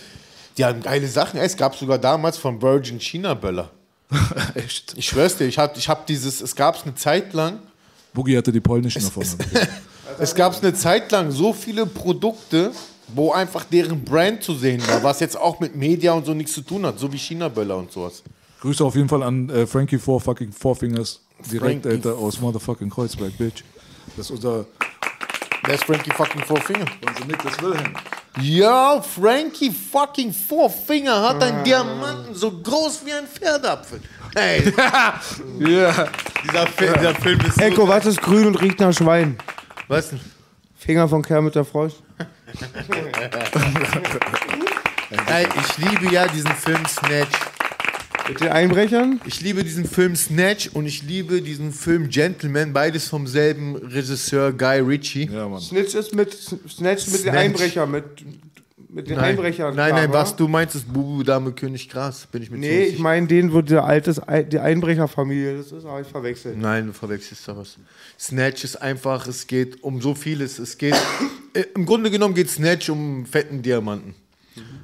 Die 0.58 0.66
haben 0.66 0.82
geile 0.82 1.08
Sachen. 1.08 1.40
Es 1.40 1.58
gab 1.58 1.76
sogar 1.76 1.98
damals 1.98 2.38
von 2.38 2.62
Virgin 2.62 3.00
China 3.00 3.34
Böller. 3.34 3.70
Echt? 4.56 4.94
Ich 4.98 5.08
schwör's 5.08 5.38
dir, 5.38 5.46
ich 5.46 5.58
hab, 5.58 5.78
ich 5.78 5.88
hab 5.88 6.06
dieses, 6.08 6.42
es 6.42 6.56
gab's 6.56 6.84
eine 6.84 6.96
Zeit 6.96 7.34
lang, 7.34 7.60
Boogie 8.14 8.38
hatte 8.38 8.52
die 8.52 8.60
polnischen 8.60 9.02
davon. 9.02 9.24
es 10.22 10.36
gab's 10.36 10.62
eine 10.62 10.74
Zeit 10.74 11.12
lang 11.12 11.32
so 11.32 11.52
viele 11.52 11.86
Produkte, 11.86 12.72
wo 13.14 13.32
einfach 13.32 13.64
deren 13.64 14.04
Brand 14.04 14.44
zu 14.44 14.54
sehen 14.54 14.82
war, 14.88 15.04
was 15.04 15.20
jetzt 15.20 15.38
auch 15.38 15.60
mit 15.60 15.76
Media 15.76 16.14
und 16.14 16.26
so 16.26 16.34
nichts 16.34 16.54
zu 16.54 16.62
tun 16.62 16.86
hat, 16.86 17.00
so 17.00 17.12
wie 17.12 17.18
China 17.18 17.50
Böller 17.50 17.78
und 17.78 17.92
sowas. 17.92 18.24
Grüße 18.62 18.84
auf 18.84 18.96
jeden 18.96 19.10
Fall 19.10 19.24
an 19.24 19.50
äh, 19.50 19.66
Frankie 19.66 19.98
Four 19.98 20.22
fucking 20.22 20.52
Four 20.52 20.76
Fingers. 20.76 21.20
Direkt, 21.52 21.84
Frankie. 21.84 22.08
Alter, 22.08 22.20
aus 22.20 22.40
motherfucking 22.40 22.90
Kreuzberg, 22.92 23.36
Bitch. 23.38 23.64
Das 24.16 24.28
ist 24.28 24.32
unser. 24.32 24.66
Wer 25.66 25.76
ist 25.76 25.84
Frankie 25.84 26.12
fucking 26.12 26.44
Four 26.44 26.62
Finger? 26.62 26.86
Unser 27.08 27.26
Niklas 27.26 27.62
Wilhelm. 27.62 27.94
Ja, 28.40 29.02
Frankie 29.02 29.72
fucking 29.72 30.32
Four 30.32 30.70
Finger 30.70 31.22
hat 31.30 31.44
einen 31.44 31.64
Diamanten 31.64 32.36
so 32.36 32.52
groß 32.52 33.02
wie 33.06 33.14
ein 33.14 33.28
Pferdapfel. 33.28 34.00
Hey. 34.36 34.72
Ja. 35.60 36.08
Dieser, 36.44 36.68
Film, 36.68 36.94
dieser 36.94 37.16
Film 37.16 37.40
ist 37.42 37.56
so 37.56 37.62
Echo, 37.62 37.88
was 37.88 38.06
ist 38.06 38.22
grün 38.22 38.48
und 38.48 38.62
riecht 38.62 38.80
nach 38.80 38.94
Schwein? 38.94 39.38
Was 39.92 40.10
denn? 40.10 40.22
Finger 40.78 41.10
von 41.10 41.22
Kermit 41.22 41.54
der 41.54 41.66
Frosch. 41.66 41.96
Ey, 45.28 45.46
ich 45.60 45.78
liebe 45.80 46.14
ja 46.14 46.30
diesen 46.30 46.52
Film 46.52 46.86
Snatch. 46.86 47.38
Mit 48.30 48.40
den 48.40 48.48
Einbrechern? 48.48 49.20
Ich 49.26 49.42
liebe 49.42 49.66
diesen 49.66 49.84
Film 49.84 50.16
Snatch 50.16 50.70
und 50.70 50.86
ich 50.86 51.04
liebe 51.04 51.42
diesen 51.42 51.74
Film 51.74 52.08
Gentleman, 52.08 52.72
beides 52.72 53.10
vom 53.10 53.28
selben 53.28 53.76
Regisseur 53.76 54.54
Guy 54.54 54.80
Ritchie. 54.80 55.30
Ja, 55.30 55.50
Mann. 55.50 55.60
Snitch 55.60 55.94
ist 55.94 56.16
mit 56.16 56.32
Snatch 56.32 57.08
mit 57.08 57.16
den 57.16 57.22
Snatch. 57.24 57.38
Einbrechern, 57.38 57.92
mit, 57.92 58.06
mit 58.94 59.10
den 59.10 59.16
Nein, 59.16 59.26
Einbrechern. 59.32 59.76
nein, 59.76 59.96
nein, 59.96 60.10
wa? 60.10 60.16
was 60.16 60.36
du 60.36 60.48
meinst, 60.48 60.76
ist 60.76 60.92
Bubu, 60.92 61.24
Dame, 61.24 61.54
König, 61.54 61.90
Gras. 61.90 62.28
Bin 62.32 62.44
ich 62.44 62.52
mit 62.52 62.60
Nee, 62.60 62.84
ich 62.84 63.00
meine 63.00 63.26
den, 63.28 63.54
wo 63.54 63.62
der 63.62 63.86
altes, 63.86 64.22
die 64.52 64.60
Einbrecherfamilie, 64.60 65.58
das 65.58 65.72
ist, 65.72 65.86
habe 65.86 66.02
ich 66.02 66.08
verwechselt. 66.08 66.58
Nein, 66.58 66.88
du 66.88 66.94
verwechselst 66.94 67.48
da 67.48 67.56
was. 67.56 67.78
Snatch 68.20 68.64
ist 68.64 68.82
einfach, 68.82 69.28
es 69.28 69.48
geht 69.48 69.84
um 69.84 70.02
so 70.02 70.14
vieles. 70.14 70.60
Es 70.60 70.78
geht, 70.78 70.96
äh, 71.54 71.64
im 71.76 71.86
Grunde 71.86 72.12
genommen 72.12 72.36
geht 72.36 72.50
Snatch 72.50 72.90
um 72.90 73.26
fetten 73.26 73.62
Diamanten. 73.62 74.16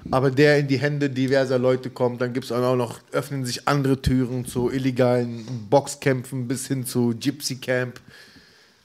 Aber 0.10 0.32
der 0.32 0.60
in 0.60 0.68
die 0.70 0.78
Hände 0.78 1.10
diverser 1.10 1.60
Leute 1.60 1.90
kommt, 1.90 2.22
dann 2.22 2.32
gibt 2.32 2.46
es 2.46 2.52
auch 2.54 2.76
noch, 2.78 3.02
öffnen 3.12 3.46
sich 3.46 3.68
andere 3.68 4.02
Türen 4.02 4.46
zu 4.46 4.72
illegalen 4.72 5.68
Boxkämpfen 5.70 6.48
bis 6.48 6.68
hin 6.68 6.86
zu 6.86 7.14
Gypsy 7.20 7.58
Camp. 7.58 8.00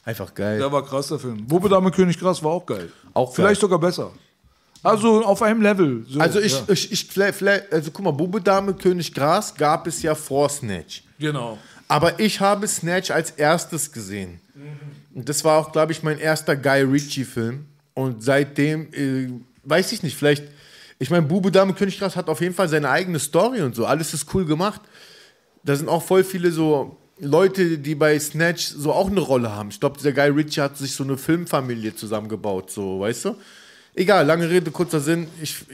Einfach 0.05 0.35
geil. 0.35 0.59
Der 0.59 0.73
war 0.73 0.85
krass, 0.85 1.09
der 1.09 1.21
Film. 1.21 1.45
Wo 1.47 1.61
Dame 1.61 1.93
König 1.93 2.19
Gras 2.19 2.43
war 2.43 2.51
auch 2.51 2.67
geil. 2.67 2.91
Auch 3.15 3.33
Vielleicht 3.33 3.61
geil. 3.61 3.71
sogar 3.71 3.79
besser. 3.79 4.11
Also 4.83 5.25
auf 5.25 5.43
einem 5.43 5.63
Level. 5.63 6.05
So, 6.09 6.21
Also 6.21 6.41
ich, 6.41 6.53
ja. 6.53 6.65
ich, 6.69 6.93
ich 6.93 7.07
vielleicht, 7.07 7.37
vielleicht, 7.37 7.73
also 7.73 7.91
guck 7.91 8.05
mal, 8.05 8.11
Bube 8.11 8.41
Dame 8.41 8.75
König 8.75 9.15
Gras 9.15 9.55
gab 9.55 9.87
es 9.87 10.03
ja 10.03 10.15
vor 10.15 10.49
Snatch. 10.49 11.03
Genau. 11.19 11.59
Aber 11.89 12.19
ich 12.19 12.41
habe 12.41 12.67
Snatch 12.67 13.11
als 13.11 13.31
erstes 13.33 13.93
gesehen. 13.93 14.41
Und 15.15 15.29
das 15.29 15.45
war 15.45 15.59
auch, 15.59 15.73
glaube 15.73 15.93
ich, 15.93 16.03
mein 16.03 16.19
erster 16.19 16.57
Guy 16.57 16.83
Ritchie-Film. 16.83 17.67
Und 17.95 18.23
seitdem, 18.25 18.93
äh, 18.95 19.29
weiß 19.65 19.93
ich 19.93 20.03
nicht, 20.03 20.17
vielleicht, 20.17 20.45
ich 20.99 21.11
meine, 21.11 21.27
Bube 21.27 21.51
Dame 21.53 21.75
König 21.75 21.99
Gras 21.99 22.17
hat 22.17 22.29
auf 22.29 22.41
jeden 22.41 22.55
Fall 22.55 22.69
seine 22.69 22.89
eigene 22.89 23.19
Story 23.19 23.61
und 23.61 23.75
so. 23.75 23.85
Alles 23.85 24.15
ist 24.15 24.35
cool 24.35 24.47
gemacht. 24.47 24.81
Da 25.65 25.77
sind 25.77 25.89
auch 25.89 26.03
voll 26.03 26.25
viele 26.25 26.51
so 26.51 26.97
Leute, 27.19 27.79
die 27.79 27.95
bei 27.95 28.19
Snatch 28.19 28.67
so 28.67 28.93
auch 28.93 29.11
eine 29.11 29.21
Rolle 29.21 29.55
haben. 29.55 29.69
Ich 29.69 29.79
glaube, 29.79 29.99
dieser 29.99 30.13
Guy 30.13 30.29
Ritchie 30.29 30.61
hat 30.61 30.77
sich 30.77 30.95
so 30.95 31.05
eine 31.05 31.17
Filmfamilie 31.17 31.95
zusammengebaut, 31.95 32.71
so, 32.71 33.01
weißt 33.01 33.27
du? 33.27 33.37
Egal, 33.95 34.27
lange 34.27 34.49
Rede, 34.49 34.71
kurzer 34.71 35.01
Sinn. 35.01 35.27
Ich, 35.43 35.65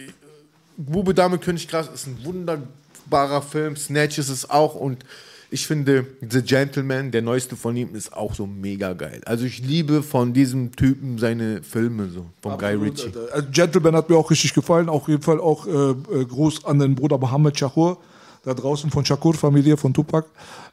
Bube, 0.77 1.15
Dame, 1.15 1.39
König, 1.39 1.69
Gras 1.69 1.89
ist 1.93 2.07
ein 2.07 2.19
wunderbarer 2.25 3.43
Film. 3.43 3.77
Snatch 3.77 4.19
ist 4.19 4.29
es 4.29 4.49
auch. 4.49 4.75
Und 4.75 5.05
ich 5.51 5.67
finde, 5.67 6.07
The 6.29 6.43
Gentleman, 6.43 7.11
der 7.11 7.23
neueste 7.23 7.57
von 7.57 7.77
ihm, 7.77 7.95
ist 7.95 8.13
auch 8.13 8.35
so 8.35 8.47
mega 8.47 8.93
geil. 8.93 9.21
Also 9.25 9.45
ich 9.45 9.61
liebe 9.61 10.03
von 10.03 10.33
diesem 10.33 10.73
Typen 10.75 11.19
seine 11.19 11.63
Filme, 11.63 12.09
so, 12.09 12.27
von 12.43 12.59
Guy 12.59 12.75
Absolut, 12.75 12.85
Ritchie. 12.87 13.07
Alter. 13.07 13.35
Also 13.35 13.49
Gentleman 13.51 13.97
hat 13.97 14.11
mir 14.11 14.17
auch 14.17 14.31
richtig 14.31 14.53
gefallen. 14.53 14.89
Auf 14.89 15.09
jeden 15.09 15.23
Fall 15.23 15.41
auch 15.41 15.67
äh, 15.67 15.71
äh, 15.71 16.25
Gruß 16.25 16.65
an 16.65 16.79
den 16.81 16.95
Bruder 16.95 17.19
Mohammed 17.19 17.59
Shakur, 17.59 17.99
da 18.45 18.53
draußen 18.53 18.91
von 18.91 19.05
Shakur-Familie, 19.05 19.77
von 19.77 19.95
Tupac. 19.95 20.27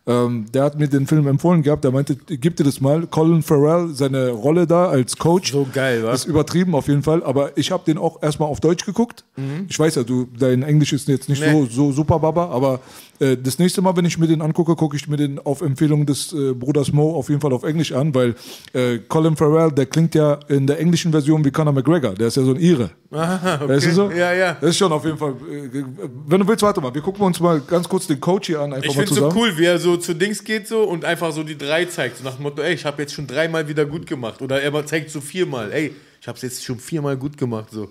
Ähm, 0.07 0.45
der 0.53 0.63
hat 0.63 0.77
mir 0.77 0.87
den 0.87 1.07
Film 1.07 1.25
empfohlen 1.27 1.63
gehabt. 1.63 1.83
Der 1.83 1.91
meinte, 1.91 2.15
gib 2.15 2.55
dir 2.57 2.63
das 2.63 2.79
mal. 2.79 3.07
Colin 3.07 3.41
Farrell, 3.41 3.89
seine 3.93 4.29
Rolle 4.29 4.67
da 4.67 4.87
als 4.89 5.17
Coach. 5.17 5.51
So 5.51 5.65
geil, 5.73 6.03
was? 6.03 6.21
Ist 6.21 6.25
übertrieben 6.27 6.75
auf 6.75 6.87
jeden 6.87 7.01
Fall. 7.01 7.23
Aber 7.23 7.57
ich 7.57 7.71
habe 7.71 7.83
den 7.85 7.97
auch 7.97 8.21
erstmal 8.21 8.47
auf 8.49 8.59
Deutsch 8.59 8.85
geguckt. 8.85 9.23
Ich 9.67 9.79
weiß 9.79 9.95
ja, 9.95 10.03
du, 10.03 10.27
dein 10.37 10.61
Englisch 10.63 10.93
ist 10.93 11.07
jetzt 11.07 11.27
nicht 11.27 11.41
Nee. 11.41 11.51
so, 11.51 11.65
so 11.65 11.91
super, 11.91 12.19
Baba. 12.19 12.49
Aber 12.49 12.81
äh, 13.19 13.35
das 13.35 13.57
nächste 13.57 13.81
Mal, 13.81 13.95
wenn 13.97 14.05
ich 14.05 14.17
mir 14.19 14.27
den 14.27 14.41
angucke, 14.43 14.75
gucke 14.75 14.95
ich 14.95 15.07
mir 15.07 15.17
den 15.17 15.39
auf 15.39 15.61
Empfehlung 15.61 16.05
des 16.05 16.31
äh, 16.33 16.53
Bruders 16.53 16.91
Mo 16.93 17.15
auf 17.15 17.29
jeden 17.29 17.41
Fall 17.41 17.51
auf 17.53 17.63
Englisch 17.63 17.91
an, 17.91 18.13
weil 18.13 18.35
äh, 18.73 18.99
Colin 19.07 19.35
Farrell, 19.35 19.71
der 19.71 19.87
klingt 19.87 20.13
ja 20.15 20.37
in 20.49 20.67
der 20.67 20.79
englischen 20.79 21.11
Version 21.11 21.43
wie 21.43 21.51
Conor 21.51 21.73
McGregor. 21.73 22.13
Der 22.13 22.27
ist 22.27 22.37
ja 22.37 22.43
so 22.43 22.51
ein 22.51 22.59
Ire. 22.59 22.91
Aha, 23.11 23.55
okay. 23.61 23.69
Weißt 23.69 23.85
du 23.87 23.91
so? 23.91 24.11
Ja, 24.11 24.33
ja. 24.33 24.57
Das 24.59 24.71
ist 24.71 24.77
schon 24.77 24.91
auf 24.91 25.03
jeden 25.05 25.17
Fall. 25.17 25.31
äh, 25.31 25.83
Wenn 26.27 26.41
du 26.41 26.47
willst, 26.47 26.61
warte 26.63 26.79
mal. 26.81 26.93
Wir 26.93 27.01
gucken 27.01 27.23
uns 27.25 27.39
mal 27.39 27.59
ganz 27.61 27.87
kurz 27.89 28.05
den 28.07 28.19
Coach 28.19 28.47
hier 28.47 28.59
an. 28.59 28.73
Einfach 28.73 28.89
Ich 28.89 28.95
mal 28.95 29.03
finde 29.05 29.11
es 29.11 29.17
so 29.19 29.29
zusammen. 29.29 29.37
cool, 29.51 29.57
wie 29.57 29.65
er 29.65 29.79
so 29.79 29.94
zu 29.97 30.13
Dings 30.13 30.43
geht 30.43 30.67
so 30.67 30.83
und 30.83 31.05
einfach 31.05 31.31
so 31.31 31.43
die 31.43 31.57
drei 31.57 31.85
zeigt. 31.85 32.17
So 32.17 32.23
nach 32.23 32.35
dem 32.35 32.43
Motto, 32.43 32.61
ey, 32.61 32.73
ich 32.73 32.85
habe 32.85 33.01
jetzt 33.01 33.13
schon 33.13 33.27
dreimal 33.27 33.67
wieder 33.67 33.85
gut 33.85 34.07
gemacht. 34.07 34.41
Oder 34.41 34.61
er 34.61 34.85
zeigt 34.85 35.09
so 35.09 35.21
viermal, 35.21 35.71
ey, 35.71 35.95
ich 36.21 36.27
habe 36.27 36.35
es 36.35 36.41
jetzt 36.41 36.63
schon 36.63 36.79
viermal 36.79 37.17
gut 37.17 37.37
gemacht. 37.37 37.69
So, 37.71 37.89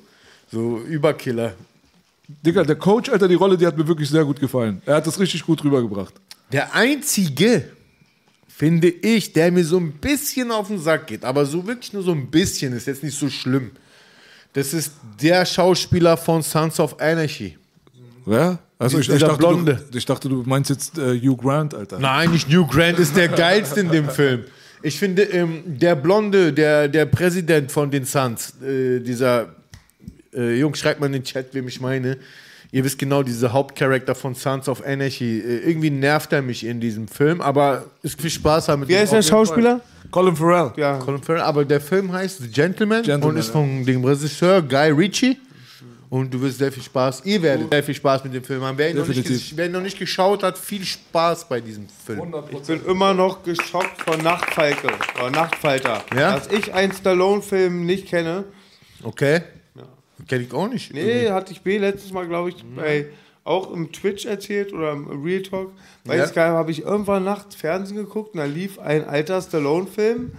so 0.50 0.78
Überkiller. 0.78 1.54
Digga, 2.26 2.64
der 2.64 2.76
Coach, 2.76 3.10
Alter, 3.10 3.28
die 3.28 3.34
Rolle, 3.34 3.58
die 3.58 3.66
hat 3.66 3.76
mir 3.76 3.86
wirklich 3.86 4.08
sehr 4.08 4.24
gut 4.24 4.40
gefallen. 4.40 4.80
Er 4.86 4.96
hat 4.96 5.06
das 5.06 5.18
richtig 5.18 5.44
gut 5.44 5.62
rübergebracht. 5.62 6.14
Der 6.52 6.74
einzige, 6.74 7.68
finde 8.48 8.88
ich, 8.88 9.32
der 9.32 9.52
mir 9.52 9.64
so 9.64 9.78
ein 9.78 9.92
bisschen 9.92 10.50
auf 10.50 10.68
den 10.68 10.78
Sack 10.78 11.08
geht, 11.08 11.24
aber 11.24 11.44
so 11.44 11.66
wirklich 11.66 11.92
nur 11.92 12.02
so 12.02 12.12
ein 12.12 12.30
bisschen, 12.30 12.72
ist 12.72 12.86
jetzt 12.86 13.02
nicht 13.02 13.18
so 13.18 13.28
schlimm. 13.28 13.72
Das 14.54 14.72
ist 14.72 14.92
der 15.20 15.44
Schauspieler 15.44 16.16
von 16.16 16.42
Sons 16.42 16.78
of 16.78 17.00
Anarchy. 17.00 17.58
Wer? 18.24 18.58
Also 18.78 18.98
ich, 18.98 19.08
ich, 19.08 19.20
dachte, 19.20 19.38
Blonde. 19.38 19.80
Du, 19.90 19.98
ich 19.98 20.04
dachte, 20.04 20.28
du 20.28 20.42
meinst 20.44 20.70
jetzt 20.70 20.98
äh, 20.98 21.18
Hugh 21.18 21.36
Grant, 21.36 21.74
Alter. 21.74 21.98
Nein, 21.98 22.32
nicht 22.32 22.48
Hugh 22.48 22.66
Grant 22.66 22.98
ist 22.98 23.16
der 23.16 23.28
geilste 23.28 23.80
in 23.80 23.90
dem 23.90 24.08
Film. 24.08 24.44
Ich 24.82 24.98
finde, 24.98 25.22
ähm, 25.22 25.62
der 25.64 25.94
Blonde, 25.94 26.52
der, 26.52 26.88
der 26.88 27.06
Präsident 27.06 27.72
von 27.72 27.90
den 27.90 28.04
Suns, 28.04 28.54
äh, 28.62 29.00
dieser 29.00 29.46
äh, 30.34 30.58
Jungs, 30.58 30.78
schreibt 30.78 31.00
mal 31.00 31.06
in 31.06 31.12
den 31.12 31.24
Chat, 31.24 31.54
wem 31.54 31.68
ich 31.68 31.80
meine. 31.80 32.18
Ihr 32.70 32.84
wisst 32.84 32.98
genau, 32.98 33.22
dieser 33.22 33.52
Hauptcharakter 33.52 34.16
von 34.16 34.34
Sons 34.34 34.68
of 34.68 34.84
Anarchy. 34.84 35.38
Äh, 35.38 35.70
irgendwie 35.70 35.90
nervt 35.90 36.32
er 36.32 36.42
mich 36.42 36.66
in 36.66 36.80
diesem 36.80 37.06
Film, 37.06 37.40
aber 37.40 37.84
es 38.02 38.14
viel 38.14 38.30
Spaß 38.30 38.68
haben 38.68 38.80
mit 38.80 38.88
Wer 38.88 39.04
ist 39.04 39.12
der 39.12 39.22
Schauspieler? 39.22 39.80
Colin 40.10 40.34
Farrell. 40.34 40.72
Ja. 40.76 40.98
Colin 40.98 41.22
Farrell, 41.22 41.42
aber 41.42 41.64
der 41.64 41.80
Film 41.80 42.12
heißt 42.12 42.42
The 42.42 42.48
Gentleman, 42.48 43.04
Gentleman, 43.04 43.30
und 43.30 43.36
ist 43.36 43.50
von 43.50 43.86
dem 43.86 44.04
Regisseur 44.04 44.60
Guy 44.60 44.90
Ritchie. 44.90 45.38
Und 46.14 46.32
du 46.32 46.40
wirst 46.40 46.58
sehr 46.58 46.70
viel 46.70 46.84
Spaß, 46.84 47.22
ihr 47.24 47.42
werdet 47.42 47.72
sehr 47.72 47.82
viel 47.82 47.94
Spaß 47.96 48.22
mit 48.22 48.34
dem 48.34 48.44
Film 48.44 48.62
haben. 48.62 48.78
Wer 48.78 48.90
ihn, 48.90 48.96
noch 48.98 49.08
nicht, 49.08 49.56
wer 49.56 49.66
ihn 49.66 49.72
noch 49.72 49.80
nicht 49.80 49.98
geschaut 49.98 50.44
hat, 50.44 50.56
viel 50.56 50.84
Spaß 50.84 51.48
bei 51.48 51.60
diesem 51.60 51.88
Film. 51.88 52.32
Ich 52.52 52.60
bin 52.60 52.86
immer 52.86 53.12
noch 53.12 53.42
geschockt 53.42 54.00
von 54.00 54.22
Nachtfalke, 54.22 54.86
oder 55.18 55.30
Nachtfalter. 55.32 56.04
Ja? 56.16 56.38
Dass 56.38 56.46
ich 56.52 56.72
einen 56.72 56.92
Stallone-Film 56.92 57.84
nicht 57.84 58.06
kenne. 58.06 58.44
Okay. 59.02 59.40
Kenn 60.28 60.42
ich 60.42 60.52
auch 60.52 60.68
nicht. 60.68 60.94
Nee, 60.94 61.30
hatte 61.30 61.50
ich 61.50 61.62
B 61.62 61.78
letztes 61.78 62.12
Mal, 62.12 62.28
glaube 62.28 62.50
ich, 62.50 62.64
bei, 62.76 63.06
auch 63.42 63.72
im 63.72 63.90
Twitch 63.90 64.24
erzählt 64.24 64.72
oder 64.72 64.92
im 64.92 65.24
Real 65.24 65.42
Talk. 65.42 65.72
Weiß 66.04 66.16
Ja. 66.16 66.24
ich 66.26 66.32
gar 66.32 66.48
nicht, 66.48 66.56
habe 66.56 66.70
ich 66.70 66.82
irgendwann 66.82 67.24
nachts 67.24 67.56
Fernsehen 67.56 67.96
geguckt 67.96 68.34
und 68.34 68.38
da 68.38 68.44
lief 68.44 68.78
ein 68.78 69.04
alter 69.04 69.42
Stallone-Film. 69.42 70.30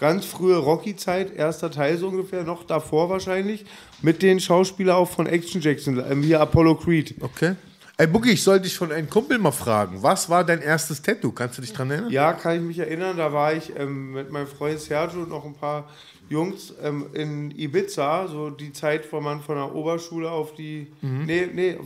Ganz 0.00 0.24
frühe 0.24 0.56
Rocky-Zeit, 0.56 1.36
erster 1.36 1.70
Teil 1.70 1.98
so 1.98 2.08
ungefähr, 2.08 2.42
noch 2.42 2.64
davor 2.64 3.10
wahrscheinlich, 3.10 3.66
mit 4.02 4.22
den 4.22 4.40
Schauspielern 4.40 4.96
auch 4.96 5.10
von 5.10 5.26
Action 5.26 5.60
Jackson, 5.60 6.02
ähm, 6.10 6.22
hier 6.22 6.40
Apollo 6.40 6.76
Creed. 6.76 7.14
Okay. 7.20 7.54
Ey, 7.98 8.06
Boogie, 8.06 8.30
ich 8.30 8.42
sollte 8.42 8.62
dich 8.62 8.74
von 8.74 8.90
einem 8.90 9.10
Kumpel 9.10 9.38
mal 9.38 9.52
fragen. 9.52 10.02
Was 10.02 10.30
war 10.30 10.42
dein 10.42 10.62
erstes 10.62 11.02
Tattoo? 11.02 11.32
Kannst 11.32 11.58
du 11.58 11.62
dich 11.62 11.74
dran 11.74 11.90
erinnern? 11.90 12.10
Ja, 12.10 12.32
kann 12.32 12.56
ich 12.56 12.62
mich 12.62 12.78
erinnern. 12.78 13.18
Da 13.18 13.30
war 13.30 13.52
ich 13.52 13.76
ähm, 13.76 14.12
mit 14.12 14.30
meinem 14.30 14.46
Freund 14.46 14.80
Sergio 14.80 15.20
und 15.20 15.28
noch 15.28 15.44
ein 15.44 15.52
paar 15.52 15.86
Jungs 16.30 16.72
ähm, 16.82 17.06
in 17.12 17.50
Ibiza, 17.50 18.28
so 18.28 18.50
die 18.50 18.72
Zeit, 18.72 19.12
wo 19.12 19.20
man 19.20 19.40
von 19.42 19.56
der 19.56 19.74
Oberschule 19.74 20.30
auf 20.30 20.54
die, 20.54 20.86
Mhm. 21.02 21.24
nee, 21.26 21.48
nee, 21.52 21.76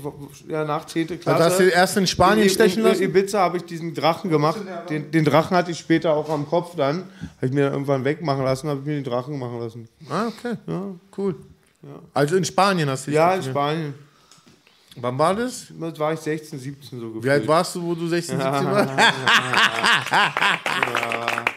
ja, 0.48 0.64
nach 0.64 0.84
10. 0.84 1.18
Klasse. 1.18 1.42
hast 1.44 1.60
du 1.60 1.64
erst 1.64 1.96
in 1.96 2.06
Spanien 2.06 2.50
stechen 2.50 2.82
in, 2.82 2.88
lassen? 2.88 3.02
In 3.04 3.10
Ibiza 3.10 3.40
habe 3.40 3.56
ich 3.56 3.64
diesen 3.64 3.94
Drachen 3.94 4.28
gemacht. 4.30 4.60
Den, 4.90 5.10
den 5.10 5.24
Drachen 5.24 5.56
hatte 5.56 5.70
ich 5.70 5.78
später 5.78 6.12
auch 6.14 6.28
am 6.28 6.46
Kopf 6.46 6.76
dann. 6.76 7.04
Habe 7.38 7.46
ich 7.46 7.52
mir 7.52 7.62
dann 7.64 7.72
irgendwann 7.72 8.04
wegmachen 8.04 8.44
lassen, 8.44 8.68
habe 8.68 8.80
ich 8.80 8.86
mir 8.86 8.94
den 8.96 9.04
Drachen 9.04 9.38
machen 9.38 9.58
lassen. 9.60 9.88
Ah, 10.10 10.26
okay. 10.28 10.56
Ja. 10.66 10.82
Cool. 11.16 11.36
Also 12.12 12.36
in 12.36 12.44
Spanien 12.44 12.88
hast 12.90 13.06
du 13.06 13.12
dich 13.12 13.16
Ja, 13.16 13.34
in? 13.34 13.42
Spanien. 13.42 13.94
Wann 14.96 15.18
war 15.18 15.34
das? 15.34 15.68
Das 15.80 15.98
war 15.98 16.12
ich 16.12 16.20
16, 16.20 16.58
17 16.58 17.00
so 17.00 17.06
gefühlt. 17.06 17.24
Wie 17.24 17.30
alt 17.30 17.48
warst 17.48 17.74
du, 17.74 17.82
wo 17.82 17.94
du 17.94 18.06
16, 18.06 18.38
17 18.38 18.64
warst? 18.66 18.92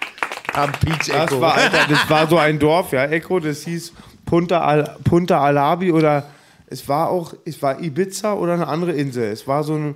Am 0.58 0.72
Peach 0.72 1.08
Das 1.08 1.32
Echo. 1.32 1.42
war, 1.42 1.56
Alter, 1.56 1.86
das 1.90 2.10
war 2.10 2.28
so 2.28 2.38
ein 2.38 2.60
Dorf, 2.60 2.92
ja, 2.92 3.06
Echo, 3.06 3.40
das 3.40 3.62
hieß 3.64 3.94
Punta, 4.26 4.62
Al, 4.62 4.98
Punta 5.04 5.40
Alabi 5.42 5.92
oder 5.92 6.26
es 6.70 6.88
war 6.90 7.10
auch, 7.10 7.34
es 7.46 7.62
war 7.62 7.82
Ibiza 7.82 8.34
oder 8.34 8.54
eine 8.54 8.68
andere 8.68 8.92
Insel. 8.92 9.32
Es 9.32 9.48
war 9.48 9.64
so 9.64 9.76
ein 9.76 9.96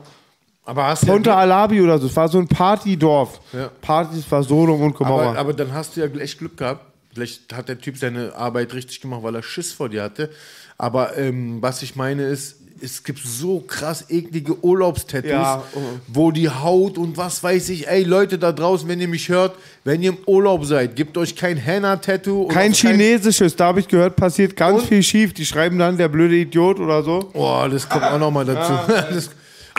Aber 0.66 0.86
hast 0.88 1.06
Punta 1.06 1.32
ja, 1.32 1.38
Alabi 1.38 1.82
oder 1.82 1.98
so, 2.00 2.08
es 2.08 2.16
war 2.16 2.30
so 2.30 2.40
ein 2.40 2.48
Partydorf. 2.48 3.42
Ja. 3.52 3.70
Partys 3.82 4.32
war 4.32 4.44
Sodom 4.44 4.82
und 4.82 4.96
Gomorra. 4.96 5.30
aber, 5.32 5.40
aber 5.40 5.54
dann 5.54 5.74
hast 5.74 5.98
du 5.98 6.02
ja 6.02 6.08
echt 6.20 6.40
Glück 6.40 6.56
gehabt. 6.58 6.86
Vielleicht 7.14 7.54
hat 7.54 7.68
der 7.68 7.78
Typ 7.78 7.98
seine 7.98 8.34
Arbeit 8.36 8.74
richtig 8.74 9.02
gemacht, 9.02 9.22
weil 9.24 9.36
er 9.36 9.44
Schiss 9.44 9.74
vor 9.74 9.90
dir 9.90 10.04
hatte. 10.04 10.30
Aber 10.78 11.18
ähm, 11.18 11.62
was 11.62 11.82
ich 11.82 11.98
meine 11.98 12.24
ist, 12.24 12.61
es 12.84 13.04
gibt 13.04 13.20
so 13.24 13.60
krass 13.60 14.06
eklige 14.10 14.64
Urlaubstattoos, 14.64 15.30
Ja, 15.32 15.64
oh. 15.76 15.80
wo 16.08 16.32
die 16.32 16.50
Haut 16.50 16.98
und 16.98 17.18
was 17.18 17.44
weiß 17.44 17.70
ich, 17.70 17.88
ey 17.88 18.04
Leute 18.04 18.38
da 18.38 18.52
draußen, 18.52 18.88
wenn 18.88 19.00
ihr 19.00 19.08
mich 19.08 19.30
hört, 19.30 19.56
wenn 19.84 20.02
ihr 20.02 20.10
im 20.12 20.18
Urlaub 20.26 20.66
seid, 20.66 20.96
gebt 20.96 21.18
euch 21.18 21.36
kein 21.36 21.58
Henna-Tattoo. 21.58 22.44
und 22.44 22.54
Kein 22.54 22.74
chinesisches, 22.74 23.56
da 23.56 23.66
habe 23.68 23.80
ich 23.80 23.88
gehört, 23.88 24.16
passiert 24.16 24.56
ganz 24.56 24.84
viel 24.84 25.04
schief. 25.04 25.34
Die 25.34 25.46
schreiben 25.46 25.78
dann 25.80 25.98
der 25.98 26.08
blöde 26.08 26.36
Idiot 26.36 26.80
oder 26.80 27.04
so. 27.04 27.30
Oh, 27.34 27.66
das 27.70 27.88
kommt 27.88 28.04
auch 28.04 28.20
nochmal 28.20 28.46
dazu. 28.46 28.74
Das, 29.12 29.30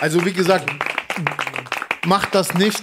also 0.00 0.24
wie 0.24 0.32
gesagt, 0.32 0.68
macht 2.06 2.34
das 2.34 2.54
nicht. 2.54 2.82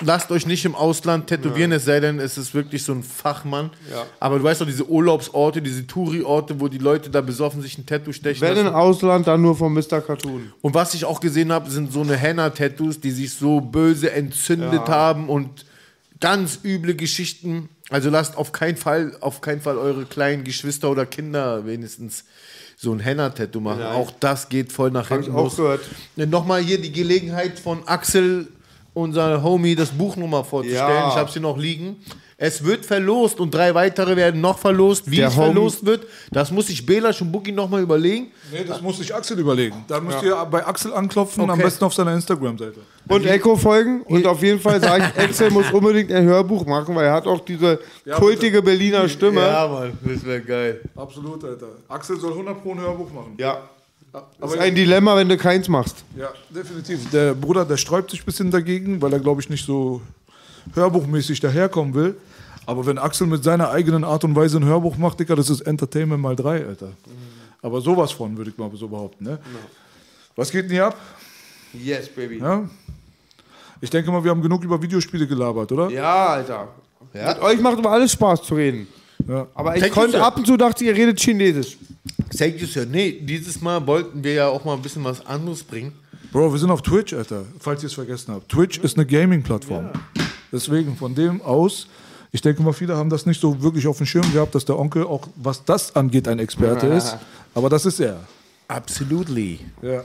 Lasst 0.00 0.30
euch 0.30 0.46
nicht 0.46 0.64
im 0.64 0.74
Ausland 0.74 1.26
tätowieren, 1.26 1.72
es 1.72 1.84
sei 1.84 1.98
denn, 2.00 2.20
es 2.20 2.38
ist 2.38 2.54
wirklich 2.54 2.84
so 2.84 2.92
ein 2.92 3.02
Fachmann. 3.02 3.70
Ja. 3.90 4.06
Aber 4.20 4.38
du 4.38 4.44
weißt 4.44 4.60
doch, 4.60 4.66
diese 4.66 4.88
Urlaubsorte, 4.88 5.60
diese 5.60 5.86
Touri-Orte, 5.86 6.60
wo 6.60 6.68
die 6.68 6.78
Leute 6.78 7.10
da 7.10 7.20
besoffen 7.20 7.62
sich 7.62 7.76
ein 7.78 7.86
Tattoo 7.86 8.12
stechen 8.12 8.40
Wenn 8.42 8.56
im. 8.58 8.74
Ausland, 8.74 9.26
dann 9.26 9.42
nur 9.42 9.56
von 9.56 9.72
Mr. 9.74 10.00
Cartoon. 10.00 10.52
Und 10.60 10.74
was 10.74 10.94
ich 10.94 11.04
auch 11.04 11.18
gesehen 11.20 11.50
habe, 11.52 11.68
sind 11.70 11.92
so 11.92 12.00
eine 12.02 12.16
Henna-Tattoos, 12.16 13.00
die 13.00 13.10
sich 13.10 13.32
so 13.34 13.60
böse 13.60 14.12
entzündet 14.12 14.86
Ja. 14.86 14.88
haben 14.88 15.28
und 15.28 15.64
ganz 16.20 16.60
üble 16.64 16.94
Geschichten. 16.94 17.68
Also 17.90 18.10
lasst 18.10 18.36
auf 18.36 18.52
keinen 18.52 18.76
Fall, 18.76 19.16
auf 19.20 19.40
keinen 19.40 19.60
Fall 19.62 19.78
eure 19.78 20.04
kleinen 20.04 20.44
Geschwister 20.44 20.90
oder 20.90 21.06
Kinder 21.06 21.66
wenigstens 21.66 22.24
so 22.76 22.92
ein 22.92 23.00
Henna-Tattoo 23.00 23.60
machen. 23.60 23.80
Ja. 23.80 23.92
Auch 23.94 24.12
das 24.20 24.48
geht 24.48 24.70
voll 24.72 24.90
nach 24.92 25.10
Hab 25.10 25.18
ich 25.20 25.24
hinten 25.26 25.38
auch 25.40 25.44
los. 25.44 25.56
gehört. 25.56 25.80
Nochmal 26.14 26.60
hier 26.62 26.80
die 26.80 26.92
Gelegenheit 26.92 27.58
von 27.58 27.86
Axel, 27.88 28.46
unser 28.98 29.42
Homie, 29.42 29.74
das 29.74 29.90
Buch 29.90 30.16
nochmal 30.16 30.44
vorzustellen. 30.44 30.88
Ja. 30.90 31.08
Ich 31.08 31.16
habe 31.16 31.30
sie 31.30 31.40
noch 31.40 31.56
liegen. 31.56 31.96
Es 32.40 32.62
wird 32.64 32.86
verlost 32.86 33.40
und 33.40 33.52
drei 33.52 33.74
weitere 33.74 34.14
werden 34.14 34.40
noch 34.40 34.58
verlost. 34.58 35.10
Wie 35.10 35.16
Der 35.16 35.26
es 35.26 35.34
Homie- 35.36 35.46
verlost 35.46 35.84
wird, 35.84 36.06
das 36.30 36.52
muss 36.52 36.68
sich 36.68 36.86
Belasch 36.86 37.20
und 37.20 37.32
Boogie 37.32 37.50
nochmal 37.50 37.82
überlegen. 37.82 38.30
Nee, 38.52 38.62
das 38.64 38.80
muss 38.80 38.98
sich 38.98 39.12
Axel 39.12 39.40
überlegen. 39.40 39.84
Da 39.88 40.00
müsst 40.00 40.22
Ja. 40.22 40.42
ihr 40.42 40.46
bei 40.46 40.64
Axel 40.64 40.94
anklopfen, 40.94 41.42
am 41.42 41.50
Okay. 41.50 41.62
besten 41.64 41.84
auf 41.84 41.94
seiner 41.94 42.14
Instagram-Seite. 42.14 42.78
Und 43.08 43.26
Echo 43.26 43.56
folgen. 43.56 44.02
Und 44.02 44.24
auf 44.24 44.40
jeden 44.40 44.60
Fall 44.60 44.80
sage 44.80 45.10
ich, 45.16 45.20
Axel 45.24 45.50
muss 45.50 45.68
unbedingt 45.72 46.12
ein 46.12 46.26
Hörbuch 46.26 46.64
machen, 46.64 46.94
weil 46.94 47.06
er 47.06 47.14
hat 47.14 47.26
auch 47.26 47.40
diese 47.40 47.80
Ja, 48.04 48.14
kultige 48.16 48.62
Berliner 48.62 49.08
Stimme. 49.08 49.40
Mann, 49.40 49.98
das 50.04 50.24
wäre 50.24 50.40
geil. 50.40 50.80
Absolut, 50.94 51.42
Alter. 51.44 51.66
Axel 51.88 52.20
soll 52.20 52.34
100 52.34 52.62
Pro 52.62 52.70
ein 52.72 52.80
Hörbuch 52.80 53.12
machen. 53.12 53.34
Ja. 53.38 53.62
Das 54.12 54.22
Aber 54.40 54.54
ist 54.54 54.60
ein 54.60 54.74
Dilemma, 54.74 55.16
wenn 55.16 55.28
du 55.28 55.36
keins 55.36 55.68
machst. 55.68 56.04
Ja, 56.16 56.30
definitiv. 56.50 57.10
Der 57.10 57.34
Bruder, 57.34 57.64
der 57.64 57.76
sträubt 57.76 58.10
sich 58.10 58.22
ein 58.22 58.24
bisschen 58.24 58.50
dagegen, 58.50 59.02
weil 59.02 59.12
er, 59.12 59.20
glaube 59.20 59.40
ich, 59.40 59.50
nicht 59.50 59.66
so 59.66 60.00
hörbuchmäßig 60.74 61.40
daherkommen 61.40 61.94
will. 61.94 62.16
Aber 62.66 62.84
wenn 62.86 62.98
Axel 62.98 63.26
mit 63.26 63.44
seiner 63.44 63.70
eigenen 63.70 64.04
Art 64.04 64.24
und 64.24 64.34
Weise 64.36 64.58
ein 64.58 64.64
Hörbuch 64.64 64.96
macht, 64.96 65.20
Dicker, 65.20 65.36
das 65.36 65.50
ist 65.50 65.62
Entertainment 65.62 66.22
mal 66.22 66.36
drei, 66.36 66.66
Alter. 66.66 66.92
Aber 67.62 67.80
sowas 67.80 68.12
von, 68.12 68.36
würde 68.36 68.50
ich 68.50 68.58
mal 68.58 68.70
so 68.74 68.88
behaupten. 68.88 69.24
Ne? 69.24 69.38
Was 70.36 70.50
geht 70.50 70.64
denn 70.64 70.72
hier 70.72 70.86
ab? 70.86 70.96
Yes, 71.72 72.08
baby. 72.08 72.38
Ja? 72.38 72.68
Ich 73.80 73.90
denke 73.90 74.10
mal, 74.10 74.22
wir 74.22 74.30
haben 74.30 74.42
genug 74.42 74.62
über 74.64 74.80
Videospiele 74.80 75.26
gelabert, 75.26 75.70
oder? 75.72 75.90
Ja, 75.90 76.26
Alter. 76.28 76.68
Mit 77.12 77.40
euch 77.40 77.60
macht 77.60 77.78
immer 77.78 77.90
alles 77.90 78.12
Spaß 78.12 78.42
zu 78.42 78.54
reden. 78.54 78.86
Ja. 79.26 79.46
Aber 79.54 79.74
ich 79.76 79.82
Thank 79.82 79.94
konnte 79.94 80.22
ab 80.22 80.36
und 80.36 80.46
zu 80.46 80.56
dachte, 80.56 80.84
ihr 80.84 80.94
redet 80.94 81.18
Chinesisch. 81.20 81.76
Thank 82.36 82.60
you, 82.60 82.66
sir. 82.66 82.86
Nee, 82.86 83.20
dieses 83.22 83.60
Mal 83.60 83.86
wollten 83.86 84.22
wir 84.22 84.32
ja 84.34 84.48
auch 84.48 84.64
mal 84.64 84.74
ein 84.74 84.82
bisschen 84.82 85.04
was 85.04 85.24
anderes 85.26 85.62
bringen. 85.62 85.92
Bro, 86.32 86.52
wir 86.52 86.58
sind 86.58 86.70
auf 86.70 86.82
Twitch, 86.82 87.14
Alter, 87.14 87.44
falls 87.58 87.82
ihr 87.82 87.86
es 87.86 87.94
vergessen 87.94 88.34
habt. 88.34 88.48
Twitch 88.50 88.78
ist 88.78 88.96
eine 88.96 89.06
Gaming-Plattform. 89.06 89.90
Deswegen, 90.52 90.96
von 90.96 91.14
dem 91.14 91.40
aus, 91.40 91.88
ich 92.32 92.42
denke 92.42 92.62
mal, 92.62 92.72
viele 92.72 92.96
haben 92.96 93.08
das 93.10 93.24
nicht 93.24 93.40
so 93.40 93.62
wirklich 93.62 93.86
auf 93.86 93.96
dem 93.96 94.06
Schirm 94.06 94.30
gehabt, 94.32 94.54
dass 94.54 94.64
der 94.64 94.78
Onkel 94.78 95.04
auch, 95.04 95.26
was 95.36 95.64
das 95.64 95.96
angeht, 95.96 96.28
ein 96.28 96.38
Experte 96.38 96.86
ist. 96.98 97.16
Aber 97.54 97.70
das 97.70 97.86
ist 97.86 98.00
er. 98.00 98.20
Absolutely. 98.68 99.60
Ja. 99.80 100.04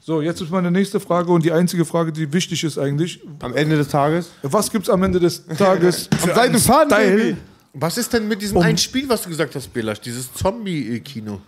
So, 0.00 0.20
jetzt 0.20 0.40
ist 0.40 0.50
meine 0.50 0.70
nächste 0.70 0.98
Frage 0.98 1.30
und 1.30 1.44
die 1.44 1.52
einzige 1.52 1.84
Frage, 1.84 2.10
die 2.12 2.32
wichtig 2.32 2.64
ist 2.64 2.76
eigentlich. 2.78 3.20
Am 3.40 3.54
Ende 3.54 3.76
des 3.76 3.88
Tages? 3.88 4.30
Was 4.42 4.70
gibt's 4.70 4.88
am 4.88 5.02
Ende 5.02 5.20
des 5.20 5.46
Tages 5.46 6.08
Am 6.12 6.18
für 6.18 6.26
Seite 6.28 6.40
einen 6.40 6.58
Faden, 6.58 6.90
Style? 6.90 7.16
Baby. 7.16 7.36
Was 7.74 7.96
ist 7.96 8.12
denn 8.12 8.28
mit 8.28 8.42
diesem 8.42 8.58
Um- 8.58 8.62
einen 8.62 8.78
Spiel, 8.78 9.08
was 9.08 9.22
du 9.22 9.28
gesagt 9.30 9.54
hast, 9.54 9.72
Belasch? 9.72 10.00
Dieses 10.00 10.32
Zombie-Kino. 10.34 11.40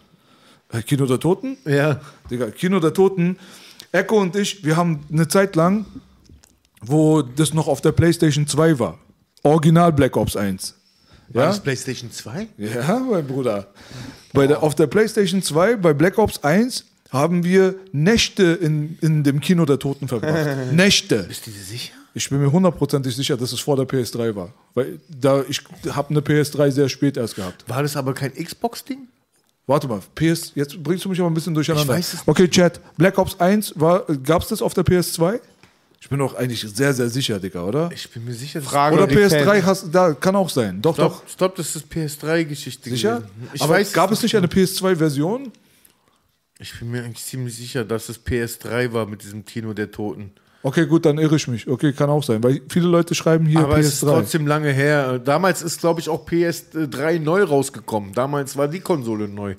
Äh, 0.72 0.82
Kino 0.82 1.06
der 1.06 1.20
Toten? 1.20 1.59
Ja. 1.66 2.01
Digga, 2.30 2.51
Kino 2.51 2.80
der 2.80 2.94
Toten. 2.94 3.36
Echo 3.92 4.20
und 4.20 4.34
ich, 4.34 4.64
wir 4.64 4.76
haben 4.76 5.01
eine 5.12 5.28
Zeit 5.28 5.55
lang, 5.55 5.84
wo 6.80 7.22
das 7.22 7.52
noch 7.55 7.68
auf 7.68 7.80
der 7.80 7.92
PlayStation 7.92 8.46
2 8.46 8.78
war. 8.78 8.98
Original 9.42 9.92
Black 9.92 10.16
Ops 10.16 10.36
1. 10.36 10.74
War 11.28 11.42
Ja? 11.44 11.48
das 11.51 11.60
PlayStation 11.60 12.10
2? 12.10 12.48
Ja, 12.59 12.98
mein 12.98 13.26
Bruder. 13.26 13.68
Bei 14.32 14.46
der, 14.46 14.62
auf 14.62 14.74
der 14.74 14.86
PlayStation 14.86 15.42
2, 15.42 15.76
bei 15.76 15.92
Black 15.92 16.18
Ops 16.18 16.42
1, 16.42 16.86
haben 17.10 17.44
wir 17.44 17.76
Nächte 17.92 18.42
in, 18.60 18.98
in 19.01 19.22
dem 19.22 19.40
Kino 19.40 19.64
der 19.66 19.78
Toten 19.78 20.09
verbracht. 20.09 20.48
Nächte. 20.72 21.24
Bist 21.24 21.46
du 21.46 21.51
dir 21.51 21.60
sicher? 21.62 21.92
Ich 22.16 22.28
bin 22.30 22.40
mir 22.40 22.50
hundertprozentig 22.52 23.14
sicher, 23.16 23.36
dass 23.36 23.52
es 23.52 23.58
vor 23.60 23.76
der 23.76 23.86
PS3 23.86 24.34
war. 24.36 24.52
Weil 24.74 25.00
da, 25.08 25.42
ich 25.48 25.60
habe 25.90 26.10
eine 26.10 26.20
PS3 26.20 26.70
sehr 26.70 26.88
spät 26.88 27.16
erst 27.16 27.34
gehabt. 27.34 27.64
War 27.68 27.82
das 27.82 27.96
aber 27.96 28.14
kein 28.14 28.32
Xbox-Ding? 28.32 29.08
Warte 29.66 29.88
mal, 29.88 30.00
PS, 30.14 30.52
jetzt 30.54 30.80
bringst 30.82 31.04
du 31.04 31.08
mich 31.08 31.18
aber 31.20 31.30
ein 31.30 31.34
bisschen 31.34 31.54
durcheinander. 31.54 31.94
Ich 31.94 31.98
weiß 31.98 32.08
es 32.08 32.14
nicht. 32.20 32.28
Okay, 32.28 32.48
Chat, 32.48 32.80
Black 32.96 33.18
Ops 33.18 33.40
1, 33.40 33.74
gab 34.24 34.42
es 34.42 34.48
das 34.48 34.62
auf 34.62 34.74
der 34.74 34.84
PS2? 34.84 35.40
Ich 36.00 36.08
bin 36.10 36.18
doch 36.18 36.34
eigentlich 36.34 36.60
sehr, 36.60 36.92
sehr 36.92 37.08
sicher, 37.08 37.40
Digga, 37.40 37.64
oder? 37.64 37.90
Ich 37.92 38.08
bin 38.10 38.26
mir 38.26 38.34
sicher. 38.34 38.60
dass- 38.60 38.68
Frage 38.68 38.94
Oder 38.94 39.04
an 39.04 39.08
die 39.08 39.16
PS3 39.16 39.44
Fans. 39.44 39.64
hast, 39.66 39.90
da 39.94 40.12
kann 40.12 40.36
auch 40.36 40.50
sein. 40.50 40.82
Doch, 40.82 40.94
doch. 40.94 41.16
Stopp, 41.26 41.30
stopp, 41.30 41.56
das 41.56 41.74
ist 41.76 41.86
PS3-Geschichte. 41.90 42.90
Sicher? 42.90 43.16
gewesen. 43.20 43.48
Ich 43.54 43.62
aber 43.62 43.72
weiß, 43.74 43.92
gab 43.94 44.12
es 44.12 44.22
nicht 44.22 44.36
eine 44.36 44.46
PS2-Version? 44.46 45.50
Ich 46.58 46.78
bin 46.78 46.90
mir 46.90 47.02
eigentlich 47.04 47.24
ziemlich 47.24 47.56
sicher, 47.56 47.84
dass 47.86 48.10
es 48.10 48.18
PS3 48.24 48.92
war 48.92 49.06
mit 49.06 49.22
diesem 49.22 49.44
Kino 49.46 49.72
der 49.72 49.90
Toten. 49.90 50.30
Okay, 50.64 50.86
gut, 50.86 51.04
dann 51.04 51.18
irre 51.18 51.36
ich 51.36 51.46
mich. 51.46 51.68
Okay, 51.68 51.92
kann 51.92 52.08
auch 52.08 52.24
sein, 52.24 52.42
weil 52.42 52.62
viele 52.70 52.88
Leute 52.88 53.14
schreiben 53.14 53.44
hier 53.44 53.60
aber 53.60 53.78
es 53.78 53.88
ist 53.88 54.02
PS3. 54.02 54.06
trotzdem 54.06 54.46
lange 54.46 54.72
her. 54.72 55.18
Damals 55.18 55.60
ist, 55.60 55.78
glaube 55.78 56.00
ich, 56.00 56.08
auch 56.08 56.26
PS3 56.26 57.20
neu 57.20 57.42
rausgekommen. 57.42 58.14
Damals 58.14 58.56
war 58.56 58.66
die 58.66 58.80
Konsole 58.80 59.28
neu. 59.28 59.56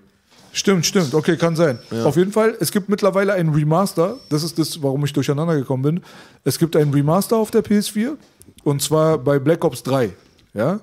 Stimmt, 0.52 0.84
stimmt. 0.84 1.14
Okay, 1.14 1.38
kann 1.38 1.56
sein. 1.56 1.78
Ja. 1.92 2.06
Auf 2.06 2.16
jeden 2.16 2.32
Fall, 2.32 2.58
es 2.60 2.72
gibt 2.72 2.90
mittlerweile 2.90 3.34
ein 3.34 3.50
Remaster. 3.50 4.18
Das 4.30 4.42
ist 4.42 4.58
das, 4.58 4.82
warum 4.82 5.06
ich 5.06 5.14
durcheinander 5.14 5.56
gekommen 5.56 5.84
bin. 5.84 6.02
Es 6.44 6.58
gibt 6.58 6.76
ein 6.76 6.90
Remaster 6.92 7.38
auf 7.38 7.52
der 7.52 7.64
PS4 7.64 8.14
und 8.64 8.82
zwar 8.82 9.20
bei 9.20 9.38
Black 9.38 9.64
Ops 9.64 9.84
3. 9.84 10.10
Ja? 10.56 10.80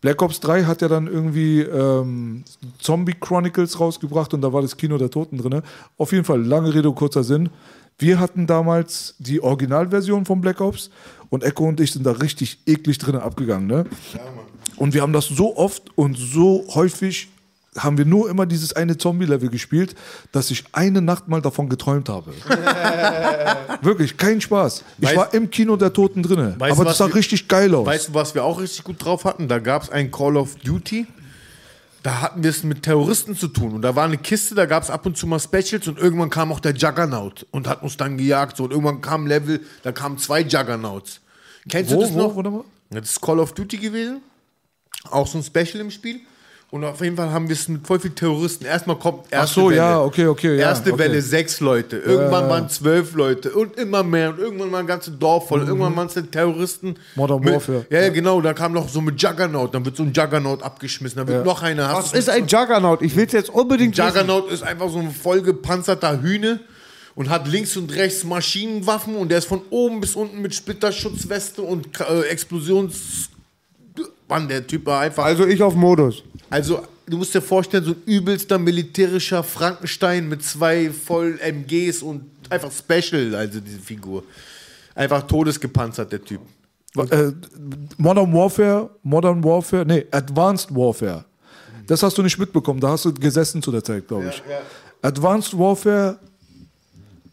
Black 0.00 0.22
Ops 0.22 0.40
3 0.40 0.64
hat 0.64 0.80
ja 0.80 0.88
dann 0.88 1.08
irgendwie 1.08 1.60
ähm, 1.60 2.42
Zombie 2.78 3.16
Chronicles 3.20 3.78
rausgebracht 3.78 4.32
und 4.32 4.40
da 4.40 4.50
war 4.50 4.62
das 4.62 4.78
Kino 4.78 4.96
der 4.96 5.10
Toten 5.10 5.36
drin. 5.36 5.60
Auf 5.98 6.12
jeden 6.12 6.24
Fall, 6.24 6.42
lange 6.42 6.72
Rede, 6.72 6.90
kurzer 6.92 7.22
Sinn. 7.22 7.50
Wir 7.98 8.20
hatten 8.20 8.46
damals 8.46 9.14
die 9.18 9.42
Originalversion 9.42 10.24
von 10.24 10.40
Black 10.40 10.60
Ops 10.60 10.90
und 11.30 11.42
Echo 11.42 11.64
und 11.64 11.80
ich 11.80 11.92
sind 11.92 12.04
da 12.06 12.12
richtig 12.12 12.60
eklig 12.66 12.98
drin 12.98 13.16
abgegangen. 13.16 13.66
Ne? 13.66 13.86
Und 14.76 14.94
wir 14.94 15.02
haben 15.02 15.12
das 15.12 15.26
so 15.26 15.56
oft 15.56 15.82
und 15.96 16.16
so 16.16 16.64
häufig 16.74 17.28
haben 17.76 17.98
wir 17.98 18.04
nur 18.04 18.30
immer 18.30 18.46
dieses 18.46 18.72
eine 18.72 18.96
Zombie-Level 18.98 19.50
gespielt, 19.50 19.94
dass 20.32 20.50
ich 20.50 20.64
eine 20.72 21.00
Nacht 21.02 21.28
mal 21.28 21.42
davon 21.42 21.68
geträumt 21.68 22.08
habe. 22.08 22.32
Wirklich, 23.82 24.16
kein 24.16 24.40
Spaß. 24.40 24.84
Ich 24.98 25.08
Weißt- 25.08 25.16
war 25.16 25.34
im 25.34 25.50
Kino 25.50 25.76
der 25.76 25.92
Toten 25.92 26.22
drinne. 26.22 26.56
Aber 26.58 26.84
das 26.84 26.98
sah 26.98 27.08
wir- 27.08 27.14
richtig 27.16 27.46
geil 27.46 27.74
aus. 27.74 27.86
Weißt 27.86 28.08
du, 28.08 28.14
was 28.14 28.34
wir 28.34 28.42
auch 28.44 28.60
richtig 28.60 28.84
gut 28.84 29.04
drauf 29.04 29.24
hatten? 29.24 29.48
Da 29.48 29.58
gab 29.58 29.82
es 29.82 29.90
ein 29.90 30.10
Call 30.10 30.36
of 30.36 30.56
Duty. 30.56 31.06
Da 32.02 32.20
hatten 32.20 32.42
wir 32.42 32.50
es 32.50 32.62
mit 32.62 32.84
Terroristen 32.84 33.36
zu 33.36 33.48
tun. 33.48 33.72
Und 33.72 33.82
da 33.82 33.96
war 33.96 34.04
eine 34.04 34.18
Kiste, 34.18 34.54
da 34.54 34.66
gab 34.66 34.82
es 34.82 34.90
ab 34.90 35.04
und 35.04 35.16
zu 35.16 35.26
mal 35.26 35.40
Specials 35.40 35.88
und 35.88 35.98
irgendwann 35.98 36.30
kam 36.30 36.52
auch 36.52 36.60
der 36.60 36.72
Juggernaut 36.74 37.46
und 37.50 37.66
hat 37.66 37.82
uns 37.82 37.96
dann 37.96 38.16
gejagt. 38.16 38.56
So. 38.56 38.64
Und 38.64 38.70
irgendwann 38.70 39.00
kam 39.00 39.24
ein 39.24 39.26
Level, 39.26 39.60
da 39.82 39.92
kamen 39.92 40.18
zwei 40.18 40.40
Juggernauts. 40.42 41.20
Kennst 41.68 41.90
Wo, 41.90 41.96
du 41.96 42.00
das 42.02 42.14
wo, 42.14 42.18
noch? 42.18 42.36
wo? 42.36 42.64
Das 42.90 43.10
ist 43.10 43.20
Call 43.20 43.40
of 43.40 43.52
Duty 43.52 43.76
gewesen. 43.78 44.22
Auch 45.10 45.26
so 45.26 45.38
ein 45.38 45.44
Special 45.44 45.80
im 45.80 45.90
Spiel. 45.90 46.20
Und 46.70 46.84
auf 46.84 47.00
jeden 47.00 47.16
Fall 47.16 47.30
haben 47.30 47.48
wir 47.48 47.54
es 47.54 47.66
mit 47.66 47.86
voll 47.86 47.98
vielen 47.98 48.14
Terroristen. 48.14 48.66
Erstmal 48.66 48.98
kommt 48.98 49.32
erste 49.32 49.38
Ach 49.38 49.48
so, 49.64 49.66
Welle. 49.70 49.76
ja, 49.76 50.00
okay, 50.02 50.26
okay, 50.26 50.56
ja, 50.56 50.68
Erste 50.68 50.92
okay. 50.92 50.98
Welle 51.04 51.22
sechs 51.22 51.60
Leute. 51.60 51.96
Irgendwann 51.96 52.44
Ja. 52.44 52.50
waren 52.50 52.68
zwölf 52.68 53.14
Leute 53.14 53.52
und 53.52 53.76
immer 53.78 54.02
mehr. 54.02 54.28
Und 54.30 54.38
irgendwann 54.38 54.70
war 54.72 54.80
ein 54.80 54.86
ganzes 54.86 55.18
Dorf 55.18 55.48
voll. 55.48 55.66
Irgendwann 55.66 55.96
waren 55.96 56.08
es 56.08 56.14
dann 56.14 56.30
Terroristen. 56.30 56.88
Mhm. 56.88 56.94
Modern 57.14 57.40
mit, 57.40 57.54
Warfare. 57.54 57.86
Ja, 57.88 58.02
ja, 58.02 58.08
genau. 58.10 58.42
Da 58.42 58.52
kam 58.52 58.74
noch 58.74 58.86
so 58.90 59.00
mit 59.00 59.20
Juggernaut. 59.22 59.74
Dann 59.74 59.82
wird 59.86 59.96
so 59.96 60.02
ein 60.02 60.12
Juggernaut 60.12 60.62
abgeschmissen. 60.62 61.16
Dann 61.16 61.26
wird 61.26 61.38
Ja. 61.38 61.44
noch 61.44 61.62
einer. 61.62 61.90
Was 61.90 62.12
ist 62.12 62.28
ein 62.28 62.46
Juggernaut? 62.46 63.00
Ich 63.00 63.16
will 63.16 63.24
es 63.24 63.32
jetzt 63.32 63.48
unbedingt 63.48 63.96
wissen. 63.96 64.06
Juggernaut 64.06 64.50
ist 64.52 64.62
einfach 64.62 64.90
so 64.90 64.98
ein 64.98 65.10
vollgepanzerter 65.10 66.20
Hühne 66.20 66.60
und 67.14 67.30
hat 67.30 67.48
links 67.48 67.78
und 67.78 67.94
rechts 67.96 68.24
Maschinenwaffen 68.24 69.16
und 69.16 69.30
der 69.30 69.38
ist 69.38 69.46
von 69.48 69.62
oben 69.70 70.00
bis 70.02 70.14
unten 70.14 70.42
mit 70.42 70.54
Splitterschutzweste 70.54 71.62
und 71.62 71.88
äh, 71.98 72.24
Explosions... 72.28 73.30
Mann, 74.28 74.46
der 74.46 74.66
Typ 74.66 74.84
war 74.84 75.00
einfach... 75.00 75.24
Also 75.24 75.46
ich 75.46 75.62
auf 75.62 75.74
Modus. 75.74 76.22
Also, 76.50 76.82
du 77.06 77.18
musst 77.18 77.34
dir 77.34 77.42
vorstellen, 77.42 77.84
so 77.84 77.92
ein 77.92 78.02
übelster 78.06 78.58
militärischer 78.58 79.42
Frankenstein 79.42 80.28
mit 80.28 80.42
zwei 80.42 80.90
voll 80.90 81.38
MGs 81.40 82.02
und 82.02 82.22
einfach 82.50 82.70
Special, 82.72 83.34
also 83.34 83.60
diese 83.60 83.78
Figur. 83.78 84.24
Einfach 84.94 85.22
todesgepanzert, 85.22 86.12
der 86.12 86.24
Typ. 86.24 86.40
Äh, 86.96 87.32
Modern 87.98 88.32
Warfare, 88.32 88.90
Modern 89.02 89.44
Warfare, 89.44 89.84
nee, 89.86 90.06
Advanced 90.10 90.74
Warfare. 90.74 91.24
Das 91.86 92.02
hast 92.02 92.18
du 92.18 92.22
nicht 92.22 92.38
mitbekommen, 92.38 92.80
da 92.80 92.90
hast 92.90 93.04
du 93.04 93.14
gesessen 93.14 93.62
zu 93.62 93.70
der 93.70 93.84
Zeit, 93.84 94.08
glaube 94.08 94.28
ich. 94.28 94.42
Advanced 95.02 95.58
Warfare, 95.58 96.18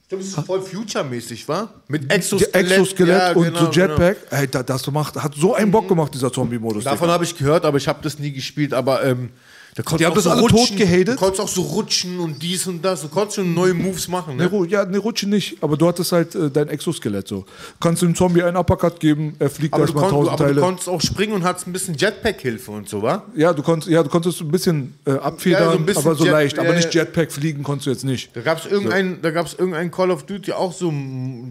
Ich 0.05 0.09
glaube, 0.09 0.23
das 0.23 0.33
ist 0.37 0.45
voll 0.45 0.61
Future-mäßig, 0.61 1.47
wa? 1.47 1.67
Mit 1.87 2.13
Exoskelett. 2.13 2.71
Exoskelett 2.71 3.17
Ja, 3.17 3.31
und 3.33 3.43
genau, 3.45 3.59
so 3.65 3.71
Jetpack. 3.71 4.17
Ey, 4.29 4.47
da- 4.47 4.61
das 4.61 4.85
macht, 4.91 5.15
hat 5.15 5.33
so 5.33 5.55
einen 5.55 5.71
Bock 5.71 5.87
gemacht, 5.87 6.13
dieser 6.13 6.31
Zombie-Modus. 6.31 6.83
Davon 6.83 7.09
habe 7.09 7.23
ich 7.23 7.35
gehört, 7.35 7.65
aber 7.65 7.79
ich 7.79 7.87
habe 7.87 8.03
das 8.03 8.19
nie 8.19 8.31
gespielt. 8.31 8.71
Aber 8.75 9.03
ähm, 9.03 9.31
Die 9.77 10.05
haben 10.05 10.15
das 10.15 10.23
so 10.23 10.29
alle 10.29 10.41
rutschen. 10.41 10.67
tot 10.67 10.77
gehatet? 10.77 11.07
Du 11.09 11.15
konntest 11.15 11.41
auch 11.41 11.47
so 11.49 11.61
rutschen 11.61 12.19
und 12.19 12.41
dies 12.41 12.65
und 12.65 12.81
das. 12.83 13.01
Du 13.01 13.09
konntest 13.09 13.35
schon 13.35 13.53
neue 13.53 13.73
Moves 13.73 14.07
machen. 14.07 14.37
Ne, 14.37 14.45
Ne? 14.49 14.67
Ja, 14.69 14.85
ne, 14.85 14.97
Rutsche 14.99 15.27
nicht, 15.27 15.61
aber 15.61 15.75
du 15.75 15.85
hattest 15.87 16.13
halt 16.13 16.33
äh, 16.33 16.49
dein 16.49 16.69
Exoskelett 16.69 17.27
so. 17.27 17.45
Kannst 17.81 18.01
du 18.01 18.05
dem 18.05 18.15
Zombie 18.15 18.41
einen 18.43 18.55
Uppercut 18.55 18.99
geben, 19.01 19.35
er 19.37 19.49
fliegt 19.49 19.73
Aber, 19.73 19.85
du, 19.85 19.91
erstmal 19.91 20.09
tausend 20.09 20.31
aber 20.33 20.43
du 20.45 20.49
Teile. 20.51 20.61
konntest 20.61 20.87
auch 20.87 21.01
springen 21.01 21.33
und 21.33 21.43
hattest 21.43 21.67
ein 21.67 21.73
bisschen 21.73 21.95
Jetpack-Hilfe 21.95 22.71
und 22.71 22.87
so, 22.87 23.01
wa? 23.01 23.23
ja, 23.35 23.51
du 23.51 23.61
konntest, 23.63 23.91
ja, 23.91 24.01
du 24.01 24.09
konntest 24.09 24.39
ein 24.39 24.47
bisschen 24.49 24.93
äh, 25.05 25.11
abfedern, 25.11 25.63
Ja, 25.63 25.71
so 25.73 25.77
ein 25.77 25.85
bisschen 25.85 26.05
aber 26.05 26.15
so 26.15 26.23
Jet- 26.23 26.31
leicht. 26.31 26.59
Aber 26.59 26.69
ja, 26.69 26.75
nicht. 26.75 26.93
Jetpack 26.93 27.31
fliegen 27.31 27.63
konntest 27.63 27.87
du 27.87 27.91
jetzt 27.91 28.05
nicht. 28.05 28.29
Da 28.33 28.41
gab 28.41 28.59
es 28.63 28.71
irgendein, 28.71 29.21
da 29.21 29.31
gab's 29.31 29.55
irgendein 29.55 29.91
Call 29.91 30.09
of 30.11 30.23
Duty, 30.23 30.53
auch 30.53 30.71
so, 30.71 30.93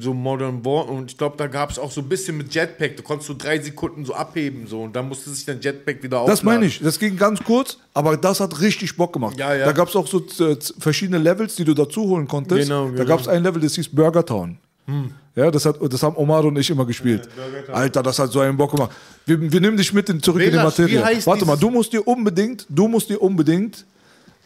so 0.01 0.15
Modern 0.15 0.65
War. 0.65 0.89
Und 0.89 1.11
ich 1.11 1.19
glaube, 1.19 1.37
da 1.37 1.47
gab 1.47 1.71
es 1.71 1.79
auch 1.79 1.91
so 1.91 2.01
ein 2.01 2.09
bisschen 2.09 2.37
mit 2.39 2.55
Jetpack. 2.55 2.97
Da 2.97 3.03
konntest 3.03 3.29
du 3.29 3.35
drei 3.35 3.59
Sekunden 3.61 4.05
so 4.07 4.15
abheben. 4.15 4.67
So, 4.67 4.83
und 4.83 4.97
dann 4.97 5.09
musste 5.09 5.29
sich 5.31 5.45
dein 5.45 5.61
Jetpack 5.61 6.03
wieder 6.03 6.21
aufladen. 6.21 6.37
Das 6.37 6.43
meine 6.43 6.65
ich. 6.67 6.81
Das 6.81 6.99
ging 6.99 7.17
ganz 7.17 7.43
kurz, 7.43 7.79
aber 7.95 8.16
das 8.16 8.41
hat 8.41 8.61
richtig 8.61 8.97
Bock 8.97 9.12
gemacht. 9.12 9.39
Ja, 9.39 9.55
ja. 9.55 9.66
Da 9.66 9.73
gab 9.73 9.89
es 9.89 9.97
auch 9.97 10.07
so 10.07 10.19
äh, 10.19 10.57
verschiedene 10.79 11.19
Levels, 11.19 11.55
die 11.55 11.65
du 11.65 11.75
dazu 11.75 12.03
holen 12.03 12.27
konntest. 12.27 12.69
Genau, 12.69 12.87
Da 12.87 12.91
genau. 12.91 13.05
gab 13.07 13.21
es 13.21 13.29
ein 13.29 13.43
Level, 13.43 13.62
das 13.62 13.77
hieß 13.77 13.89
Burger 13.89 14.27
Town. 14.27 14.59
Hm. 14.87 15.12
Ja, 15.37 15.51
das, 15.51 15.65
hat, 15.65 15.77
das 15.81 16.03
haben 16.03 16.16
Omar 16.16 16.45
und 16.45 16.59
ich 16.59 16.69
immer 16.71 16.85
gespielt. 16.85 17.29
Alter, 17.73 18.03
das 18.03 18.19
hat 18.19 18.31
so 18.31 18.41
einen 18.41 18.57
Bock 18.57 18.73
gemacht. 18.73 18.91
Wir, 19.25 19.41
wir 19.41 19.61
nehmen 19.61 19.77
dich 19.77 19.93
mit 19.93 20.09
in, 20.09 20.23
zurück 20.23 20.43
in 20.43 20.51
die 20.51 20.57
Materie. 20.57 21.03
Warte 21.25 21.47
mal, 21.47 21.57
du 21.57 21.71
musst 21.71 21.93
dir 21.93 22.07
unbedingt, 22.07 22.66
du 22.69 22.89
musst 22.89 23.09
dir 23.09 23.21
unbedingt 23.23 23.85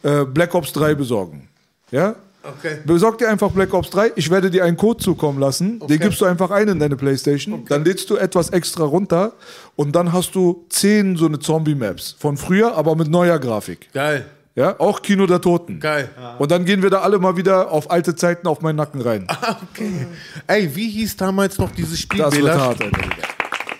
äh, 0.02 0.24
Black 0.24 0.54
Ops 0.54 0.72
3 0.72 0.94
besorgen. 0.94 1.48
Ja? 1.90 2.14
Okay. 2.42 2.78
Besorg 2.86 3.18
dir 3.18 3.28
einfach 3.28 3.50
Black 3.50 3.74
Ops 3.74 3.90
3. 3.90 4.12
Ich 4.16 4.30
werde 4.30 4.50
dir 4.50 4.64
einen 4.64 4.76
Code 4.76 5.02
zukommen 5.02 5.38
lassen. 5.38 5.80
Den 5.80 5.98
gibst 5.98 6.20
du 6.20 6.24
einfach 6.24 6.50
ein 6.50 6.68
in 6.68 6.78
deine 6.78 6.96
Playstation. 6.96 7.64
Dann 7.68 7.84
lädst 7.84 8.08
du 8.10 8.16
etwas 8.16 8.50
extra 8.50 8.84
runter 8.84 9.32
und 9.76 9.94
dann 9.94 10.12
hast 10.12 10.34
du 10.34 10.64
zehn 10.68 11.16
so 11.16 11.26
eine 11.26 11.38
Zombie-Maps 11.40 12.16
von 12.18 12.36
früher, 12.36 12.74
aber 12.76 12.94
mit 12.94 13.08
neuer 13.08 13.38
Grafik. 13.38 13.92
Geil. 13.92 14.24
Ja, 14.54 14.74
auch 14.80 15.02
Kino 15.02 15.26
der 15.26 15.40
Toten. 15.40 15.78
Geil. 15.78 16.08
Und 16.38 16.50
dann 16.50 16.64
gehen 16.64 16.82
wir 16.82 16.90
da 16.90 17.00
alle 17.00 17.18
mal 17.20 17.36
wieder 17.36 17.70
auf 17.70 17.90
alte 17.90 18.16
Zeiten 18.16 18.48
auf 18.48 18.60
meinen 18.60 18.76
Nacken 18.76 19.00
rein. 19.00 19.26
Okay. 19.72 20.06
Ey, 20.46 20.74
wie 20.74 20.90
hieß 20.90 21.16
damals 21.16 21.58
noch 21.58 21.70
dieses 21.70 22.00
Spiel? 22.00 22.18
Das 22.18 22.32
wird 22.32 22.42
Belasch? 22.44 22.60
hart, 22.60 22.82
Alter. 22.82 23.00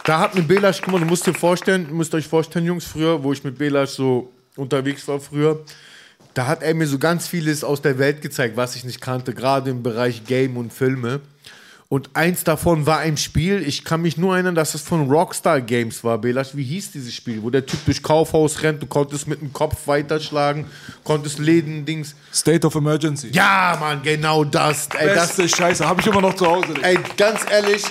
Da 0.05 0.21
hat 0.21 0.35
mit 0.37 0.47
Belasch, 0.47 0.81
guck 0.81 0.93
mal, 0.93 1.01
du 1.01 1.07
musst 1.07 1.27
dir 1.27 1.35
vorstellen, 1.35 1.87
ihr 1.89 1.95
müsst 1.95 2.15
euch 2.15 2.27
vorstellen, 2.27 2.65
Jungs, 2.65 2.85
früher, 2.85 3.23
wo 3.23 3.33
ich 3.33 3.43
mit 3.43 3.59
Belasch 3.59 3.91
so 3.91 4.31
unterwegs 4.57 5.07
war 5.09 5.19
früher, 5.21 5.61
da 6.39 6.47
hat 6.47 6.63
er 6.63 6.73
mir 6.73 6.87
so 6.87 7.01
ganz 7.01 7.27
vieles 7.27 7.65
aus 7.65 7.83
der 7.83 7.99
Welt 7.99 8.23
gezeigt, 8.23 8.57
was 8.57 8.77
ich 8.77 8.85
nicht 8.85 9.01
kannte, 9.01 9.35
gerade 9.35 9.71
im 9.71 9.83
Bereich 9.83 10.25
Game 10.25 10.57
und 10.57 10.73
Filme. 10.73 11.19
Und 11.89 12.11
eins 12.15 12.45
davon 12.45 12.87
war 12.87 12.99
ein 12.99 13.17
Spiel, 13.17 13.61
ich 13.67 13.83
kann 13.83 14.03
mich 14.03 14.17
nur 14.17 14.35
erinnern, 14.35 14.55
dass 14.55 14.75
es 14.75 14.83
von 14.83 15.11
Rockstar 15.11 15.61
Games 15.61 16.05
war, 16.05 16.17
Belasch. 16.19 16.51
Wie 16.55 16.63
hieß 16.63 16.93
dieses 16.93 17.13
Spiel? 17.13 17.43
Wo 17.43 17.51
der 17.51 17.67
Typ 17.67 17.85
durch 17.87 18.05
Kaufhaus 18.05 18.63
rennt, 18.63 18.81
du 18.81 18.87
konntest 18.87 19.27
mit 19.27 19.41
dem 19.41 19.53
Kopf 19.53 19.89
weiterschlagen, 19.89 20.67
konntest 21.03 21.41
Läden, 21.41 21.85
Dings. 21.85 22.15
State 22.33 22.65
of 22.65 22.77
Emergency. 22.77 23.31
Ja, 23.33 23.77
Mann, 23.81 24.01
genau 24.05 24.45
das. 24.45 24.89
Ey, 24.97 25.09
das 25.09 25.35
Beste 25.35 25.49
Scheiße, 25.49 25.89
habe 25.89 26.01
ich 26.01 26.07
immer 26.07 26.21
noch 26.21 26.35
zu 26.35 26.47
Hause. 26.47 26.73
Ey, 26.83 27.01
ganz 27.17 27.41
ehrlich, 27.51 27.83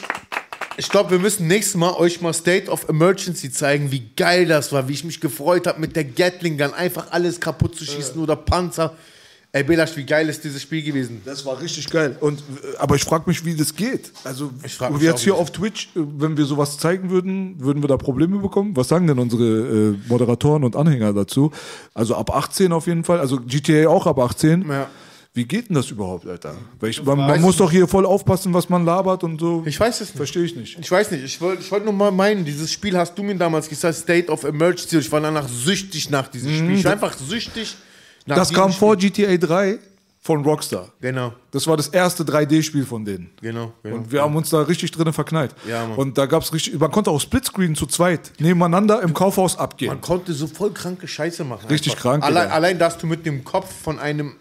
ich 0.78 0.90
glaube, 0.90 1.12
wir 1.12 1.20
müssen 1.20 1.48
nächstes 1.48 1.76
Mal 1.76 1.94
euch 1.94 2.22
mal 2.22 2.34
State 2.34 2.70
of 2.70 2.88
Emergency 2.88 3.52
zeigen, 3.52 3.91
wie 3.91 4.12
geil 4.16 4.45
das 4.45 4.72
war, 4.72 4.88
wie 4.88 4.94
ich 4.94 5.04
mich 5.04 5.20
gefreut 5.20 5.66
habe, 5.68 5.80
mit 5.80 5.95
der 5.95 6.06
Gatling 6.06 6.58
Gun 6.58 6.74
einfach 6.74 7.12
alles 7.12 7.40
kaputt 7.40 7.76
zu 7.76 7.84
schießen 7.84 8.22
oder 8.22 8.36
Panzer. 8.36 8.94
Ey, 9.54 9.64
Belasch, 9.64 9.95
wie 9.95 10.04
geil 10.04 10.30
ist 10.30 10.44
dieses 10.44 10.62
Spiel 10.62 10.84
gewesen? 10.84 11.22
Das 11.26 11.44
war 11.45 11.60
richtig 11.60 11.90
geil. 11.90 12.18
Und, 12.20 12.40
äh, 12.40 12.78
aber 12.78 12.95
ich 12.95 13.04
frage 13.04 13.24
mich, 13.28 13.44
wie 13.44 13.56
das 13.56 13.76
geht. 13.76 14.12
Also, 14.24 14.52
mich 14.62 15.02
jetzt 15.02 15.22
hier 15.22 15.34
wie 15.34 15.38
auf 15.38 15.52
Twitch, 15.52 15.88
äh, 15.95 16.02
wenn 16.18 16.38
wir 16.38 16.45
sowas 16.45 16.78
zeigen 16.78 17.10
würden, 17.10 17.56
würden 17.60 17.82
wir 17.82 17.88
da 17.88 17.98
Probleme 17.98 18.38
bekommen? 18.40 18.76
Was 18.76 18.90
sagen 18.90 19.08
denn 19.08 19.18
unsere 19.18 19.44
äh, 19.44 19.95
Moderatoren 20.10 20.64
und 20.64 20.76
Anhänger 20.76 21.14
dazu? 21.14 21.52
Also 21.94 22.16
ab 22.16 22.36
18 22.36 22.72
auf 22.74 22.88
jeden 22.88 23.04
Fall. 23.04 23.20
Also 23.20 23.40
GTA 23.40 23.88
auch 23.88 24.06
ab 24.06 24.20
18. 24.20 24.70
Ja. 24.70 24.90
Wie 25.38 25.46
geht 25.46 25.70
denn 25.70 25.76
das 25.76 25.92
überhaupt, 25.92 26.26
Alter? 26.28 26.56
Ich, 26.82 27.04
man 27.04 27.18
man 27.20 27.40
muss 27.42 27.58
doch 27.58 27.70
hier 27.70 27.88
voll 27.88 28.08
aufpassen, 28.08 28.52
was 28.56 28.70
man 28.70 28.84
labert 28.86 29.24
und 29.24 29.40
so. 29.40 29.62
Ich 29.68 29.80
weiß 29.80 30.02
es 30.02 30.08
nicht. 30.10 30.18
Verstehe 30.18 30.44
ich 30.44 30.56
nicht. 30.56 30.80
Ich 30.80 30.90
weiß 30.92 31.12
nicht, 31.12 31.24
ich 31.24 31.40
wollte 31.40 31.62
ich 31.62 31.72
wollt 31.72 31.84
nur 31.86 31.94
mal 31.94 32.10
meinen, 32.12 32.44
dieses 32.44 32.72
Spiel 32.72 32.98
hast 32.98 33.16
du 33.16 33.22
mir 33.22 33.36
damals 33.36 33.70
gesagt, 33.70 33.96
State 33.96 34.32
of 34.32 34.44
Emergency. 34.44 34.98
Ich 34.98 35.12
war 35.12 35.22
danach 35.22 35.48
süchtig 35.48 36.10
nach 36.10 36.28
diesem 36.28 36.52
Spiel. 36.54 36.72
Ich 36.78 36.84
war 36.86 36.94
einfach 36.94 37.16
süchtig 37.16 37.76
nach 38.26 38.36
Mhm. 38.36 38.40
Das 38.40 38.52
kam 38.52 38.72
Spiel. 38.72 38.80
vor 38.80 38.98
GTA 38.98 39.38
3 39.38 39.78
von 40.20 40.44
Rockstar. 40.44 40.90
Genau. 41.00 41.32
Das 41.52 41.68
war 41.68 41.78
das 41.78 41.88
erste 41.88 42.24
3D-Spiel 42.24 42.86
von 42.86 43.06
denen. 43.06 43.30
Genau, 43.40 43.72
genau. 43.84 43.96
Und 43.98 44.12
wir 44.12 44.22
haben 44.24 44.36
uns 44.36 44.50
da 44.50 44.64
richtig 44.64 44.92
drin 44.92 45.14
verknallt. 45.14 45.56
Ja, 45.70 45.88
Mann. 45.88 45.98
und 45.98 46.18
da 46.18 46.26
gab 46.26 46.42
es 46.44 46.52
richtig, 46.52 46.78
man 46.80 46.92
konnte 46.92 47.12
auch 47.12 47.22
Splitscreen 47.22 47.76
zu 47.76 47.86
zweit 47.86 48.34
nebeneinander 48.40 49.02
im 49.04 49.14
Kaufhaus 49.14 49.56
abgehen. 49.58 49.90
Man 49.90 50.02
konnte 50.02 50.34
so 50.34 50.48
voll 50.48 50.72
kranke 50.72 51.08
Scheiße 51.08 51.44
machen. 51.46 51.68
Richtig 51.70 51.94
einfach. 51.94 52.02
krank, 52.02 52.24
Allein, 52.26 52.50
allein, 52.50 52.80
dass 52.80 52.98
du 52.98 53.06
mit 53.08 53.24
dem 53.26 53.44
Kopf 53.44 53.72
von 53.84 54.00
einem. 54.00 54.36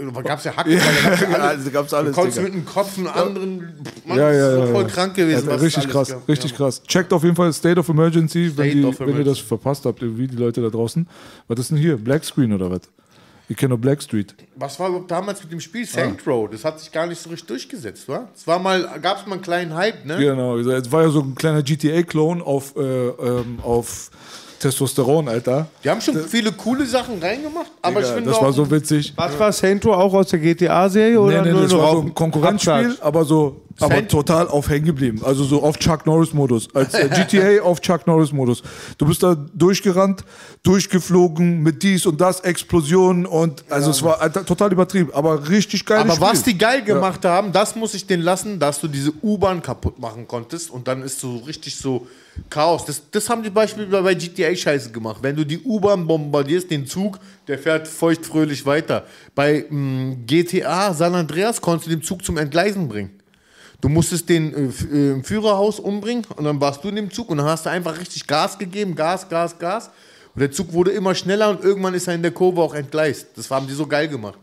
Äh, 0.00 0.22
gab's 0.22 0.44
ja 0.44 0.56
Hacken, 0.56 0.72
Ja, 0.72 0.78
gab's 0.78 1.20
ja 1.20 1.28
ja, 1.30 1.34
alles. 1.36 1.44
also 1.58 1.70
gab's 1.70 1.94
alles, 1.94 2.10
Du 2.10 2.14
konntest 2.14 2.38
Digga. 2.38 2.48
mit 2.48 2.54
dem 2.56 2.64
Kopf 2.66 2.98
einen 2.98 3.06
anderen. 3.08 3.58
Mann, 4.06 4.18
ja, 4.18 4.28
das 4.30 4.36
ja, 4.36 4.52
ist 4.52 4.58
ja, 4.58 4.66
voll 4.74 4.82
ja. 4.82 4.88
krank 4.88 5.14
gewesen. 5.14 5.48
Ja, 5.48 5.54
es 5.56 5.62
richtig 5.62 5.88
krass, 5.88 6.08
gab. 6.08 6.28
richtig 6.28 6.54
krass. 6.56 6.82
Checkt 6.84 7.12
auf 7.12 7.22
jeden 7.24 7.36
Fall 7.36 7.52
State 7.52 7.78
of 7.80 7.88
Emergency, 7.88 8.44
wenn, 8.56 8.70
State 8.70 8.70
die, 8.76 8.84
of 8.84 9.00
wenn 9.00 9.08
ihr 9.08 9.12
das 9.14 9.18
Emergency. 9.20 9.42
verpasst 9.44 9.84
habt, 9.86 10.00
wie 10.02 10.26
die 10.26 10.36
Leute 10.36 10.60
da 10.62 10.68
draußen. 10.70 11.06
Was 11.48 11.58
ist 11.60 11.70
denn 11.70 11.78
hier? 11.78 11.96
Black 11.96 12.24
Screen 12.24 12.52
oder 12.52 12.70
was? 12.70 12.80
Ich 13.48 13.56
kenne 13.56 13.70
nur 13.70 13.78
Black 13.78 14.02
Street. 14.02 14.34
Was 14.56 14.78
war 14.80 14.88
überhaupt 14.88 15.10
damals 15.10 15.42
mit 15.42 15.52
dem 15.52 15.58
Ah. 15.58 15.60
Spiel 15.60 15.84
Saint 15.84 16.26
Row? 16.26 16.48
Das 16.50 16.64
hat 16.64 16.80
sich 16.80 16.90
gar 16.90 17.06
nicht 17.06 17.20
so 17.20 17.28
richtig 17.28 17.48
durchgesetzt, 17.48 18.08
wa? 18.08 18.28
Es 18.34 18.46
war 18.46 18.58
mal, 18.58 18.88
gab 19.02 19.18
es 19.18 19.26
mal 19.26 19.34
einen 19.34 19.42
kleinen 19.42 19.74
Hype, 19.74 20.06
ne? 20.06 20.16
Genau, 20.16 20.56
es 20.56 20.90
war 20.90 21.02
ja 21.02 21.08
so 21.10 21.20
ein 21.20 21.34
kleiner 21.34 21.62
GTA-Klon 21.62 22.40
auf, 22.40 22.76
äh, 22.76 22.80
ähm, 22.80 23.58
auf 23.62 24.10
Testosteron, 24.62 25.28
Alter. 25.28 25.66
Die 25.82 25.90
haben 25.90 26.00
schon 26.00 26.16
viele 26.28 26.52
coole 26.52 26.86
Sachen 26.86 27.20
reingemacht, 27.20 27.70
aber 27.82 27.96
Digga, 27.96 28.08
ich 28.08 28.14
finde 28.14 28.30
das 28.30 28.38
auch, 28.38 28.42
war 28.42 28.52
so 28.52 28.70
witzig. 28.70 29.12
Was 29.16 29.38
war 29.38 29.52
Sainto 29.52 29.92
auch 29.92 30.14
aus 30.14 30.28
der 30.28 30.38
GTA-Serie? 30.38 31.12
Nee, 31.12 31.16
oder 31.18 31.42
nee, 31.42 31.50
nur 31.50 31.62
das 31.62 31.72
noch 31.72 31.78
war 31.82 31.92
so 31.92 32.00
ein 32.02 32.14
Konkurrenzspiel, 32.14 32.96
aber 33.00 33.24
so 33.24 33.60
aber 33.80 33.94
Cent- 33.96 34.10
total 34.10 34.48
auf 34.48 34.68
hängen 34.68 34.86
geblieben. 34.86 35.20
Also 35.24 35.44
so 35.44 35.62
auf 35.62 35.78
Chuck 35.78 36.06
Norris-Modus. 36.06 36.74
Als 36.74 36.94
äh, 36.94 37.08
GTA 37.28 37.62
auf 37.62 37.80
Chuck 37.80 38.06
Norris-Modus. 38.06 38.62
Du 38.98 39.06
bist 39.06 39.22
da 39.22 39.34
durchgerannt, 39.54 40.24
durchgeflogen 40.62 41.62
mit 41.62 41.82
dies 41.82 42.06
und 42.06 42.20
das, 42.20 42.40
Explosionen 42.40 43.26
und 43.26 43.64
also 43.70 43.90
es 43.90 44.02
war 44.02 44.20
Alter, 44.20 44.44
total 44.44 44.72
übertrieben, 44.72 45.10
aber 45.12 45.48
richtig 45.48 45.86
geil. 45.86 46.00
Aber 46.00 46.20
was 46.20 46.42
die 46.42 46.56
geil 46.56 46.82
gemacht 46.82 47.24
haben, 47.24 47.52
das 47.52 47.76
muss 47.76 47.94
ich 47.94 48.06
denen 48.06 48.22
lassen, 48.22 48.58
dass 48.58 48.80
du 48.80 48.88
diese 48.88 49.12
U-Bahn 49.22 49.62
kaputt 49.62 49.98
machen 49.98 50.26
konntest 50.26 50.70
und 50.70 50.88
dann 50.88 51.02
ist 51.02 51.20
so 51.20 51.36
richtig 51.38 51.76
so 51.76 52.06
Chaos. 52.48 52.86
Das, 52.86 53.02
das 53.10 53.28
haben 53.28 53.42
die 53.42 53.50
beispielsweise 53.50 54.02
bei 54.02 54.14
GTA 54.14 54.56
scheiße 54.56 54.90
gemacht. 54.90 55.18
Wenn 55.20 55.36
du 55.36 55.44
die 55.44 55.58
U-Bahn 55.60 56.06
bombardierst, 56.06 56.70
den 56.70 56.86
Zug, 56.86 57.18
der 57.46 57.58
fährt 57.58 57.86
feuchtfröhlich 57.86 58.64
weiter. 58.64 59.04
Bei 59.34 59.66
mh, 59.68 60.16
GTA 60.26 60.94
San 60.94 61.14
Andreas 61.14 61.60
konntest 61.60 61.86
du 61.88 61.90
den 61.90 62.02
Zug 62.02 62.24
zum 62.24 62.38
Entgleisen 62.38 62.88
bringen. 62.88 63.10
Du 63.82 63.88
musstest 63.88 64.28
den 64.28 64.54
äh, 64.54 64.96
äh, 64.96 65.10
im 65.10 65.24
Führerhaus 65.24 65.80
umbringen 65.80 66.24
und 66.36 66.44
dann 66.44 66.60
warst 66.60 66.84
du 66.84 66.88
in 66.88 66.94
dem 66.94 67.10
Zug 67.10 67.28
und 67.28 67.38
dann 67.38 67.46
hast 67.46 67.66
du 67.66 67.70
einfach 67.70 67.98
richtig 67.98 68.28
Gas 68.28 68.56
gegeben, 68.56 68.94
Gas, 68.94 69.28
Gas, 69.28 69.58
Gas. 69.58 69.90
Und 70.34 70.40
der 70.40 70.52
Zug 70.52 70.72
wurde 70.72 70.92
immer 70.92 71.16
schneller 71.16 71.50
und 71.50 71.64
irgendwann 71.64 71.92
ist 71.92 72.06
er 72.06 72.14
in 72.14 72.22
der 72.22 72.30
Kurve 72.30 72.62
auch 72.62 72.74
entgleist. 72.74 73.36
Das 73.36 73.50
haben 73.50 73.66
die 73.66 73.74
so 73.74 73.86
geil 73.86 74.06
gemacht. 74.06 74.38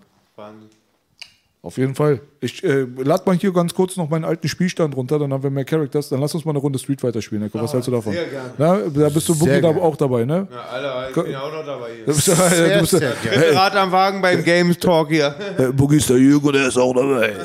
Auf 1.62 1.78
jeden 1.78 1.94
Fall. 1.94 2.22
Ich 2.40 2.64
äh, 2.64 2.86
lad 3.04 3.26
mal 3.28 3.36
hier 3.36 3.52
ganz 3.52 3.74
kurz 3.74 3.98
noch 3.98 4.10
meinen 4.10 4.24
alten 4.24 4.48
Spielstand 4.48 4.96
runter, 4.96 5.20
dann 5.20 5.34
haben 5.34 5.44
wir 5.44 5.50
mehr 5.50 5.66
Characters. 5.66 6.08
Dann 6.08 6.22
lass 6.22 6.34
uns 6.34 6.46
mal 6.46 6.52
eine 6.52 6.60
Runde 6.60 6.80
Street 6.80 7.02
Fighter 7.02 7.22
spielen. 7.22 7.42
Nico. 7.42 7.62
Was 7.62 7.74
hältst 7.74 7.90
du 7.90 7.92
davon? 7.92 8.14
sehr 8.14 8.28
gerne. 8.28 8.52
Na, 8.58 8.78
da 8.78 9.10
bist 9.10 9.28
du 9.28 9.34
Sehr 9.34 9.60
Boogie 9.60 9.76
da 9.76 9.82
auch 9.82 9.98
dabei, 9.98 10.24
ne? 10.24 10.48
Ja, 10.50 10.58
Alter, 10.62 11.10
ich 11.10 11.16
bin 11.24 11.32
ja 11.34 11.42
auch 11.42 11.52
noch 11.52 11.66
dabei 11.66 11.88
hier. 11.98 12.06
Du 12.06 12.14
bist, 12.16 12.28
ja, 12.28 12.36
du 12.76 12.80
bist, 12.80 12.94
ja- 12.94 13.12
Ich 13.24 13.30
bin 13.30 13.42
gerade 13.52 13.78
am 13.78 13.92
Wagen 13.92 14.22
beim 14.22 14.42
Games 14.42 14.78
Talk 14.80 15.10
hier. 15.10 15.36
Äh, 15.58 15.74
Boogie 15.74 15.98
ist 15.98 16.10
der 16.10 16.18
Jürgen, 16.18 16.54
der 16.54 16.68
ist 16.68 16.78
auch 16.78 16.94
dabei. 16.94 17.34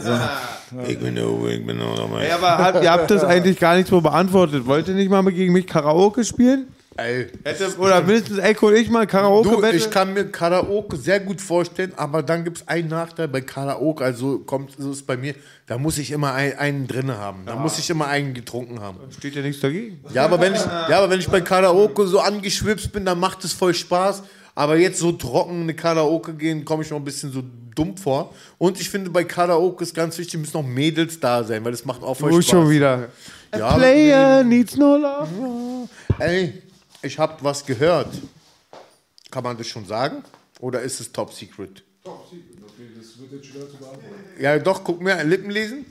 Ich 0.89 0.99
bin 0.99 1.17
auch, 1.21 1.47
ich 1.47 1.65
bin 1.65 1.81
auch 1.81 1.95
dabei. 1.95 2.25
Ey, 2.25 2.33
aber 2.33 2.59
habt, 2.59 2.83
ihr 2.83 2.91
habt 2.91 3.09
das 3.09 3.23
eigentlich 3.23 3.61
gar 3.61 3.77
nicht 3.77 3.87
so 3.89 4.01
beantwortet. 4.01 4.67
Wollt 4.67 4.89
ihr 4.89 4.95
nicht 4.95 5.09
mal 5.09 5.23
gegen 5.25 5.53
mich 5.53 5.69
Karaoke 5.69 6.25
spielen? 6.25 6.67
Ey, 6.97 7.27
Hätte, 7.43 7.77
oder 7.79 8.03
mindestens 8.03 8.39
Echo 8.39 8.69
und 8.69 8.77
ich 8.77 8.89
mal 8.89 9.07
Karaoke 9.07 9.49
Du, 9.49 9.67
ich 9.77 9.91
kann 9.91 10.15
mir 10.15 10.27
Karaoke 10.27 10.97
sehr 10.97 11.19
gut 11.19 11.41
vorstellen, 11.41 11.93
aber 11.97 12.23
dann 12.23 12.45
gibt 12.45 12.59
es 12.59 12.69
einen 12.69 12.89
Nachteil 12.89 13.27
bei 13.27 13.41
Karaoke, 13.41 14.05
also 14.05 14.39
kommt 14.39 14.73
so 14.79 14.93
ist 14.93 15.05
bei 15.07 15.17
mir, 15.17 15.35
da 15.67 15.77
muss 15.77 15.99
ich 15.99 16.13
immer 16.13 16.35
ein, 16.35 16.57
einen 16.57 16.87
drin 16.87 17.11
haben. 17.11 17.43
Da 17.47 17.57
muss 17.57 17.79
ich 17.79 17.91
immer 17.91 18.07
einen 18.07 18.33
getrunken 18.33 18.81
haben. 18.81 18.99
Steht 19.17 19.35
ja 19.35 19.43
nichts 19.43 19.61
dagegen. 19.61 19.99
Ja, 20.13 20.25
aber 20.25 20.41
wenn 20.41 20.55
ich, 20.55 20.61
ja, 20.61 20.99
aber 20.99 21.11
wenn 21.11 21.19
ich 21.19 21.29
bei 21.29 21.41
Karaoke 21.41 22.07
so 22.07 22.21
angeschwipst 22.21 22.93
bin, 22.93 23.05
dann 23.05 23.19
macht 23.19 23.43
es 23.45 23.53
voll 23.53 23.75
Spaß. 23.75 24.23
Aber 24.55 24.77
jetzt 24.77 25.01
so 25.01 25.11
trocken 25.11 25.63
eine 25.63 25.75
Karaoke 25.75 26.33
gehen, 26.35 26.65
komme 26.65 26.85
ich 26.85 26.91
noch 26.91 26.99
ein 26.99 27.05
bisschen 27.05 27.33
so 27.33 27.43
dumm 27.75 27.97
vor. 27.97 28.33
Und 28.57 28.81
ich 28.81 28.89
finde, 28.89 29.11
bei 29.11 29.25
Karaoke 29.25 29.83
ist 29.83 29.95
ganz 29.95 30.17
wichtig, 30.17 30.39
müssen 30.39 30.57
noch 30.57 30.63
Mädels 30.63 31.19
da 31.19 31.43
sein, 31.43 31.65
weil 31.65 31.73
das 31.73 31.85
macht 31.85 32.05
auch 32.05 32.15
voll 32.15 32.31
Du 32.31 32.41
Spaß. 32.41 32.51
schon 32.51 32.71
wieder. 32.71 33.09
Ja, 33.57 33.67
A 33.69 33.77
player 33.77 34.45
needs 34.45 34.77
no 34.77 34.97
love. 34.97 35.89
Ey, 36.21 36.63
ich 37.05 37.19
habe 37.19 37.43
was 37.43 37.65
gehört. 37.65 38.15
Kann 39.31 39.45
man 39.45 39.57
das 39.57 39.67
schon 39.67 39.87
sagen? 39.87 40.23
Oder 40.61 40.83
ist 40.83 41.01
es 41.01 41.13
top 41.13 41.33
secret? 41.33 41.83
Top 42.03 42.27
Secret, 42.31 42.63
okay, 42.63 42.89
das 42.97 43.19
wird 43.19 43.33
jetzt 43.33 43.47
schwer 43.47 43.69
zu 43.69 43.77
beantworten. 43.77 44.25
Ja, 44.41 44.59
doch, 44.59 44.85
guck 44.85 45.01
mir 45.01 45.23
Lippen 45.25 45.51
lesen. 45.51 45.87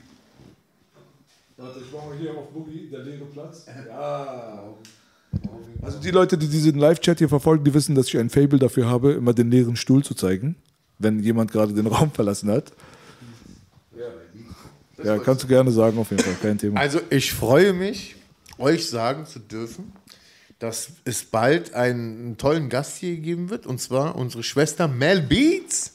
Warte, 1.56 1.80
ich 1.80 1.92
mache 1.92 2.08
mal 2.08 2.18
hier 2.18 2.32
auf 2.36 2.48
Boogie, 2.50 2.88
der 2.90 3.00
leere 3.00 3.24
Platz. 3.26 3.66
Ja. 3.66 4.74
Also 5.82 5.98
die 5.98 6.10
Leute, 6.10 6.38
die 6.38 6.48
diesen 6.48 6.78
Live-Chat 6.78 7.18
hier 7.18 7.28
verfolgen, 7.28 7.64
die 7.64 7.74
wissen, 7.74 7.94
dass 7.94 8.08
ich 8.08 8.18
ein 8.18 8.30
Fable 8.30 8.58
dafür 8.58 8.88
habe, 8.88 9.12
immer 9.12 9.34
den 9.34 9.50
leeren 9.50 9.76
Stuhl 9.76 10.02
zu 10.02 10.14
zeigen, 10.14 10.56
wenn 10.98 11.20
jemand 11.20 11.52
gerade 11.52 11.72
den 11.72 11.86
Raum 11.86 12.10
verlassen 12.14 12.50
hat. 12.50 12.72
Ja, 15.02 15.18
kannst 15.18 15.42
du 15.42 15.48
gerne 15.48 15.70
sagen, 15.70 15.98
auf 15.98 16.10
jeden 16.10 16.22
Fall, 16.22 16.34
kein 16.40 16.56
Thema. 16.56 16.80
Also 16.80 17.00
ich 17.10 17.32
freue 17.32 17.72
mich, 17.72 18.16
euch 18.58 18.88
sagen 18.88 19.26
zu 19.26 19.38
dürfen, 19.38 19.92
dass 20.58 20.88
es 21.04 21.24
bald 21.24 21.74
einen 21.74 22.36
tollen 22.38 22.68
Gast 22.68 22.98
hier 22.98 23.16
geben 23.16 23.50
wird, 23.50 23.66
und 23.66 23.80
zwar 23.80 24.16
unsere 24.16 24.42
Schwester 24.42 24.88
Mel 24.88 25.20
Beats. 25.22 25.92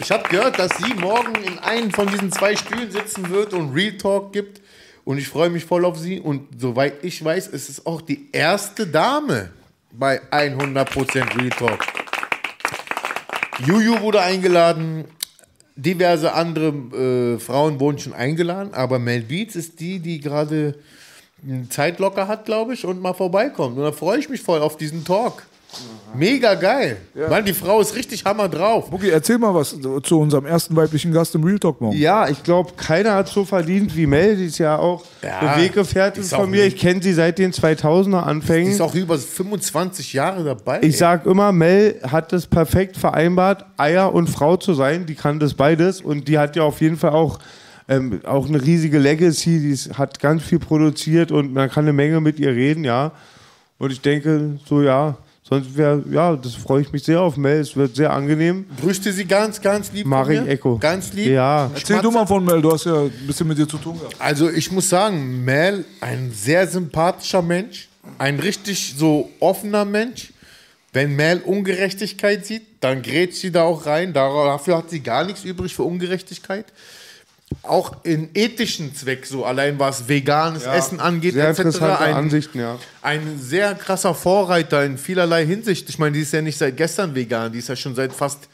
Ich 0.00 0.10
habe 0.10 0.28
gehört, 0.28 0.58
dass 0.58 0.76
sie 0.78 0.94
morgen 0.94 1.34
in 1.44 1.58
einem 1.58 1.90
von 1.90 2.06
diesen 2.06 2.32
zwei 2.32 2.56
Stühlen 2.56 2.90
sitzen 2.90 3.30
wird 3.30 3.52
und 3.52 3.72
Real 3.72 3.96
Talk 3.96 4.32
gibt. 4.32 4.60
Und 5.04 5.18
ich 5.18 5.28
freue 5.28 5.50
mich 5.50 5.64
voll 5.64 5.84
auf 5.84 5.98
sie. 5.98 6.20
Und 6.20 6.60
soweit 6.60 7.04
ich 7.04 7.22
weiß, 7.24 7.48
ist 7.48 7.68
es 7.68 7.86
auch 7.86 8.00
die 8.00 8.28
erste 8.32 8.86
Dame 8.86 9.50
bei 9.90 10.20
100% 10.30 11.38
Real 11.38 11.50
Talk. 11.50 11.80
Juju 13.66 14.00
wurde 14.00 14.22
eingeladen, 14.22 15.04
diverse 15.76 16.32
andere 16.32 17.36
äh, 17.36 17.38
Frauen 17.38 17.78
wurden 17.80 17.98
schon 17.98 18.12
eingeladen, 18.12 18.74
aber 18.74 18.98
Mel 18.98 19.22
Beats 19.22 19.56
ist 19.56 19.80
die, 19.80 19.98
die 19.98 20.20
gerade 20.20 20.78
Zeit 21.70 21.98
locker 21.98 22.28
hat, 22.28 22.44
glaube 22.44 22.74
ich, 22.74 22.84
und 22.84 23.00
mal 23.00 23.14
vorbeikommt. 23.14 23.76
Und 23.76 23.82
da 23.84 23.92
freue 23.92 24.18
ich 24.18 24.28
mich 24.28 24.40
voll 24.42 24.60
auf 24.60 24.76
diesen 24.76 25.04
Talk. 25.04 25.42
Mega 26.14 26.54
geil. 26.54 26.98
Mann, 27.30 27.46
die 27.46 27.54
Frau 27.54 27.80
ist 27.80 27.94
richtig 27.96 28.22
hammer 28.26 28.46
drauf. 28.46 28.90
Boogie, 28.90 29.08
erzähl 29.08 29.38
mal 29.38 29.54
was 29.54 29.74
zu 30.02 30.20
unserem 30.20 30.44
ersten 30.44 30.76
weiblichen 30.76 31.10
Gast 31.12 31.34
im 31.34 31.42
Real 31.44 31.58
Talk 31.58 31.80
morgen. 31.80 31.96
Ja, 31.96 32.28
ich 32.28 32.42
glaube, 32.42 32.72
keiner 32.76 33.14
hat 33.14 33.28
so 33.28 33.46
verdient 33.46 33.96
wie 33.96 34.06
Mel. 34.06 34.36
Die 34.36 34.44
ist 34.46 34.58
ja 34.58 34.76
auch 34.76 35.02
Ja, 35.22 35.56
Weggefährtin 35.56 36.24
von 36.24 36.50
mir. 36.50 36.66
Ich 36.66 36.76
kenne 36.76 37.02
sie 37.02 37.14
seit 37.14 37.38
den 37.38 37.52
2000er 37.52 38.10
Die 38.10 38.16
Anfängen. 38.16 38.70
ist 38.70 38.82
auch 38.82 38.94
über 38.94 39.16
25 39.16 40.12
Jahre 40.12 40.44
dabei. 40.44 40.80
Ich 40.82 40.98
sag 40.98 41.24
immer, 41.24 41.50
Mel 41.52 41.98
hat 42.02 42.34
es 42.34 42.46
perfekt 42.46 42.98
vereinbart, 42.98 43.64
Eier 43.78 44.12
und 44.12 44.28
Frau 44.28 44.58
zu 44.58 44.74
sein. 44.74 45.06
Die 45.06 45.14
kann 45.14 45.38
das 45.40 45.54
beides 45.54 46.02
und 46.02 46.28
die 46.28 46.36
hat 46.38 46.54
ja 46.54 46.64
auf 46.64 46.82
jeden 46.82 46.98
Fall 46.98 47.12
auch, 47.12 47.38
ähm, 47.92 48.20
auch 48.24 48.48
eine 48.48 48.62
riesige 48.62 48.98
Legacy. 48.98 49.60
Die 49.60 49.70
ist, 49.70 49.98
hat 49.98 50.18
ganz 50.20 50.42
viel 50.42 50.58
produziert 50.58 51.32
und 51.32 51.52
man 51.52 51.70
kann 51.70 51.84
eine 51.84 51.92
Menge 51.92 52.20
mit 52.20 52.38
ihr 52.38 52.50
reden, 52.50 52.84
ja. 52.84 53.12
Und 53.78 53.90
ich 53.90 54.00
denke, 54.00 54.58
so 54.64 54.82
ja, 54.82 55.16
sonst 55.42 55.76
wäre, 55.76 56.04
ja, 56.10 56.36
das 56.36 56.54
freue 56.54 56.82
ich 56.82 56.92
mich 56.92 57.02
sehr 57.02 57.20
auf 57.20 57.36
Mel. 57.36 57.60
Es 57.60 57.76
wird 57.76 57.96
sehr 57.96 58.12
angenehm. 58.12 58.66
Grüßte 58.80 59.12
sie 59.12 59.24
ganz, 59.24 59.60
ganz 59.60 59.92
lieb. 59.92 60.06
Mach 60.06 60.26
von 60.26 60.34
ich. 60.34 60.48
Echo. 60.48 60.78
Ganz 60.78 61.12
lieb. 61.12 61.26
Ja. 61.26 61.70
Erzähl 61.74 62.00
du 62.00 62.10
mal 62.10 62.26
von 62.26 62.44
Mel, 62.44 62.62
du 62.62 62.72
hast 62.72 62.86
ja 62.86 63.02
ein 63.02 63.26
bisschen 63.26 63.48
mit 63.48 63.58
dir 63.58 63.68
zu 63.68 63.78
tun 63.78 63.98
gehabt. 63.98 64.16
Also 64.18 64.48
ich 64.48 64.70
muss 64.70 64.88
sagen, 64.88 65.44
Mel, 65.44 65.84
ein 66.00 66.30
sehr 66.32 66.66
sympathischer 66.66 67.42
Mensch, 67.42 67.88
ein 68.18 68.38
richtig 68.38 68.94
so 68.96 69.30
offener 69.40 69.84
Mensch. 69.84 70.32
Wenn 70.94 71.16
Mel 71.16 71.40
Ungerechtigkeit 71.44 72.44
sieht, 72.44 72.62
dann 72.80 73.00
grätscht 73.02 73.40
sie 73.40 73.50
da 73.50 73.62
auch 73.62 73.86
rein. 73.86 74.12
Dafür 74.12 74.76
hat 74.76 74.90
sie 74.90 75.00
gar 75.00 75.24
nichts 75.24 75.42
übrig 75.42 75.74
für 75.74 75.84
Ungerechtigkeit. 75.84 76.66
Auch 77.62 78.04
in 78.04 78.30
ethischen 78.34 78.94
Zweck, 78.94 79.26
so 79.26 79.44
allein 79.44 79.78
was 79.78 80.08
veganes 80.08 80.64
Ja, 80.64 80.74
Essen 80.74 81.00
angeht, 81.00 81.34
sehr 81.34 81.48
etc. 81.48 81.80
Ein, 81.82 82.14
Ansichten, 82.14 82.58
ja. 82.58 82.78
ein 83.02 83.38
sehr 83.40 83.74
krasser 83.74 84.14
Vorreiter 84.14 84.84
in 84.84 84.98
vielerlei 84.98 85.46
Hinsicht. 85.46 85.88
Ich 85.88 85.98
meine, 85.98 86.12
die 86.12 86.20
ist 86.20 86.32
ja 86.32 86.42
nicht 86.42 86.58
seit 86.58 86.76
gestern 86.76 87.14
vegan, 87.14 87.52
die 87.52 87.58
ist 87.58 87.68
ja 87.68 87.76
schon 87.76 87.94
seit 87.94 88.12
fast, 88.12 88.48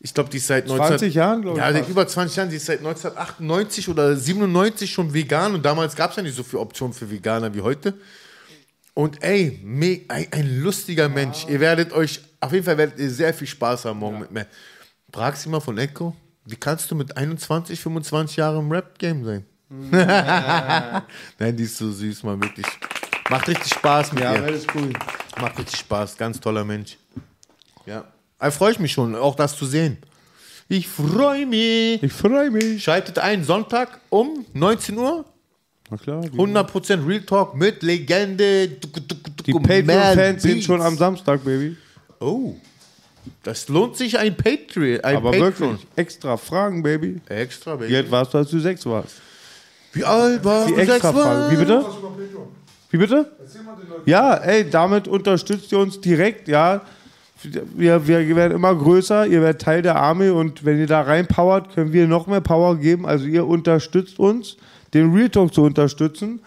ich 0.00 0.12
glaube, 0.12 0.30
die 0.30 0.38
ist 0.38 0.46
seit 0.46 0.68
20 0.68 1.14
Jahren, 1.14 1.42
glaub 1.42 1.54
ich, 1.54 1.60
Ja, 1.60 1.72
seit 1.72 1.88
über 1.88 2.06
20 2.06 2.36
Jahren, 2.36 2.50
die 2.50 2.56
ist 2.56 2.66
seit 2.66 2.78
1998 2.78 3.88
oder 3.88 4.16
97 4.16 4.90
schon 4.90 5.12
vegan 5.12 5.54
und 5.54 5.64
damals 5.64 5.96
gab 5.96 6.10
es 6.10 6.16
ja 6.16 6.22
nicht 6.22 6.36
so 6.36 6.42
viele 6.42 6.60
Optionen 6.60 6.94
für 6.94 7.10
Veganer 7.10 7.54
wie 7.54 7.60
heute. 7.60 7.94
Und 8.94 9.22
ey, 9.22 9.58
me, 9.64 10.02
ein, 10.08 10.26
ein 10.30 10.60
lustiger 10.60 11.08
Mensch. 11.08 11.46
Ihr 11.48 11.60
werdet 11.60 11.92
euch, 11.92 12.20
auf 12.40 12.52
jeden 12.52 12.64
Fall 12.64 12.76
werdet 12.76 12.98
ihr 12.98 13.10
sehr 13.10 13.32
viel 13.32 13.46
Spaß 13.46 13.86
haben 13.86 13.98
morgen 13.98 14.20
mit 14.20 14.30
mir. 14.30 14.46
Mal 15.14 15.60
von 15.60 15.78
Echo, 15.78 16.14
wie 16.44 16.56
kannst 16.56 16.90
du 16.90 16.94
mit 16.94 17.16
21, 17.16 17.80
25 17.80 18.36
Jahren 18.36 18.58
im 18.58 18.72
Rap-Game 18.72 19.24
sein? 19.24 19.46
Nein, 21.38 21.56
die 21.56 21.62
ist 21.64 21.76
so 21.78 21.90
süß, 21.90 22.22
mal 22.24 22.40
wirklich. 22.40 22.66
Macht 23.30 23.48
richtig 23.48 23.72
Spaß 23.72 24.12
mit 24.12 24.22
Ja, 24.22 24.34
ihr. 24.34 24.42
Mel 24.42 24.54
ist 24.54 24.66
cool. 24.74 24.92
Macht 25.40 25.58
richtig 25.58 25.78
Spaß, 25.80 26.16
ganz 26.16 26.38
toller 26.40 26.64
Mensch. 26.64 26.98
Ja. 27.86 28.04
Da 28.38 28.50
freue 28.50 28.72
ich 28.72 28.78
mich 28.78 28.92
schon, 28.92 29.14
auch 29.14 29.34
das 29.36 29.56
zu 29.56 29.64
sehen. 29.64 29.98
Ich 30.68 30.88
freue 30.88 31.46
mich. 31.46 32.02
Ich 32.02 32.12
freue 32.12 32.50
mich. 32.50 32.82
Schaltet 32.82 33.18
ein 33.18 33.44
Sonntag 33.44 34.00
um 34.10 34.44
19 34.52 34.96
Uhr. 34.98 35.24
Na 35.90 35.96
klar. 35.96 36.22
100% 36.22 37.06
Real 37.06 37.20
Talk 37.22 37.54
mit 37.54 37.82
Legende. 37.82 38.68
Die 38.68 39.52
Patreon-Fans 39.52 40.42
sind 40.42 40.64
schon 40.64 40.80
am 40.80 40.96
Samstag, 40.96 41.44
Baby. 41.44 41.76
Oh. 42.20 42.54
Das 43.42 43.68
lohnt 43.68 43.96
sich 43.96 44.18
ein 44.18 44.36
Patreon. 44.36 45.00
Ein 45.00 45.16
Aber 45.16 45.30
Patreon. 45.30 45.72
wirklich, 45.72 45.86
extra 45.96 46.36
Fragen, 46.36 46.82
Baby. 46.82 47.20
Extra, 47.28 47.76
Baby. 47.76 47.92
Wie 47.92 47.96
alt 47.96 48.10
warst 48.10 48.34
du, 48.34 48.38
als 48.38 48.50
du 48.50 48.58
sechs 48.58 48.84
warst? 48.86 49.20
Wie 49.92 50.04
alt 50.04 50.44
warst 50.44 50.70
du? 50.70 50.76
extra 50.76 51.12
Sechs 51.12 51.20
Fragen. 51.20 51.52
Wie 51.52 51.56
bitte? 51.56 51.84
Wie 52.90 52.96
bitte? 52.98 53.32
Ja, 54.06 54.34
ey, 54.34 54.68
damit 54.68 55.08
unterstützt 55.08 55.72
ihr 55.72 55.78
uns 55.78 56.00
direkt, 56.00 56.48
ja. 56.48 56.82
Wir, 57.42 58.06
wir 58.06 58.36
werden 58.36 58.52
immer 58.52 58.74
größer, 58.74 59.26
ihr 59.26 59.40
werdet 59.40 59.62
Teil 59.62 59.82
der 59.82 59.96
Army 59.96 60.28
und 60.28 60.64
wenn 60.64 60.78
ihr 60.78 60.86
da 60.86 61.00
reinpowert, 61.00 61.74
können 61.74 61.92
wir 61.92 62.06
noch 62.06 62.28
mehr 62.28 62.40
Power 62.40 62.76
geben. 62.76 63.04
Also 63.04 63.24
ihr 63.24 63.46
unterstützt 63.46 64.18
uns, 64.20 64.56
den 64.94 65.12
Real 65.12 65.28
Talk 65.28 65.52
zu 65.52 65.62
unterstützen. 65.62 66.40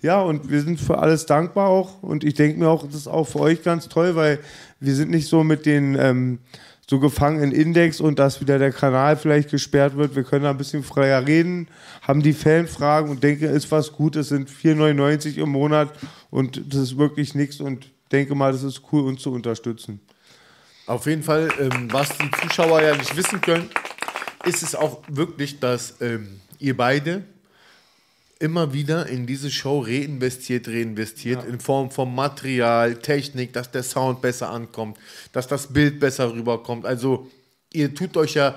Ja, 0.00 0.22
und 0.22 0.48
wir 0.48 0.62
sind 0.62 0.80
für 0.80 0.98
alles 0.98 1.26
dankbar 1.26 1.68
auch. 1.68 2.02
Und 2.02 2.24
ich 2.24 2.34
denke 2.34 2.58
mir 2.58 2.68
auch, 2.68 2.86
das 2.86 2.94
ist 2.94 3.08
auch 3.08 3.24
für 3.24 3.40
euch 3.40 3.62
ganz 3.62 3.88
toll, 3.88 4.14
weil 4.14 4.38
wir 4.80 4.94
sind 4.94 5.10
nicht 5.10 5.28
so 5.28 5.44
mit 5.44 5.66
den 5.66 5.96
ähm, 5.98 6.38
so 6.88 6.98
gefangen 6.98 7.42
in 7.42 7.52
Index 7.52 8.00
und 8.00 8.18
dass 8.18 8.40
wieder 8.40 8.58
der 8.58 8.72
Kanal 8.72 9.16
vielleicht 9.16 9.50
gesperrt 9.50 9.96
wird. 9.96 10.16
Wir 10.16 10.24
können 10.24 10.44
da 10.44 10.50
ein 10.50 10.56
bisschen 10.56 10.82
freier 10.82 11.26
reden, 11.26 11.68
haben 12.00 12.22
die 12.22 12.32
Fanfragen 12.32 13.10
und 13.10 13.22
denke, 13.22 13.46
ist 13.46 13.70
was 13.70 13.92
gut. 13.92 14.16
Es 14.16 14.28
sind 14.28 14.48
4,99 14.48 15.36
im 15.36 15.50
Monat 15.50 15.92
und 16.30 16.62
das 16.72 16.80
ist 16.80 16.98
wirklich 16.98 17.34
nichts 17.34 17.60
und 17.60 17.90
denke 18.10 18.34
mal, 18.34 18.52
das 18.52 18.62
ist 18.62 18.80
cool, 18.90 19.02
uns 19.02 19.20
zu 19.20 19.30
unterstützen. 19.32 20.00
Auf 20.86 21.04
jeden 21.04 21.22
Fall, 21.22 21.50
ähm, 21.60 21.92
was 21.92 22.08
die 22.16 22.30
Zuschauer 22.40 22.80
ja 22.80 22.96
nicht 22.96 23.14
wissen 23.14 23.42
können, 23.42 23.68
ist 24.46 24.62
es 24.62 24.74
auch 24.74 25.02
wirklich, 25.08 25.60
dass 25.60 26.00
ähm, 26.00 26.40
ihr 26.58 26.74
beide 26.74 27.22
immer 28.38 28.72
wieder 28.72 29.06
in 29.06 29.26
diese 29.26 29.50
Show 29.50 29.80
reinvestiert, 29.80 30.68
reinvestiert, 30.68 31.44
in 31.44 31.58
Form 31.58 31.90
von 31.90 32.14
Material, 32.14 32.96
Technik, 32.96 33.52
dass 33.52 33.70
der 33.70 33.82
Sound 33.82 34.20
besser 34.20 34.50
ankommt, 34.50 34.96
dass 35.32 35.48
das 35.48 35.72
Bild 35.72 35.98
besser 35.98 36.32
rüberkommt. 36.32 36.86
Also 36.86 37.28
ihr 37.72 37.94
tut 37.94 38.16
euch 38.16 38.34
ja, 38.34 38.54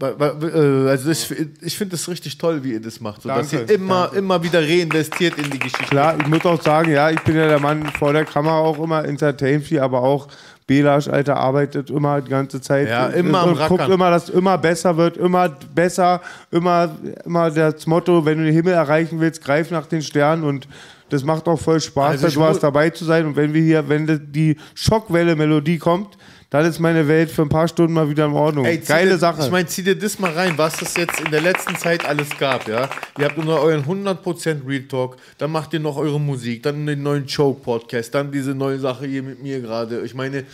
also 0.00 1.10
ich, 1.10 1.30
ich 1.60 1.76
finde 1.76 1.96
es 1.96 2.08
richtig 2.08 2.38
toll, 2.38 2.62
wie 2.64 2.72
ihr 2.72 2.80
das 2.80 3.00
macht, 3.00 3.22
so, 3.22 3.28
dass 3.28 3.50
Danke, 3.50 3.72
ihr 3.72 3.74
immer, 3.78 4.02
danke. 4.04 4.18
immer 4.18 4.42
wieder 4.42 4.60
reinvestiert 4.62 5.36
in 5.38 5.50
die 5.50 5.58
Geschichte. 5.58 5.84
Klar, 5.84 6.16
ich 6.20 6.26
muss 6.26 6.44
auch 6.44 6.60
sagen, 6.62 6.90
ja, 6.92 7.10
ich 7.10 7.20
bin 7.20 7.36
ja 7.36 7.46
der 7.48 7.60
Mann 7.60 7.86
vor 7.98 8.12
der 8.12 8.24
Kamera 8.24 8.58
auch 8.58 8.78
immer 8.82 9.04
entertain 9.04 9.60
viel, 9.62 9.80
aber 9.80 10.00
auch 10.02 10.28
Belasch, 10.66 11.08
Alter, 11.08 11.36
arbeitet 11.36 11.90
immer 11.90 12.20
die 12.20 12.30
ganze 12.30 12.60
Zeit. 12.60 12.88
Ja, 12.88 13.06
und, 13.06 13.14
immer 13.14 13.40
am 13.40 13.48
und 13.54 13.66
guckt 13.66 13.88
immer, 13.88 14.08
dass 14.10 14.24
es 14.28 14.30
immer 14.30 14.56
besser 14.56 14.96
wird, 14.96 15.16
immer 15.16 15.48
besser, 15.74 16.20
immer, 16.52 16.96
immer 17.24 17.50
das 17.50 17.86
Motto, 17.86 18.24
wenn 18.24 18.38
du 18.38 18.44
den 18.44 18.54
Himmel 18.54 18.74
erreichen 18.74 19.18
willst, 19.20 19.42
greif 19.42 19.70
nach 19.72 19.86
den 19.86 20.00
Sternen 20.00 20.44
und 20.44 20.68
das 21.08 21.24
macht 21.24 21.48
auch 21.48 21.58
voll 21.58 21.80
Spaß, 21.80 22.12
Also 22.12 22.26
da 22.26 22.30
sowas 22.30 22.52
muss- 22.54 22.60
dabei 22.60 22.90
zu 22.90 23.04
sein. 23.04 23.26
Und 23.26 23.34
wenn 23.34 23.52
wir 23.52 23.60
hier, 23.62 23.88
wenn 23.88 24.06
die 24.32 24.56
Schockwelle-Melodie 24.76 25.78
kommt, 25.78 26.16
dann 26.50 26.64
ist 26.64 26.80
meine 26.80 27.06
Welt 27.06 27.30
für 27.30 27.42
ein 27.42 27.48
paar 27.48 27.68
Stunden 27.68 27.92
mal 27.92 28.10
wieder 28.10 28.26
in 28.26 28.32
Ordnung. 28.32 28.64
Ey, 28.64 28.78
Geile 28.78 29.12
dir, 29.12 29.18
Sache. 29.18 29.42
Ich 29.44 29.50
meine, 29.50 29.66
zieh 29.66 29.84
dir 29.84 29.96
das 29.96 30.18
mal 30.18 30.32
rein, 30.32 30.54
was 30.56 30.82
es 30.82 30.96
jetzt 30.96 31.20
in 31.20 31.30
der 31.30 31.40
letzten 31.40 31.76
Zeit 31.76 32.04
alles 32.04 32.28
gab, 32.38 32.66
ja. 32.66 32.90
Ihr 33.18 33.24
habt 33.26 33.38
nur 33.38 33.60
euren 33.60 33.84
100% 33.84 34.66
Real 34.66 34.82
Talk, 34.82 35.16
dann 35.38 35.52
macht 35.52 35.72
ihr 35.72 35.80
noch 35.80 35.96
eure 35.96 36.18
Musik, 36.20 36.64
dann 36.64 36.86
den 36.86 37.02
neuen 37.04 37.28
Show-Podcast, 37.28 38.14
dann 38.14 38.32
diese 38.32 38.54
neue 38.54 38.80
Sache 38.80 39.06
hier 39.06 39.22
mit 39.22 39.40
mir 39.40 39.60
gerade. 39.60 40.00
Ich 40.00 40.14
meine, 40.14 40.44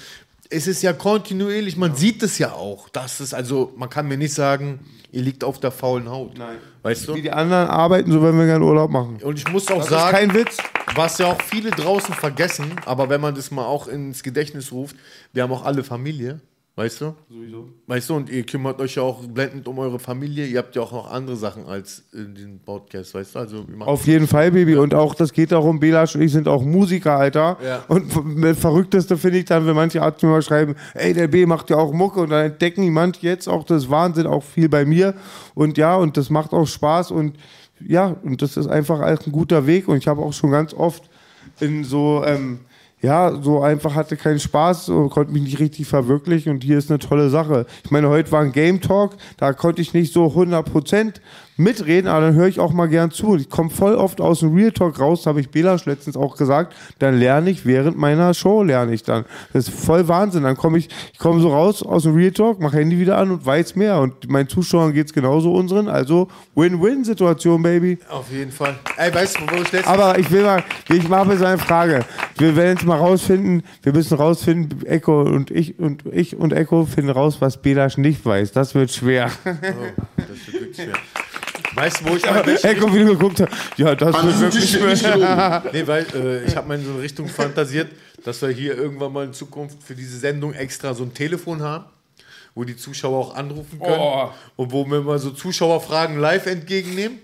es 0.50 0.66
ist 0.66 0.82
ja 0.82 0.92
kontinuierlich, 0.92 1.76
man 1.76 1.94
sieht 1.94 2.22
es 2.22 2.38
ja 2.38 2.52
auch. 2.52 2.88
Das 2.88 3.20
ist 3.20 3.34
also, 3.34 3.72
man 3.76 3.88
kann 3.90 4.06
mir 4.08 4.16
nicht 4.16 4.34
sagen, 4.34 4.80
ihr 5.12 5.22
liegt 5.22 5.44
auf 5.44 5.58
der 5.60 5.70
faulen 5.70 6.08
Haut. 6.08 6.38
Nein. 6.38 6.56
Weißt 6.82 7.08
du? 7.08 7.14
Wie 7.14 7.22
die 7.22 7.30
anderen 7.32 7.68
arbeiten, 7.68 8.12
so 8.12 8.22
wenn 8.22 8.38
wir 8.38 8.46
gerne 8.46 8.64
Urlaub 8.64 8.90
machen. 8.90 9.18
Und 9.22 9.38
ich 9.38 9.50
muss 9.50 9.68
auch 9.68 9.76
Das 9.76 9.84
ist 9.86 9.90
sagen, 9.90 10.16
kein 10.16 10.34
Witz. 10.34 10.58
was 10.94 11.18
ja 11.18 11.26
auch 11.26 11.40
viele 11.42 11.70
draußen 11.70 12.14
vergessen, 12.14 12.76
aber 12.84 13.08
wenn 13.08 13.20
man 13.20 13.34
das 13.34 13.50
mal 13.50 13.64
auch 13.64 13.88
ins 13.88 14.22
Gedächtnis 14.22 14.72
ruft, 14.72 14.96
wir 15.32 15.42
haben 15.42 15.52
auch 15.52 15.64
alle 15.64 15.82
Familie, 15.84 16.40
weißt 16.76 17.00
du? 17.00 17.14
Sowieso. 17.30 17.68
Weißt 17.86 18.10
du, 18.10 18.16
und 18.16 18.28
ihr 18.28 18.44
kümmert 18.44 18.78
euch 18.80 18.96
ja 18.96 19.02
auch 19.02 19.24
blendend 19.26 19.66
um 19.66 19.78
eure 19.78 19.98
Familie. 19.98 20.46
Ihr 20.46 20.58
habt 20.58 20.76
ja 20.76 20.82
auch 20.82 20.92
noch 20.92 21.10
andere 21.10 21.34
Sachen 21.34 21.64
als 21.66 22.04
in 22.12 22.34
den 22.34 22.60
Podcast, 22.60 23.14
weißt 23.14 23.34
du? 23.34 23.38
Also, 23.38 23.66
Auf 23.80 24.06
jeden 24.06 24.26
Fall, 24.26 24.52
Baby. 24.52 24.76
Und 24.76 24.94
auch, 24.94 25.14
das 25.14 25.32
geht 25.32 25.52
darum, 25.52 25.80
Belasch 25.80 26.14
und 26.14 26.20
ich 26.20 26.32
sind 26.32 26.46
auch 26.46 26.62
Musiker, 26.62 27.16
Alter. 27.16 27.56
Ja. 27.64 27.84
Und 27.88 28.12
das 28.44 28.58
Verrückteste 28.58 29.16
finde 29.16 29.38
ich 29.38 29.46
dann, 29.46 29.66
wenn 29.66 29.74
manche 29.74 30.02
Arzt 30.02 30.22
mir 30.22 30.28
mal 30.28 30.42
schreiben, 30.42 30.76
ey, 30.92 31.14
der 31.14 31.28
B 31.28 31.46
macht 31.46 31.70
ja 31.70 31.76
auch 31.76 31.94
Mucke. 31.94 32.20
Und 32.20 32.28
dann 32.28 32.44
entdecken 32.44 32.82
die 32.82 32.90
manche 32.90 33.26
jetzt 33.26 33.48
auch 33.48 33.64
das 33.64 33.88
Wahnsinn, 33.88 34.26
auch 34.26 34.42
viel 34.42 34.68
bei 34.68 34.84
mir. 34.84 35.14
Und 35.54 35.78
ja, 35.78 35.96
und 35.96 36.18
das 36.18 36.28
macht 36.28 36.52
auch 36.52 36.66
Spaß. 36.66 37.10
Und 37.10 37.38
ja, 37.80 38.16
und 38.22 38.42
das 38.42 38.58
ist 38.58 38.66
einfach 38.66 39.00
ein 39.00 39.18
guter 39.32 39.66
Weg. 39.66 39.88
Und 39.88 39.96
ich 39.96 40.08
habe 40.08 40.20
auch 40.20 40.34
schon 40.34 40.50
ganz 40.50 40.74
oft 40.74 41.08
in 41.58 41.84
so, 41.84 42.22
ähm, 42.22 42.60
ja, 43.06 43.40
so 43.40 43.62
einfach 43.62 43.94
hatte 43.94 44.16
keinen 44.16 44.40
Spaß, 44.40 44.86
so, 44.86 45.08
konnte 45.08 45.32
mich 45.32 45.42
nicht 45.42 45.60
richtig 45.60 45.86
verwirklichen 45.86 46.50
und 46.50 46.64
hier 46.64 46.76
ist 46.76 46.90
eine 46.90 46.98
tolle 46.98 47.30
Sache. 47.30 47.66
Ich 47.84 47.92
meine, 47.92 48.08
heute 48.08 48.32
war 48.32 48.40
ein 48.42 48.50
Game 48.50 48.80
Talk, 48.80 49.12
da 49.36 49.52
konnte 49.52 49.80
ich 49.80 49.94
nicht 49.94 50.12
so 50.12 50.24
100% 50.26 51.20
mitreden, 51.56 52.08
aber 52.08 52.26
dann 52.26 52.34
höre 52.34 52.48
ich 52.48 52.60
auch 52.60 52.72
mal 52.72 52.86
gern 52.86 53.10
zu. 53.10 53.28
Und 53.28 53.40
ich 53.40 53.50
komme 53.50 53.70
voll 53.70 53.94
oft 53.94 54.20
aus 54.20 54.40
dem 54.40 54.54
Real 54.54 54.72
Talk 54.72 55.00
raus, 55.00 55.26
habe 55.26 55.40
ich 55.40 55.50
Belasch 55.50 55.86
letztens 55.86 56.16
auch 56.16 56.36
gesagt, 56.36 56.74
dann 56.98 57.18
lerne 57.18 57.50
ich 57.50 57.64
während 57.64 57.96
meiner 57.96 58.34
Show, 58.34 58.62
lerne 58.62 58.92
ich 58.92 59.02
dann. 59.02 59.24
Das 59.52 59.68
ist 59.68 59.78
voll 59.78 60.06
Wahnsinn. 60.08 60.42
Dann 60.42 60.56
komme 60.56 60.78
ich, 60.78 60.88
ich 61.12 61.18
komme 61.18 61.40
so 61.40 61.50
raus 61.50 61.82
aus 61.82 62.04
dem 62.04 62.14
Real 62.14 62.32
Talk, 62.32 62.60
mache 62.60 62.78
Handy 62.78 62.98
wieder 62.98 63.18
an 63.18 63.30
und 63.30 63.44
weiß 63.44 63.76
mehr. 63.76 64.00
Und 64.00 64.28
meinen 64.28 64.48
Zuschauern 64.48 64.92
geht 64.92 65.06
es 65.06 65.12
genauso 65.12 65.52
unseren. 65.52 65.88
Also 65.88 66.28
Win-Win-Situation, 66.54 67.62
Baby. 67.62 67.98
Auf 68.10 68.30
jeden 68.30 68.52
Fall. 68.52 68.74
Ey, 68.96 69.14
weißt 69.14 69.38
du, 69.38 69.42
wo 69.42 69.56
ich 69.56 69.72
letztens. 69.72 69.86
Aber 69.86 70.18
ich 70.18 70.30
will 70.30 70.42
mal, 70.42 70.62
ich 70.88 71.08
mache 71.08 71.28
mir 71.28 71.36
so 71.36 71.44
eine 71.44 71.58
Frage. 71.58 72.04
Wir 72.38 72.54
werden 72.56 72.76
jetzt 72.76 72.86
mal 72.86 72.98
rausfinden, 72.98 73.62
wir 73.82 73.92
müssen 73.92 74.16
rausfinden, 74.16 74.84
Echo 74.86 75.22
und 75.22 75.50
ich 75.50 75.78
und 75.78 76.04
ich 76.12 76.36
und 76.36 76.52
Echo 76.52 76.84
finden 76.84 77.10
raus, 77.10 77.36
was 77.40 77.60
Belasch 77.60 77.96
nicht 77.96 78.24
weiß. 78.24 78.52
Das 78.52 78.74
wird 78.74 78.90
schwer. 78.90 79.30
Oh, 79.44 79.50
das 80.16 80.52
wird 80.52 80.60
wirklich 80.60 80.76
schwer. 80.76 80.94
Weißt 81.76 82.00
du, 82.00 82.08
wo 82.08 82.16
ich 82.16 82.24
mal 82.24 82.44
welche 82.46 82.68
Echo 82.68 82.92
wieder 82.92 83.04
geguckt 83.04 83.40
hat. 83.40 83.50
Ja, 83.76 83.94
das 83.94 84.14
wird 84.24 84.40
wirklich 84.54 84.70
schwer. 84.70 85.62
nee, 85.72 85.86
weil 85.86 86.06
äh, 86.14 86.44
ich 86.46 86.56
habe 86.56 86.66
mal 86.68 86.78
in 86.78 86.84
so 86.84 86.92
eine 86.92 87.02
Richtung 87.02 87.28
fantasiert, 87.28 87.88
dass 88.24 88.40
wir 88.42 88.48
hier 88.48 88.76
irgendwann 88.76 89.12
mal 89.12 89.24
in 89.26 89.32
Zukunft 89.34 89.82
für 89.82 89.94
diese 89.94 90.18
Sendung 90.18 90.54
extra 90.54 90.94
so 90.94 91.04
ein 91.04 91.12
Telefon 91.12 91.62
haben, 91.62 91.84
wo 92.54 92.64
die 92.64 92.76
Zuschauer 92.76 93.18
auch 93.18 93.34
anrufen 93.36 93.78
können 93.78 94.00
Oh. 94.00 94.30
und 94.56 94.72
wo 94.72 94.86
wir 94.86 95.02
mal 95.02 95.18
so 95.18 95.30
Zuschauerfragen 95.30 96.18
live 96.18 96.46
entgegennehmen. 96.46 97.18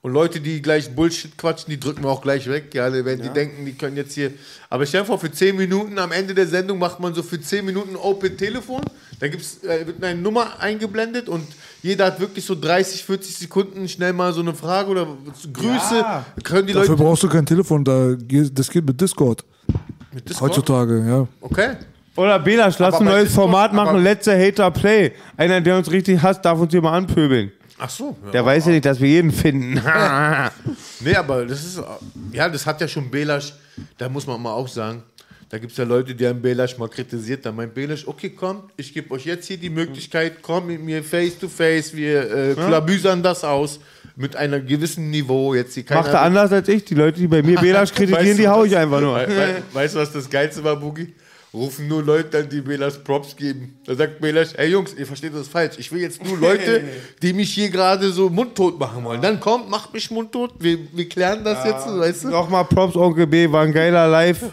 Und 0.00 0.12
Leute, 0.12 0.40
die 0.40 0.62
gleich 0.62 0.94
Bullshit 0.94 1.36
quatschen, 1.36 1.70
die 1.70 1.80
drücken 1.80 2.04
wir 2.04 2.10
auch 2.10 2.22
gleich 2.22 2.48
weg. 2.48 2.72
Ja, 2.72 2.92
wenn 3.04 3.20
die 3.20 3.30
denken, 3.30 3.66
die 3.66 3.72
können 3.72 3.96
jetzt 3.96 4.14
hier. 4.14 4.30
Aber 4.70 4.86
stell 4.86 5.00
dir 5.00 5.06
vor, 5.06 5.18
für 5.18 5.32
10 5.32 5.56
Minuten 5.56 5.98
am 5.98 6.12
Ende 6.12 6.34
der 6.34 6.46
Sendung 6.46 6.78
macht 6.78 7.00
man 7.00 7.14
so 7.14 7.22
für 7.24 7.40
10 7.40 7.64
Minuten 7.64 7.96
Open 7.96 8.36
Telefon. 8.36 8.82
Da 9.20 9.26
gibt's, 9.28 9.64
äh, 9.64 9.86
wird 9.86 10.02
eine 10.02 10.20
Nummer 10.20 10.60
eingeblendet 10.60 11.28
und 11.28 11.44
jeder 11.82 12.06
hat 12.06 12.20
wirklich 12.20 12.44
so 12.44 12.54
30, 12.54 13.04
40 13.04 13.36
Sekunden 13.36 13.88
schnell 13.88 14.12
mal 14.12 14.32
so 14.32 14.40
eine 14.40 14.54
Frage 14.54 14.90
oder 14.90 15.06
Grüße. 15.52 15.96
Ja. 15.98 16.24
Können 16.44 16.66
die 16.68 16.72
Dafür 16.72 16.90
Leute. 16.90 17.02
brauchst 17.02 17.22
du 17.24 17.28
kein 17.28 17.44
Telefon, 17.46 17.84
da 17.84 18.14
geht, 18.16 18.56
das 18.58 18.70
geht 18.70 18.86
mit 18.86 19.00
Discord. 19.00 19.44
Mit 20.12 20.28
Discord? 20.28 20.50
Heutzutage, 20.50 21.04
ja. 21.06 21.26
Okay. 21.40 21.70
Oder 22.16 22.38
Belasch, 22.38 22.78
lass 22.78 22.94
Aber 22.94 23.04
ein 23.04 23.06
neues 23.06 23.24
Discord- 23.28 23.44
Format 23.50 23.72
machen, 23.72 24.02
letzter 24.02 24.38
Hater 24.38 24.70
Play. 24.70 25.12
Einer, 25.36 25.60
der 25.60 25.76
uns 25.76 25.90
richtig 25.90 26.20
hasst, 26.22 26.44
darf 26.44 26.58
uns 26.58 26.72
hier 26.72 26.82
mal 26.82 26.96
anpöbeln. 26.96 27.50
Ach 27.80 27.90
so. 27.90 28.16
Ja. 28.26 28.30
Der 28.32 28.44
weiß 28.44 28.66
ja 28.66 28.72
nicht, 28.72 28.84
dass 28.84 29.00
wir 29.00 29.08
jeden 29.08 29.30
finden. 29.32 29.80
Nee, 31.00 31.14
aber 31.14 31.44
das 31.46 31.64
ist, 31.64 31.80
ja, 32.32 32.48
das 32.48 32.66
hat 32.66 32.80
ja 32.80 32.88
schon 32.88 33.08
Belasch, 33.08 33.52
da 33.96 34.08
muss 34.08 34.26
man 34.26 34.42
mal 34.42 34.52
auch 34.52 34.66
sagen, 34.66 35.02
da 35.50 35.58
gibt 35.58 35.72
es 35.72 35.78
ja 35.78 35.84
Leute, 35.84 36.14
die 36.14 36.26
haben 36.26 36.42
Belasch 36.42 36.76
mal 36.78 36.88
kritisiert, 36.88 37.46
da 37.46 37.52
meint 37.52 37.74
Belasch, 37.74 38.06
okay, 38.06 38.30
komm, 38.30 38.64
ich 38.76 38.92
gebe 38.92 39.12
euch 39.14 39.24
jetzt 39.24 39.46
hier 39.46 39.56
die 39.56 39.70
Möglichkeit, 39.70 40.42
komm 40.42 40.66
mit 40.66 40.82
mir 40.82 41.02
face 41.02 41.38
to 41.38 41.48
face, 41.48 41.94
wir 41.96 42.30
äh, 42.30 42.54
klabüsern 42.54 43.22
das 43.22 43.44
aus, 43.44 43.80
mit 44.16 44.34
einem 44.36 44.66
gewissen 44.66 45.10
Niveau, 45.10 45.54
jetzt 45.54 45.74
keiner... 45.86 46.02
Macht 46.02 46.12
er 46.12 46.22
anders 46.22 46.50
als 46.52 46.68
ich. 46.68 46.84
Die 46.84 46.94
Leute, 46.94 47.20
die 47.20 47.28
bei 47.28 47.42
mir 47.42 47.56
Belasch 47.60 47.92
kritisieren, 47.92 48.26
Weißt 48.26 48.38
du, 48.38 48.42
die 48.42 48.48
hau 48.48 48.64
ich 48.64 48.76
einfach 48.76 49.00
nur. 49.00 49.14
Wei- 49.14 49.28
wei- 49.28 49.62
Weißt 49.72 49.94
du, 49.94 50.00
was 50.00 50.12
das 50.12 50.28
Geilste 50.28 50.62
war, 50.64 50.76
Boogie? 50.76 51.14
Rufen 51.58 51.88
nur 51.88 52.02
Leute 52.02 52.38
an, 52.38 52.48
die 52.48 52.60
Belasch 52.60 52.98
Props 53.04 53.36
geben. 53.36 53.78
Da 53.86 53.94
sagt 53.94 54.20
Belasch, 54.20 54.50
ey 54.56 54.68
Jungs, 54.70 54.94
ihr 54.94 55.06
versteht 55.06 55.34
das 55.34 55.48
falsch. 55.48 55.74
Ich 55.78 55.90
will 55.92 56.00
jetzt 56.00 56.24
nur 56.24 56.38
Leute, 56.40 56.82
die 57.22 57.32
mich 57.32 57.52
hier 57.52 57.68
gerade 57.70 58.10
so 58.10 58.30
mundtot 58.30 58.78
machen 58.78 59.04
wollen. 59.04 59.20
Dann 59.20 59.38
kommt, 59.40 59.68
macht 59.68 59.92
mich 59.92 60.10
mundtot. 60.10 60.52
Wir, 60.60 60.78
wir 60.92 61.08
klären 61.08 61.44
das 61.44 61.64
jetzt, 61.64 61.86
weißt 61.86 62.24
du? 62.24 62.28
Nochmal 62.30 62.64
Props, 62.64 62.96
Onkel 62.96 63.26
B, 63.26 63.50
war 63.50 63.64
ein 63.64 63.72
geiler 63.72 64.08
Live. 64.08 64.40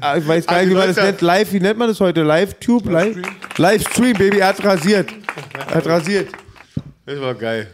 Ah, 0.00 0.16
Ich 0.18 0.26
weiß 0.28 0.46
gar 0.46 0.60
nicht, 0.60 0.68
wie 0.70 0.74
man 0.74 0.88
das 0.88 0.98
Also, 0.98 1.08
nennt. 1.12 1.20
Live, 1.22 1.52
wie 1.52 1.60
nennt 1.60 1.78
man 1.78 1.88
das 1.88 1.98
heute? 1.98 2.22
Live-Tube? 2.24 2.90
Live? 2.90 3.16
Livestream, 3.56 4.12
Baby, 4.18 4.38
er 4.40 4.48
hat 4.48 4.62
rasiert. 4.62 5.08
Er 5.70 5.76
hat 5.76 5.86
rasiert. 5.86 6.28
Das 7.06 7.18
war 7.20 7.34
geil. 7.34 7.68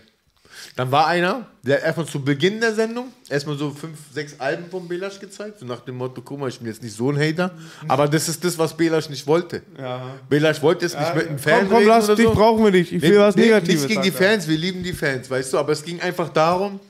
Dann 0.80 0.90
war 0.90 1.08
einer, 1.08 1.44
der 1.62 1.76
hat 1.76 1.84
erstmal 1.84 2.06
zu 2.06 2.24
Beginn 2.24 2.58
der 2.58 2.74
Sendung 2.74 3.08
erstmal 3.28 3.58
so 3.58 3.70
fünf, 3.70 3.98
sechs 4.14 4.40
Alben 4.40 4.70
von 4.70 4.88
Belasch 4.88 5.20
gezeigt. 5.20 5.58
So 5.58 5.66
nach 5.66 5.80
dem 5.80 5.96
Motto, 5.96 6.22
guck 6.22 6.40
mal, 6.40 6.48
ich 6.48 6.58
bin 6.58 6.68
jetzt 6.68 6.82
nicht 6.82 6.96
so 6.96 7.10
ein 7.10 7.18
Hater. 7.18 7.50
Aber 7.86 8.08
das 8.08 8.30
ist 8.30 8.42
das, 8.42 8.56
was 8.56 8.74
Belasch 8.74 9.10
nicht 9.10 9.26
wollte. 9.26 9.60
Ja. 9.78 10.14
Belasch 10.30 10.62
wollte 10.62 10.86
jetzt 10.86 10.98
nicht 10.98 11.14
mit 11.14 11.28
einem 11.28 11.38
Fan 11.38 11.68
Komm, 11.68 11.80
komm, 11.80 11.86
lass 11.86 12.06
oder 12.06 12.16
dich, 12.16 12.24
so. 12.24 12.32
brauchen 12.32 12.64
wir 12.64 12.70
nicht. 12.70 12.92
Ich 12.92 13.02
will 13.02 13.18
was 13.18 13.36
Negatives, 13.36 13.82
Nichts 13.82 13.88
gegen 13.88 14.00
die. 14.00 14.10
Fans, 14.10 14.48
wir 14.48 14.56
lieben 14.56 14.82
die 14.82 14.94
Fans, 14.94 15.28
weißt 15.28 15.52
du. 15.52 15.58
Aber 15.58 15.72
es 15.72 15.84
ging 15.84 16.00
einfach 16.00 16.30
darum, 16.30 16.80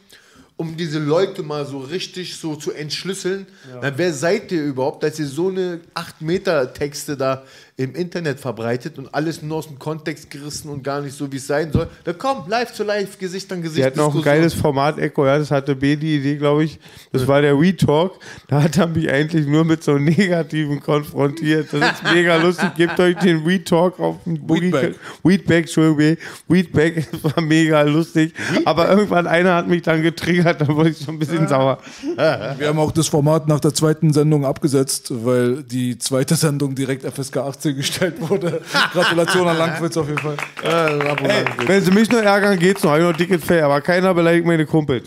um 0.56 0.76
diese 0.76 1.00
Leute 1.00 1.42
mal 1.42 1.66
so 1.66 1.78
richtig 1.78 2.36
so 2.36 2.54
zu 2.54 2.70
entschlüsseln. 2.70 3.46
Na, 3.82 3.90
wer 3.96 4.12
seid 4.12 4.52
ihr 4.52 4.62
überhaupt, 4.62 5.02
dass 5.02 5.18
ihr 5.18 5.26
so 5.26 5.48
eine 5.48 5.80
8-Meter-Texte 5.96 7.16
da 7.16 7.42
im 7.81 7.94
Internet 7.94 8.40
verbreitet 8.40 8.98
und 8.98 9.15
alles 9.15 9.40
nur 9.40 9.57
aus 9.57 9.66
dem 9.66 9.78
Kontext 9.78 10.31
gerissen 10.31 10.69
und 10.69 10.85
gar 10.85 11.01
nicht 11.01 11.16
so, 11.16 11.32
wie 11.32 11.36
es 11.36 11.47
sein 11.47 11.73
soll? 11.73 11.89
Da 12.05 12.12
komm, 12.12 12.44
live 12.47 12.74
zu 12.74 12.85
live, 12.85 13.19
Gesicht 13.19 13.51
an 13.52 13.62
Gesicht. 13.62 13.77
Sie 13.77 13.85
hatten 13.85 14.01
auch 14.01 14.15
ein 14.15 14.20
geiles 14.20 14.52
Format, 14.52 14.98
Echo, 14.98 15.24
ja, 15.24 15.39
das 15.39 15.51
hatte 15.51 15.74
B 15.74 15.97
die 15.97 16.16
Idee, 16.16 16.36
glaube 16.36 16.65
ich. 16.65 16.78
Das 17.11 17.27
war 17.27 17.40
der 17.40 17.59
We-Talk. 17.59 18.19
Da 18.48 18.62
hat 18.62 18.77
er 18.77 18.86
mich 18.86 19.11
eigentlich 19.11 19.47
nur 19.47 19.65
mit 19.65 19.82
so 19.82 19.97
Negativen 19.97 20.81
konfrontiert. 20.82 21.73
Das 21.73 21.93
ist 21.93 22.12
mega 22.12 22.36
lustig. 22.36 22.69
Gebt 22.77 23.01
euch 23.01 23.16
den 23.16 23.47
We-Talk 23.47 23.98
auf 23.98 24.16
den 24.27 24.47
Boogie. 24.47 24.73
Weedback. 24.73 24.94
Weedback, 25.24 25.65
Entschuldigung. 25.65 26.16
Weedback, 26.48 27.09
das 27.12 27.24
war 27.24 27.43
mega 27.43 27.81
lustig. 27.82 28.35
Aber 28.66 28.90
irgendwann 28.90 29.27
einer 29.27 29.55
hat 29.55 29.69
mich 29.69 29.81
dann 29.81 30.02
getriggert, 30.02 30.61
da 30.61 30.69
wurde 30.69 30.90
ich 30.90 30.98
schon 30.98 31.15
ein 31.15 31.19
bisschen 31.19 31.48
sauer. 31.48 31.78
Wir 32.15 32.69
haben 32.69 32.78
auch 32.78 32.93
das 32.93 33.09
Format 33.09 33.48
nach 33.48 33.61
der 33.61 33.73
zweiten 33.73 34.12
Sendung 34.12 34.44
abgesetzt, 34.44 35.11
weil 35.24 35.62
die 35.62 35.97
zweite 35.98 36.35
Sendung 36.35 36.74
direkt 36.74 37.11
FSK 37.11 37.39
18 37.39 37.69
hier 37.70 37.74
gestellt 37.76 38.20
wurde. 38.20 38.60
Gratulation 38.92 39.48
an 39.48 39.56
Langwitz 39.56 39.97
auf 39.97 40.09
jeden 40.09 40.20
Fall. 40.20 40.36
Ey, 40.62 41.44
wenn 41.66 41.82
sie 41.82 41.90
mich 41.90 42.10
nur 42.10 42.22
ärgern, 42.22 42.59
geht's 42.59 42.82
noch. 42.82 42.97
Ich 42.97 43.02
noch 43.02 43.12
dickes 43.12 43.44
Fell, 43.44 43.62
aber 43.62 43.80
keiner 43.80 44.12
beleidigt 44.14 44.47
meine 44.47 44.66
Kumpel. 44.66 45.02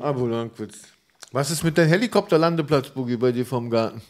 Abo 0.00 0.26
Langwitz. 0.26 0.78
Was 1.32 1.50
ist 1.50 1.62
mit 1.62 1.76
deinem 1.76 1.88
Helikopterlandeplatz, 1.88 2.88
Boogie, 2.88 3.16
bei 3.16 3.32
dir 3.32 3.44
vom 3.44 3.68
Garten? 3.68 4.00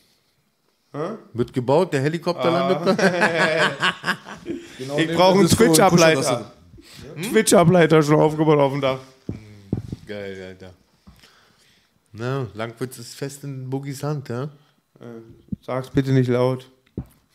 Wird 1.33 1.53
gebaut, 1.53 1.93
der 1.93 2.01
Helikopterlandeplatz? 2.01 2.97
Genau 4.79 4.99
ich 4.99 5.15
brauche 5.15 5.39
einen 5.41 5.49
Twitch-Ableiter. 5.49 6.21
Kuschelgasse. 6.21 7.31
Twitch-Ableiter 7.31 8.03
schon 8.03 8.17
aufgebaut 8.17 8.59
auf 8.59 8.73
dem 8.73 8.81
Dach. 8.81 8.99
Geil, 10.07 10.43
Alter. 10.49 10.73
Na, 12.13 12.47
Langwitz 12.55 12.99
ist 12.99 13.15
fest 13.15 13.45
in 13.45 13.69
Boogies 13.69 14.03
Hand, 14.03 14.29
ja? 14.29 14.49
Sag's 15.61 15.91
bitte 15.91 16.13
nicht 16.13 16.29
laut. 16.29 16.71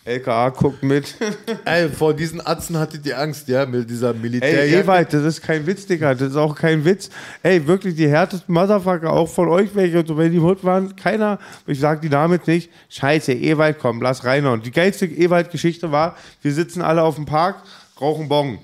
LKA 0.05 0.49
guckt 0.49 0.83
mit. 0.83 1.15
Ey, 1.65 1.87
vor 1.87 2.13
diesen 2.13 2.45
Atzen 2.45 2.77
hattet 2.77 3.05
ihr 3.05 3.17
Angst, 3.17 3.47
ja? 3.47 3.65
Mit 3.65 3.89
dieser 3.89 4.13
Militär. 4.13 4.63
Ey, 4.63 4.75
Ewald, 4.75 5.13
das 5.13 5.23
ist 5.23 5.41
kein 5.41 5.65
Witz, 5.65 5.85
Digga. 5.85 6.13
Das 6.13 6.29
ist 6.29 6.35
auch 6.35 6.55
kein 6.55 6.83
Witz. 6.83 7.09
Ey, 7.41 7.65
wirklich 7.65 7.95
die 7.95 8.09
härtesten 8.09 8.53
Motherfucker, 8.53 9.11
auch 9.11 9.29
von 9.29 9.47
euch 9.47 9.73
welche 9.75 9.99
und 9.99 10.07
so, 10.07 10.17
wenn 10.17 10.31
die 10.31 10.37
im 10.37 10.43
Hut 10.43 10.63
waren, 10.63 10.95
keiner, 10.97 11.39
ich 11.67 11.79
sag 11.79 12.01
die 12.01 12.09
Namen 12.09 12.33
jetzt 12.33 12.47
nicht, 12.47 12.69
scheiße, 12.89 13.31
Ewald, 13.31 13.79
komm, 13.79 14.01
lass 14.01 14.25
reinhauen. 14.25 14.61
Die 14.61 14.71
geilste 14.71 15.05
Ewald-Geschichte 15.05 15.91
war, 15.91 16.17
wir 16.41 16.53
sitzen 16.53 16.81
alle 16.81 17.03
auf 17.03 17.15
dem 17.15 17.25
Park, 17.25 17.63
rauchen 18.01 18.27
Bon. 18.27 18.59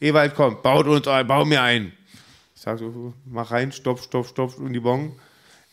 Ewald, 0.00 0.34
komm, 0.34 0.60
baut 0.60 0.86
uns 0.86 1.06
ein, 1.06 1.26
bau 1.26 1.44
mir 1.44 1.62
ein. 1.62 1.92
Ich 2.56 2.62
sag 2.62 2.78
so, 2.80 3.14
mach 3.26 3.52
rein, 3.52 3.70
stopp, 3.70 4.00
stopp, 4.00 4.26
stopp, 4.26 4.58
in 4.58 4.72
die 4.72 4.80
Bon. 4.80 5.12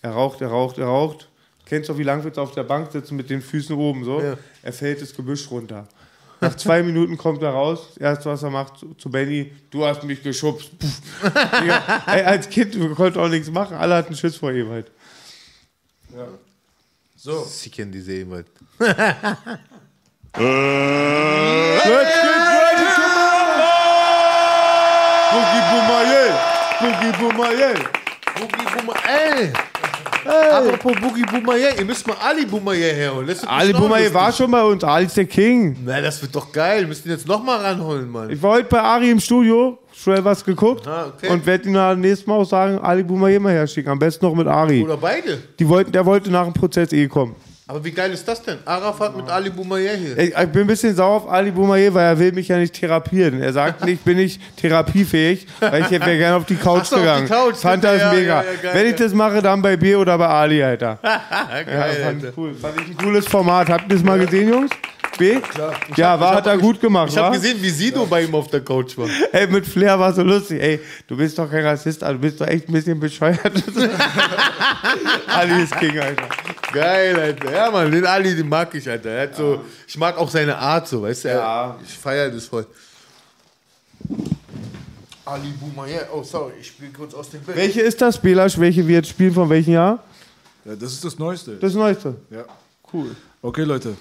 Er 0.04 0.12
raucht, 0.12 0.42
er 0.42 0.50
raucht, 0.50 0.78
er 0.78 0.86
raucht. 0.86 1.28
Kennst 1.68 1.90
du, 1.90 1.98
wie 1.98 2.04
lange 2.04 2.24
wird 2.24 2.38
auf 2.38 2.52
der 2.54 2.64
Bank 2.64 2.92
sitzen 2.94 3.18
mit 3.18 3.30
den 3.30 3.42
Füßen 3.42 3.76
oben 3.76 4.06
so? 4.06 4.22
Ja. 4.22 4.38
Er 4.64 4.72
fällt 4.74 5.02
das 5.02 5.14
Gebüsch 5.14 5.52
runter. 5.52 5.86
Nach 6.40 6.56
zwei 6.56 6.82
Minuten 6.82 7.18
kommt 7.18 7.42
er 7.44 7.50
raus. 7.50 7.88
Das 7.96 7.98
erste, 7.98 8.30
was 8.30 8.44
er 8.44 8.52
macht, 8.52 8.78
zu- 8.78 8.94
zu 8.94 9.10
Benny, 9.10 9.52
du 9.72 9.86
hast 9.86 10.04
mich 10.04 10.22
geschubst. 10.24 10.70
Digga, 11.24 12.04
ey, 12.08 12.24
als 12.24 12.48
Kind 12.50 12.80
wir 12.80 12.90
konnten 12.96 13.20
auch 13.20 13.28
nichts 13.28 13.50
machen. 13.50 13.76
Alle 13.76 13.96
hatten 13.96 14.16
Schiss 14.16 14.38
vor 14.38 14.52
ihm 14.52 14.70
halt. 14.70 14.90
So. 17.18 17.44
Sie 17.44 17.70
kennen 17.70 17.92
diese 17.92 18.14
Ewald. 18.14 18.46
Boogie 25.32 25.62
Boomayel! 25.70 26.32
Boogie 26.80 27.12
Boomayel! 27.20 27.76
Boogie 28.36 29.67
Boomayel! 30.28 30.52
Apropos 30.70 30.94
Boogie 31.02 31.24
Boomayel, 31.24 31.70
ihr 31.80 31.86
müsst 31.86 32.06
mal 32.08 32.16
Ali 32.24 32.46
Boomayel 32.46 32.94
herholen. 32.94 33.36
Ali 33.48 33.74
Boomayel 33.74 34.14
war 34.14 34.32
schon 34.32 34.52
bei 34.52 34.64
uns. 34.64 34.84
Ali 34.84 35.06
ist 35.06 35.18
der 35.18 35.26
King. 35.26 35.78
Na, 35.86 36.02
das 36.02 36.22
wird 36.22 36.36
doch 36.36 36.52
geil. 36.52 36.82
Wir 36.82 36.88
müssen 36.88 37.08
ihn 37.08 37.12
jetzt 37.12 37.28
nochmal 37.28 37.60
ranholen, 37.62 38.10
Mann. 38.10 38.30
Ich 38.30 38.42
war 38.42 38.52
heute 38.52 38.68
bei 38.70 38.82
Ari 38.82 39.10
im 39.12 39.20
Studio, 39.20 39.78
schnell 39.94 40.24
was 40.26 40.44
geguckt 40.44 40.88
Ah, 40.88 41.08
okay. 41.16 41.30
und 41.30 41.46
werde 41.46 41.68
ihn 41.68 41.74
dann 41.74 42.00
nächstes 42.02 42.28
Mal 42.28 42.36
auch 42.36 42.46
sagen, 42.46 42.80
Ali 42.80 43.04
Boomayel 43.04 43.40
mal 43.40 43.54
herschicken. 43.54 43.92
Am 43.92 44.00
besten 44.00 44.26
noch 44.26 44.36
mit 44.36 44.48
Ari. 44.48 44.84
Oder 44.84 44.98
beide. 44.98 45.40
Die 45.60 45.68
wollten, 45.68 45.92
der 45.92 46.06
wollte 46.06 46.30
nach 46.30 46.46
dem 46.46 46.54
Prozess 46.54 46.92
eh 46.94 47.08
kommen. 47.08 47.36
Aber 47.70 47.84
wie 47.84 47.92
geil 47.92 48.14
ist 48.14 48.26
das 48.26 48.42
denn? 48.42 48.60
Arafat 48.64 49.18
mit 49.18 49.28
Ali 49.30 49.50
Boomayel 49.50 49.98
hier. 49.98 50.18
Ich, 50.18 50.30
ich 50.30 50.48
bin 50.48 50.62
ein 50.62 50.68
bisschen 50.68 50.96
sauer 50.96 51.18
auf 51.18 51.30
Ali 51.30 51.52
Boomayel, 51.52 51.94
weil 51.94 52.06
er 52.06 52.18
will 52.18 52.32
mich 52.32 52.48
ja 52.48 52.58
nicht 52.58 52.74
therapieren. 52.74 53.42
Er 53.42 53.52
sagt 53.52 53.84
nicht, 53.84 54.06
bin 54.06 54.18
ich 54.20 54.40
therapiefähig, 54.56 55.46
weil 55.60 55.82
ich 55.82 55.92
wäre 55.92 56.18
gerne 56.18 56.38
auf 56.38 56.46
die 56.46 56.56
Couch 56.56 56.86
so, 56.86 56.96
auf 56.96 57.02
die 57.02 57.08
gegangen. 57.08 57.28
Couch, 57.28 57.58
Fand 57.58 57.84
das 57.84 58.00
ja, 58.00 58.14
mega. 58.14 58.42
ja, 58.42 58.52
ja, 58.52 58.58
geil, 58.62 58.72
Wenn 58.74 58.86
ich 58.88 58.96
das 58.96 59.14
mache, 59.14 59.42
dann 59.42 59.62
bei 59.62 59.76
B 59.76 59.98
oder 59.98 60.18
bei 60.18 60.28
Ali, 60.28 60.64
Alter. 60.64 60.98
geil, 61.02 61.66
ja, 61.68 62.06
fand 62.06 62.24
Alter. 62.24 62.30
ich 62.30 62.38
cool. 62.38 62.54
Fand 62.54 62.80
ich 62.80 62.88
ein 62.88 62.98
cooles 62.98 63.28
Format. 63.28 63.70
Habt 63.70 63.92
ihr 63.92 63.96
das 63.98 64.04
mal 64.04 64.18
gesehen, 64.18 64.48
Jungs? 64.48 64.72
B? 65.18 65.40
Ich 65.90 65.98
Ja, 65.98 66.12
hab- 66.12 66.20
war, 66.20 66.36
hat 66.36 66.48
er 66.48 66.58
gut 66.58 66.80
gemacht, 66.80 67.12
Ich 67.12 67.18
habe 67.18 67.36
gesehen, 67.36 67.58
wie 67.62 67.70
Sido 67.70 68.06
bei 68.06 68.24
ihm 68.24 68.34
auf 68.36 68.48
der 68.50 68.62
Couch 68.62 68.98
war. 68.98 69.08
Ey, 69.32 69.48
mit 69.48 69.66
Flair 69.66 69.98
war 70.00 70.14
so 70.14 70.22
lustig. 70.24 70.62
Ey, 70.62 70.80
du 71.08 71.18
bist 71.18 71.38
doch 71.38 71.50
kein 71.50 71.66
Rassist, 71.66 72.04
also 72.04 72.16
du 72.16 72.22
bist 72.22 72.40
doch 72.40 72.48
echt 72.48 72.68
ein 72.70 72.74
bisschen 72.74 73.00
bescheuert. 73.00 73.40
Ali 75.28 75.64
ist 75.64 75.76
King, 75.78 75.98
Alter. 76.00 76.28
Geil, 76.74 77.20
Alter. 77.20 77.52
Ja, 77.52 77.72
Mann, 77.72 77.92
den 77.92 78.06
Ali, 78.06 78.36
den 78.36 78.48
mag 78.50 78.74
ich, 78.76 78.90
Alter. 78.90 79.10
Er 79.10 79.24
hat 79.24 79.36
so, 79.36 79.62
ich 79.88 79.98
mag 79.98 80.18
auch 80.18 80.30
seine 80.30 80.58
Art 80.58 80.88
so, 80.88 81.02
weißt 81.02 81.26
du? 81.26 81.30
Ja. 81.30 81.78
Ich 81.84 81.98
feiere 81.98 82.30
das 82.30 82.46
voll. 82.46 82.66
Ali 85.26 85.50
Boomayel, 85.60 86.08
oh 86.14 86.24
sorry, 86.24 86.54
ich 86.62 86.68
spiele 86.68 86.92
kurz 86.92 87.14
aus 87.14 87.30
dem 87.30 87.42
Bild. 87.42 87.58
Welche 87.58 87.82
ist 87.82 88.02
das, 88.02 88.18
Belasch? 88.18 88.58
Welche 88.58 88.88
wir 88.88 88.96
jetzt 88.98 89.10
spielen? 89.10 89.34
Von 89.34 89.50
welchem 89.50 89.74
Jahr? 89.74 90.02
Ja, 90.64 90.76
das 90.76 90.94
ist 90.94 91.04
das 91.04 91.18
Neueste. 91.20 91.56
Das 91.58 91.74
Neueste. 91.74 92.16
Ja. 92.30 92.46
Cool. 92.94 93.14
Okay, 93.42 93.64
Leute. 93.64 93.96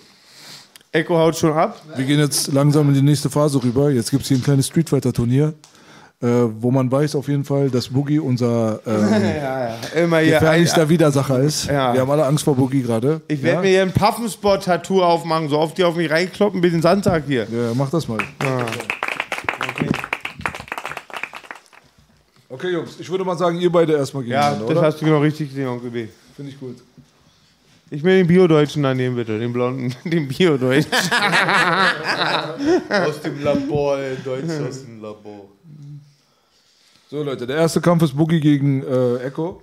Echo 0.96 1.16
haut 1.18 1.36
schon 1.36 1.52
ab. 1.52 1.80
Wir 1.94 2.04
gehen 2.06 2.18
jetzt 2.18 2.52
langsam 2.52 2.88
in 2.88 2.94
die 2.94 3.02
nächste 3.02 3.28
Phase 3.28 3.62
rüber. 3.62 3.90
Jetzt 3.90 4.10
gibt 4.10 4.22
es 4.22 4.28
hier 4.28 4.38
ein 4.38 4.42
kleines 4.42 4.66
Street 4.66 4.88
Fighter 4.88 5.12
Turnier, 5.12 5.52
äh, 6.22 6.26
wo 6.58 6.70
man 6.70 6.90
weiß 6.90 7.14
auf 7.16 7.28
jeden 7.28 7.44
Fall, 7.44 7.68
dass 7.68 7.88
Boogie 7.88 8.18
unser 8.18 8.80
ähm, 8.86 9.08
ja, 9.12 10.20
ja. 10.22 10.38
Gefährlichster 10.38 10.82
ein- 10.82 10.88
Widersacher 10.88 11.40
ist. 11.40 11.66
Ja. 11.66 11.92
Wir 11.92 12.00
haben 12.00 12.10
alle 12.10 12.24
Angst 12.24 12.44
vor 12.44 12.56
Boogie 12.56 12.82
gerade. 12.82 13.20
Ich 13.28 13.42
werde 13.42 13.56
ja? 13.56 13.62
mir 13.62 13.68
hier 13.68 13.82
ein 13.82 13.92
Puffenspot-Tattoo 13.92 15.02
aufmachen, 15.02 15.48
so 15.50 15.58
oft 15.58 15.76
die 15.76 15.84
auf 15.84 15.96
mich 15.96 16.10
reinkloppen 16.10 16.62
wie 16.62 16.70
den 16.70 16.80
Sandsack 16.80 17.24
hier. 17.26 17.42
Ja, 17.42 17.72
mach 17.74 17.90
das 17.90 18.08
mal. 18.08 18.18
Ah. 18.38 18.64
Okay, 22.48 22.70
Jungs, 22.70 22.98
ich 22.98 23.10
würde 23.10 23.24
mal 23.24 23.36
sagen, 23.36 23.58
ihr 23.60 23.70
beide 23.70 23.92
erstmal 23.92 24.22
Ja, 24.24 24.50
gegeneinander, 24.50 24.66
das 24.68 24.78
oder? 24.78 24.86
hast 24.86 25.00
du 25.00 25.04
genau 25.04 25.18
richtig 25.18 25.48
gesehen, 25.50 25.66
Onkel 25.68 25.90
B. 25.90 26.06
Finde 26.36 26.52
ich 26.52 26.58
gut. 26.58 26.76
Ich 27.88 28.02
will 28.02 28.16
den 28.16 28.26
Bio-Deutschen 28.26 28.82
da 28.82 28.94
nehmen, 28.94 29.14
bitte. 29.14 29.38
Den 29.38 29.52
blonden, 29.52 29.94
den 30.10 30.26
Bio-Deutschen. 30.26 30.90
aus 32.88 33.20
dem 33.20 33.44
Labor, 33.44 33.98
ey, 33.98 34.16
Deutsch 34.24 34.50
aus 34.68 34.84
dem 34.84 35.00
Labor. 35.00 35.48
So, 37.08 37.22
Leute, 37.22 37.46
der 37.46 37.58
erste 37.58 37.80
Kampf 37.80 38.02
ist 38.02 38.16
Boogie 38.16 38.40
gegen 38.40 38.82
äh, 38.82 39.18
Echo. 39.18 39.62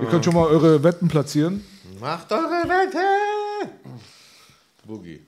Ihr 0.00 0.08
könnt 0.08 0.24
schon 0.24 0.34
mal 0.34 0.46
eure 0.46 0.84
Wetten 0.84 1.08
platzieren. 1.08 1.64
Macht 2.00 2.30
eure 2.30 2.68
Wette! 2.68 2.98
Boogie. 4.86 5.20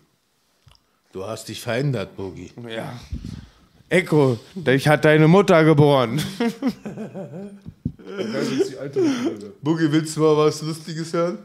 Du 1.12 1.26
hast 1.26 1.48
dich 1.48 1.60
verändert, 1.60 2.16
Boogie. 2.16 2.52
Ja. 2.68 2.98
Echo, 3.88 4.38
ich 4.66 4.86
hat 4.86 5.04
deine 5.04 5.26
Mutter 5.26 5.64
geboren. 5.64 6.22
Boogie, 9.62 9.90
willst 9.90 10.16
du 10.16 10.20
mal 10.20 10.36
was 10.36 10.62
Lustiges 10.62 11.12
hören? 11.12 11.38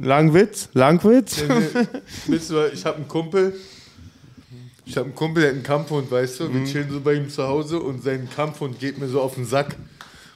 Langwitz? 0.00 0.68
Langwitz? 0.74 1.42
Mal, 1.46 2.70
ich 2.72 2.84
habe 2.84 2.96
einen 2.96 3.08
Kumpel. 3.08 3.54
Ich 4.84 4.96
habe 4.96 5.06
einen 5.06 5.14
Kumpel, 5.14 5.42
der 5.42 5.50
hat 5.50 5.56
einen 5.56 5.64
Kampfhund, 5.64 6.10
weißt 6.10 6.40
du? 6.40 6.54
Wir 6.54 6.64
chillen 6.64 6.90
so 6.90 7.00
bei 7.00 7.14
ihm 7.14 7.28
zu 7.28 7.42
Hause 7.42 7.78
und 7.78 8.02
sein 8.02 8.28
Kampfhund 8.34 8.78
geht 8.80 8.98
mir 8.98 9.08
so 9.08 9.20
auf 9.20 9.34
den 9.34 9.44
Sack. 9.44 9.76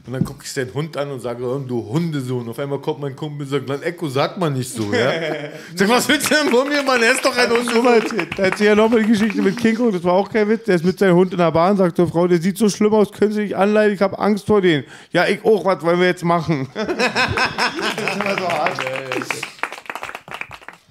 Und 0.05 0.15
dann 0.15 0.25
gucke 0.25 0.41
ich 0.43 0.51
seinen 0.51 0.75
Hund 0.75 0.97
an 0.97 1.13
und 1.13 1.21
sage, 1.21 1.45
oh, 1.45 1.59
du 1.61 1.89
Hundesohn. 1.89 2.49
Auf 2.49 2.59
einmal 2.59 2.81
kommt 2.81 3.01
mein 3.01 3.15
Kumpel 3.15 3.43
und 3.43 3.51
sagt, 3.51 3.69
Mann, 3.69 3.83
Echo, 3.83 4.09
sagt 4.09 4.37
man 4.37 4.53
nicht 4.53 4.69
so, 4.69 4.93
ja? 4.93 5.13
Ich 5.13 5.21
sag, 5.79 5.89
was 5.89 6.09
willst 6.09 6.29
du 6.29 6.35
denn 6.35 6.49
von 6.49 6.69
mir, 6.69 6.83
Mann? 6.83 7.01
Er 7.01 7.13
ist 7.13 7.25
doch 7.25 7.37
ein 7.37 7.49
Guck 7.49 7.85
mal, 7.85 8.01
Da 8.37 8.43
erzähl 8.43 8.67
ja 8.67 8.75
nochmal 8.75 9.03
die 9.05 9.11
Geschichte 9.13 9.41
mit 9.41 9.57
King 9.59 9.77
Kong, 9.77 9.93
das 9.93 10.03
war 10.03 10.15
auch 10.15 10.29
kein 10.29 10.49
Witz. 10.49 10.65
Der 10.65 10.75
ist 10.75 10.85
mit 10.85 10.99
seinem 10.99 11.15
Hund 11.15 11.31
in 11.31 11.39
der 11.39 11.53
Bahn, 11.53 11.77
sagt 11.77 11.95
zur 11.97 12.09
Frau, 12.09 12.27
der 12.27 12.43
sieht 12.43 12.59
so 12.59 12.69
schlimm 12.69 12.93
aus, 12.93 13.13
können 13.13 13.31
Sie 13.31 13.43
nicht 13.43 13.57
anleiten, 13.57 13.95
ich 13.95 14.03
habe 14.03 14.19
Angst 14.19 14.47
vor 14.47 14.61
denen. 14.61 14.85
Ja, 15.13 15.29
ich 15.29 15.45
auch, 15.45 15.65
was 15.65 15.81
wollen 15.83 16.01
wir 16.01 16.09
jetzt 16.09 16.25
machen? 16.25 16.69
das 16.75 16.89
ist 16.89 18.21
immer 18.21 18.39
so 18.39 18.49
hart. 18.49 18.79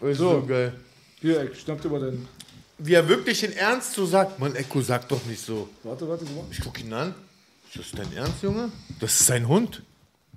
Ist 0.03 0.17
so 0.17 0.41
geil. 0.48 0.73
Hier, 1.19 1.41
Eck, 1.41 1.56
schnapp 1.57 1.81
dir 1.81 1.90
mal 1.90 1.99
den. 1.99 2.27
Wie 2.77 2.93
er 2.93 3.07
wirklich 3.09 3.43
in 3.43 3.51
Ernst 3.51 3.91
so 3.91 4.06
sagt, 4.06 4.40
Mann, 4.40 4.56
Echo, 4.56 4.80
sag 4.81 5.09
doch 5.09 5.23
nicht 5.25 5.45
so. 5.45 5.67
Warte, 5.83 6.07
warte, 6.07 6.23
guck 6.23 6.35
mal. 6.38 6.45
Ich 6.49 6.61
gucke 6.61 6.80
ihn 6.80 6.93
an. 6.93 7.14
Ist 7.74 7.93
das 7.93 8.01
dein 8.01 8.16
Ernst, 8.17 8.43
Junge? 8.43 8.69
Das 9.00 9.11
ist 9.19 9.25
sein 9.27 9.48
Hund. 9.48 9.82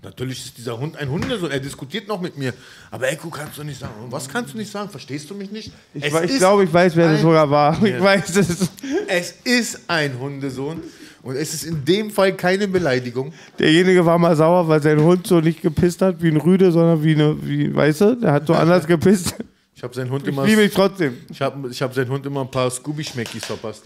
Natürlich 0.03 0.45
ist 0.45 0.59
dieser 0.59 0.79
Hund 0.79 0.97
ein 0.99 1.09
Hundesohn. 1.09 1.51
Er 1.51 1.61
diskutiert 1.61 2.07
noch 2.09 2.21
mit 2.21 2.37
mir. 2.37 2.53
Aber 2.91 3.11
Echo 3.11 3.31
kannst 3.31 3.57
du 3.59 3.65
nicht 3.65 3.81
sagen. 3.81 3.95
Und 4.05 4.13
was 4.13 4.29
kannst 4.29 4.53
du 4.53 4.59
nicht 4.59 4.71
sagen? 4.71 4.91
Verstehst 4.91 5.31
du 5.31 5.35
mich 5.35 5.51
nicht? 5.51 5.73
Ich, 5.95 6.05
Es 6.05 6.13
ich 6.25 6.31
ist 6.33 6.39
glaube, 6.39 6.65
ich 6.65 6.73
weiß, 6.73 6.95
wer 6.95 7.11
das 7.13 7.23
sogar 7.23 7.49
war. 7.51 7.83
Ich 7.83 8.01
weiß 8.01 8.37
es. 8.37 8.69
Es 9.09 9.35
ist 9.45 9.81
ein 9.89 10.19
Hundesohn. 10.19 10.83
Und 11.23 11.37
es 11.37 11.55
ist 11.55 11.65
in 11.65 11.85
dem 11.87 12.11
Fall 12.11 12.35
keine 12.35 12.69
Beleidigung. 12.69 13.33
Derjenige 13.59 14.05
war 14.05 14.19
mal 14.19 14.37
sauer, 14.37 14.69
weil 14.69 14.83
sein 14.83 15.01
Hund 15.01 15.27
so 15.27 15.41
nicht 15.41 15.63
gepisst 15.63 16.03
hat 16.03 16.23
wie 16.23 16.29
ein 16.29 16.37
Rüde, 16.37 16.71
sondern 16.71 17.03
wie 17.03 17.15
eine, 17.15 17.37
wie, 17.47 17.75
weißt 17.75 18.01
du, 18.03 18.15
der 18.17 18.33
hat 18.33 18.47
so 18.47 18.53
anders 18.53 18.87
gepisst. 18.87 19.35
Ich 19.75 19.83
habe 19.83 19.95
seinen 19.95 20.11
Hund 20.11 20.25
Ich 20.25 20.29
immer. 20.29 20.45
liebe 20.45 20.63
ihn 20.63 20.71
trotzdem. 20.71 21.17
Ich 21.31 21.41
habe 21.41 21.71
ich 21.71 21.81
hab 21.81 21.95
seinen 21.95 22.11
Hund 22.11 22.27
immer 22.27 22.43
ein 22.43 22.51
paar 22.51 22.71
Scooby-Schmeckis 22.71 23.47
verpasst. 23.47 23.85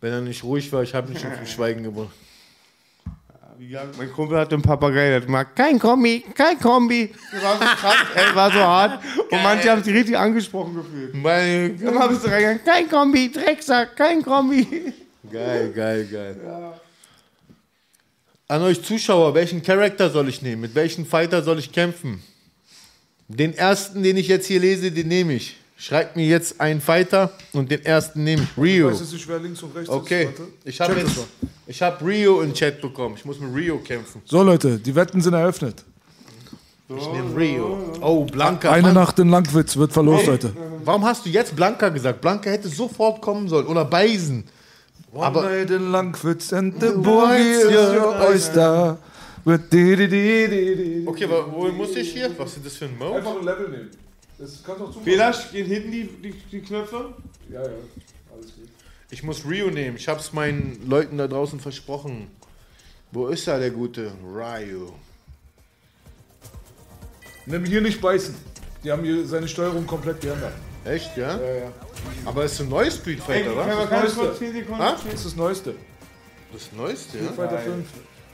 Wenn 0.00 0.12
er 0.12 0.20
nicht 0.20 0.44
ruhig 0.44 0.72
war, 0.72 0.82
ich 0.82 0.94
habe 0.94 1.10
nicht 1.10 1.20
zum 1.20 1.30
Schweigen 1.46 1.82
gebracht. 1.82 2.14
Mein 3.98 4.12
Kumpel 4.12 4.38
hatte 4.38 4.54
einen 4.54 4.62
Papagei, 4.62 5.08
der 5.08 5.16
hat 5.16 5.26
gemacht, 5.26 5.48
kein 5.56 5.80
Kombi, 5.80 6.24
kein 6.32 6.60
Kombi. 6.60 7.12
Das 7.32 7.42
war 7.42 7.54
so 7.54 7.64
krass, 7.64 7.96
ey, 8.14 8.34
war 8.34 8.52
so 8.52 8.58
hart. 8.60 9.02
Und 9.32 9.42
manche 9.42 9.68
haben 9.68 9.82
sich 9.82 9.92
richtig 9.92 10.16
angesprochen 10.16 10.76
gefühlt. 10.76 11.12
Meine 11.14 11.66
Immer 11.66 12.08
bist 12.08 12.24
du 12.24 12.28
reingegangen, 12.28 12.64
kein 12.64 12.88
Kombi, 12.88 13.32
Drecksack, 13.32 13.96
kein 13.96 14.22
Kombi. 14.22 14.92
Geil, 15.30 15.72
geil, 15.72 16.06
geil. 16.10 16.36
An 18.46 18.62
euch 18.62 18.82
Zuschauer, 18.82 19.34
welchen 19.34 19.60
Charakter 19.60 20.08
soll 20.08 20.28
ich 20.28 20.40
nehmen? 20.40 20.62
Mit 20.62 20.74
welchem 20.76 21.04
Fighter 21.04 21.42
soll 21.42 21.58
ich 21.58 21.72
kämpfen? 21.72 22.22
Den 23.26 23.54
ersten, 23.54 24.02
den 24.04 24.16
ich 24.16 24.28
jetzt 24.28 24.46
hier 24.46 24.60
lese, 24.60 24.92
den 24.92 25.08
nehme 25.08 25.34
ich. 25.34 25.57
Schreibt 25.80 26.16
mir 26.16 26.26
jetzt 26.26 26.60
einen 26.60 26.80
Fighter 26.80 27.30
und 27.52 27.70
den 27.70 27.84
ersten 27.84 28.24
nehme 28.24 28.42
ich. 28.42 28.60
Rio. 28.60 28.90
Weißt 28.90 29.00
du 29.00 29.14
nicht, 29.14 29.28
wer 29.28 29.38
links 29.38 29.62
und 29.62 29.76
rechts 29.76 29.88
Okay, 29.88 30.24
ist? 30.24 30.38
Warte. 30.40 30.52
ich 30.64 30.80
habe 30.80 30.94
jetzt, 30.94 31.16
ich 31.68 31.82
habe 31.82 32.04
Rio 32.04 32.40
in 32.40 32.52
Chat 32.52 32.80
bekommen. 32.80 33.14
Ich 33.16 33.24
muss 33.24 33.38
mit 33.38 33.54
Rio 33.54 33.78
kämpfen. 33.78 34.20
So, 34.24 34.42
Leute, 34.42 34.76
die 34.78 34.92
Wetten 34.92 35.20
sind 35.20 35.34
eröffnet. 35.34 35.84
Ich 36.88 37.06
nehme 37.12 37.36
Rio. 37.36 37.92
Oh, 38.00 38.24
Blanca. 38.24 38.72
Eine 38.72 38.88
Mann. 38.88 38.94
Nacht 38.94 39.20
in 39.20 39.28
Langwitz 39.28 39.76
wird 39.76 39.92
verlost, 39.92 40.24
Hey, 40.24 40.30
Leute. 40.32 40.52
Warum 40.84 41.04
hast 41.04 41.24
du 41.24 41.30
jetzt 41.30 41.54
Blanca 41.54 41.90
gesagt? 41.90 42.22
Blanca 42.22 42.50
hätte 42.50 42.68
sofort 42.68 43.20
kommen 43.20 43.46
sollen. 43.46 43.68
Oder 43.68 43.84
Beisen. 43.84 44.44
Aber 45.14 45.42
night 45.42 45.70
in 45.70 45.92
Langwitz 45.92 46.52
and 46.52 46.80
the 46.80 46.88
boogie 46.88 47.38
is 47.38 47.72
ja. 47.72 47.94
your 47.94 48.28
oyster. 48.28 48.98
Okay, 49.46 51.24
aber 51.24 51.52
wo 51.52 51.68
muss 51.68 51.94
ich 51.94 52.12
hier? 52.12 52.30
Was 52.36 52.56
ist 52.56 52.66
das 52.66 52.76
für 52.76 52.86
ein 52.86 52.98
Mode? 52.98 53.18
Einfach 53.18 53.36
ein 53.36 53.44
Level 53.44 53.68
nehmen. 53.68 53.90
Das 54.38 54.62
kannst 54.64 54.80
du 54.80 54.84
auch 54.84 54.90
zumachen. 54.90 55.02
Vielleicht 55.04 55.52
gehen 55.52 55.66
hinten 55.66 55.90
die, 55.90 56.04
die, 56.04 56.32
die 56.32 56.60
Knöpfe? 56.60 57.14
Ja, 57.50 57.62
ja. 57.62 57.68
Alles 58.32 58.54
gut. 58.54 58.68
Ich 59.10 59.22
muss 59.22 59.44
Rio 59.48 59.70
nehmen. 59.70 59.96
Ich 59.96 60.06
hab's 60.08 60.32
meinen 60.32 60.86
Leuten 60.88 61.18
da 61.18 61.26
draußen 61.26 61.58
versprochen. 61.60 62.30
Wo 63.10 63.28
ist 63.28 63.48
er, 63.48 63.58
der 63.58 63.70
gute 63.70 64.12
Rio? 64.22 64.92
Nimm 67.46 67.64
hier 67.64 67.80
nicht 67.80 68.00
beißen. 68.00 68.34
Die 68.84 68.92
haben 68.92 69.02
hier 69.02 69.26
seine 69.26 69.48
Steuerung 69.48 69.86
komplett 69.86 70.20
geändert. 70.20 70.52
Echt, 70.84 71.16
ja? 71.16 71.36
Ja, 71.38 71.54
ja. 71.54 71.72
Aber 72.24 72.44
ist 72.44 72.60
ein 72.60 72.68
neues 72.68 72.96
Street 72.96 73.20
Fighter, 73.20 73.52
können 73.54 73.66
wir 73.68 73.76
Das 73.76 73.90
ganz 73.90 74.02
Neueste. 74.02 74.20
kurz 74.20 74.38
10 74.38 74.52
Sekunden 74.52 74.82
Ha? 74.82 74.92
Das 74.92 75.14
ist 75.14 75.24
das 75.26 75.36
Neueste. 75.36 75.74
Das 76.52 76.72
neueste, 76.72 77.18
Street? 77.18 77.30
Fighter 77.34 77.58
5. 77.58 77.86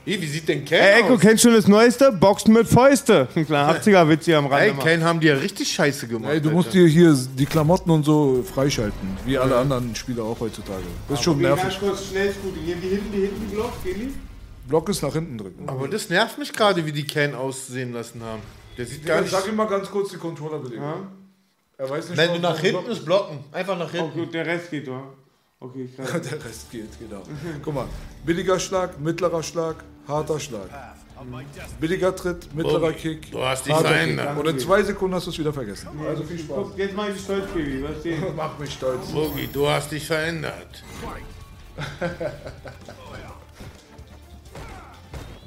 Ey, 0.07 0.21
wie 0.21 0.27
sieht 0.27 0.47
denn 0.49 0.65
Ken 0.65 0.81
Ey, 0.83 1.01
Echo, 1.01 1.15
aus? 1.15 1.21
kennst 1.21 1.45
du 1.45 1.49
schon 1.49 1.57
das 1.57 1.67
Neueste? 1.67 2.13
Boxen 2.13 2.53
mit 2.53 2.69
Fäuste. 2.69 3.27
Ein 3.35 3.47
kleiner 3.47 3.81
80er-Witz 3.81 4.27
hier 4.27 4.37
am 4.39 4.47
Rand. 4.47 4.63
Ey, 4.63 4.73
Ken 4.75 5.03
haben 5.03 5.19
die 5.21 5.29
ja 5.29 5.35
richtig 5.35 5.73
scheiße 5.73 6.07
gemacht. 6.09 6.31
Ey, 6.33 6.41
du 6.43 6.51
musst 6.51 6.69
Alter. 6.69 6.81
dir 6.81 6.89
hier 6.89 7.15
die 7.39 7.47
Klamotten 7.47 7.91
und 7.91 8.05
so 8.05 8.43
freischalten. 8.43 9.17
Wie 9.25 9.39
alle 9.39 9.57
anderen 9.57 9.95
Spieler 9.95 10.25
auch 10.25 10.39
heutzutage. 10.41 10.83
Das 11.09 11.19
ist 11.21 11.25
schon 11.25 11.39
nervig. 11.41 11.63
Ganz 11.65 11.79
kurz, 11.79 12.07
schnell 12.11 12.31
Scooting. 12.33 12.67
Gehen 12.67 12.79
die 12.83 12.89
hinten, 12.89 13.13
die 13.13 13.21
hinten 13.23 13.47
Block? 13.51 13.73
Gehen 13.83 13.99
die? 14.01 14.69
Block 14.69 14.89
ist 14.91 15.03
nach 15.03 15.13
hinten 15.15 15.39
drücken. 15.39 15.69
Aber 15.69 15.89
das 15.89 16.11
nervt 16.11 16.39
mich 16.39 16.53
gerade, 16.53 16.85
wie 16.85 16.93
die 16.93 17.05
Ken 17.05 17.35
aussehen 17.35 17.93
lassen 17.93 18.23
haben. 18.23 18.43
Der 18.77 18.85
sieht 18.87 19.07
gar 19.07 19.17
Ja, 19.17 19.23
nicht... 19.23 19.31
sag 19.31 19.47
ihm 19.49 19.57
mal 19.57 19.67
ganz 19.67 19.91
kurz 19.91 20.11
die 20.11 20.17
Controller-Belegung. 20.19 20.85
Er 21.79 21.91
weiß 21.91 22.11
nicht, 22.11 22.19
Wenn 22.19 22.35
du 22.35 22.41
nach 22.41 22.59
hinten 22.59 22.91
ist, 22.91 23.05
blocken. 23.05 23.39
Einfach 23.53 23.79
nach 23.79 23.89
Oh 23.93 23.97
hinten. 23.97 24.19
gut, 24.19 24.35
der 24.35 24.47
Rest 24.47 24.71
geht, 24.71 24.87
oder? 24.89 25.03
Okay, 25.65 25.89
krass. 25.97 26.21
Der 26.21 26.45
Rest 26.45 26.71
geht, 26.71 26.99
genau. 26.99 27.23
Guck 27.63 27.75
mal. 27.75 27.87
Billiger 28.25 28.59
Schlag, 28.61 29.01
mittlerer 29.01 29.43
Schlag, 29.43 29.77
harter 30.07 30.39
Schlag. 30.39 30.69
Billiger 31.81 32.15
Tritt, 32.15 32.55
mittlerer 32.55 32.81
Bobby, 32.81 32.95
Kick. 32.95 33.31
du 33.31 33.43
hast 33.43 33.65
dich 33.65 33.75
verändert. 33.75 34.37
Und 34.37 34.47
in 34.47 34.59
zwei 34.59 34.83
Sekunden 34.83 35.15
hast 35.15 35.27
du 35.27 35.31
es 35.31 35.39
wieder 35.39 35.55
vergessen. 35.55 35.89
Also 36.07 36.23
viel 36.25 36.39
Spaß. 36.39 36.57
Guck, 36.57 36.77
jetzt 36.77 36.95
mach 36.95 37.09
ich 37.09 37.19
stolz, 37.19 37.47
Baby. 37.55 37.83
Was 37.83 38.03
sehen? 38.03 38.23
Mach 38.37 38.59
mich 38.59 38.73
stolz. 38.75 39.07
Boogie, 39.11 39.49
du 39.51 39.67
hast 39.67 39.91
dich 39.91 40.07
verändert. 40.07 40.85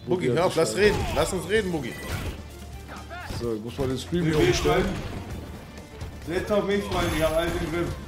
Boogie, 0.08 0.30
hör 0.32 0.46
auf, 0.46 0.56
lass 0.56 0.76
reden. 0.76 0.98
Lass 1.16 1.32
uns 1.34 1.48
reden, 1.48 1.72
Boogie. 1.72 1.94
So, 3.40 3.54
ich 3.54 3.62
muss 3.64 3.78
mal 3.78 3.88
den 3.88 4.00
Stream 4.00 4.26
hier 4.26 4.40
umstellen. 4.40 4.86
Setz 6.26 6.50
auf 6.50 6.66
mich, 6.66 6.84
Freunde. 6.86 7.12
Ich 7.16 7.24
hab 7.24 7.36
alles 7.36 7.52
im 7.54 7.72
Griff. 7.72 8.07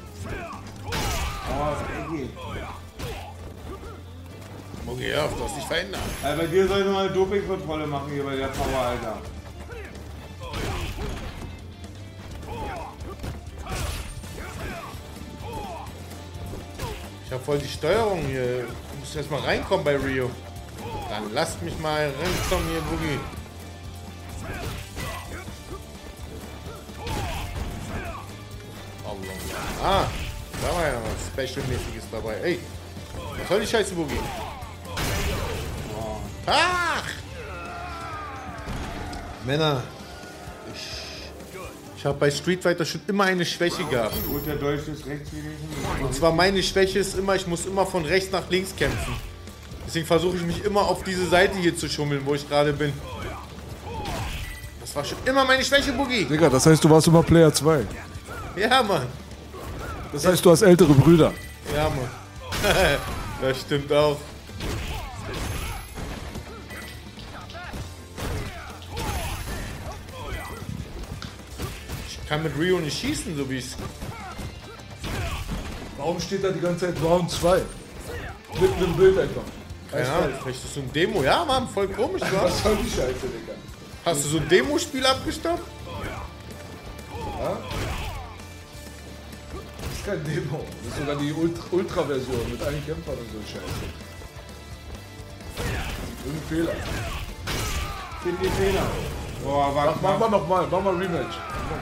Oh, 1.51 2.13
Ecki. 2.13 2.29
Boogie, 4.85 5.11
hör 5.13 5.25
auf, 5.25 5.35
du 5.35 5.43
hast 5.43 5.57
dich 5.57 5.65
verändert. 5.65 6.01
Also 6.23 6.41
bei 6.41 6.47
dir 6.47 6.67
sollte 6.67 6.89
man 6.89 7.05
eine 7.05 7.13
Dopingkontrolle 7.13 7.87
machen 7.87 8.11
hier 8.11 8.23
bei 8.23 8.35
der 8.35 8.47
Power, 8.47 8.79
Alter. 8.79 9.17
Ich 17.25 17.31
hab 17.31 17.45
voll 17.45 17.59
die 17.59 17.67
Steuerung 17.67 18.25
hier. 18.25 18.61
Du 18.63 18.99
musst 18.99 19.15
erst 19.15 19.29
mal 19.29 19.41
reinkommen 19.41 19.85
bei 19.85 19.95
Rio. 19.95 20.31
Dann 21.09 21.31
lasst 21.33 21.61
mich 21.61 21.77
mal 21.79 22.05
reinkommen 22.05 22.67
hier, 22.69 22.81
Boogie. 22.81 23.19
Allah. 29.05 30.01
Ah, 30.01 30.07
da 30.61 30.75
war 30.75 30.85
ja 30.85 30.93
noch 30.93 31.01
was 31.05 31.27
Special-mäßiges 31.33 32.03
dabei. 32.11 32.35
Ey, 32.43 32.59
was 33.37 33.47
soll 33.47 33.61
die 33.61 33.67
Scheiße, 33.67 33.93
Boogie? 33.93 34.19
Ach! 36.45 37.03
Männer, 39.45 39.83
ich, 40.73 40.81
ich 41.97 42.05
habe 42.05 42.17
bei 42.17 42.29
Street 42.29 42.61
Fighter 42.61 42.85
schon 42.85 43.01
immer 43.07 43.25
eine 43.25 43.45
Schwäche 43.45 43.83
gehabt. 43.85 44.15
Und 44.27 44.45
der 44.45 44.55
Deutsche 44.55 44.91
ist 44.91 45.05
rechts 45.05 45.29
gewesen. 45.29 45.69
Und 46.01 46.13
zwar 46.13 46.31
meine 46.31 46.61
Schwäche 46.61 46.99
ist 46.99 47.17
immer, 47.17 47.35
ich 47.35 47.47
muss 47.47 47.65
immer 47.65 47.85
von 47.85 48.05
rechts 48.05 48.31
nach 48.31 48.49
links 48.49 48.75
kämpfen. 48.75 49.15
Deswegen 49.87 50.05
versuche 50.05 50.37
ich 50.37 50.43
mich 50.43 50.63
immer 50.65 50.81
auf 50.81 51.03
diese 51.03 51.27
Seite 51.27 51.57
hier 51.57 51.75
zu 51.75 51.89
schummeln, 51.89 52.21
wo 52.25 52.35
ich 52.35 52.47
gerade 52.47 52.73
bin. 52.73 52.93
Das 54.81 54.95
war 54.95 55.03
schon 55.03 55.17
immer 55.25 55.45
meine 55.45 55.63
Schwäche, 55.63 55.93
Boogie. 55.93 56.25
Digga, 56.25 56.49
das 56.49 56.65
heißt, 56.65 56.83
du 56.83 56.89
warst 56.89 57.07
immer 57.07 57.23
Player 57.23 57.53
2. 57.53 57.85
Ja, 58.55 58.83
Mann. 58.83 59.07
Das 60.11 60.25
heißt, 60.25 60.43
du 60.43 60.51
hast 60.51 60.61
ältere 60.63 60.93
Brüder. 60.93 61.33
Ja, 61.75 61.89
Mann. 61.89 62.09
das 63.41 63.61
stimmt 63.61 63.91
auch. 63.93 64.17
Ich 72.07 72.27
kann 72.27 72.43
mit 72.43 72.57
Rio 72.57 72.79
nicht 72.79 72.99
schießen, 72.99 73.35
so 73.37 73.49
wie 73.49 73.57
ich 73.57 73.65
Warum 75.97 76.19
steht 76.19 76.43
da 76.43 76.49
die 76.49 76.61
ganze 76.61 76.85
Zeit 76.87 77.03
Round 77.03 77.29
2? 77.29 77.61
Mitten 78.61 78.83
im 78.83 78.95
Bild 78.95 79.17
einfach. 79.19 79.41
Keine 79.91 80.09
Ahnung, 80.11 80.29
vielleicht 80.41 80.57
ist 80.57 80.65
das 80.65 80.73
so 80.75 80.81
ein 80.81 80.93
Demo. 80.93 81.23
Ja, 81.23 81.43
Mann, 81.43 81.67
voll 81.67 81.87
komisch, 81.89 82.21
wa? 82.31 82.43
Was 82.43 82.63
soll 82.63 82.77
die 82.77 82.89
Scheiße, 82.89 83.27
Digga? 83.27 83.53
Hast 84.05 84.23
du 84.23 84.29
so 84.29 84.37
ein 84.37 84.47
Demospiel 84.47 85.05
abgestoppt? 85.05 85.61
Ja? 87.39 87.57
Das 90.09 90.17
ist 90.17 90.25
kein 90.25 90.35
Demo. 90.35 90.65
Das 90.83 90.93
ist 90.93 90.99
sogar 90.99 91.15
die 91.15 91.31
Ultra- 91.33 91.63
Ultra-Version 91.71 92.51
mit 92.51 92.61
allen 92.63 92.85
Kämpfern 92.85 93.13
und 93.15 93.29
so 93.31 93.39
Scheiße. 93.45 93.85
Irgendein 96.25 96.49
Fehler. 96.49 96.75
Find 98.23 98.37
die 98.41 98.49
Fehler. 98.49 98.87
Boah, 99.43 99.71
Mach, 99.73 99.75
warte 99.85 99.99
mach 100.01 100.19
mal 100.19 100.29
nochmal, 100.29 100.67
mach 100.69 100.81
mal 100.83 100.95
Rematch. 100.95 101.35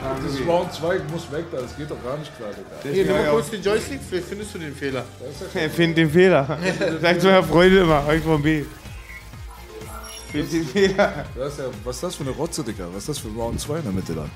Danke, 0.04 0.22
Das 0.26 0.34
ist. 0.34 0.46
Round 0.46 0.72
2 0.72 0.98
muss 1.12 1.32
weg 1.32 1.46
da, 1.50 1.60
das 1.60 1.76
geht 1.76 1.90
doch 1.90 2.02
gar 2.04 2.16
nicht 2.18 2.36
klar, 2.36 2.50
Digga. 2.50 2.94
Hier, 2.94 3.04
nimm 3.04 3.06
Ja, 3.06 3.12
mal 3.20 3.24
ja. 3.24 3.30
kurz 3.32 3.50
den 3.50 3.62
Joystick, 3.62 4.00
vielleicht 4.08 4.28
findest 4.28 4.54
du 4.54 4.58
den 4.58 4.74
Fehler. 4.76 5.04
Er 5.54 5.70
findet 5.70 5.98
den 5.98 6.10
Fehler. 6.10 6.58
Sagt 7.00 7.20
so 7.22 7.30
Herr 7.30 7.42
Freude 7.42 7.80
immer, 7.80 8.06
euch 8.06 8.22
von 8.22 8.40
B. 8.42 8.64
Findet 10.30 10.52
den 10.52 10.66
Fehler. 10.68 11.24
Das 11.36 11.52
ist 11.54 11.58
ja, 11.58 11.64
was 11.82 11.96
ist 11.96 12.02
das 12.04 12.14
für 12.14 12.22
eine 12.24 12.32
Rotze, 12.32 12.62
Digga? 12.62 12.84
Was 12.92 12.98
ist 13.02 13.08
das 13.08 13.18
für 13.18 13.28
Round 13.28 13.58
2 13.60 13.76
in 13.78 13.82
der 13.82 13.92
Mitte 13.92 14.14
dann? 14.14 14.30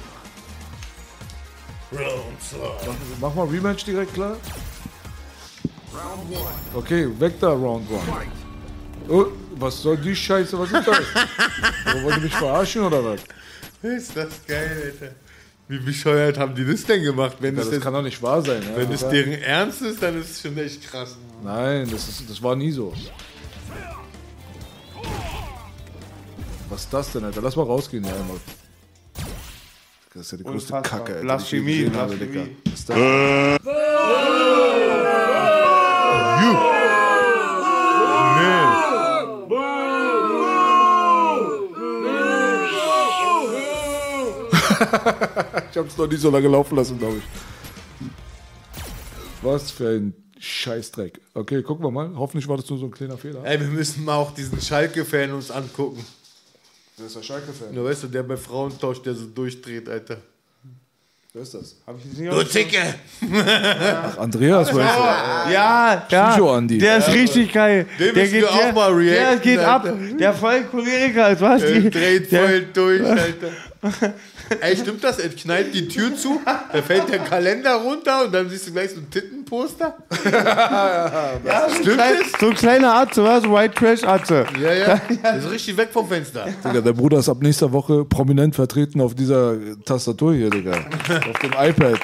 Mach, 1.93 2.95
mach 3.21 3.35
mal 3.35 3.47
Rematch 3.47 3.85
direkt 3.85 4.15
klar. 4.15 4.37
Okay, 6.75 7.09
weg 7.21 7.35
da, 7.41 7.51
Round 7.51 7.87
1. 7.91 9.11
Oh, 9.11 9.27
was 9.57 9.83
soll 9.83 9.97
die 9.99 10.15
Scheiße? 10.17 10.59
Was 10.59 10.71
ist 10.73 10.87
das? 10.89 10.99
Oder 11.95 12.03
wollt 12.05 12.17
ihr 12.17 12.23
mich 12.23 12.35
verarschen 12.35 12.83
oder 12.83 13.05
was? 13.05 13.21
Ist 13.83 14.17
das 14.17 14.29
geil, 14.47 14.93
Alter. 15.01 15.15
Wie 15.69 15.79
bescheuert 15.79 16.39
haben 16.39 16.55
die 16.55 16.65
das 16.65 16.85
denn 16.85 17.03
gemacht? 17.03 17.37
Wenn 17.41 17.57
Ja, 17.57 17.63
es 17.63 17.71
das 17.71 17.81
kann 17.81 17.93
doch 17.93 18.03
nicht 18.03 18.23
wahr 18.23 18.43
sein. 18.43 18.63
Ja? 18.63 18.77
wenn 18.77 18.91
es 18.93 19.01
Ja. 19.03 19.11
deren 19.11 19.33
Ernst 19.43 19.83
ist, 19.83 20.03
dann 20.03 20.21
ist 20.21 20.31
es 20.31 20.41
schon 20.41 20.57
echt 20.59 20.83
krass. 20.91 21.17
Nein, 21.43 21.89
das, 21.91 22.09
ist, 22.09 22.29
das 22.29 22.43
war 22.43 22.57
nie 22.57 22.71
so. 22.71 22.93
Was 26.69 26.83
ist 26.83 26.93
das 26.93 27.13
denn, 27.13 27.25
Alter? 27.25 27.43
Lass 27.43 27.57
mal 27.57 27.65
rausgehen 27.65 28.05
hier 28.05 28.15
einmal. 28.15 28.39
Das 30.15 30.23
ist 30.27 30.33
ja 30.33 30.39
die 30.39 30.45
größte 30.45 30.75
Unfassbar. 30.75 31.01
Kacke, 31.01 31.13
Alter. 31.13 31.25
Blasphemie, 31.25 31.73
die 31.73 31.85
ich 31.85 31.95
habe, 31.95 32.17
Digga. 32.17 32.43
Blasphemie. 32.43 32.63
Was 32.65 32.81
ist 32.81 32.89
das? 32.91 32.97
ich 45.71 45.79
hab's 45.79 45.97
noch 45.97 46.07
nie 46.07 46.17
so 46.17 46.31
lange 46.31 46.49
laufen 46.49 46.77
lassen, 46.77 46.99
glaube 46.99 47.19
ich. 47.19 47.25
Was 49.43 49.71
für 49.71 49.89
ein 49.89 50.15
Scheißdreck. 50.39 51.21
Okay, 51.35 51.63
gucken 51.63 51.85
wir 51.85 51.91
mal. 51.91 52.13
Hoffentlich 52.17 52.47
war 52.49 52.57
das 52.57 52.69
nur 52.69 52.79
so 52.79 52.87
ein 52.87 52.91
kleiner 52.91 53.17
Fehler. 53.17 53.45
Ey, 53.45 53.61
wir 53.61 53.69
müssen 53.69 54.05
mal 54.05 54.17
auch 54.17 54.35
diesen 54.35 54.61
Schalke-Fan 54.61 55.33
uns 55.33 55.51
angucken. 55.51 56.05
Wer 56.97 57.07
ist 57.07 57.17
der 57.17 57.23
Schalke-Fan? 57.23 57.75
Du 57.75 57.85
weißt 57.85 58.03
du, 58.05 58.07
der 58.09 58.23
bei 58.23 58.37
Frauentausch, 58.37 59.01
der 59.03 59.15
so 59.15 59.27
durchdreht, 59.27 59.89
Alter. 59.89 60.19
Wer 61.33 61.43
ist 61.43 61.55
das? 61.55 61.77
Hab 61.87 61.97
ich 61.97 62.11
das 62.11 62.19
nicht 62.19 62.31
Du 62.33 62.43
Zicke! 62.45 62.95
Ach, 64.05 64.19
Andreas, 64.19 64.69
weißt 64.69 64.77
du? 64.77 64.81
Ja, 65.53 66.07
ja. 66.11 66.29
Psycho-Andi. 66.31 66.77
Der 66.79 66.99
ist 66.99 67.09
richtig 67.09 67.51
geil. 67.53 67.87
Den 67.99 68.15
der 68.15 68.23
müssen 68.25 68.35
wir 68.37 68.51
auch 68.51 68.59
der, 68.59 68.73
mal 68.75 69.05
Der 69.05 69.17
reacten, 69.31 69.43
geht 69.43 69.59
ab. 69.61 69.89
Der 70.19 70.35
voll 70.35 70.63
Choleriker 70.65 71.31
ist, 71.31 71.41
was? 71.41 71.63
Der 71.63 71.81
dreht 71.91 72.31
der- 72.31 72.47
voll 72.47 72.67
durch, 72.75 73.03
Alter. 73.07 74.15
Ey, 74.61 74.77
stimmt 74.77 75.03
das? 75.03 75.19
Er 75.21 75.31
knallt 75.31 75.73
die 75.75 75.89
Tür 75.89 76.15
zu, 76.15 76.39
da 76.45 76.83
fällt 76.83 77.09
der 77.09 77.21
Kalender 77.21 77.77
runter 77.77 78.27
und 78.27 78.33
dann 78.35 78.51
siehst 78.51 78.67
du 78.69 78.73
gleich 78.73 78.91
so 78.91 78.97
ein 78.99 79.11
Tittenposter. 79.53 79.95
Ja, 81.45 81.69
so, 81.69 81.91
ein 81.91 82.15
Stimmt 82.17 82.41
so 82.41 82.47
ein 82.49 82.55
kleiner 82.55 82.95
Atze, 82.95 83.25
was? 83.25 83.45
White 83.45 83.75
Trash 83.75 84.05
Atze. 84.05 84.47
Ja, 84.61 84.73
ja. 84.73 85.01
Das 85.23 85.45
ist 85.45 85.51
richtig 85.51 85.77
weg 85.77 85.89
vom 85.93 86.09
Fenster. 86.09 86.47
Digga, 86.65 86.81
der 86.81 86.93
Bruder 86.93 87.19
ist 87.19 87.29
ab 87.29 87.39
nächster 87.41 87.73
Woche 87.73 88.05
prominent 88.05 88.55
vertreten 88.55 89.01
auf 89.01 89.15
dieser 89.15 89.57
Tastatur 89.85 90.35
hier, 90.35 90.51
Digga. 90.51 90.73
auf 90.73 91.39
dem 91.41 91.53
iPad. 91.53 92.01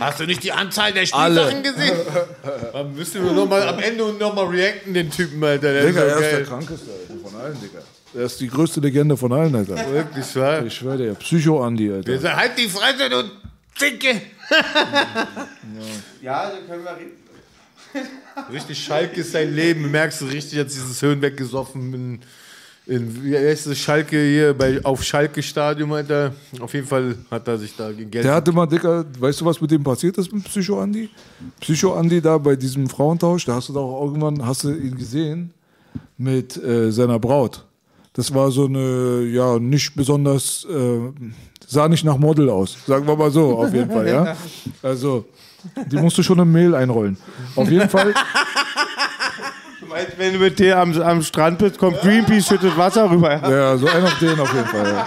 Hast 0.00 0.20
du 0.20 0.26
nicht 0.26 0.42
die 0.42 0.52
Anzahl 0.52 0.92
der. 0.92 1.06
Spielsachen 1.06 1.62
gesehen? 1.62 1.96
Dann 2.72 2.94
müssen 2.94 3.24
wir 3.24 3.32
noch 3.32 3.48
mal 3.48 3.62
am 3.68 3.78
Ende 3.78 4.12
noch 4.18 4.34
mal 4.34 4.46
reacten, 4.46 4.94
den 4.94 5.10
Typen, 5.10 5.42
Alter. 5.44 5.72
Der 5.72 5.86
Digga, 5.86 6.02
ist 6.02 6.08
er 6.12 6.16
so 6.16 6.22
ist 6.22 6.32
der 6.32 6.44
krankeste 6.44 6.90
Alter, 6.90 7.28
von 7.30 7.40
allen, 7.40 7.56
Digga. 7.60 7.78
Er 8.12 8.22
ist 8.22 8.40
die 8.40 8.48
größte 8.48 8.80
Legende 8.80 9.16
von 9.16 9.32
allen, 9.32 9.54
Alter. 9.54 9.76
Wirklich, 9.92 10.36
wahr? 10.36 10.64
Ich 10.64 10.74
schwöre 10.74 10.96
dir, 10.96 11.14
Psycho-Andi, 11.14 11.92
Alter. 11.92 12.18
Der 12.18 12.36
halt 12.36 12.58
die 12.58 12.68
Fresse, 12.68 13.08
du 13.08 13.22
Dicke! 13.80 14.20
Ja, 16.22 16.40
also 16.40 16.56
können 16.66 16.84
wir 16.84 16.96
reden. 16.96 17.12
Richtig 18.52 18.84
Schalke 18.84 19.20
ist 19.20 19.32
sein 19.32 19.54
Leben. 19.54 19.90
Merkst 19.90 20.20
du 20.20 20.26
richtig, 20.26 20.52
jetzt 20.52 20.74
dieses 20.74 21.00
Höhen 21.02 21.20
weggesoffen 21.20 21.92
in, 21.94 22.20
in 22.86 23.24
wie 23.24 23.36
heißt 23.36 23.66
das, 23.66 23.78
Schalke 23.78 24.22
hier 24.22 24.54
bei, 24.54 24.84
auf 24.84 25.02
Schalke 25.02 25.42
Stadion, 25.42 25.92
Alter. 25.92 26.34
Auf 26.60 26.72
jeden 26.74 26.86
Fall 26.86 27.16
hat 27.30 27.48
er 27.48 27.58
sich 27.58 27.74
da 27.76 27.90
gegen 27.90 28.10
Geld. 28.10 28.24
Der 28.24 28.34
hatte 28.34 28.52
mal, 28.52 28.66
Digga, 28.66 29.04
weißt 29.18 29.40
du, 29.40 29.44
was 29.44 29.60
mit 29.60 29.70
dem 29.70 29.82
passiert 29.82 30.18
ist 30.18 30.32
mit 30.32 30.44
Psycho-Andi? 30.44 31.08
Psycho-Andi 31.60 32.20
da 32.20 32.38
bei 32.38 32.56
diesem 32.56 32.88
Frauentausch, 32.88 33.44
da 33.44 33.54
hast 33.54 33.68
du 33.68 33.72
doch 33.72 34.00
irgendwann, 34.02 34.44
hast 34.44 34.64
du 34.64 34.72
ihn 34.72 34.96
gesehen 34.96 35.52
mit 36.16 36.56
äh, 36.62 36.90
seiner 36.90 37.18
Braut. 37.18 37.64
Das 38.12 38.34
war 38.34 38.50
so 38.50 38.66
eine, 38.66 39.24
ja, 39.24 39.58
nicht 39.58 39.94
besonders, 39.94 40.66
äh, 40.68 40.98
sah 41.70 41.88
nicht 41.88 42.04
nach 42.04 42.18
Model 42.18 42.50
aus, 42.50 42.76
sagen 42.86 43.06
wir 43.06 43.16
mal 43.16 43.30
so, 43.30 43.58
auf 43.58 43.72
jeden 43.72 43.90
Fall, 43.90 44.08
ja. 44.08 44.36
Also, 44.82 45.24
die 45.86 45.96
musst 45.96 46.18
du 46.18 46.22
schon 46.22 46.38
im 46.38 46.50
Mehl 46.50 46.74
einrollen. 46.74 47.16
Auf 47.54 47.70
jeden 47.70 47.88
Fall, 47.88 48.12
Du 49.80 49.86
meinst, 49.86 50.18
wenn 50.18 50.32
du 50.34 50.38
mit 50.38 50.58
dir 50.58 50.78
am, 50.78 51.00
am 51.00 51.22
Strand 51.22 51.58
bist, 51.58 51.78
kommt 51.78 52.00
Greenpeace, 52.00 52.46
schüttet 52.46 52.76
Wasser 52.76 53.10
rüber. 53.10 53.32
Ja? 53.32 53.50
ja, 53.50 53.76
so 53.76 53.86
ein 53.86 54.02
auf 54.02 54.18
den 54.18 54.38
auf 54.38 54.52
jeden 54.52 54.66
Fall, 54.66 54.86
ja. 54.92 55.06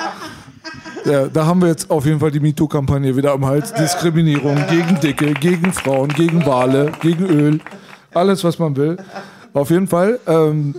Ja, 1.06 1.28
da 1.28 1.46
haben 1.46 1.62
wir 1.62 1.68
jetzt 1.68 1.92
auf 1.92 2.06
jeden 2.06 2.20
Fall 2.20 2.32
die 2.32 2.40
MeToo-Kampagne 2.40 3.16
wieder 3.16 3.34
am 3.34 3.46
Hals. 3.46 3.74
Diskriminierung 3.74 4.56
gegen 4.70 4.98
Dicke, 5.02 5.34
gegen 5.34 5.74
Frauen, 5.74 6.08
gegen 6.10 6.46
Wale, 6.46 6.94
gegen 7.02 7.26
Öl. 7.26 7.60
Alles, 8.14 8.42
was 8.44 8.58
man 8.58 8.76
will. 8.78 8.96
Auf 9.54 9.70
jeden 9.70 9.88
Fall. 9.88 10.20
Ähm, 10.28 10.74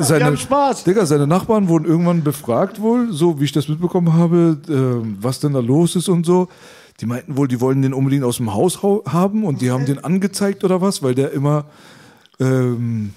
seine, 0.00 0.36
Spaß. 0.36 0.84
Digga, 0.84 1.06
seine 1.06 1.26
Nachbarn 1.26 1.68
wurden 1.68 1.84
irgendwann 1.84 2.22
befragt 2.22 2.80
wohl, 2.80 3.12
so 3.12 3.40
wie 3.40 3.44
ich 3.44 3.52
das 3.52 3.68
mitbekommen 3.68 4.12
habe, 4.14 4.58
ähm, 4.68 5.16
was 5.20 5.40
denn 5.40 5.52
da 5.52 5.60
los 5.60 5.96
ist 5.96 6.08
und 6.08 6.24
so. 6.26 6.48
Die 7.00 7.06
meinten 7.06 7.36
wohl, 7.36 7.48
die 7.48 7.60
wollen 7.60 7.82
den 7.82 7.94
unbedingt 7.94 8.24
aus 8.24 8.36
dem 8.36 8.52
Haus 8.54 8.82
hau- 8.82 9.02
haben 9.08 9.44
und 9.44 9.60
die 9.60 9.70
haben 9.70 9.86
den 9.86 10.02
angezeigt 10.04 10.62
oder 10.64 10.80
was, 10.80 11.02
weil 11.02 11.14
der 11.14 11.32
immer 11.32 11.64
ähm, 12.40 13.12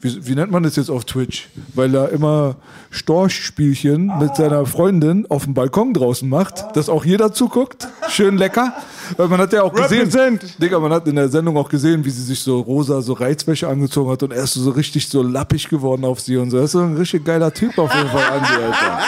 wie, 0.00 0.26
wie 0.26 0.34
nennt 0.34 0.50
man 0.50 0.62
das 0.62 0.76
jetzt 0.76 0.90
auf 0.90 1.04
Twitch? 1.04 1.48
Weil 1.74 1.94
er 1.94 2.10
immer 2.10 2.56
Storchspielchen 2.90 4.12
mit 4.18 4.36
seiner 4.36 4.64
Freundin 4.66 5.26
auf 5.28 5.44
dem 5.44 5.54
Balkon 5.54 5.92
draußen 5.92 6.28
macht, 6.28 6.76
dass 6.76 6.88
auch 6.88 7.04
jeder 7.04 7.32
zuguckt. 7.32 7.88
Schön 8.08 8.36
lecker. 8.36 8.74
Weil 9.16 9.28
man 9.28 9.40
hat 9.40 9.52
ja 9.52 9.62
auch 9.62 9.72
gesehen. 9.72 10.38
Digga, 10.60 10.78
man 10.78 10.92
hat 10.92 11.06
in 11.08 11.16
der 11.16 11.28
Sendung 11.28 11.56
auch 11.56 11.68
gesehen, 11.68 12.04
wie 12.04 12.10
sie 12.10 12.22
sich 12.22 12.40
so 12.40 12.60
rosa, 12.60 13.00
so 13.00 13.14
Reizwäsche 13.14 13.66
angezogen 13.68 14.10
hat 14.10 14.22
und 14.22 14.32
er 14.32 14.44
ist 14.44 14.54
so 14.54 14.70
richtig 14.70 15.08
so 15.08 15.22
lappig 15.22 15.68
geworden 15.68 16.04
auf 16.04 16.20
sie 16.20 16.36
und 16.36 16.50
so. 16.50 16.58
Das 16.58 16.66
ist 16.66 16.72
so 16.72 16.80
ein 16.80 16.96
richtig 16.96 17.24
geiler 17.24 17.52
Typ 17.52 17.76
auf 17.78 17.92
jeden 17.94 18.08
Fall, 18.08 18.24
Andi, 18.24 18.64
Alter. 18.64 18.98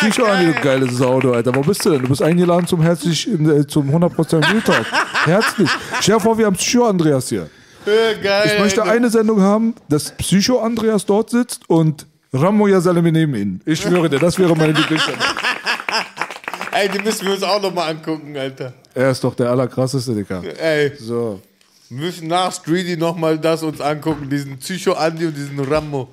Psycho 0.00 0.24
Andi, 0.24 0.52
du 0.52 0.60
geiles 0.60 0.96
Sau, 0.96 1.20
du, 1.20 1.32
Alter. 1.32 1.54
Wo 1.54 1.60
bist 1.60 1.84
du 1.84 1.90
denn? 1.90 2.02
Du 2.02 2.08
bist 2.08 2.22
eingeladen 2.22 2.66
zum 2.66 2.82
herzlich, 2.82 3.28
äh, 3.28 3.66
zum 3.66 3.88
100% 3.90 4.50
Real 4.50 4.62
Talk. 4.62 4.86
Herzlich. 5.24 5.70
Stell 6.00 6.16
dir 6.16 6.20
vor, 6.20 6.36
wir 6.36 6.46
haben 6.46 6.56
Psycho 6.56 6.86
Andreas 6.86 7.28
hier. 7.28 7.48
Geil. 7.84 8.50
Ich 8.54 8.58
möchte 8.60 8.82
eine 8.84 9.10
Sendung 9.10 9.40
haben, 9.40 9.74
dass 9.88 10.10
Psycho 10.12 10.60
Andreas 10.60 11.04
dort 11.06 11.30
sitzt 11.30 11.68
und 11.68 12.06
Ramo 12.32 12.66
Yasalemi 12.66 13.12
neben 13.12 13.34
ihn. 13.34 13.60
Ich 13.64 13.80
schwöre 13.80 14.08
dir, 14.08 14.18
das 14.18 14.38
wäre 14.38 14.56
meine 14.56 14.72
Lieblingssendung. 14.72 15.22
Ey, 16.72 16.88
die 16.88 16.98
müssen 17.00 17.26
wir 17.26 17.34
uns 17.34 17.42
auch 17.42 17.62
noch 17.62 17.72
mal 17.72 17.88
angucken, 17.90 18.36
Alter. 18.36 18.72
Er 18.94 19.10
ist 19.10 19.22
doch 19.22 19.34
der 19.34 19.50
allerkrasseste, 19.50 20.14
Digga. 20.14 20.42
Ey, 20.42 20.92
So. 20.98 21.40
wir 21.88 22.06
müssen 22.06 22.26
nach 22.26 22.52
Streety 22.52 22.96
noch 22.96 23.16
mal 23.16 23.38
das 23.38 23.62
uns 23.62 23.80
angucken, 23.80 24.28
diesen 24.28 24.58
Psycho-Andi 24.58 25.26
und 25.26 25.36
diesen 25.36 25.60
Rambo. 25.60 26.08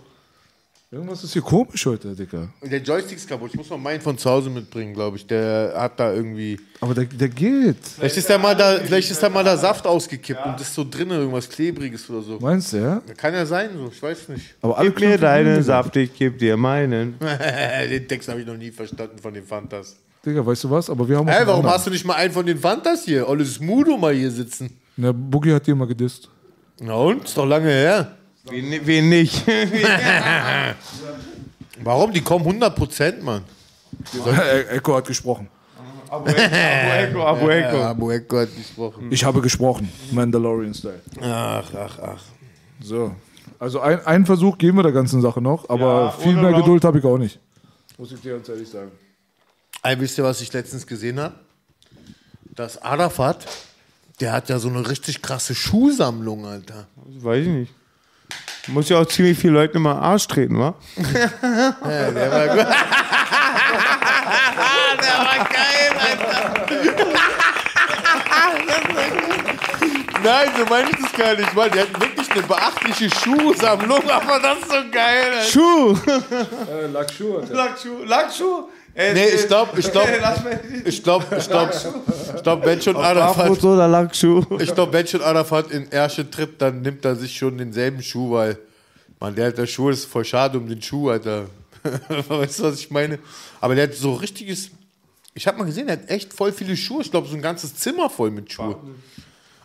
Irgendwas 0.93 1.23
ist 1.23 1.31
hier 1.31 1.41
komisch 1.41 1.85
heute, 1.85 2.13
Digga. 2.13 2.49
Der 2.61 2.81
Joystick 2.81 3.15
ist 3.15 3.29
kaputt. 3.29 3.51
Ich 3.51 3.55
muss 3.55 3.69
mal 3.69 3.77
meinen 3.77 4.01
von 4.01 4.17
zu 4.17 4.29
Hause 4.29 4.49
mitbringen, 4.49 4.93
glaube 4.93 5.15
ich. 5.15 5.25
Der 5.25 5.73
hat 5.77 5.97
da 5.97 6.11
irgendwie. 6.13 6.59
Aber 6.81 6.93
der, 6.93 7.05
der 7.05 7.29
geht. 7.29 7.77
Vielleicht 7.95 8.17
ist 8.17 8.29
da 8.29 8.37
mal 8.37 8.53
da, 8.53 8.77
vielleicht 8.83 9.09
ist 9.09 9.23
da 9.23 9.29
mal 9.29 9.41
da 9.41 9.55
Saft 9.55 9.87
ausgekippt 9.87 10.45
und 10.45 10.59
ist 10.59 10.75
so 10.75 10.83
drin 10.83 11.09
irgendwas 11.11 11.47
klebriges 11.47 12.09
oder 12.09 12.21
so. 12.21 12.39
Meinst 12.41 12.73
du, 12.73 12.77
ja? 12.79 13.01
Kann 13.15 13.33
ja 13.33 13.45
sein, 13.45 13.69
so. 13.73 13.87
Ich 13.89 14.03
weiß 14.03 14.27
nicht. 14.29 14.55
Aber 14.61 14.77
alle 14.77 14.91
Gib 14.91 14.99
mir 14.99 15.17
deinen 15.17 15.63
Saft, 15.63 15.95
ich 15.95 16.13
geb 16.13 16.37
dir 16.37 16.57
meinen. 16.57 17.15
den 17.89 18.05
Text 18.09 18.27
habe 18.27 18.41
ich 18.41 18.45
noch 18.45 18.57
nie 18.57 18.71
verstanden 18.71 19.17
von 19.17 19.33
den 19.33 19.45
Fantas. 19.45 19.95
Digga, 20.25 20.45
weißt 20.45 20.65
du 20.65 20.71
was? 20.71 20.89
Aber 20.89 21.07
wir 21.07 21.17
haben 21.17 21.29
auch 21.29 21.31
Ey, 21.31 21.37
einen 21.37 21.47
warum 21.47 21.59
anderen. 21.61 21.73
hast 21.73 21.87
du 21.87 21.91
nicht 21.91 22.03
mal 22.03 22.15
einen 22.15 22.33
von 22.33 22.45
den 22.45 22.57
Fantas 22.57 23.05
hier? 23.05 23.29
Alles 23.29 23.61
Mudo 23.61 23.95
mal 23.95 24.13
hier 24.13 24.29
sitzen. 24.29 24.77
Der 24.97 25.13
Boogie 25.13 25.53
hat 25.53 25.65
dir 25.65 25.73
mal 25.73 25.87
gedisst. 25.87 26.27
Na 26.81 26.95
und? 26.95 27.23
Ist 27.23 27.37
doch 27.37 27.45
lange 27.45 27.69
her. 27.69 28.17
Wen, 28.49 28.85
wen 28.85 29.09
nicht? 29.09 29.43
Warum? 31.83 32.11
Die 32.11 32.21
kommen 32.21 32.45
100%, 32.61 33.21
Mann. 33.21 33.43
E- 34.25 34.75
Echo 34.77 34.95
hat 34.95 35.07
gesprochen. 35.07 35.47
Abu 36.09 36.29
Eko, 36.31 37.25
Abu 37.25 37.49
Eko. 37.49 37.77
Ja, 37.77 37.89
Abu 37.91 38.11
Eko 38.11 38.39
hat 38.39 38.55
gesprochen. 38.55 39.07
Ich 39.11 39.23
habe 39.23 39.41
gesprochen. 39.41 39.89
Mandalorian-Style. 40.11 41.01
Ach, 41.21 41.71
ach, 41.73 41.99
ach. 41.99 42.23
So. 42.81 43.15
Also 43.59 43.79
ein, 43.79 44.05
einen 44.05 44.25
Versuch 44.25 44.57
geben 44.57 44.77
wir 44.77 44.83
der 44.83 44.91
ganzen 44.91 45.21
Sache 45.21 45.39
noch, 45.39 45.69
aber 45.69 46.05
Ja, 46.05 46.11
viel 46.11 46.35
mehr. 46.35 46.51
Geduld 46.53 46.83
habe 46.83 46.99
ich 46.99 47.05
auch 47.05 47.17
nicht. 47.17 47.39
Muss 47.97 48.11
ich 48.11 48.19
dir 48.21 48.33
ganz 48.33 48.49
ehrlich 48.49 48.67
sagen. 48.67 48.91
Ey, 49.83 49.99
wisst 49.99 50.17
ihr, 50.17 50.23
was 50.23 50.41
ich 50.41 50.51
letztens 50.51 50.85
gesehen 50.85 51.19
habe? 51.19 51.35
Das 52.55 52.81
Arafat, 52.81 53.47
der 54.19 54.33
hat 54.33 54.49
ja 54.49 54.59
so 54.59 54.67
eine 54.67 54.87
richtig 54.89 55.21
krasse 55.21 55.55
Schuhsammlung, 55.55 56.45
Alter. 56.45 56.87
Weiß 57.19 57.43
ich 57.43 57.47
nicht. 57.47 57.73
Muss 58.67 58.89
ja 58.89 58.99
auch 58.99 59.05
ziemlich 59.07 59.37
viele 59.37 59.53
Leute 59.53 59.79
mal 59.79 59.93
Arsch 59.93 60.27
treten, 60.27 60.59
wa? 60.59 60.75
Ja, 60.95 62.11
der 62.11 62.31
war 62.31 62.47
gut. 62.47 62.57
der 65.01 65.17
war 65.17 65.37
geil, 65.49 65.91
Alter. 65.99 66.53
Nein, 70.23 70.49
so 70.55 70.65
meine 70.69 70.89
ich 70.91 70.97
das 70.97 71.11
gar 71.13 71.33
nicht, 71.35 71.55
Mann. 71.55 71.71
Der 71.71 71.81
hat 71.83 71.99
wirklich 71.99 72.31
eine 72.31 72.43
beachtliche 72.43 73.09
Schuhsammlung, 73.09 74.07
aber 74.09 74.39
das 74.39 74.59
ist 74.59 74.69
so 74.69 74.77
geil, 74.91 75.25
Alter. 75.33 75.49
Schuh! 75.49 75.97
Äh, 76.71 76.85
Lackschuh, 76.87 77.37
Alter. 77.39 77.53
Lackschuh! 77.55 78.03
Lackschuh! 78.05 78.69
Äh, 78.95 79.13
Nee, 79.13 79.25
ich 79.35 79.47
glaube, 79.47 79.79
ich 79.79 79.91
glaube, 79.91 80.09
ich 80.85 81.03
glaube, 81.03 81.25
ich 81.37 81.47
glaube, 81.47 81.71
ich 82.35 82.43
glaube, 82.43 82.65
wenn 82.65 82.81
schon 82.81 82.95
Arafat, 82.95 83.63
oder 83.63 83.87
Lackschuh? 83.87 84.43
ich 84.59 84.73
glaube, 84.73 84.93
wenn 84.93 85.07
schon 85.07 85.21
Arafat 85.21 85.71
in 85.71 85.91
Ärsche 85.91 86.29
tritt, 86.29 86.61
dann 86.61 86.81
nimmt 86.81 87.05
er 87.05 87.15
sich 87.15 87.35
schon 87.35 87.57
denselben 87.57 88.01
Schuh, 88.01 88.31
weil, 88.31 88.57
man, 89.19 89.35
der 89.35 89.47
hat 89.47 89.57
der 89.57 89.67
Schuh 89.67 89.89
ist 89.89 90.05
voll 90.05 90.25
schade 90.25 90.57
um 90.57 90.67
den 90.67 90.81
Schuh, 90.81 91.09
Alter. 91.09 91.45
weißt 92.27 92.59
du, 92.59 92.63
was 92.63 92.79
ich 92.79 92.91
meine? 92.91 93.19
Aber 93.59 93.75
der 93.75 93.85
hat 93.85 93.95
so 93.95 94.13
richtiges, 94.13 94.69
ich 95.33 95.47
habe 95.47 95.57
mal 95.57 95.65
gesehen, 95.65 95.87
der 95.87 95.97
hat 95.97 96.09
echt 96.09 96.33
voll 96.33 96.51
viele 96.51 96.75
Schuhe. 96.75 97.01
Ich 97.01 97.11
glaube, 97.11 97.27
so 97.27 97.35
ein 97.35 97.41
ganzes 97.41 97.75
Zimmer 97.75 98.09
voll 98.09 98.31
mit 98.31 98.51
Schuhen. 98.51 98.75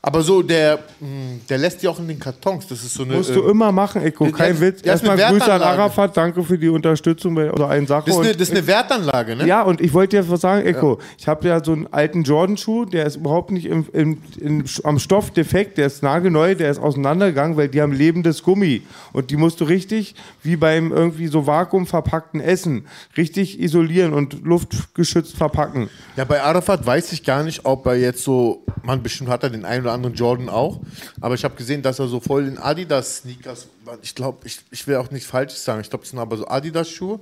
Aber 0.07 0.23
so, 0.23 0.41
der, 0.41 0.78
mh, 1.01 1.41
der 1.49 1.59
lässt 1.59 1.83
die 1.83 1.89
auch 1.89 1.99
in 1.99 2.07
den 2.07 2.20
Kartons. 2.20 2.68
Das 2.68 2.85
ist 2.85 2.94
so 2.94 3.02
eine. 3.02 3.15
Musst 3.15 3.31
äh, 3.31 3.35
du 3.35 3.43
immer 3.49 3.73
machen, 3.73 4.02
Eko. 4.02 4.26
Ja, 4.26 4.31
Kein 4.31 4.60
Witz. 4.60 4.83
ja, 4.85 4.94
ist 4.94 5.02
eine 5.02 5.20
Erstmal 5.20 5.33
Grüße 5.33 5.52
an. 5.52 5.62
Arafat. 5.62 6.17
Danke 6.17 6.44
für 6.44 6.57
die 6.57 6.68
Unterstützung 6.68 7.35
bei 7.35 7.51
oder 7.51 7.68
eine 7.68 7.89
Sache. 7.89 8.05
das, 8.07 8.15
ist 8.15 8.20
eine, 8.23 8.33
das 8.33 8.49
ist 8.49 8.57
eine 8.57 8.67
Wertanlage, 8.68 9.35
ne? 9.35 9.47
Ja, 9.49 9.62
und 9.62 9.81
ich 9.81 9.93
wollte 9.93 10.17
dir 10.17 10.31
was 10.31 10.43
sagen, 10.43 10.65
Eko. 10.65 11.01
Ich 11.18 11.26
habe 11.26 11.49
ja 11.49 11.62
so 11.62 11.73
einen 11.73 11.89
alten 11.91 12.23
Jordan-Schuh, 12.23 12.85
der 12.85 13.05
ist 13.05 13.17
überhaupt 13.17 13.51
nicht 13.51 13.67
im, 13.67 13.85
im, 13.93 14.18
im, 14.39 14.65
am 14.85 15.01
Stoff 15.01 15.33
defekt, 15.33 15.76
der 15.76 15.89
ist 15.89 16.05
nagelneu, 16.05 16.55
der 16.55 16.70
ist 16.70 16.78
auseinandergegangen, 16.78 17.57
weil 17.57 17.67
die 17.67 17.83
haben 17.83 17.93
lebendes 17.93 18.44
Gummi. 18.44 18.83
Und 19.12 19.33
die 19.33 19.36
musst 19.36 19.60
du 19.60 19.65
richtig, 19.65 20.15
wie 20.44 20.55
beim 20.55 20.93
irgendwie 20.93 21.26
so 21.26 21.49
vakuumverpackten 21.49 22.41
Essen, 22.41 22.86
richtig 23.17 23.59
isolieren 23.60 24.12
und 24.12 24.44
luftgeschützt 24.44 25.36
verpacken. 25.36 25.91
Ja, 26.17 26.23
bei 26.23 26.41
Arafat 26.41 26.86
weiß 26.86 27.10
ich 27.10 27.25
gar 27.25 27.43
nicht, 27.43 27.65
ob 27.65 27.86
er 27.86 27.97
jetzt 27.97 28.23
so, 28.23 28.62
man 28.85 29.02
bestimmt 29.02 29.31
hat 29.31 29.43
er 29.43 29.51
den 29.51 29.65
einen 29.65 29.83
oder 29.83 29.95
anderen 29.97 30.15
Jordan 30.15 30.49
auch, 30.49 30.81
aber 31.20 31.34
ich 31.34 31.44
habe 31.44 31.57
gesehen, 31.57 31.83
dass 31.83 31.99
er 31.99 32.07
so 32.08 32.20
voll 32.20 32.47
in 32.47 32.58
Adidas-Sneakers, 32.58 33.66
ich 34.02 34.15
glaube, 34.15 34.39
ich, 34.44 34.60
ich 34.70 34.86
will 34.86 34.97
auch 34.97 35.10
nichts 35.10 35.28
Falsches 35.28 35.65
sagen, 35.65 35.81
ich 35.81 35.91
glaube, 35.91 36.02
das 36.02 36.10
sind 36.10 36.18
aber 36.18 36.36
so 36.36 36.47
Adidas-Schuhe. 36.47 37.18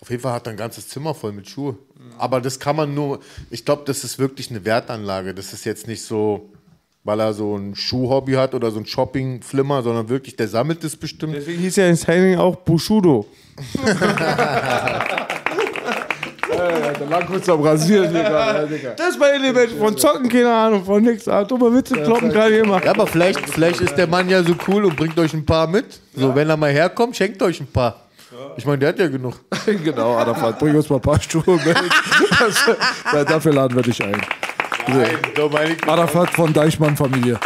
Auf 0.00 0.08
jeden 0.08 0.22
Fall 0.22 0.32
hat 0.32 0.46
er 0.46 0.52
ein 0.52 0.56
ganzes 0.56 0.88
Zimmer 0.88 1.14
voll 1.14 1.32
mit 1.32 1.48
Schuhe. 1.48 1.76
Aber 2.16 2.40
das 2.40 2.58
kann 2.58 2.74
man 2.74 2.94
nur, 2.94 3.20
ich 3.50 3.64
glaube, 3.66 3.82
das 3.84 4.02
ist 4.02 4.18
wirklich 4.18 4.50
eine 4.50 4.64
Wertanlage. 4.64 5.34
Das 5.34 5.52
ist 5.52 5.66
jetzt 5.66 5.86
nicht 5.86 6.02
so, 6.02 6.48
weil 7.04 7.20
er 7.20 7.34
so 7.34 7.56
ein 7.56 7.74
Schuhhobby 7.74 8.32
hat 8.32 8.54
oder 8.54 8.70
so 8.70 8.78
ein 8.78 8.86
Shopping-Flimmer, 8.86 9.82
sondern 9.82 10.08
wirklich, 10.08 10.36
der 10.36 10.48
sammelt 10.48 10.82
es 10.84 10.96
bestimmt. 10.96 11.34
Deswegen 11.34 11.60
hieß 11.60 11.76
ja 11.76 11.86
in 11.86 11.96
Signing 11.96 12.38
auch 12.38 12.56
Bushudo. 12.56 13.26
Der 17.00 17.08
Langwitz 17.08 17.48
am 17.48 17.62
Rasieren, 17.62 18.12
Digga. 18.12 18.66
Das 18.96 19.08
ist 19.10 19.18
mein 19.18 19.32
Element 19.42 19.72
von 19.78 19.96
Zocken, 19.96 20.28
keine 20.28 20.52
Ahnung, 20.54 20.84
von 20.84 21.02
nix. 21.02 21.26
Ah, 21.26 21.44
dumme 21.44 21.74
Witze 21.74 21.94
kloppen 21.94 22.30
kann 22.32 22.52
ich 22.52 22.58
immer. 22.58 22.82
Ja, 22.84 22.90
aber 22.90 23.06
vielleicht, 23.06 23.40
vielleicht 23.48 23.80
ist 23.80 23.96
der 23.96 24.06
Mann 24.06 24.28
ja 24.28 24.42
so 24.42 24.54
cool 24.68 24.84
und 24.84 24.96
bringt 24.96 25.18
euch 25.18 25.32
ein 25.32 25.46
paar 25.46 25.66
mit. 25.66 25.98
So, 26.14 26.34
wenn 26.34 26.48
er 26.50 26.56
mal 26.58 26.70
herkommt, 26.70 27.16
schenkt 27.16 27.42
euch 27.42 27.58
ein 27.60 27.66
paar. 27.66 27.96
Ich 28.56 28.66
meine, 28.66 28.78
der 28.78 28.90
hat 28.90 28.98
ja 28.98 29.08
genug. 29.08 29.34
genau, 29.66 30.14
Arafat, 30.16 30.58
bring 30.58 30.74
uns 30.76 30.88
mal 30.90 30.96
ein 30.96 31.02
paar 31.02 31.20
Schuhe 31.20 31.42
mit. 31.64 31.76
Das, 32.38 32.66
ja, 33.12 33.24
dafür 33.24 33.52
laden 33.54 33.74
wir 33.76 33.82
dich 33.82 34.02
ein. 34.04 34.20
so 35.36 35.48
meine 35.48 35.72
ich- 35.74 35.88
Arafat 35.88 36.30
von 36.30 36.52
Deichmann-Familie. 36.52 37.38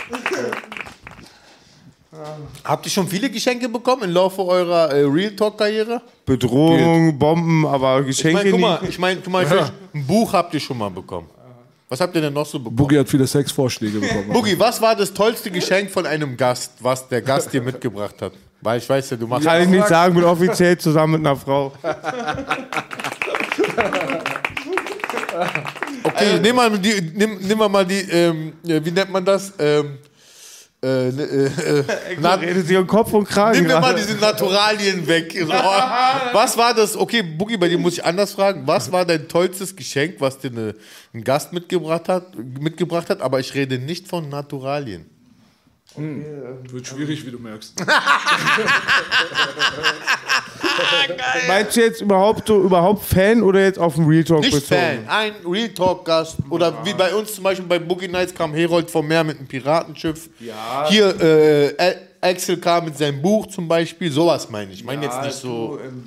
Habt 2.65 2.87
ihr 2.87 2.91
schon 2.91 3.07
viele 3.09 3.31
Geschenke 3.31 3.69
bekommen 3.69 4.05
im 4.05 4.11
Laufe 4.11 4.43
eurer 4.43 4.91
äh, 4.91 5.03
Real 5.05 5.31
Talk-Karriere? 5.37 6.01
Bedrohung, 6.25 7.19
Bomben, 7.19 7.67
aber 7.67 8.01
Ich 8.01 8.07
Geschenke 8.17 8.37
meine, 8.39 8.51
guck 8.51 8.61
mal, 8.61 8.81
nicht. 8.81 8.91
ich 8.91 8.99
meine, 8.99 9.21
guck 9.21 9.33
mal, 9.33 9.45
Ja. 9.45 9.71
ein 9.95 10.07
Buch 10.07 10.33
habt 10.33 10.55
ihr 10.55 10.61
schon 10.61 10.79
mal 10.79 10.91
bekommen. 10.91 11.29
Was 11.89 12.01
habt 12.01 12.15
ihr 12.15 12.23
denn 12.23 12.33
noch 12.33 12.47
so 12.47 12.59
bekommen? 12.59 12.77
Boogie 12.77 12.99
hat 12.99 13.09
viele 13.09 13.27
Sexvorschläge 13.27 14.01
bekommen. 14.01 14.29
Boogie, 14.33 14.59
was 14.59 14.81
war 14.81 14.97
das 14.97 15.13
tollste 15.13 15.51
Geschenk 15.51 15.91
von 15.91 16.07
einem 16.07 16.37
Gast, 16.37 16.73
was 16.81 17.07
der 17.09 17.21
Gast 17.23 17.53
dir 17.53 17.61
mitgebracht 17.63 18.15
hat? 18.21 18.33
Weil 18.63 18.79
ich 18.79 18.89
weiß 18.89 19.11
ja, 19.11 19.17
du 19.19 19.27
machst. 19.27 19.47
Kann 19.47 19.63
ich 19.63 19.69
nicht 19.69 19.87
sagen, 19.87 20.15
bin 20.15 20.25
offiziell 20.25 20.79
zusammen 20.79 21.13
mit 21.15 21.21
einer 21.27 21.37
Frau. 21.37 21.73
Okay, 26.03 26.39
nimm 26.41 26.57
mal 26.57 26.71
die, 26.79 27.13
nimm, 27.15 27.39
nimm 27.41 27.59
mal 27.59 27.85
die, 27.85 28.01
ähm, 28.11 28.53
wie 28.63 28.91
nennt 28.91 29.11
man 29.11 29.25
das? 29.25 29.53
Ähm, 29.59 29.99
äh, 30.85 31.13
ne, 31.13 31.23
äh, 31.23 31.79
äh, 31.79 31.85
na, 32.21 32.35
Redet 32.35 32.67
sich 32.67 32.77
um 32.77 32.87
Kopf 32.87 33.13
und 33.13 33.27
Kragen. 33.27 33.59
nimm 33.59 33.69
mir 33.69 33.81
mal 33.81 33.95
diese 33.95 34.17
Naturalien 34.17 35.07
weg. 35.07 35.35
Was 36.33 36.59
war 36.59 36.75
das? 36.75 36.97
Okay, 36.97 37.23
Boogie, 37.23 37.57
bei 37.57 37.69
dir 37.69 37.79
muss 37.79 37.95
ich 37.95 38.05
anders 38.05 38.33
fragen. 38.33 38.67
Was 38.67 38.93
war 38.93 39.07
dein 39.07 39.27
tollstes 39.27 39.75
Geschenk, 39.75 40.17
was 40.19 40.39
dir 40.39 40.51
eine, 40.51 40.75
ein 41.15 41.25
Gast 41.25 41.53
mitgebracht 41.53 42.09
hat, 42.09 42.37
mitgebracht 42.37 43.09
hat? 43.09 43.23
Aber 43.23 43.41
ich 43.41 43.55
rede 43.55 43.79
nicht 43.79 44.09
von 44.09 44.29
Naturalien. 44.29 45.14
Wird 45.97 46.87
schwierig, 46.87 47.25
wie 47.27 47.31
du 47.31 47.39
merkst. 47.39 47.75
Meinst 51.47 51.77
du 51.77 51.81
jetzt 51.81 52.01
überhaupt 52.01 52.49
so 52.49 52.63
überhaupt 52.63 53.05
Fan 53.05 53.43
oder 53.43 53.61
jetzt 53.61 53.79
auf 53.79 53.95
den 53.95 54.07
Real 54.07 54.25
Talk 54.25 54.41
Nicht 54.41 54.53
bezogen? 54.53 54.81
Fan, 54.81 55.09
ein 55.09 55.33
Real 55.47 55.69
Talk 55.69 56.05
Gast. 56.05 56.37
Oder 56.51 56.85
wie 56.85 56.95
bei 56.95 57.15
uns 57.15 57.35
zum 57.35 57.45
Beispiel 57.45 57.67
bei 57.67 57.79
Boogie 57.79 58.09
Nights 58.09 58.35
kam 58.35 58.53
Herold 58.55 58.91
vom 58.91 59.07
Meer 59.07 59.23
mit 59.23 59.39
einem 59.39 59.47
Piratenschiff. 59.47 60.29
Ja. 60.41 60.87
Hier 60.89 61.21
äh, 61.21 61.95
Axel 62.21 62.57
kam 62.57 62.87
mit 62.87 62.99
seinem 62.99 63.23
Buch 63.23 63.47
zum 63.47 63.69
Beispiel. 63.69 64.11
Sowas 64.11 64.51
meine 64.51 64.73
ich. 64.73 64.81
Ich 64.81 64.85
meine 64.85 65.05
jetzt 65.05 65.23
nicht 65.23 65.37
so. 65.37 65.77
Du, 65.77 65.85
ähm, 65.85 66.05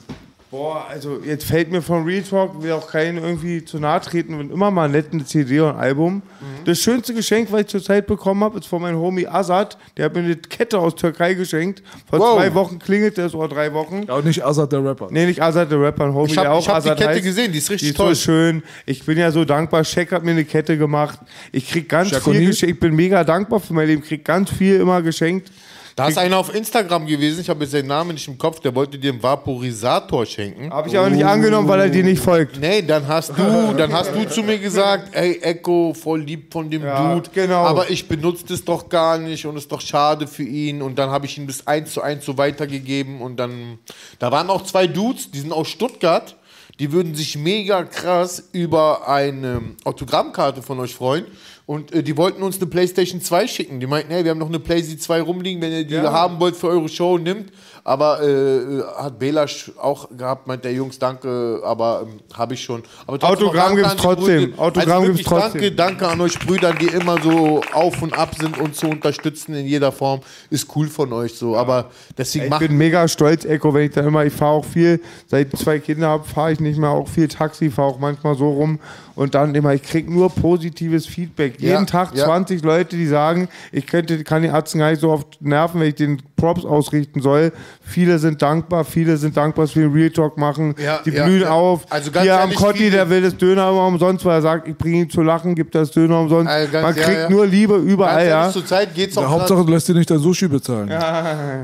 boah, 0.50 0.86
also 0.90 1.20
jetzt 1.26 1.44
fällt 1.46 1.72
mir 1.72 1.82
von 1.82 2.04
Real 2.06 2.24
Talk, 2.24 2.62
will 2.64 2.72
auch 2.72 2.90
keinen 2.90 3.18
irgendwie 3.18 3.66
zu 3.66 3.80
nahe 3.80 4.00
treten 4.02 4.34
und 4.40 4.52
immer 4.52 4.72
mal 4.72 4.88
nett 4.88 5.08
eine 5.12 5.26
CD 5.26 5.60
und 5.60 5.72
ein 5.72 5.76
Album. 5.76 6.16
Mhm. 6.16 6.64
Das 6.66 6.80
schönste 6.80 7.14
Geschenk, 7.14 7.52
was 7.52 7.62
ich 7.62 7.68
zurzeit 7.68 8.08
bekommen 8.08 8.44
habe, 8.44 8.58
ist 8.60 8.68
von 8.68 8.82
meinem 8.82 8.98
Homie 9.00 9.28
Azad. 9.28 9.78
Der 9.98 10.06
hat 10.06 10.14
mir 10.16 10.22
eine 10.22 10.36
Kette 10.38 10.80
aus 10.80 10.96
Türkei 10.96 11.34
geschenkt. 11.34 11.84
Vor 12.10 12.20
Wow. 12.20 12.38
zwei 12.38 12.54
Wochen 12.54 12.80
klingelt 12.80 13.18
das 13.18 13.34
oder 13.36 13.50
drei 13.50 13.74
Wochen. 13.74 14.06
Ja, 14.08 14.16
und 14.16 14.26
nicht 14.26 14.44
Azad 14.46 14.72
der 14.72 14.84
Rapper. 14.84 15.08
Nee, 15.12 15.26
nicht 15.26 15.42
Azad, 15.42 15.70
der 15.70 15.82
Rapper, 15.82 16.06
ein 16.06 16.14
Homie, 16.14 16.32
Ich 16.32 16.38
hab- 16.38 16.46
der 16.46 16.54
auch 16.54 16.60
ich 16.62 16.70
hab 16.70 16.82
die 16.84 16.90
Kette 16.90 17.08
heißt. 17.10 17.24
gesehen, 17.24 17.52
die 17.52 17.58
ist 17.58 17.70
richtig 17.70 17.90
die 17.90 17.94
toll. 17.96 18.14
ist 18.14 18.20
so 18.24 18.32
schön. 18.32 18.64
Ich 18.86 19.04
bin 19.06 19.18
ja 19.18 19.32
so 19.32 19.44
dankbar. 19.44 19.84
Shaq 19.84 20.12
hat 20.14 20.24
mir 20.24 20.32
eine 20.32 20.46
Kette 20.46 20.78
gemacht. 20.78 21.20
Ich 21.52 21.70
krieg 21.70 21.90
ganz 21.90 22.10
Shaq 22.10 22.24
viel 22.24 22.46
geschenkt. 22.48 22.74
Ich 22.76 22.80
bin 22.80 22.96
mega 22.96 23.24
dankbar 23.24 23.60
für 23.60 23.74
mein 23.74 23.88
Leben. 23.88 24.02
Ich 24.02 24.08
krieg 24.08 24.24
ganz 24.24 24.50
viel 24.50 24.76
immer 24.80 25.02
geschenkt. 25.02 25.52
Da 25.98 26.08
ist 26.08 26.20
einer 26.20 26.38
auf 26.38 26.54
Instagram 26.54 27.08
gewesen, 27.08 27.42
ich 27.42 27.50
habe 27.50 27.64
jetzt 27.64 27.72
seinen 27.72 27.88
Namen 27.88 28.12
nicht 28.14 28.28
im 28.28 28.38
Kopf, 28.38 28.60
der 28.60 28.76
wollte 28.76 29.00
dir 29.00 29.12
einen 29.12 29.24
Vaporisator 29.24 30.28
schenken. 30.28 30.70
Habe 30.72 30.90
ich 30.90 30.96
aber 30.96 31.10
nicht 31.10 31.26
angenommen, 31.26 31.68
weil 31.68 31.80
er 31.80 31.90
dir 31.90 32.04
nicht 32.04 32.22
folgt. 32.22 32.60
Nee, 32.60 32.84
dann 32.84 33.08
hast 33.08 33.32
du, 33.36 33.74
dann 33.76 33.92
hast 33.92 34.14
du 34.14 34.30
zu 34.30 34.44
mir 34.44 34.60
gesagt, 34.60 35.16
ey 35.16 35.40
Echo, 35.42 35.96
voll 35.96 36.22
lieb 36.22 36.54
von 36.54 36.70
dem 36.70 36.84
Ja, 36.84 37.16
Dude, 37.16 37.32
genau. 37.34 37.64
aber 37.66 37.90
ich 37.90 38.08
benutze 38.08 38.46
das 38.48 38.64
doch 38.64 38.90
gar 38.90 39.18
nicht 39.18 39.44
und 39.48 39.58
ist 39.58 39.72
doch 39.72 39.82
schade 39.82 40.28
für 40.28 40.44
ihn. 40.44 40.84
Und 40.84 41.00
dann 41.00 41.10
habe 41.10 41.26
ich 41.26 41.36
ihm 41.36 41.48
das 41.48 41.66
eins 41.66 41.94
zu 41.94 42.04
eins 42.04 42.24
so 42.24 42.38
weitergegeben. 42.38 43.20
Und 43.20 43.38
dann, 43.38 43.80
da 44.20 44.32
waren 44.32 44.52
auch 44.52 44.64
zwei 44.66 44.86
Dudes, 44.86 45.32
die 45.32 45.40
sind 45.40 45.52
aus 45.52 45.68
Stuttgart, 45.68 46.36
die 46.78 46.92
würden 46.92 47.16
sich 47.16 47.36
mega 47.40 47.84
krass 47.84 48.50
über 48.52 49.08
eine 49.10 49.62
Autogrammkarte 49.84 50.62
von 50.62 50.80
euch 50.80 50.94
freuen 50.94 51.26
und 51.68 51.92
äh, 51.94 52.02
die 52.02 52.18
wollten 52.18 52.42
uns 52.42 52.58
eine 52.58 52.66
Playstation 52.66 53.22
2 53.22 53.46
schicken. 53.46 53.80
Die 53.80 53.86
meinten, 53.88 54.12
hey, 54.12 54.24
wir 54.24 54.32
haben 54.32 54.40
noch 54.40 54.48
eine 54.50 54.60
Playstation 54.60 55.00
2 55.02 55.22
rumliegen, 55.22 55.62
wenn 55.62 55.72
ihr 55.74 55.84
die 55.86 55.94
Ja. 55.94 56.12
haben 56.12 56.40
wollt 56.40 56.56
für 56.56 56.70
eure 56.70 56.90
Show, 56.90 57.20
nimmt. 57.20 57.52
Aber 57.88 58.22
äh, 58.22 58.84
hat 58.98 59.18
Belasch 59.18 59.72
auch 59.82 60.10
gehabt, 60.10 60.46
meint 60.46 60.62
der 60.66 60.74
Jungs, 60.74 61.00
danke, 61.00 61.62
aber 61.64 62.06
ähm, 62.06 62.20
habe 62.38 62.54
ich 62.54 62.62
schon. 62.62 62.84
Aber 63.06 63.18
Autogramm 63.26 63.78
an 63.78 63.78
die 63.78 63.98
trotzdem. 63.98 64.52
Brüder. 64.52 64.62
Autogramm 64.62 65.04
also 65.04 65.14
gibt's 65.14 65.24
trotzdem. 65.24 65.62
Danke, 65.62 65.72
danke 65.72 66.08
an 66.10 66.20
euch 66.20 66.38
Brüdern, 66.38 66.78
die 66.82 66.88
immer 66.88 67.16
so 67.22 67.62
auf 67.72 68.02
und 68.02 68.12
ab 68.12 68.36
sind 68.38 68.60
und 68.60 68.76
zu 68.76 68.90
unterstützen 68.90 69.56
in 69.56 69.66
jeder 69.66 69.94
Form. 69.94 70.20
Ist 70.50 70.68
cool 70.76 70.88
von 70.90 71.14
euch 71.14 71.36
so. 71.36 71.56
Aber 71.56 71.90
deswegen 72.18 72.52
Ich 72.52 72.60
bin 72.60 72.78
mega 72.78 73.08
stolz, 73.08 73.46
Echo, 73.46 73.74
wenn 73.74 73.86
ich 73.86 73.92
dann 73.92 74.06
immer, 74.06 74.26
ich 74.26 74.34
fahre 74.34 74.56
auch 74.56 74.66
viel, 74.66 75.00
seit 75.28 75.54
ich 75.54 75.58
zwei 75.58 75.80
Kinder 75.80 76.10
habe, 76.10 76.26
fahre 76.26 76.52
ich 76.52 76.60
nicht 76.60 76.78
mehr 76.78 76.90
auch 76.90 77.08
viel 77.08 77.30
Taxi, 77.30 77.72
fahre 77.72 77.88
auch 77.88 78.00
manchmal 78.00 78.36
so 78.36 78.50
rum 78.50 78.80
und 79.18 79.34
dann 79.34 79.56
immer, 79.56 79.74
ich 79.74 79.82
kriege 79.82 80.14
nur 80.14 80.30
positives 80.30 81.08
Feedback. 81.08 81.60
Ja, 81.60 81.72
Jeden 81.72 81.88
Tag 81.88 82.14
ja. 82.14 82.26
20 82.26 82.62
Leute, 82.64 82.96
die 82.96 83.08
sagen, 83.08 83.50
ich 83.72 83.88
könnte, 83.88 84.24
kann 84.24 84.44
die 84.44 84.50
Ärzte 84.50 84.78
gar 84.78 84.92
nicht 84.92 85.02
so 85.02 85.10
oft 85.10 85.42
nerven, 85.42 85.82
wenn 85.82 85.88
ich 85.88 85.96
den 85.96 86.22
Props 86.36 86.64
ausrichten 86.64 87.20
soll. 87.20 87.52
Viele 87.82 88.20
sind 88.20 88.42
dankbar, 88.42 88.84
viele 88.84 89.16
sind 89.18 89.38
dankbar, 89.38 89.66
dass 89.66 89.76
wir 89.76 89.86
einen 89.86 89.94
Real 89.94 90.10
Talk 90.10 90.38
machen. 90.38 90.76
Ja, 90.78 91.00
die 91.06 91.12
blühen 91.12 91.42
ja. 91.42 91.52
auf. 91.52 91.86
Also 91.90 92.12
ganz 92.12 92.24
Hier 92.24 92.34
am 92.36 92.42
ehrlich, 92.50 92.56
Kotti, 92.58 92.78
viele- 92.80 92.92
der 92.92 93.10
will 93.10 93.22
das 93.22 93.38
Döner 93.38 93.70
immer 93.70 93.88
umsonst, 93.88 94.26
weil 94.26 94.36
er 94.40 94.42
sagt, 94.42 94.68
ich 94.68 94.76
bringe 94.78 94.98
ihn 95.04 95.10
zu 95.10 95.22
lachen, 95.22 95.56
gibt 95.56 95.74
das 95.74 95.92
Döner 95.92 96.20
umsonst. 96.20 96.52
Also 96.52 96.72
ganz- 96.72 96.84
Man 96.84 96.96
kriegt 96.96 97.18
ja. 97.22 97.30
nur 97.30 97.46
Liebe 97.48 97.76
überall, 97.78 98.18
Ganz 98.18 98.30
ja. 98.30 98.40
ehrlich, 98.42 98.54
Zurzeit 98.54 98.94
geht 98.94 99.12
es 99.12 99.18
auch 99.18 99.22
Ja, 99.22 99.28
grad- 99.30 99.40
Hauptsache, 99.40 99.66
du 99.66 99.72
lässt 99.72 99.88
dir 99.88 99.94
nicht 99.94 100.10
dein 100.12 100.20
Sushi 100.20 100.48
bezahlen. 100.50 100.92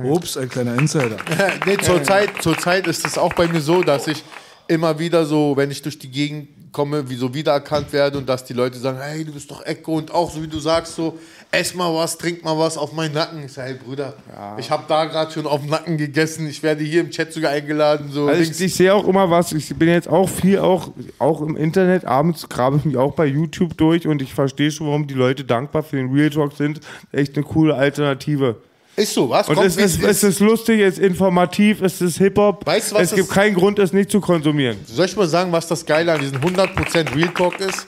Ups, 0.05 0.37
ein 0.37 0.47
kleiner 0.49 0.75
Insider. 0.75 1.17
nee, 1.65 1.77
zur 1.77 2.01
Zeit, 2.03 2.29
zur 2.41 2.57
Zeit 2.57 2.87
ist 2.87 3.05
es 3.05 3.17
auch 3.17 3.33
bei 3.33 3.47
mir 3.47 3.59
so, 3.61 3.81
dass 3.83 4.07
ich 4.07 4.23
immer 4.67 4.97
wieder 4.99 5.25
so, 5.25 5.53
wenn 5.57 5.71
ich 5.71 5.81
durch 5.81 5.99
die 5.99 6.09
Gegend 6.09 6.47
komme, 6.73 7.09
wie 7.09 7.15
so 7.15 7.33
wiedererkannt 7.33 7.93
werde 7.93 8.17
und 8.17 8.27
dass 8.27 8.43
die 8.43 8.53
Leute 8.53 8.77
sagen, 8.77 8.97
hey, 8.99 9.23
du 9.23 9.31
bist 9.31 9.49
doch 9.49 9.65
Echo 9.65 9.95
und 9.95 10.11
auch 10.11 10.29
so 10.29 10.43
wie 10.43 10.47
du 10.47 10.59
sagst, 10.59 10.95
so, 10.95 11.17
ess 11.51 11.73
mal 11.75 11.93
was, 11.93 12.17
trink 12.17 12.43
mal 12.43 12.57
was 12.57 12.77
auf 12.77 12.91
meinen 12.91 13.13
Nacken. 13.13 13.45
Ich 13.45 13.53
sage, 13.53 13.69
hey 13.69 13.77
Brüder, 13.77 14.15
ich 14.57 14.69
habe 14.69 14.83
da 14.87 15.05
gerade 15.05 15.31
schon 15.31 15.45
auf 15.45 15.61
dem 15.61 15.69
Nacken 15.69 15.97
gegessen, 15.97 16.47
ich 16.47 16.61
werde 16.63 16.83
hier 16.83 17.01
im 17.01 17.11
Chat 17.11 17.31
sogar 17.31 17.51
eingeladen. 17.51 18.09
So, 18.11 18.27
Also 18.27 18.41
ich, 18.41 18.59
ich 18.59 18.75
sehe 18.75 18.93
auch 18.93 19.07
immer 19.07 19.29
was. 19.29 19.53
Ich 19.53 19.73
bin 19.75 19.87
jetzt 19.87 20.09
auch 20.09 20.27
viel 20.27 20.59
auch, 20.59 20.89
auch 21.19 21.41
im 21.41 21.55
Internet. 21.55 22.05
Abends 22.05 22.49
grabe 22.49 22.77
ich 22.77 22.85
mich 22.85 22.97
auch 22.97 23.13
bei 23.13 23.27
YouTube 23.27 23.77
durch 23.77 24.07
und 24.07 24.21
ich 24.21 24.33
verstehe 24.33 24.71
schon, 24.71 24.87
warum 24.87 25.07
die 25.07 25.13
Leute 25.13 25.45
dankbar 25.45 25.83
für 25.83 25.97
den 25.97 26.11
Real 26.11 26.31
Talk 26.31 26.53
sind. 26.53 26.79
Echt 27.11 27.35
eine 27.35 27.45
coole 27.45 27.75
Alternative. 27.75 28.57
Ist 28.95 29.13
so, 29.13 29.27
was? 29.29 29.49
Und 29.49 29.55
Kommt, 29.55 29.67
es 29.67 29.77
ist, 29.77 30.03
es 30.03 30.23
ist 30.23 30.39
lustig, 30.39 30.79
es 30.79 30.99
ist 30.99 31.03
informativ, 31.03 31.81
es 31.81 31.99
ist 31.99 32.19
Hip-Hop. 32.19 32.65
Weißt 32.65 32.91
du, 32.91 32.95
was 32.95 33.11
es 33.11 33.15
gibt 33.15 33.29
keinen 33.29 33.55
Grund, 33.55 33.79
es 33.79 33.91
nicht 33.91 34.11
zu 34.11 34.21
konsumieren. 34.21 34.77
Soll 34.85 35.07
ich 35.07 35.15
mal 35.15 35.27
sagen, 35.27 35.51
was 35.51 35.67
das 35.67 35.83
Geile 35.83 36.13
an 36.13 36.19
diesem 36.19 36.37
100% 36.37 37.15
Real 37.15 37.29
Talk 37.29 37.59
ist? 37.59 37.85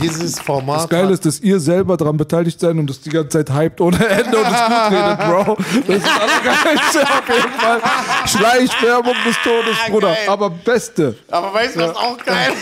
Dieses 0.00 0.38
Format. 0.40 0.80
Das 0.82 0.88
Geile 0.88 1.12
ist, 1.12 1.24
dass 1.24 1.40
ihr 1.40 1.60
selber 1.60 1.96
daran 1.96 2.16
beteiligt 2.16 2.58
seid 2.58 2.70
und 2.72 2.88
das 2.88 3.00
die 3.00 3.10
ganze 3.10 3.44
Zeit 3.44 3.54
hypt 3.54 3.80
ohne 3.80 4.04
Ende 4.06 4.36
und 4.38 4.44
es 4.46 4.50
gut 4.50 4.90
redet, 4.90 5.18
Bro. 5.18 5.56
Das 5.86 5.96
ist 5.96 6.06
das 6.06 6.20
Allergeilste 6.20 7.02
auf 7.02 7.28
jeden 7.28 7.52
Fall. 7.58 7.80
Schleichwerbung 8.26 9.14
des 9.26 9.36
Todes, 9.42 9.76
Bruder. 9.88 10.16
Aber 10.26 10.50
Beste. 10.50 11.14
Aber 11.30 11.52
weißt 11.54 11.76
du, 11.76 11.80
was 11.80 11.96
auch 11.96 12.16
geil 12.24 12.52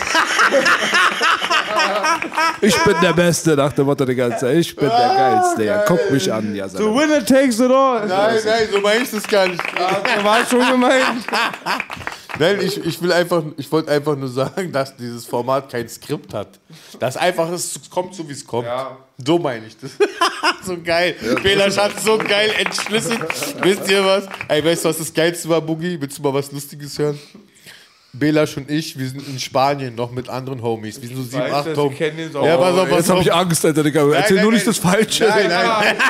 Ich 2.61 2.77
bin 2.83 2.95
der 3.01 3.13
Beste, 3.13 3.55
nach 3.55 3.73
dem 3.73 3.85
Motto 3.85 4.05
die 4.05 4.15
ganze 4.15 4.39
Zeit. 4.39 4.57
Ich 4.57 4.75
bin 4.75 4.89
der 4.89 4.97
Geilste. 5.15 5.63
Ja, 5.63 5.83
guck 5.87 6.11
mich 6.11 6.31
an. 6.31 6.53
Ja, 6.55 6.67
So 6.69 6.93
winner 6.95 7.25
takes 7.25 7.59
it 7.59 7.71
all. 7.71 8.05
Nein, 8.07 8.35
nein, 8.45 8.67
so 8.71 8.79
meine 8.81 9.03
ich 9.03 9.11
das 9.11 9.27
gar 9.27 9.47
nicht. 9.47 9.61
Ja, 9.77 10.23
war 10.23 10.45
schon 10.45 10.67
gemeint. 10.69 11.05
Nein, 12.41 12.59
ich, 12.59 12.83
ich 12.83 12.99
will 13.03 13.11
einfach, 13.11 13.43
ich 13.55 13.71
wollte 13.71 13.91
einfach 13.91 14.17
nur 14.17 14.27
sagen, 14.27 14.71
dass 14.73 14.97
dieses 14.97 15.27
Format 15.27 15.69
kein 15.69 15.87
Skript 15.87 16.33
hat. 16.33 16.59
Das 16.99 17.15
einfach, 17.15 17.47
es 17.51 17.79
kommt 17.91 18.15
so 18.15 18.27
wie 18.27 18.33
es 18.33 18.43
kommt. 18.45 18.67
So 19.23 19.37
meine 19.37 19.67
ich 19.67 19.77
das. 19.77 19.91
so 20.65 20.75
geil. 20.83 21.15
Belasch 21.43 21.77
hat 21.77 21.99
so 22.01 22.17
geil 22.17 22.51
entschlüsselt. 22.57 23.21
Wisst 23.61 23.87
ihr 23.87 24.03
was? 24.03 24.27
Ey, 24.47 24.65
weißt 24.65 24.83
du, 24.83 24.89
was 24.89 24.97
das 24.97 25.13
Geilste 25.13 25.49
war, 25.49 25.61
Boogie? 25.61 26.01
Willst 26.01 26.17
du 26.17 26.23
mal 26.23 26.33
was 26.33 26.51
Lustiges 26.51 26.97
hören? 26.97 27.19
Belasch 28.13 28.57
und 28.57 28.69
ich, 28.69 28.99
wir 28.99 29.07
sind 29.07 29.25
in 29.27 29.39
Spanien 29.39 29.95
noch 29.95 30.11
mit 30.11 30.27
anderen 30.27 30.61
Homies. 30.61 31.01
Wir 31.01 31.07
sind 31.07 31.17
so 31.17 31.23
sieben, 31.23 31.43
weiß 31.43 31.53
acht 31.53 31.77
Homies. 31.77 31.99
Ja, 32.33 32.57
pass 32.57 32.77
auf, 32.77 32.89
pass 32.89 32.97
Jetzt 32.97 33.09
habe 33.09 33.21
ich 33.21 33.33
Angst, 33.33 33.65
Alter, 33.65 33.83
Digga. 33.83 34.03
Nein, 34.03 34.13
Erzähl 34.13 34.35
nein, 34.35 34.43
nur 34.43 34.51
nicht 34.51 34.65
nein. 34.65 34.75
das 34.75 34.83
Falsche. 34.83 35.27
Nein, 35.27 35.47
nein. 35.47 35.95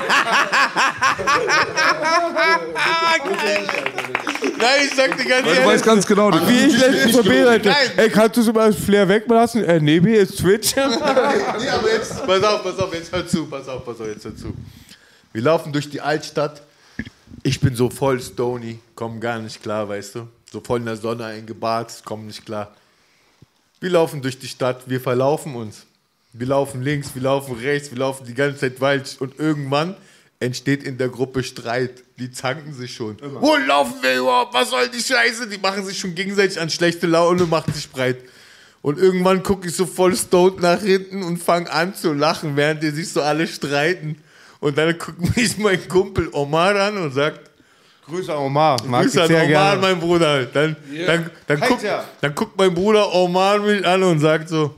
Nein, 4.61 4.79
ich 4.85 4.95
sag 4.95 5.17
dir 5.17 5.25
ganz 5.25 5.47
Weil 5.47 5.55
du 5.55 5.65
weißt 5.65 5.83
ganz 5.83 6.05
genau. 6.05 6.31
Wie 6.47 6.65
ich 6.65 6.77
letztens 6.77 7.15
von 7.15 7.25
B, 7.25 7.41
Leute. 7.41 7.69
Nein. 7.69 7.91
Ey, 7.97 8.09
kannst 8.09 8.37
du 8.37 8.41
so 8.43 8.53
mal 8.53 8.71
das 8.71 8.79
Flair 8.79 9.07
weglassen? 9.07 9.63
Äh, 9.63 9.79
nee, 9.79 9.99
B 9.99 10.15
ist 10.15 10.37
Twitch. 10.37 10.75
nee, 10.75 10.81
aber 10.83 11.91
jetzt, 11.91 12.25
pass 12.25 12.43
auf, 12.43 12.63
pass 12.63 12.79
auf, 12.79 12.93
jetzt 12.93 13.11
hör 13.11 13.27
zu, 13.27 13.47
pass 13.47 13.67
auf, 13.67 13.83
pass 13.83 13.99
auf, 13.99 14.07
jetzt 14.07 14.23
hör 14.23 14.35
zu. 14.35 14.53
Wir 15.33 15.41
laufen 15.41 15.73
durch 15.73 15.89
die 15.89 15.99
Altstadt. 15.99 16.61
Ich 17.43 17.59
bin 17.59 17.75
so 17.75 17.89
voll 17.89 18.21
stony, 18.21 18.79
komm 18.93 19.19
gar 19.19 19.39
nicht 19.39 19.63
klar, 19.63 19.89
weißt 19.89 20.15
du. 20.15 20.27
So 20.51 20.59
voll 20.59 20.79
in 20.79 20.85
der 20.85 20.97
Sonne 20.97 21.25
eingebart, 21.25 22.01
komm 22.03 22.27
nicht 22.27 22.45
klar. 22.45 22.75
Wir 23.79 23.91
laufen 23.91 24.21
durch 24.21 24.37
die 24.37 24.47
Stadt, 24.47 24.89
wir 24.89 24.99
verlaufen 24.99 25.55
uns. 25.55 25.85
Wir 26.33 26.47
laufen 26.47 26.81
links, 26.81 27.15
wir 27.15 27.21
laufen 27.21 27.55
rechts, 27.55 27.91
wir 27.91 27.97
laufen 27.97 28.25
die 28.25 28.33
ganze 28.33 28.59
Zeit 28.59 28.81
weit 28.81 29.17
und 29.19 29.39
irgendwann 29.39 29.95
entsteht 30.39 30.83
in 30.83 30.97
der 30.97 31.09
Gruppe 31.09 31.43
Streit. 31.43 32.03
Die 32.17 32.31
zanken 32.31 32.73
sich 32.73 32.93
schon. 32.93 33.17
Wo 33.21 33.55
laufen 33.57 33.95
wir 34.01 34.19
überhaupt? 34.19 34.53
Was 34.53 34.69
soll 34.69 34.89
die 34.89 35.01
Scheiße? 35.01 35.47
Die 35.47 35.57
machen 35.57 35.85
sich 35.85 35.99
schon 35.99 36.15
gegenseitig 36.15 36.59
an 36.59 36.69
schlechte 36.69 37.07
Laune, 37.07 37.45
macht 37.45 37.73
sich 37.73 37.89
breit. 37.89 38.17
Und 38.81 38.97
irgendwann 38.97 39.43
gucke 39.43 39.67
ich 39.67 39.75
so 39.75 39.85
voll 39.85 40.15
stoned 40.15 40.59
nach 40.59 40.81
hinten 40.81 41.23
und 41.23 41.37
fange 41.37 41.71
an 41.71 41.93
zu 41.93 42.13
lachen, 42.13 42.55
während 42.55 42.81
die 42.81 42.89
sich 42.89 43.09
so 43.09 43.21
alle 43.21 43.47
streiten. 43.47 44.21
Und 44.59 44.77
dann 44.77 44.97
guckt 44.97 45.35
mich 45.37 45.57
mein 45.57 45.87
Kumpel 45.87 46.29
Omar 46.31 46.75
an 46.75 46.97
und 46.97 47.13
sagt, 47.13 47.50
Grüße 48.11 48.31
an 48.33 48.39
Omar. 48.39 48.77
Mag 48.85 49.03
Grüße 49.03 49.17
ich 49.17 49.21
an 49.23 49.27
sehr 49.29 49.43
Omar, 49.45 49.47
gerne. 49.77 49.81
mein 49.81 49.99
Bruder. 49.99 50.45
Dann, 50.45 50.75
Ja. 50.91 51.05
dann, 51.07 51.29
dann, 51.47 51.59
guckt, 51.61 51.85
dann 52.21 52.35
guckt 52.35 52.57
mein 52.57 52.73
Bruder 52.73 53.13
Omar 53.13 53.59
mich 53.59 53.85
an 53.85 54.03
und 54.03 54.19
sagt 54.19 54.49
so, 54.49 54.75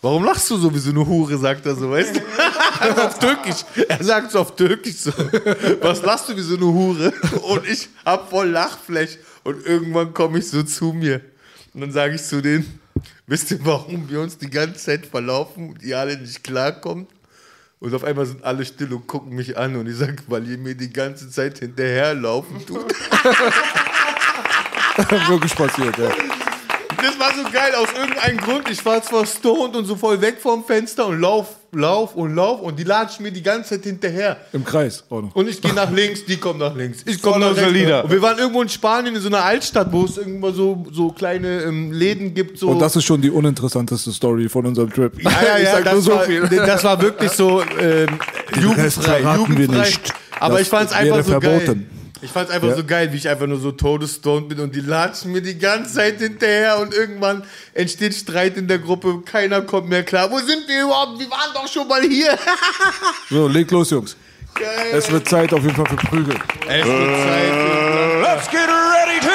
warum 0.00 0.24
lachst 0.24 0.48
du 0.50 0.56
so 0.56 0.72
wie 0.74 0.78
so 0.78 0.90
eine 0.90 1.06
Hure, 1.06 1.36
sagt 1.36 1.66
er 1.66 1.74
so, 1.74 1.90
weißt 1.90 2.16
du? 2.16 2.20
Also 2.80 3.02
auf 3.02 3.18
Türkisch. 3.18 3.56
Er 3.88 4.02
sagt 4.02 4.30
so 4.32 4.38
auf 4.40 4.56
Türkisch 4.56 4.96
so, 4.96 5.12
was 5.82 6.00
lachst 6.02 6.30
du 6.30 6.36
wie 6.36 6.40
so 6.40 6.56
eine 6.56 6.64
Hure? 6.64 7.12
Und 7.42 7.66
ich 7.68 7.88
hab 8.06 8.30
voll 8.30 8.48
Lachflash. 8.48 9.18
Und 9.44 9.66
irgendwann 9.66 10.14
komme 10.14 10.38
ich 10.38 10.48
so 10.48 10.62
zu 10.62 10.94
mir. 10.94 11.20
Und 11.74 11.82
dann 11.82 11.92
sage 11.92 12.14
ich 12.14 12.22
zu 12.22 12.40
denen, 12.40 12.80
wisst 13.26 13.50
ihr, 13.50 13.58
warum 13.64 14.08
wir 14.08 14.20
uns 14.22 14.38
die 14.38 14.48
ganze 14.48 14.78
Zeit 14.82 15.04
verlaufen 15.04 15.70
und 15.70 15.82
ihr 15.82 15.98
alle 15.98 16.16
nicht 16.16 16.42
klarkommt? 16.42 17.10
Und 17.80 17.94
auf 17.94 18.04
einmal 18.04 18.26
sind 18.26 18.44
alle 18.44 18.66
still 18.66 18.92
und 18.92 19.06
gucken 19.06 19.34
mich 19.34 19.56
an 19.56 19.74
und 19.74 19.86
ich 19.88 19.96
sage, 19.96 20.16
weil 20.26 20.46
ihr 20.46 20.58
mir 20.58 20.74
die 20.74 20.92
ganze 20.92 21.30
Zeit 21.30 21.60
hinterherlaufen 21.60 22.66
tut. 22.66 22.84
Wirklich 25.28 25.54
passiert, 25.54 25.96
ja. 25.96 26.10
Das 26.98 27.18
war 27.18 27.32
so 27.34 27.50
geil, 27.50 27.74
aus 27.74 27.88
irgendeinem 27.94 28.36
Grund. 28.36 28.68
Ich 28.68 28.84
war 28.84 29.02
zwar 29.02 29.24
stoned 29.24 29.74
und 29.76 29.86
so 29.86 29.96
voll 29.96 30.20
weg 30.20 30.38
vom 30.42 30.62
Fenster 30.62 31.06
und 31.06 31.20
lauf, 31.20 31.56
lauf 31.72 32.14
und 32.16 32.34
lauf 32.34 32.60
und 32.60 32.78
die 32.78 32.84
latschen 32.84 33.22
mir 33.24 33.32
die 33.32 33.42
ganze 33.42 33.70
Zeit 33.70 33.84
hinterher. 33.84 34.36
Im 34.52 34.64
Kreis 34.64 35.04
auch 35.08 35.22
noch. 35.22 35.34
Und 35.34 35.48
ich 35.48 35.60
gehe 35.60 35.72
nach 35.72 35.90
links, 35.90 36.24
die 36.24 36.36
kommen 36.36 36.58
nach 36.58 36.74
links. 36.74 37.02
Ich 37.06 37.20
komme 37.22 37.40
nach 37.40 37.56
rechts. 37.56 38.04
Und 38.04 38.10
wir 38.10 38.22
waren 38.22 38.38
irgendwo 38.38 38.62
in 38.62 38.68
Spanien 38.68 39.14
in 39.14 39.20
so 39.20 39.28
einer 39.28 39.44
Altstadt, 39.44 39.92
wo 39.92 40.04
es 40.04 40.18
irgendwo 40.18 40.50
so, 40.50 40.86
so 40.92 41.10
kleine 41.10 41.62
ähm, 41.62 41.92
Läden 41.92 42.34
gibt. 42.34 42.58
So. 42.58 42.68
Und 42.70 42.80
das 42.80 42.96
ist 42.96 43.04
schon 43.04 43.20
die 43.20 43.30
uninteressanteste 43.30 44.12
Story 44.12 44.48
von 44.48 44.66
unserem 44.66 44.90
Trip. 44.92 45.12
ja, 45.22 45.30
ja, 45.30 45.38
ich 45.58 45.64
ja, 45.64 45.70
sag 45.72 45.84
nur 45.84 45.94
das, 45.94 46.04
so 46.04 46.10
war, 46.12 46.22
viel. 46.22 46.40
das 46.48 46.84
war 46.84 47.00
wirklich 47.02 47.30
so 47.32 47.62
ähm, 47.80 48.08
jugendfrei. 48.60 49.20
jugendfrei. 49.36 49.80
nicht. 49.80 50.12
Aber 50.38 50.54
Das 50.54 50.62
ich 50.62 50.68
fand 50.68 50.90
es 50.90 50.96
einfach 50.96 51.24
so 51.24 51.30
verboten. 51.32 51.66
geil. 51.66 51.99
Ich 52.22 52.30
fand 52.30 52.48
es 52.48 52.54
einfach 52.54 52.68
Ja. 52.68 52.76
so 52.76 52.84
geil, 52.84 53.12
wie 53.12 53.16
ich 53.16 53.28
einfach 53.28 53.46
nur 53.46 53.58
so 53.58 53.72
todesstoned 53.72 54.48
bin 54.48 54.60
und 54.60 54.74
die 54.74 54.80
latschen 54.80 55.32
mir 55.32 55.40
die 55.40 55.58
ganze 55.58 55.94
Zeit 55.94 56.18
hinterher 56.18 56.78
und 56.78 56.92
irgendwann 56.92 57.44
entsteht 57.72 58.14
Streit 58.14 58.56
in 58.58 58.68
der 58.68 58.78
Gruppe, 58.78 59.22
keiner 59.24 59.62
kommt 59.62 59.88
mehr 59.88 60.02
klar. 60.04 60.30
Wo 60.30 60.38
sind 60.38 60.68
wir 60.68 60.82
überhaupt? 60.84 61.18
Wir 61.18 61.30
waren 61.30 61.52
doch 61.54 61.66
schon 61.66 61.88
mal 61.88 62.02
hier. 62.02 62.36
So, 63.30 63.46
leg 63.48 63.70
los, 63.70 63.90
Jungs. 63.90 64.16
Geil. 64.54 64.66
Es 64.92 65.10
wird 65.10 65.28
Zeit 65.28 65.52
auf 65.54 65.62
jeden 65.62 65.76
Fall 65.76 65.86
für 65.86 65.96
Prügel. 65.96 66.34
Es 66.68 66.84
wird 66.84 67.16
Zeit. 67.16 67.52
Let's 68.22 68.50
get 68.50 68.68
ready 68.68 69.20
to 69.20 69.30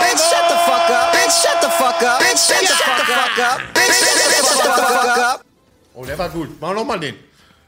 Bitch, 0.00 0.18
shut 0.18 0.48
the 0.48 0.56
fuck 0.66 0.90
up. 0.90 1.12
Bitch, 1.12 1.32
shut 1.42 1.62
the 1.62 1.68
fuck 1.70 2.02
up. 2.02 2.20
Bitch, 2.20 2.46
shut 2.46 2.60
the 2.60 2.76
fuck 3.12 3.38
up. 3.38 3.60
Bitch, 3.72 4.52
shut 4.52 4.74
the 4.76 4.82
fuck 4.82 5.18
up. 5.18 5.44
Oh, 5.94 6.04
der 6.04 6.18
war 6.18 6.28
gut. 6.28 6.48
Mach 6.60 6.74
nochmal 6.74 6.98
den. 7.00 7.14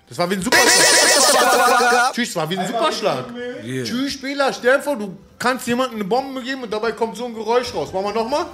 Das 0.09 0.19
war 0.19 0.31
wie 0.31 0.35
ein 0.35 0.43
Superschlag. 0.43 2.12
Tschüss, 2.15 2.28
das 2.28 2.37
war 2.37 2.51
wie 2.51 2.59
ein 2.59 2.67
Superschlag. 2.67 3.25
Yeah. 3.62 3.85
Tschüss, 3.85 4.12
Spieler. 4.12 4.53
Stell 4.53 4.78
dir 4.78 4.83
vor, 4.83 4.97
du 4.97 5.17
kannst 5.39 5.67
jemandem 5.67 5.97
eine 5.97 6.05
Bombe 6.05 6.43
geben 6.43 6.62
und 6.62 6.73
dabei 6.73 6.93
kommt 6.93 7.17
so 7.17 7.27
ein 7.27 7.35
Geräusch 7.35 7.75
raus. 7.75 7.93
Machen 7.93 8.07
wir 8.07 8.15
nochmal? 8.15 8.47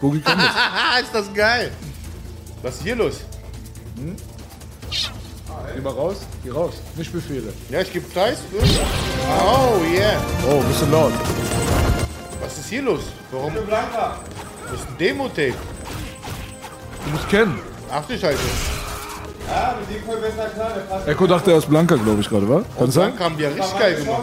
Boogie 0.00 0.20
kommt 0.20 0.36
mit. 0.36 0.46
ist 1.02 1.14
das 1.14 1.32
geil. 1.34 1.72
Was 2.62 2.76
ist 2.76 2.82
hier 2.82 2.96
los? 2.96 3.20
Geh 5.74 5.80
mal 5.80 5.92
raus, 5.92 6.18
geh 6.44 6.50
raus. 6.50 6.74
Nicht 6.96 7.12
Befehle. 7.12 7.52
Ja, 7.70 7.80
ich 7.80 7.92
gebe 7.92 8.06
Preis. 8.08 8.38
Oh, 8.52 9.80
yeah. 9.92 10.20
Oh, 10.48 10.60
bisschen 10.60 10.92
laut. 10.92 11.12
Was 12.40 12.58
ist 12.58 12.68
hier 12.68 12.82
los? 12.82 13.00
Warum? 13.32 13.54
Das 13.54 14.80
ist 14.80 14.88
ein 14.88 14.98
Demo-Tape. 14.98 15.54
Du 17.04 17.10
musst 17.10 17.28
kennen. 17.28 17.58
Ach 17.90 18.04
du 18.06 18.18
Scheiße. 18.18 18.73
Ja, 19.48 19.74
mit 19.78 19.96
dem 19.96 20.06
kommt 20.06 20.20
besser 20.22 20.48
klar, 20.48 20.70
der 20.74 20.80
passt. 20.82 21.08
Echo 21.08 21.26
dachte, 21.26 21.52
er 21.52 21.58
ist 21.58 21.68
Blanca, 21.68 21.96
glaube 21.96 22.20
ich, 22.20 22.28
gerade, 22.28 22.48
wa? 22.48 22.62
Kann 22.78 22.90
sein? 22.90 23.10
Blanca 23.10 23.24
haben 23.24 23.38
ja 23.38 23.48
richtig 23.48 23.78
geil 23.78 23.94
gemacht. 23.96 24.22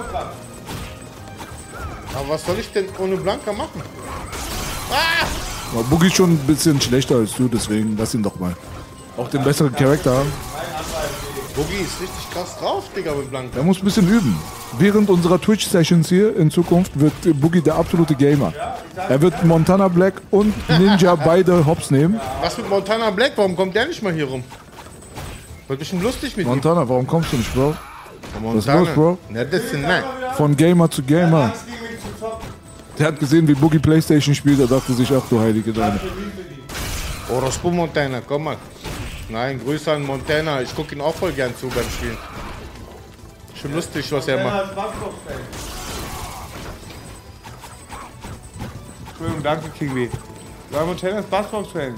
Aber 2.14 2.30
was 2.30 2.45
soll 2.45 2.58
ich 2.59 2.72
denn 2.72 2.85
ohne 2.98 3.16
Blanca 3.17 3.53
machen? 3.53 3.82
Aber 5.74 5.83
Boogie 5.83 6.08
ist 6.08 6.16
schon 6.16 6.32
ein 6.32 6.38
bisschen 6.40 6.82
schlechter 6.82 7.16
als 7.16 7.33
du, 7.35 7.48
deswegen 7.48 7.95
lass 7.98 8.14
ihn 8.14 8.24
doch 8.24 8.38
mal. 8.40 8.53
Auch 9.17 9.30
den 9.30 9.43
besseren 9.43 9.74
Charakter 9.74 10.11
haben. 10.17 10.32
Boogie 11.56 11.82
ist 11.82 12.01
richtig 12.01 12.30
krass 12.33 12.58
drauf, 12.59 12.85
Digga, 12.95 13.14
mit 13.14 13.30
Blanca. 13.30 13.58
Er 13.58 13.64
muss 13.64 13.80
ein 13.80 13.85
bisschen 13.85 14.08
üben. 14.09 14.38
Während 14.80 15.09
unserer 15.09 15.40
Twitch-Sessions 15.40 16.08
hier 16.09 16.35
in 16.35 16.50
Zukunft 16.50 16.98
wird 17.00 17.14
Boogie 17.40 17.61
der 17.61 17.75
absolute 17.75 18.16
Gamer. 18.16 18.53
Er 19.09 19.22
wird 19.22 19.43
Montana 19.43 19.88
Black 19.90 20.16
und 20.32 20.53
Ninja 20.69 21.16
beide 21.25 21.66
Hops 21.66 21.91
nehmen. 21.91 22.19
Was 22.41 22.58
mit 22.58 22.69
Montana 22.69 23.09
Black? 23.11 23.33
Warum 23.35 23.56
kommt 23.56 23.75
der 23.75 23.88
nicht 23.88 24.01
mal 24.01 24.14
hier 24.14 24.25
rum? 24.25 24.43
Wird 25.68 25.80
bestimmt 25.80 26.04
lustig 26.04 26.36
mit 26.36 26.46
ihm. 26.46 26.50
Montana, 26.50 26.88
warum 26.88 27.08
kommst 27.08 27.32
du 27.32 27.38
nicht, 27.38 27.54
Bro? 27.54 27.76
Was 28.42 28.56
ist 28.56 28.68
Montana. 28.68 28.80
los, 28.80 28.90
Bro? 28.90 29.18
Na, 29.30 29.44
das 29.44 29.64
ist 29.64 29.74
nein. 29.74 30.04
Von 30.36 30.56
Gamer 30.56 30.90
zu 30.90 31.04
Gamer. 31.04 31.54
Der 32.98 33.08
hat 33.08 33.20
gesehen, 33.20 33.48
wie 33.48 33.54
Boogie 33.54 33.80
Playstation 33.80 34.36
spielt, 34.36 34.60
er 34.60 34.68
dachte 34.68 34.94
sich, 34.94 35.12
ach 35.12 35.24
du 35.30 35.40
heilige 35.40 35.72
Deine. 35.72 36.00
Orospo 37.30 37.72
Montana, 37.72 38.22
komm 38.28 38.44
mal. 38.44 38.58
Nein, 39.30 39.60
Grüße 39.64 39.92
an 39.92 40.04
Montana. 40.06 40.62
Ich 40.62 40.76
gucke 40.76 40.94
ihn 40.94 41.02
auch 41.02 41.16
voll 41.16 41.32
gern 41.32 41.56
zu 41.56 41.68
beim 41.68 41.90
Spielen. 41.90 42.18
Schon 43.60 43.74
lustig, 43.74 44.12
was 44.12 44.28
er 44.28 44.44
macht. 44.44 44.72
Entschuldigung, 49.10 49.44
danke, 49.44 49.70
King 49.70 49.94
B. 49.94 50.10
Montana 50.86 51.20
ist 51.20 51.30
Basketball-Fan. 51.30 51.94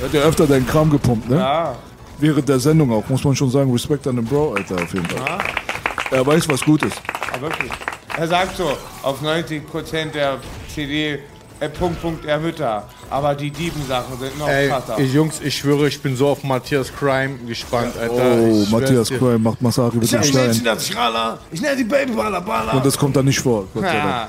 Er 0.00 0.06
hat 0.06 0.14
ja 0.14 0.20
öfter 0.22 0.46
deinen 0.46 0.66
Kram 0.66 0.90
gepumpt, 0.90 1.28
ne? 1.28 1.36
Ja. 1.36 1.76
Während 2.18 2.48
der 2.48 2.58
Sendung 2.60 2.92
auch, 2.92 3.08
muss 3.08 3.24
man 3.24 3.34
schon 3.34 3.50
sagen, 3.50 3.70
Respekt 3.72 4.06
an 4.06 4.16
den 4.16 4.24
Bro, 4.24 4.54
Alter, 4.54 4.76
auf 4.76 4.92
jeden 4.94 5.06
Fall. 5.06 5.20
Ja. 5.26 5.38
Er 6.18 6.26
weiß, 6.26 6.48
was 6.48 6.60
gut 6.62 6.82
ist. 6.84 6.96
Aber 7.32 7.42
wirklich. 7.48 7.70
Er 8.16 8.28
sagt 8.28 8.56
so, 8.56 8.70
auf 9.02 9.20
90% 9.20 10.12
der 10.12 10.38
CD, 10.72 11.18
äh, 11.60 11.68
Punkt, 11.68 12.00
Punkt, 12.00 12.24
er 12.24 12.38
Mütter. 12.38 12.84
Aber 13.10 13.34
die 13.34 13.50
Diebensachen 13.50 14.18
sind 14.18 14.38
noch 14.38 14.48
Ey, 14.48 14.68
krasser. 14.68 14.98
ich, 14.98 15.12
Jungs, 15.12 15.40
ich 15.42 15.56
schwöre, 15.56 15.88
ich 15.88 16.00
bin 16.00 16.16
so 16.16 16.28
auf 16.28 16.44
Matthias 16.44 16.92
Crime 16.92 17.36
gespannt, 17.46 17.96
Alter. 18.00 18.14
Oh, 18.14 18.62
Ich 18.62 18.70
Matthias. 18.70 19.08
Crime 19.08 19.38
macht 19.38 19.60
Massage 19.60 19.96
mit 19.96 20.10
dem 20.10 20.22
Stein. 20.22 20.50
Ich 21.50 21.60
nenne 21.60 21.76
die 21.76 21.84
Baby 21.84 22.12
Baller 22.12 22.40
Baller. 22.40 22.74
Und 22.74 22.86
das 22.86 22.96
kommt 22.96 23.16
da 23.16 23.22
nicht 23.22 23.40
vor, 23.40 23.66
Gott 23.74 23.82
sei 23.82 23.92
Dank. 23.92 24.28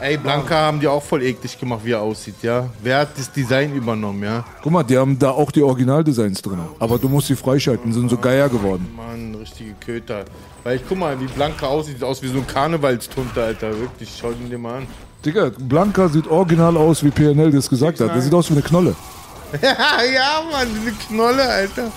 Ey, 0.00 0.16
Blanca 0.16 0.54
haben 0.54 0.78
die 0.78 0.86
auch 0.86 1.02
voll 1.02 1.22
eklig 1.24 1.58
gemacht, 1.58 1.80
wie 1.82 1.90
er 1.90 2.00
aussieht, 2.00 2.36
ja. 2.42 2.68
Wer 2.82 3.00
hat 3.00 3.18
das 3.18 3.32
Design 3.32 3.74
übernommen, 3.74 4.22
ja? 4.22 4.44
Guck 4.62 4.72
mal, 4.72 4.84
die 4.84 4.96
haben 4.96 5.18
da 5.18 5.30
auch 5.30 5.50
die 5.50 5.62
Originaldesigns 5.62 6.40
drin. 6.40 6.60
Aber 6.78 6.98
du 6.98 7.08
musst 7.08 7.26
sie 7.26 7.34
freischalten, 7.34 7.92
sind 7.92 8.08
so 8.08 8.16
Geier 8.16 8.48
geworden. 8.48 8.88
Mann, 8.96 9.34
richtige 9.34 9.74
Köter. 9.84 10.24
Weil 10.62 10.76
ich 10.76 10.82
guck 10.88 10.98
mal, 10.98 11.18
wie 11.20 11.26
Blanca 11.26 11.66
aussieht, 11.66 11.94
sieht 11.94 12.04
aus 12.04 12.22
wie 12.22 12.28
so 12.28 12.38
ein 12.38 12.46
Karnevalstunter, 12.46 13.42
Alter. 13.42 13.76
Wirklich, 13.76 14.16
schau 14.20 14.30
ihn 14.30 14.48
dir 14.48 14.58
mal 14.58 14.78
an. 14.78 14.86
Digga, 15.24 15.50
Blanca 15.58 16.08
sieht 16.08 16.28
original 16.28 16.76
aus, 16.76 17.02
wie 17.02 17.10
PNL 17.10 17.50
das 17.50 17.68
gesagt 17.68 17.98
hat. 17.98 18.14
Der 18.14 18.22
sieht 18.22 18.32
aus 18.32 18.48
wie 18.50 18.54
eine 18.54 18.62
Knolle. 18.62 18.94
ja, 19.62 20.42
Mann, 20.52 20.68
diese 20.74 20.94
Knolle, 21.08 21.42
Alter. 21.42 21.90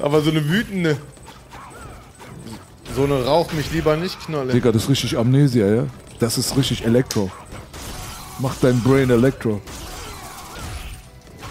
Aber 0.00 0.22
so 0.22 0.30
eine 0.30 0.48
wütende. 0.48 0.96
So 2.96 3.04
eine 3.04 3.24
Rauch 3.24 3.52
mich 3.52 3.70
lieber 3.72 3.96
nicht 3.96 4.18
Knolle. 4.24 4.52
Digga, 4.52 4.72
das 4.72 4.84
ist 4.84 4.88
richtig 4.88 5.18
Amnesia, 5.18 5.66
ja? 5.66 5.84
Das 6.20 6.38
ist 6.38 6.56
richtig 6.56 6.84
Elektro. 6.84 7.30
Mach 8.38 8.54
dein 8.60 8.80
Brain 8.80 9.10
Elektro. 9.10 9.60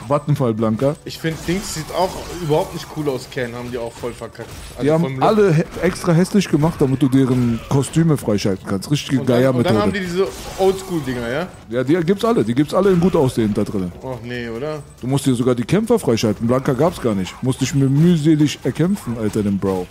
Vattenfall, 0.08 0.56
Blanca. 0.56 0.96
Ich 1.06 1.20
finde, 1.20 1.38
Dings 1.48 1.76
sieht 1.76 1.92
auch 1.94 2.10
überhaupt 2.42 2.74
nicht 2.74 2.88
cool 2.98 3.08
aus, 3.10 3.28
Ken, 3.30 3.54
haben 3.54 3.70
die 3.70 3.78
auch 3.78 3.92
voll 3.94 4.12
verkackt. 4.12 4.50
Also 4.76 4.84
Die 4.84 4.92
haben 4.92 5.22
alle 5.22 5.54
he- 5.54 5.64
extra 5.84 6.14
hässlich 6.14 6.50
gemacht, 6.50 6.76
damit 6.80 7.00
du 7.00 7.08
deren 7.08 7.60
Kostüme 7.70 8.18
freischalten 8.18 8.66
kannst. 8.68 8.90
Richtige 8.90 9.24
dann, 9.24 9.56
und 9.56 9.64
dann 9.68 9.78
haben 9.78 9.94
die 9.94 10.00
diese 10.00 10.28
Oldschool-Dinger, 10.58 11.30
ja? 11.30 11.48
Ja, 11.70 11.84
die 11.84 11.94
gibt's 11.98 12.26
alle. 12.26 12.44
Die 12.44 12.56
gibt's 12.56 12.74
alle 12.74 12.90
in 12.90 13.00
gut 13.00 13.16
aussehend 13.16 13.56
da 13.56 13.64
drin. 13.64 13.92
Och 14.02 14.18
nee, 14.24 14.50
oder? 14.50 14.82
Du 15.00 15.06
musst 15.06 15.28
dir 15.28 15.36
sogar 15.36 15.54
die 15.54 15.64
Kämpfer 15.64 16.00
freischalten. 16.00 16.48
Blanca 16.48 16.74
gab's 16.74 17.00
gar 17.00 17.14
nicht. 17.14 17.36
Musste 17.44 17.64
ich 17.66 17.76
mir 17.76 17.88
mühselig 17.88 18.58
erkämpfen, 18.64 19.16
Alter, 19.20 19.44
den 19.44 19.60
Bro. 19.60 19.86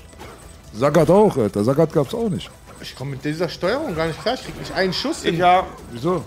Sagat 0.75 1.11
auch, 1.11 1.37
Alter. 1.37 1.63
Sagat 1.63 1.93
gab's 1.93 2.13
auch 2.13 2.29
nicht. 2.29 2.51
Ich 2.81 2.95
komme 2.95 3.13
mit 3.13 3.25
dieser 3.25 3.49
Steuerung 3.49 3.95
gar 3.95 4.07
nicht 4.07 4.21
klar. 4.21 4.35
Ich 4.35 4.45
krieg 4.45 4.59
nicht 4.59 4.73
einen 4.73 4.93
Schuss 4.93 5.23
hin. 5.23 5.37
Ja. 5.37 5.67
Wieso? 5.91 6.25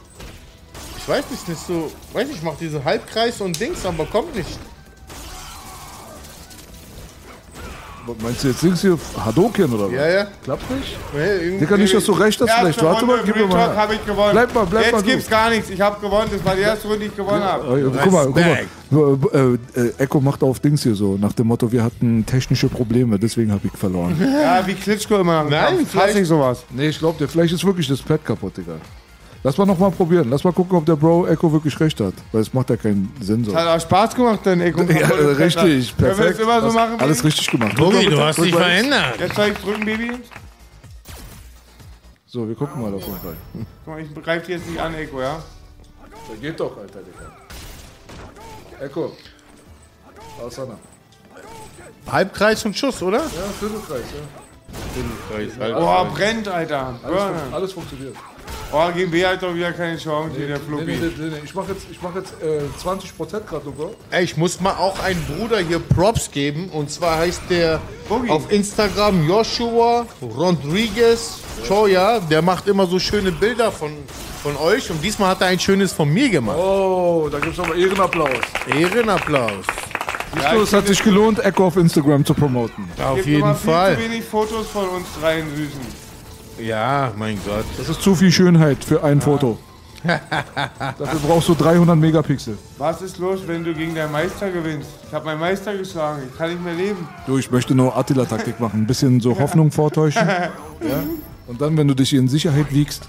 Ich 0.98 1.08
weiß 1.08 1.30
nicht, 1.32 1.48
nicht 1.48 1.66
so. 1.66 1.92
Weiß 2.14 2.28
nicht, 2.28 2.38
ich 2.38 2.44
mach 2.44 2.58
diesen 2.58 2.84
Halbkreis 2.84 3.42
und 3.42 3.60
Dings, 3.60 3.86
aber 3.86 4.06
kommt 4.06 4.36
nicht. 4.36 4.60
Meinst 8.22 8.44
du 8.44 8.48
jetzt 8.50 8.64
Dings 8.64 8.82
hier 8.82 8.98
Hadoken 9.24 9.74
oder 9.74 9.86
was? 9.86 9.94
Ja, 9.94 10.08
ja. 10.08 10.28
Klappt 10.44 10.70
nicht? 10.72 10.98
Nee, 11.14 11.60
Digga, 11.60 11.78
nicht, 11.78 11.94
dass 11.94 12.06
du 12.06 12.12
recht 12.14 12.40
hast 12.42 12.48
Erste 12.48 12.62
vielleicht. 12.62 12.84
Warte 12.84 13.06
Runde 13.06 13.18
mal, 13.18 13.24
gib 13.26 13.36
mir 13.36 13.46
mal. 13.48 13.76
habe 13.76 13.96
ich 13.96 14.06
gewonnen. 14.06 14.32
Bleib 14.32 14.54
mal, 14.54 14.66
bleib 14.66 14.84
Jetzt 14.84 14.92
mal 14.94 15.02
du. 15.02 15.08
gibt's 15.10 15.30
gar 15.30 15.50
nichts. 15.50 15.70
Ich 15.70 15.80
habe 15.80 16.00
gewonnen. 16.02 16.30
Das 16.32 16.44
war 16.44 16.56
die 16.56 16.62
erste 16.62 16.88
Runde, 16.88 17.02
die 17.02 17.08
ich 17.08 17.16
gewonnen 17.16 17.44
habe. 17.44 17.80
Äh, 17.80 17.84
Guck 18.04 18.12
mal, 18.12 18.26
guck 18.26 18.36
mal. 18.36 19.58
Äh, 19.74 19.80
äh, 19.80 19.94
Echo 20.00 20.20
macht 20.20 20.44
auf 20.44 20.60
Dings 20.60 20.84
hier 20.84 20.96
so, 20.96 21.18
nach 21.18 21.34
dem 21.34 21.48
Motto, 21.48 21.72
wir 21.72 21.84
hatten 21.84 22.26
technische 22.26 22.68
Probleme, 22.68 23.18
deswegen 23.18 23.52
habe 23.52 23.62
ich 23.66 23.72
verloren. 23.80 24.18
Ja, 24.20 24.66
wie 24.68 24.74
Klitschko 24.74 25.18
immer. 25.20 25.46
Nein, 25.46 25.88
Hasse 25.96 26.20
ich 26.20 26.28
sowas. 26.28 26.64
Nee, 26.70 26.90
ich 26.90 27.00
glaube 27.00 27.18
dir, 27.18 27.30
vielleicht 27.30 27.54
ist 27.54 27.64
wirklich 27.66 27.88
das 27.88 28.02
Pad 28.02 28.26
kaputt, 28.26 28.58
Digga. 28.58 28.74
Lass 29.44 29.58
mal 29.58 29.66
nochmal 29.66 29.90
probieren. 29.92 30.30
Lass 30.30 30.44
mal 30.44 30.54
gucken, 30.54 30.78
ob 30.78 30.86
der 30.86 30.96
Bro 30.96 31.26
Echo 31.28 31.52
wirklich 31.52 31.80
recht 31.80 32.00
hat. 32.00 32.14
Weil 32.32 32.42
es 32.42 32.54
macht 32.54 32.70
ja 32.70 32.78
keinen 32.78 33.12
Sinn 33.20 33.44
so. 33.44 33.56
Hat 33.56 33.68
auch 33.68 33.82
Spaß 33.82 34.14
gemacht, 34.16 34.42
dein 34.44 34.62
Echo. 34.62 34.84
Ja, 34.84 35.10
äh, 35.10 35.32
richtig, 35.34 35.98
Können 35.98 36.10
wir 36.10 36.16
perfekt. 36.16 36.30
das 36.32 36.40
immer 36.40 36.62
so 36.62 36.72
machen? 36.78 37.00
alles 37.00 37.24
richtig 37.24 37.50
gemacht. 37.50 37.78
Mal 37.78 38.06
du 38.06 38.22
hast 38.22 38.38
dich 38.38 38.54
verändert. 38.54 39.20
Jetzt 39.20 39.36
soll 39.36 39.48
ich 39.48 39.58
drücken, 39.58 39.86
Baby? 39.86 40.12
So, 42.28 42.48
wir 42.48 42.56
gucken 42.56 42.82
mal 42.82 42.94
auf 42.94 43.04
jeden 43.04 43.20
Fall. 43.20 43.36
Guck 43.84 43.94
mal, 43.94 44.00
ich 44.02 44.24
greife 44.24 44.46
dich 44.46 44.58
jetzt 44.58 44.70
nicht 44.70 44.80
an, 44.80 44.94
Echo, 44.94 45.20
ja? 45.22 45.42
Da 46.30 46.36
geht 46.40 46.60
doch, 46.60 46.78
Alter, 46.78 47.00
Digga. 47.00 48.86
Echo. 48.86 49.12
Asana. 50.46 50.78
Halbkreis 52.10 52.64
und 52.66 52.78
Schuss, 52.78 53.02
oder? 53.02 53.18
Ja, 53.18 53.26
Viertelkreis, 53.60 54.06
ja. 54.14 54.78
Viertelkreis, 54.94 55.60
halt. 55.60 55.76
Boah, 55.76 56.06
brennt, 56.06 56.48
Alter. 56.48 57.00
Alles, 57.04 57.54
alles 57.54 57.74
funktioniert. 57.74 58.16
Oh, 58.74 58.90
gegen 58.96 59.12
B 59.12 59.26
hat 59.26 59.44
doch 59.44 59.54
wieder 59.54 59.72
keine 59.74 59.98
Chance, 59.98 60.36
hier 60.38 60.48
der 60.48 60.58
Nee, 60.58 60.64
Fluppi. 60.68 60.86
nee, 60.86 60.98
nee, 60.98 61.12
nee, 61.18 61.26
nee. 61.32 61.42
Ich 61.44 61.54
mach 61.54 61.68
jetzt, 61.68 61.86
ich 61.92 62.02
mach 62.02 62.16
jetzt 62.16 62.34
äh, 62.42 62.62
20% 62.82 63.40
gerade, 63.46 63.70
Bro. 63.70 63.96
Ey, 64.12 64.24
ich 64.24 64.38
muss 64.38 64.62
mal 64.62 64.74
auch 64.76 64.98
einen 65.04 65.22
Bruder 65.26 65.60
hier 65.60 65.80
Props 65.80 66.32
geben. 66.32 66.70
Und 66.70 66.90
zwar 66.90 67.18
heißt 67.18 67.42
der 67.50 67.82
auf 68.30 68.52
Instagram 68.52 69.28
Joshua 69.28 70.06
Rodriguez 70.22 71.40
Choya. 71.68 72.20
Der 72.20 72.42
macht 72.42 72.68
immer 72.68 72.86
so 72.88 72.98
schöne 73.00 73.32
Bilder 73.32 73.72
von, 73.72 73.92
von 74.42 74.56
euch. 74.58 74.90
Und 74.90 75.04
diesmal 75.04 75.30
hat 75.32 75.42
er 75.42 75.48
ein 75.48 75.60
schönes 75.60 75.92
von 75.92 76.08
mir 76.10 76.30
gemacht. 76.30 76.58
Oh, 76.58 77.28
da 77.32 77.40
gibt's 77.40 77.60
aber 77.60 77.76
Ehrenapplaus. 77.76 78.30
Ehrenapplaus. 78.74 79.66
Du, 80.54 80.62
es 80.62 80.72
hat 80.72 80.88
sich 80.88 81.04
gelohnt, 81.04 81.44
Echo 81.44 81.68
auf 81.68 81.76
Instagram 81.76 82.24
zu 82.26 82.34
promoten. 82.34 82.90
Auf 83.04 83.16
Gibt 83.16 83.28
jeden 83.28 83.42
immer 83.42 83.54
viel 83.56 83.70
Fall. 83.70 83.96
zu 83.98 84.02
wenig 84.02 84.24
Fotos 84.24 84.68
von 84.68 84.88
uns 84.88 85.08
dreien 85.20 85.46
Süßen. 85.56 86.01
Ja, 86.60 87.12
mein 87.18 87.38
Gott. 87.46 87.66
Das 87.78 87.90
ist 87.90 88.02
zu 88.02 88.16
viel 88.16 88.32
Schönheit 88.32 88.84
für 88.84 89.04
ein 89.04 89.22
Foto. 89.22 89.58
Dafür 90.04 91.20
brauchst 91.28 91.48
du 91.48 91.54
300 91.54 91.96
Megapixel. 91.96 92.58
Was 92.78 93.02
ist 93.02 93.20
los, 93.20 93.42
wenn 93.46 93.64
du 93.64 93.74
gegen 93.74 93.94
deinen 93.94 94.12
Meister 94.12 94.50
gewinnst? 94.50 94.90
Ich 95.08 95.14
habe 95.14 95.26
meinen 95.26 95.40
Meister 95.40 95.78
geschlagen. 95.78 96.24
Ich 96.32 96.38
kann 96.38 96.50
nicht 96.50 96.64
mehr 96.64 96.74
leben. 96.74 97.08
Du, 97.28 97.38
ich 97.38 97.52
möchte 97.52 97.76
nur 97.76 97.96
Attila-Taktik 97.96 98.60
machen. 98.60 98.82
Ein 98.82 98.88
bisschen 98.88 99.20
so 99.20 99.38
Hoffnung 99.40 99.72
vortäuschen. 99.72 100.28
Ja? 100.82 101.04
Und 101.46 101.62
dann, 101.62 101.78
wenn 101.78 101.88
du 101.88 101.94
dich 101.94 102.12
in 102.12 102.28
Sicherheit 102.28 102.74
wiegst, 102.74 103.06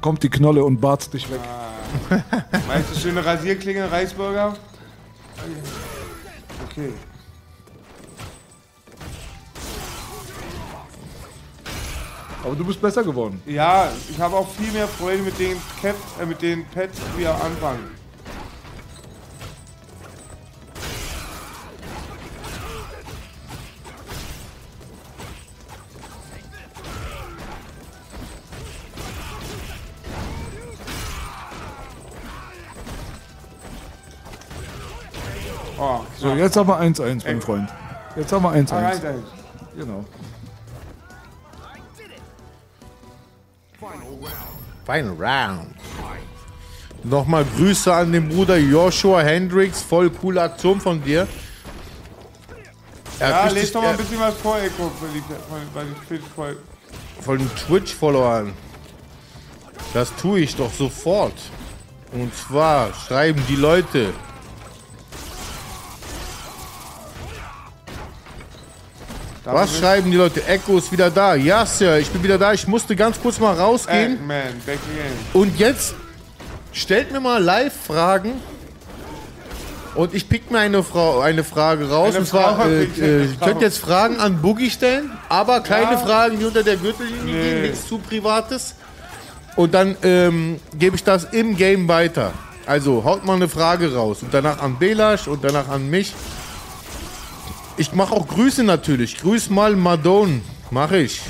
kommt 0.00 0.22
die 0.22 0.28
Knolle 0.28 0.62
und 0.62 0.80
barzt 0.80 1.14
dich 1.14 1.28
weg. 1.28 1.40
Meinst 2.68 2.94
du 2.94 3.00
schöne 3.00 3.24
Rasierklinge, 3.24 3.90
Reisburger? 3.90 4.54
Okay. 6.70 6.92
Aber 12.44 12.54
du 12.54 12.64
bist 12.64 12.80
besser 12.80 13.02
geworden. 13.02 13.42
Ja, 13.46 13.88
ich 14.08 14.18
habe 14.20 14.36
auch 14.36 14.48
viel 14.48 14.70
mehr 14.72 14.86
Freude 14.88 15.22
mit 15.22 15.38
den 15.38 15.56
Caps, 15.82 15.98
äh, 16.20 16.26
mit 16.26 16.40
den 16.40 16.64
Pads 16.66 16.98
wie 17.16 17.26
am 17.26 17.40
Anfang. 17.40 17.78
Oh, 35.80 36.00
So, 36.18 36.34
jetzt 36.34 36.56
haben 36.56 36.68
wir 36.68 36.80
1-1, 36.80 37.24
mein 37.24 37.40
Freund. 37.40 37.68
Jetzt 38.16 38.32
haben 38.32 38.42
wir 38.42 38.50
1-1. 38.50 38.72
Ah, 38.72 38.90
1-1. 38.90 39.22
Genau. 39.76 40.04
Final 44.88 45.14
Round. 45.20 45.74
Nochmal 47.04 47.44
Grüße 47.56 47.92
an 47.92 48.10
den 48.12 48.28
Bruder 48.28 48.56
Joshua 48.56 49.20
Hendricks. 49.20 49.82
Voll 49.82 50.08
coole 50.10 50.40
Aktion 50.42 50.80
von 50.80 51.02
dir. 51.04 51.28
Er 53.20 53.30
Ja, 53.30 53.42
lest 53.44 53.56
richtig- 53.56 53.72
doch 53.72 53.82
mal 53.82 53.90
ein 53.90 53.96
bisschen 53.98 54.20
was 54.20 54.34
vor, 54.36 54.56
die, 54.60 55.22
bei 55.74 55.82
den 55.84 55.94
Twitch-Folgen. 56.06 56.60
von 57.20 57.38
den 57.38 57.50
Twitch-Followern. 57.54 58.52
Das 59.92 60.14
tue 60.16 60.40
ich 60.40 60.56
doch 60.56 60.72
sofort. 60.72 61.34
Und 62.12 62.32
zwar 62.34 62.92
schreiben 62.94 63.42
die 63.48 63.56
Leute. 63.56 64.12
Was 69.54 69.78
schreiben 69.78 70.10
die 70.10 70.16
Leute? 70.16 70.44
Echo 70.46 70.78
ist 70.78 70.92
wieder 70.92 71.10
da. 71.10 71.34
Ja, 71.34 71.64
Sir, 71.64 71.98
ich 71.98 72.08
bin 72.10 72.22
wieder 72.22 72.38
da. 72.38 72.52
Ich 72.52 72.66
musste 72.66 72.94
ganz 72.94 73.20
kurz 73.20 73.38
mal 73.40 73.54
rausgehen. 73.54 74.12
Eggman, 74.14 74.60
back 74.66 74.78
again. 74.92 75.12
Und 75.32 75.58
jetzt 75.58 75.94
stellt 76.72 77.12
mir 77.12 77.20
mal 77.20 77.42
Live-Fragen. 77.42 78.32
Und 79.94 80.14
ich 80.14 80.28
pick 80.28 80.50
mir 80.50 80.58
eine, 80.60 80.82
Frau, 80.82 81.20
eine 81.20 81.42
Frage 81.44 81.88
raus. 81.90 82.10
Eine 82.10 82.18
und 82.20 82.26
zwar, 82.26 82.66
äh, 82.66 82.84
äh, 82.84 83.22
ihr 83.24 83.28
könnt 83.40 83.60
jetzt 83.62 83.78
Fragen 83.78 84.20
an 84.20 84.40
Boogie 84.40 84.70
stellen, 84.70 85.10
aber 85.28 85.60
keine 85.60 85.92
Ja. 85.92 85.98
Fragen, 85.98 86.38
die 86.38 86.44
unter 86.44 86.62
der 86.62 86.76
Gürtellinie 86.76 87.24
Nee. 87.24 87.32
gehen, 87.32 87.62
nichts 87.62 87.88
zu 87.88 87.98
Privates. 87.98 88.74
Und 89.56 89.74
dann 89.74 89.96
ähm, 90.02 90.60
gebe 90.78 90.94
ich 90.94 91.02
das 91.02 91.24
im 91.24 91.56
Game 91.56 91.88
weiter. 91.88 92.32
Also 92.64 93.02
haut 93.02 93.24
mal 93.24 93.34
eine 93.34 93.48
Frage 93.48 93.92
raus 93.94 94.18
und 94.22 94.32
danach 94.32 94.60
an 94.62 94.78
Belasch 94.78 95.26
und 95.26 95.42
danach 95.42 95.68
an 95.68 95.88
mich. 95.90 96.14
Ich 97.78 97.92
mache 97.94 98.12
auch 98.14 98.26
Grüße 98.26 98.64
natürlich. 98.64 99.18
Grüß 99.20 99.50
mal 99.50 99.74
Madone. 99.76 100.40
Mache 100.70 100.98
ich. 100.98 101.20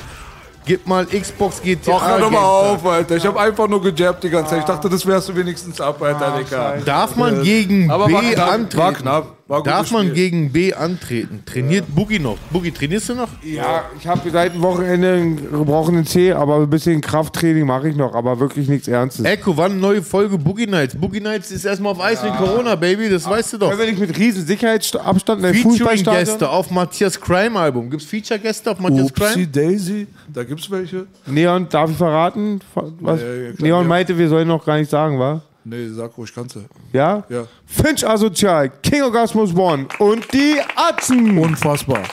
Gib 0.65 0.86
mal 0.86 1.07
Xbox 1.07 1.62
GTA. 1.62 1.93
Doch, 1.93 2.07
hör 2.07 2.18
doch 2.18 2.31
mal 2.31 2.43
auf, 2.43 2.85
Alter. 2.85 3.17
Ich 3.17 3.25
habe 3.25 3.41
einfach 3.41 3.68
nur 3.68 3.83
gejabbt 3.83 4.23
die 4.25 4.28
ganze 4.31 4.51
Zeit. 4.51 4.60
Ich 4.60 4.65
dachte, 4.67 4.89
das 4.89 5.07
wärst 5.07 5.28
du 5.28 5.36
wenigstens 5.36 5.81
ab, 5.81 6.02
Alter, 6.02 6.39
Digga. 6.39 6.77
Darf 6.85 7.17
man 7.17 7.41
Äh, 7.41 7.44
gegen 7.44 7.91
aber 7.91 8.07
B 8.07 8.12
war 8.12 8.23
knapp, 8.23 8.51
antreten? 8.52 8.78
War 8.78 8.93
knapp. 8.93 9.38
War 9.49 9.62
Darf 9.62 9.91
man 9.93 10.09
Spiel. 10.09 10.15
gegen 10.15 10.52
B 10.52 10.75
antreten? 10.75 11.43
Trainiert 11.47 11.86
Boogie 11.94 12.18
noch? 12.18 12.36
Boogie, 12.51 12.70
trainierst 12.70 13.09
du 13.09 13.15
noch? 13.15 13.31
Ja, 13.43 13.85
ich 13.99 14.07
habe 14.07 14.28
seit 14.31 14.55
dem 14.55 14.60
Wochenende 14.60 15.15
einen 15.15 15.36
gebrochenen 15.36 16.05
Zeh, 16.05 16.33
aber 16.33 16.57
ein 16.57 16.68
bisschen 16.68 17.01
Krafttraining 17.01 17.65
mache 17.67 17.89
ich 17.89 17.97
noch, 17.97 18.15
aber 18.15 18.39
wirklich 18.41 18.68
nichts 18.68 18.89
Ernstes. 18.89 19.25
Echo, 19.25 19.57
wann 19.57 19.81
neue 19.81 20.02
Folge 20.02 20.36
Boogie 20.36 20.67
Nights? 20.67 20.94
Boogie 20.94 21.20
Nights 21.20 21.51
ist 21.51 21.65
erstmal 21.65 21.93
auf 21.93 22.01
Eis 22.01 22.23
wegen 22.23 22.36
Corona, 22.36 22.75
Baby, 22.75 23.09
das 23.09 23.25
weißt 23.27 23.55
du 23.55 23.59
doch. 23.59 23.70
Können 23.70 23.81
wir 23.81 23.86
nicht 23.86 24.01
mit 24.01 24.18
riesen 24.18 24.47
Sicherheitsabstand 24.47 25.39
in 25.43 25.51
der 25.51 25.55
Featuring-Gäste 25.55 26.51
auf 26.51 26.70
Matthias 26.70 27.18
Crime 27.18 27.59
Album. 27.59 27.89
Gibt's 27.89 28.05
Feature-Gäste 28.05 28.70
auf 28.70 28.81
Matthias 28.81 29.10
Upsi 29.10 29.33
Crime? 29.33 29.47
Daisy, 29.47 30.07
da 30.31 30.44
gibt's 30.44 30.70
welche. 30.70 31.07
Neon, 31.25 31.67
darf 31.70 31.91
ich 31.91 31.97
verraten? 31.97 32.60
Was? 33.01 33.23
Ja, 33.23 33.27
ja, 33.27 33.52
klar, 33.52 33.67
Neon 33.67 33.83
ja. 33.85 33.89
meinte, 33.89 34.18
wir 34.18 34.28
sollen 34.28 34.47
noch 34.47 34.62
gar 34.62 34.77
nicht 34.77 34.91
sagen, 34.91 35.18
wa? 35.18 35.41
Nee, 35.71 35.89
sag 35.91 36.17
ruhig, 36.17 36.35
kannst 36.35 36.57
du. 36.57 36.61
Ja? 36.95 37.23
Ja. 37.29 37.45
Finch 37.67 38.07
Asozial, 38.07 38.71
King 38.83 39.03
Orgasmus 39.03 39.55
One 39.55 39.87
und 39.99 40.33
die 40.33 40.57
Atzen. 40.75 41.37
Unfassbar. 41.37 42.05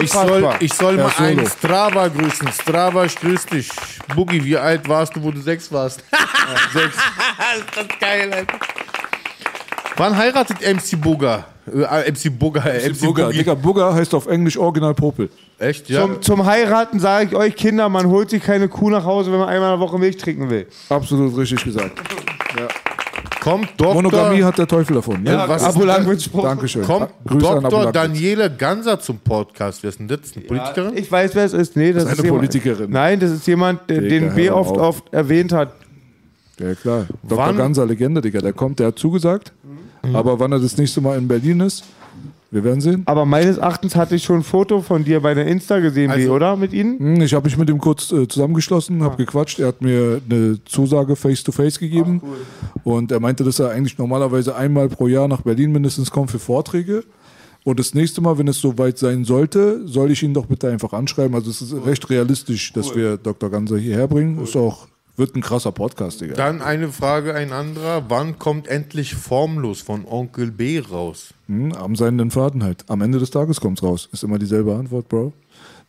Ich 0.00 0.10
soll, 0.10 0.48
ich 0.60 0.72
soll 0.72 0.96
mal 0.96 1.10
Solo. 1.10 1.28
einen 1.28 1.46
Strava 1.46 2.08
grüßen. 2.08 2.48
Strava, 2.52 3.04
ich 3.04 3.14
grüß 3.16 3.46
dich. 3.46 3.68
Boogie, 4.14 4.42
wie 4.42 4.56
alt 4.56 4.88
warst 4.88 5.14
du, 5.14 5.22
wo 5.22 5.30
du 5.30 5.40
sechs 5.42 5.70
warst? 5.70 6.02
sechs. 6.72 6.94
ist 6.96 7.76
das 7.76 7.98
geil, 8.00 8.32
Alter. 8.32 8.58
Wann 9.98 10.16
heiratet 10.16 10.58
MC 10.60 10.98
Booger? 10.98 11.44
Äh, 11.66 12.10
MC 12.10 12.30
Booger, 12.38 12.64
äh, 12.64 12.88
MC 12.88 13.00
Bugger, 13.00 13.26
Boogie. 13.26 13.38
Digga, 13.38 13.54
Bugger 13.54 13.94
heißt 13.94 14.14
auf 14.14 14.26
Englisch 14.26 14.56
Original 14.56 14.94
Popel. 14.94 15.28
Echt, 15.58 15.90
ja? 15.90 16.00
Zum, 16.02 16.22
zum 16.22 16.46
Heiraten 16.46 16.98
sage 16.98 17.26
ich 17.26 17.36
euch, 17.36 17.56
Kinder, 17.56 17.88
man 17.90 18.06
holt 18.06 18.30
sich 18.30 18.42
keine 18.42 18.68
Kuh 18.68 18.88
nach 18.88 19.04
Hause, 19.04 19.32
wenn 19.32 19.38
man 19.38 19.48
einmal 19.48 19.74
in 19.74 19.80
der 19.80 19.86
Woche 19.86 19.98
Milch 19.98 20.16
trinken 20.16 20.48
will. 20.48 20.66
Absolut 20.88 21.36
richtig 21.36 21.62
gesagt. 21.62 21.98
Ja. 22.58 22.68
Kommt 23.40 23.68
Dr. 23.76 23.94
Monogamie 23.94 24.42
hat 24.42 24.58
der 24.58 24.66
Teufel 24.66 24.94
davon. 24.94 25.22
Ne? 25.22 25.30
Ja, 25.32 25.48
was 25.48 25.62
ist 25.62 25.68
Ambulant 25.68 26.00
denn- 26.00 26.08
mit 26.08 26.22
Spruch. 26.22 26.42
Dankeschön. 26.42 26.82
Kommt 26.82 27.10
Grüße 27.26 27.48
an 27.48 27.62
Dr. 27.62 27.92
Daniele 27.92 28.50
Ganser 28.50 28.98
zum 28.98 29.18
Podcast. 29.18 29.82
Wer 29.82 29.90
ist 29.90 29.98
denn 30.00 30.08
das? 30.08 30.18
Eine 30.34 30.44
Politikerin? 30.46 30.96
Ich 30.96 31.10
weiß, 31.12 31.34
wer 31.34 31.44
es 31.44 31.52
ist. 31.52 31.76
Nee, 31.76 31.92
das, 31.92 32.02
Das 32.04 32.12
ist 32.14 32.18
ist 32.18 32.18
eine 32.20 32.26
jemand, 32.28 32.40
Politikerin. 32.50 32.90
Nein, 32.90 33.20
das 33.20 33.30
ist 33.30 33.46
jemand, 33.46 33.88
der, 33.88 34.00
Digga, 34.00 34.08
den 34.26 34.34
B 34.34 34.50
oft, 34.50 34.70
auf. 34.72 34.78
oft 34.78 35.12
erwähnt 35.14 35.52
hat. 35.52 35.72
Ja 36.58 36.74
klar. 36.74 37.06
Dr. 37.22 37.38
Wann- 37.38 37.56
Ganser, 37.56 37.86
Legende, 37.86 38.20
Digga. 38.20 38.40
Der 38.40 38.52
kommt, 38.52 38.78
der 38.80 38.88
hat 38.88 38.98
zugesagt. 38.98 39.52
Aber 40.12 40.38
wann 40.38 40.52
er 40.52 40.60
das 40.60 40.76
nächste 40.76 41.00
Mal 41.00 41.18
in 41.18 41.26
Berlin 41.28 41.60
ist, 41.60 41.84
wir 42.50 42.64
werden 42.64 42.80
sehen. 42.80 43.02
Aber 43.06 43.24
meines 43.26 43.58
Erachtens 43.58 43.96
hatte 43.96 44.14
ich 44.14 44.24
schon 44.24 44.36
ein 44.36 44.42
Foto 44.42 44.80
von 44.80 45.04
dir 45.04 45.20
bei 45.20 45.34
der 45.34 45.46
Insta 45.46 45.80
gesehen, 45.80 46.10
Also- 46.10 46.32
oder? 46.32 46.56
Mit 46.56 46.72
ihnen? 46.72 46.98
Hm, 46.98 47.20
Ich 47.22 47.34
habe 47.34 47.44
mich 47.46 47.56
mit 47.58 47.68
ihm 47.68 47.78
kurz 47.78 48.12
äh, 48.12 48.28
zusammengeschlossen, 48.28 49.02
habe 49.02 49.16
gequatscht. 49.16 49.58
Er 49.58 49.68
hat 49.68 49.82
mir 49.82 50.20
eine 50.28 50.58
Zusage 50.64 51.16
face-to-face 51.16 51.78
gegeben. 51.78 52.20
Und 52.84 53.10
er 53.12 53.20
meinte, 53.20 53.42
dass 53.44 53.58
er 53.58 53.70
eigentlich 53.70 53.98
normalerweise 53.98 54.54
einmal 54.54 54.88
pro 54.88 55.06
Jahr 55.08 55.28
nach 55.28 55.42
Berlin 55.42 55.72
mindestens 55.72 56.10
kommt 56.10 56.30
für 56.30 56.38
Vorträge. 56.38 57.04
Und 57.64 57.80
das 57.80 57.94
nächste 57.94 58.20
Mal, 58.20 58.38
wenn 58.38 58.46
es 58.46 58.60
soweit 58.60 58.96
sein 58.96 59.24
sollte, 59.24 59.80
soll 59.88 60.12
ich 60.12 60.22
ihn 60.22 60.32
doch 60.32 60.46
bitte 60.46 60.68
einfach 60.70 60.92
anschreiben. 60.92 61.34
Also 61.34 61.50
es 61.50 61.60
ist 61.62 61.74
recht 61.84 62.08
realistisch, 62.10 62.72
dass 62.72 62.94
wir 62.94 63.16
Dr. 63.16 63.50
Ganser 63.50 63.76
hierher 63.76 64.06
bringen. 64.06 64.40
Ist 64.40 64.56
auch, 64.56 64.86
wird 65.16 65.34
ein 65.34 65.40
krasser 65.40 65.72
Podcast, 65.72 66.20
Digga. 66.20 66.34
Dann 66.34 66.62
eine 66.62 66.90
Frage, 66.92 67.34
ein 67.34 67.52
anderer. 67.52 68.04
Wann 68.08 68.38
kommt 68.38 68.68
endlich 68.68 69.14
Formlos 69.14 69.80
von 69.80 70.06
Onkel 70.06 70.50
B 70.50 70.78
raus? 70.80 71.34
Hm, 71.46 71.72
am 71.72 71.96
seinen 71.96 72.30
Faden 72.30 72.62
halt. 72.62 72.84
Am 72.88 73.00
Ende 73.00 73.18
des 73.18 73.30
Tages 73.30 73.60
kommt's 73.60 73.82
raus. 73.82 74.08
Ist 74.12 74.24
immer 74.24 74.38
dieselbe 74.38 74.74
Antwort, 74.74 75.08
Bro. 75.08 75.32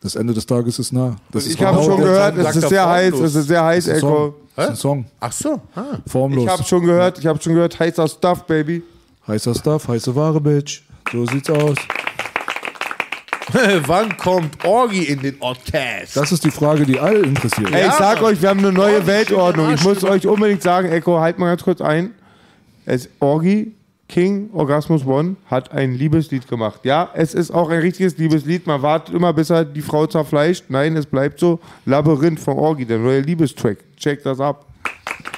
Das 0.00 0.14
Ende 0.14 0.32
des 0.32 0.46
Tages 0.46 0.78
ist 0.78 0.92
nah. 0.92 1.16
Das 1.32 1.46
ich 1.46 1.60
habe 1.60 1.78
genau 1.78 1.90
schon 1.90 2.00
gehört, 2.00 2.38
es 2.38 2.56
ist 2.56 2.68
sehr 2.68 2.88
heiß, 2.88 3.14
es 3.14 3.34
ist 3.34 3.48
sehr 3.48 3.64
heiß, 3.64 3.88
Echo. 3.88 4.00
Song. 4.00 4.34
Das 4.54 4.64
ist 4.64 4.70
ein 4.70 4.76
Song. 4.76 5.04
Ach 5.20 5.32
so. 5.32 5.60
Ah. 5.74 5.98
Formlos. 6.06 6.44
Ich 6.44 6.50
habe 6.50 6.62
schon 6.62 6.84
gehört, 6.84 7.18
ich 7.18 7.26
habe 7.26 7.42
schon 7.42 7.54
gehört, 7.54 7.78
heißer 7.78 8.06
Stuff, 8.06 8.44
Baby. 8.46 8.82
Heißer 9.26 9.54
Stuff, 9.54 9.88
heiße 9.88 10.14
Ware, 10.14 10.40
Bitch. 10.40 10.82
So 11.12 11.26
sieht's 11.26 11.50
aus. 11.50 11.76
Wann 13.86 14.16
kommt 14.16 14.64
Orgi 14.64 15.04
in 15.04 15.20
den 15.20 15.36
Ortest? 15.40 16.16
Das 16.16 16.32
ist 16.32 16.44
die 16.44 16.50
Frage, 16.50 16.84
die 16.84 16.98
alle 16.98 17.20
interessiert. 17.20 17.72
Ey, 17.72 17.86
ich 17.86 17.92
sag 17.92 18.22
euch, 18.22 18.40
wir 18.42 18.50
haben 18.50 18.58
eine 18.58 18.72
neue 18.72 18.96
Orgi 18.96 19.06
Weltordnung. 19.06 19.72
Ich 19.72 19.82
muss 19.82 20.04
euch 20.04 20.26
unbedingt 20.26 20.62
sagen, 20.62 20.88
Echo, 20.88 21.18
halt 21.20 21.38
mal 21.38 21.46
ganz 21.46 21.62
kurz 21.62 21.80
ein. 21.80 22.12
Es 22.84 23.08
Orgi 23.20 23.72
King 24.08 24.48
Orgasmus 24.54 25.04
One 25.04 25.36
hat 25.46 25.72
ein 25.72 25.94
Liebeslied 25.94 26.48
gemacht. 26.48 26.80
Ja, 26.84 27.10
es 27.14 27.34
ist 27.34 27.50
auch 27.50 27.68
ein 27.68 27.80
richtiges 27.80 28.16
Liebeslied. 28.16 28.66
Man 28.66 28.80
wartet 28.80 29.14
immer, 29.14 29.32
bis 29.34 29.50
er 29.50 29.64
die 29.66 29.82
Frau 29.82 30.06
zerfleischt. 30.06 30.64
Nein, 30.68 30.96
es 30.96 31.04
bleibt 31.04 31.38
so. 31.38 31.60
Labyrinth 31.84 32.40
von 32.40 32.56
Orgi, 32.56 32.86
der 32.86 32.98
neue 32.98 33.20
Liebestrack. 33.20 33.78
Check 33.96 34.22
das 34.22 34.40
ab. 34.40 34.64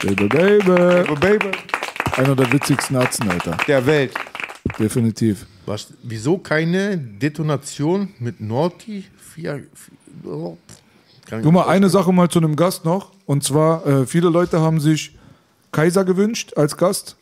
Baby, 0.03 0.29
baby. 0.29 0.63
Baby, 0.65 1.15
baby. 1.21 1.51
Einer 2.17 2.37
der 2.37 2.53
witzigsten 2.53 2.97
Atzen, 2.97 3.29
Alter. 3.29 3.57
Der 3.67 3.85
Welt. 3.85 4.13
Definitiv. 4.79 5.47
Was, 5.71 5.87
wieso 6.03 6.37
keine 6.37 6.99
Detonation 6.99 8.09
mit 8.19 8.41
Norti? 8.41 9.05
Vier, 9.17 9.63
vier, 9.73 10.57
Guck 11.43 11.53
mal, 11.53 11.69
eine 11.69 11.89
Sache 11.89 12.13
mal 12.13 12.29
zu 12.29 12.41
einem 12.41 12.57
Gast 12.57 12.85
noch. 12.85 13.13
Und 13.25 13.45
zwar, 13.45 13.87
äh, 13.87 14.05
viele 14.05 14.31
Leute 14.31 14.61
haben 14.61 14.81
sich 14.81 15.17
Kaiser 15.71 16.05
gewünscht 16.05 16.55
als 16.57 16.77
Gast. 16.77 17.15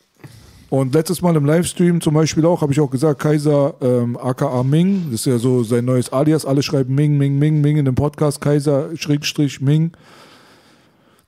Und 0.71 0.95
letztes 0.95 1.21
Mal 1.21 1.35
im 1.35 1.45
Livestream 1.45 2.01
zum 2.01 2.15
Beispiel 2.15 2.43
auch, 2.47 2.63
habe 2.63 2.73
ich 2.73 2.79
auch 2.79 2.89
gesagt, 2.89 3.21
Kaiser 3.21 3.75
ähm, 3.81 4.17
aka 4.17 4.63
Ming, 4.63 5.11
das 5.11 5.19
ist 5.19 5.25
ja 5.27 5.37
so 5.37 5.63
sein 5.63 5.85
neues 5.85 6.11
Alias, 6.11 6.43
alle 6.43 6.63
schreiben 6.63 6.95
Ming, 6.95 7.19
Ming, 7.19 7.37
Ming, 7.37 7.61
Ming 7.61 7.77
in 7.77 7.85
dem 7.85 7.93
Podcast, 7.93 8.41
Kaiser, 8.41 8.97
Schrägstrich, 8.97 9.61
Ming. 9.61 9.91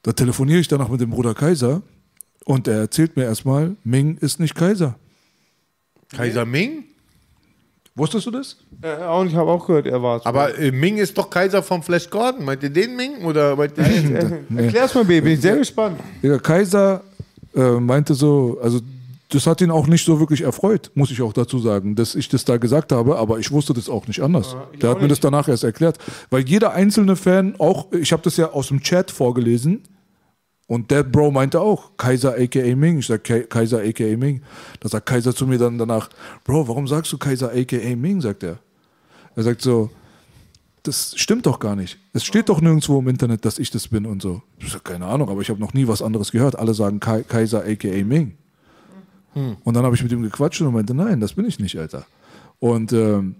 Da 0.01 0.11
telefoniere 0.13 0.59
ich 0.59 0.67
danach 0.67 0.89
mit 0.89 1.01
dem 1.01 1.11
Bruder 1.11 1.35
Kaiser 1.35 1.83
und 2.45 2.67
er 2.67 2.79
erzählt 2.79 3.15
mir 3.15 3.25
erstmal, 3.25 3.75
Ming 3.83 4.17
ist 4.17 4.39
nicht 4.39 4.55
Kaiser. 4.55 4.95
Kaiser 6.09 6.45
Ming? 6.45 6.85
Wusstest 7.95 8.25
du 8.25 8.31
das? 8.31 8.57
Äh, 8.81 9.05
und 9.05 9.27
ich 9.27 9.35
habe 9.35 9.51
auch 9.51 9.67
gehört, 9.67 9.85
er 9.85 10.01
war 10.01 10.17
es. 10.17 10.25
Aber 10.25 10.57
äh, 10.57 10.71
Ming 10.71 10.97
ist 10.97 11.17
doch 11.17 11.29
Kaiser 11.29 11.61
vom 11.61 11.83
Flash 11.83 12.09
Gordon. 12.09 12.45
Meint 12.45 12.63
ihr 12.63 12.69
den 12.69 12.95
Ming? 12.95 13.25
Oder 13.25 13.55
meint 13.55 13.77
ihr 13.77 13.83
den? 13.83 14.45
Nee. 14.49 14.63
Erklär's 14.65 14.95
mal, 14.95 15.03
Baby, 15.03 15.21
bin 15.21 15.33
ich 15.33 15.41
sehr 15.41 15.57
gespannt. 15.57 15.99
Der 16.23 16.39
Kaiser 16.39 17.01
äh, 17.53 17.79
meinte 17.79 18.13
so, 18.13 18.59
also 18.61 18.79
das 19.29 19.47
hat 19.47 19.61
ihn 19.61 19.71
auch 19.71 19.87
nicht 19.87 20.05
so 20.05 20.19
wirklich 20.19 20.41
erfreut, 20.41 20.91
muss 20.93 21.09
ich 21.11 21.21
auch 21.21 21.33
dazu 21.33 21.59
sagen, 21.59 21.95
dass 21.95 22.15
ich 22.15 22.27
das 22.27 22.43
da 22.43 22.57
gesagt 22.57 22.91
habe, 22.91 23.17
aber 23.17 23.39
ich 23.39 23.51
wusste 23.51 23.73
das 23.73 23.89
auch 23.89 24.07
nicht 24.07 24.21
anders. 24.21 24.57
Der 24.81 24.89
hat 24.89 25.01
mir 25.01 25.07
das 25.07 25.21
danach 25.21 25.47
erst 25.47 25.63
erklärt, 25.63 25.97
weil 26.29 26.47
jeder 26.47 26.73
einzelne 26.73 27.15
Fan, 27.15 27.55
auch 27.57 27.91
ich 27.93 28.11
habe 28.11 28.21
das 28.23 28.35
ja 28.37 28.51
aus 28.51 28.67
dem 28.67 28.81
Chat 28.81 29.09
vorgelesen 29.09 29.83
und 30.71 30.89
der 30.89 31.03
Bro 31.03 31.31
meinte 31.31 31.59
auch 31.59 31.97
Kaiser 31.97 32.33
aka 32.39 32.75
Ming. 32.77 32.99
Ich 32.99 33.07
sag 33.07 33.25
Kai- 33.25 33.41
Kaiser 33.43 33.79
aka 33.81 34.15
Ming. 34.15 34.41
Da 34.79 34.87
sagt 34.87 35.05
Kaiser 35.05 35.35
zu 35.35 35.45
mir 35.45 35.57
dann 35.57 35.77
danach, 35.77 36.07
Bro, 36.45 36.69
warum 36.69 36.87
sagst 36.87 37.11
du 37.11 37.17
Kaiser 37.17 37.51
aka 37.51 37.95
Ming? 37.97 38.21
sagt 38.21 38.43
er. 38.43 38.57
Er 39.35 39.43
sagt 39.43 39.61
so, 39.61 39.89
das 40.83 41.13
stimmt 41.17 41.45
doch 41.45 41.59
gar 41.59 41.75
nicht. 41.75 41.97
Es 42.13 42.23
steht 42.23 42.47
doch 42.47 42.61
nirgendwo 42.61 42.99
im 42.99 43.09
Internet, 43.09 43.43
dass 43.43 43.59
ich 43.59 43.69
das 43.69 43.89
bin 43.89 44.05
und 44.05 44.21
so. 44.21 44.41
Ich 44.59 44.71
sag, 44.71 44.85
keine 44.85 45.07
Ahnung, 45.07 45.27
aber 45.29 45.41
ich 45.41 45.49
habe 45.49 45.59
noch 45.59 45.73
nie 45.73 45.89
was 45.89 46.01
anderes 46.01 46.31
gehört. 46.31 46.57
Alle 46.57 46.73
sagen 46.73 47.01
Kai 47.01 47.23
Kaiser 47.23 47.65
aka 47.65 47.89
Ming. 48.05 48.37
Hm. 49.33 49.57
Und 49.65 49.73
dann 49.73 49.83
habe 49.83 49.95
ich 49.95 50.03
mit 50.03 50.11
ihm 50.13 50.21
gequatscht 50.21 50.61
und 50.61 50.67
er 50.67 50.71
meinte, 50.71 50.93
nein, 50.93 51.19
das 51.19 51.33
bin 51.33 51.45
ich 51.45 51.59
nicht, 51.59 51.77
Alter. 51.77 52.05
Und 52.59 52.93
ähm, 52.93 53.35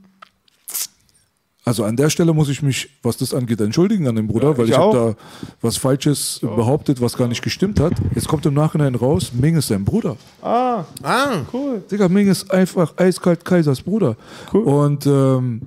also 1.71 1.85
an 1.85 1.95
der 1.95 2.09
Stelle 2.09 2.33
muss 2.33 2.49
ich 2.49 2.61
mich, 2.61 2.89
was 3.01 3.15
das 3.15 3.33
angeht, 3.33 3.61
entschuldigen 3.61 4.05
an 4.05 4.17
den 4.17 4.27
Bruder, 4.27 4.49
Ja, 4.49 4.57
weil 4.57 4.65
ich 4.65 4.71
ich 4.71 4.77
habe 4.77 5.15
da 5.15 5.15
was 5.61 5.77
Falsches 5.77 6.41
behauptet, 6.41 6.99
was 6.99 7.15
gar 7.15 7.29
nicht 7.29 7.41
gestimmt 7.41 7.79
hat. 7.79 7.93
Jetzt 8.13 8.27
kommt 8.27 8.45
im 8.45 8.53
Nachhinein 8.53 8.93
raus, 8.93 9.31
Ming 9.33 9.55
ist 9.55 9.69
sein 9.69 9.85
Bruder. 9.85 10.17
Ah, 10.41 10.83
ah, 11.01 11.37
cool. 11.53 11.81
Digga, 11.89 12.09
Ming 12.09 12.27
ist 12.27 12.51
einfach 12.51 12.97
eiskalt 12.97 13.45
Kaisers 13.45 13.81
Bruder. 13.81 14.17
Und 14.51 15.05
ähm, 15.05 15.61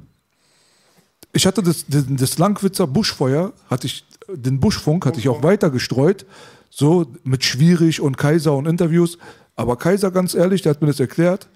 ich 1.32 1.46
hatte 1.46 1.62
das, 1.62 1.86
das, 1.88 2.04
das 2.06 2.36
Langwitzer 2.36 2.86
Buschfeuer, 2.86 3.54
hatte 3.70 3.86
ich, 3.86 4.04
den 4.28 4.60
Buschfunk 4.60 5.06
hatte 5.06 5.18
ich 5.18 5.30
auch 5.30 5.42
weiter 5.42 5.70
gestreut, 5.70 6.26
so 6.68 7.06
mit 7.22 7.44
Schwierig 7.44 8.02
und 8.02 8.18
Kaiser 8.18 8.54
und 8.54 8.66
Interviews. 8.66 9.16
Aber 9.56 9.76
Kaiser, 9.76 10.10
ganz 10.10 10.34
ehrlich, 10.34 10.60
der 10.60 10.70
hat 10.70 10.82
mir 10.82 10.88
das 10.88 11.00
erklärt. 11.00 11.48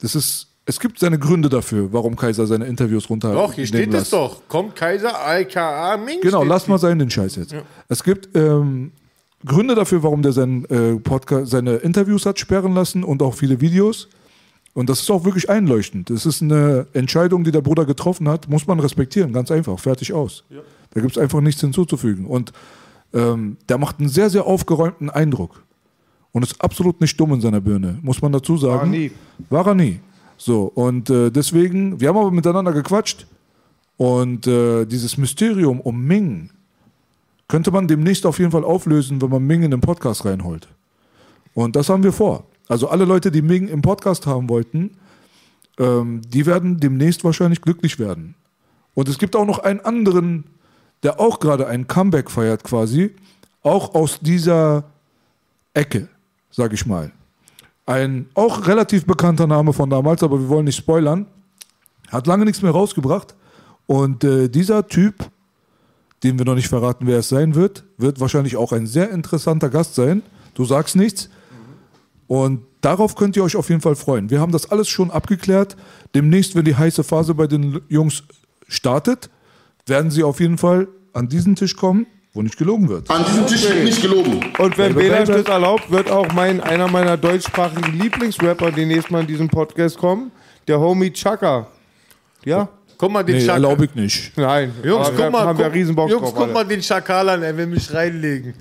Das 0.00 0.16
ist, 0.16 0.48
es 0.70 0.78
gibt 0.78 1.00
seine 1.00 1.18
Gründe 1.18 1.48
dafür, 1.48 1.92
warum 1.92 2.14
Kaiser 2.14 2.46
seine 2.46 2.64
Interviews 2.64 3.10
runter. 3.10 3.32
Doch, 3.32 3.52
hier 3.52 3.66
steht 3.66 3.80
nehmen 3.80 3.92
es 3.94 4.02
lässt. 4.02 4.12
doch. 4.12 4.40
Kommt 4.46 4.76
Kaiser 4.76 5.12
aka 5.18 5.96
Ming. 5.96 6.20
Genau, 6.22 6.44
lass 6.44 6.68
mal 6.68 6.78
sein, 6.78 7.00
den 7.00 7.10
Scheiß 7.10 7.34
jetzt. 7.36 7.50
Ja. 7.50 7.62
Es 7.88 8.04
gibt 8.04 8.28
ähm, 8.36 8.92
Gründe 9.44 9.74
dafür, 9.74 10.04
warum 10.04 10.22
der 10.22 10.30
sein, 10.30 10.64
äh, 10.66 10.94
Podcast, 10.94 11.50
seine 11.50 11.76
Interviews 11.76 12.24
hat 12.24 12.38
sperren 12.38 12.72
lassen 12.72 13.02
und 13.02 13.20
auch 13.20 13.34
viele 13.34 13.60
Videos. 13.60 14.08
Und 14.72 14.88
das 14.88 15.00
ist 15.00 15.10
auch 15.10 15.24
wirklich 15.24 15.50
einleuchtend. 15.50 16.08
Das 16.08 16.24
ist 16.24 16.40
eine 16.40 16.86
Entscheidung, 16.92 17.42
die 17.42 17.50
der 17.50 17.62
Bruder 17.62 17.84
getroffen 17.84 18.28
hat, 18.28 18.48
muss 18.48 18.68
man 18.68 18.78
respektieren, 18.78 19.32
ganz 19.32 19.50
einfach, 19.50 19.76
fertig 19.80 20.12
aus. 20.12 20.44
Da 20.94 21.00
gibt 21.00 21.16
es 21.16 21.18
einfach 21.18 21.40
nichts 21.40 21.60
hinzuzufügen. 21.60 22.26
Und 22.26 22.52
ähm, 23.12 23.56
der 23.68 23.78
macht 23.78 23.98
einen 23.98 24.08
sehr, 24.08 24.30
sehr 24.30 24.46
aufgeräumten 24.46 25.10
Eindruck. 25.10 25.64
Und 26.30 26.44
ist 26.44 26.60
absolut 26.60 27.00
nicht 27.00 27.18
dumm 27.18 27.32
in 27.32 27.40
seiner 27.40 27.60
Birne, 27.60 27.98
muss 28.02 28.22
man 28.22 28.30
dazu 28.30 28.56
sagen. 28.56 28.72
War 28.76 28.82
er 28.82 28.86
nie. 28.86 29.10
War 29.48 29.66
er 29.66 29.74
nie. 29.74 30.00
So, 30.42 30.72
und 30.74 31.10
äh, 31.10 31.30
deswegen, 31.30 32.00
wir 32.00 32.08
haben 32.08 32.16
aber 32.16 32.30
miteinander 32.30 32.72
gequatscht. 32.72 33.26
Und 33.98 34.46
äh, 34.46 34.86
dieses 34.86 35.18
Mysterium 35.18 35.82
um 35.82 36.02
Ming 36.02 36.48
könnte 37.46 37.70
man 37.70 37.86
demnächst 37.86 38.24
auf 38.24 38.38
jeden 38.38 38.50
Fall 38.50 38.64
auflösen, 38.64 39.20
wenn 39.20 39.28
man 39.28 39.46
Ming 39.46 39.62
in 39.62 39.70
den 39.70 39.82
Podcast 39.82 40.24
reinholt. 40.24 40.66
Und 41.52 41.76
das 41.76 41.90
haben 41.90 42.02
wir 42.02 42.14
vor. 42.14 42.44
Also 42.68 42.88
alle 42.88 43.04
Leute, 43.04 43.30
die 43.30 43.42
Ming 43.42 43.68
im 43.68 43.82
Podcast 43.82 44.26
haben 44.26 44.48
wollten, 44.48 44.96
ähm, 45.78 46.22
die 46.26 46.46
werden 46.46 46.80
demnächst 46.80 47.22
wahrscheinlich 47.22 47.60
glücklich 47.60 47.98
werden. 47.98 48.34
Und 48.94 49.10
es 49.10 49.18
gibt 49.18 49.36
auch 49.36 49.44
noch 49.44 49.58
einen 49.58 49.80
anderen, 49.80 50.44
der 51.02 51.20
auch 51.20 51.38
gerade 51.38 51.66
ein 51.66 51.86
Comeback 51.86 52.30
feiert 52.30 52.64
quasi, 52.64 53.14
auch 53.62 53.94
aus 53.94 54.20
dieser 54.20 54.84
Ecke, 55.74 56.08
sag 56.50 56.72
ich 56.72 56.86
mal. 56.86 57.12
Ein 57.90 58.28
auch 58.34 58.68
relativ 58.68 59.04
bekannter 59.04 59.48
Name 59.48 59.72
von 59.72 59.90
damals, 59.90 60.22
aber 60.22 60.38
wir 60.38 60.48
wollen 60.48 60.66
nicht 60.66 60.76
spoilern. 60.76 61.26
Hat 62.06 62.28
lange 62.28 62.44
nichts 62.44 62.62
mehr 62.62 62.70
rausgebracht. 62.70 63.34
Und 63.86 64.22
äh, 64.22 64.48
dieser 64.48 64.86
Typ, 64.86 65.28
dem 66.22 66.38
wir 66.38 66.46
noch 66.46 66.54
nicht 66.54 66.68
verraten, 66.68 67.08
wer 67.08 67.18
es 67.18 67.30
sein 67.30 67.56
wird, 67.56 67.82
wird 67.98 68.20
wahrscheinlich 68.20 68.56
auch 68.56 68.70
ein 68.70 68.86
sehr 68.86 69.10
interessanter 69.10 69.70
Gast 69.70 69.96
sein. 69.96 70.22
Du 70.54 70.64
sagst 70.64 70.94
nichts. 70.94 71.30
Und 72.28 72.62
darauf 72.80 73.16
könnt 73.16 73.34
ihr 73.34 73.42
euch 73.42 73.56
auf 73.56 73.68
jeden 73.70 73.80
Fall 73.80 73.96
freuen. 73.96 74.30
Wir 74.30 74.40
haben 74.40 74.52
das 74.52 74.70
alles 74.70 74.88
schon 74.88 75.10
abgeklärt. 75.10 75.76
Demnächst, 76.14 76.54
wenn 76.54 76.64
die 76.64 76.76
heiße 76.76 77.02
Phase 77.02 77.34
bei 77.34 77.48
den 77.48 77.80
Jungs 77.88 78.22
startet, 78.68 79.30
werden 79.86 80.12
sie 80.12 80.22
auf 80.22 80.38
jeden 80.38 80.58
Fall 80.58 80.86
an 81.12 81.28
diesen 81.28 81.56
Tisch 81.56 81.74
kommen, 81.74 82.06
wo 82.32 82.42
nicht 82.42 82.56
gelogen 82.56 82.88
wird. 82.88 83.10
An 83.10 83.24
diesem 83.24 83.46
Tisch 83.46 83.68
wird 83.68 83.84
nicht 83.84 84.02
gelogen. 84.02 84.40
Und 84.58 84.78
wenn 84.78 84.94
baby. 84.94 85.08
das 85.26 85.44
erlaubt, 85.46 85.90
wird 85.90 86.10
auch 86.10 86.32
mein, 86.32 86.60
einer 86.60 86.88
meiner 86.88 87.16
deutschsprachigen 87.16 87.98
Lieblingsrapper 87.98 88.70
demnächst 88.70 89.10
mal 89.10 89.20
in 89.22 89.26
diesem 89.26 89.48
Podcast 89.48 89.98
kommen. 89.98 90.30
Der 90.68 90.78
Homie 90.78 91.10
Chaka. 91.12 91.66
Ja? 92.44 92.68
Guck 92.96 93.10
mal 93.12 93.22
den 93.22 93.36
Nee, 93.36 93.40
Schakal. 93.40 93.64
erlaube 93.64 93.84
ich 93.86 93.94
nicht. 93.94 94.36
Nein. 94.36 94.74
Jungs, 94.84 95.08
guck 95.08 95.18
wir 95.18 95.30
mal, 95.30 95.46
haben 95.46 95.58
guck, 95.58 95.74
Jungs, 95.74 95.94
drauf. 95.94 96.34
guck 96.36 96.52
mal 96.52 96.64
den 96.64 96.82
Schakal 96.82 97.28
an, 97.30 97.42
er 97.42 97.56
will 97.56 97.66
mich 97.66 97.92
reinlegen. 97.92 98.54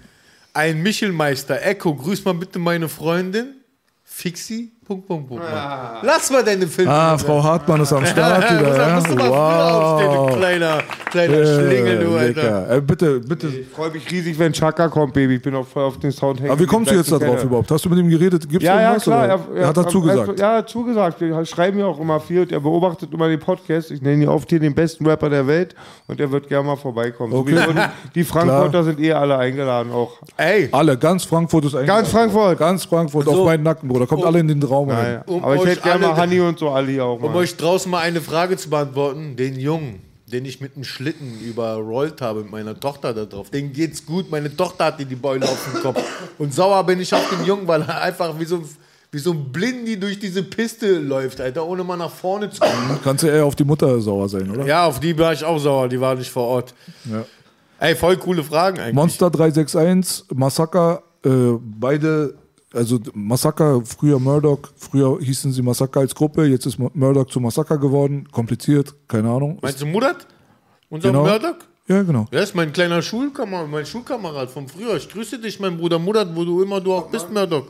Ein 0.54 0.82
Michelmeister, 0.82 1.62
Echo, 1.62 1.94
grüß 1.94 2.26
mal 2.26 2.34
bitte 2.34 2.58
meine 2.58 2.88
Freundin. 2.90 3.56
Fixi, 4.04 4.72
Punkt, 4.90 5.06
Punkt, 5.06 5.28
Punkt. 5.28 5.44
Lass 6.02 6.32
mal 6.32 6.44
deine 6.44 6.66
Filme. 6.66 6.92
Ah, 6.92 7.16
Frau 7.16 7.44
Hartmann 7.44 7.80
ist 7.82 7.94
am 7.94 8.04
Start 8.08 8.50
wieder. 8.50 8.72
Da 8.76 8.88
ja? 8.88 8.96
musst 8.96 9.08
du 9.08 9.16
mal 9.16 9.28
früher 9.28 9.76
aufstehen, 9.76 10.12
du 10.34 10.36
kleiner, 10.40 10.78
kleiner 11.12 11.46
Schlingel, 11.46 12.00
du, 12.00 12.16
Alter. 12.16 12.72
Äh, 12.78 12.82
bitte, 12.82 13.20
bitte. 13.20 13.48
Ich 13.50 13.68
freue 13.68 13.92
mich 13.92 14.10
riesig, 14.10 14.40
wenn 14.40 14.52
Chaka 14.52 14.88
kommt, 14.88 15.14
Baby. 15.14 15.36
Ich 15.36 15.44
bin 15.44 15.54
auch 15.54 15.68
voll 15.68 15.84
auf 15.84 16.00
den 16.00 16.12
Sound 16.12 16.40
hängen. 16.40 16.50
Aber 16.50 16.60
wie 16.60 16.66
kommst 16.66 16.90
du 16.90 16.96
jetzt 16.96 17.12
da 17.12 17.20
drauf 17.20 17.44
überhaupt? 17.44 17.70
Hast 17.70 17.86
du 17.86 17.90
mit 17.90 18.00
ihm 18.00 18.10
geredet? 18.10 18.50
Gibt's 18.50 18.66
Ja, 18.66 18.82
ja, 18.82 18.98
klar. 18.98 19.26
oder? 19.26 19.60
Er, 19.62 19.68
hat 19.68 19.78
dazu 19.78 20.02
gesagt. 20.02 20.40
Ja, 20.40 20.54
er 20.54 20.58
hat 20.58 20.70
zugesagt. 20.70 21.22
Wir 21.22 21.46
schreiben 21.46 21.78
ja 21.78 21.86
auch 21.86 22.00
immer 22.00 22.20
viel 22.20 22.42
und 22.42 22.52
er 22.52 22.60
beobachtet 22.60 23.14
immer 23.14 23.28
den 23.28 23.40
Podcast. 23.40 23.92
Ich 23.92 24.02
nenne 24.02 24.24
ihn 24.24 24.30
oft 24.30 24.50
hier 24.50 24.60
den 24.60 24.74
besten 24.74 25.06
Rapper 25.06 25.30
der 25.30 25.46
Welt 25.46 25.76
und 26.08 26.20
er 26.20 26.32
wird 26.32 26.48
gerne 26.48 26.66
mal 26.66 26.78
vorbeikommen. 26.78 27.32
Okay. 27.32 27.52
Sowieso 27.58 27.80
die- 28.16 28.24
Frankfurter 28.30 28.84
sind 28.84 29.00
eh 29.00 29.14
alle 29.14 29.38
eingeladen 29.38 29.92
auch. 29.92 30.14
Ey, 30.36 30.70
Alle, 30.72 30.98
ganz 30.98 31.26
Frankfurt 31.26 31.66
ist 31.66 31.76
eigentlich. 31.76 31.88
Ganz 31.90 32.10
Frankfurt. 32.10 32.58
Ganz 32.58 32.86
Frankfurt 32.86 33.26
So. 33.26 33.32
auf 33.42 33.46
meinen 33.46 33.62
Nacken, 33.62 33.88
Bruder. 33.88 34.08
Kommt 34.08 34.26
alle 34.26 34.40
in 34.40 34.48
den 34.48 34.64
Raum. 34.64 34.79
Auch 34.80 34.86
mal 34.86 35.04
Naja. 35.04 35.24
hin. 35.28 35.44
Aber 35.44 35.56
ich 35.56 35.66
hätte 35.66 35.82
gerne 35.82 36.08
mal 36.08 36.16
Hanni 36.18 36.40
und 36.40 36.58
so 36.60 36.70
alle 36.70 36.92
hier 36.92 37.06
auch 37.06 37.22
Um 37.22 37.32
mal. 37.32 37.38
euch 37.38 37.56
draußen 37.56 37.90
mal 37.92 38.00
eine 38.00 38.22
Frage 38.22 38.58
zu 38.58 38.70
beantworten, 38.70 39.36
den 39.36 39.60
Jungen, 39.60 40.02
den 40.28 40.46
ich 40.46 40.62
mit 40.62 40.76
einem 40.76 40.84
Schlitten 40.84 41.40
überrollt 41.42 42.22
habe 42.22 42.42
mit 42.42 42.52
meiner 42.52 42.80
Tochter 42.80 43.14
da 43.14 43.26
drauf, 43.26 43.50
den 43.50 43.74
geht's 43.74 44.06
gut. 44.06 44.30
Meine 44.32 44.56
Tochter 44.56 44.86
hat 44.86 45.00
die 45.00 45.06
Beule 45.16 45.46
auf 45.46 45.68
dem 45.72 45.82
Kopf. 45.82 46.02
Und 46.38 46.54
sauer 46.54 46.84
bin 46.86 47.00
ich 47.00 47.14
auf 47.14 47.28
den 47.30 47.46
Jungen, 47.46 47.68
weil 47.68 47.82
er 47.82 48.02
einfach 48.02 48.40
wie 48.40 48.46
so, 48.46 48.58
ein- 48.58 48.66
wie 49.12 49.18
so 49.18 49.32
ein 49.32 49.52
Blindi 49.52 50.00
durch 50.00 50.20
diese 50.20 50.44
Piste 50.44 51.00
läuft, 51.00 51.42
Alter, 51.42 51.66
ohne 51.66 51.84
mal 51.84 51.98
nach 51.98 52.12
vorne 52.12 52.50
zu 52.52 52.60
gucken. 52.60 53.00
Kannst 53.04 53.24
du 53.24 53.28
eher 53.28 53.44
auf 53.46 53.56
die 53.56 53.64
Mutter 53.64 54.00
sauer 54.02 54.30
sein, 54.30 54.52
oder? 54.52 54.66
Ja, 54.68 54.86
auf 54.86 55.00
die 55.00 55.18
war 55.18 55.34
ich 55.34 55.44
auch 55.44 55.58
sauer, 55.58 55.90
die 55.90 56.00
war 56.00 56.14
nicht 56.14 56.30
vor 56.30 56.44
Ort. 56.44 56.76
Ja. 57.06 57.26
Ey, 57.80 57.96
voll 57.96 58.18
coole 58.18 58.44
Fragen 58.44 58.78
eigentlich. 58.80 58.94
Monster 58.94 59.32
361, 59.32 60.26
Massaker, 60.36 61.02
äh, 61.26 61.30
beide, 61.60 62.36
also 62.74 63.00
Massaker, 63.14 63.82
früher 63.86 64.20
Murdoch, 64.20 64.60
früher 64.76 65.20
hießen 65.22 65.52
sie 65.52 65.62
Massaker 65.62 66.02
als 66.02 66.14
Gruppe, 66.14 66.46
jetzt 66.46 66.66
ist 66.66 66.78
Murdoch 66.80 67.26
zu 67.28 67.40
Massaker 67.40 67.78
geworden, 67.78 68.28
kompliziert, 68.32 68.94
keine 69.08 69.30
Ahnung. 69.30 69.58
Meinst 69.62 69.82
du 69.82 69.86
Murat? 69.86 70.28
Unser 70.90 71.10
Genau. 71.10 71.26
Murdoch? 71.26 71.56
Ja, 71.88 72.04
genau. 72.04 72.28
Der 72.32 72.44
ist 72.44 72.54
mein 72.54 72.72
kleiner 72.72 73.02
Schulkamerad, 73.02 73.68
mein 73.70 73.86
Schulkamerad 73.86 74.50
von 74.52 74.68
früher. 74.68 74.96
Ich 74.98 75.10
grüße 75.10 75.40
dich, 75.40 75.60
mein 75.60 75.78
Bruder 75.78 75.98
Murat, 75.98 76.36
wo 76.36 76.46
du 76.46 76.62
immer 76.62 76.80
du 76.80 76.94
auch 76.94 77.10
bist, 77.10 77.32
Murdoch. 77.34 77.66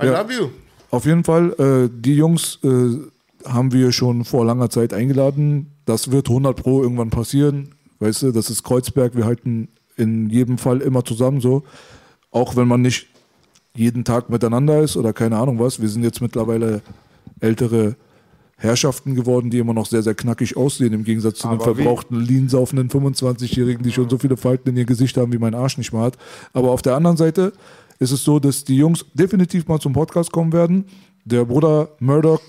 I 0.00 0.06
Ja. 0.06 0.20
love 0.22 0.32
you. 0.32 0.48
Auf 0.90 1.04
jeden 1.04 1.24
Fall, 1.24 1.52
äh, 1.58 1.88
die 1.92 2.14
Jungs 2.14 2.60
äh, 2.62 3.48
haben 3.48 3.72
wir 3.72 3.90
schon 3.90 4.24
vor 4.24 4.44
langer 4.44 4.70
Zeit 4.70 4.92
eingeladen. 4.94 5.72
Das 5.84 6.12
wird 6.12 6.28
100 6.28 6.56
Pro 6.56 6.82
irgendwann 6.82 7.10
passieren. 7.10 7.74
Weißt 7.98 8.22
du, 8.22 8.30
das 8.32 8.50
ist 8.50 8.62
Kreuzberg. 8.62 9.16
Wir 9.16 9.24
halten 9.24 9.68
in 9.96 10.30
jedem 10.30 10.58
Fall 10.58 10.80
immer 10.80 11.04
zusammen 11.04 11.40
so. 11.40 11.64
Auch 12.30 12.54
wenn 12.54 12.68
man 12.68 12.82
nicht 12.82 13.08
jeden 13.76 14.04
Tag 14.04 14.30
miteinander 14.30 14.80
ist 14.82 14.96
oder 14.96 15.12
keine 15.12 15.36
Ahnung 15.38 15.58
was. 15.58 15.80
Wir 15.80 15.88
sind 15.88 16.02
jetzt 16.02 16.20
mittlerweile 16.20 16.82
ältere 17.40 17.96
Herrschaften 18.58 19.14
geworden, 19.14 19.50
die 19.50 19.58
immer 19.58 19.74
noch 19.74 19.86
sehr, 19.86 20.02
sehr 20.02 20.14
knackig 20.14 20.56
aussehen, 20.56 20.92
im 20.94 21.04
Gegensatz 21.04 21.38
zu 21.38 21.48
den 21.48 21.60
Aber 21.60 21.76
wie- 21.76 21.82
verbrauchten, 21.82 22.20
lean-saufenden 22.20 22.88
25-Jährigen, 22.88 23.82
die 23.82 23.92
schon 23.92 24.08
so 24.08 24.16
viele 24.16 24.36
Falten 24.38 24.70
in 24.70 24.76
ihr 24.78 24.86
Gesicht 24.86 25.16
haben, 25.18 25.32
wie 25.32 25.38
mein 25.38 25.54
Arsch 25.54 25.76
nicht 25.76 25.92
mal 25.92 26.04
hat. 26.04 26.16
Aber 26.54 26.70
auf 26.70 26.80
der 26.80 26.96
anderen 26.96 27.18
Seite 27.18 27.52
ist 27.98 28.12
es 28.12 28.24
so, 28.24 28.38
dass 28.38 28.64
die 28.64 28.76
Jungs 28.78 29.04
definitiv 29.14 29.68
mal 29.68 29.78
zum 29.78 29.92
Podcast 29.92 30.32
kommen 30.32 30.52
werden. 30.54 30.86
Der 31.26 31.44
Bruder 31.44 31.90
Murdoch 31.98 32.40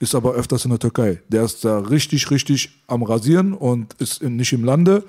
ist 0.00 0.14
aber 0.14 0.32
öfters 0.34 0.64
in 0.64 0.70
der 0.70 0.78
Türkei. 0.78 1.20
Der 1.28 1.44
ist 1.44 1.64
da 1.64 1.78
richtig, 1.78 2.30
richtig 2.30 2.82
am 2.86 3.02
Rasieren 3.02 3.52
und 3.54 3.94
ist 3.94 4.22
nicht 4.22 4.52
im 4.52 4.64
Lande, 4.64 5.04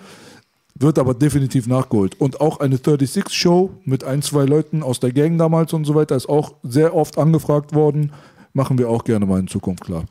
wird 0.82 1.00
aber 1.00 1.14
definitiv 1.14 1.68
nachgeholt. 1.68 2.20
Und 2.20 2.42
auch 2.42 2.60
eine 2.60 2.78
36-Show 2.78 3.72
mit 3.86 4.04
ein, 4.04 4.22
zwei 4.22 4.46
Leuten 4.46 4.84
aus 4.84 5.00
der 5.00 5.12
Gang 5.12 5.38
damals 5.38 5.74
und 5.74 5.86
so 5.86 5.96
weiter 5.96 6.16
ist 6.16 6.28
auch 6.30 6.54
sehr 6.64 6.96
oft 6.96 7.18
angefragt 7.18 7.74
worden. 7.74 8.12
Machen 8.54 8.78
wir 8.78 8.90
auch 8.90 9.04
gerne 9.04 9.26
mal 9.26 9.40
in 9.40 9.48
Zukunft 9.48 9.84
klar. 9.84 10.06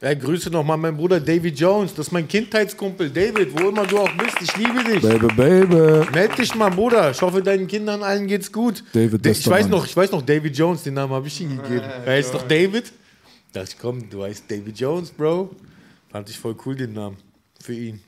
Ja, 0.00 0.12
grüße 0.12 0.50
nochmal 0.50 0.76
meinen 0.76 0.96
Bruder 0.98 1.18
David 1.20 1.58
Jones. 1.58 1.94
Das 1.94 2.08
ist 2.08 2.12
mein 2.12 2.28
Kindheitskumpel. 2.28 3.08
David, 3.10 3.58
wo 3.58 3.68
immer 3.70 3.86
du 3.86 3.98
auch 3.98 4.10
bist, 4.18 4.36
ich 4.42 4.54
liebe 4.56 4.84
dich. 4.84 5.00
Baby, 5.00 5.28
baby. 5.34 6.10
Meld 6.12 6.36
dich 6.36 6.54
mal, 6.54 6.68
Bruder. 6.70 7.12
Ich 7.12 7.22
hoffe, 7.22 7.40
deinen 7.42 7.66
Kindern 7.66 8.02
allen 8.02 8.26
geht's 8.26 8.52
gut. 8.52 8.84
David 8.92 9.24
Da- 9.24 9.30
ich, 9.30 9.48
weiß 9.48 9.62
Mann. 9.62 9.70
noch, 9.70 9.86
ich 9.86 9.96
weiß 9.96 10.10
noch, 10.10 10.20
David 10.20 10.56
Jones, 10.58 10.82
den 10.82 10.94
Namen 10.94 11.12
habe 11.12 11.26
ich 11.28 11.40
ihm 11.40 11.56
gegeben. 11.56 11.86
Er 12.04 12.12
heißt 12.12 12.34
doch 12.34 12.42
David. 12.46 12.92
Da 13.52 13.60
dachte 13.60 13.74
ich, 13.76 13.80
komm, 13.80 14.10
du 14.10 14.24
heißt 14.24 14.44
David 14.50 14.78
Jones, 14.78 15.10
Bro. 15.10 15.50
Fand 16.10 16.28
ich 16.28 16.38
voll 16.38 16.56
cool, 16.66 16.74
den 16.74 16.92
Namen. 16.92 17.16
Für 17.62 17.72
ihn. 17.74 18.00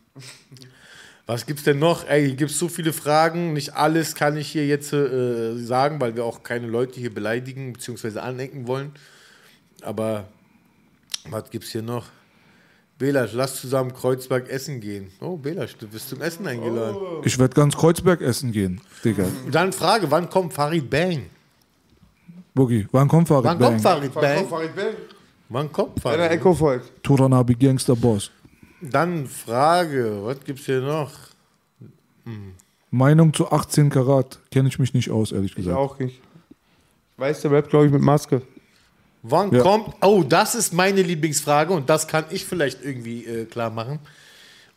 Was 1.27 1.45
gibt's 1.45 1.65
denn 1.65 1.81
noch? 1.81 2.07
Ey, 2.09 2.27
hier 2.27 2.37
gibt's 2.37 2.59
so 2.59 2.69
viele 2.69 2.93
Fragen. 2.93 3.53
Nicht 3.53 3.75
alles 3.75 4.15
kann 4.15 4.37
ich 4.37 4.49
hier 4.49 4.67
jetzt 4.67 4.93
äh, 4.93 5.57
sagen, 5.57 6.01
weil 6.01 6.15
wir 6.15 6.25
auch 6.25 6.45
keine 6.45 6.69
Leute 6.69 7.01
hier 7.01 7.13
beleidigen 7.13 7.73
bzw. 7.73 8.21
anecken 8.21 8.69
wollen. 8.69 8.93
Aber 9.83 10.29
was 11.29 11.51
gibt's 11.51 11.71
hier 11.71 11.83
noch? 11.83 12.07
Belasch, 12.99 13.33
lass 13.35 13.61
zusammen 13.61 13.93
Kreuzberg 13.93 14.49
essen 14.49 14.81
gehen. 14.81 15.11
Oh, 15.21 15.37
Belasch, 15.37 15.77
du 15.77 15.87
bist 15.87 16.09
zum 16.09 16.23
Essen 16.23 16.47
eingeladen. 16.47 16.97
Ich 17.25 17.39
werde 17.39 17.55
ganz 17.55 17.77
Kreuzberg 17.77 18.23
essen 18.23 18.53
gehen, 18.53 18.81
Digga. 19.05 19.27
Dann 19.51 19.73
Frage, 19.73 20.11
wann 20.11 20.31
kommt 20.31 20.55
Farid 20.55 20.89
Bang? 20.89 21.27
Boogie, 22.55 22.87
wann 22.93 23.07
kommt 23.09 23.29
Farid 23.29 23.45
Wann 23.45 23.59
Bang? 23.59 23.69
kommt 23.73 23.83
Farid 23.83 24.15
Wann 24.15 24.23
Bang? 24.23 24.37
kommt 24.39 24.49
Farid 24.51 24.77
Bang? 24.77 24.95
Wann 25.51 25.73
kommt 25.73 25.97
Wenn 25.97 26.03
Farid 26.03 26.19
der 26.21 26.31
Echo 26.31 26.55
folgt. 26.55 27.03
Turanabi 27.05 27.55
Gangster 27.55 27.95
Boss. 27.97 28.31
Dann 28.81 29.27
Frage, 29.27 30.21
was 30.23 30.41
gibt's 30.45 30.67
hier 30.67 30.81
noch? 30.81 31.11
Meinung 32.91 33.33
zu 33.33 33.51
18 33.51 33.91
Karat 33.91 34.39
kenne 34.51 34.69
ich 34.69 34.79
mich 34.79 34.95
nicht 34.95 35.11
aus, 35.11 35.33
ehrlich 35.33 35.53
Ich 35.53 35.57
gesagt. 35.57 35.77
auch 35.77 35.99
nicht. 35.99 36.21
Weiß 37.17 37.41
der 37.43 37.51
Rap, 37.53 37.69
glaube 37.71 37.87
ich, 37.87 37.93
mit 37.93 38.03
Maske. 38.03 38.43
Wann 39.23 39.53
Ja. 39.53 39.63
kommt, 39.63 39.89
oh, 40.03 40.23
das 40.23 40.55
ist 40.55 40.73
meine 40.73 41.03
Lieblingsfrage 41.03 41.73
und 41.73 41.89
das 41.89 42.07
kann 42.07 42.25
ich 42.31 42.45
vielleicht 42.45 42.85
irgendwie 42.85 43.25
äh, 43.25 43.45
klar 43.47 43.71
machen. 43.71 43.99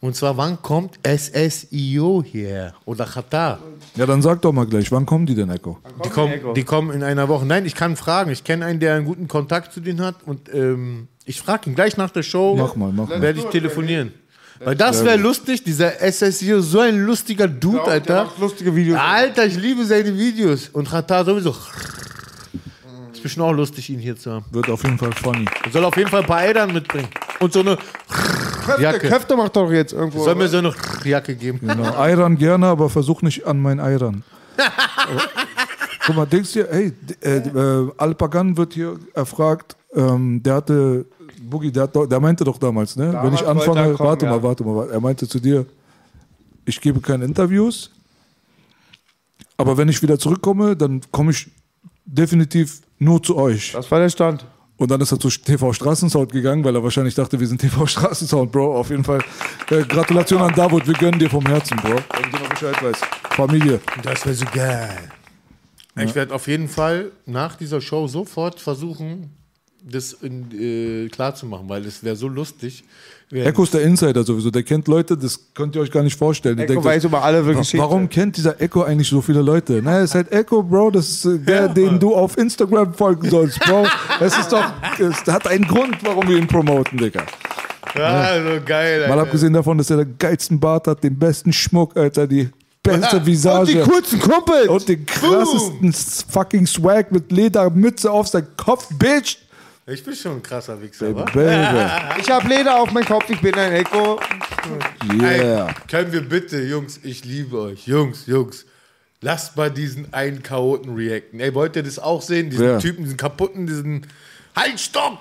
Und 0.01 0.15
zwar, 0.15 0.37
wann 0.37 0.61
kommt 0.61 0.97
SSIO 1.05 2.23
hier? 2.23 2.73
Oder 2.85 3.05
Qatar? 3.05 3.59
Ja, 3.95 4.05
dann 4.05 4.21
sag 4.21 4.41
doch 4.41 4.53
mal 4.53 4.65
gleich, 4.65 4.89
wann 4.93 5.05
kommen 5.05 5.25
die 5.25 5.35
denn, 5.35 5.49
Echo? 5.49 5.77
Die 6.05 6.09
kommen, 6.09 6.33
die 6.55 6.63
kommen 6.63 6.91
in 6.91 7.03
einer 7.03 7.27
Woche. 7.27 7.45
Nein, 7.45 7.65
ich 7.65 7.75
kann 7.75 7.97
fragen. 7.97 8.31
Ich 8.31 8.45
kenne 8.45 8.65
einen, 8.65 8.79
der 8.79 8.95
einen 8.95 9.05
guten 9.05 9.27
Kontakt 9.27 9.73
zu 9.73 9.81
denen 9.81 9.99
hat. 9.99 10.15
Und 10.25 10.51
ähm, 10.53 11.09
ich 11.29 11.41
frage 11.41 11.69
ihn 11.69 11.75
gleich 11.75 11.95
nach 11.95 12.09
der 12.09 12.23
Show. 12.23 12.55
Mach 12.57 12.75
mal, 12.75 12.91
mach 12.91 13.07
mal. 13.07 13.21
Werde 13.21 13.37
ich 13.37 13.45
telefonieren. 13.45 14.11
Weil 14.59 14.75
das 14.75 15.05
wäre 15.05 15.15
lustig. 15.15 15.63
Dieser 15.63 15.91
SSIO, 16.11 16.59
so 16.59 16.79
ein 16.79 17.05
lustiger 17.05 17.47
Dude, 17.47 17.77
Ja, 17.77 17.83
der 17.83 17.93
Alter. 17.93 18.23
macht 18.25 18.39
lustige 18.39 18.75
Videos. 18.75 18.99
Alter, 18.99 19.45
ich 19.45 19.55
liebe 19.55 19.85
seine 19.85 20.17
Videos. 20.17 20.69
Und 20.69 20.89
Qatar 20.89 21.23
sowieso. 21.23 21.55
Ist 23.13 23.21
bestimmt 23.21 23.45
auch 23.45 23.53
lustig, 23.53 23.89
ihn 23.91 23.99
hier 23.99 24.17
zu 24.17 24.31
haben. 24.31 24.45
Wird 24.51 24.69
auf 24.71 24.83
jeden 24.83 24.97
Fall 24.97 25.11
funny. 25.13 25.45
Er 25.65 25.71
soll 25.71 25.85
auf 25.85 25.95
jeden 25.95 26.09
Fall 26.09 26.21
ein 26.21 26.25
paar 26.27 26.43
Eltern 26.43 26.73
mitbringen. 26.73 27.09
Und 27.39 27.53
so 27.53 27.59
eine 27.59 27.77
Köfte, 28.65 28.81
Jacke. 28.81 29.07
Köfte 29.07 29.37
macht 29.37 29.55
doch 29.55 29.71
jetzt 29.71 29.93
irgendwo. 29.93 30.23
Soll 30.23 30.33
mir 30.35 30.47
so 30.47 30.57
eine 30.57 30.73
Jacke 31.03 31.35
geben. 31.35 31.59
Genau. 31.61 31.93
Ayran 31.93 32.37
gerne, 32.37 32.65
aber 32.65 32.89
versuch 32.89 33.21
nicht 33.21 33.45
an 33.45 33.61
mein 33.61 33.79
Ayran. 33.79 34.23
Aber, 34.57 35.21
Guck 36.05 36.15
mal, 36.15 36.25
denkst 36.25 36.53
du 36.53 36.63
dir, 36.63 36.69
hey, 36.71 36.91
äh, 37.21 37.37
äh, 37.37 37.91
Alpagan 37.97 38.57
wird 38.57 38.73
hier 38.73 38.97
erfragt, 39.13 39.75
ähm, 39.93 40.41
der 40.43 40.55
hatte, 40.55 41.05
Boogie, 41.49 41.71
der, 41.71 41.83
hat 41.83 41.95
der 41.95 42.19
meinte 42.19 42.43
doch 42.43 42.57
damals, 42.57 42.95
ne? 42.95 43.11
Damals 43.11 43.25
Wenn 43.25 43.33
ich 43.33 43.47
anfange, 43.47 43.93
kommen, 43.93 44.09
warte 44.09 44.25
ja. 44.25 44.31
mal, 44.31 44.43
warte 44.43 44.63
mal, 44.63 44.89
er 44.89 44.99
meinte 44.99 45.27
zu 45.27 45.39
dir, 45.39 45.65
ich 46.65 46.79
gebe 46.79 46.99
keine 47.01 47.25
Interviews, 47.25 47.91
aber 49.57 49.77
wenn 49.77 49.89
ich 49.89 50.01
wieder 50.01 50.17
zurückkomme, 50.17 50.75
dann 50.75 51.01
komme 51.11 51.31
ich 51.31 51.49
definitiv 52.05 52.81
nur 52.97 53.21
zu 53.21 53.35
euch. 53.37 53.73
Das 53.73 53.89
war 53.91 53.99
der 53.99 54.09
Stand. 54.09 54.45
Und 54.77 54.89
dann 54.89 55.01
ist 55.01 55.11
er 55.11 55.19
zu 55.19 55.29
TV 55.29 55.73
Straßensound 55.73 56.31
gegangen, 56.31 56.63
weil 56.63 56.73
er 56.73 56.81
wahrscheinlich 56.81 57.13
dachte, 57.13 57.37
wir 57.37 57.47
sind 57.47 57.59
TV 57.59 57.85
Straßensound, 57.85 58.51
Bro. 58.51 58.77
Auf 58.77 58.89
jeden 58.89 59.03
Fall. 59.03 59.19
Äh, 59.69 59.83
Gratulation 59.83 60.41
an 60.41 60.53
Davut, 60.55 60.87
wir 60.87 60.93
gönnen 60.93 61.19
dir 61.19 61.29
vom 61.29 61.45
Herzen, 61.45 61.75
Bro. 61.77 61.89
Wenn 61.89 62.31
du 62.31 62.37
noch 62.37 62.49
Bescheid 62.49 62.81
weißt. 62.81 63.05
Familie. 63.31 63.81
Das 64.01 64.25
wäre 64.25 64.35
so 64.35 64.45
geil. 64.53 64.97
Ich 65.97 66.15
werde 66.15 66.33
auf 66.33 66.47
jeden 66.47 66.69
Fall 66.69 67.11
nach 67.25 67.57
dieser 67.57 67.81
Show 67.81 68.07
sofort 68.07 68.61
versuchen, 68.61 69.35
das 69.83 70.13
in, 70.13 70.45
äh, 71.05 71.09
klar 71.09 71.35
zu 71.35 71.45
machen, 71.45 71.67
weil 71.69 71.85
es 71.85 72.03
wäre 72.03 72.15
so 72.15 72.27
lustig. 72.27 72.83
Echo 73.31 73.61
ist 73.63 73.73
der 73.75 73.81
Insider 73.83 74.23
sowieso. 74.23 74.49
Der 74.49 74.63
kennt 74.63 74.87
Leute, 74.87 75.15
das 75.15 75.39
könnt 75.53 75.75
ihr 75.75 75.81
euch 75.81 75.91
gar 75.91 76.01
nicht 76.01 76.17
vorstellen. 76.17 76.57
Echo 76.57 76.73
denkt, 76.73 76.85
weiß 76.85 77.03
über 77.03 77.23
alle 77.23 77.45
wa- 77.45 77.51
Geschichten. 77.53 77.77
Warum 77.77 78.09
kennt 78.09 78.37
dieser 78.37 78.59
Echo 78.59 78.81
eigentlich 78.81 79.07
so 79.07 79.21
viele 79.21 79.43
Leute? 79.43 79.81
Na, 79.83 79.99
es 79.99 80.05
ist 80.05 80.15
halt 80.15 80.31
Echo, 80.31 80.63
Bro. 80.63 80.89
Das 80.91 81.07
ist 81.09 81.25
äh, 81.25 81.37
der, 81.37 81.67
den 81.67 81.99
du 81.99 82.15
auf 82.15 82.37
Instagram 82.39 82.91
folgen 82.95 83.29
sollst, 83.29 83.59
Bro. 83.59 83.85
Es 84.19 84.35
ist 84.35 84.51
doch, 84.51 84.65
es 84.97 85.31
hat 85.31 85.45
einen 85.47 85.67
Grund, 85.67 85.95
warum 86.03 86.27
wir 86.27 86.37
ihn 86.37 86.47
promoten, 86.47 86.97
Digga. 86.97 87.21
Ja, 87.95 88.35
so 88.43 88.61
geil. 88.65 89.01
Mal 89.01 89.11
Alter. 89.11 89.21
abgesehen 89.23 89.53
davon, 89.53 89.77
dass 89.77 89.89
er 89.91 89.97
den 89.97 90.15
geilsten 90.17 90.59
Bart 90.59 90.87
hat, 90.87 91.03
den 91.03 91.17
besten 91.17 91.53
Schmuck, 91.53 91.95
Alter, 91.97 92.25
die 92.25 92.49
beste 92.81 93.23
Visage. 93.23 93.83
Und 93.83 93.85
die 93.85 93.91
coolsten 93.91 94.19
Kumpels. 94.19 94.67
Und 94.69 94.87
den 94.89 95.05
krassesten 95.05 95.93
fucking 96.31 96.65
Swag 96.65 97.11
mit 97.11 97.31
Ledermütze 97.31 98.09
auf 98.11 98.27
seinem 98.27 98.47
Kopf, 98.57 98.87
Bitch. 98.97 99.37
Ich 99.91 100.03
bin 100.03 100.15
schon 100.15 100.33
ein 100.33 100.43
krasser 100.43 100.79
Wichser, 100.81 101.15
wa? 101.15 101.23
Baby. 101.23 102.21
Ich 102.21 102.29
habe 102.29 102.47
Leder 102.47 102.79
auf 102.79 102.91
meinem 102.91 103.05
Kopf, 103.05 103.29
ich 103.29 103.39
bin 103.41 103.55
ein 103.55 103.71
Echo. 103.73 104.19
Yeah. 105.19 105.67
Ey, 105.67 105.73
können 105.89 106.11
wir 106.11 106.21
bitte, 106.21 106.61
Jungs, 106.61 106.99
ich 107.03 107.25
liebe 107.25 107.57
euch. 107.57 107.87
Jungs, 107.87 108.25
Jungs, 108.27 108.65
lasst 109.21 109.57
mal 109.57 109.71
diesen 109.71 110.13
einen 110.13 110.43
Chaoten 110.43 110.93
reacten. 110.95 111.39
Ey, 111.39 111.53
wollt 111.55 111.75
ihr 111.75 111.83
das 111.83 111.97
auch 111.97 112.21
sehen? 112.21 112.49
Diesen 112.49 112.65
Wer? 112.65 112.79
Typen, 112.79 113.03
diesen 113.05 113.17
kaputten, 113.17 113.65
diesen. 113.65 114.05
Halt, 114.55 114.79
stopp! 114.79 115.19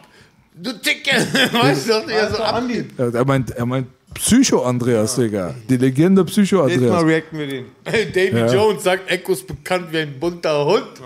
Du 0.55 0.73
Ticke! 0.73 1.13
weißt 1.53 1.89
du, 1.89 1.93
doch, 1.93 2.07
der 2.07 2.31
so 2.31 2.43
abgeht. 2.43 2.91
Ja, 2.99 3.09
Er 3.09 3.25
meint, 3.25 3.51
er 3.53 3.65
meint 3.65 3.87
Psycho-Andreas, 4.15 5.17
Digga. 5.17 5.55
Die 5.69 5.77
Legende 5.77 6.23
Jetzt 6.23 6.37
mal 6.37 6.43
Psycho-Andreas. 6.45 7.05
reacten 7.05 7.39
wir 7.39 7.47
den. 7.47 7.67
Hey, 7.85 8.11
David 8.13 8.35
Ja. 8.35 8.53
Jones 8.53 8.83
sagt, 8.83 9.09
Echo 9.11 9.33
ist 9.33 9.47
bekannt 9.47 9.87
wie 9.93 9.99
ein 9.99 10.19
bunter 10.19 10.65
Hund. 10.67 11.01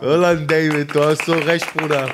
Holland, 0.00 0.50
David, 0.50 0.94
du 0.94 1.04
hast 1.04 1.24
so 1.26 1.32
recht, 1.34 1.72
Bruder. 1.74 2.08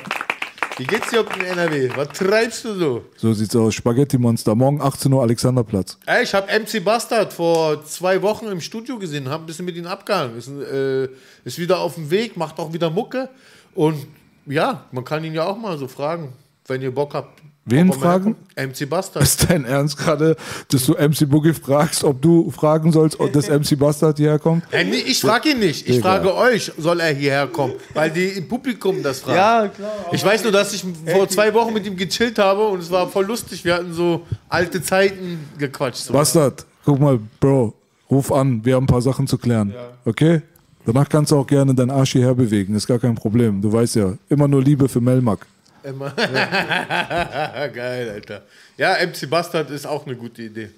Wie 0.77 0.85
geht's 0.85 1.09
dir 1.09 1.21
auf 1.21 1.29
dem 1.29 1.45
NRW? 1.45 1.89
Was 1.95 2.07
treibst 2.09 2.63
du 2.65 2.73
so? 2.73 3.05
So 3.17 3.33
sieht's 3.33 3.55
aus. 3.55 3.75
Spaghetti-Monster. 3.75 4.55
Morgen 4.55 4.81
18 4.81 5.11
Uhr 5.11 5.21
Alexanderplatz. 5.21 5.97
Ey, 6.05 6.23
ich 6.23 6.33
habe 6.33 6.47
MC 6.47 6.83
Bastard 6.83 7.33
vor 7.33 7.83
zwei 7.85 8.21
Wochen 8.21 8.47
im 8.47 8.61
Studio 8.61 8.97
gesehen, 8.97 9.29
habe 9.29 9.43
ein 9.43 9.45
bisschen 9.45 9.65
mit 9.65 9.75
ihm 9.75 9.85
abgehangen. 9.85 10.37
Ist, 10.37 10.47
äh, 10.47 11.09
ist 11.43 11.59
wieder 11.59 11.79
auf 11.79 11.95
dem 11.95 12.09
Weg, 12.09 12.37
macht 12.37 12.57
auch 12.59 12.73
wieder 12.73 12.89
Mucke. 12.89 13.29
Und 13.75 14.07
Ja, 14.47 14.85
man 14.91 15.03
kann 15.05 15.23
ihn 15.23 15.35
ja 15.35 15.45
auch 15.45 15.57
mal 15.57 15.77
so 15.77 15.87
fragen, 15.87 16.33
wenn 16.65 16.81
ihr 16.81 16.93
Bock 16.93 17.13
habt. 17.13 17.41
Wen 17.65 17.93
fragen? 17.93 18.35
MC 18.55 18.89
Bastard. 18.89 19.23
Ist 19.23 19.47
dein 19.49 19.65
Ernst 19.65 19.97
gerade, 19.97 20.35
dass 20.69 20.85
du 20.85 20.93
MC 20.93 21.29
Boogie 21.29 21.53
fragst, 21.53 22.03
ob 22.03 22.19
du 22.19 22.49
fragen 22.49 22.91
sollst, 22.91 23.19
ob 23.19 23.31
das 23.33 23.49
MC 23.49 23.77
Bastard 23.77 24.17
hierher 24.17 24.39
kommt? 24.39 24.63
Äh, 24.71 24.83
nee, 24.83 24.95
ich 24.95 25.21
frage 25.21 25.51
ihn 25.51 25.59
nicht. 25.59 25.87
Ich 25.87 25.99
frage 25.99 26.33
euch, 26.33 26.71
soll 26.77 26.99
er 26.99 27.13
hierher 27.13 27.45
kommen? 27.47 27.73
Weil 27.93 28.09
die 28.09 28.29
im 28.29 28.47
Publikum 28.47 29.03
das 29.03 29.19
fragen. 29.19 29.37
Ja, 29.37 29.67
klar. 29.67 29.91
Ich 30.11 30.25
weiß 30.25 30.41
nur, 30.43 30.51
dass 30.51 30.73
ich 30.73 30.83
vor 31.05 31.29
zwei 31.29 31.53
Wochen 31.53 31.71
mit 31.71 31.85
ihm 31.85 31.95
gechillt 31.95 32.39
habe 32.39 32.65
und 32.67 32.79
es 32.79 32.89
war 32.89 33.07
voll 33.07 33.25
lustig. 33.25 33.63
Wir 33.63 33.75
hatten 33.75 33.93
so 33.93 34.25
alte 34.49 34.81
Zeiten 34.81 35.39
gequatscht. 35.59 36.05
So. 36.05 36.13
Bastard, 36.13 36.65
guck 36.83 36.99
mal, 36.99 37.19
Bro, 37.39 37.75
ruf 38.09 38.31
an, 38.31 38.65
wir 38.65 38.75
haben 38.75 38.85
ein 38.85 38.87
paar 38.87 39.03
Sachen 39.03 39.27
zu 39.27 39.37
klären. 39.37 39.71
Okay? 40.03 40.41
Danach 40.83 41.07
kannst 41.07 41.31
du 41.31 41.37
auch 41.37 41.45
gerne 41.45 41.75
deinen 41.75 41.91
Arsch 41.91 42.13
hierher 42.13 42.33
bewegen, 42.33 42.73
ist 42.73 42.87
gar 42.87 42.97
kein 42.97 43.13
Problem. 43.13 43.61
Du 43.61 43.71
weißt 43.71 43.95
ja, 43.97 44.13
immer 44.29 44.47
nur 44.47 44.63
Liebe 44.63 44.89
für 44.89 44.99
Melmak. 45.83 46.17
Immer. 46.17 47.69
Geil, 47.73 48.09
Alter. 48.09 48.43
Ja, 48.77 48.95
MC 49.05 49.29
Bastard 49.29 49.69
ist 49.69 49.85
auch 49.85 50.05
eine 50.05 50.15
gute 50.15 50.43
Idee. 50.43 50.69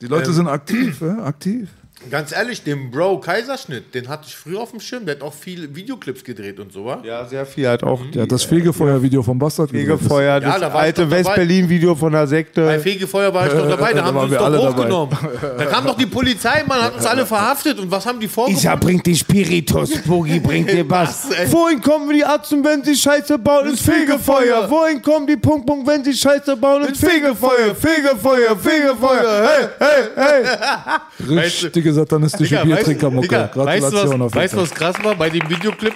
Die 0.00 0.06
Leute 0.06 0.28
Ähm, 0.28 0.34
sind 0.34 0.48
aktiv, 0.48 1.00
ja? 1.00 1.24
aktiv. 1.24 1.68
Ganz 2.08 2.32
ehrlich, 2.32 2.62
den 2.64 2.90
Bro 2.90 3.20
Kaiserschnitt, 3.20 3.94
den 3.94 4.08
hatte 4.08 4.24
ich 4.26 4.34
früher 4.34 4.60
auf 4.60 4.70
dem 4.70 4.80
Schirm. 4.80 5.04
Der 5.04 5.16
hat 5.16 5.22
auch 5.22 5.34
viele 5.34 5.74
Videoclips 5.74 6.24
gedreht 6.24 6.58
und 6.58 6.72
so, 6.72 6.86
wa? 6.86 7.02
Ja, 7.04 7.26
sehr 7.26 7.44
viel 7.44 7.68
hat 7.68 7.82
auch. 7.82 8.00
Der 8.14 8.22
hat 8.22 8.32
das 8.32 8.42
Fegefeuer-Video 8.44 9.22
vom 9.22 9.38
Bastard 9.38 9.70
gedreht. 9.70 9.98
Fegefeuer, 9.98 10.40
Ja, 10.40 10.40
das 10.40 10.60
da 10.60 10.72
war 10.72 10.80
ich 10.80 10.86
alte. 10.86 11.10
West-Berlin-Video 11.10 11.94
von 11.94 12.12
der 12.12 12.26
Sekte. 12.26 12.64
Bei 12.64 12.78
Fegefeuer 12.78 13.34
war 13.34 13.46
ich 13.46 13.52
doch 13.52 13.68
dabei, 13.68 13.92
da 13.92 14.00
Da 14.00 14.04
haben 14.06 14.14
sie 14.16 14.22
uns 14.22 14.30
wir 14.32 14.40
alle 14.40 14.56
doch 14.56 14.74
hochgenommen. 14.74 15.18
Da 15.58 15.64
kam 15.66 15.84
doch 15.84 15.96
die 15.96 16.06
Polizei, 16.06 16.64
man 16.66 16.80
hat 16.82 16.94
uns 16.94 17.04
alle 17.04 17.26
verhaftet. 17.26 17.78
Und 17.78 17.90
was 17.90 18.06
haben 18.06 18.18
die 18.18 18.28
vorgefunden? 18.28 18.58
Isa 18.58 18.76
bringt 18.76 19.04
die 19.04 19.16
Spiritus, 19.16 19.98
Boogie 19.98 20.40
bringt 20.40 20.70
dir 20.72 20.84
Bass. 20.88 21.28
Wohin 21.50 21.82
kommen 21.82 22.10
die 22.14 22.24
Atzen, 22.24 22.64
wenn 22.64 22.82
sie 22.82 22.96
Scheiße 22.96 23.38
bauen? 23.38 23.68
Ins 23.68 23.82
Fegefeuer. 23.82 24.70
Wohin 24.70 25.02
kommen 25.02 25.26
die 25.26 25.36
Punkt, 25.36 25.66
Punkt, 25.66 25.86
wenn 25.86 26.02
sie 26.02 26.14
Scheiße 26.14 26.56
bauen? 26.56 26.86
Ins 26.86 26.98
Fegefeuer, 26.98 27.74
Fegefeuer, 27.74 28.56
Fegefeuer. 28.56 29.48
Hey, 29.50 29.68
hey, 30.16 30.42
hey. 30.48 31.28
Richtige 31.28 31.89
satanistische 31.92 32.56
Digga, 32.56 32.62
weißt- 32.62 32.66
Biertrinkermucke. 32.76 33.28
Digga, 33.28 33.50
weißt 33.54 33.82
du, 33.86 33.90
Gratulation 33.90 34.20
was, 34.20 34.34
weißt 34.34 34.54
du, 34.54 34.56
was 34.58 34.70
krass 34.70 34.96
war 35.02 35.14
bei 35.14 35.30
dem 35.30 35.48
Videoclip? 35.48 35.94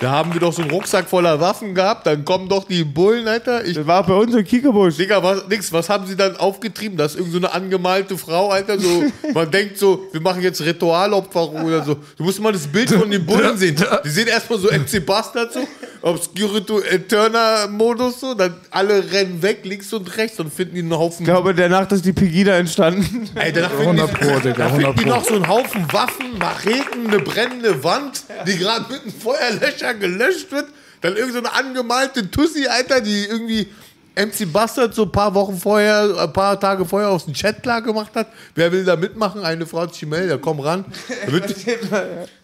Da 0.00 0.10
haben 0.10 0.32
wir 0.34 0.40
doch 0.40 0.52
so 0.52 0.60
einen 0.62 0.70
Rucksack 0.70 1.08
voller 1.08 1.40
Waffen 1.40 1.74
gehabt, 1.74 2.06
dann 2.06 2.24
kommen 2.24 2.48
doch 2.48 2.64
die 2.64 2.84
Bullen, 2.84 3.26
Alter. 3.28 3.64
Ich, 3.64 3.74
das 3.74 3.86
war 3.86 4.04
bei 4.04 4.14
uns 4.14 4.34
im 4.34 4.44
Kiekebusch. 4.44 4.96
Digga, 4.96 5.22
was, 5.22 5.46
nix, 5.48 5.72
was 5.72 5.88
haben 5.88 6.06
sie 6.06 6.16
dann 6.16 6.36
aufgetrieben? 6.36 6.96
Das 6.98 7.12
ist 7.12 7.18
irgend 7.18 7.32
so 7.32 7.38
eine 7.38 7.52
angemalte 7.52 8.18
Frau, 8.18 8.50
Alter. 8.50 8.78
So, 8.78 9.04
man 9.34 9.50
denkt 9.50 9.78
so, 9.78 10.04
wir 10.12 10.20
machen 10.20 10.42
jetzt 10.42 10.60
Ritualopferung 10.60 11.64
oder 11.64 11.82
so. 11.84 11.96
Du 12.16 12.24
musst 12.24 12.40
mal 12.40 12.52
das 12.52 12.66
Bild 12.66 12.90
von 12.90 13.10
den 13.10 13.24
Bullen 13.24 13.56
sehen. 13.56 13.76
Die 14.04 14.08
sehen 14.10 14.26
erstmal 14.28 14.58
so 14.58 14.68
MC 14.68 15.04
Bastard 15.06 15.52
so, 15.52 15.60
Obscurito 16.02 16.80
Eterna-Modus 16.80 18.20
so, 18.20 18.34
dann 18.34 18.54
alle 18.70 19.10
rennen 19.12 19.40
weg, 19.42 19.60
links 19.64 19.92
und 19.92 20.16
rechts 20.16 20.38
und 20.40 20.52
finden 20.52 20.74
die 20.74 20.80
einen 20.82 20.92
Haufen. 20.92 21.22
Ich 21.24 21.32
glaube, 21.32 21.54
danach 21.54 21.90
ist 21.90 22.04
die 22.04 22.12
Pegida 22.12 22.56
entstanden. 22.56 23.28
Ey, 23.34 23.52
danach 23.52 23.70
finden 23.70 24.00
100 24.00 24.10
die, 24.10 24.14
Pro, 24.14 24.38
Digga, 24.40 24.52
da 24.54 24.68
finden 24.68 24.84
100 24.84 24.98
die 24.98 25.02
Pro. 25.04 25.10
noch 25.10 25.24
so 25.24 25.33
einen 25.36 25.48
Haufen 25.48 25.92
Waffen, 25.92 26.38
Macheten, 26.38 27.08
eine 27.08 27.20
brennende 27.20 27.84
Wand, 27.84 28.24
die 28.46 28.56
gerade 28.58 28.92
mit 28.92 29.02
einem 29.02 29.12
Feuerlöscher 29.12 29.94
gelöscht 29.94 30.50
wird. 30.52 30.68
Dann 31.00 31.16
irgend 31.16 31.32
so 31.32 31.38
eine 31.38 31.52
angemalte 31.52 32.30
Tussi, 32.30 32.66
Alter, 32.66 33.00
die 33.00 33.26
irgendwie 33.26 33.68
MC 34.16 34.52
Bastard 34.52 34.94
so 34.94 35.02
ein 35.02 35.12
paar 35.12 35.34
Wochen 35.34 35.56
vorher, 35.56 36.14
ein 36.18 36.32
paar 36.32 36.58
Tage 36.58 36.84
vorher 36.84 37.10
aus 37.10 37.24
dem 37.24 37.34
Chat 37.34 37.62
klar 37.62 37.82
gemacht 37.82 38.12
hat. 38.14 38.28
Wer 38.54 38.70
will 38.70 38.84
da 38.84 38.94
mitmachen? 38.94 39.42
Eine 39.42 39.66
Frau 39.66 39.80
hat 39.80 39.90
sich 39.90 40.00
gemeldet, 40.00 40.30
ja, 40.30 40.38
komm 40.38 40.60
ran. 40.60 40.84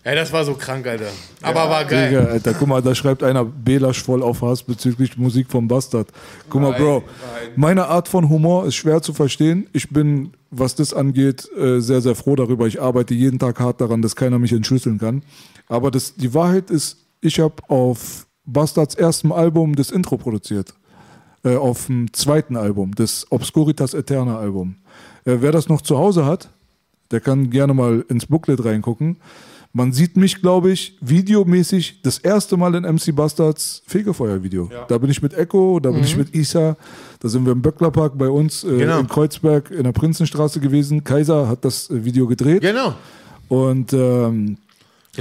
Ja, 0.03 0.15
das 0.15 0.33
war 0.33 0.45
so 0.45 0.55
krank, 0.55 0.87
Alter. 0.87 1.11
Aber 1.43 1.69
war 1.69 1.85
geil. 1.85 2.09
Digga, 2.09 2.25
Alter, 2.25 2.55
guck 2.55 2.69
mal, 2.69 2.81
da 2.81 2.95
schreibt 2.95 3.23
einer 3.23 3.45
Belasch 3.45 4.03
voll 4.03 4.23
auf 4.23 4.41
Hass 4.41 4.63
bezüglich 4.63 5.19
Musik 5.19 5.51
vom 5.51 5.69
Bastard. 5.69 6.09
Guck 6.49 6.63
mal, 6.63 6.71
Nein, 6.71 6.81
Bro, 6.81 7.05
meine 7.55 7.87
Art 7.87 8.09
von 8.09 8.29
Humor 8.31 8.65
ist 8.65 8.77
schwer 8.77 9.03
zu 9.03 9.13
verstehen. 9.13 9.69
Ich 9.75 9.91
bin, 9.91 10.33
was 10.51 10.75
das 10.75 10.95
angeht, 10.95 11.47
äh, 11.55 11.81
sehr, 11.81 12.01
sehr 12.01 12.15
froh 12.15 12.35
darüber. 12.35 12.67
Ich 12.67 12.81
arbeite 12.81 13.13
jeden 13.13 13.39
Tag 13.39 13.61
hart 13.61 13.83
daran, 13.83 14.01
dass 14.01 14.17
keiner 14.17 14.39
mich 14.39 14.53
entschlüsseln 14.53 14.99
kann. 14.99 15.23
Aber 15.69 15.91
das, 15.91 16.15
die 16.15 16.33
Wahrheit 16.33 16.71
ist, 16.71 16.97
ich 17.21 17.39
habe 17.39 17.57
auf 17.69 18.27
Bastards 18.47 18.95
erstem 18.95 19.33
Album 19.33 19.77
das 19.77 19.91
Intro 19.91 20.17
produziert. 20.17 20.73
Äh, 21.43 21.57
auf 21.57 21.87
dem 21.87 22.13
zweiten 22.13 22.55
Album, 22.57 22.95
das 22.95 23.27
Obscuritas 23.31 23.95
Eterna 23.95 24.39
Album. 24.39 24.75
Äh, 25.25 25.37
wer 25.41 25.53
das 25.53 25.69
noch 25.71 25.81
zu 25.81 25.97
Hause 25.97 26.27
hat, 26.27 26.51
der 27.11 27.21
kann 27.21 27.49
gerne 27.51 27.73
mal 27.73 28.05
ins 28.09 28.27
Booklet 28.27 28.63
reingucken. 28.65 29.17
Man 29.73 29.93
sieht 29.93 30.17
mich, 30.17 30.43
glaube 30.43 30.71
ich, 30.73 30.99
videomäßig 31.01 32.03
das 32.03 32.19
erste 32.19 32.57
Mal 32.57 32.75
in 32.75 32.83
MC 32.85 33.15
Bastards 33.15 33.83
Fegefeuer-Video. 33.87 34.69
Da 34.89 34.99
bin 34.99 35.09
ich 35.11 35.23
mit 35.23 35.33
Echo, 35.33 35.79
da 35.81 35.91
bin 35.91 36.01
Mhm. 36.01 36.05
ich 36.05 36.17
mit 36.17 36.35
Isa, 36.35 36.77
da 37.21 37.29
sind 37.29 37.45
wir 37.47 37.53
im 37.53 37.63
Böcklerpark 37.63 38.19
bei 38.19 38.29
uns 38.29 38.65
äh, 38.65 38.77
Genau. 38.79 38.99
in 38.99 39.07
Kreuzberg 39.09 39.71
in 39.71 39.85
der 39.85 39.93
Prinzenstraße 39.93 40.59
gewesen. 40.61 41.05
Kaiser 41.05 41.49
hat 41.49 41.65
das 41.65 41.89
äh, 41.89 42.05
Video 42.05 42.27
gedreht. 42.27 42.61
Genau. 42.63 42.95
Und 43.49 43.93
ähm, 43.93 44.59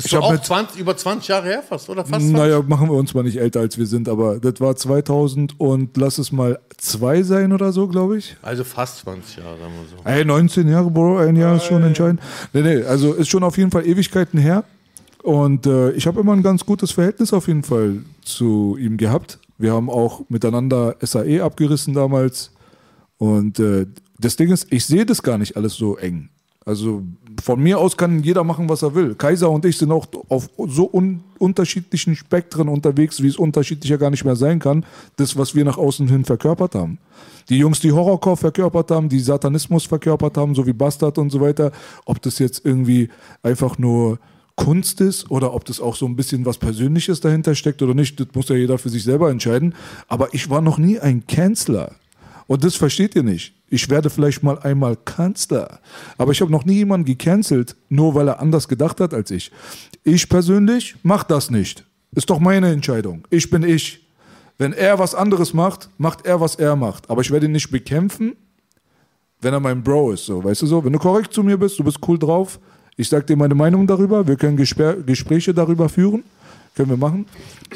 Das 0.04 0.06
ist 0.06 0.12
ich 0.14 0.18
auch 0.18 0.32
mit- 0.32 0.44
20, 0.46 0.80
über 0.80 0.96
20 0.96 1.28
Jahre 1.28 1.48
her 1.48 1.64
fast, 1.68 1.90
oder? 1.90 2.04
Fast 2.04 2.22
20? 2.22 2.32
naja, 2.32 2.62
machen 2.66 2.90
wir 2.90 2.96
uns 2.96 3.14
mal 3.14 3.24
nicht 3.24 3.38
älter, 3.38 3.60
als 3.60 3.78
wir 3.78 3.86
sind, 3.86 4.08
aber 4.08 4.40
das 4.40 4.60
war 4.62 4.76
2000 4.76 5.60
und 5.60 5.98
lass 5.98 6.18
es 6.18 6.32
mal 6.32 6.60
zwei 6.78 7.24
sein 7.24 7.52
oder 7.52 7.72
so, 7.72 7.88
glaube 7.88 8.18
ich. 8.18 8.38
Also 8.42 8.64
fast 8.64 9.00
20 9.00 9.38
Jahre, 9.38 9.58
sagen 9.58 9.74
wir 9.74 9.98
so. 9.98 10.10
Ey, 10.10 10.24
19 10.26 10.70
Jahre, 10.70 10.90
Bro, 10.90 11.18
ein 11.18 11.36
Jahr 11.36 11.56
ist 11.58 11.66
schon 11.66 11.84
entscheidend. 11.84 12.22
Nee, 12.54 12.62
nee, 12.62 12.84
also 12.84 13.14
ist 13.14 13.28
schon 13.30 13.44
auf 13.44 13.58
jeden 13.58 13.72
Fall 13.72 13.86
Ewigkeiten 13.86 14.40
her. 14.40 14.64
Und 15.22 15.66
äh, 15.66 15.92
ich 15.92 16.08
habe 16.08 16.22
immer 16.22 16.32
ein 16.34 16.44
ganz 16.44 16.66
gutes 16.66 16.92
Verhältnis 16.92 17.34
auf 17.34 17.48
jeden 17.48 17.64
Fall 17.64 17.98
zu 18.24 18.78
ihm 18.80 18.96
gehabt. 18.96 19.38
Wir 19.58 19.74
haben 19.74 19.90
auch 19.90 20.22
miteinander 20.30 20.96
SAE 21.02 21.42
abgerissen 21.44 21.94
damals. 21.94 22.52
Und 23.18 23.60
äh, 23.60 23.86
das 24.18 24.38
Ding 24.38 24.50
ist, 24.50 24.68
ich 24.72 24.86
sehe 24.86 25.06
das 25.06 25.22
gar 25.22 25.38
nicht 25.38 25.58
alles 25.58 25.76
so 25.76 25.98
eng. 25.98 26.30
Also 26.66 27.04
von 27.42 27.62
mir 27.62 27.80
aus 27.80 27.98
kann 27.98 28.22
jeder 28.22 28.44
machen, 28.44 28.70
was 28.70 28.82
er 28.82 28.94
will. 28.94 29.16
Kaiser 29.16 29.50
und 29.50 29.66
ich 29.66 29.78
sind 29.78 29.92
auch 29.92 30.08
auf 30.28 30.50
so 30.68 30.90
un 30.92 31.24
unterschiedlichen 31.40 32.16
Spektren 32.16 32.68
unterwegs, 32.68 33.24
wie 33.24 33.28
es 33.28 33.38
unterschiedlicher 33.38 33.98
gar 33.98 34.10
nicht 34.10 34.26
mehr 34.26 34.36
sein 34.36 34.60
kann. 34.60 34.86
Das, 35.16 35.38
was 35.38 35.56
wir 35.56 35.64
nach 35.64 35.78
außen 35.78 36.08
hin 36.08 36.26
verkörpert 36.26 36.76
haben. 36.76 37.00
Die 37.48 37.58
Jungs, 37.58 37.80
die 37.80 37.92
Horrorcore 37.92 38.38
verkörpert 38.38 38.92
haben, 38.92 39.10
die 39.10 39.20
Satanismus 39.20 39.86
verkörpert 39.86 40.38
haben, 40.38 40.54
so 40.54 40.68
wie 40.68 40.74
Bastard 40.74 41.18
und 41.18 41.30
so 41.32 41.40
weiter. 41.40 41.72
Ob 42.06 42.22
das 42.22 42.40
jetzt 42.40 42.66
irgendwie 42.66 43.10
einfach 43.42 43.78
nur 43.78 44.20
Kunst 44.56 45.00
ist 45.00 45.32
oder 45.32 45.54
ob 45.54 45.64
das 45.64 45.80
auch 45.80 45.96
so 45.96 46.06
ein 46.06 46.18
bisschen 46.18 46.46
was 46.46 46.58
Persönliches 46.58 47.22
dahinter 47.22 47.56
steckt 47.56 47.82
oder 47.82 47.94
nicht, 47.94 48.20
das 48.20 48.28
muss 48.34 48.50
ja 48.50 48.56
jeder 48.56 48.78
für 48.78 48.90
sich 48.90 49.06
selber 49.06 49.32
entscheiden. 49.32 49.74
Aber 50.10 50.34
ich 50.34 50.50
war 50.50 50.60
noch 50.62 50.78
nie 50.78 51.00
ein 51.00 51.26
Kanzler. 51.26 51.96
Und 52.46 52.64
das 52.66 52.76
versteht 52.76 53.16
ihr 53.16 53.24
nicht. 53.24 53.54
Ich 53.70 53.90
werde 53.90 54.10
vielleicht 54.10 54.44
mal 54.44 54.60
einmal 54.60 54.96
Kanzler. 54.96 55.80
Aber 56.18 56.32
ich 56.32 56.42
habe 56.42 56.52
noch 56.52 56.66
nie 56.66 56.76
jemanden 56.76 57.06
gecancelt, 57.06 57.76
nur 57.90 58.16
weil 58.16 58.28
er 58.28 58.40
anders 58.40 58.68
gedacht 58.68 59.00
hat 59.00 59.14
als 59.14 59.32
ich. 59.32 59.52
Ich 60.04 60.28
persönlich 60.30 60.96
mach 61.04 61.24
das 61.24 61.52
nicht. 61.52 61.86
Ist 62.16 62.30
doch 62.30 62.40
meine 62.40 62.72
Entscheidung. 62.72 63.28
Ich 63.30 63.50
bin 63.50 63.64
ich. 63.64 64.08
Wenn 64.58 64.74
er 64.74 65.00
was 65.00 65.16
anderes 65.16 65.54
macht, 65.54 65.90
macht 65.98 66.26
er, 66.26 66.42
was 66.42 66.56
er 66.56 66.76
macht. 66.76 67.10
Aber 67.10 67.22
ich 67.22 67.32
werde 67.32 67.46
ihn 67.46 67.54
nicht 67.54 67.72
bekämpfen, 67.72 68.36
wenn 69.42 69.54
er 69.54 69.60
mein 69.60 69.84
Bro 69.84 70.12
ist. 70.12 70.26
So, 70.26 70.44
weißt 70.44 70.64
du 70.64 70.66
so? 70.66 70.84
Wenn 70.84 70.94
du 70.94 71.00
korrekt 71.00 71.34
zu 71.34 71.44
mir 71.44 71.58
bist, 71.58 71.80
du 71.80 71.84
bist 71.84 72.00
cool 72.08 72.20
drauf, 72.20 72.60
ich 72.98 73.08
sag 73.08 73.26
dir 73.28 73.38
meine 73.38 73.56
Meinung 73.56 73.88
darüber, 73.88 74.28
wir 74.28 74.36
können 74.36 74.58
Gespr 74.58 74.96
Gespräche 75.06 75.54
darüber 75.54 75.88
führen, 75.88 76.24
können 76.76 76.90
wir 76.90 76.98
machen. 76.98 77.26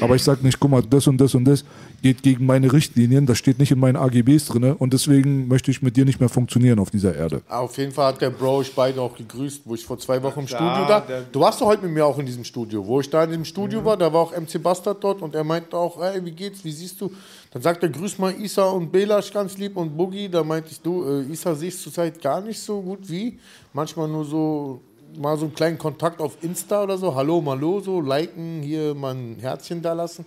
Aber 0.02 0.16
ich 0.16 0.24
sag 0.24 0.44
nicht, 0.44 0.60
guck 0.60 0.72
mal, 0.72 0.82
das 0.82 1.08
und 1.08 1.20
das 1.20 1.36
und 1.36 1.46
das 1.46 1.64
geht 2.02 2.22
gegen 2.22 2.46
meine 2.46 2.72
Richtlinien, 2.72 3.26
das 3.26 3.38
steht 3.38 3.60
nicht 3.60 3.72
in 3.72 3.80
meinen 3.80 3.96
AGBs 3.96 4.48
drin 4.48 4.74
und 4.74 4.92
deswegen 4.92 5.48
möchte 5.48 5.72
ich 5.72 5.82
mit 5.82 5.96
dir 5.96 6.04
nicht 6.04 6.20
mehr 6.20 6.28
funktionieren 6.28 6.80
auf 6.80 6.92
dieser 6.92 7.16
Erde. 7.16 7.42
Auf 7.48 7.78
jeden 7.78 7.94
Fall 7.94 8.08
hat 8.08 8.22
der 8.22 8.30
Bro 8.30 8.62
ich 8.62 8.76
beide 8.76 9.02
auch 9.02 9.16
gegrüßt, 9.16 9.62
wo 9.64 9.74
ich 9.74 9.86
vor 9.86 9.98
zwei 9.98 10.22
Wochen 10.22 10.42
im 10.42 10.48
Studio 10.48 10.86
da. 10.86 11.04
Du 11.32 11.40
warst 11.40 11.62
doch 11.62 11.68
heute 11.68 11.84
mit 11.84 11.94
mir 11.94 12.06
auch 12.06 12.20
in 12.20 12.26
diesem 12.26 12.44
Studio. 12.44 12.86
Wo 12.86 13.00
ich 13.00 13.10
da 13.10 13.24
in 13.24 13.30
diesem 13.30 13.46
Studio 13.46 13.86
war, 13.86 13.96
da 13.96 14.12
war 14.12 14.22
auch 14.22 14.38
MC 14.38 14.62
Bastard 14.62 15.02
dort 15.02 15.22
und 15.22 15.34
er 15.34 15.46
meinte 15.46 15.78
auch, 15.78 16.02
ey, 16.02 16.24
wie 16.26 16.32
geht's, 16.32 16.66
wie 16.66 16.72
siehst 16.72 17.00
du? 17.00 17.10
Dann 17.52 17.62
sagt 17.62 17.84
er, 17.84 17.90
grüß 17.90 18.18
mal 18.18 18.34
Isa 18.38 18.66
und 18.66 18.92
Belasch 18.92 19.32
ganz 19.32 19.58
lieb 19.58 19.78
und 19.78 19.96
Boogie. 19.96 20.28
Da 20.28 20.44
meinte 20.44 20.72
ich, 20.72 20.82
du, 20.82 21.06
äh, 21.06 21.32
Isa 21.32 21.56
ich 21.62 21.80
zurzeit 21.80 22.22
gar 22.22 22.42
nicht 22.42 22.60
so 22.60 22.82
gut 22.82 23.08
wie. 23.10 23.40
Manchmal 23.72 24.08
nur 24.08 24.26
so, 24.26 24.82
mal 25.18 25.38
so 25.38 25.46
einen 25.46 25.54
kleinen 25.54 25.78
Kontakt 25.78 26.20
auf 26.20 26.38
Insta 26.42 26.84
oder 26.84 26.98
so. 26.98 27.16
Hallo, 27.16 27.42
malo, 27.42 27.80
so, 27.80 28.02
liken, 28.02 28.62
hier 28.62 28.96
mal 28.96 29.16
ein 29.16 29.38
Herzchen 29.40 29.82
da 29.82 29.94
lassen. 29.94 30.26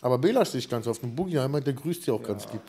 Aber 0.00 0.18
Belasch 0.18 0.50
sehe 0.50 0.58
ich 0.58 0.68
ganz 0.68 0.86
oft. 0.86 1.02
Und 1.02 1.14
Boogie, 1.14 1.36
er 1.36 1.48
der 1.48 1.72
grüßt 1.72 2.02
dich 2.02 2.10
auch 2.10 2.22
ganz 2.22 2.46
lieb. 2.52 2.62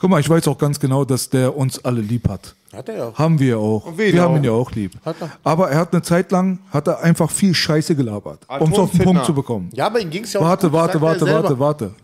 Guck 0.00 0.10
mal, 0.10 0.20
ich 0.20 0.30
weiß 0.30 0.46
auch 0.46 0.58
ganz 0.58 0.78
genau, 0.78 1.04
dass 1.04 1.28
der 1.28 1.56
uns 1.56 1.84
alle 1.84 2.00
lieb 2.00 2.28
hat. 2.28 2.54
Hat 2.72 2.88
er 2.88 2.96
ja. 2.96 3.12
Haben 3.14 3.38
wir 3.38 3.58
auch. 3.58 3.86
Und 3.86 3.98
wen 3.98 4.14
Wir 4.14 4.22
haben 4.22 4.34
auch? 4.34 4.36
ihn 4.36 4.44
ja 4.44 4.52
auch 4.52 4.70
lieb. 4.72 4.92
Hat 5.04 5.16
er. 5.20 5.30
Aber 5.42 5.70
er 5.70 5.78
hat 5.78 5.92
eine 5.92 6.02
Zeit 6.02 6.30
lang, 6.30 6.60
hat 6.70 6.86
er 6.86 7.00
einfach 7.00 7.30
viel 7.30 7.52
Scheiße 7.52 7.96
gelabert, 7.96 8.40
um 8.60 8.72
es 8.72 8.78
auf 8.78 8.92
den. 8.92 9.00
Punkt 9.00 9.24
zu 9.24 9.34
bekommen. 9.34 9.70
Ja, 9.74 9.86
aber 9.86 10.00
ihm 10.00 10.10
ging 10.10 10.24
es 10.24 10.32
ja 10.32 10.40
auch 10.40 10.44
Warte, 10.44 10.68
gut, 10.68 10.74
warte, 10.74 11.00
warte, 11.00 11.26
warte, 11.26 11.58
warte. 11.58 11.94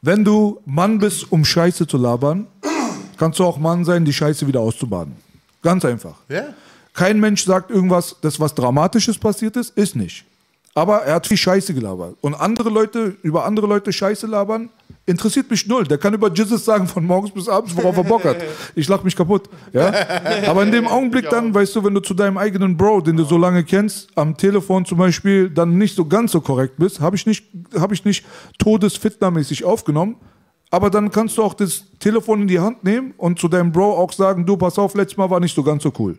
Wenn 0.00 0.24
du 0.24 0.60
Mann 0.64 0.98
bist, 0.98 1.30
um 1.30 1.44
Scheiße 1.44 1.86
zu 1.86 1.98
labern, 1.98 2.46
kannst 3.18 3.38
du 3.38 3.44
auch 3.44 3.58
Mann 3.58 3.84
sein, 3.84 4.04
die 4.06 4.14
Scheiße 4.14 4.46
wieder 4.46 4.60
auszubaden. 4.60 5.14
Ganz 5.62 5.84
einfach. 5.84 6.14
Ja? 6.30 6.54
Kein 7.00 7.18
Mensch 7.18 7.46
sagt 7.46 7.70
irgendwas, 7.70 8.16
das 8.20 8.38
was 8.40 8.54
Dramatisches 8.54 9.16
passiert 9.16 9.56
ist, 9.56 9.74
ist 9.74 9.96
nicht. 9.96 10.26
Aber 10.74 10.98
er 10.98 11.14
hat 11.14 11.26
viel 11.26 11.38
Scheiße 11.38 11.72
gelabert. 11.72 12.14
Und 12.20 12.34
andere 12.34 12.68
Leute, 12.68 13.16
über 13.22 13.46
andere 13.46 13.66
Leute 13.66 13.90
Scheiße 13.90 14.26
labern, 14.26 14.68
interessiert 15.06 15.50
mich 15.50 15.66
null. 15.66 15.84
Der 15.84 15.96
kann 15.96 16.12
über 16.12 16.30
Jesus 16.30 16.62
sagen 16.62 16.86
von 16.86 17.06
morgens 17.06 17.30
bis 17.32 17.48
abends, 17.48 17.74
worauf 17.74 17.96
er 17.96 18.04
Bock 18.04 18.26
hat. 18.26 18.36
Ich 18.74 18.86
lach 18.86 19.02
mich 19.02 19.16
kaputt. 19.16 19.48
Ja? 19.72 19.94
Aber 20.46 20.62
in 20.62 20.72
dem 20.72 20.86
Augenblick 20.86 21.30
dann, 21.30 21.54
weißt 21.54 21.74
du, 21.74 21.82
wenn 21.82 21.94
du 21.94 22.00
zu 22.00 22.12
deinem 22.12 22.36
eigenen 22.36 22.76
Bro, 22.76 23.00
den 23.00 23.16
du 23.16 23.24
so 23.24 23.38
lange 23.38 23.64
kennst, 23.64 24.10
am 24.14 24.36
Telefon 24.36 24.84
zum 24.84 24.98
Beispiel 24.98 25.48
dann 25.48 25.78
nicht 25.78 25.96
so 25.96 26.04
ganz 26.04 26.32
so 26.32 26.42
korrekt 26.42 26.74
bist, 26.76 27.00
habe 27.00 27.16
ich 27.16 27.24
nicht, 27.24 27.46
hab 27.78 27.92
ich 27.92 28.04
nicht 28.04 28.26
todesfitnermäßig 28.58 29.64
aufgenommen. 29.64 30.16
Aber 30.70 30.90
dann 30.90 31.10
kannst 31.10 31.38
du 31.38 31.44
auch 31.44 31.54
das 31.54 31.82
Telefon 31.98 32.42
in 32.42 32.48
die 32.48 32.60
Hand 32.60 32.84
nehmen 32.84 33.14
und 33.16 33.38
zu 33.38 33.48
deinem 33.48 33.72
Bro 33.72 33.96
auch 33.96 34.12
sagen, 34.12 34.44
du, 34.44 34.58
pass 34.58 34.78
auf, 34.78 34.94
letztes 34.94 35.16
Mal 35.16 35.30
war 35.30 35.40
nicht 35.40 35.56
so 35.56 35.62
ganz 35.62 35.82
so 35.82 35.90
cool. 35.98 36.18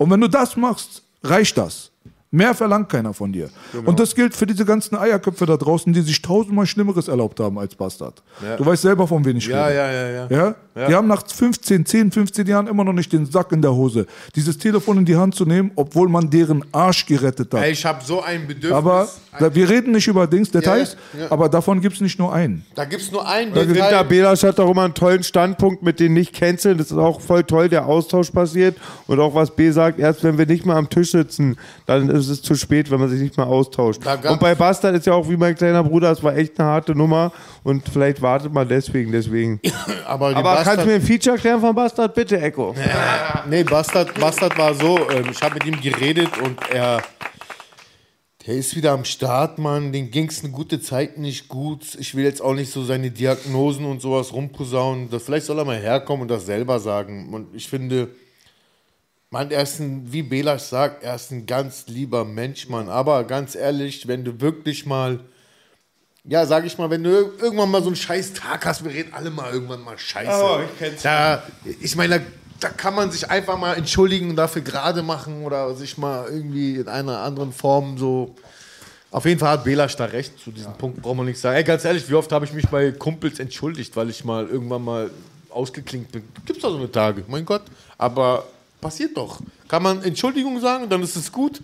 Und 0.00 0.10
wenn 0.10 0.22
du 0.22 0.28
das 0.28 0.56
machst, 0.56 1.02
reicht 1.22 1.58
das. 1.58 1.90
Mehr 2.32 2.54
verlangt 2.54 2.88
keiner 2.88 3.12
von 3.12 3.32
dir. 3.32 3.50
Und 3.84 3.98
das 3.98 4.14
gilt 4.14 4.36
für 4.36 4.46
diese 4.46 4.64
ganzen 4.64 4.96
Eierköpfe 4.96 5.46
da 5.46 5.56
draußen, 5.56 5.92
die 5.92 6.00
sich 6.02 6.22
tausendmal 6.22 6.64
Schlimmeres 6.64 7.08
erlaubt 7.08 7.40
haben 7.40 7.58
als 7.58 7.74
Bastard. 7.74 8.22
Ja. 8.40 8.56
Du 8.56 8.64
weißt 8.64 8.82
selber, 8.82 9.08
von 9.08 9.24
wem 9.24 9.36
ich 9.38 9.48
Ja, 9.48 9.66
rede. 9.66 9.76
ja, 9.76 9.90
ja, 9.92 10.08
ja. 10.28 10.54
Ja? 10.76 10.86
Die 10.88 10.94
haben 10.94 11.08
nach 11.08 11.26
15, 11.26 11.84
10, 11.84 12.12
15 12.12 12.46
Jahren 12.46 12.68
immer 12.68 12.84
noch 12.84 12.92
nicht 12.92 13.12
den 13.12 13.26
Sack 13.26 13.50
in 13.50 13.60
der 13.60 13.74
Hose. 13.74 14.06
Dieses 14.36 14.56
Telefon 14.56 14.98
in 14.98 15.04
die 15.04 15.16
Hand 15.16 15.34
zu 15.34 15.44
nehmen, 15.44 15.72
obwohl 15.74 16.08
man 16.08 16.30
deren 16.30 16.64
Arsch 16.70 17.04
gerettet 17.04 17.52
hat. 17.52 17.62
Ey, 17.64 17.72
ich 17.72 17.84
habe 17.84 18.02
so 18.04 18.22
ein 18.22 18.46
Bedürfnis. 18.46 18.72
aber 18.72 19.08
da, 19.38 19.52
wir 19.52 19.68
reden 19.68 19.90
nicht 19.92 20.06
über 20.06 20.28
Dings, 20.28 20.50
Details, 20.52 20.96
Ja, 21.12 21.20
ja. 21.24 21.32
aber 21.32 21.48
davon 21.48 21.80
gibt 21.80 21.96
es 21.96 22.00
nicht 22.00 22.18
nur 22.20 22.32
einen. 22.32 22.64
da 22.76 22.84
gibt 22.84 23.02
es 23.02 23.10
nur 23.10 23.26
einen 23.28 23.52
der 23.52 24.04
Belasch 24.04 24.44
hat 24.44 24.60
auch 24.60 24.70
immer 24.70 24.84
einen 24.84 24.94
tollen 24.94 25.24
Standpunkt 25.24 25.82
mit 25.82 25.98
den 25.98 26.12
nicht 26.14 26.32
canceln. 26.34 26.78
Das 26.78 26.92
ist 26.92 26.96
auch 26.96 27.20
voll 27.20 27.42
toll, 27.42 27.68
der 27.68 27.86
Austausch 27.86 28.30
passiert. 28.30 28.76
Und 29.08 29.18
auch 29.18 29.34
was 29.34 29.50
B 29.54 29.70
sagt, 29.72 29.98
erst 29.98 30.22
wenn 30.22 30.38
wir 30.38 30.46
nicht 30.46 30.64
mal 30.64 30.76
am 30.76 30.88
Tisch 30.88 31.10
sitzen, 31.10 31.56
dann 31.86 32.08
ist 32.08 32.19
es 32.28 32.42
zu 32.42 32.54
spät, 32.54 32.90
wenn 32.90 33.00
man 33.00 33.08
sich 33.08 33.20
nicht 33.20 33.36
mal 33.36 33.44
austauscht. 33.44 34.00
Und 34.06 34.40
bei 34.40 34.54
Bastard 34.54 34.94
ist 34.96 35.06
ja 35.06 35.12
auch 35.14 35.28
wie 35.28 35.36
mein 35.36 35.54
kleiner 35.54 35.82
Bruder, 35.84 36.10
es 36.12 36.22
war 36.22 36.36
echt 36.36 36.58
eine 36.60 36.68
harte 36.68 36.94
Nummer. 36.94 37.32
Und 37.62 37.88
vielleicht 37.88 38.20
wartet 38.22 38.52
man 38.52 38.68
deswegen, 38.68 39.12
deswegen. 39.12 39.60
Aber, 40.06 40.28
Aber 40.28 40.42
kannst 40.42 40.64
Bastard- 40.66 40.80
du 40.82 40.86
mir 40.88 40.94
ein 40.96 41.02
Feature 41.02 41.36
erklären 41.36 41.60
von 41.60 41.74
Bastard, 41.74 42.14
bitte, 42.14 42.40
Echo? 42.40 42.74
Nee, 43.48 43.64
Bastard, 43.64 44.18
Bastard 44.20 44.56
war 44.58 44.74
so, 44.74 44.98
ähm, 45.10 45.26
ich 45.30 45.40
habe 45.42 45.54
mit 45.54 45.66
ihm 45.66 45.80
geredet 45.80 46.30
und 46.42 46.58
er, 46.70 47.02
der 48.46 48.54
ist 48.54 48.74
wieder 48.76 48.92
am 48.92 49.04
Start, 49.04 49.58
Mann. 49.58 49.92
Den 49.92 50.10
ging 50.10 50.28
es 50.28 50.42
eine 50.42 50.52
gute 50.52 50.80
Zeit 50.80 51.18
nicht 51.18 51.48
gut. 51.48 51.96
Ich 51.98 52.14
will 52.14 52.24
jetzt 52.24 52.40
auch 52.42 52.54
nicht 52.54 52.72
so 52.72 52.82
seine 52.84 53.10
Diagnosen 53.10 53.84
und 53.84 54.00
sowas 54.00 54.32
rumposaunen. 54.32 55.10
Das- 55.10 55.24
Vielleicht 55.24 55.46
soll 55.46 55.58
er 55.58 55.64
mal 55.64 55.76
herkommen 55.78 56.22
und 56.22 56.28
das 56.28 56.46
selber 56.46 56.80
sagen. 56.80 57.32
Und 57.34 57.54
ich 57.54 57.68
finde, 57.68 58.08
Mann, 59.32 59.50
er 59.52 59.62
ist 59.62 59.78
ein, 59.78 60.12
wie 60.12 60.22
Belasch 60.24 60.62
sagt, 60.62 61.04
er 61.04 61.14
ist 61.14 61.30
ein 61.30 61.46
ganz 61.46 61.84
lieber 61.86 62.24
Mensch, 62.24 62.68
Mann. 62.68 62.88
Aber 62.88 63.22
ganz 63.24 63.54
ehrlich, 63.54 64.08
wenn 64.08 64.24
du 64.24 64.40
wirklich 64.40 64.86
mal, 64.86 65.20
ja, 66.24 66.44
sag 66.46 66.66
ich 66.66 66.76
mal, 66.78 66.90
wenn 66.90 67.04
du 67.04 67.10
ir- 67.10 67.40
irgendwann 67.40 67.70
mal 67.70 67.80
so 67.80 67.86
einen 67.88 67.96
scheiß 67.96 68.32
Tag 68.32 68.66
hast, 68.66 68.82
wir 68.82 68.90
reden 68.90 69.12
alle 69.14 69.30
mal 69.30 69.52
irgendwann 69.52 69.82
mal 69.84 69.96
scheiße. 69.96 70.44
Oh, 70.44 70.58
ich 70.64 70.78
kenn's. 70.80 71.02
Da, 71.02 71.44
ich 71.80 71.94
meine, 71.94 72.18
da, 72.18 72.24
da 72.58 72.68
kann 72.70 72.96
man 72.96 73.12
sich 73.12 73.30
einfach 73.30 73.56
mal 73.56 73.74
entschuldigen 73.74 74.30
und 74.30 74.36
dafür 74.36 74.62
gerade 74.62 75.00
machen 75.02 75.44
oder 75.44 75.76
sich 75.76 75.96
mal 75.96 76.26
irgendwie 76.28 76.74
in 76.76 76.88
einer 76.88 77.18
anderen 77.20 77.52
Form 77.52 77.98
so. 77.98 78.34
Auf 79.12 79.24
jeden 79.26 79.38
Fall 79.38 79.50
hat 79.50 79.64
Belasch 79.64 79.94
da 79.94 80.06
recht, 80.06 80.40
zu 80.40 80.50
diesem 80.50 80.72
Punkt 80.74 81.02
brauchen 81.02 81.18
wir 81.18 81.24
nichts 81.24 81.40
sagen. 81.40 81.56
Ey, 81.56 81.62
ganz 81.64 81.84
ehrlich, 81.84 82.08
wie 82.10 82.14
oft 82.14 82.30
habe 82.32 82.44
ich 82.46 82.52
mich 82.52 82.66
bei 82.68 82.90
Kumpels 82.90 83.38
entschuldigt, 83.38 83.94
weil 83.96 84.10
ich 84.10 84.24
mal 84.24 84.48
irgendwann 84.48 84.82
mal 84.84 85.10
ausgeklinkt 85.50 86.10
bin. 86.10 86.24
Gibt's 86.46 86.62
doch 86.62 86.70
so 86.70 86.76
eine 86.78 86.90
Tage, 86.90 87.22
mein 87.28 87.44
Gott. 87.44 87.62
Aber 87.96 88.44
passiert 88.80 89.16
doch. 89.16 89.40
Kann 89.68 89.82
man 89.82 90.02
Entschuldigung 90.02 90.60
sagen 90.60 90.88
dann 90.88 91.02
ist 91.02 91.16
es 91.16 91.30
gut. 91.30 91.62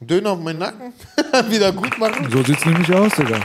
Döner 0.00 0.30
auf 0.30 0.40
meinen 0.40 0.58
Nacken, 0.58 0.92
wieder 1.48 1.70
gut 1.72 1.96
machen. 1.98 2.28
So 2.30 2.42
sieht's 2.42 2.64
nämlich 2.64 2.92
aus, 2.92 3.12
Digga. 3.14 3.38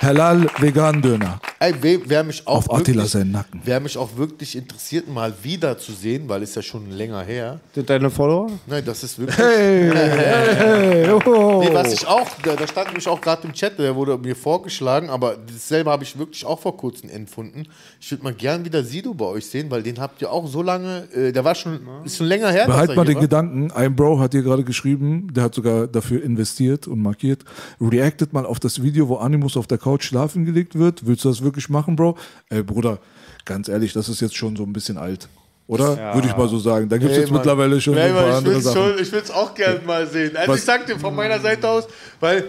Halal 0.00 0.46
vegan 0.58 1.02
Döner. 1.02 1.40
Ey, 1.62 1.74
wer, 2.06 2.24
mich 2.24 2.46
auch 2.46 2.56
Auf 2.56 2.72
Attila 2.72 2.96
wirklich, 2.96 3.10
seinen 3.10 3.32
Nacken. 3.32 3.60
Wer 3.62 3.80
mich 3.80 3.98
auch 3.98 4.16
wirklich 4.16 4.56
interessiert, 4.56 5.06
mal 5.12 5.30
wieder 5.42 5.76
zu 5.76 5.92
sehen, 5.92 6.26
weil 6.26 6.42
es 6.42 6.54
ja 6.54 6.62
schon 6.62 6.90
länger 6.90 7.20
her. 7.20 7.60
Sind 7.74 7.90
deine 7.90 8.08
Follower? 8.08 8.50
Nein, 8.66 8.82
das 8.82 9.04
ist 9.04 9.18
wirklich. 9.18 9.36
Hey, 9.36 9.90
hey, 9.92 11.10
oh. 11.10 11.62
Nee, 11.62 11.68
was 11.74 11.92
ich 11.92 12.06
auch, 12.06 12.26
da, 12.42 12.56
da 12.56 12.66
stand 12.66 12.86
nämlich 12.86 13.06
auch 13.06 13.20
gerade 13.20 13.46
im 13.46 13.52
Chat, 13.52 13.78
der 13.78 13.94
wurde 13.94 14.16
mir 14.16 14.34
vorgeschlagen, 14.34 15.10
aber 15.10 15.36
dasselbe 15.36 15.90
habe 15.90 16.02
ich 16.02 16.18
wirklich 16.18 16.46
auch 16.46 16.58
vor 16.58 16.78
kurzem 16.78 17.10
empfunden. 17.10 17.64
Ich 18.00 18.10
würde 18.10 18.24
mal 18.24 18.32
gern 18.32 18.64
wieder 18.64 18.82
Sido 18.82 19.12
bei 19.12 19.26
euch 19.26 19.44
sehen, 19.44 19.70
weil 19.70 19.82
den 19.82 20.00
habt 20.00 20.22
ihr 20.22 20.32
auch 20.32 20.46
so 20.46 20.62
lange, 20.62 21.08
äh, 21.12 21.30
der 21.30 21.44
war 21.44 21.54
schon, 21.54 21.78
ist 22.06 22.16
schon 22.16 22.26
länger 22.26 22.50
her. 22.50 22.68
Behalt 22.68 22.96
mal 22.96 23.04
den 23.04 23.16
war. 23.16 23.20
Gedanken, 23.22 23.70
ein 23.70 23.94
Bro 23.94 24.18
hat 24.18 24.32
dir 24.32 24.42
gerade 24.42 24.64
geschrieben, 24.64 25.28
der 25.30 25.44
hat 25.44 25.54
sogar 25.54 25.88
dafür 25.88 26.22
investiert 26.22 26.88
und 26.88 27.02
markiert. 27.02 27.44
Reactet 27.82 28.32
mal 28.32 28.46
auf 28.46 28.58
das 28.60 28.82
Video, 28.82 29.10
wo 29.10 29.16
Animus 29.16 29.58
auf 29.58 29.66
der 29.66 29.76
Couch 29.76 30.04
schlafen 30.04 30.46
gelegt 30.46 30.78
wird. 30.78 31.06
Willst 31.06 31.26
du 31.26 31.28
das 31.28 31.42
wirklich 31.42 31.49
machen, 31.68 31.96
Bro? 31.96 32.16
Ey, 32.48 32.62
Bruder, 32.62 32.98
ganz 33.44 33.68
ehrlich, 33.68 33.92
das 33.92 34.08
ist 34.08 34.20
jetzt 34.20 34.36
schon 34.36 34.56
so 34.56 34.62
ein 34.64 34.72
bisschen 34.72 34.96
alt. 34.98 35.28
Oder? 35.66 35.96
Ja. 35.96 36.14
Würde 36.14 36.26
ich 36.28 36.36
mal 36.36 36.48
so 36.48 36.58
sagen. 36.58 36.88
Da 36.88 36.98
gibt 36.98 37.10
es 37.12 37.16
Ey, 37.16 37.22
jetzt 37.22 37.30
Mann. 37.30 37.38
mittlerweile 37.40 37.80
schon 37.80 37.94
Nee, 37.94 38.00
ein 38.02 38.12
paar 38.12 38.28
ich 38.28 38.34
andere 38.34 38.54
will's 38.54 38.64
Sachen. 38.64 38.76
schon- 38.92 38.98
Ich 38.98 39.12
will 39.12 39.20
es 39.20 39.30
auch 39.30 39.54
gerne 39.54 39.80
mal 39.86 40.06
sehen. 40.08 40.36
Also 40.36 40.52
Was- 40.52 40.58
ich 40.60 40.64
sagte 40.64 40.98
von 40.98 41.14
meiner 41.14 41.38
Seite 41.38 41.68
aus, 41.68 41.84
weil 42.18 42.44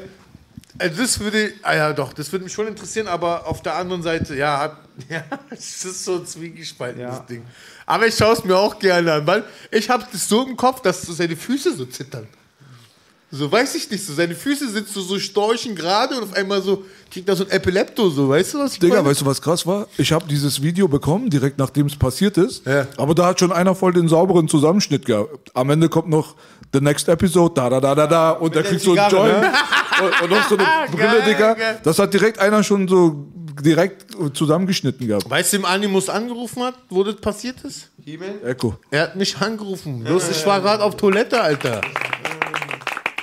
also 0.79 1.01
das 1.01 1.19
würde, 1.19 1.51
ah 1.63 1.75
ja 1.75 1.93
doch, 1.93 2.13
das 2.13 2.31
würde 2.31 2.45
mich 2.45 2.53
schon 2.53 2.65
interessieren, 2.67 3.07
aber 3.07 3.45
auf 3.45 3.61
der 3.61 3.75
anderen 3.75 4.01
Seite, 4.01 4.35
ja, 4.35 4.57
hat, 4.59 4.77
ja 5.09 5.23
es 5.51 5.85
ist 5.85 6.03
so 6.05 6.15
ein 6.15 6.25
zwiegespalten, 6.25 7.01
das 7.01 7.25
Ding. 7.27 7.43
Aber 7.85 8.07
ich 8.07 8.15
schaue 8.15 8.33
es 8.33 8.43
mir 8.43 8.57
auch 8.57 8.79
gerne 8.79 9.11
an, 9.13 9.27
weil 9.27 9.43
ich 9.69 9.89
habe 9.89 10.03
das 10.11 10.27
so 10.27 10.47
im 10.47 10.55
Kopf, 10.57 10.81
dass 10.81 11.01
so 11.03 11.13
seine 11.13 11.35
Füße 11.35 11.75
so 11.75 11.85
zittern. 11.85 12.25
So, 13.33 13.49
weiß 13.49 13.75
ich 13.75 13.89
nicht, 13.89 14.05
so 14.05 14.13
seine 14.13 14.35
Füße 14.35 14.69
sind 14.69 14.89
so, 14.89 14.99
so 14.99 15.17
storchen 15.17 15.73
gerade 15.73 16.17
und 16.17 16.23
auf 16.23 16.33
einmal 16.33 16.61
so 16.61 16.83
kriegt 17.09 17.29
er 17.29 17.35
so 17.37 17.45
ein 17.45 17.49
Epilepto, 17.49 18.09
so, 18.09 18.27
weißt 18.27 18.53
du 18.55 18.59
was 18.59 18.73
ich 18.73 18.79
Digga, 18.79 18.95
meine? 18.95 19.09
weißt 19.09 19.21
du, 19.21 19.25
was 19.25 19.41
krass 19.41 19.65
war? 19.65 19.87
Ich 19.97 20.11
habe 20.11 20.25
dieses 20.27 20.61
Video 20.61 20.89
bekommen, 20.89 21.29
direkt 21.29 21.57
nachdem 21.57 21.85
es 21.85 21.95
passiert 21.95 22.37
ist. 22.37 22.63
Aber 22.97 23.15
da 23.15 23.27
hat 23.27 23.39
schon 23.39 23.53
einer 23.53 23.73
voll 23.73 23.93
den 23.93 24.09
sauberen 24.09 24.49
Zusammenschnitt 24.49 25.05
gehabt. 25.05 25.49
Am 25.53 25.69
Ende 25.69 25.87
kommt 25.87 26.09
noch 26.09 26.35
the 26.73 26.81
next 26.81 27.07
episode, 27.07 27.53
da, 27.55 27.69
da, 27.69 27.79
da, 27.79 27.95
da, 27.95 28.07
da. 28.07 28.31
Und 28.31 28.53
der 28.53 28.63
der 28.63 28.71
kriegt 28.71 28.83
so 28.83 28.91
einen 28.93 29.09
Joint 29.11 29.41
ne? 29.41 29.53
und, 30.03 30.21
und 30.23 30.29
noch 30.29 30.49
so 30.49 30.57
eine 30.57 30.67
Brille, 30.91 31.07
Geil, 31.07 31.23
Digga. 31.25 31.53
geil. 31.53 31.79
Das 31.83 31.99
hat 31.99 32.13
direkt 32.13 32.37
einer 32.39 32.63
schon 32.63 32.87
so 32.87 33.27
direkt 33.63 34.07
zusammengeschnitten 34.33 35.07
gehabt. 35.07 35.29
Weißt 35.29 35.53
du, 35.53 35.57
im 35.57 35.65
Animus 35.65 36.09
angerufen 36.09 36.63
hat, 36.63 36.75
wo 36.89 37.03
das 37.03 37.15
passiert 37.15 37.61
ist? 37.63 37.89
Echo. 38.45 38.75
Er 38.89 39.03
hat 39.03 39.15
mich 39.15 39.37
angerufen. 39.37 40.03
Bloß 40.03 40.29
ich 40.31 40.45
war 40.45 40.59
gerade 40.59 40.83
auf 40.83 40.97
Toilette, 40.97 41.39
Alter. 41.39 41.81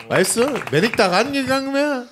Weißt 0.08 0.36
du, 0.36 0.42
wenn 0.70 0.84
ich 0.84 0.92
da 0.92 1.08
rangegangen 1.08 1.72
wäre, 1.74 2.06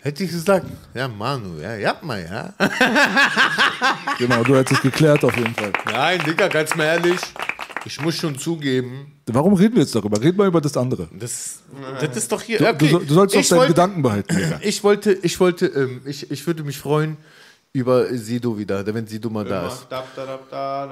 hätte 0.00 0.24
ich 0.24 0.30
gesagt, 0.30 0.66
ja, 0.94 1.08
Manu, 1.08 1.60
ja, 1.60 1.76
ja, 1.76 1.96
mal, 2.02 2.22
ja. 2.24 2.54
Genau, 4.18 4.42
du 4.42 4.56
hättest 4.56 4.76
es 4.78 4.82
geklärt 4.82 5.22
auf 5.24 5.36
jeden 5.36 5.54
Fall. 5.54 5.72
Nein, 5.86 6.20
Digga, 6.26 6.48
ganz 6.48 6.74
mal 6.74 6.84
ehrlich, 6.84 7.20
ich 7.84 8.00
muss 8.00 8.16
schon 8.16 8.38
zugeben, 8.38 9.12
Warum 9.30 9.52
reden 9.52 9.74
wir 9.74 9.82
jetzt 9.82 9.94
darüber? 9.94 10.20
Reden 10.22 10.38
wir 10.38 10.46
über 10.46 10.60
das 10.62 10.74
andere. 10.76 11.06
das, 11.12 11.58
das 12.00 12.16
ist 12.16 12.32
doch 12.32 12.40
hier. 12.40 12.58
Du, 12.58 12.66
okay. 12.66 12.88
du, 12.88 12.98
du 13.00 13.12
sollst 13.14 13.34
doch 13.36 13.56
wollte- 13.58 13.74
Gedanken 13.74 14.00
behalten. 14.00 14.34
Digga. 14.34 14.58
Ich 14.62 14.82
wollte, 14.82 15.12
ich 15.12 15.38
wollte, 15.38 15.66
ähm, 15.66 16.00
ich, 16.06 16.30
ich 16.30 16.46
würde 16.46 16.64
mich 16.64 16.78
freuen 16.78 17.18
über 17.72 18.06
Sido 18.16 18.56
wieder, 18.58 18.84
wenn 18.86 19.06
Sido 19.06 19.28
mal 19.28 19.44
da 19.44 19.68
ist. 19.68 19.86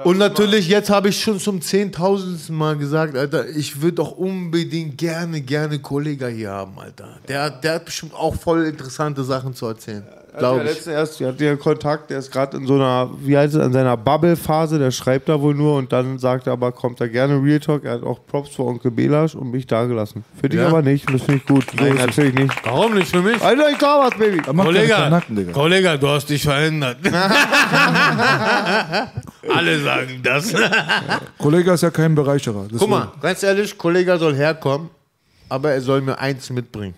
Und 0.05 0.17
natürlich, 0.17 0.67
jetzt 0.67 0.89
habe 0.89 1.09
ich 1.09 1.19
schon 1.19 1.39
zum 1.39 1.59
zehntausendsten 1.59 2.55
Mal 2.55 2.77
gesagt, 2.77 3.17
Alter, 3.17 3.47
ich 3.49 3.81
würde 3.81 3.95
doch 3.95 4.11
unbedingt 4.11 4.97
gerne, 4.97 5.41
gerne 5.41 5.79
Kollega 5.79 6.27
hier 6.27 6.51
haben, 6.51 6.77
Alter. 6.79 7.17
Der, 7.27 7.49
der 7.49 7.75
hat 7.75 7.85
bestimmt 7.85 8.13
auch 8.13 8.35
voll 8.35 8.65
interessante 8.65 9.23
Sachen 9.23 9.53
zu 9.53 9.65
erzählen. 9.65 10.03
Glaube 10.03 10.26
Glaube 10.39 10.59
ich. 10.61 10.65
Letzten 10.69 10.89
erst, 10.91 11.19
wir 11.19 11.27
hatten 11.27 11.43
ja 11.43 11.55
Kontakt, 11.55 12.09
der 12.09 12.19
ist 12.19 12.31
gerade 12.31 12.57
in 12.57 12.67
so 12.67 12.75
einer, 12.75 13.09
wie 13.21 13.37
heißt 13.37 13.55
es, 13.55 13.65
in 13.65 13.73
seiner 13.73 13.97
Bubble-Phase, 13.97 14.77
der 14.79 14.91
schreibt 14.91 15.27
da 15.29 15.39
wohl 15.41 15.53
nur 15.55 15.75
und 15.77 15.91
dann 15.91 16.19
sagt 16.19 16.47
er 16.47 16.53
aber, 16.53 16.71
kommt 16.71 17.01
er 17.01 17.09
gerne 17.09 17.41
Real 17.41 17.59
Talk, 17.59 17.83
er 17.85 17.93
hat 17.93 18.03
auch 18.03 18.19
Props 18.27 18.55
für 18.55 18.63
Onkel 18.63 18.91
Belasch 18.91 19.35
und 19.35 19.51
mich 19.51 19.65
da 19.67 19.85
gelassen. 19.85 20.23
Für 20.39 20.49
dich 20.49 20.59
Ja? 20.59 20.67
aber 20.67 20.81
nicht, 20.81 21.11
das 21.11 21.21
finde 21.21 21.41
ich 21.41 21.45
gut. 21.45 21.65
So 21.71 21.83
Nein, 21.83 21.95
natürlich 21.95 22.33
nicht. 22.35 22.53
Warum 22.63 22.93
nicht 22.93 23.09
für 23.09 23.21
mich? 23.21 23.41
Alter, 23.41 23.69
ich 23.69 23.77
da 23.77 23.99
was, 23.99 24.17
Baby. 24.17 24.39
Kollega, 24.41 25.21
Kollega, 25.53 25.97
du 25.97 26.07
hast 26.07 26.29
dich 26.29 26.43
verändert. 26.43 26.97
Alle 29.53 29.79
sagen 29.81 30.19
das. 30.23 30.53
Kollege 31.37 31.71
ist 31.71 31.81
ja 31.81 31.89
kein 31.89 32.13
Bereicherer. 32.15 32.63
Guck 32.63 32.71
deswegen- 32.73 32.91
mal, 32.91 33.11
ganz 33.21 33.43
ehrlich, 33.43 33.77
Kollege 33.77 34.17
soll 34.17 34.35
herkommen, 34.35 34.89
aber 35.49 35.71
er 35.71 35.81
soll 35.81 36.01
mir 36.01 36.19
eins 36.19 36.49
mitbringen. 36.49 36.95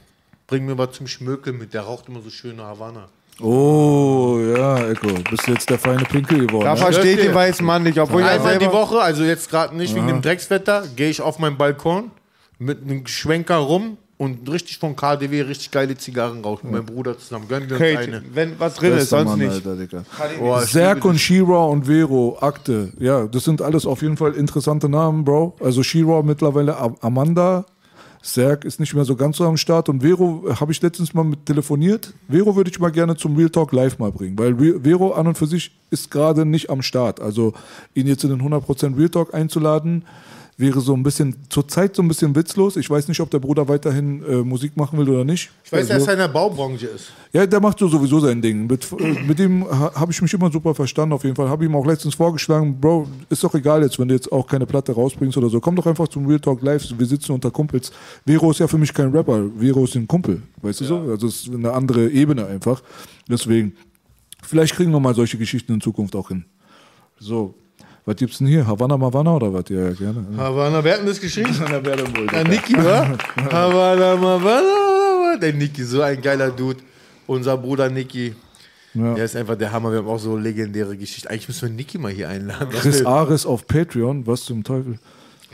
Bring 0.47 0.65
mir 0.65 0.77
was 0.77 0.93
zum 0.93 1.07
Schmökeln 1.07 1.57
mit, 1.59 1.73
der 1.75 1.81
raucht 1.81 2.07
immer 2.07 2.21
so 2.21 2.29
schöne 2.29 2.63
Havanna. 2.63 3.07
Oh, 3.41 4.37
ja, 4.55 4.89
Echo. 4.89 5.07
Bist 5.29 5.47
du 5.47 5.51
jetzt 5.51 5.69
der 5.69 5.79
feine 5.79 6.03
Pinkel 6.03 6.45
geworden. 6.47 6.65
Da 6.65 6.71
ne? 6.73 6.77
verstehe 6.77 7.15
ich 7.15 7.21
den 7.21 7.33
weißen 7.33 7.65
Mann 7.65 7.83
nicht, 7.83 7.99
obwohl 7.99 8.21
er 8.21 8.31
Einmal 8.31 8.57
die. 8.57 8.65
Woche, 8.67 8.99
also 9.01 9.23
jetzt 9.23 9.49
gerade 9.49 9.75
nicht 9.75 9.95
wegen 9.95 10.07
Ja. 10.07 10.13
dem 10.15 10.21
Dreckswetter, 10.21 10.83
gehe 10.95 11.09
ich 11.09 11.21
auf 11.21 11.39
meinen 11.39 11.57
Balkon 11.57 12.11
mit 12.57 12.83
einem 12.83 13.07
Schwenker 13.07 13.55
rum 13.57 13.97
und 14.17 14.51
richtig 14.51 14.77
von 14.79 14.95
KDW 14.97 15.41
richtig 15.43 15.71
geile 15.71 15.95
Zigarren 15.97 16.43
rauchen 16.43 16.69
mit 16.69 16.73
meinem 16.85 16.85
Bruder 16.93 17.17
zusammen. 17.17 17.47
Gönnen 17.47 17.69
wir 17.69 17.77
uns 17.77 17.81
Okay, 17.85 17.97
eine. 17.97 18.23
wenn 18.33 18.59
was 18.59 18.75
drin 18.75 18.91
ist, 18.91 18.97
Bester 19.09 19.17
sonst 19.19 19.29
Mann, 19.29 19.39
nicht. 19.39 19.51
Alter, 19.53 19.75
Digga. 19.77 20.03
Oh, 20.41 20.59
ich 20.61 20.73
liebe 20.73 21.07
und 21.07 21.17
Shira 21.17 21.65
und 21.65 21.85
Vero, 21.87 22.37
Akte. 22.41 22.91
Ja, 22.99 23.25
das 23.27 23.45
sind 23.45 23.61
alles 23.61 23.85
auf 23.85 24.01
jeden 24.01 24.17
Fall 24.17 24.33
interessante 24.33 24.89
Namen, 24.89 25.23
Bro. 25.23 25.55
Also 25.61 25.81
Shira 25.83 26.21
mittlerweile 26.21 26.75
Am- 26.77 26.97
Amanda. 26.99 27.65
Serg 28.21 28.65
ist 28.65 28.79
nicht 28.79 28.93
mehr 28.93 29.05
so 29.05 29.15
ganz 29.15 29.37
so 29.37 29.45
am 29.45 29.57
Start 29.57 29.87
und 29.87 30.01
Vero 30.01 30.43
äh, 30.47 30.55
habe 30.55 30.71
ich 30.71 30.81
letztens 30.81 31.13
mal 31.13 31.23
mit 31.23 31.45
telefoniert. 31.45 32.13
Vero 32.27 32.55
würde 32.55 32.69
ich 32.69 32.79
mal 32.79 32.91
gerne 32.91 33.15
zum 33.15 33.35
Real 33.35 33.49
Talk 33.49 33.71
live 33.71 33.97
mal 33.97 34.11
bringen, 34.11 34.37
weil 34.37 34.55
Vero 34.83 35.13
an 35.13 35.27
und 35.27 35.37
für 35.37 35.47
sich 35.47 35.71
ist 35.89 36.11
gerade 36.11 36.45
nicht 36.45 36.69
am 36.69 36.81
Start. 36.81 37.21
Also 37.21 37.53
ihn 37.93 38.07
jetzt 38.07 38.23
in 38.23 38.29
den 38.29 38.41
100% 38.41 38.97
Real 38.97 39.09
Talk 39.09 39.33
einzuladen, 39.33 40.03
wäre 40.59 40.81
so 40.81 40.93
ein 40.93 41.01
bisschen, 41.03 41.35
zurzeit 41.49 41.95
so 41.95 42.01
ein 42.03 42.07
bisschen 42.09 42.35
witzlos. 42.35 42.75
Ich 42.75 42.89
weiß 42.89 43.07
nicht, 43.07 43.19
ob 43.21 43.31
der 43.31 43.39
Bruder 43.39 43.67
weiterhin 43.69 44.21
äh, 44.25 44.35
Musik 44.43 44.75
machen 44.75 44.99
will 44.99 45.09
oder 45.09 45.23
nicht. 45.23 45.49
Ich 45.63 45.71
weiß, 45.71 45.89
Also- 45.89 45.93
dass 45.93 46.07
er 46.07 46.13
in 46.13 46.19
der 46.19 46.27
Baubranche 46.27 46.85
ist. 46.87 47.13
ja, 47.31 47.47
der 47.47 47.61
macht 47.61 47.79
so 47.79 47.87
sowieso 47.87 48.19
sein 48.19 48.41
Ding. 48.41 48.67
Mit, 48.67 48.85
mit 49.25 49.39
dem 49.39 49.63
ha- 49.63 49.93
habe 49.95 50.11
ich 50.11 50.21
mich 50.21 50.33
immer 50.33 50.51
super 50.51 50.75
verstanden, 50.75 51.13
auf 51.13 51.23
jeden 51.23 51.35
Fall. 51.35 51.47
Habe 51.49 51.63
ihm 51.63 51.73
auch 51.75 51.85
letztens 51.85 52.13
vorgeschlagen, 52.15 52.77
Bro, 52.79 53.07
ist 53.29 53.41
doch 53.43 53.55
egal 53.55 53.83
jetzt, 53.83 53.97
wenn 53.99 54.09
du 54.09 54.13
jetzt 54.13 54.29
auch 54.33 54.45
keine 54.45 54.65
Platte 54.65 54.91
rausbringst 54.91 55.37
oder 55.37 55.47
so. 55.49 55.61
Komm 55.61 55.77
doch 55.77 55.87
einfach 55.87 56.09
zum 56.09 56.25
Real 56.27 56.41
Talk 56.41 56.61
Live. 56.61 56.85
Wir 56.97 57.05
sitzen 57.05 57.31
unter 57.31 57.51
Kumpels. 57.51 57.91
Vero 58.27 58.51
ist 58.51 58.59
ja 58.59 58.67
für 58.67 58.77
mich 58.77 58.93
kein 58.93 59.11
Rapper. 59.15 59.45
Vero 59.57 59.85
ist 59.85 59.95
ein 59.95 60.07
Kumpel. 60.07 60.41
Weißt 60.61 60.81
du 60.81 60.85
so? 60.85 60.97
Also 60.99 61.27
es 61.27 61.43
ist 61.47 61.53
eine 61.53 61.71
andere 61.71 62.09
Ebene 62.09 62.45
einfach. 62.45 62.83
Deswegen, 63.29 63.73
vielleicht 64.43 64.75
kriegen 64.75 64.91
wir 64.91 64.99
mal 64.99 65.15
solche 65.15 65.37
Geschichten 65.37 65.71
in 65.73 65.79
Zukunft 65.81 66.15
auch 66.17 66.27
hin. 66.27 66.43
So. 67.17 67.53
Was 68.05 68.15
gibt's 68.15 68.37
denn 68.39 68.47
hier? 68.47 68.65
Havana 68.65 68.97
Mavana 68.97 69.35
oder 69.35 69.53
was? 69.53 69.65
Ja, 69.69 69.81
ja, 69.89 69.91
gerne. 69.91 70.25
Havana, 70.37 70.83
wer 70.83 70.93
hat 70.93 70.99
denn 71.01 71.07
das 71.07 71.19
geschrieben? 71.19 71.55
Na, 71.59 71.83
wer 71.83 71.95
denn 71.97 72.15
wohl? 72.15 72.27
Ja, 72.31 72.43
Niki, 72.43 72.75
wa? 72.77 73.17
Havana, 73.51 74.19
Havana, 74.19 75.37
Der 75.37 75.53
Niki, 75.53 75.83
so 75.83 76.01
ein 76.01 76.21
geiler 76.21 76.49
Dude. 76.49 76.79
Unser 77.27 77.57
Bruder 77.57 77.89
Niki. 77.89 78.33
Ja. 78.95 79.13
Der 79.13 79.25
ist 79.25 79.35
einfach 79.35 79.55
der 79.55 79.71
Hammer. 79.71 79.91
Wir 79.91 79.99
haben 79.99 80.07
auch 80.07 80.17
so 80.17 80.35
legendäre 80.35 80.97
Geschichten. 80.97 81.27
Eigentlich 81.27 81.47
müssen 81.47 81.69
wir 81.69 81.75
Niki 81.75 81.97
mal 81.99 82.11
hier 82.11 82.29
einladen. 82.29 82.69
Chris 82.71 83.05
Ares 83.05 83.45
auf 83.45 83.67
Patreon, 83.67 84.25
was 84.25 84.45
zum 84.45 84.63
Teufel? 84.63 84.97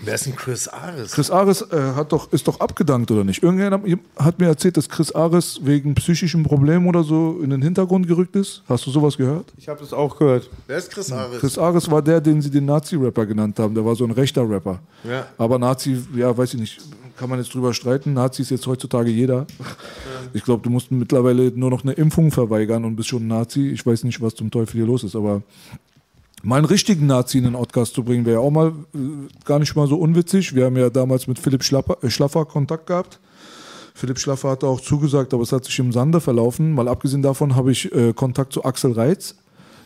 Wer 0.02 0.16
ist 0.16 0.26
denn 0.26 0.36
Chris 0.36 0.68
Ares? 0.68 1.12
Chris 1.14 1.32
Ares 1.32 1.62
äh, 1.62 1.94
hat 1.96 2.12
doch, 2.12 2.32
ist 2.34 2.48
doch 2.48 2.60
abgedankt, 2.60 3.12
oder 3.12 3.24
nicht? 3.24 3.42
Irgendjemand 3.42 4.00
hat 4.18 4.40
mir 4.40 4.48
erzählt, 4.48 4.76
dass 4.78 4.90
Chris 4.90 5.12
Ares 5.14 5.60
wegen 5.64 5.96
psychischen 5.96 6.44
Problemen 6.44 6.86
oder 6.88 7.04
so 7.04 7.40
in 7.42 7.50
den 7.50 7.62
Hintergrund 7.62 8.08
gerückt 8.08 8.36
ist. 8.36 8.62
Hast 8.68 8.86
du 8.86 8.92
sowas 8.92 9.16
gehört? 9.16 9.54
Ich 9.58 9.70
habe 9.70 9.80
das 9.80 9.94
auch 9.94 10.18
gehört. 10.18 10.50
Wer 10.68 10.78
ist 10.78 10.92
Chris 10.92 11.12
Ares? 11.12 11.40
Chris 11.40 11.58
Ares 11.58 11.90
war 11.90 12.02
der, 12.02 12.20
den 12.20 12.42
sie 12.42 12.50
den 12.50 12.66
Nazi-Rapper 12.66 13.26
genannt 13.26 13.58
haben. 13.60 13.74
Der 13.74 13.86
war 13.86 13.96
so 13.96 14.04
ein 14.04 14.12
rechter 14.12 14.48
Rapper. 14.50 14.80
Ja. 15.04 15.28
Aber 15.38 15.58
Nazi, 15.58 15.98
ja, 16.16 16.38
weiß 16.38 16.56
ich 16.56 16.60
nicht, 16.60 16.82
kann 17.18 17.30
man 17.30 17.40
jetzt 17.40 17.54
drüber 17.54 17.74
streiten. 17.74 18.14
Nazi 18.14 18.42
ist 18.42 18.52
jetzt 18.52 18.68
heutzutage 18.68 19.10
jeder. 19.10 19.48
Ich 20.34 20.44
glaube, 20.44 20.62
du 20.64 20.70
musst 20.70 20.92
mittlerweile 20.92 21.52
nur 21.52 21.70
noch 21.70 21.84
eine 21.84 21.94
Impfung 21.94 22.32
verweigern 22.32 22.84
und 22.84 22.98
bist 22.98 23.10
schon 23.10 23.24
ein 23.24 23.28
Nazi. 23.28 23.70
Ich 23.70 23.86
weiß 23.86 24.04
nicht, 24.04 24.22
was 24.22 24.36
zum 24.36 24.52
Teufel 24.52 24.78
hier 24.78 24.86
los 24.86 25.04
ist, 25.04 25.16
aber 25.16 25.42
mal 26.46 26.58
einen 26.58 26.66
richtigen 26.66 27.08
Nazi 27.08 27.40
in 27.40 27.44
den 27.46 27.54
Podcast 27.54 27.94
zu 27.96 28.04
bringen, 28.04 28.26
wäre 28.26 28.40
ja 28.40 28.46
auch 28.46 28.52
mal 28.52 28.70
äh, 28.94 28.98
gar 29.44 29.60
nicht 29.60 29.76
mal 29.76 29.88
so 29.88 29.98
unwitzig. 29.98 30.54
Wir 30.56 30.66
haben 30.66 30.78
ja 30.78 30.90
damals 30.90 31.28
mit 31.28 31.40
Philipp 31.40 31.64
Schlapper, 31.64 31.98
äh, 32.04 32.10
Schlaffer 32.10 32.46
Kontakt 32.46 32.88
gehabt. 32.88 33.20
Philipp 33.96 34.20
Schlaffer 34.20 34.50
hatte 34.52 34.68
auch 34.68 34.82
zugesagt, 34.82 35.34
aber 35.34 35.44
es 35.44 35.52
hat 35.52 35.66
sich 35.66 35.80
im 35.80 35.92
Sande 35.92 36.22
verlaufen. 36.22 36.74
Mal 36.74 36.88
abgesehen 36.88 37.22
davon 37.22 37.56
habe 37.56 37.72
ich 37.72 37.92
äh, 37.94 38.14
Kontakt 38.14 38.54
zu 38.54 38.64
Axel 38.64 38.92
Reitz. 38.92 39.36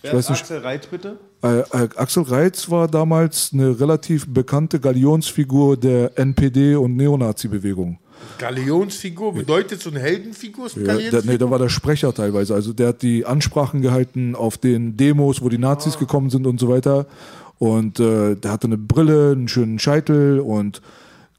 Ich 0.01 0.03
Wer 0.03 0.13
weiß 0.13 0.25
ist 0.25 0.29
nicht, 0.31 0.41
Axel 0.41 0.57
Reitz, 0.59 0.87
bitte? 0.87 1.19
äh, 1.43 1.59
äh, 1.59 1.89
Axel 1.95 2.23
Reitz 2.23 2.69
war 2.69 2.87
damals 2.87 3.51
eine 3.53 3.79
relativ 3.79 4.27
bekannte 4.27 4.79
Galionsfigur 4.79 5.77
der 5.77 6.17
NPD 6.17 6.75
und 6.75 6.95
Neonazi-Bewegung. 6.95 7.99
Galionsfigur 8.37 9.33
bedeutet 9.33 9.81
so 9.81 9.89
eine 9.89 9.99
Heldenfigur? 9.99 10.67
Ist 10.67 10.77
ein 10.77 10.85
Ja, 10.85 10.97
der, 10.97 11.23
nee, 11.25 11.37
der 11.37 11.49
war 11.51 11.59
der 11.59 11.69
Sprecher 11.69 12.13
teilweise. 12.13 12.53
Also 12.53 12.73
der 12.73 12.89
hat 12.89 13.01
die 13.01 13.25
Ansprachen 13.25 13.81
gehalten 13.81 14.35
auf 14.35 14.57
den 14.57 14.97
Demos, 14.97 15.41
wo 15.41 15.49
die 15.49 15.57
Nazis 15.57 15.95
Ah. 15.95 15.99
gekommen 15.99 16.29
sind 16.29 16.47
und 16.47 16.59
so 16.59 16.69
weiter. 16.69 17.05
Und 17.57 17.99
äh, 17.99 18.35
der 18.35 18.51
hatte 18.51 18.67
eine 18.67 18.77
Brille, 18.77 19.31
einen 19.33 19.47
schönen 19.49 19.79
Scheitel 19.79 20.39
und 20.39 20.81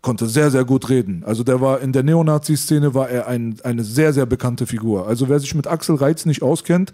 konnte 0.02 0.26
sehr, 0.26 0.50
sehr 0.50 0.64
gut 0.64 0.88
reden. 0.88 1.22
Also 1.26 1.44
der 1.44 1.60
war 1.60 1.80
in 1.80 1.92
der 1.92 2.02
Neonazi-Szene 2.02 2.94
war 2.94 3.10
er 3.10 3.26
ein, 3.26 3.56
eine 3.64 3.84
sehr, 3.84 4.12
sehr 4.12 4.24
bekannte 4.24 4.66
Figur. 4.66 5.06
Also 5.06 5.28
wer 5.28 5.38
sich 5.40 5.54
mit 5.54 5.66
Axel 5.66 5.96
Reitz 5.96 6.24
nicht 6.24 6.42
auskennt, 6.42 6.92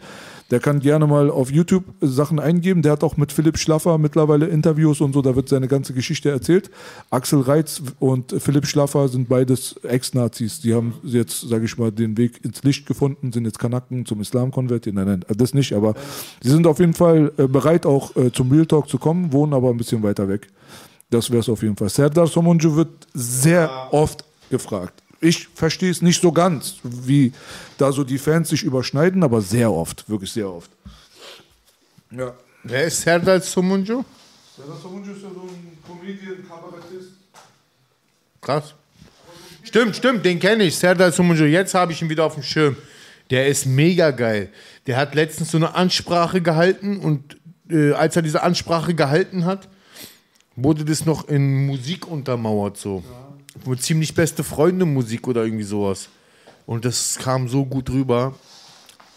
der 0.51 0.61
kann 0.61 0.81
gerne 0.81 1.07
mal 1.07 1.31
auf 1.31 1.51
YouTube 1.51 1.85
Sachen 2.01 2.39
eingeben. 2.41 2.83
Der 2.83 2.93
hat 2.93 3.05
auch 3.05 3.17
mit 3.17 3.33
Philipp 3.33 3.59
Schlaffer 3.59 3.99
mittlerweile 3.99 4.47
Interviews 4.47 5.01
und 5.01 5.13
so, 5.13 5.23
da 5.23 5.37
wird 5.37 5.49
seine 5.49 5.69
ganze 5.69 5.93
Geschichte 5.93 6.31
erzählt. 6.31 6.71
Axel 7.11 7.41
Reitz 7.41 7.83
und 8.01 8.35
Philipp 8.39 8.67
Schlaffer 8.67 9.09
sind 9.09 9.29
beides 9.29 9.77
Ex-Nazis. 9.85 10.61
Die 10.61 10.75
haben 10.75 10.95
jetzt, 11.03 11.49
sage 11.49 11.65
ich 11.65 11.79
mal, 11.79 11.93
den 11.93 12.17
Weg 12.17 12.45
ins 12.45 12.63
Licht 12.65 12.87
gefunden, 12.87 13.33
sind 13.33 13.45
jetzt 13.45 13.59
Kanaken 13.59 14.07
zum 14.07 14.21
Islam 14.21 14.51
konvertiert. 14.51 14.97
Nein, 14.97 15.07
nein, 15.07 15.25
das 15.29 15.55
nicht, 15.55 15.73
aber 15.73 15.95
sie 16.43 16.51
sind 16.51 16.67
auf 16.67 16.81
jeden 16.81 16.95
Fall 16.95 17.33
äh, 17.39 17.47
bereit, 17.47 17.87
auch 17.87 18.15
äh, 18.17 18.33
zum 18.33 18.51
Real 18.51 18.67
Talk 18.67 18.89
zu 18.89 18.99
kommen, 18.99 19.33
wohnen 19.33 19.53
aber 19.53 19.71
ein 19.71 19.77
bisschen 19.77 20.03
weiter 20.03 20.29
weg. 20.29 20.49
Das 21.11 21.31
wäre 21.31 21.41
es 21.41 21.49
auf 21.49 21.63
jeden 21.63 21.77
Fall. 21.77 21.89
Serdar 21.89 22.27
Somuncu 22.27 22.75
wird 22.75 23.07
sehr 23.15 23.71
oft 23.93 24.25
gefragt. 24.51 25.03
Ich 25.21 25.49
verstehe 25.55 25.91
es 25.91 26.03
nicht 26.03 26.21
so 26.21 26.33
ganz, 26.33 26.77
wie 26.83 27.33
da 27.79 27.93
so 27.93 28.05
die 28.05 28.19
Fans 28.19 28.49
sich 28.49 28.63
überschneiden, 28.63 29.23
aber 29.23 29.41
sehr 29.41 29.73
oft, 29.73 30.09
wirklich 30.09 30.33
sehr 30.33 30.51
oft. 30.51 30.71
Ja. 32.11 32.35
Wer 32.65 32.85
ist 32.85 33.01
Serdar 33.01 33.41
Somuncu? 33.41 34.05
Serdar 34.57 34.77
Somuncu 34.77 35.13
ist 35.13 35.23
ja 35.23 35.29
so 35.33 35.43
ein 35.43 35.79
Comedian, 35.87 36.47
Kabarettist. 36.49 37.13
Krass. 38.41 38.75
Stimmt, 39.63 39.97
stimmt, 39.97 40.25
den 40.25 40.39
kenne 40.39 40.65
ich. 40.65 40.77
Serdar 40.77 41.13
Somuncu. 41.13 41.45
Jetzt 41.45 41.75
habe 41.75 41.93
ich 41.93 42.03
ihn 42.03 42.09
wieder 42.09 42.25
auf 42.25 42.35
dem 42.35 42.43
Schirm. 42.43 42.77
Der 43.31 43.47
ist 43.47 43.67
mega 43.67 44.11
geil. 44.11 44.51
Der 44.87 44.97
hat 44.97 45.15
letztens 45.15 45.51
so 45.51 45.57
eine 45.57 45.75
Ansprache 45.75 46.41
gehalten 46.41 46.99
und 46.99 47.37
äh, 47.71 47.93
als 47.93 48.17
er 48.17 48.23
diese 48.23 48.43
Ansprache 48.43 48.95
gehalten 48.95 49.45
hat, 49.45 49.69
wurde 50.57 50.85
das 50.85 51.05
noch 51.05 51.29
in 51.29 51.67
Musik 51.67 52.09
untermauert 52.09 52.79
so. 52.79 53.05
Mit 53.65 53.83
ziemlich 53.83 54.15
beste 54.15 54.43
Freunde 54.43 54.85
Musik 54.85 55.29
oder 55.29 55.45
irgendwie 55.45 55.65
sowas. 55.65 56.09
Und 56.67 56.85
das 56.85 57.19
kam 57.19 57.49
so 57.49 57.65
gut 57.65 57.91
rüber. 57.91 58.35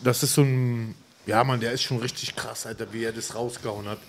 Das 0.01 0.23
ist 0.23 0.33
so 0.33 0.43
ein, 0.43 0.95
ja 1.25 1.43
Mann, 1.43 1.59
der 1.59 1.71
ist 1.71 1.81
schon 1.81 1.97
richtig 1.97 2.35
krass, 2.35 2.65
Alter, 2.65 2.87
wie 2.91 3.03
er 3.03 3.11
das 3.11 3.35
rausgehauen 3.35 3.87
hat. 3.87 3.99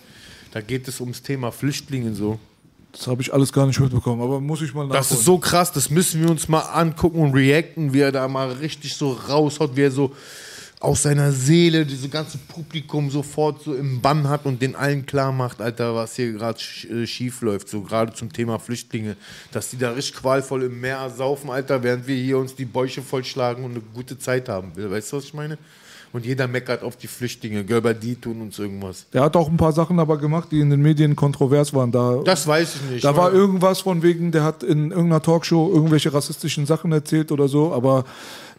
Da 0.53 0.61
geht 0.61 0.87
es 0.89 1.01
ums 1.01 1.23
Thema 1.23 1.51
Flüchtlinge 1.51 2.15
so. 2.15 2.39
Das 2.93 3.07
habe 3.07 3.23
ich 3.23 3.33
alles 3.33 3.53
gar 3.53 3.67
nicht 3.67 3.79
mitbekommen, 3.79 4.21
aber 4.21 4.41
muss 4.41 4.63
ich 4.63 4.75
mal 4.75 4.83
nachholen. 4.83 5.01
Das 5.01 5.13
ist 5.13 5.25
so 5.25 5.39
krass, 5.39 5.71
das 5.71 5.91
müssen 5.91 6.23
wir 6.23 6.31
uns 6.31 6.49
mal 6.49 6.61
angucken 6.61 7.21
und 7.21 7.35
reacten, 7.35 7.93
wie 7.93 8.01
er 8.01 8.11
da 8.11 8.27
mal 8.27 8.51
richtig 8.53 8.97
so 8.97 9.13
raushaut, 9.13 9.77
wie 9.77 9.83
er 9.83 9.91
so 9.93 10.13
aus 10.81 11.03
seiner 11.03 11.31
Seele 11.31 11.85
diese 11.85 12.09
ganze 12.09 12.39
Publikum 12.39 13.11
sofort 13.11 13.63
so 13.63 13.75
im 13.75 14.01
Bann 14.01 14.29
hat 14.31 14.47
und 14.47 14.63
den 14.63 14.75
allen 14.75 15.05
klar 15.05 15.31
macht, 15.31 15.61
Alter, 15.61 15.95
was 15.95 16.17
hier 16.17 16.33
gerade 16.33 16.59
äh, 16.91 17.07
schief 17.07 17.43
läuft, 17.43 17.69
so 17.69 17.83
gerade 17.83 18.15
zum 18.15 18.33
Thema 18.33 18.59
Flüchtlinge, 18.59 19.17
dass 19.53 19.69
die 19.69 19.77
da 19.77 19.91
richtig 19.91 20.15
qualvoll 20.17 20.63
im 20.63 20.81
Meer 20.81 21.11
saufen, 21.11 21.51
Alter, 21.51 21.83
während 21.83 22.07
wir 22.07 22.17
hier 22.17 22.39
uns 22.39 22.55
die 22.55 22.65
Bäuche 22.65 23.03
vollschlagen 23.03 23.63
und 23.65 23.73
eine 23.73 23.83
gute 23.95 24.19
Zeit 24.19 24.49
haben. 24.49 24.73
Weißt 24.75 25.13
du, 25.13 25.19
was 25.19 25.25
ich 25.25 25.35
meine? 25.35 25.59
Und 26.13 26.27
jeder 26.27 26.49
meckert 26.49 26.83
auf 26.83 26.97
die 26.97 27.07
Flüchtlinge, 27.07 27.63
Gölber, 27.65 27.95
die 27.95 28.17
tun 28.17 28.41
uns 28.41 28.59
irgendwas. 28.59 29.07
Der 29.13 29.23
hat 29.23 29.37
auch 29.37 29.49
ein 29.49 29.57
paar 29.57 29.73
Sachen 29.73 30.01
aber 30.01 30.19
gemacht, 30.19 30.49
die 30.51 30.59
in 30.59 30.71
den 30.71 30.83
Medien 30.83 31.15
kontrovers 31.15 31.73
waren. 31.73 31.93
Da, 31.93 32.21
Das 32.25 32.49
weiß 32.49 32.75
ich 32.77 32.91
nicht. 32.91 33.05
da 33.05 33.17
war 33.17 33.33
irgendwas 33.33 33.81
von 33.81 34.03
wegen, 34.03 34.33
der 34.33 34.43
hat 34.43 34.65
in 34.65 34.91
irgendeiner 34.91 35.23
Talkshow 35.23 35.71
irgendwelche 35.73 36.13
rassistischen 36.13 36.67
Sachen 36.67 36.91
erzählt 36.91 37.31
oder 37.31 37.47
so, 37.47 37.73
aber 37.73 38.05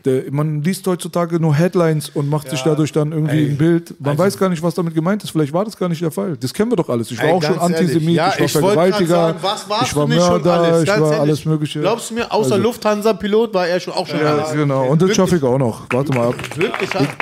der, 0.06 0.32
man 0.32 0.64
liest 0.64 0.88
heutzutage 0.88 1.40
nur 1.40 1.54
Headlines 1.54 2.10
und 2.10 2.28
macht 2.28 2.50
sich 2.50 2.62
dadurch 2.62 2.92
dann 2.92 3.12
irgendwie 3.12 3.38
Ey, 3.38 3.50
ein 3.52 3.58
Bild. 3.58 3.94
Man 4.00 4.12
also- 4.12 4.24
weiß 4.24 4.38
gar 4.38 4.50
nicht, 4.50 4.64
was 4.64 4.74
damit 4.74 4.96
gemeint 4.96 5.24
ist. 5.24 5.30
Vielleicht 5.32 5.54
war 5.54 5.64
das 5.66 5.78
gar 5.78 5.90
nicht 5.90 6.02
der 6.02 6.12
Fall. 6.12 6.38
Das 6.38 6.54
kennen 6.54 6.72
wir 6.72 6.76
doch 6.76 6.90
alles. 6.90 7.12
Ich 7.12 7.18
war 7.20 7.26
Ey, 7.26 7.32
auch 7.34 7.44
schon 7.44 7.60
Antisemit, 7.60 8.16
ja, 8.16 8.34
ich 8.38 8.40
war 8.56 8.62
Vergewaltiger, 8.62 9.36
ich 9.84 9.96
war 9.96 10.08
Mörder, 10.08 10.54
alles? 10.54 10.84
ich 10.84 10.90
war 10.90 10.98
ehrlich. 11.04 11.20
alles 11.20 11.46
Mögliche. 11.46 11.80
Glaubst 11.82 12.10
du 12.10 12.16
mir, 12.16 12.32
außer 12.32 12.54
Also- 12.54 12.64
Lufthansa-Pilot 12.64 13.54
war 13.54 13.68
er 13.68 13.80
schon 13.80 13.94
auch 13.94 14.08
schon 14.08 14.20
Ja, 14.20 14.36
alles. 14.38 14.54
genau. 14.54 14.88
Und 14.88 15.02
das 15.02 15.16
schaffe 15.16 15.36
ich 15.38 15.44
auch 15.44 15.58
noch. 15.58 15.86
Warte 15.92 16.14
mal 16.14 16.30
ab. 16.30 16.36
Ja? 16.60 16.70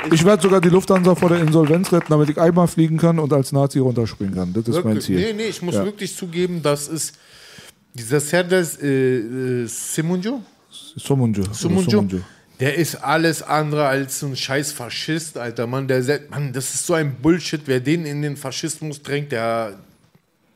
Ich, 0.06 0.12
ich 0.14 0.24
werde 0.24 0.42
sogar 0.42 0.60
die 0.60 0.68
Lufthansa 0.70 1.14
vor 1.14 1.28
der 1.28 1.40
Insolvenz 1.40 1.92
retten, 1.92 2.06
damit 2.08 2.30
ich 2.30 2.38
einmal 2.40 2.66
fliegen 2.68 2.96
kann 2.96 3.18
und 3.18 3.32
als 3.32 3.52
Nazi 3.52 3.78
runterspringen 3.78 4.34
kann. 4.34 4.52
Das 4.52 4.66
ist 4.66 4.74
mein 4.76 4.84
Wirklich. 4.94 5.04
Ziel. 5.04 5.16
Nee, 5.20 5.32
nee, 5.34 5.46
ich 5.48 5.60
muss 5.62 5.74
Ja. 5.74 5.84
wirklich 5.84 6.16
zugeben, 6.16 6.60
das 6.62 6.88
ist 6.88 7.14
dieser 7.92 8.20
Serdar 8.20 8.60
äh, 8.82 8.86
äh, 8.86 9.66
Simunjo, 9.66 10.40
Sumunju, 10.96 11.42
Somunju. 11.52 12.20
Der 12.60 12.76
ist 12.76 12.96
alles 12.96 13.42
andere 13.42 13.86
als 13.86 14.20
so 14.20 14.26
ein 14.26 14.36
scheiß 14.36 14.72
Faschist, 14.72 15.38
alter 15.38 15.66
Mann. 15.66 15.88
Der 15.88 16.02
Mann, 16.30 16.52
das 16.52 16.74
ist 16.74 16.86
so 16.86 16.94
ein 16.94 17.14
Bullshit. 17.16 17.62
Wer 17.66 17.80
den 17.80 18.06
in 18.06 18.22
den 18.22 18.36
Faschismus 18.36 19.02
drängt, 19.02 19.32
der 19.32 19.78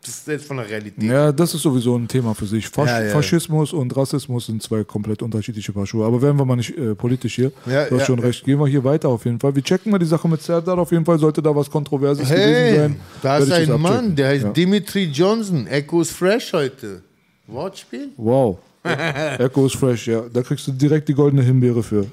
das 0.06 0.16
ist 0.16 0.28
jetzt 0.28 0.46
von 0.46 0.58
der 0.58 0.68
Realität. 0.68 1.02
Ja, 1.02 1.32
das 1.32 1.54
ist 1.54 1.62
sowieso 1.62 1.96
ein 1.96 2.06
Thema 2.06 2.34
für 2.34 2.44
sich. 2.44 2.68
Fasch 2.68 2.90
Ja, 2.90 3.02
ja. 3.04 3.10
Faschismus 3.10 3.72
und 3.72 3.96
Rassismus 3.96 4.44
sind 4.44 4.62
zwei 4.62 4.84
komplett 4.84 5.22
unterschiedliche 5.22 5.72
Paar 5.72 5.86
Schuhe. 5.86 6.04
Aber 6.04 6.20
werden 6.20 6.36
wir 6.38 6.44
mal 6.44 6.56
nicht 6.56 6.76
äh, 6.76 6.94
politisch 6.94 7.36
hier. 7.36 7.50
Ja, 7.64 7.86
du 7.86 7.98
hast 7.98 8.04
schon 8.06 8.18
recht. 8.18 8.44
Gehen 8.44 8.58
wir 8.60 8.66
hier 8.66 8.84
weiter 8.84 9.08
auf 9.08 9.24
jeden 9.24 9.40
Fall. 9.40 9.54
Wir 9.54 9.62
checken 9.62 9.90
mal 9.90 9.98
die 9.98 10.04
Sache 10.04 10.28
mit 10.28 10.42
Serdar. 10.42 10.76
Auf 10.78 10.92
jeden 10.92 11.06
Fall 11.06 11.18
sollte 11.18 11.40
da 11.40 11.56
was 11.56 11.70
Kontroverses 11.70 12.28
gewesen 12.28 12.44
Hey, 12.44 12.76
sein. 12.76 12.96
da 13.22 13.38
ist 13.38 13.50
ein 13.50 13.80
Mann, 13.80 14.14
der 14.14 14.28
heißt. 14.28 14.48
Dimitri 14.54 15.04
Johnson. 15.04 15.66
Echo 15.68 16.02
ist 16.02 16.10
fresh 16.10 16.52
heute. 16.52 17.02
Wortspiel? 17.46 18.08
Wow. 18.18 18.58
Echo 18.84 19.66
ist 19.66 19.76
fresh, 19.76 20.08
ja. 20.08 20.22
Da 20.32 20.42
kriegst 20.42 20.66
du 20.66 20.72
direkt 20.72 21.08
die 21.08 21.14
goldene 21.14 21.42
Himbeere 21.42 21.82
für. 21.82 22.06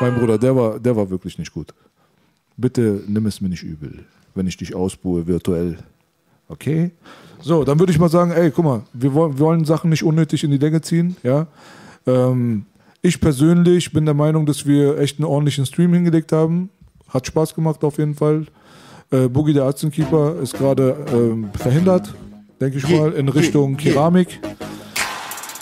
Mein 0.00 0.14
Bruder, 0.14 0.38
der 0.38 0.56
war, 0.56 0.78
der 0.78 0.96
war 0.96 1.10
wirklich 1.10 1.38
nicht 1.38 1.52
gut. 1.52 1.74
Bitte 2.56 3.02
nimm 3.06 3.26
es 3.26 3.40
mir 3.40 3.48
nicht 3.48 3.62
übel, 3.62 4.04
wenn 4.34 4.46
ich 4.46 4.56
dich 4.56 4.74
ausbuhe 4.74 5.26
virtuell. 5.26 5.78
Okay? 6.48 6.90
So, 7.40 7.64
dann 7.64 7.78
würde 7.78 7.92
ich 7.92 7.98
mal 7.98 8.08
sagen, 8.08 8.30
ey, 8.30 8.50
guck 8.50 8.64
mal, 8.64 8.82
wir 8.92 9.12
wollen, 9.12 9.34
wir 9.34 9.40
wollen 9.40 9.64
Sachen 9.64 9.90
nicht 9.90 10.02
unnötig 10.02 10.42
in 10.42 10.50
die 10.50 10.58
Länge 10.58 10.80
ziehen, 10.80 11.16
ja. 11.22 11.46
Ähm, 12.06 12.64
ich 13.02 13.20
persönlich 13.20 13.92
bin 13.92 14.06
der 14.06 14.14
Meinung, 14.14 14.46
dass 14.46 14.66
wir 14.66 14.98
echt 14.98 15.18
einen 15.18 15.26
ordentlichen 15.26 15.66
Stream 15.66 15.92
hingelegt 15.92 16.32
haben. 16.32 16.70
Hat 17.08 17.26
Spaß 17.26 17.54
gemacht 17.54 17.84
auf 17.84 17.98
jeden 17.98 18.14
Fall. 18.14 18.46
Äh, 19.10 19.28
Boogie, 19.28 19.52
der 19.52 19.64
Arzenkeeper, 19.64 20.36
ist 20.42 20.54
gerade 20.54 20.96
ähm, 21.12 21.50
verhindert, 21.54 22.14
denke 22.60 22.78
ich 22.78 22.88
mal, 22.88 23.12
in 23.12 23.28
Richtung. 23.28 23.76
Keramik. 23.76 24.40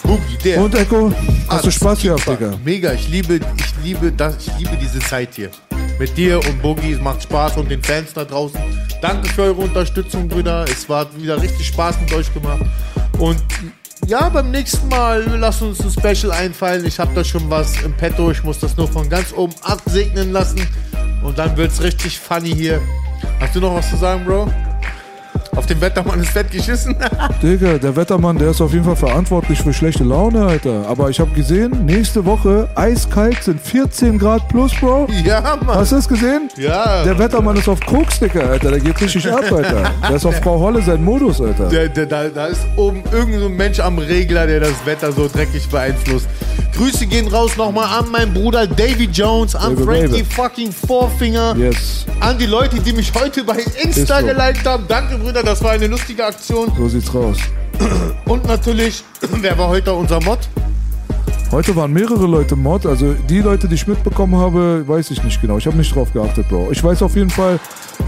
Boogie, 0.02 0.39
der. 0.44 0.62
Und 0.62 0.75
Echo, 0.75 1.12
hast 1.49 1.66
du 1.66 1.70
Spaß 1.70 2.02
gehabt. 2.02 2.28
Digga? 2.28 2.55
Mega, 2.65 2.92
ich 2.92 3.08
liebe, 3.08 3.34
ich 3.34 3.84
liebe 3.84 4.12
das, 4.12 4.36
ich 4.47 4.58
liebe 4.58 4.76
diese 4.81 5.00
Zeit 5.00 5.31
hier. 5.34 5.50
Mit 5.99 6.16
dir 6.16 6.39
und 6.39 6.62
Boogie, 6.62 6.92
es 6.92 7.00
macht 7.00 7.23
Spaß 7.23 7.57
und 7.57 7.70
den 7.70 7.83
Fans 7.83 8.12
da 8.12 8.25
draußen. 8.25 8.60
Danke 9.00 9.28
für 9.28 9.42
eure 9.42 9.62
Unterstützung, 9.62 10.28
Brüder. 10.28 10.65
Es 10.68 10.89
war 10.89 11.07
wieder 11.16 11.41
richtig 11.41 11.66
Spaß 11.68 12.00
mit 12.00 12.12
euch 12.12 12.33
gemacht. 12.33 12.62
Und 13.18 13.42
ja, 14.07 14.28
beim 14.28 14.50
nächsten 14.50 14.89
Mal 14.89 15.25
lasst 15.39 15.62
uns 15.62 15.81
ein 15.81 15.91
Special 15.91 16.33
einfallen. 16.33 16.84
Ich 16.84 16.99
habe 17.00 17.12
da 17.15 17.25
schon 17.25 17.49
was 17.50 17.83
im 17.83 17.92
Petto. 17.94 18.31
Ich 18.31 18.44
muss 18.44 18.60
das 18.60 18.76
nur 18.76 18.86
von 18.86 19.08
ganz 19.08 19.33
oben 19.33 19.55
absegnen 19.62 20.33
lassen. 20.33 20.60
Und 21.25 21.39
dann 21.39 21.57
wird's 21.57 21.83
richtig 21.83 22.18
funny 22.18 22.55
hier. 22.55 22.81
Hast 23.41 23.57
du 23.57 23.60
noch 23.60 23.75
was 23.75 23.91
zu 23.91 23.97
sagen, 23.97 24.25
Bro? 24.25 24.49
Auf 25.55 25.66
dem 25.66 25.81
Wettermann 25.81 26.20
ist 26.20 26.31
fett 26.31 26.50
geschissen. 26.50 26.97
Digga, 27.42 27.78
der 27.78 27.94
Wettermann, 27.97 28.39
der 28.39 28.50
ist 28.50 28.60
auf 28.60 28.73
jeden 28.73 28.84
Fall 28.84 28.97
verantwortlich 28.97 29.60
für 29.62 29.73
schlechte 29.73 30.05
Laune, 30.05 30.44
Alter. 30.47 30.86
Aber 30.89 31.10
ich 31.10 31.20
habe 31.20 31.31
gesehen, 31.32 31.84
nächste 31.86 32.24
Woche 32.24 32.68
eiskalt 32.74 33.42
sind 33.42 33.60
14 33.60 34.18
Grad 34.18 34.48
plus, 34.48 34.73
Bro. 34.74 35.08
Ja, 35.24 35.58
Mann. 35.65 35.76
Hast 35.78 35.92
du 35.92 35.97
das 35.97 36.08
gesehen? 36.08 36.48
Ja. 36.56 37.02
Der 37.05 37.18
Wettermann 37.18 37.56
ist 37.56 37.68
auf 37.68 37.81
Koks, 37.81 38.18
Digga, 38.18 38.40
Alter. 38.40 38.70
Der 38.70 38.81
geht 38.81 39.00
richtig 39.00 39.31
ab, 39.31 39.44
Alter. 39.50 39.90
Der 40.08 40.16
ist 40.16 40.26
auf 40.26 40.36
Frau 40.36 40.58
Holle 40.58 40.82
sein 40.82 41.02
Modus, 41.05 41.40
Alter. 41.40 41.68
Der, 41.68 41.89
der, 41.89 42.06
da, 42.06 42.28
da 42.28 42.47
ist 42.47 42.60
oben 42.76 43.02
irgendein 43.12 43.40
so 43.40 43.48
Mensch 43.48 43.81
am 43.81 43.98
Regler, 43.98 44.47
der 44.47 44.60
das 44.60 44.84
Wetter 44.84 45.12
so 45.12 45.28
dreckig 45.28 45.68
beeinflusst. 45.68 46.26
Grüße 46.76 47.06
gehen 47.06 47.26
raus 47.28 47.56
nochmal 47.56 47.98
an 47.98 48.10
meinen 48.10 48.34
Bruder 48.34 48.66
Davy 48.66 49.08
Jones, 49.10 49.55
an 49.55 49.74
Baby, 49.74 49.84
Frankie 49.86 50.08
baby. 50.08 50.24
fucking 50.24 50.73
Vorfinger, 50.73 51.56
Yes. 51.56 52.05
an 52.20 52.36
die 52.39 52.44
Leute, 52.44 52.78
die 52.81 52.92
mich 52.92 53.12
heute 53.15 53.44
bei 53.44 53.65
Insta 53.82 54.20
so. 54.20 54.26
geliked 54.26 54.66
haben. 54.66 54.84
Danke, 54.86 55.18
Brüder, 55.26 55.42
das 55.42 55.60
war 55.60 55.72
eine 55.72 55.88
lustige 55.88 56.24
Aktion. 56.24 56.70
So 56.78 56.88
sieht's 56.88 57.12
raus. 57.12 57.36
Und 58.26 58.46
natürlich, 58.46 59.02
wer 59.40 59.58
war 59.58 59.66
heute 59.66 59.92
unser 59.92 60.22
Mod? 60.22 60.38
Heute 61.50 61.74
waren 61.74 61.92
mehrere 61.92 62.26
Leute 62.26 62.55
Mod, 62.55 62.86
also 62.86 63.12
die 63.28 63.40
Leute, 63.40 63.66
die 63.66 63.74
ich 63.74 63.88
mitbekommen 63.88 64.36
habe, 64.36 64.84
weiß 64.86 65.10
ich 65.10 65.24
nicht 65.24 65.40
genau. 65.40 65.58
Ich 65.58 65.66
habe 65.66 65.76
nicht 65.76 65.92
drauf 65.92 66.12
geachtet, 66.12 66.48
Bro. 66.48 66.68
Ich 66.70 66.82
weiß 66.82 67.02
auf 67.02 67.16
jeden 67.16 67.30
Fall, 67.30 67.58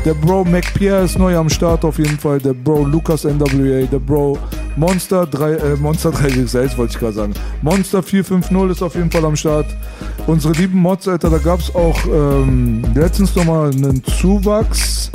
der 0.04 0.14
Bro 0.14 0.44
McPierre 0.44 1.06
ist 1.06 1.18
neu 1.18 1.36
am 1.36 1.50
Start, 1.50 1.84
auf 1.84 1.98
jeden 1.98 2.20
Fall. 2.20 2.38
Der 2.38 2.52
Bro 2.52 2.84
Lucas 2.84 3.24
NWA, 3.24 3.86
der 3.90 3.98
Bro 3.98 4.38
Monster 4.76 5.26
3, 5.26 5.54
äh, 5.54 5.74
Monster 5.74 6.10
366 6.12 6.78
wollte 6.78 6.92
ich 6.92 7.00
gerade 7.00 7.14
sagen. 7.14 7.34
Monster 7.62 8.00
450 8.00 8.70
ist 8.70 8.82
auf 8.82 8.94
jeden 8.94 9.10
Fall 9.10 9.24
am 9.24 9.34
Start. 9.34 9.66
Unsere 10.28 10.54
lieben 10.54 10.78
Mods, 10.78 11.08
Alter, 11.08 11.30
da 11.30 11.38
gab 11.38 11.58
es 11.58 11.74
auch 11.74 11.98
ähm, 12.06 12.84
letztens 12.94 13.34
nochmal 13.34 13.72
einen 13.72 14.04
Zuwachs. 14.04 15.10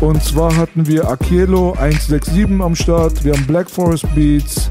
Und 0.00 0.22
zwar 0.22 0.56
hatten 0.56 0.86
wir 0.86 1.08
Akielo 1.08 1.72
167 1.72 2.60
am 2.60 2.76
Start, 2.76 3.24
wir 3.24 3.32
haben 3.32 3.46
Black 3.46 3.68
Forest 3.68 4.06
Beats 4.14 4.70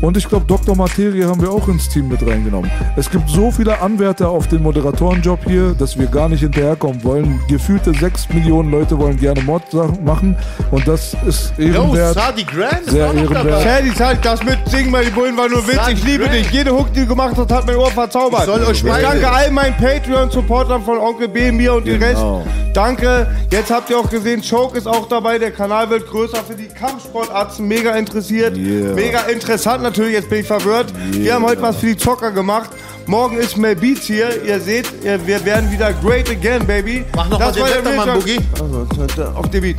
und 0.00 0.16
ich 0.16 0.28
glaube 0.28 0.44
Dr. 0.46 0.76
Materie 0.76 1.26
haben 1.26 1.40
wir 1.40 1.50
auch 1.50 1.66
ins 1.68 1.88
Team 1.88 2.08
mit 2.08 2.24
reingenommen. 2.26 2.70
Es 2.96 3.10
gibt 3.10 3.28
so 3.28 3.50
viele 3.50 3.80
Anwärter 3.80 4.28
auf 4.28 4.46
den 4.48 4.62
Moderatorenjob 4.62 5.40
hier, 5.46 5.74
dass 5.78 5.98
wir 5.98 6.06
gar 6.06 6.28
nicht 6.28 6.40
hinterherkommen 6.40 7.02
wollen. 7.04 7.40
Gefühlte 7.48 7.92
6 7.92 8.28
Millionen 8.30 8.70
Leute 8.70 8.98
wollen 8.98 9.16
gerne 9.18 9.42
Mod-Sachen 9.42 10.04
machen 10.04 10.36
und 10.70 10.86
das 10.86 11.16
ist 11.26 11.52
Yo, 11.58 11.64
ehrenwert. 11.66 12.14
Sadi 12.14 12.44
Grand 12.44 12.80
ist 12.82 12.90
Sehr 12.90 13.08
auch 13.08 13.12
noch 13.14 13.22
ehrenwert. 13.22 13.46
dabei. 13.46 13.62
Sadie, 13.62 13.90
Sadie, 13.90 14.18
das 14.22 14.44
mit 14.44 14.58
Singen 14.66 14.92
bei 14.92 15.04
die 15.04 15.10
Bullen 15.10 15.36
war 15.36 15.48
nur 15.48 15.66
Witz. 15.66 15.80
Ich 15.92 16.04
liebe 16.04 16.28
dich. 16.28 16.50
Jede 16.50 16.72
Hook, 16.72 16.92
die 16.92 17.00
du 17.00 17.06
gemacht 17.08 17.34
hast, 17.36 17.50
hat 17.52 17.66
mein 17.66 17.76
Ohr 17.76 17.90
verzaubert. 17.90 18.40
Ich 18.40 18.46
soll 18.46 18.62
euch 18.64 18.70
ich 18.78 18.84
meine- 18.84 19.02
danke 19.02 19.30
all 19.30 19.50
meinen 19.50 19.74
Patreon-Supportern 19.76 20.82
von 20.82 20.98
Onkel 20.98 21.28
B, 21.28 21.50
mir 21.52 21.74
und 21.74 21.86
den 21.86 22.02
Rest. 22.02 22.16
Genau. 22.16 22.44
Danke. 22.74 23.26
Jetzt 23.50 23.70
habt 23.70 23.90
ihr 23.90 23.98
auch 23.98 24.08
gesehen, 24.08 24.42
Choke 24.48 24.76
ist 24.78 24.86
auch 24.86 25.08
dabei. 25.08 25.38
Der 25.38 25.50
Kanal 25.50 25.90
wird 25.90 26.06
größer 26.06 26.38
für 26.46 26.54
die 26.54 26.68
Kampfsportarzen. 26.68 27.66
Mega 27.66 27.92
interessiert. 27.92 28.56
Yeah. 28.56 28.94
Mega 28.94 29.20
interessant 29.22 29.82
natürlich. 29.88 30.12
Jetzt 30.12 30.28
bin 30.28 30.40
ich 30.40 30.46
verwirrt. 30.46 30.92
Wir 31.10 31.34
haben 31.34 31.44
heute 31.44 31.62
was 31.62 31.76
für 31.76 31.86
die 31.86 31.96
Zocker 31.96 32.30
gemacht. 32.30 32.70
Morgen 33.06 33.38
ist 33.38 33.56
Mel 33.56 33.74
Beats 33.74 34.06
hier. 34.06 34.44
Ihr 34.44 34.60
seht, 34.60 34.86
wir 35.02 35.44
werden 35.44 35.70
wieder 35.70 35.92
great 35.94 36.30
again, 36.30 36.66
baby. 36.66 37.04
Mach 37.16 37.28
noch 37.28 37.38
mal 37.38 37.52
den 37.52 37.64
Wettermann, 37.64 38.14
Boogie. 38.18 38.38
Also, 38.60 39.22
auf 39.34 39.50
den 39.50 39.62
Beat. 39.62 39.76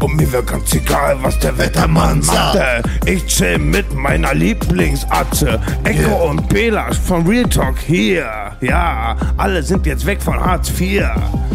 Und 0.00 0.16
mir 0.16 0.30
wäre 0.30 0.42
ganz 0.42 0.74
egal, 0.74 1.16
was 1.22 1.38
der 1.38 1.56
Wettermann 1.58 2.22
sagte. 2.22 2.82
Ich 3.06 3.26
chill 3.26 3.58
mit 3.58 3.92
meiner 3.94 4.34
Lieblingsatze. 4.34 5.58
Echo 5.84 6.30
und 6.30 6.48
Bela 6.48 6.92
von 6.92 7.26
Real 7.26 7.48
Talk 7.48 7.78
hier. 7.78 8.26
Ja, 8.60 9.16
alle 9.36 9.62
sind 9.62 9.86
jetzt 9.86 10.04
weg 10.06 10.22
von 10.22 10.38
Hartz 10.38 10.70
IV. 10.78 11.02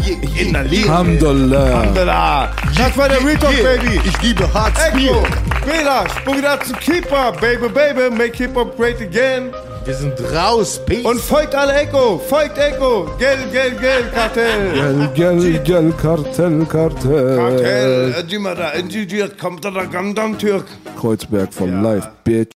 Ich 0.04 0.40
in 0.46 0.52
der 0.52 0.64
Liebe. 0.64 0.88
Alhamdulillah. 0.90 1.64
Alhamdulillah. 1.80 2.50
Das 2.76 2.96
war 2.96 3.08
der 3.08 3.24
Real 3.24 3.36
Talk, 3.36 3.52
Yeah. 3.52 3.76
Baby. 3.76 4.00
Ich 4.04 4.22
liebe 4.22 4.52
Hartz 4.52 4.78
IV. 4.94 4.94
Echo, 5.10 5.26
Bela, 5.66 6.04
Spuginatzen 6.08 6.76
Keeper. 6.80 7.32
Baby, 7.40 7.68
baby, 7.68 8.10
make 8.14 8.36
Hip 8.38 8.54
Hop 8.56 8.76
great 8.76 9.00
again. 9.00 9.52
Wir 9.84 9.94
sind 9.94 10.20
raus. 10.32 10.80
Peace. 10.86 11.04
Und 11.04 11.20
folgt 11.20 11.54
alle 11.56 11.74
Echo. 11.74 12.18
Folgt 12.18 12.56
Echo. 12.56 13.10
Gel, 13.18 13.50
gel, 13.50 13.76
gel, 13.80 14.10
Kartell. 14.10 14.74
Gel, 14.74 15.12
gel, 15.14 15.64
gel, 15.64 15.92
Kartell, 15.92 16.64
Kartell. 16.66 17.36
Kartell. 17.36 18.28
Cimada, 18.28 18.74
inciciyor, 18.74 19.28
kamtada, 19.36 19.84
gamdam, 19.86 20.38
Türk. 20.38 20.66
Kreuzberg 20.96 21.52
for 21.52 21.66
life, 21.66 22.06
bitch. 22.24 22.52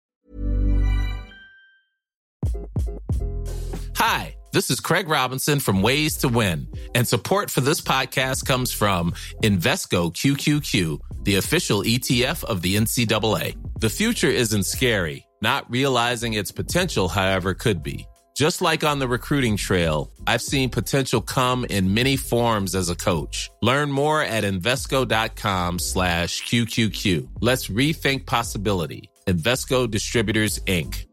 Hi, 3.96 4.34
this 4.52 4.68
is 4.68 4.80
Craig 4.80 5.08
Robinson 5.08 5.60
from 5.60 5.80
Ways 5.80 6.16
to 6.18 6.28
Win, 6.28 6.66
and 6.96 7.06
support 7.06 7.50
for 7.52 7.60
this 7.60 7.80
podcast 7.80 8.44
comes 8.46 8.72
from 8.72 9.12
Invesco 9.44 10.12
QQQ, 10.12 10.98
the 11.22 11.36
official 11.36 11.84
ETF 11.84 12.42
of 12.44 12.62
the 12.62 12.74
NCAA. 12.74 13.54
The 13.78 13.90
future 13.90 14.30
isn't 14.30 14.64
scary. 14.64 15.24
Not 15.42 15.70
realizing 15.70 16.34
its 16.34 16.52
potential, 16.52 17.08
however, 17.08 17.52
could 17.52 17.82
be. 17.82 18.06
Just 18.34 18.62
like 18.62 18.82
on 18.82 18.98
the 18.98 19.08
recruiting 19.08 19.56
trail, 19.56 20.10
I've 20.26 20.40
seen 20.40 20.70
potential 20.70 21.20
come 21.20 21.66
in 21.66 21.92
many 21.92 22.16
forms 22.16 22.74
as 22.74 22.88
a 22.88 22.94
coach. 22.94 23.50
Learn 23.60 23.92
more 23.92 24.22
at 24.22 24.44
Invesco.com 24.44 25.78
slash 25.78 26.42
QQQ. 26.44 27.28
Let's 27.40 27.68
rethink 27.68 28.24
possibility. 28.24 29.10
Invesco 29.26 29.90
Distributors, 29.90 30.60
Inc. 30.60 31.06